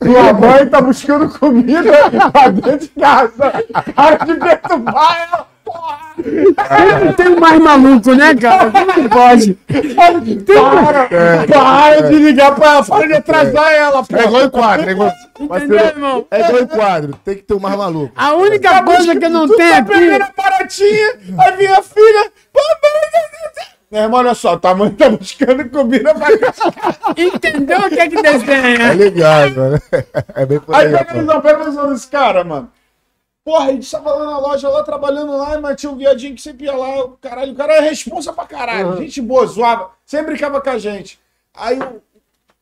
Tua 0.00 0.32
mãe 0.32 0.66
tá 0.66 0.80
buscando 0.80 1.28
comida 1.38 1.82
lá 2.34 2.48
dentro 2.48 2.78
de 2.78 2.88
casa. 2.88 3.64
Para 3.94 4.24
de 4.24 4.34
perturbar 4.34 5.28
ela, 5.30 5.48
porra! 5.72 7.12
Tem 7.16 7.28
um 7.28 7.40
mais 7.40 7.58
maluco, 7.60 8.14
né, 8.14 8.34
cara? 8.34 8.70
Como 8.70 8.92
que 8.92 9.08
pode? 9.08 9.54
Para, 10.44 11.08
para 11.48 12.00
de 12.08 12.14
ligar 12.18 12.54
pra 12.54 12.66
ela, 12.74 12.84
para 12.84 13.06
de 13.06 13.12
atrasar 13.14 13.72
ela, 13.72 13.98
É 14.00 14.02
porra. 14.04 14.24
igual 14.24 14.42
em 14.44 14.50
quadro, 14.50 14.88
é 14.88 14.92
igual... 14.92 15.12
Entendeu, 15.40 15.78
irmão? 15.86 16.26
É 16.30 16.40
igual 16.40 16.62
em 16.62 16.66
quadro, 16.66 17.14
tem 17.24 17.36
que 17.36 17.42
ter 17.42 17.54
um 17.54 17.60
mais 17.60 17.76
maluco. 17.76 18.12
A 18.16 18.34
única 18.34 18.82
coisa 18.82 19.16
que 19.18 19.24
eu 19.24 19.30
não 19.30 19.46
tu 19.48 19.56
tenho 19.56 19.72
tá 19.74 19.82
pegando 19.84 20.22
aqui... 20.22 20.32
a 20.38 20.42
baratinha, 20.42 21.08
a 21.38 21.82
filha. 21.82 22.30
papai, 22.52 22.90
Meu 23.90 24.02
irmão, 24.02 24.20
olha 24.20 24.34
só, 24.34 24.56
tua 24.56 24.74
mãe 24.74 24.90
tá 24.90 25.08
buscando 25.10 25.68
comida 25.70 26.14
pra. 26.14 26.28
Entendeu 27.16 27.78
o 27.80 27.88
que 27.88 28.00
é 28.00 28.08
que 28.08 28.18
É 28.18 28.22
desenha? 28.22 28.92
ligado, 28.94 29.56
mano. 29.56 29.82
É 30.34 30.46
bem 30.46 30.60
por 30.60 30.74
Aí 30.74 30.86
aí, 30.86 30.92
pega 30.92 30.96
a 30.96 31.00
rapaz. 31.04 31.20
visão, 31.20 31.40
pega 31.40 31.60
a 31.60 31.64
visão 31.64 31.92
desse 31.92 32.06
cara, 32.08 32.44
mano. 32.44 32.70
Porra, 33.44 33.66
a 33.66 33.72
gente 33.72 33.90
tava 33.90 34.14
lá 34.14 34.24
na 34.24 34.38
loja, 34.38 34.68
lá 34.68 34.84
trabalhando 34.84 35.36
lá, 35.36 35.60
mas 35.60 35.80
tinha 35.80 35.90
um 35.90 35.96
viadinho 35.96 36.34
que 36.34 36.42
sempre 36.42 36.66
ia 36.66 36.76
lá, 36.76 37.08
caralho, 37.20 37.52
o 37.52 37.56
cara 37.56 37.74
era 37.74 37.82
responsa 37.82 38.32
pra 38.32 38.46
caralho, 38.46 38.96
gente 38.98 39.20
boa, 39.20 39.44
zoava, 39.46 39.90
sempre 40.06 40.32
brincava 40.32 40.60
com 40.60 40.70
a 40.70 40.78
gente. 40.78 41.18
Aí 41.52 41.78
o, 41.80 42.00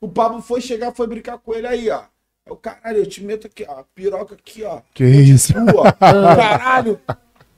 o 0.01 0.09
Pablo 0.09 0.41
foi 0.41 0.61
chegar, 0.63 0.93
foi 0.93 1.07
brincar 1.07 1.37
com 1.39 1.55
ele 1.55 1.67
aí, 1.67 1.91
ó. 1.91 2.03
O 2.49 2.57
caralho, 2.57 2.99
eu 2.99 3.07
te 3.07 3.23
meto 3.23 3.47
aqui, 3.47 3.67
ó, 3.69 3.85
piroca 3.95 4.35
aqui, 4.35 4.65
ó. 4.65 4.81
Que 4.95 5.05
isso? 5.05 5.53
Tua, 5.53 5.93
caralho. 5.93 6.99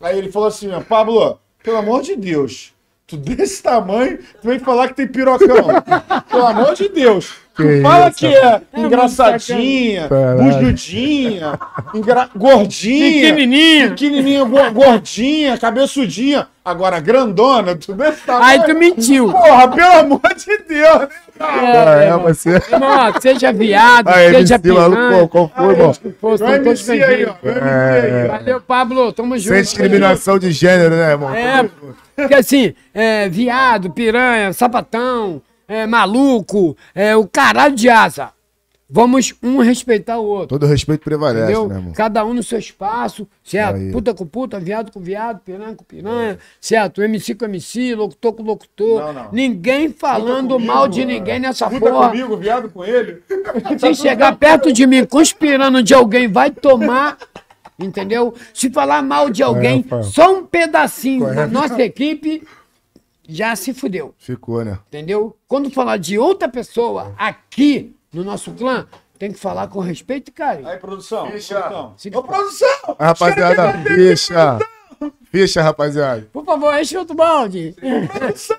Aí 0.01 0.19
ele 0.19 0.33
falou 0.33 0.49
assim, 0.49 0.73
ó, 0.73 0.81
Pablo, 0.81 1.39
pelo 1.63 1.77
amor 1.77 2.03
de 2.03 2.17
Deus, 2.17 2.75
tu 3.07 3.17
desse 3.17 3.63
tamanho, 3.63 4.19
tu 4.19 4.49
vem 4.49 4.59
falar 4.59 4.89
que 4.89 4.95
tem 4.95 5.07
pirocão. 5.07 5.47
pelo 6.29 6.47
amor 6.47 6.75
de 6.75 6.89
Deus. 6.89 7.37
Que 7.55 7.83
fala 7.83 8.09
isso, 8.09 8.19
que 8.19 8.27
é 8.27 8.61
engraçadinha, 8.75 10.09
bujudinha, 10.39 11.59
engra... 11.95 12.29
gordinha, 12.35 13.35
pequenininha, 13.91 14.45
go- 14.45 14.71
gordinha, 14.73 15.59
cabeçudinha. 15.59 16.49
Agora, 16.65 17.01
grandona, 17.01 17.75
tu 17.75 17.93
desse 17.93 18.23
tamanho. 18.25 18.45
Aí 18.47 18.63
tu 18.65 18.75
mentiu. 18.79 19.33
Porra, 19.33 19.69
pelo 19.69 19.93
amor 19.99 20.21
de 20.37 20.59
Deus, 20.67 20.99
né? 21.01 21.09
Ah, 21.41 21.97
é, 22.03 22.05
irmão. 22.07 22.21
você... 22.21 22.51
Irmão, 22.51 23.21
seja 23.21 23.53
viado, 23.53 24.09
Aí, 24.09 24.31
seja 24.33 24.55
MC, 24.55 24.59
piranha. 24.61 25.29
qual 25.29 25.53
foi, 25.55 25.73
irmão? 25.75 25.93
Pô, 26.21 26.39
todos 26.39 26.41
MC 26.41 26.93
aí, 26.93 27.03
aí, 27.03 27.27
ó. 27.27 27.35
Valeu, 28.39 28.61
Pablo. 28.61 29.13
Tamo 29.13 29.37
junto. 29.37 29.53
Sem 29.55 29.63
discriminação 29.63 30.39
de 30.39 30.53
gênero, 30.53 30.95
né, 30.95 31.11
irmão? 31.11 31.35
É, 31.35 31.69
porque 32.15 32.35
assim, 32.35 32.73
é, 32.95 33.29
viado, 33.29 33.91
piranha, 33.91 34.53
sapatão, 34.53 35.43
é, 35.73 35.87
maluco, 35.87 36.77
é, 36.95 37.17
o 37.17 37.27
caralho 37.27 37.75
de 37.75 37.89
asa. 37.89 38.31
Vamos 38.95 39.33
um 39.43 39.57
respeitar 39.61 40.19
o 40.19 40.27
outro. 40.27 40.49
Todo 40.49 40.67
respeito 40.67 41.03
prevalece, 41.03 41.45
Entendeu? 41.45 41.67
né, 41.67 41.77
irmão? 41.77 41.93
Cada 41.95 42.27
um 42.27 42.35
no 42.35 42.43
seu 42.43 42.59
espaço, 42.59 43.27
certo? 43.43 43.77
Aí. 43.77 43.91
Puta 43.91 44.13
com 44.13 44.27
puta, 44.27 44.61
viado 44.61 44.93
com 44.93 45.01
viado, 45.01 45.41
piranha 45.41 45.75
com 45.75 45.83
piranha, 45.83 46.39
certo? 46.61 47.03
MC 47.03 47.35
com 47.35 47.47
MC, 47.47 47.95
locutor 47.95 48.35
com 48.35 48.43
locutor. 48.43 49.01
Não, 49.01 49.13
não. 49.15 49.33
Ninguém 49.33 49.89
falando 49.89 50.57
comigo, 50.57 50.71
mal 50.71 50.89
de 50.89 51.01
é. 51.01 51.05
ninguém 51.07 51.41
nessa 51.41 51.71
Puta 51.71 51.91
porra. 51.91 52.11
comigo, 52.11 52.37
viado 52.37 52.69
com 52.69 52.85
ele. 52.85 53.23
Se 53.81 53.95
chegar 53.95 54.37
perto 54.37 54.71
de 54.71 54.87
mim 54.87 55.07
conspirando 55.07 55.83
de 55.83 55.95
alguém, 55.95 56.29
vai 56.29 56.51
tomar. 56.51 57.17
Entendeu? 57.79 58.35
Se 58.53 58.69
falar 58.69 59.03
mal 59.03 59.31
de 59.31 59.43
alguém, 59.43 59.81
Rafael. 59.81 60.03
só 60.03 60.35
um 60.35 60.45
pedacinho 60.45 61.35
da 61.35 61.47
nossa 61.47 61.83
equipe, 61.83 62.47
já 63.29 63.55
se 63.57 63.73
fudeu. 63.73 64.15
Ficou, 64.19 64.65
né? 64.65 64.79
Entendeu? 64.89 65.37
Quando 65.47 65.71
falar 65.71 65.97
de 65.97 66.19
outra 66.19 66.49
pessoa 66.49 67.15
aqui 67.19 67.95
no 68.13 68.23
nosso 68.25 68.51
clã, 68.53 68.87
tem 69.19 69.33
que 69.33 69.39
falar 69.39 69.69
com 69.69 69.81
respeito 69.81 70.29
e 70.29 70.33
carinho. 70.33 70.69
Aí, 70.69 70.79
produção. 70.79 71.31
Ficha. 71.31 71.59
Ô, 72.15 72.23
produção! 72.23 72.97
A 72.99 73.07
rapaziada, 73.07 73.73
ficha. 73.85 74.59
Ficha, 75.31 75.63
rapaziada. 75.63 76.29
Por 76.33 76.45
favor, 76.45 76.75
enche 76.79 76.97
outro 76.97 77.15
balde. 77.15 77.75
Produção! 78.13 78.57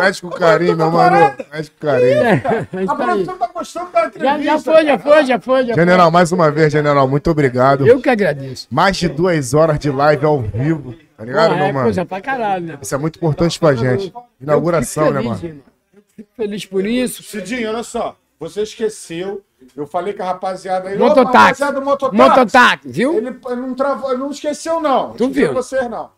Mete 0.00 0.20
com 0.22 0.30
carinho, 0.30 0.76
meu 0.76 0.90
mano. 0.90 1.34
Mete 1.52 1.70
com 1.70 1.86
carinho. 1.86 2.22
É 2.22 2.42
A 2.88 2.94
produção 2.96 3.38
tá 3.38 3.46
gostando 3.46 3.92
da 3.92 4.00
Já, 4.02 4.08
entrevista. 4.08 4.48
já 4.48 4.58
foi, 4.58 4.84
já 4.84 4.98
foi, 4.98 5.24
já 5.26 5.38
foi, 5.40 5.66
já 5.66 5.74
General, 5.74 6.10
mais 6.10 6.32
uma 6.32 6.50
vez, 6.50 6.72
General, 6.72 7.06
muito 7.06 7.30
obrigado. 7.30 7.80
foi. 7.84 7.90
Eu 7.90 8.00
que 8.00 8.10
agradeço. 8.10 8.66
Mais 8.70 8.96
de 8.96 9.08
duas 9.08 9.54
horas 9.54 9.78
de 9.78 9.88
live 9.90 10.26
ao 10.26 10.40
vivo. 10.42 10.94
Tá 11.18 11.24
ligado, 11.24 11.50
Pô, 11.50 11.56
meu 11.56 11.64
é 11.66 11.72
mano? 11.72 11.84
coisa 11.86 12.04
pra 12.06 12.20
caralho, 12.20 12.64
né? 12.64 12.78
Isso 12.80 12.94
é 12.94 12.98
muito 12.98 13.16
importante 13.16 13.58
pra 13.58 13.74
gente. 13.74 14.14
Inauguração, 14.40 15.10
né, 15.10 15.20
mano? 15.20 15.36
feliz, 15.36 15.42
irmão. 15.42 15.64
Eu 15.92 16.02
fico 16.14 16.28
feliz 16.36 16.64
por 16.64 16.86
isso. 16.86 17.22
Cidinho, 17.24 17.68
olha 17.70 17.82
só. 17.82 18.16
Você 18.38 18.62
esqueceu. 18.62 19.42
Eu 19.76 19.84
falei 19.88 20.12
com 20.14 20.22
a 20.22 20.26
rapaziada 20.26 20.88
aí. 20.88 20.96
Mototáxi. 20.96 21.36
rapaziada 21.36 21.80
do 21.80 21.84
Mototáxi. 21.84 22.16
Mototáxi, 22.22 22.88
viu? 22.88 23.14
Ele, 23.14 23.36
ele 23.46 23.60
não 23.60 23.74
travou, 23.74 24.10
ele 24.12 24.20
não 24.20 24.30
esqueceu, 24.30 24.80
não. 24.80 25.10
Tu 25.14 25.24
Esqueceu 25.24 25.46
viu? 25.46 25.54
vocês, 25.54 25.90
não. 25.90 26.10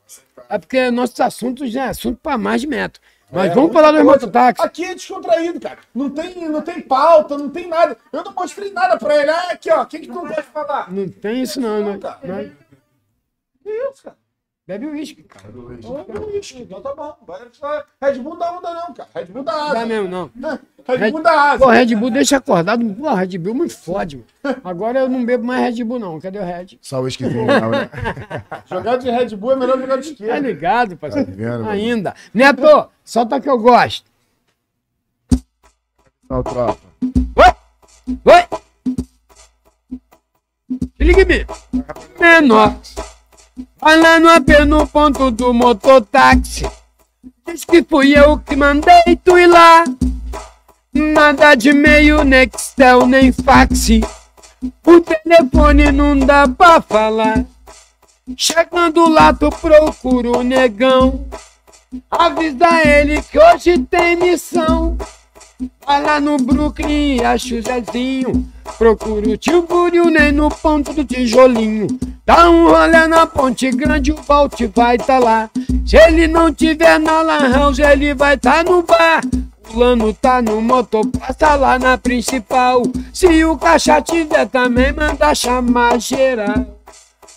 É 0.51 0.59
porque 0.59 0.91
nossos 0.91 1.19
assuntos 1.19 1.71
já 1.73 1.87
é 1.87 1.89
assunto 1.89 2.19
pra 2.23 2.37
mais 2.37 2.61
de 2.61 2.67
metro. 2.67 3.01
Mas 3.33 3.53
É, 3.53 3.55
vamos 3.55 3.73
falar 3.73 3.93
dos 3.93 4.03
coisa. 4.03 4.27
mototáxis. 4.27 4.63
Aqui 4.63 4.85
é 4.85 4.95
descontraído, 4.95 5.59
cara. 5.61 5.79
Não 5.95 6.11
tem, 6.11 6.47
não 6.47 6.61
tem 6.61 6.81
pauta, 6.83 7.39
não 7.39 7.49
tem 7.49 7.67
nada. 7.69 7.97
Eu 8.13 8.23
não 8.23 8.35
mostrei 8.35 8.71
nada 8.71 8.99
pra 8.99 9.17
ele. 9.17 9.31
Ah, 9.31 9.49
aqui, 9.53 9.71
ó. 9.73 9.81
O 9.83 9.87
que, 9.87 10.01
que 10.01 10.09
tu 10.09 10.13
não 10.15 10.29
pode 10.29 10.43
falar? 10.43 10.93
Não 10.93 11.09
tem 11.09 11.41
isso 11.43 11.59
não, 11.59 11.83
né? 11.93 11.99
cara. 11.99 12.19
Não. 12.23 12.51
Que 13.63 13.71
isso, 13.71 14.03
cara? 14.05 14.17
Bebe 14.71 14.87
uísque, 14.87 15.25
cara. 15.25 15.47
Ô, 15.53 16.27
uísque, 16.29 16.63
Então 16.63 16.81
tá 16.81 16.95
bom. 16.95 17.17
Vai- 17.27 17.83
Red 18.01 18.21
Bull 18.21 18.35
não 18.35 18.39
dá 18.39 18.53
onda, 18.57 18.73
não, 18.73 18.95
cara. 18.95 19.09
Red 19.17 19.25
Bull 19.25 19.43
dá 19.43 19.53
Não 19.53 19.63
asa. 19.65 19.75
dá 19.75 19.87
mesmo, 19.87 20.09
não. 20.09 20.31
Red 20.87 21.11
Bull 21.11 21.23
dá 21.25 21.43
asa. 21.51 21.59
Pô, 21.59 21.71
Red 21.71 21.97
Bull 21.97 22.11
deixa 22.13 22.37
acordado. 22.37 22.95
Pô, 22.95 23.13
Red 23.13 23.37
Bull 23.39 23.55
me 23.57 23.69
fode, 23.69 24.25
mano. 24.45 24.61
Agora 24.63 25.01
eu 25.01 25.09
não 25.09 25.25
bebo 25.25 25.43
mais 25.45 25.75
Red 25.77 25.83
Bull, 25.83 25.99
não. 25.99 26.21
Cadê 26.21 26.39
o 26.39 26.45
Red? 26.45 26.79
Só 26.81 27.01
o 27.01 27.09
esquisinho, 27.09 27.47
não, 27.49 27.71
né? 27.71 27.91
Jogar 28.71 28.97
de 28.99 29.11
Red 29.11 29.35
Bull 29.35 29.51
é 29.51 29.57
melhor 29.57 29.77
jogar 29.77 29.97
de 29.97 30.07
Tá 30.07 30.25
esquerda. 30.25 30.39
ligado, 30.49 30.97
parceiro? 30.97 31.27
Tá 31.27 31.37
vendo, 31.37 31.51
mano? 31.65 31.69
Ainda. 31.71 32.15
Neto, 32.33 32.89
solta 33.05 33.41
que 33.41 33.51
eu 33.51 33.59
gosto. 33.59 34.09
Não, 36.31 36.45
tropa. 36.45 36.79
Oi! 38.25 38.61
Se 40.97 41.03
liga 41.05 41.23
em 41.23 41.27
mim. 41.27 41.47
Menor. 42.21 42.77
Lá 43.83 44.21
no 44.21 44.29
AP 44.29 44.67
no 44.67 44.87
ponto 44.87 45.31
do 45.31 45.55
mototáxi. 45.55 46.69
Diz 47.47 47.65
que 47.65 47.83
fui 47.83 48.17
eu 48.17 48.39
que 48.39 48.55
mandei 48.55 49.17
tu 49.25 49.39
ir 49.39 49.47
lá. 49.47 49.85
Na 50.93 51.33
nada 51.33 51.55
de 51.55 51.73
meio, 51.73 52.23
Nextel 52.23 53.07
nem 53.07 53.33
fax. 53.33 53.89
O 54.85 55.01
telefone 55.01 55.91
não 55.91 56.19
dá 56.19 56.47
pra 56.47 56.83
falar. 56.83 57.45
Chegando 58.37 59.09
lá, 59.09 59.33
tu 59.33 59.51
procura 59.51 60.39
o 60.39 60.43
negão. 60.43 61.27
Avisa 62.11 62.87
ele 62.87 63.23
que 63.23 63.39
hoje 63.39 63.79
tem 63.79 64.17
missão. 64.17 64.97
Vai 65.87 66.03
lá 66.03 66.21
no 66.21 66.37
Brooklyn 66.37 67.23
acha 67.25 67.57
o 67.57 67.63
Zezinho. 67.63 68.49
Procura 68.79 69.29
o 69.29 69.37
tio 69.37 69.63
Buriu 69.63 70.07
nem 70.07 70.33
no 70.33 70.51
ponto 70.51 70.93
do 70.93 71.05
tijolinho. 71.05 71.87
Dá 72.25 72.49
um 72.49 72.69
rolê 72.69 73.07
na 73.07 73.27
ponte 73.27 73.71
grande, 73.71 74.13
o 74.13 74.17
Valt 74.17 74.61
vai 74.75 74.97
tá 74.97 75.19
lá. 75.19 75.51
Se 75.85 75.97
ele 75.97 76.27
não 76.29 76.53
tiver 76.53 76.99
na 76.99 77.23
Lan 77.23 77.73
ele 77.91 78.15
vai 78.15 78.37
tá 78.37 78.63
no 78.63 78.83
bar. 78.83 79.23
Fulano 79.65 80.13
tá 80.13 80.43
no 80.43 80.61
motor, 80.61 81.07
passa 81.07 81.55
lá 81.55 81.79
na 81.79 81.97
principal. 81.97 82.83
Se 83.13 83.45
o 83.45 83.57
caixa 83.57 84.01
tiver 84.03 84.47
também, 84.47 84.93
manda 84.93 85.35
chamar 85.35 86.01
geral. 86.01 86.81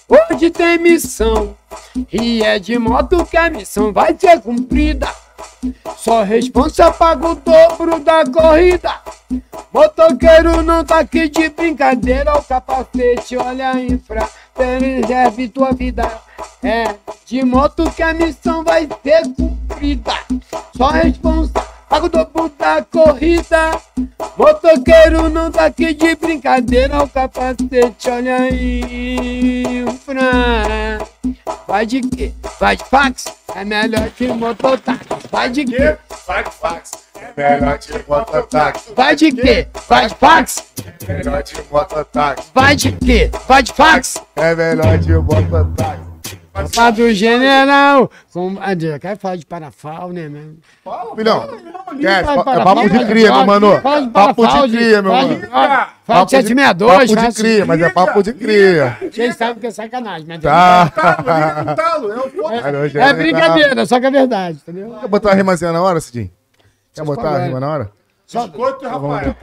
Hoje 0.10 0.50
tem 0.50 0.78
missão, 0.78 1.56
e 2.12 2.44
é 2.44 2.60
de 2.60 2.78
moto 2.78 3.26
que 3.26 3.38
a 3.38 3.50
missão 3.50 3.94
vai 3.94 4.16
ser 4.18 4.42
cumprida. 4.42 5.08
Só 5.98 6.24
responsa 6.24 6.92
paga 6.92 7.30
o 7.30 7.36
dobro 7.36 8.00
da 8.00 8.26
corrida. 8.26 8.94
Motoqueiro 9.74 10.62
não 10.62 10.84
tá 10.84 11.00
aqui 11.00 11.30
de 11.30 11.50
brincadeira. 11.50 12.38
O 12.38 12.44
capacete, 12.44 13.38
olha 13.38 13.72
a 13.72 13.80
infra, 13.80 14.30
preserve 14.54 15.48
tua 15.48 15.72
vida. 15.72 16.10
É 16.62 16.96
de 17.26 17.44
moto 17.44 17.90
que 17.92 18.04
a 18.04 18.14
missão 18.14 18.64
vai 18.64 18.88
ser 19.04 19.24
cumprida. 19.36 20.14
Só 20.76 20.90
responsa 20.90 21.66
paga 21.94 22.06
o 22.08 22.10
dobro 22.10 22.52
da 22.58 22.84
corrida. 22.84 23.80
Motoqueiro 24.36 25.30
não 25.30 25.52
tá 25.52 25.66
aqui 25.66 25.94
de 25.94 26.16
brincadeira. 26.16 27.04
O 27.04 27.08
capacete, 27.08 28.10
olha 28.10 28.38
a 28.38 28.50
infra. 28.50 30.18
Vai 31.68 31.86
de 31.86 32.02
quê? 32.02 32.34
Vai 32.60 32.76
de 32.76 32.84
fax? 32.86 33.26
É 33.56 33.64
melhor 33.64 34.10
que 34.10 34.28
mototáxi. 34.28 35.06
Vai 35.32 35.52
de 35.52 35.66
quê? 35.66 35.96
Vai 36.26 36.44
de 36.44 36.50
fax. 36.50 36.92
É 37.16 37.32
melhor 37.38 37.78
de 37.78 37.94
mototáxi. 38.08 38.94
Vai 38.96 39.16
de 39.16 39.32
quê? 39.32 39.68
Vai 39.88 40.08
de 40.08 40.16
fax? 40.16 40.66
É 41.08 41.14
melhor 41.14 41.44
de 41.44 41.56
mototáxi. 41.72 42.48
Vai 42.56 42.76
de 42.76 42.92
quê? 42.94 43.30
Vai 43.48 43.62
de 43.62 43.72
fax? 43.72 44.18
É 44.36 44.56
melhor 44.56 44.98
de 44.98 45.14
mototáxi. 45.14 46.13
Lá 46.78 46.92
do 46.92 47.12
general. 47.14 48.12
Com... 48.32 48.56
Já 48.78 49.00
quer 49.00 49.18
falar 49.18 49.36
de 49.38 49.46
parafal, 49.46 50.10
né? 50.12 50.30
Filhão, 51.16 51.48
quer, 52.00 52.24
Fala 52.24 52.44
de 52.44 52.60
é 52.60 52.64
papo 52.64 52.90
de 52.90 53.06
cria, 53.06 53.32
meu 53.34 53.46
mano. 53.46 53.82
Papo 53.82 54.48
de 54.48 54.72
cria, 54.78 55.02
meu 55.02 55.12
mano. 55.12 55.40
Fala 55.50 55.86
de 55.86 55.94
Papo 56.06 56.26
de- 56.26 56.32
762. 56.32 57.12
Papo 57.12 57.28
de 57.32 57.36
cria, 57.36 57.66
mas 57.66 57.82
é 57.82 57.90
papo 57.90 58.24
de 58.24 58.34
cria. 58.34 58.98
Vocês 59.02 59.36
sabem 59.36 59.56
que 59.56 59.68
é 59.68 59.72
sacanagem, 59.72 60.28
mas 60.28 60.42
Tá. 60.42 60.92
É 60.96 62.30
foda. 62.30 62.68
Aí, 62.68 62.76
hoje 62.76 63.00
é 63.00 63.14
brincadeira, 63.14 63.86
só 63.86 64.00
que 64.00 64.06
é 64.06 64.12
verdade, 64.12 64.60
entendeu? 64.68 64.96
Quer 65.00 65.08
botar 65.08 65.32
a 65.32 65.34
rimazinha 65.34 65.72
na 65.72 65.82
hora, 65.82 66.00
Cidinho? 66.00 66.30
Quer 66.94 67.04
botar 67.04 67.22
a 67.22 67.26
escolhem. 67.32 67.48
rima 67.48 67.60
na 67.60 67.70
hora? 67.70 67.92
Biscoito 68.32 68.88
agora. 68.88 69.36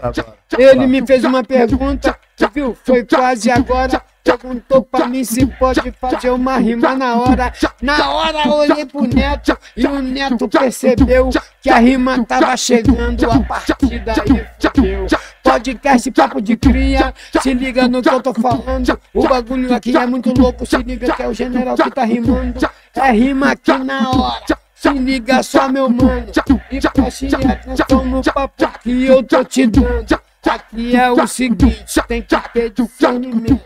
Ele 0.57 0.87
me 0.87 1.05
fez 1.07 1.25
uma 1.25 1.43
pergunta, 1.43 2.17
viu? 2.55 2.77
Foi 2.85 3.05
quase 3.05 3.51
agora. 3.51 4.01
Perguntou 4.23 4.83
pra 4.83 5.09
mim 5.09 5.25
se 5.25 5.47
pode 5.47 5.91
fazer 5.93 6.31
uma 6.31 6.59
rima 6.59 6.95
na 6.95 7.17
hora. 7.17 7.53
Na 7.81 8.11
hora 8.11 8.49
olhei 8.49 8.85
pro 8.85 9.03
neto 9.03 9.57
e 9.77 9.87
o 9.87 10.01
neto 10.01 10.49
percebeu 10.49 11.31
que 11.63 11.71
a 11.71 11.79
rima 11.79 12.25
tava 12.25 12.57
chegando. 12.57 13.31
A 13.31 13.41
partir 13.41 13.99
daí 14.01 14.47
fudeu. 14.59 15.07
Podcast 15.43 16.11
Papo 16.13 16.41
de 16.41 16.57
Cria, 16.57 17.15
se 17.43 17.55
liga 17.55 17.89
no 17.89 18.03
que 18.03 18.09
eu 18.09 18.23
tô 18.23 18.33
falando. 18.35 19.01
O 19.15 19.27
bagulho 19.27 19.75
aqui 19.75 19.97
é 19.97 20.07
muito 20.07 20.39
louco, 20.39 20.65
se 20.67 20.77
liga 20.77 21.13
que 21.13 21.23
é 21.23 21.29
o 21.29 21.35
general 21.35 21.77
que 21.77 21.91
tá 21.91 22.05
rimando. 22.05 22.71
É 22.95 23.11
rima 23.11 23.53
aqui 23.53 23.77
na 23.79 24.11
hora. 24.11 24.59
Se 24.75 24.91
liga 24.91 25.43
só, 25.43 25.69
meu 25.69 25.91
mano, 25.91 26.27
e 26.71 26.81
preste 26.81 27.27
atenção 27.35 28.05
no 28.05 28.23
papo 28.23 28.67
que 28.83 29.07
eu 29.07 29.23
tô 29.23 29.45
te 29.45 29.67
dando. 29.67 30.21
Aqui 30.49 30.97
é 30.97 31.11
o 31.11 31.27
seguinte, 31.27 32.01
tem 32.09 32.23
que 32.23 32.37
ter 32.53 32.71
discernimento, 32.71 33.61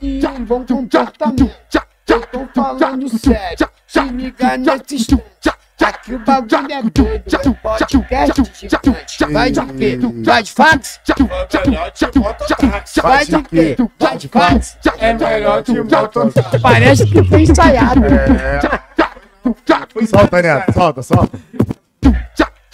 e 0.00 0.26
um 0.26 0.46
comportamento. 0.46 1.50
Eu 2.06 2.20
tô 2.26 2.46
falando 2.54 3.18
sério, 3.18 3.68
se 3.86 4.00
liga 4.00 4.56
nesse 4.56 4.96
instante. 4.96 5.54
Aqui 5.82 6.14
o 6.14 6.18
bagulho 6.18 6.72
é 6.72 6.82
doido, 6.82 7.24
é 7.34 7.50
podcast 7.62 8.42
gigante. 8.54 9.32
Vai 9.32 9.50
de 9.50 9.66
quê? 9.74 9.98
Vai 10.24 10.42
de 10.42 10.52
fax? 10.52 11.00
É. 11.08 13.00
Vai 13.02 13.24
de 13.26 13.42
quê? 13.42 13.76
Vai 13.98 14.16
de 14.16 14.28
fax? 14.28 14.78
É 14.98 15.14
melhor 15.14 15.62
de 15.62 15.72
mototáxi. 15.82 16.58
Parece 16.60 17.06
que 17.06 17.24
foi 17.24 17.42
ensaiado. 17.42 18.00
Solta, 20.06 20.42
Neto, 20.42 20.72
solta, 20.72 21.02
solta. 21.02 21.38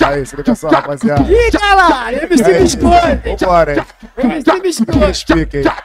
Aí, 0.03 0.25
só, 0.55 0.69
rapaziada. 0.69 1.23
Ih, 1.31 1.51
caralho, 1.53 2.23
MC 2.25 2.55
Biscoito! 2.55 3.37
Vambora, 3.39 3.77
hein? 3.77 3.87
MC 4.19 4.61
Biscoito! 4.61 5.81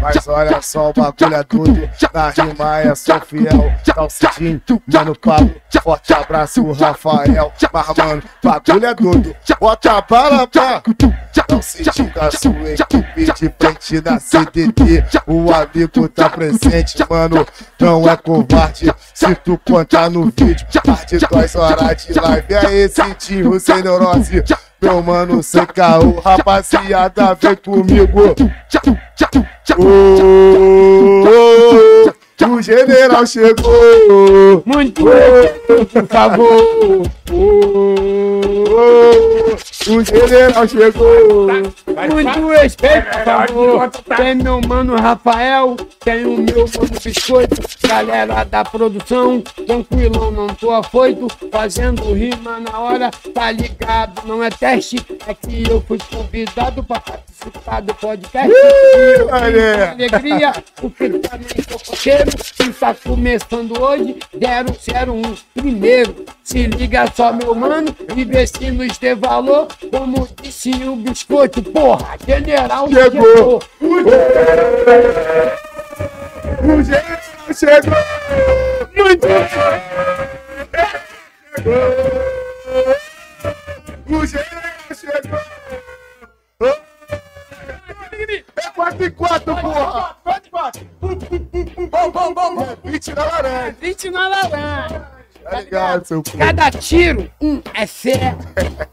Mas 0.00 0.28
olha 0.28 0.62
só, 0.62 0.90
o 0.90 0.92
bagulho 0.92 1.34
é 1.34 1.42
tudo. 1.42 1.90
Na 2.12 2.30
rima 2.30 2.78
é 2.78 2.94
só 2.94 3.20
fiel. 3.20 3.72
Tá 3.84 4.04
o 4.04 4.10
Cidinho, 4.10 4.62
mano 4.86 5.14
Pablo. 5.16 5.54
Forte 5.82 6.12
abraço, 6.12 6.72
Rafael. 6.72 7.52
Mas, 7.72 7.96
mano, 7.96 8.22
bagulho 8.42 8.86
é 8.86 8.94
tudo. 8.94 9.36
Bota 9.60 9.92
a 9.92 10.00
bala 10.02 10.46
pra. 10.46 10.80
Tá 10.80 12.30
sua 12.30 12.70
equipe 12.70 13.24
de 13.24 13.54
frente 13.58 14.00
na 14.04 14.20
CDT. 14.20 15.04
O 15.26 15.52
amigo 15.52 16.08
tá 16.08 16.28
presente, 16.28 17.04
mano. 17.08 17.46
Não 17.80 18.08
é 18.08 18.16
covarde. 18.16 18.92
Se 19.18 19.34
tu 19.34 19.58
contar 19.58 20.08
no 20.08 20.26
vídeo, 20.26 20.64
parte 20.86 21.18
duas 21.18 21.56
horas 21.56 22.06
de 22.06 22.12
live. 22.12 22.54
É 22.54 22.84
esse 22.84 23.14
tio 23.14 23.58
sem 23.58 23.82
neurose. 23.82 24.44
Meu 24.80 25.02
mano, 25.02 25.42
sem 25.42 25.66
caô, 25.66 26.20
rapaziada, 26.20 27.34
vem 27.34 27.56
comigo. 27.56 28.36
Ô, 29.76 31.07
o 32.50 32.62
general 32.62 33.26
chegou. 33.26 34.62
Muito 34.64 35.04
bem, 35.04 35.54
por 35.66 36.06
favor! 36.06 37.02
O 39.88 40.04
general 40.04 40.68
chegou. 40.68 41.48
Muito 42.12 42.48
respeito, 42.48 43.06
por 43.10 43.24
favor! 43.24 43.90
Tem 44.16 44.34
meu 44.34 44.60
mano 44.60 44.96
Rafael, 44.96 45.76
tem 46.00 46.24
o 46.24 46.38
meu 46.38 46.66
mano 46.66 47.00
Biscoito, 47.02 47.56
galera 47.86 48.44
da 48.44 48.64
produção, 48.64 49.40
tranquilão, 49.40 50.30
não 50.30 50.46
tô 50.48 50.70
afoito, 50.72 51.28
fazendo 51.50 52.12
rima 52.12 52.60
na 52.60 52.78
hora, 52.78 53.10
tá 53.32 53.50
ligado? 53.50 54.26
Não 54.26 54.42
é 54.44 54.50
teste, 54.50 54.96
é 55.26 55.34
que 55.34 55.68
eu 55.68 55.82
fui 55.86 55.98
convidado 56.10 56.82
pra 56.84 57.00
participar 57.00 57.80
do 57.80 57.94
podcast. 57.94 58.52
Com 59.28 59.34
alegria, 59.34 60.52
porque 60.76 61.08
também 61.10 61.48
sou 61.68 61.78
cocheiro, 61.78 62.30
e 62.30 62.37
tá 62.78 62.94
começando 62.94 63.82
hoje 63.82 64.16
001. 64.34 65.34
Primeiro, 65.54 66.24
se 66.42 66.66
liga 66.66 67.10
só, 67.14 67.32
meu 67.32 67.54
mano, 67.54 67.94
e 68.16 68.24
vê 68.24 68.46
se 68.46 68.70
nos 68.70 68.96
dê 68.98 69.14
valor, 69.14 69.66
como 69.90 70.28
disse 70.40 70.70
o 70.84 70.96
biscoito, 70.96 71.62
porra, 71.62 72.16
general 72.26 72.88
Chegou. 72.88 73.62
O 73.80 74.00
general 74.00 74.68
chegou. 77.54 77.96
Muito 78.94 79.26
O 84.06 84.26
general 84.26 84.62
chegou. 84.94 85.48
É 88.56 88.70
4 88.70 89.04
e 89.04 89.10
4, 89.10 89.56
porra. 89.56 90.16
Bom, 91.90 92.10
bom, 92.10 92.34
bom, 92.34 92.56
bom. 92.56 92.76
20 92.84 93.14
na 93.14 93.24
laranja. 93.24 93.76
20 93.80 94.10
na 94.10 94.28
laranja. 94.28 95.18
Tá 95.42 95.60
ligado, 95.60 96.04
seu 96.04 96.22
cu. 96.22 96.36
Cada 96.36 96.70
tiro, 96.70 97.30
um 97.40 97.62
é 97.72 97.86
fé, 97.86 98.36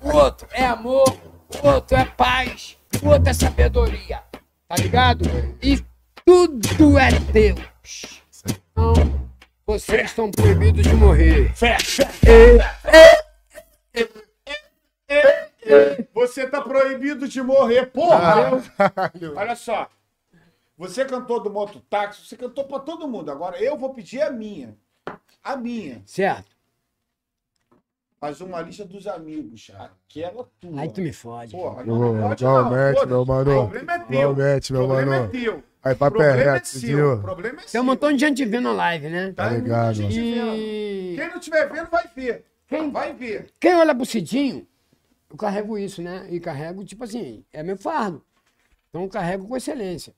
o 0.02 0.16
outro 0.16 0.48
é 0.52 0.66
amor, 0.66 1.18
o 1.62 1.68
outro 1.68 1.98
é 1.98 2.06
paz, 2.06 2.78
o 3.02 3.10
outro 3.10 3.30
é 3.30 3.34
sabedoria. 3.34 4.22
Tá 4.68 4.76
ligado? 4.78 5.30
E 5.62 5.84
tudo 6.24 6.98
é 6.98 7.12
Deus. 7.12 8.22
Então, 8.48 8.94
vocês 9.66 10.06
estão 10.06 10.32
proibidos 10.32 10.84
de 10.84 10.94
morrer. 10.94 11.52
Fé, 11.56 11.78
fé. 11.80 13.25
Você 16.14 16.48
tá 16.48 16.62
proibido 16.62 17.28
de 17.28 17.42
morrer, 17.42 17.88
porra! 17.88 18.62
Caralho. 18.78 19.34
Olha 19.36 19.56
só. 19.56 19.90
Você 20.78 21.06
cantou 21.06 21.40
do 21.42 21.50
mototáxi, 21.50 22.26
você 22.26 22.36
cantou 22.36 22.66
pra 22.66 22.80
todo 22.80 23.08
mundo. 23.08 23.32
Agora 23.32 23.62
eu 23.62 23.78
vou 23.78 23.94
pedir 23.94 24.22
a 24.22 24.30
minha. 24.30 24.76
A 25.44 25.56
minha. 25.56 26.02
Certo? 26.06 26.54
Faz 28.20 28.42
uma 28.42 28.62
lista 28.62 28.86
dos 28.86 29.08
amigos. 29.08 29.70
Aquela 29.78 30.48
tua. 30.60 30.82
Aí 30.82 30.90
tu 30.90 31.02
me 31.02 31.14
fode. 31.14 31.52
Porra, 31.52 31.84
não 31.84 31.98
pode 32.22 32.44
Igualmente, 32.44 33.00
não. 33.02 33.08
meu 33.08 33.22
O 33.22 33.26
mano. 33.26 33.46
problema 33.54 33.94
é 33.94 34.00
teu. 34.00 34.20
Igualmente, 34.20 34.74
meu 34.74 34.84
O 34.84 34.88
problema 34.88 35.12
mano. 35.12 35.26
é 35.26 35.28
teu. 35.42 35.64
Aí, 35.84 35.94
O 35.94 35.98
papo 35.98 36.18
é 36.22 36.26
problema 36.30 36.50
é 36.50 36.54
reto, 36.54 36.68
seu. 36.68 37.14
O 37.14 37.22
problema 37.22 37.56
é 37.58 37.62
Tem 37.62 37.68
seu. 37.68 37.82
um 37.82 37.86
montão 37.86 38.12
de 38.12 38.18
gente 38.20 38.44
vendo 38.46 38.68
a 38.70 38.74
live, 38.74 39.10
né? 39.10 39.34
Tá 39.34 39.50
Tem 39.50 39.60
ligado, 39.60 39.96
muita 39.98 40.12
gente 40.12 40.34
vendo. 40.34 40.56
E 40.56 41.16
Quem 41.18 41.30
não 41.30 41.38
estiver 41.38 41.70
vendo, 41.72 41.90
vai 41.92 42.08
ver. 42.16 42.46
Quem- 42.68 42.92
Vai 42.92 43.14
ver. 43.14 43.54
quem 43.60 43.76
olha 43.76 43.94
pro 43.94 44.06
Cidinho, 44.06 44.66
eu 45.30 45.38
carrego 45.38 45.78
isso, 45.78 46.02
né? 46.02 46.28
E 46.30 46.40
carrego, 46.40 46.84
tipo 46.84 47.04
assim, 47.04 47.44
é 47.52 47.64
meu 47.64 47.78
fardo. 47.78 48.24
Então 48.90 49.04
eu 49.04 49.10
carrego 49.10 49.48
com 49.48 49.58
excelência. 49.58 50.16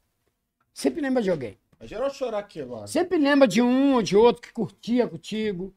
Sempre 0.73 1.01
lembra 1.01 1.23
de 1.23 1.31
alguém. 1.31 1.57
Vai 1.79 1.87
geral 1.87 2.09
chorar 2.09 2.39
aqui 2.39 2.61
agora. 2.61 2.87
Sempre 2.87 3.17
lembra 3.17 3.47
de 3.47 3.61
um 3.61 3.95
ou 3.95 4.01
de 4.01 4.15
outro 4.15 4.41
que 4.41 4.51
curtia 4.51 5.07
contigo, 5.07 5.73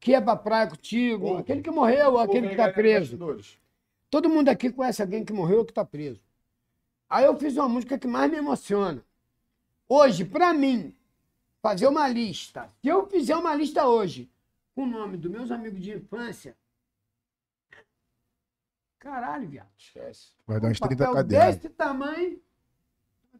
que 0.00 0.10
ia 0.10 0.20
pra 0.20 0.36
praia 0.36 0.66
contigo, 0.66 1.32
Ô, 1.32 1.36
aquele 1.38 1.62
que 1.62 1.70
morreu, 1.70 2.18
aquele 2.18 2.48
que 2.48 2.56
tá 2.56 2.72
preso. 2.72 3.18
Todo 4.10 4.28
mundo 4.28 4.48
aqui 4.48 4.70
conhece 4.70 5.02
alguém 5.02 5.24
que 5.24 5.32
morreu 5.32 5.58
ou 5.58 5.64
que 5.64 5.72
tá 5.72 5.84
preso. 5.84 6.20
Aí 7.08 7.24
eu 7.24 7.36
fiz 7.38 7.56
uma 7.56 7.68
música 7.68 7.98
que 7.98 8.06
mais 8.06 8.30
me 8.30 8.38
emociona. 8.38 9.02
Hoje, 9.88 10.24
pra 10.24 10.52
mim, 10.52 10.94
fazer 11.62 11.86
uma 11.86 12.08
lista. 12.08 12.68
Se 12.82 12.88
eu 12.88 13.06
fizer 13.06 13.36
uma 13.36 13.54
lista 13.54 13.86
hoje 13.86 14.30
com 14.74 14.82
o 14.82 14.86
nome 14.86 15.16
dos 15.16 15.30
meus 15.30 15.50
amigos 15.50 15.80
de 15.80 15.92
infância. 15.92 16.56
Caralho, 19.04 19.46
viado. 19.46 19.68
Esquece. 19.76 20.28
Vai 20.46 20.58
dar 20.58 20.68
uns 20.68 20.80
Um 20.80 20.86
30 20.86 21.04
papel 21.04 21.14
cadernos. 21.14 21.56
Desse 21.56 21.68
tamanho. 21.68 22.40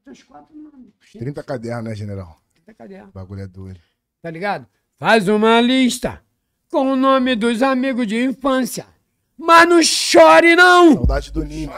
Tem 0.04 0.12
uns 0.12 0.22
quatro 0.22 0.54
nomes. 0.54 0.92
30 1.18 1.42
cadernos, 1.42 1.84
né, 1.84 1.94
general? 1.94 2.38
30 2.52 2.74
cadernos. 2.74 3.08
O 3.08 3.12
bagulho 3.12 3.40
é 3.40 3.46
doido. 3.46 3.80
Tá 4.20 4.30
ligado? 4.30 4.66
Faz 4.98 5.26
uma 5.26 5.58
lista 5.62 6.22
com 6.70 6.92
o 6.92 6.96
nome 6.96 7.34
dos 7.34 7.62
amigos 7.62 8.06
de 8.06 8.22
infância. 8.22 8.86
Mas 9.38 9.66
não 9.66 9.82
chore, 9.82 10.54
não! 10.54 10.92
Saudade 10.96 11.32
do 11.32 11.42
Ninho. 11.42 11.72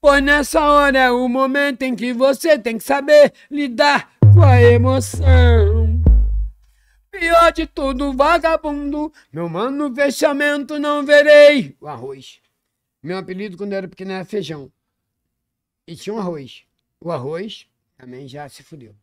Pois 0.00 0.22
nessa 0.22 0.60
hora 0.60 0.98
é 0.98 1.10
o 1.12 1.28
momento 1.28 1.82
em 1.82 1.94
que 1.94 2.12
você 2.12 2.58
tem 2.58 2.76
que 2.76 2.84
saber 2.84 3.32
lidar 3.48 4.10
com 4.34 4.42
a 4.42 4.60
emoção. 4.60 6.02
Pior 7.08 7.52
de 7.52 7.66
tudo, 7.66 8.12
vagabundo, 8.12 9.12
meu 9.32 9.48
mano, 9.48 9.94
fechamento 9.94 10.78
não 10.80 11.06
verei. 11.06 11.76
O 11.80 11.86
arroz. 11.86 12.43
Meu 13.04 13.18
apelido 13.18 13.58
quando 13.58 13.72
eu 13.72 13.76
era 13.76 13.86
pequeno 13.86 14.12
era 14.12 14.24
feijão. 14.24 14.72
E 15.86 15.94
tinha 15.94 16.14
um 16.14 16.18
arroz. 16.18 16.62
O 16.98 17.12
arroz 17.12 17.66
também 17.98 18.26
já 18.26 18.48
se 18.48 18.62
fudeu. 18.62 18.94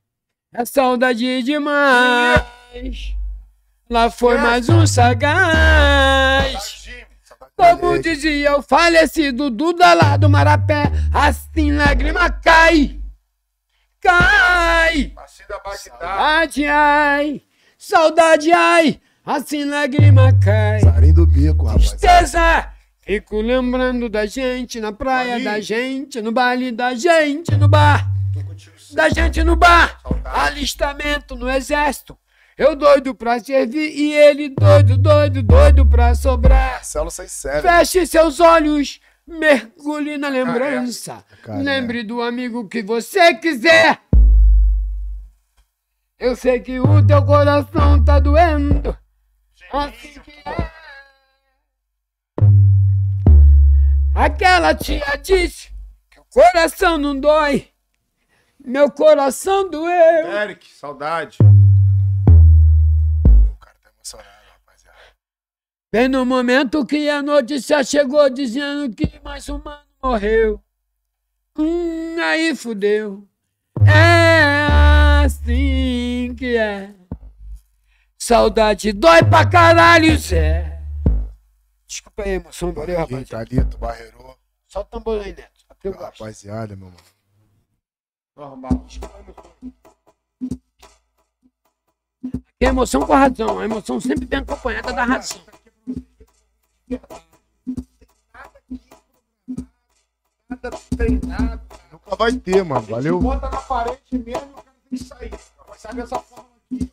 É 0.52 0.66
saudade 0.66 1.44
demais. 1.44 3.16
Lá 3.88 4.10
foi 4.10 4.40
mais 4.40 4.68
um 4.70 4.88
sagaz. 4.88 6.90
Como 7.56 8.02
dizia 8.02 8.58
o 8.58 8.64
falecido 8.64 9.52
Duda 9.52 9.94
lá 9.94 10.18
do 10.18 10.28
Marapé, 10.28 10.92
assim 11.14 11.72
lágrima 11.72 12.28
cai, 12.32 13.00
cai. 14.00 15.14
Saudade, 15.78 16.66
ai, 16.66 17.42
saudade, 17.78 18.52
ai, 18.52 19.00
assim 19.24 19.64
lágrima 19.64 20.32
cai. 20.44 20.80
Sarinho 20.80 21.14
do 21.14 21.28
bico, 21.28 21.66
rapaz. 21.66 21.92
Tristeza, 21.92 22.71
fico 23.02 23.42
lembrando 23.42 24.08
da 24.10 24.26
gente 24.26 24.80
na 24.80 24.92
praia, 24.92 25.36
Ali. 25.36 25.44
da 25.44 25.60
gente 25.60 26.22
no 26.22 26.32
baile, 26.32 26.72
da 26.72 26.94
gente 26.94 27.56
no 27.58 27.68
bar, 27.68 28.08
da 28.94 29.10
gente 29.10 29.44
no 29.44 29.56
bar, 29.56 30.00
alistamento 30.24 31.36
no 31.36 31.50
exército. 31.50 32.18
Eu 32.58 32.76
doido 32.76 33.16
pra 33.16 33.40
servir 33.40 33.90
e 33.90 34.14
ele 34.14 34.50
doido, 34.50 34.98
doido, 34.98 35.42
doido 35.42 35.86
pra 35.86 36.14
sobrar. 36.14 36.74
Marcelo 36.74 37.10
sério. 37.10 37.62
Feche 37.62 38.06
seus 38.06 38.40
olhos, 38.40 39.00
mergulhe 39.26 40.18
na 40.18 40.30
lembrança. 40.30 41.24
Careca. 41.42 41.64
Lembre 41.64 42.04
do 42.04 42.22
amigo 42.22 42.68
que 42.68 42.84
você 42.84 43.34
quiser. 43.34 44.00
Eu 46.20 46.36
sei 46.36 46.60
que 46.60 46.80
o 46.80 47.04
teu 47.08 47.26
coração 47.26 48.04
tá 48.04 48.20
doendo. 48.20 48.96
Assim 49.72 50.20
que 50.20 50.32
é. 50.46 50.71
Aquela 54.14 54.76
tia 54.76 55.16
disse 55.16 55.70
que 56.10 56.20
o 56.20 56.26
coração 56.26 56.98
não 56.98 57.18
dói. 57.18 57.70
Meu 58.64 58.92
coração 58.92 59.70
doeu. 59.70 60.32
Eric, 60.32 60.70
saudade. 60.74 61.38
O 61.42 61.46
cara 63.56 63.76
tá 63.82 63.90
emocionado, 63.96 64.30
rapaziada. 64.52 64.98
Bem 65.92 66.10
no 66.10 66.26
momento 66.26 66.86
que 66.86 67.10
a 67.10 67.22
notícia 67.22 67.82
chegou 67.84 68.30
dizendo 68.30 68.94
que 68.94 69.20
mais 69.24 69.48
um 69.48 69.62
mano 69.64 69.82
morreu. 70.04 70.62
Hum, 71.58 72.18
aí 72.22 72.54
fudeu. 72.56 73.26
É 73.88 74.68
assim 75.26 76.36
que 76.38 76.58
é. 76.58 76.94
Saudade 78.18 78.92
dói 78.92 79.24
pra 79.24 79.46
caralho, 79.46 80.18
Zé. 80.18 80.81
Desculpa 81.92 82.24
aí, 82.24 82.30
emoção. 82.36 82.72
Valeu, 82.72 82.98
rapaziada. 82.98 83.46
Thalito, 83.46 83.78
Barreiro. 83.78 84.38
Só 84.66 84.80
o 84.80 84.86
tambor 84.86 85.20
aí, 85.20 85.36
Neto. 85.36 85.66
Até 85.68 85.90
gosto. 85.90 86.22
Rapaziada, 86.24 86.74
meu 86.74 86.86
mano. 86.86 86.98
Normal. 88.34 88.86
Tem 92.58 92.70
emoção 92.70 93.06
com 93.06 93.12
a 93.12 93.18
razão. 93.18 93.60
A 93.60 93.66
emoção 93.66 94.00
sempre 94.00 94.26
vem 94.26 94.40
acompanhada 94.40 94.94
da 94.94 95.04
razão. 95.04 95.42
Nada 100.48 100.72
treinado. 100.96 101.62
Nunca 101.92 102.16
vai 102.16 102.32
ter, 102.32 102.64
mano. 102.64 102.88
Valeu. 102.88 103.20
Bota 103.20 103.50
na 103.50 103.62
parede 103.64 104.18
mesmo 104.18 104.30
e 104.30 104.32
o 104.32 104.64
cara 104.64 104.76
tem 104.90 104.98
que 104.98 105.04
sair. 105.04 105.32
Vai 105.68 105.78
sair 105.78 105.96
dessa 105.96 106.20
forma 106.20 106.50
aqui. 106.72 106.90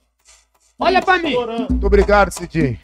Olha 0.77 1.01
pra 1.01 1.19
mim. 1.19 1.37
Muito 1.71 1.87
obrigado, 1.87 2.33
Cidinho. 2.33 2.81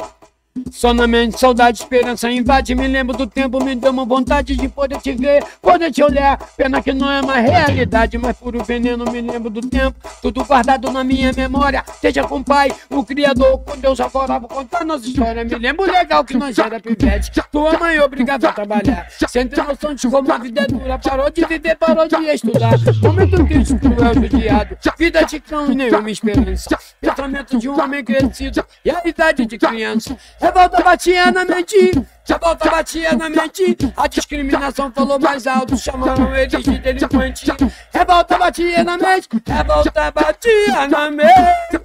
Só 0.70 0.94
na 0.94 1.08
mente, 1.08 1.38
saudade, 1.38 1.80
esperança 1.80 2.30
invade. 2.30 2.76
Me 2.76 2.86
lembro 2.86 3.16
do 3.16 3.26
tempo, 3.26 3.62
me 3.62 3.74
deu 3.74 3.90
uma 3.90 4.04
vontade 4.04 4.54
de 4.54 4.68
poder 4.68 5.00
te 5.00 5.12
ver, 5.12 5.42
poder 5.60 5.90
te 5.90 6.00
olhar. 6.00 6.38
Pena 6.56 6.80
que 6.80 6.92
não 6.92 7.10
é 7.10 7.20
mais 7.22 7.44
realidade, 7.44 8.16
mas 8.18 8.36
puro 8.36 8.62
veneno. 8.62 9.04
Me 9.10 9.20
lembro 9.20 9.50
do 9.50 9.60
tempo, 9.60 9.98
tudo 10.22 10.44
guardado 10.44 10.92
na 10.92 11.02
minha 11.02 11.32
memória. 11.32 11.82
Seja 12.00 12.22
com 12.22 12.36
o 12.36 12.44
pai, 12.44 12.72
o 12.88 13.04
Criador, 13.04 13.58
com 13.64 13.76
Deus. 13.76 13.98
Agora 13.98 14.38
vou 14.38 14.48
contar 14.48 14.84
nossa 14.84 15.04
história. 15.06 15.44
Me 15.44 15.56
lembro 15.56 15.90
legal 15.90 16.24
que 16.24 16.36
nós 16.36 16.56
era 16.56 16.78
pivete. 16.78 17.32
Tua 17.50 17.76
mãe 17.76 17.98
obrigava 17.98 18.48
a 18.48 18.52
trabalhar. 18.52 19.08
Sem 19.26 19.48
ter 19.48 19.64
noção 19.64 19.92
de 19.92 20.08
como 20.08 20.32
a 20.32 20.38
vida 20.38 20.62
é 20.62 20.66
dura. 20.68 20.98
Parou 20.98 21.30
de 21.30 21.44
viver, 21.46 21.76
parou 21.76 22.06
de 22.06 22.16
estudar. 22.32 22.74
Momento 23.02 23.44
crítico, 23.44 23.80
cruel, 23.90 24.14
judiado. 24.14 24.78
Vida 24.96 25.24
de 25.24 25.40
cão 25.40 25.72
e 25.72 25.74
nenhuma 25.74 26.10
esperança. 26.10 26.78
Pensamento 27.00 27.58
de 27.58 27.68
um 27.68 27.80
homem 27.80 28.04
crescido 28.04 28.64
e 28.84 28.90
a 28.90 29.02
idade 29.04 29.46
de 29.46 29.58
criança. 29.58 30.16
Revolta 30.44 30.82
batia 30.82 31.30
na 31.32 31.42
mente, 31.42 32.06
revolta 32.26 32.70
batia 32.70 33.12
na 33.16 33.30
mente. 33.30 33.78
A 33.96 34.06
discriminação 34.06 34.92
falou 34.92 35.18
mais 35.18 35.46
alto, 35.46 35.74
chamaram 35.74 36.36
eles 36.36 36.62
de 36.62 36.78
delinquente. 36.80 37.46
Revolta 37.90 38.36
batia 38.36 38.84
na 38.84 38.98
mente, 38.98 39.26
revolta 39.46 40.10
batia 40.10 40.86
na 40.86 41.10
mente. 41.10 41.80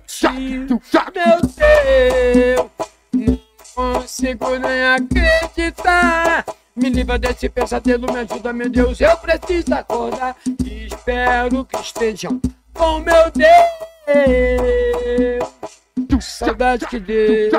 Meu 1.16 1.40
Deus, 1.40 2.70
não 3.14 3.40
consigo 3.74 4.60
nem 4.60 4.84
acreditar. 4.88 6.44
Me 6.76 6.90
livra 6.90 7.18
desse 7.18 7.48
pesadelo, 7.48 8.12
me 8.12 8.20
ajuda, 8.20 8.52
meu 8.52 8.70
Deus. 8.70 9.00
Eu 9.00 9.16
preciso 9.16 9.74
acordar 9.74 10.36
espero 10.66 11.64
que 11.64 11.78
estejam 11.78 12.42
com 12.74 13.00
meu 13.00 13.32
Deus. 13.32 13.80
Saudade 16.22 16.86
que 16.88 17.00
deu, 17.00 17.52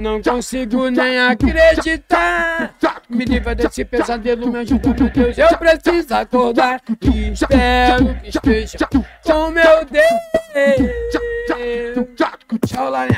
não 0.00 0.22
consigo 0.22 0.88
nem 0.90 1.18
acreditar. 1.18 2.74
Me 3.08 3.24
livra 3.24 3.54
desse 3.54 3.84
pesadelo, 3.84 4.50
me 4.50 4.58
ajuda, 4.58 4.88
meu 4.88 5.10
Deus. 5.10 5.38
Eu 5.38 5.58
preciso 5.58 6.14
acordar 6.14 6.80
e 7.02 7.32
espero 7.32 8.14
que 8.20 8.28
esteja 8.28 8.88
com 9.22 9.50
meu 9.50 9.84
Deus. 9.84 10.06
Tchau, 12.66 12.90
né? 12.90 13.08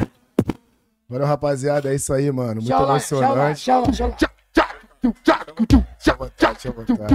Valeu, 1.08 1.26
rapaziada. 1.26 1.90
É 1.90 1.94
isso 1.94 2.12
aí, 2.12 2.30
mano. 2.30 2.56
Muito 2.56 2.66
Tchau, 2.66 2.78
tchau, 2.78 2.88
emocionante. 2.88 3.64
tchau, 3.64 3.90
tchau, 3.90 4.08
lá. 4.08 4.16
Deixa 5.00 6.10
eu 6.10 6.16
botar, 6.16 6.52
deixa 6.52 6.68
eu 6.68 6.72
botar. 6.74 7.08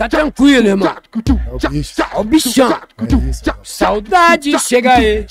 Tá 0.00 0.08
tranquilo, 0.08 0.66
irmão. 0.66 0.88
É 0.88 1.66
o 1.66 1.68
bicho. 1.68 2.02
Ó 2.14 2.20
o 2.22 2.24
bichão. 2.24 2.72
É 2.72 3.28
isso. 3.28 3.42
Saudade 3.62 4.58
chega 4.58 4.94
aí. 4.94 5.26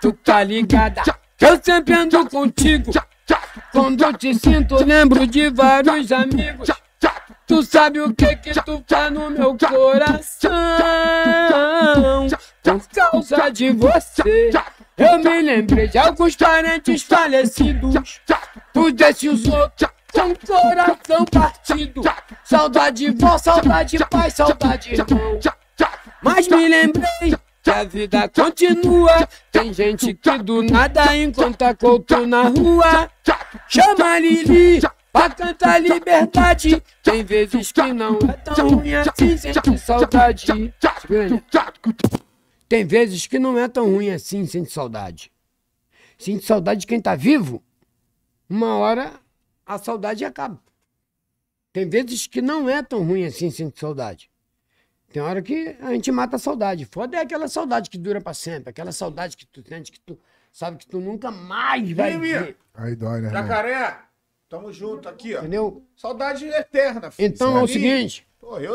Tu 0.00 0.12
tá 0.12 0.44
ligada? 0.44 1.02
Eu 1.40 1.60
sempre 1.60 1.94
ando 1.94 2.24
contigo. 2.30 2.92
Quando 3.72 4.12
te 4.12 4.32
sinto, 4.32 4.76
lembro 4.84 5.26
de 5.26 5.50
vários 5.50 6.12
amigos. 6.12 6.70
Tu 7.48 7.64
sabe 7.64 8.00
o 8.00 8.14
que 8.14 8.36
que 8.36 8.62
tu 8.62 8.80
faz 8.88 9.12
no 9.12 9.28
meu 9.28 9.58
coração? 9.58 10.52
Por 12.62 12.88
causa 12.94 13.50
de 13.50 13.72
você, 13.72 14.52
eu 14.96 15.18
me 15.18 15.42
lembrei 15.42 15.88
de 15.88 15.98
alguns 15.98 16.36
parentes 16.36 17.02
falecidos. 17.02 18.20
Tu 18.72 18.92
desse 18.92 19.28
os 19.28 19.44
outros 19.46 19.90
com 20.12 20.34
coração 20.34 21.24
partido. 21.24 22.02
Saudade 22.44 23.10
vó, 23.10 23.38
saudade 23.38 23.98
pai, 24.10 24.30
saudade 24.30 24.92
irmão. 24.92 25.38
Mas 26.22 26.48
me 26.48 26.68
lembrei 26.68 27.36
que 27.62 27.70
a 27.70 27.84
vida 27.84 28.28
continua. 28.28 29.28
Tem 29.50 29.72
gente 29.72 30.14
que 30.14 30.38
do 30.38 30.62
nada 30.62 31.16
encontra 31.16 31.74
couto 31.74 32.26
na 32.26 32.42
rua. 32.42 33.10
Chama 33.68 34.18
Lili 34.18 34.80
pra 35.12 35.30
cantar 35.30 35.80
liberdade. 35.80 36.82
Tem 37.02 37.24
vezes 37.24 37.72
que 37.72 37.92
não 37.92 38.18
é 38.18 38.32
tão 38.32 38.68
ruim 38.68 38.94
assim, 38.94 39.36
sente 39.36 39.78
saudade. 39.78 40.74
Tem 42.68 42.84
vezes 42.84 43.26
que 43.26 43.38
não 43.38 43.58
é 43.58 43.68
tão 43.68 43.86
ruim 43.86 44.10
assim, 44.10 44.46
sente 44.46 44.70
saudade. 44.70 45.30
Sente 46.18 46.44
saudade 46.44 46.80
de 46.80 46.86
quem 46.86 47.00
tá 47.00 47.14
vivo. 47.14 47.62
Uma 48.48 48.76
hora 48.76 49.12
a 49.74 49.78
saudade 49.78 50.24
acaba. 50.24 50.60
Tem 51.72 51.88
vezes 51.88 52.26
que 52.26 52.42
não 52.42 52.68
é 52.68 52.82
tão 52.82 53.04
ruim 53.04 53.24
assim, 53.24 53.50
sente 53.50 53.78
saudade. 53.78 54.28
Tem 55.12 55.22
hora 55.22 55.40
que 55.40 55.76
a 55.80 55.92
gente 55.92 56.10
mata 56.10 56.34
a 56.36 56.38
saudade. 56.40 56.84
Foda 56.84 57.16
é 57.16 57.20
aquela 57.20 57.46
saudade 57.46 57.88
que 57.88 57.96
dura 57.96 58.20
pra 58.20 58.34
sempre. 58.34 58.70
Aquela 58.70 58.90
saudade 58.90 59.36
que 59.36 59.46
tu 59.46 59.62
sente 59.66 59.92
que 59.92 60.00
tu 60.00 60.18
sabe 60.52 60.76
que 60.76 60.86
tu 60.86 61.00
nunca 61.00 61.30
mais 61.30 61.88
vai 61.92 62.18
ver. 62.18 62.56
Aí 62.74 62.96
dói, 62.96 63.20
né? 63.20 63.30
Jacaré, 63.30 63.98
tamo 64.48 64.72
junto 64.72 65.08
aqui, 65.08 65.36
ó. 65.36 65.38
Entendeu? 65.38 65.84
Saudade 65.96 66.46
eterna, 66.46 67.10
filho. 67.12 67.26
Então 67.26 67.56
é 67.56 67.62
o 67.62 67.68
seguinte, 67.68 68.26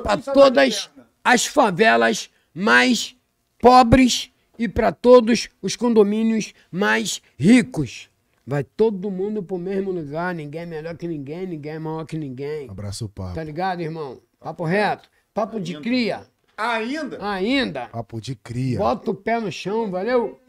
para 0.02 0.18
todas 0.18 0.86
eterna. 0.86 1.10
as 1.24 1.46
favelas 1.46 2.30
mais 2.54 3.18
pobres 3.60 4.32
e 4.58 4.70
para 4.70 4.94
todos 4.94 5.50
os 5.62 5.76
condomínios 5.76 6.54
mais 6.72 7.22
ricos. 7.38 8.10
Vai 8.46 8.64
todo 8.64 9.10
mundo 9.10 9.42
pro 9.42 9.58
mesmo 9.58 9.92
lugar, 9.92 10.34
ninguém 10.36 10.62
é 10.62 10.66
melhor 10.66 10.96
que 10.96 11.08
ninguém, 11.08 11.48
ninguém 11.48 11.74
é 11.74 11.80
maior 11.80 12.06
que 12.06 12.18
ninguém. 12.18 12.70
Abraço 12.70 13.06
o 13.06 13.10
papo. 13.10 13.34
Tá 13.36 13.44
ligado, 13.44 13.82
irmão? 13.82 14.22
Papo 14.40 14.64
reto, 14.64 15.10
papo 15.34 15.60
de 15.60 15.80
cria. 15.82 16.28
Ainda? 16.56 17.18
Ainda, 17.28 17.88
Papo 17.88 18.22
de 18.22 18.36
cria. 18.36 18.78
bota 18.78 19.12
o 19.12 19.16
pé 19.16 19.40
no 19.40 19.52
chão, 19.52 19.90
valeu? 19.90 20.40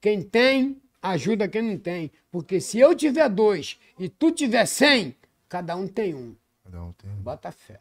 Quem 0.00 0.20
tem, 0.20 0.76
ajuda 1.00 1.48
quem 1.48 1.62
não 1.62 1.78
tem. 1.78 2.10
Porque 2.30 2.60
se 2.60 2.78
eu 2.78 2.94
tiver 2.94 3.28
dois 3.30 3.78
e 3.98 4.08
tu 4.08 4.30
tiver 4.32 4.66
cem, 4.66 5.14
cada 5.48 5.74
um 5.76 5.86
tem 5.86 6.14
um. 6.14 6.34
Cada 6.64 6.82
um 6.82 6.92
tem- 6.92 7.10
Bota 7.22 7.50
fé. 7.52 7.80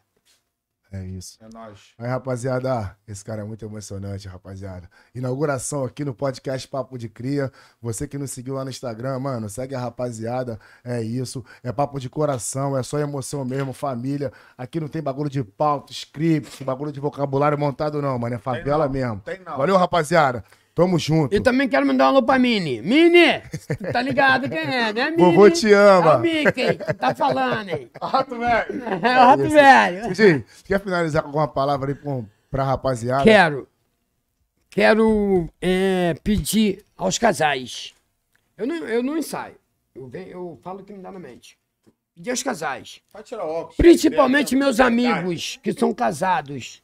É 0.95 1.03
isso. 1.03 1.37
É 1.41 1.49
nóis. 1.53 1.93
Aí, 1.97 2.07
rapaziada, 2.07 2.95
esse 3.05 3.23
cara 3.23 3.41
é 3.41 3.45
muito 3.45 3.65
emocionante, 3.65 4.27
rapaziada. 4.29 4.89
Inauguração 5.13 5.83
aqui 5.83 6.05
no 6.05 6.13
podcast 6.13 6.65
Papo 6.67 6.97
de 6.97 7.09
Cria. 7.09 7.51
Você 7.81 8.07
que 8.07 8.17
nos 8.17 8.31
seguiu 8.31 8.53
lá 8.53 8.63
no 8.63 8.69
Instagram, 8.69 9.19
mano, 9.19 9.49
segue 9.49 9.75
a 9.75 9.79
rapaziada. 9.79 10.57
É 10.83 11.01
isso. 11.01 11.43
É 11.61 11.71
papo 11.71 11.99
de 11.99 12.09
coração, 12.09 12.77
é 12.77 12.83
só 12.83 12.97
emoção 12.97 13.43
mesmo, 13.43 13.73
família. 13.73 14.31
Aqui 14.57 14.79
não 14.79 14.87
tem 14.87 15.01
bagulho 15.01 15.29
de 15.29 15.43
pauta, 15.43 15.91
script, 15.91 16.63
bagulho 16.63 16.93
de 16.93 16.99
vocabulário 17.01 17.57
montado, 17.57 18.01
não, 18.01 18.17
mano. 18.17 18.35
É 18.35 18.39
favela 18.39 18.85
não, 18.85 18.93
mesmo. 18.93 19.19
tem 19.19 19.39
não. 19.39 19.57
Valeu, 19.57 19.75
rapaziada. 19.75 20.43
Tamo 20.75 20.99
junto. 20.99 21.33
E 21.33 21.39
também 21.39 21.69
quero 21.69 21.87
mandar 21.87 22.03
um 22.03 22.07
alô 22.09 22.23
pra 22.23 22.37
Mini. 22.37 22.81
Mini! 22.81 23.39
Tu 23.49 23.77
tá 23.93 24.01
ligado 24.01 24.49
quem 24.49 24.59
é, 24.59 24.91
né, 24.91 25.09
Mini? 25.09 25.23
Vovô 25.23 25.49
te 25.49 25.71
ama. 25.71 26.11
É 26.11 26.17
o 26.17 26.19
Mickey 26.19 26.77
que 26.77 26.93
tá 26.93 27.15
falando 27.15 27.69
aí. 27.69 27.89
Rato 28.01 28.37
velho. 28.37 28.83
É 29.01 29.17
o 29.17 29.25
rato 29.25 29.49
velho. 29.49 30.15
Cid, 30.15 30.45
quer 30.65 30.81
finalizar 30.81 31.21
com 31.21 31.29
alguma 31.29 31.47
palavra 31.47 31.91
aí 31.91 31.95
pra, 31.95 32.21
pra 32.51 32.63
rapaziada? 32.65 33.23
Quero. 33.23 33.69
Quero 34.69 35.49
é, 35.61 36.13
pedir 36.21 36.83
aos 36.97 37.17
casais. 37.17 37.93
Eu 38.57 38.67
não, 38.67 38.75
eu 38.75 39.01
não 39.01 39.17
ensaio. 39.17 39.55
Eu, 39.95 40.07
venho, 40.09 40.27
eu 40.27 40.59
falo 40.61 40.81
o 40.81 40.83
que 40.83 40.91
me 40.91 41.01
dá 41.01 41.09
na 41.09 41.19
mente. 41.19 41.57
Pedir 42.13 42.31
aos 42.31 42.43
casais. 42.43 43.01
Vai 43.13 43.23
tirar 43.23 43.45
óculos. 43.45 43.77
Principalmente 43.77 44.49
Verdade. 44.49 44.57
meus 44.57 44.79
amigos 44.81 45.57
que 45.63 45.71
são 45.71 45.93
casados. 45.93 46.83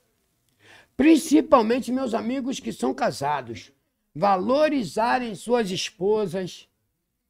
Principalmente 0.96 1.92
meus 1.92 2.14
amigos 2.14 2.62
que 2.62 2.72
são 2.72 2.94
casados. 2.94 3.74
Valorizarem 4.14 5.36
suas 5.36 5.72
esposas, 5.72 6.68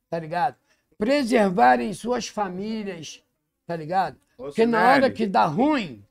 tá 0.10 0.19
ligado? 0.19 0.56
Preservarem 0.98 1.93
suas 1.93 2.27
famílias, 2.27 3.24
tá 3.66 3.76
ligado? 3.76 4.18
Porque 4.38 4.66
na 4.66 4.90
hora 4.90 5.11
que 5.11 5.27
dá 5.27 5.45
ruim, 5.45 6.03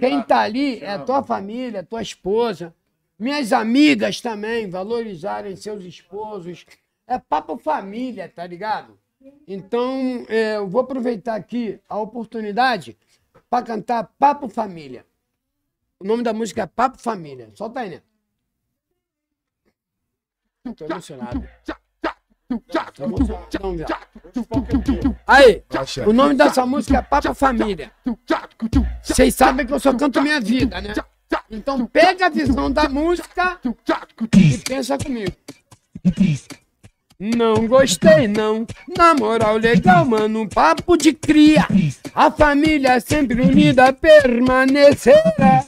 quem 0.00 0.22
tá 0.22 0.40
ali 0.40 0.80
é 0.80 0.90
a 0.90 0.98
tua 0.98 1.22
família, 1.22 1.82
tua 1.82 2.02
esposa. 2.02 2.74
Minhas 3.18 3.52
amigas 3.52 4.20
também 4.20 4.68
valorizarem 4.68 5.56
seus 5.56 5.84
esposos. 5.84 6.66
É 7.06 7.18
papo 7.18 7.56
família, 7.56 8.28
tá 8.28 8.46
ligado? 8.46 8.98
Então, 9.46 10.24
é, 10.28 10.56
eu 10.56 10.68
vou 10.68 10.82
aproveitar 10.82 11.34
aqui 11.34 11.80
a 11.88 11.98
oportunidade 11.98 12.96
para 13.48 13.64
cantar 13.64 14.04
Papo 14.18 14.48
Família. 14.48 15.04
O 15.98 16.04
nome 16.06 16.22
da 16.22 16.32
música 16.32 16.62
é 16.62 16.66
Papo 16.66 16.98
Família. 16.98 17.50
Solta 17.54 17.80
aí, 17.80 17.90
né? 17.90 18.02
Tô 20.74 20.84
emocionado. 20.84 21.44
Aí, 25.26 25.62
o 26.06 26.12
nome 26.12 26.34
dessa 26.34 26.64
música 26.64 26.98
é 26.98 27.02
Papo 27.02 27.34
Família. 27.34 27.90
Vocês 29.02 29.34
sabem 29.34 29.66
que 29.66 29.72
eu 29.72 29.80
só 29.80 29.92
canto 29.92 30.22
minha 30.22 30.40
vida, 30.40 30.80
né? 30.80 30.94
Então 31.50 31.86
pega 31.86 32.26
a 32.26 32.28
visão 32.28 32.70
da 32.70 32.88
música 32.88 33.58
e 34.36 34.58
pensa 34.58 34.96
comigo. 34.96 35.32
Não 37.18 37.66
gostei, 37.66 38.28
não. 38.28 38.66
Na 38.96 39.14
moral, 39.14 39.56
legal, 39.56 40.04
mano. 40.04 40.48
Papo 40.48 40.96
de 40.96 41.12
cria. 41.12 41.66
A 42.14 42.30
família 42.30 43.00
sempre 43.00 43.40
unida 43.40 43.92
permanecerá. 43.92 45.64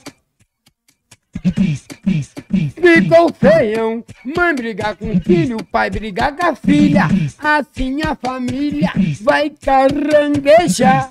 Ficou 2.74 3.32
feião. 3.32 4.04
Mãe 4.36 4.54
brigar 4.54 4.96
com 4.96 5.20
filho, 5.20 5.62
pai 5.64 5.90
brigar 5.90 6.34
com 6.36 6.46
a 6.46 6.54
filha. 6.54 7.08
Assim 7.38 8.02
a 8.02 8.14
família 8.14 8.92
vai 9.22 9.50
caranguejar. 9.50 11.10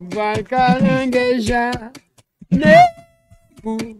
Vai 0.00 0.42
caranguejar. 0.42 1.92
Nego. 2.50 3.98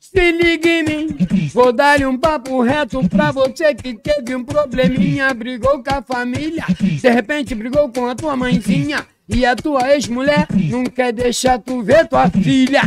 Se 0.00 0.30
liga 0.30 0.68
em 0.68 0.82
mim, 0.82 1.16
vou 1.54 1.72
dar-lhe 1.72 2.04
um 2.04 2.18
papo 2.18 2.60
reto 2.60 3.08
pra 3.08 3.32
você 3.32 3.74
que 3.74 3.94
teve 3.94 4.36
um 4.36 4.44
probleminha, 4.44 5.32
brigou 5.32 5.82
com 5.82 5.94
a 5.94 6.02
família, 6.02 6.66
de 6.78 7.10
repente 7.10 7.54
brigou 7.54 7.88
com 7.88 8.06
a 8.06 8.14
tua 8.14 8.36
mãezinha 8.36 9.06
e 9.26 9.46
a 9.46 9.56
tua 9.56 9.90
ex-mulher 9.94 10.46
não 10.68 10.84
quer 10.84 11.14
deixar 11.14 11.58
tu 11.58 11.82
ver 11.82 12.06
tua 12.08 12.28
filha. 12.28 12.82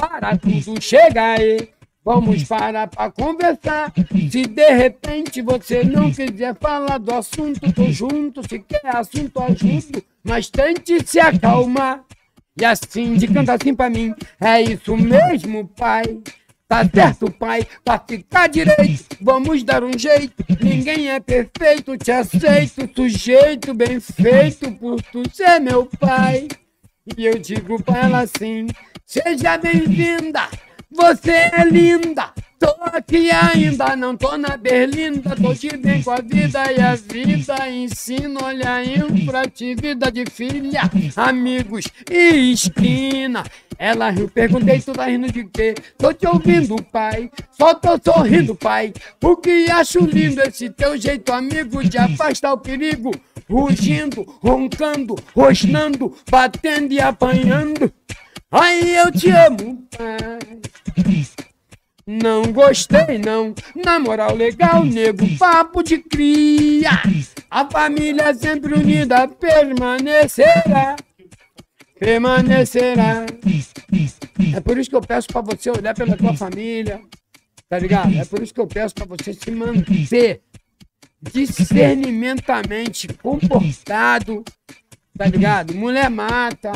Para 0.00 0.34
tudo, 0.38 0.80
chega 0.80 1.34
aí. 1.34 1.68
Vamos 2.02 2.44
parar 2.44 2.88
pra 2.88 3.10
conversar. 3.10 3.92
Se 4.30 4.46
de 4.46 4.70
repente 4.70 5.42
você 5.42 5.84
não 5.84 6.10
quiser 6.10 6.56
falar 6.58 6.96
do 6.96 7.12
assunto, 7.12 7.70
tô 7.72 7.92
junto. 7.92 8.42
Se 8.48 8.58
quer 8.60 8.96
assunto, 8.96 9.38
ajudo. 9.42 10.02
Mas 10.24 10.48
tente 10.48 11.06
se 11.06 11.20
acalmar. 11.20 12.02
E 12.58 12.64
assim, 12.64 13.14
de 13.14 13.28
cantar 13.28 13.58
assim 13.60 13.74
pra 13.74 13.90
mim. 13.90 14.14
É 14.40 14.62
isso 14.62 14.96
mesmo, 14.96 15.68
pai. 15.68 16.20
Tá 16.66 16.88
certo, 16.88 17.28
pai, 17.32 17.66
pra 17.84 17.98
ficar 17.98 18.46
direito, 18.46 19.16
vamos 19.20 19.64
dar 19.64 19.82
um 19.82 19.90
jeito. 19.98 20.44
Ninguém 20.62 21.10
é 21.10 21.18
perfeito, 21.18 21.98
te 21.98 22.12
aceito, 22.12 22.88
sujeito 22.94 23.74
bem 23.74 23.98
feito 23.98 24.70
por 24.76 25.02
tu 25.02 25.22
ser 25.34 25.58
meu 25.58 25.84
pai. 25.98 26.46
E 27.18 27.26
eu 27.26 27.36
digo 27.38 27.82
pra 27.82 28.04
ela 28.04 28.20
assim: 28.20 28.68
seja 29.10 29.58
bem-vinda, 29.58 30.48
você 30.88 31.50
é 31.52 31.64
linda. 31.64 32.32
Tô 32.60 32.72
aqui 32.92 33.28
ainda, 33.30 33.96
não 33.96 34.16
tô 34.16 34.36
na 34.36 34.56
berlinda, 34.56 35.34
tô 35.34 35.52
de 35.52 35.76
bem 35.76 36.00
com 36.00 36.12
a 36.12 36.20
vida 36.20 36.70
e 36.70 36.80
a 36.80 36.94
vida 36.94 37.68
ensina, 37.68 38.38
olha 38.44 38.74
a 38.74 38.84
infratividade 38.84 40.22
de 40.22 40.30
filha, 40.30 40.82
amigos 41.16 41.86
e 42.08 42.52
esquina. 42.52 43.42
Ela 43.76 44.10
riu, 44.10 44.28
perguntei, 44.28 44.78
tu 44.78 44.92
tá 44.92 45.06
rindo 45.06 45.32
de 45.32 45.44
quê? 45.44 45.74
Tô 45.98 46.12
te 46.12 46.28
ouvindo, 46.28 46.80
pai, 46.92 47.30
só 47.50 47.74
tô 47.74 47.98
sorrindo, 48.04 48.54
pai, 48.54 48.92
porque 49.18 49.66
acho 49.72 50.00
lindo 50.04 50.40
esse 50.42 50.70
teu 50.70 50.96
jeito, 50.96 51.32
amigo, 51.32 51.82
de 51.82 51.98
afastar 51.98 52.52
o 52.52 52.58
perigo, 52.58 53.10
rugindo, 53.48 54.22
roncando, 54.40 55.16
rosnando, 55.34 56.14
batendo 56.30 56.92
e 56.92 57.00
apanhando. 57.00 57.92
Ai, 58.50 58.98
eu 58.98 59.12
te 59.12 59.30
amo, 59.30 59.86
pai. 59.96 60.60
Não 62.06 62.52
gostei, 62.52 63.18
não. 63.18 63.54
Na 63.76 64.00
moral, 64.00 64.34
legal, 64.34 64.84
nego, 64.84 65.24
papo 65.38 65.82
de 65.82 65.98
cria. 65.98 66.90
A 67.48 67.64
família 67.70 68.34
sempre 68.34 68.74
unida 68.74 69.28
permanecerá. 69.28 70.96
permanecerá. 71.98 73.26
É 74.52 74.60
por 74.60 74.76
isso 74.78 74.90
que 74.90 74.96
eu 74.96 75.00
peço 75.00 75.28
pra 75.28 75.42
você 75.42 75.70
olhar 75.70 75.94
pela 75.94 76.16
tua 76.16 76.34
família, 76.36 77.00
tá 77.68 77.78
ligado? 77.78 78.12
É 78.18 78.24
por 78.24 78.42
isso 78.42 78.52
que 78.52 78.60
eu 78.60 78.66
peço 78.66 78.94
pra 78.96 79.04
você 79.06 79.32
se 79.32 79.50
manter 79.52 80.42
discernimentamente 81.22 83.06
comportado, 83.22 84.42
tá 85.20 85.26
ligado? 85.26 85.74
Mulher 85.74 86.08
mata, 86.08 86.72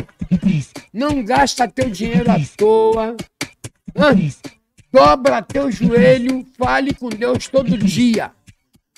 não 0.92 1.24
gasta 1.24 1.66
teu 1.66 1.88
dinheiro 1.88 2.30
à 2.30 2.36
toa, 2.58 3.16
dobra 4.92 5.40
teu 5.40 5.72
joelho, 5.72 6.44
fale 6.58 6.92
com 6.92 7.08
Deus 7.08 7.48
todo 7.48 7.78
dia. 7.78 8.32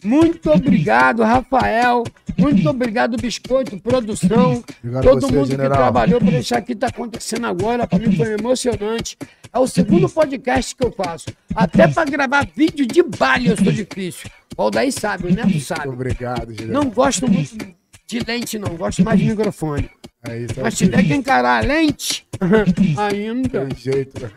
Muito 0.02 0.50
obrigado, 0.50 1.22
Rafael. 1.22 2.02
Muito 2.36 2.68
obrigado, 2.68 3.16
Biscoito, 3.16 3.78
produção. 3.78 4.64
Obrigado 4.82 5.04
todo 5.04 5.20
você, 5.20 5.34
mundo 5.34 5.46
general. 5.46 5.70
que 5.70 5.76
trabalhou 5.76 6.20
para 6.20 6.30
deixar 6.32 6.58
aqui 6.58 6.74
tá 6.74 6.88
acontecendo 6.88 7.46
agora. 7.46 7.86
Para 7.86 8.00
mim 8.00 8.16
foi 8.16 8.32
emocionante. 8.32 9.16
É 9.52 9.58
o 9.60 9.66
segundo 9.68 10.08
podcast 10.08 10.74
que 10.74 10.84
eu 10.84 10.90
faço. 10.90 11.26
Até 11.54 11.86
para 11.86 12.10
gravar 12.10 12.46
vídeo 12.54 12.84
de 12.84 13.02
baile 13.02 13.50
eu 13.50 13.56
sou 13.56 13.72
difícil. 13.72 14.28
O 14.56 14.62
Aldair 14.62 14.92
sabe, 14.92 15.28
o 15.28 15.30
Neto 15.34 15.48
Muito 15.48 15.64
sabe. 15.64 15.88
obrigado, 15.88 16.52
general. 16.52 16.82
Não 16.84 16.90
gosto 16.90 17.30
muito 17.30 17.75
de 18.06 18.20
lente, 18.20 18.58
não. 18.58 18.76
Gosto 18.76 19.02
mais 19.04 19.18
de 19.18 19.26
microfone. 19.26 19.90
É 20.22 20.38
isso, 20.38 20.58
é 20.58 20.62
Mas 20.62 20.74
o 20.74 20.76
se 20.76 20.84
tiver 20.84 21.02
que 21.04 21.14
encarar 21.14 21.62
a 21.62 21.66
lente, 21.66 22.26
ainda. 22.98 23.66
Tem 23.66 23.76
jeito. 23.76 24.20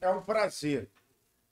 É 0.00 0.10
um 0.10 0.22
prazer. 0.22 0.88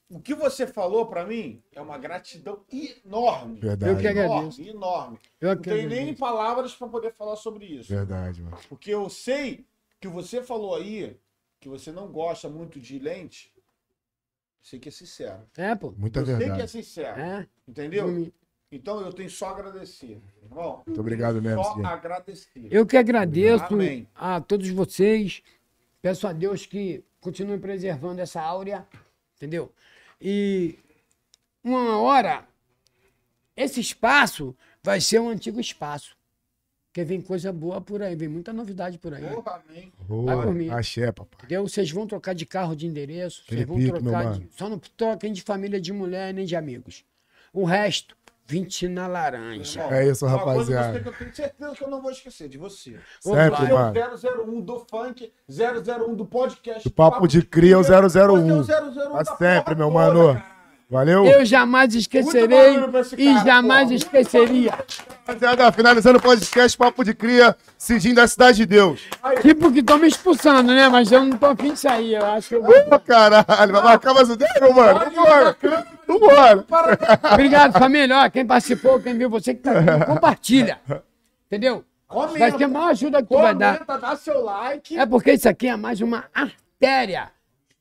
O 0.08 0.20
que 0.20 0.32
você 0.32 0.64
falou 0.64 1.06
pra 1.06 1.26
mim 1.26 1.60
é 1.72 1.80
uma 1.80 1.98
gratidão 1.98 2.64
enorme. 2.70 3.58
Verdade. 3.58 3.92
Eu 3.92 3.98
que 3.98 4.06
agradeço. 4.06 4.60
Enorme, 4.60 4.68
enorme. 4.70 5.18
Eu 5.40 5.54
Não 5.56 5.62
tenho 5.62 5.88
nem 5.88 6.14
palavras 6.14 6.72
pra 6.74 6.86
poder 6.86 7.12
falar 7.12 7.34
sobre 7.34 7.64
isso. 7.64 7.88
Verdade, 7.88 8.40
mano. 8.42 8.56
Porque 8.68 8.90
eu 8.90 9.08
sei 9.10 9.66
que 10.00 10.06
você 10.06 10.40
falou 10.40 10.76
aí 10.76 11.16
que 11.58 11.68
você 11.68 11.90
não 11.90 12.06
gosta 12.12 12.48
muito 12.48 12.78
de 12.78 12.98
lente. 12.98 13.52
Sei 14.62 14.78
que 14.78 14.88
é 14.88 14.92
sincero. 14.92 15.40
É, 15.56 15.74
pô. 15.74 15.92
Muita 15.96 16.20
eu 16.20 16.26
sei 16.26 16.36
que 16.36 16.42
é 16.42 16.46
verdade. 16.46 16.70
sincero. 16.70 17.20
É. 17.20 17.48
Entendeu? 17.66 18.32
Então 18.74 19.00
eu 19.00 19.12
tenho 19.12 19.30
só 19.30 19.46
a 19.46 19.50
agradecer. 19.50 20.20
Irmão, 20.42 20.82
Muito 20.84 21.00
obrigado 21.00 21.40
mesmo, 21.40 21.62
só 21.62 21.84
agradecer. 21.84 22.68
Eu 22.70 22.84
que 22.84 22.96
agradeço 22.96 23.72
Amém. 23.72 24.08
a 24.14 24.40
todos 24.40 24.68
vocês. 24.70 25.42
Peço 26.02 26.26
a 26.26 26.32
Deus 26.32 26.66
que 26.66 27.04
continue 27.20 27.58
preservando 27.58 28.20
essa 28.20 28.42
áurea, 28.42 28.86
entendeu? 29.36 29.72
E 30.20 30.76
uma 31.62 31.98
hora, 32.00 32.44
esse 33.56 33.80
espaço 33.80 34.54
vai 34.82 35.00
ser 35.00 35.20
um 35.20 35.28
antigo 35.28 35.60
espaço. 35.60 36.16
Porque 36.86 37.04
vem 37.04 37.20
coisa 37.20 37.52
boa 37.52 37.80
por 37.80 38.02
aí, 38.02 38.14
vem 38.14 38.28
muita 38.28 38.52
novidade 38.52 38.98
por 38.98 39.14
aí. 39.14 39.24
Porra, 39.26 39.62
amém. 39.68 39.92
Vai 40.08 40.42
por 40.42 40.54
mim. 40.54 40.66
Boa, 40.66 40.78
axé, 40.78 41.10
papai. 41.10 41.38
Entendeu? 41.38 41.66
Vocês 41.66 41.90
vão 41.90 42.06
trocar 42.06 42.34
de 42.34 42.44
carro 42.44 42.76
de 42.76 42.86
endereço, 42.86 43.42
vocês 43.48 43.66
vão 43.66 43.78
trocar 43.84 44.38
de. 44.38 44.48
Só 44.50 44.68
não 44.68 44.78
troquem 44.78 45.32
de 45.32 45.42
família 45.42 45.80
de 45.80 45.92
mulher 45.92 46.34
nem 46.34 46.44
de 46.44 46.54
amigos. 46.54 47.04
O 47.52 47.64
resto, 47.64 48.16
20 48.46 48.88
na 48.88 49.06
laranja. 49.06 49.80
Irmão, 49.80 49.92
É 49.96 50.06
isso, 50.08 50.26
uma 50.26 50.38
coisa 50.38 50.50
rapaziada. 50.74 50.92
você 50.92 51.00
que 51.00 51.08
eu 51.08 51.12
tenho 51.14 51.34
certeza 51.34 51.74
que 51.74 51.84
eu 51.84 51.88
não 51.88 52.02
vou 52.02 52.10
esquecer 52.10 52.48
de 52.48 52.58
você. 52.58 52.96
Sempre, 53.20 53.66
é 53.66 53.72
mano. 53.72 53.92
o 54.46 54.52
001 54.56 54.60
do 54.60 54.86
funk, 54.90 55.32
001 55.48 56.14
do 56.14 56.26
podcast. 56.26 56.86
O 56.86 56.90
papo 56.90 57.26
de 57.26 57.42
cria 57.42 57.74
é 57.74 57.78
o 57.78 57.80
001. 57.82 58.56
Você 58.58 58.72
é 58.72 58.80
o 58.82 58.90
001 58.90 58.94
Tá 59.12 59.22
da 59.22 59.36
sempre, 59.36 59.74
meu 59.74 59.88
toda, 59.90 59.98
mano. 60.14 60.34
cara. 60.34 60.54
Valeu. 60.90 61.24
Eu 61.24 61.44
jamais 61.46 61.94
esquecerei 61.94 62.74
e 63.16 63.32
cara, 63.32 63.44
jamais 63.44 63.84
porra. 63.84 63.94
esqueceria. 63.94 64.70
Rapaziada, 65.26 65.72
finalizando 65.72 66.18
o 66.18 66.22
podcast 66.22 66.76
Papo 66.76 67.02
de 67.02 67.14
Cria, 67.14 67.56
Cidinho 67.78 68.14
da 68.14 68.28
Cidade 68.28 68.58
de 68.58 68.66
Deus. 68.66 69.00
Tipo 69.40 69.72
que 69.72 69.80
estão 69.80 69.96
me 69.98 70.06
expulsando, 70.06 70.72
né? 70.74 70.86
Mas 70.90 71.10
eu 71.10 71.24
não 71.24 71.36
tô 71.38 71.46
afim 71.46 71.72
de 71.72 71.78
sair. 71.80 72.14
Eu 72.14 72.26
acho 72.26 72.48
que 72.50 72.54
eu 72.56 72.62
vou. 72.62 72.74
Ô, 72.92 73.00
caralho, 73.00 73.44
vai 73.72 73.82
marcar 73.82 74.12
mais 74.14 74.28
um 74.28 74.36
dedo, 74.36 74.74
mano? 74.74 75.00
Vambora. 75.10 75.56
Vambora. 76.06 76.64
Obrigado, 77.32 77.72
família. 77.78 78.24
Ó, 78.24 78.30
quem 78.30 78.46
participou, 78.46 79.00
quem 79.00 79.16
viu, 79.16 79.28
você 79.30 79.54
que 79.54 79.62
tá 79.62 79.72
aqui, 79.72 80.06
compartilha. 80.06 80.80
Entendeu? 81.46 81.84
Comenta. 82.06 82.38
Vai 82.38 82.58
ser 82.58 82.64
a 82.64 82.68
maior 82.68 82.90
ajuda 82.90 83.22
que 83.22 83.28
tu 83.28 83.36
vai 83.36 83.54
dar. 83.54 83.74
Comenta, 83.74 83.98
dá 83.98 84.16
seu 84.16 84.42
like. 84.42 84.98
É 84.98 85.06
porque 85.06 85.32
isso 85.32 85.48
aqui 85.48 85.66
é 85.66 85.76
mais 85.76 86.00
uma 86.00 86.26
artéria 86.32 87.30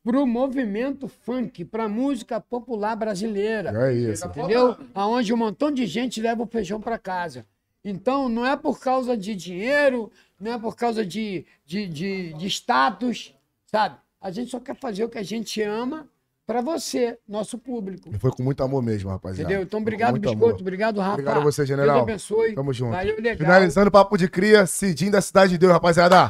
pro 0.04 0.28
movimento 0.28 1.08
funk, 1.08 1.64
pra 1.66 1.88
música 1.88 2.40
popular 2.42 2.96
brasileira. 2.96 3.72
É 3.90 3.94
isso. 3.94 4.26
Entendeu? 4.28 4.76
Aonde 4.94 5.34
um 5.34 5.38
montão 5.38 5.72
de 5.72 5.86
gente 5.86 6.22
leva 6.22 6.44
o 6.44 6.48
feijão 6.48 6.82
para 6.82 6.98
casa. 6.98 7.46
Então, 7.86 8.30
não 8.30 8.46
é 8.46 8.56
por 8.56 8.80
causa 8.80 9.16
de 9.16 9.36
dinheiro, 9.36 10.12
não 10.40 10.54
é 10.54 10.58
por 10.58 10.76
causa 10.76 11.06
de, 11.06 11.46
de, 11.66 11.88
de, 11.88 12.34
de 12.34 12.48
status, 12.48 13.34
sabe? 13.66 13.98
A 14.22 14.32
gente 14.32 14.52
só 14.52 14.60
quer 14.60 14.76
fazer 14.76 15.04
o 15.04 15.10
que 15.10 15.18
a 15.18 15.24
gente 15.24 15.62
ama 15.62 16.08
para 16.46 16.62
você, 16.62 17.18
nosso 17.28 17.58
público. 17.58 18.10
E 18.14 18.20
foi 18.20 18.32
com 18.32 18.44
muito 18.44 18.62
amor 18.64 18.82
mesmo, 18.84 19.10
rapaziada. 19.10 19.44
Entendeu? 19.50 19.64
Então, 19.66 19.80
obrigado, 19.80 20.12
muito 20.12 20.24
Biscoito. 20.30 20.46
amor. 20.46 20.62
Obrigado, 20.62 21.00
Rafa. 21.00 21.14
Obrigado 21.14 21.38
a 21.38 21.40
você, 21.40 21.66
general. 21.66 21.96
Deus 21.98 22.04
abençoe. 22.04 22.54
Tamo 22.56 22.74
junto. 22.74 22.92
Valeu, 22.92 23.16
legal. 23.16 23.38
Finalizando 23.38 23.88
o 23.88 23.92
Papo 23.92 24.18
de 24.18 24.28
Cria, 24.28 24.66
Cidinho 24.66 25.12
da 25.12 25.22
Cidade 25.22 25.52
de 25.54 25.58
Deus, 25.58 25.72
rapaziada. 25.72 26.30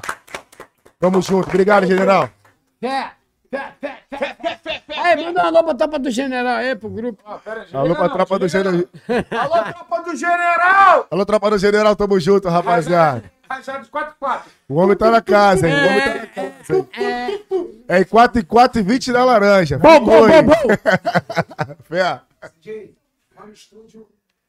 Tamo 1.00 1.22
junto. 1.22 1.48
Obrigado, 1.50 1.86
general. 1.88 2.30
Fé, 2.80 3.12
fé, 3.50 3.74
fé, 3.82 3.98
fé, 4.10 4.38
fé, 4.42 4.60
fé, 4.64 4.84
fé. 4.88 5.00
Aí, 5.00 5.24
manda 5.26 5.42
uma 5.42 5.48
alô 5.48 5.64
pra 5.64 5.74
tropa 5.76 6.00
do 6.00 6.12
general 6.12 6.56
aí, 6.58 6.76
pro 6.76 6.90
grupo. 6.90 7.22
Ah, 7.26 7.38
pera 7.38 7.66
Alô 7.74 7.96
pra 7.96 8.10
tropa 8.10 8.40
do 8.40 8.48
general. 8.48 8.74
general. 9.08 9.28
Alô, 9.32 9.64
tropa 9.74 10.02
do 10.04 10.16
general! 10.16 11.08
Alô, 11.12 11.26
tropa 11.26 11.50
do 11.50 11.58
general, 11.58 11.96
tamo 11.96 12.20
junto, 12.20 12.48
rapaziada. 12.50 13.24
Rajada 13.54 13.84
de 13.84 13.90
4 13.90 14.16
O 14.68 14.76
homem 14.76 14.98
tá 14.98 15.12
na 15.12 15.22
casa, 15.22 15.68
hein? 15.70 15.76
O 15.76 15.88
homem 15.88 16.02
tá 16.02 16.16
na 16.16 16.28
casa. 16.28 16.76
hein? 16.76 17.46
É, 17.88 17.98
É 17.98 18.02
em 18.02 18.06
4 18.06 18.40
e 18.40 18.44
4 18.44 18.80
e 18.80 18.84
20 18.84 19.14
da 19.14 19.24
laranja. 19.24 19.78
bom, 19.78 20.00
bom, 20.00 20.28
bom, 20.28 20.44
bom. 20.44 20.54
Fé. 21.86 22.20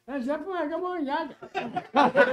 É, 0.07 0.21
já 0.21 0.39
foi, 0.39 0.59
acabou, 0.59 1.03
já. 1.05 1.29
Grava- 1.93 2.27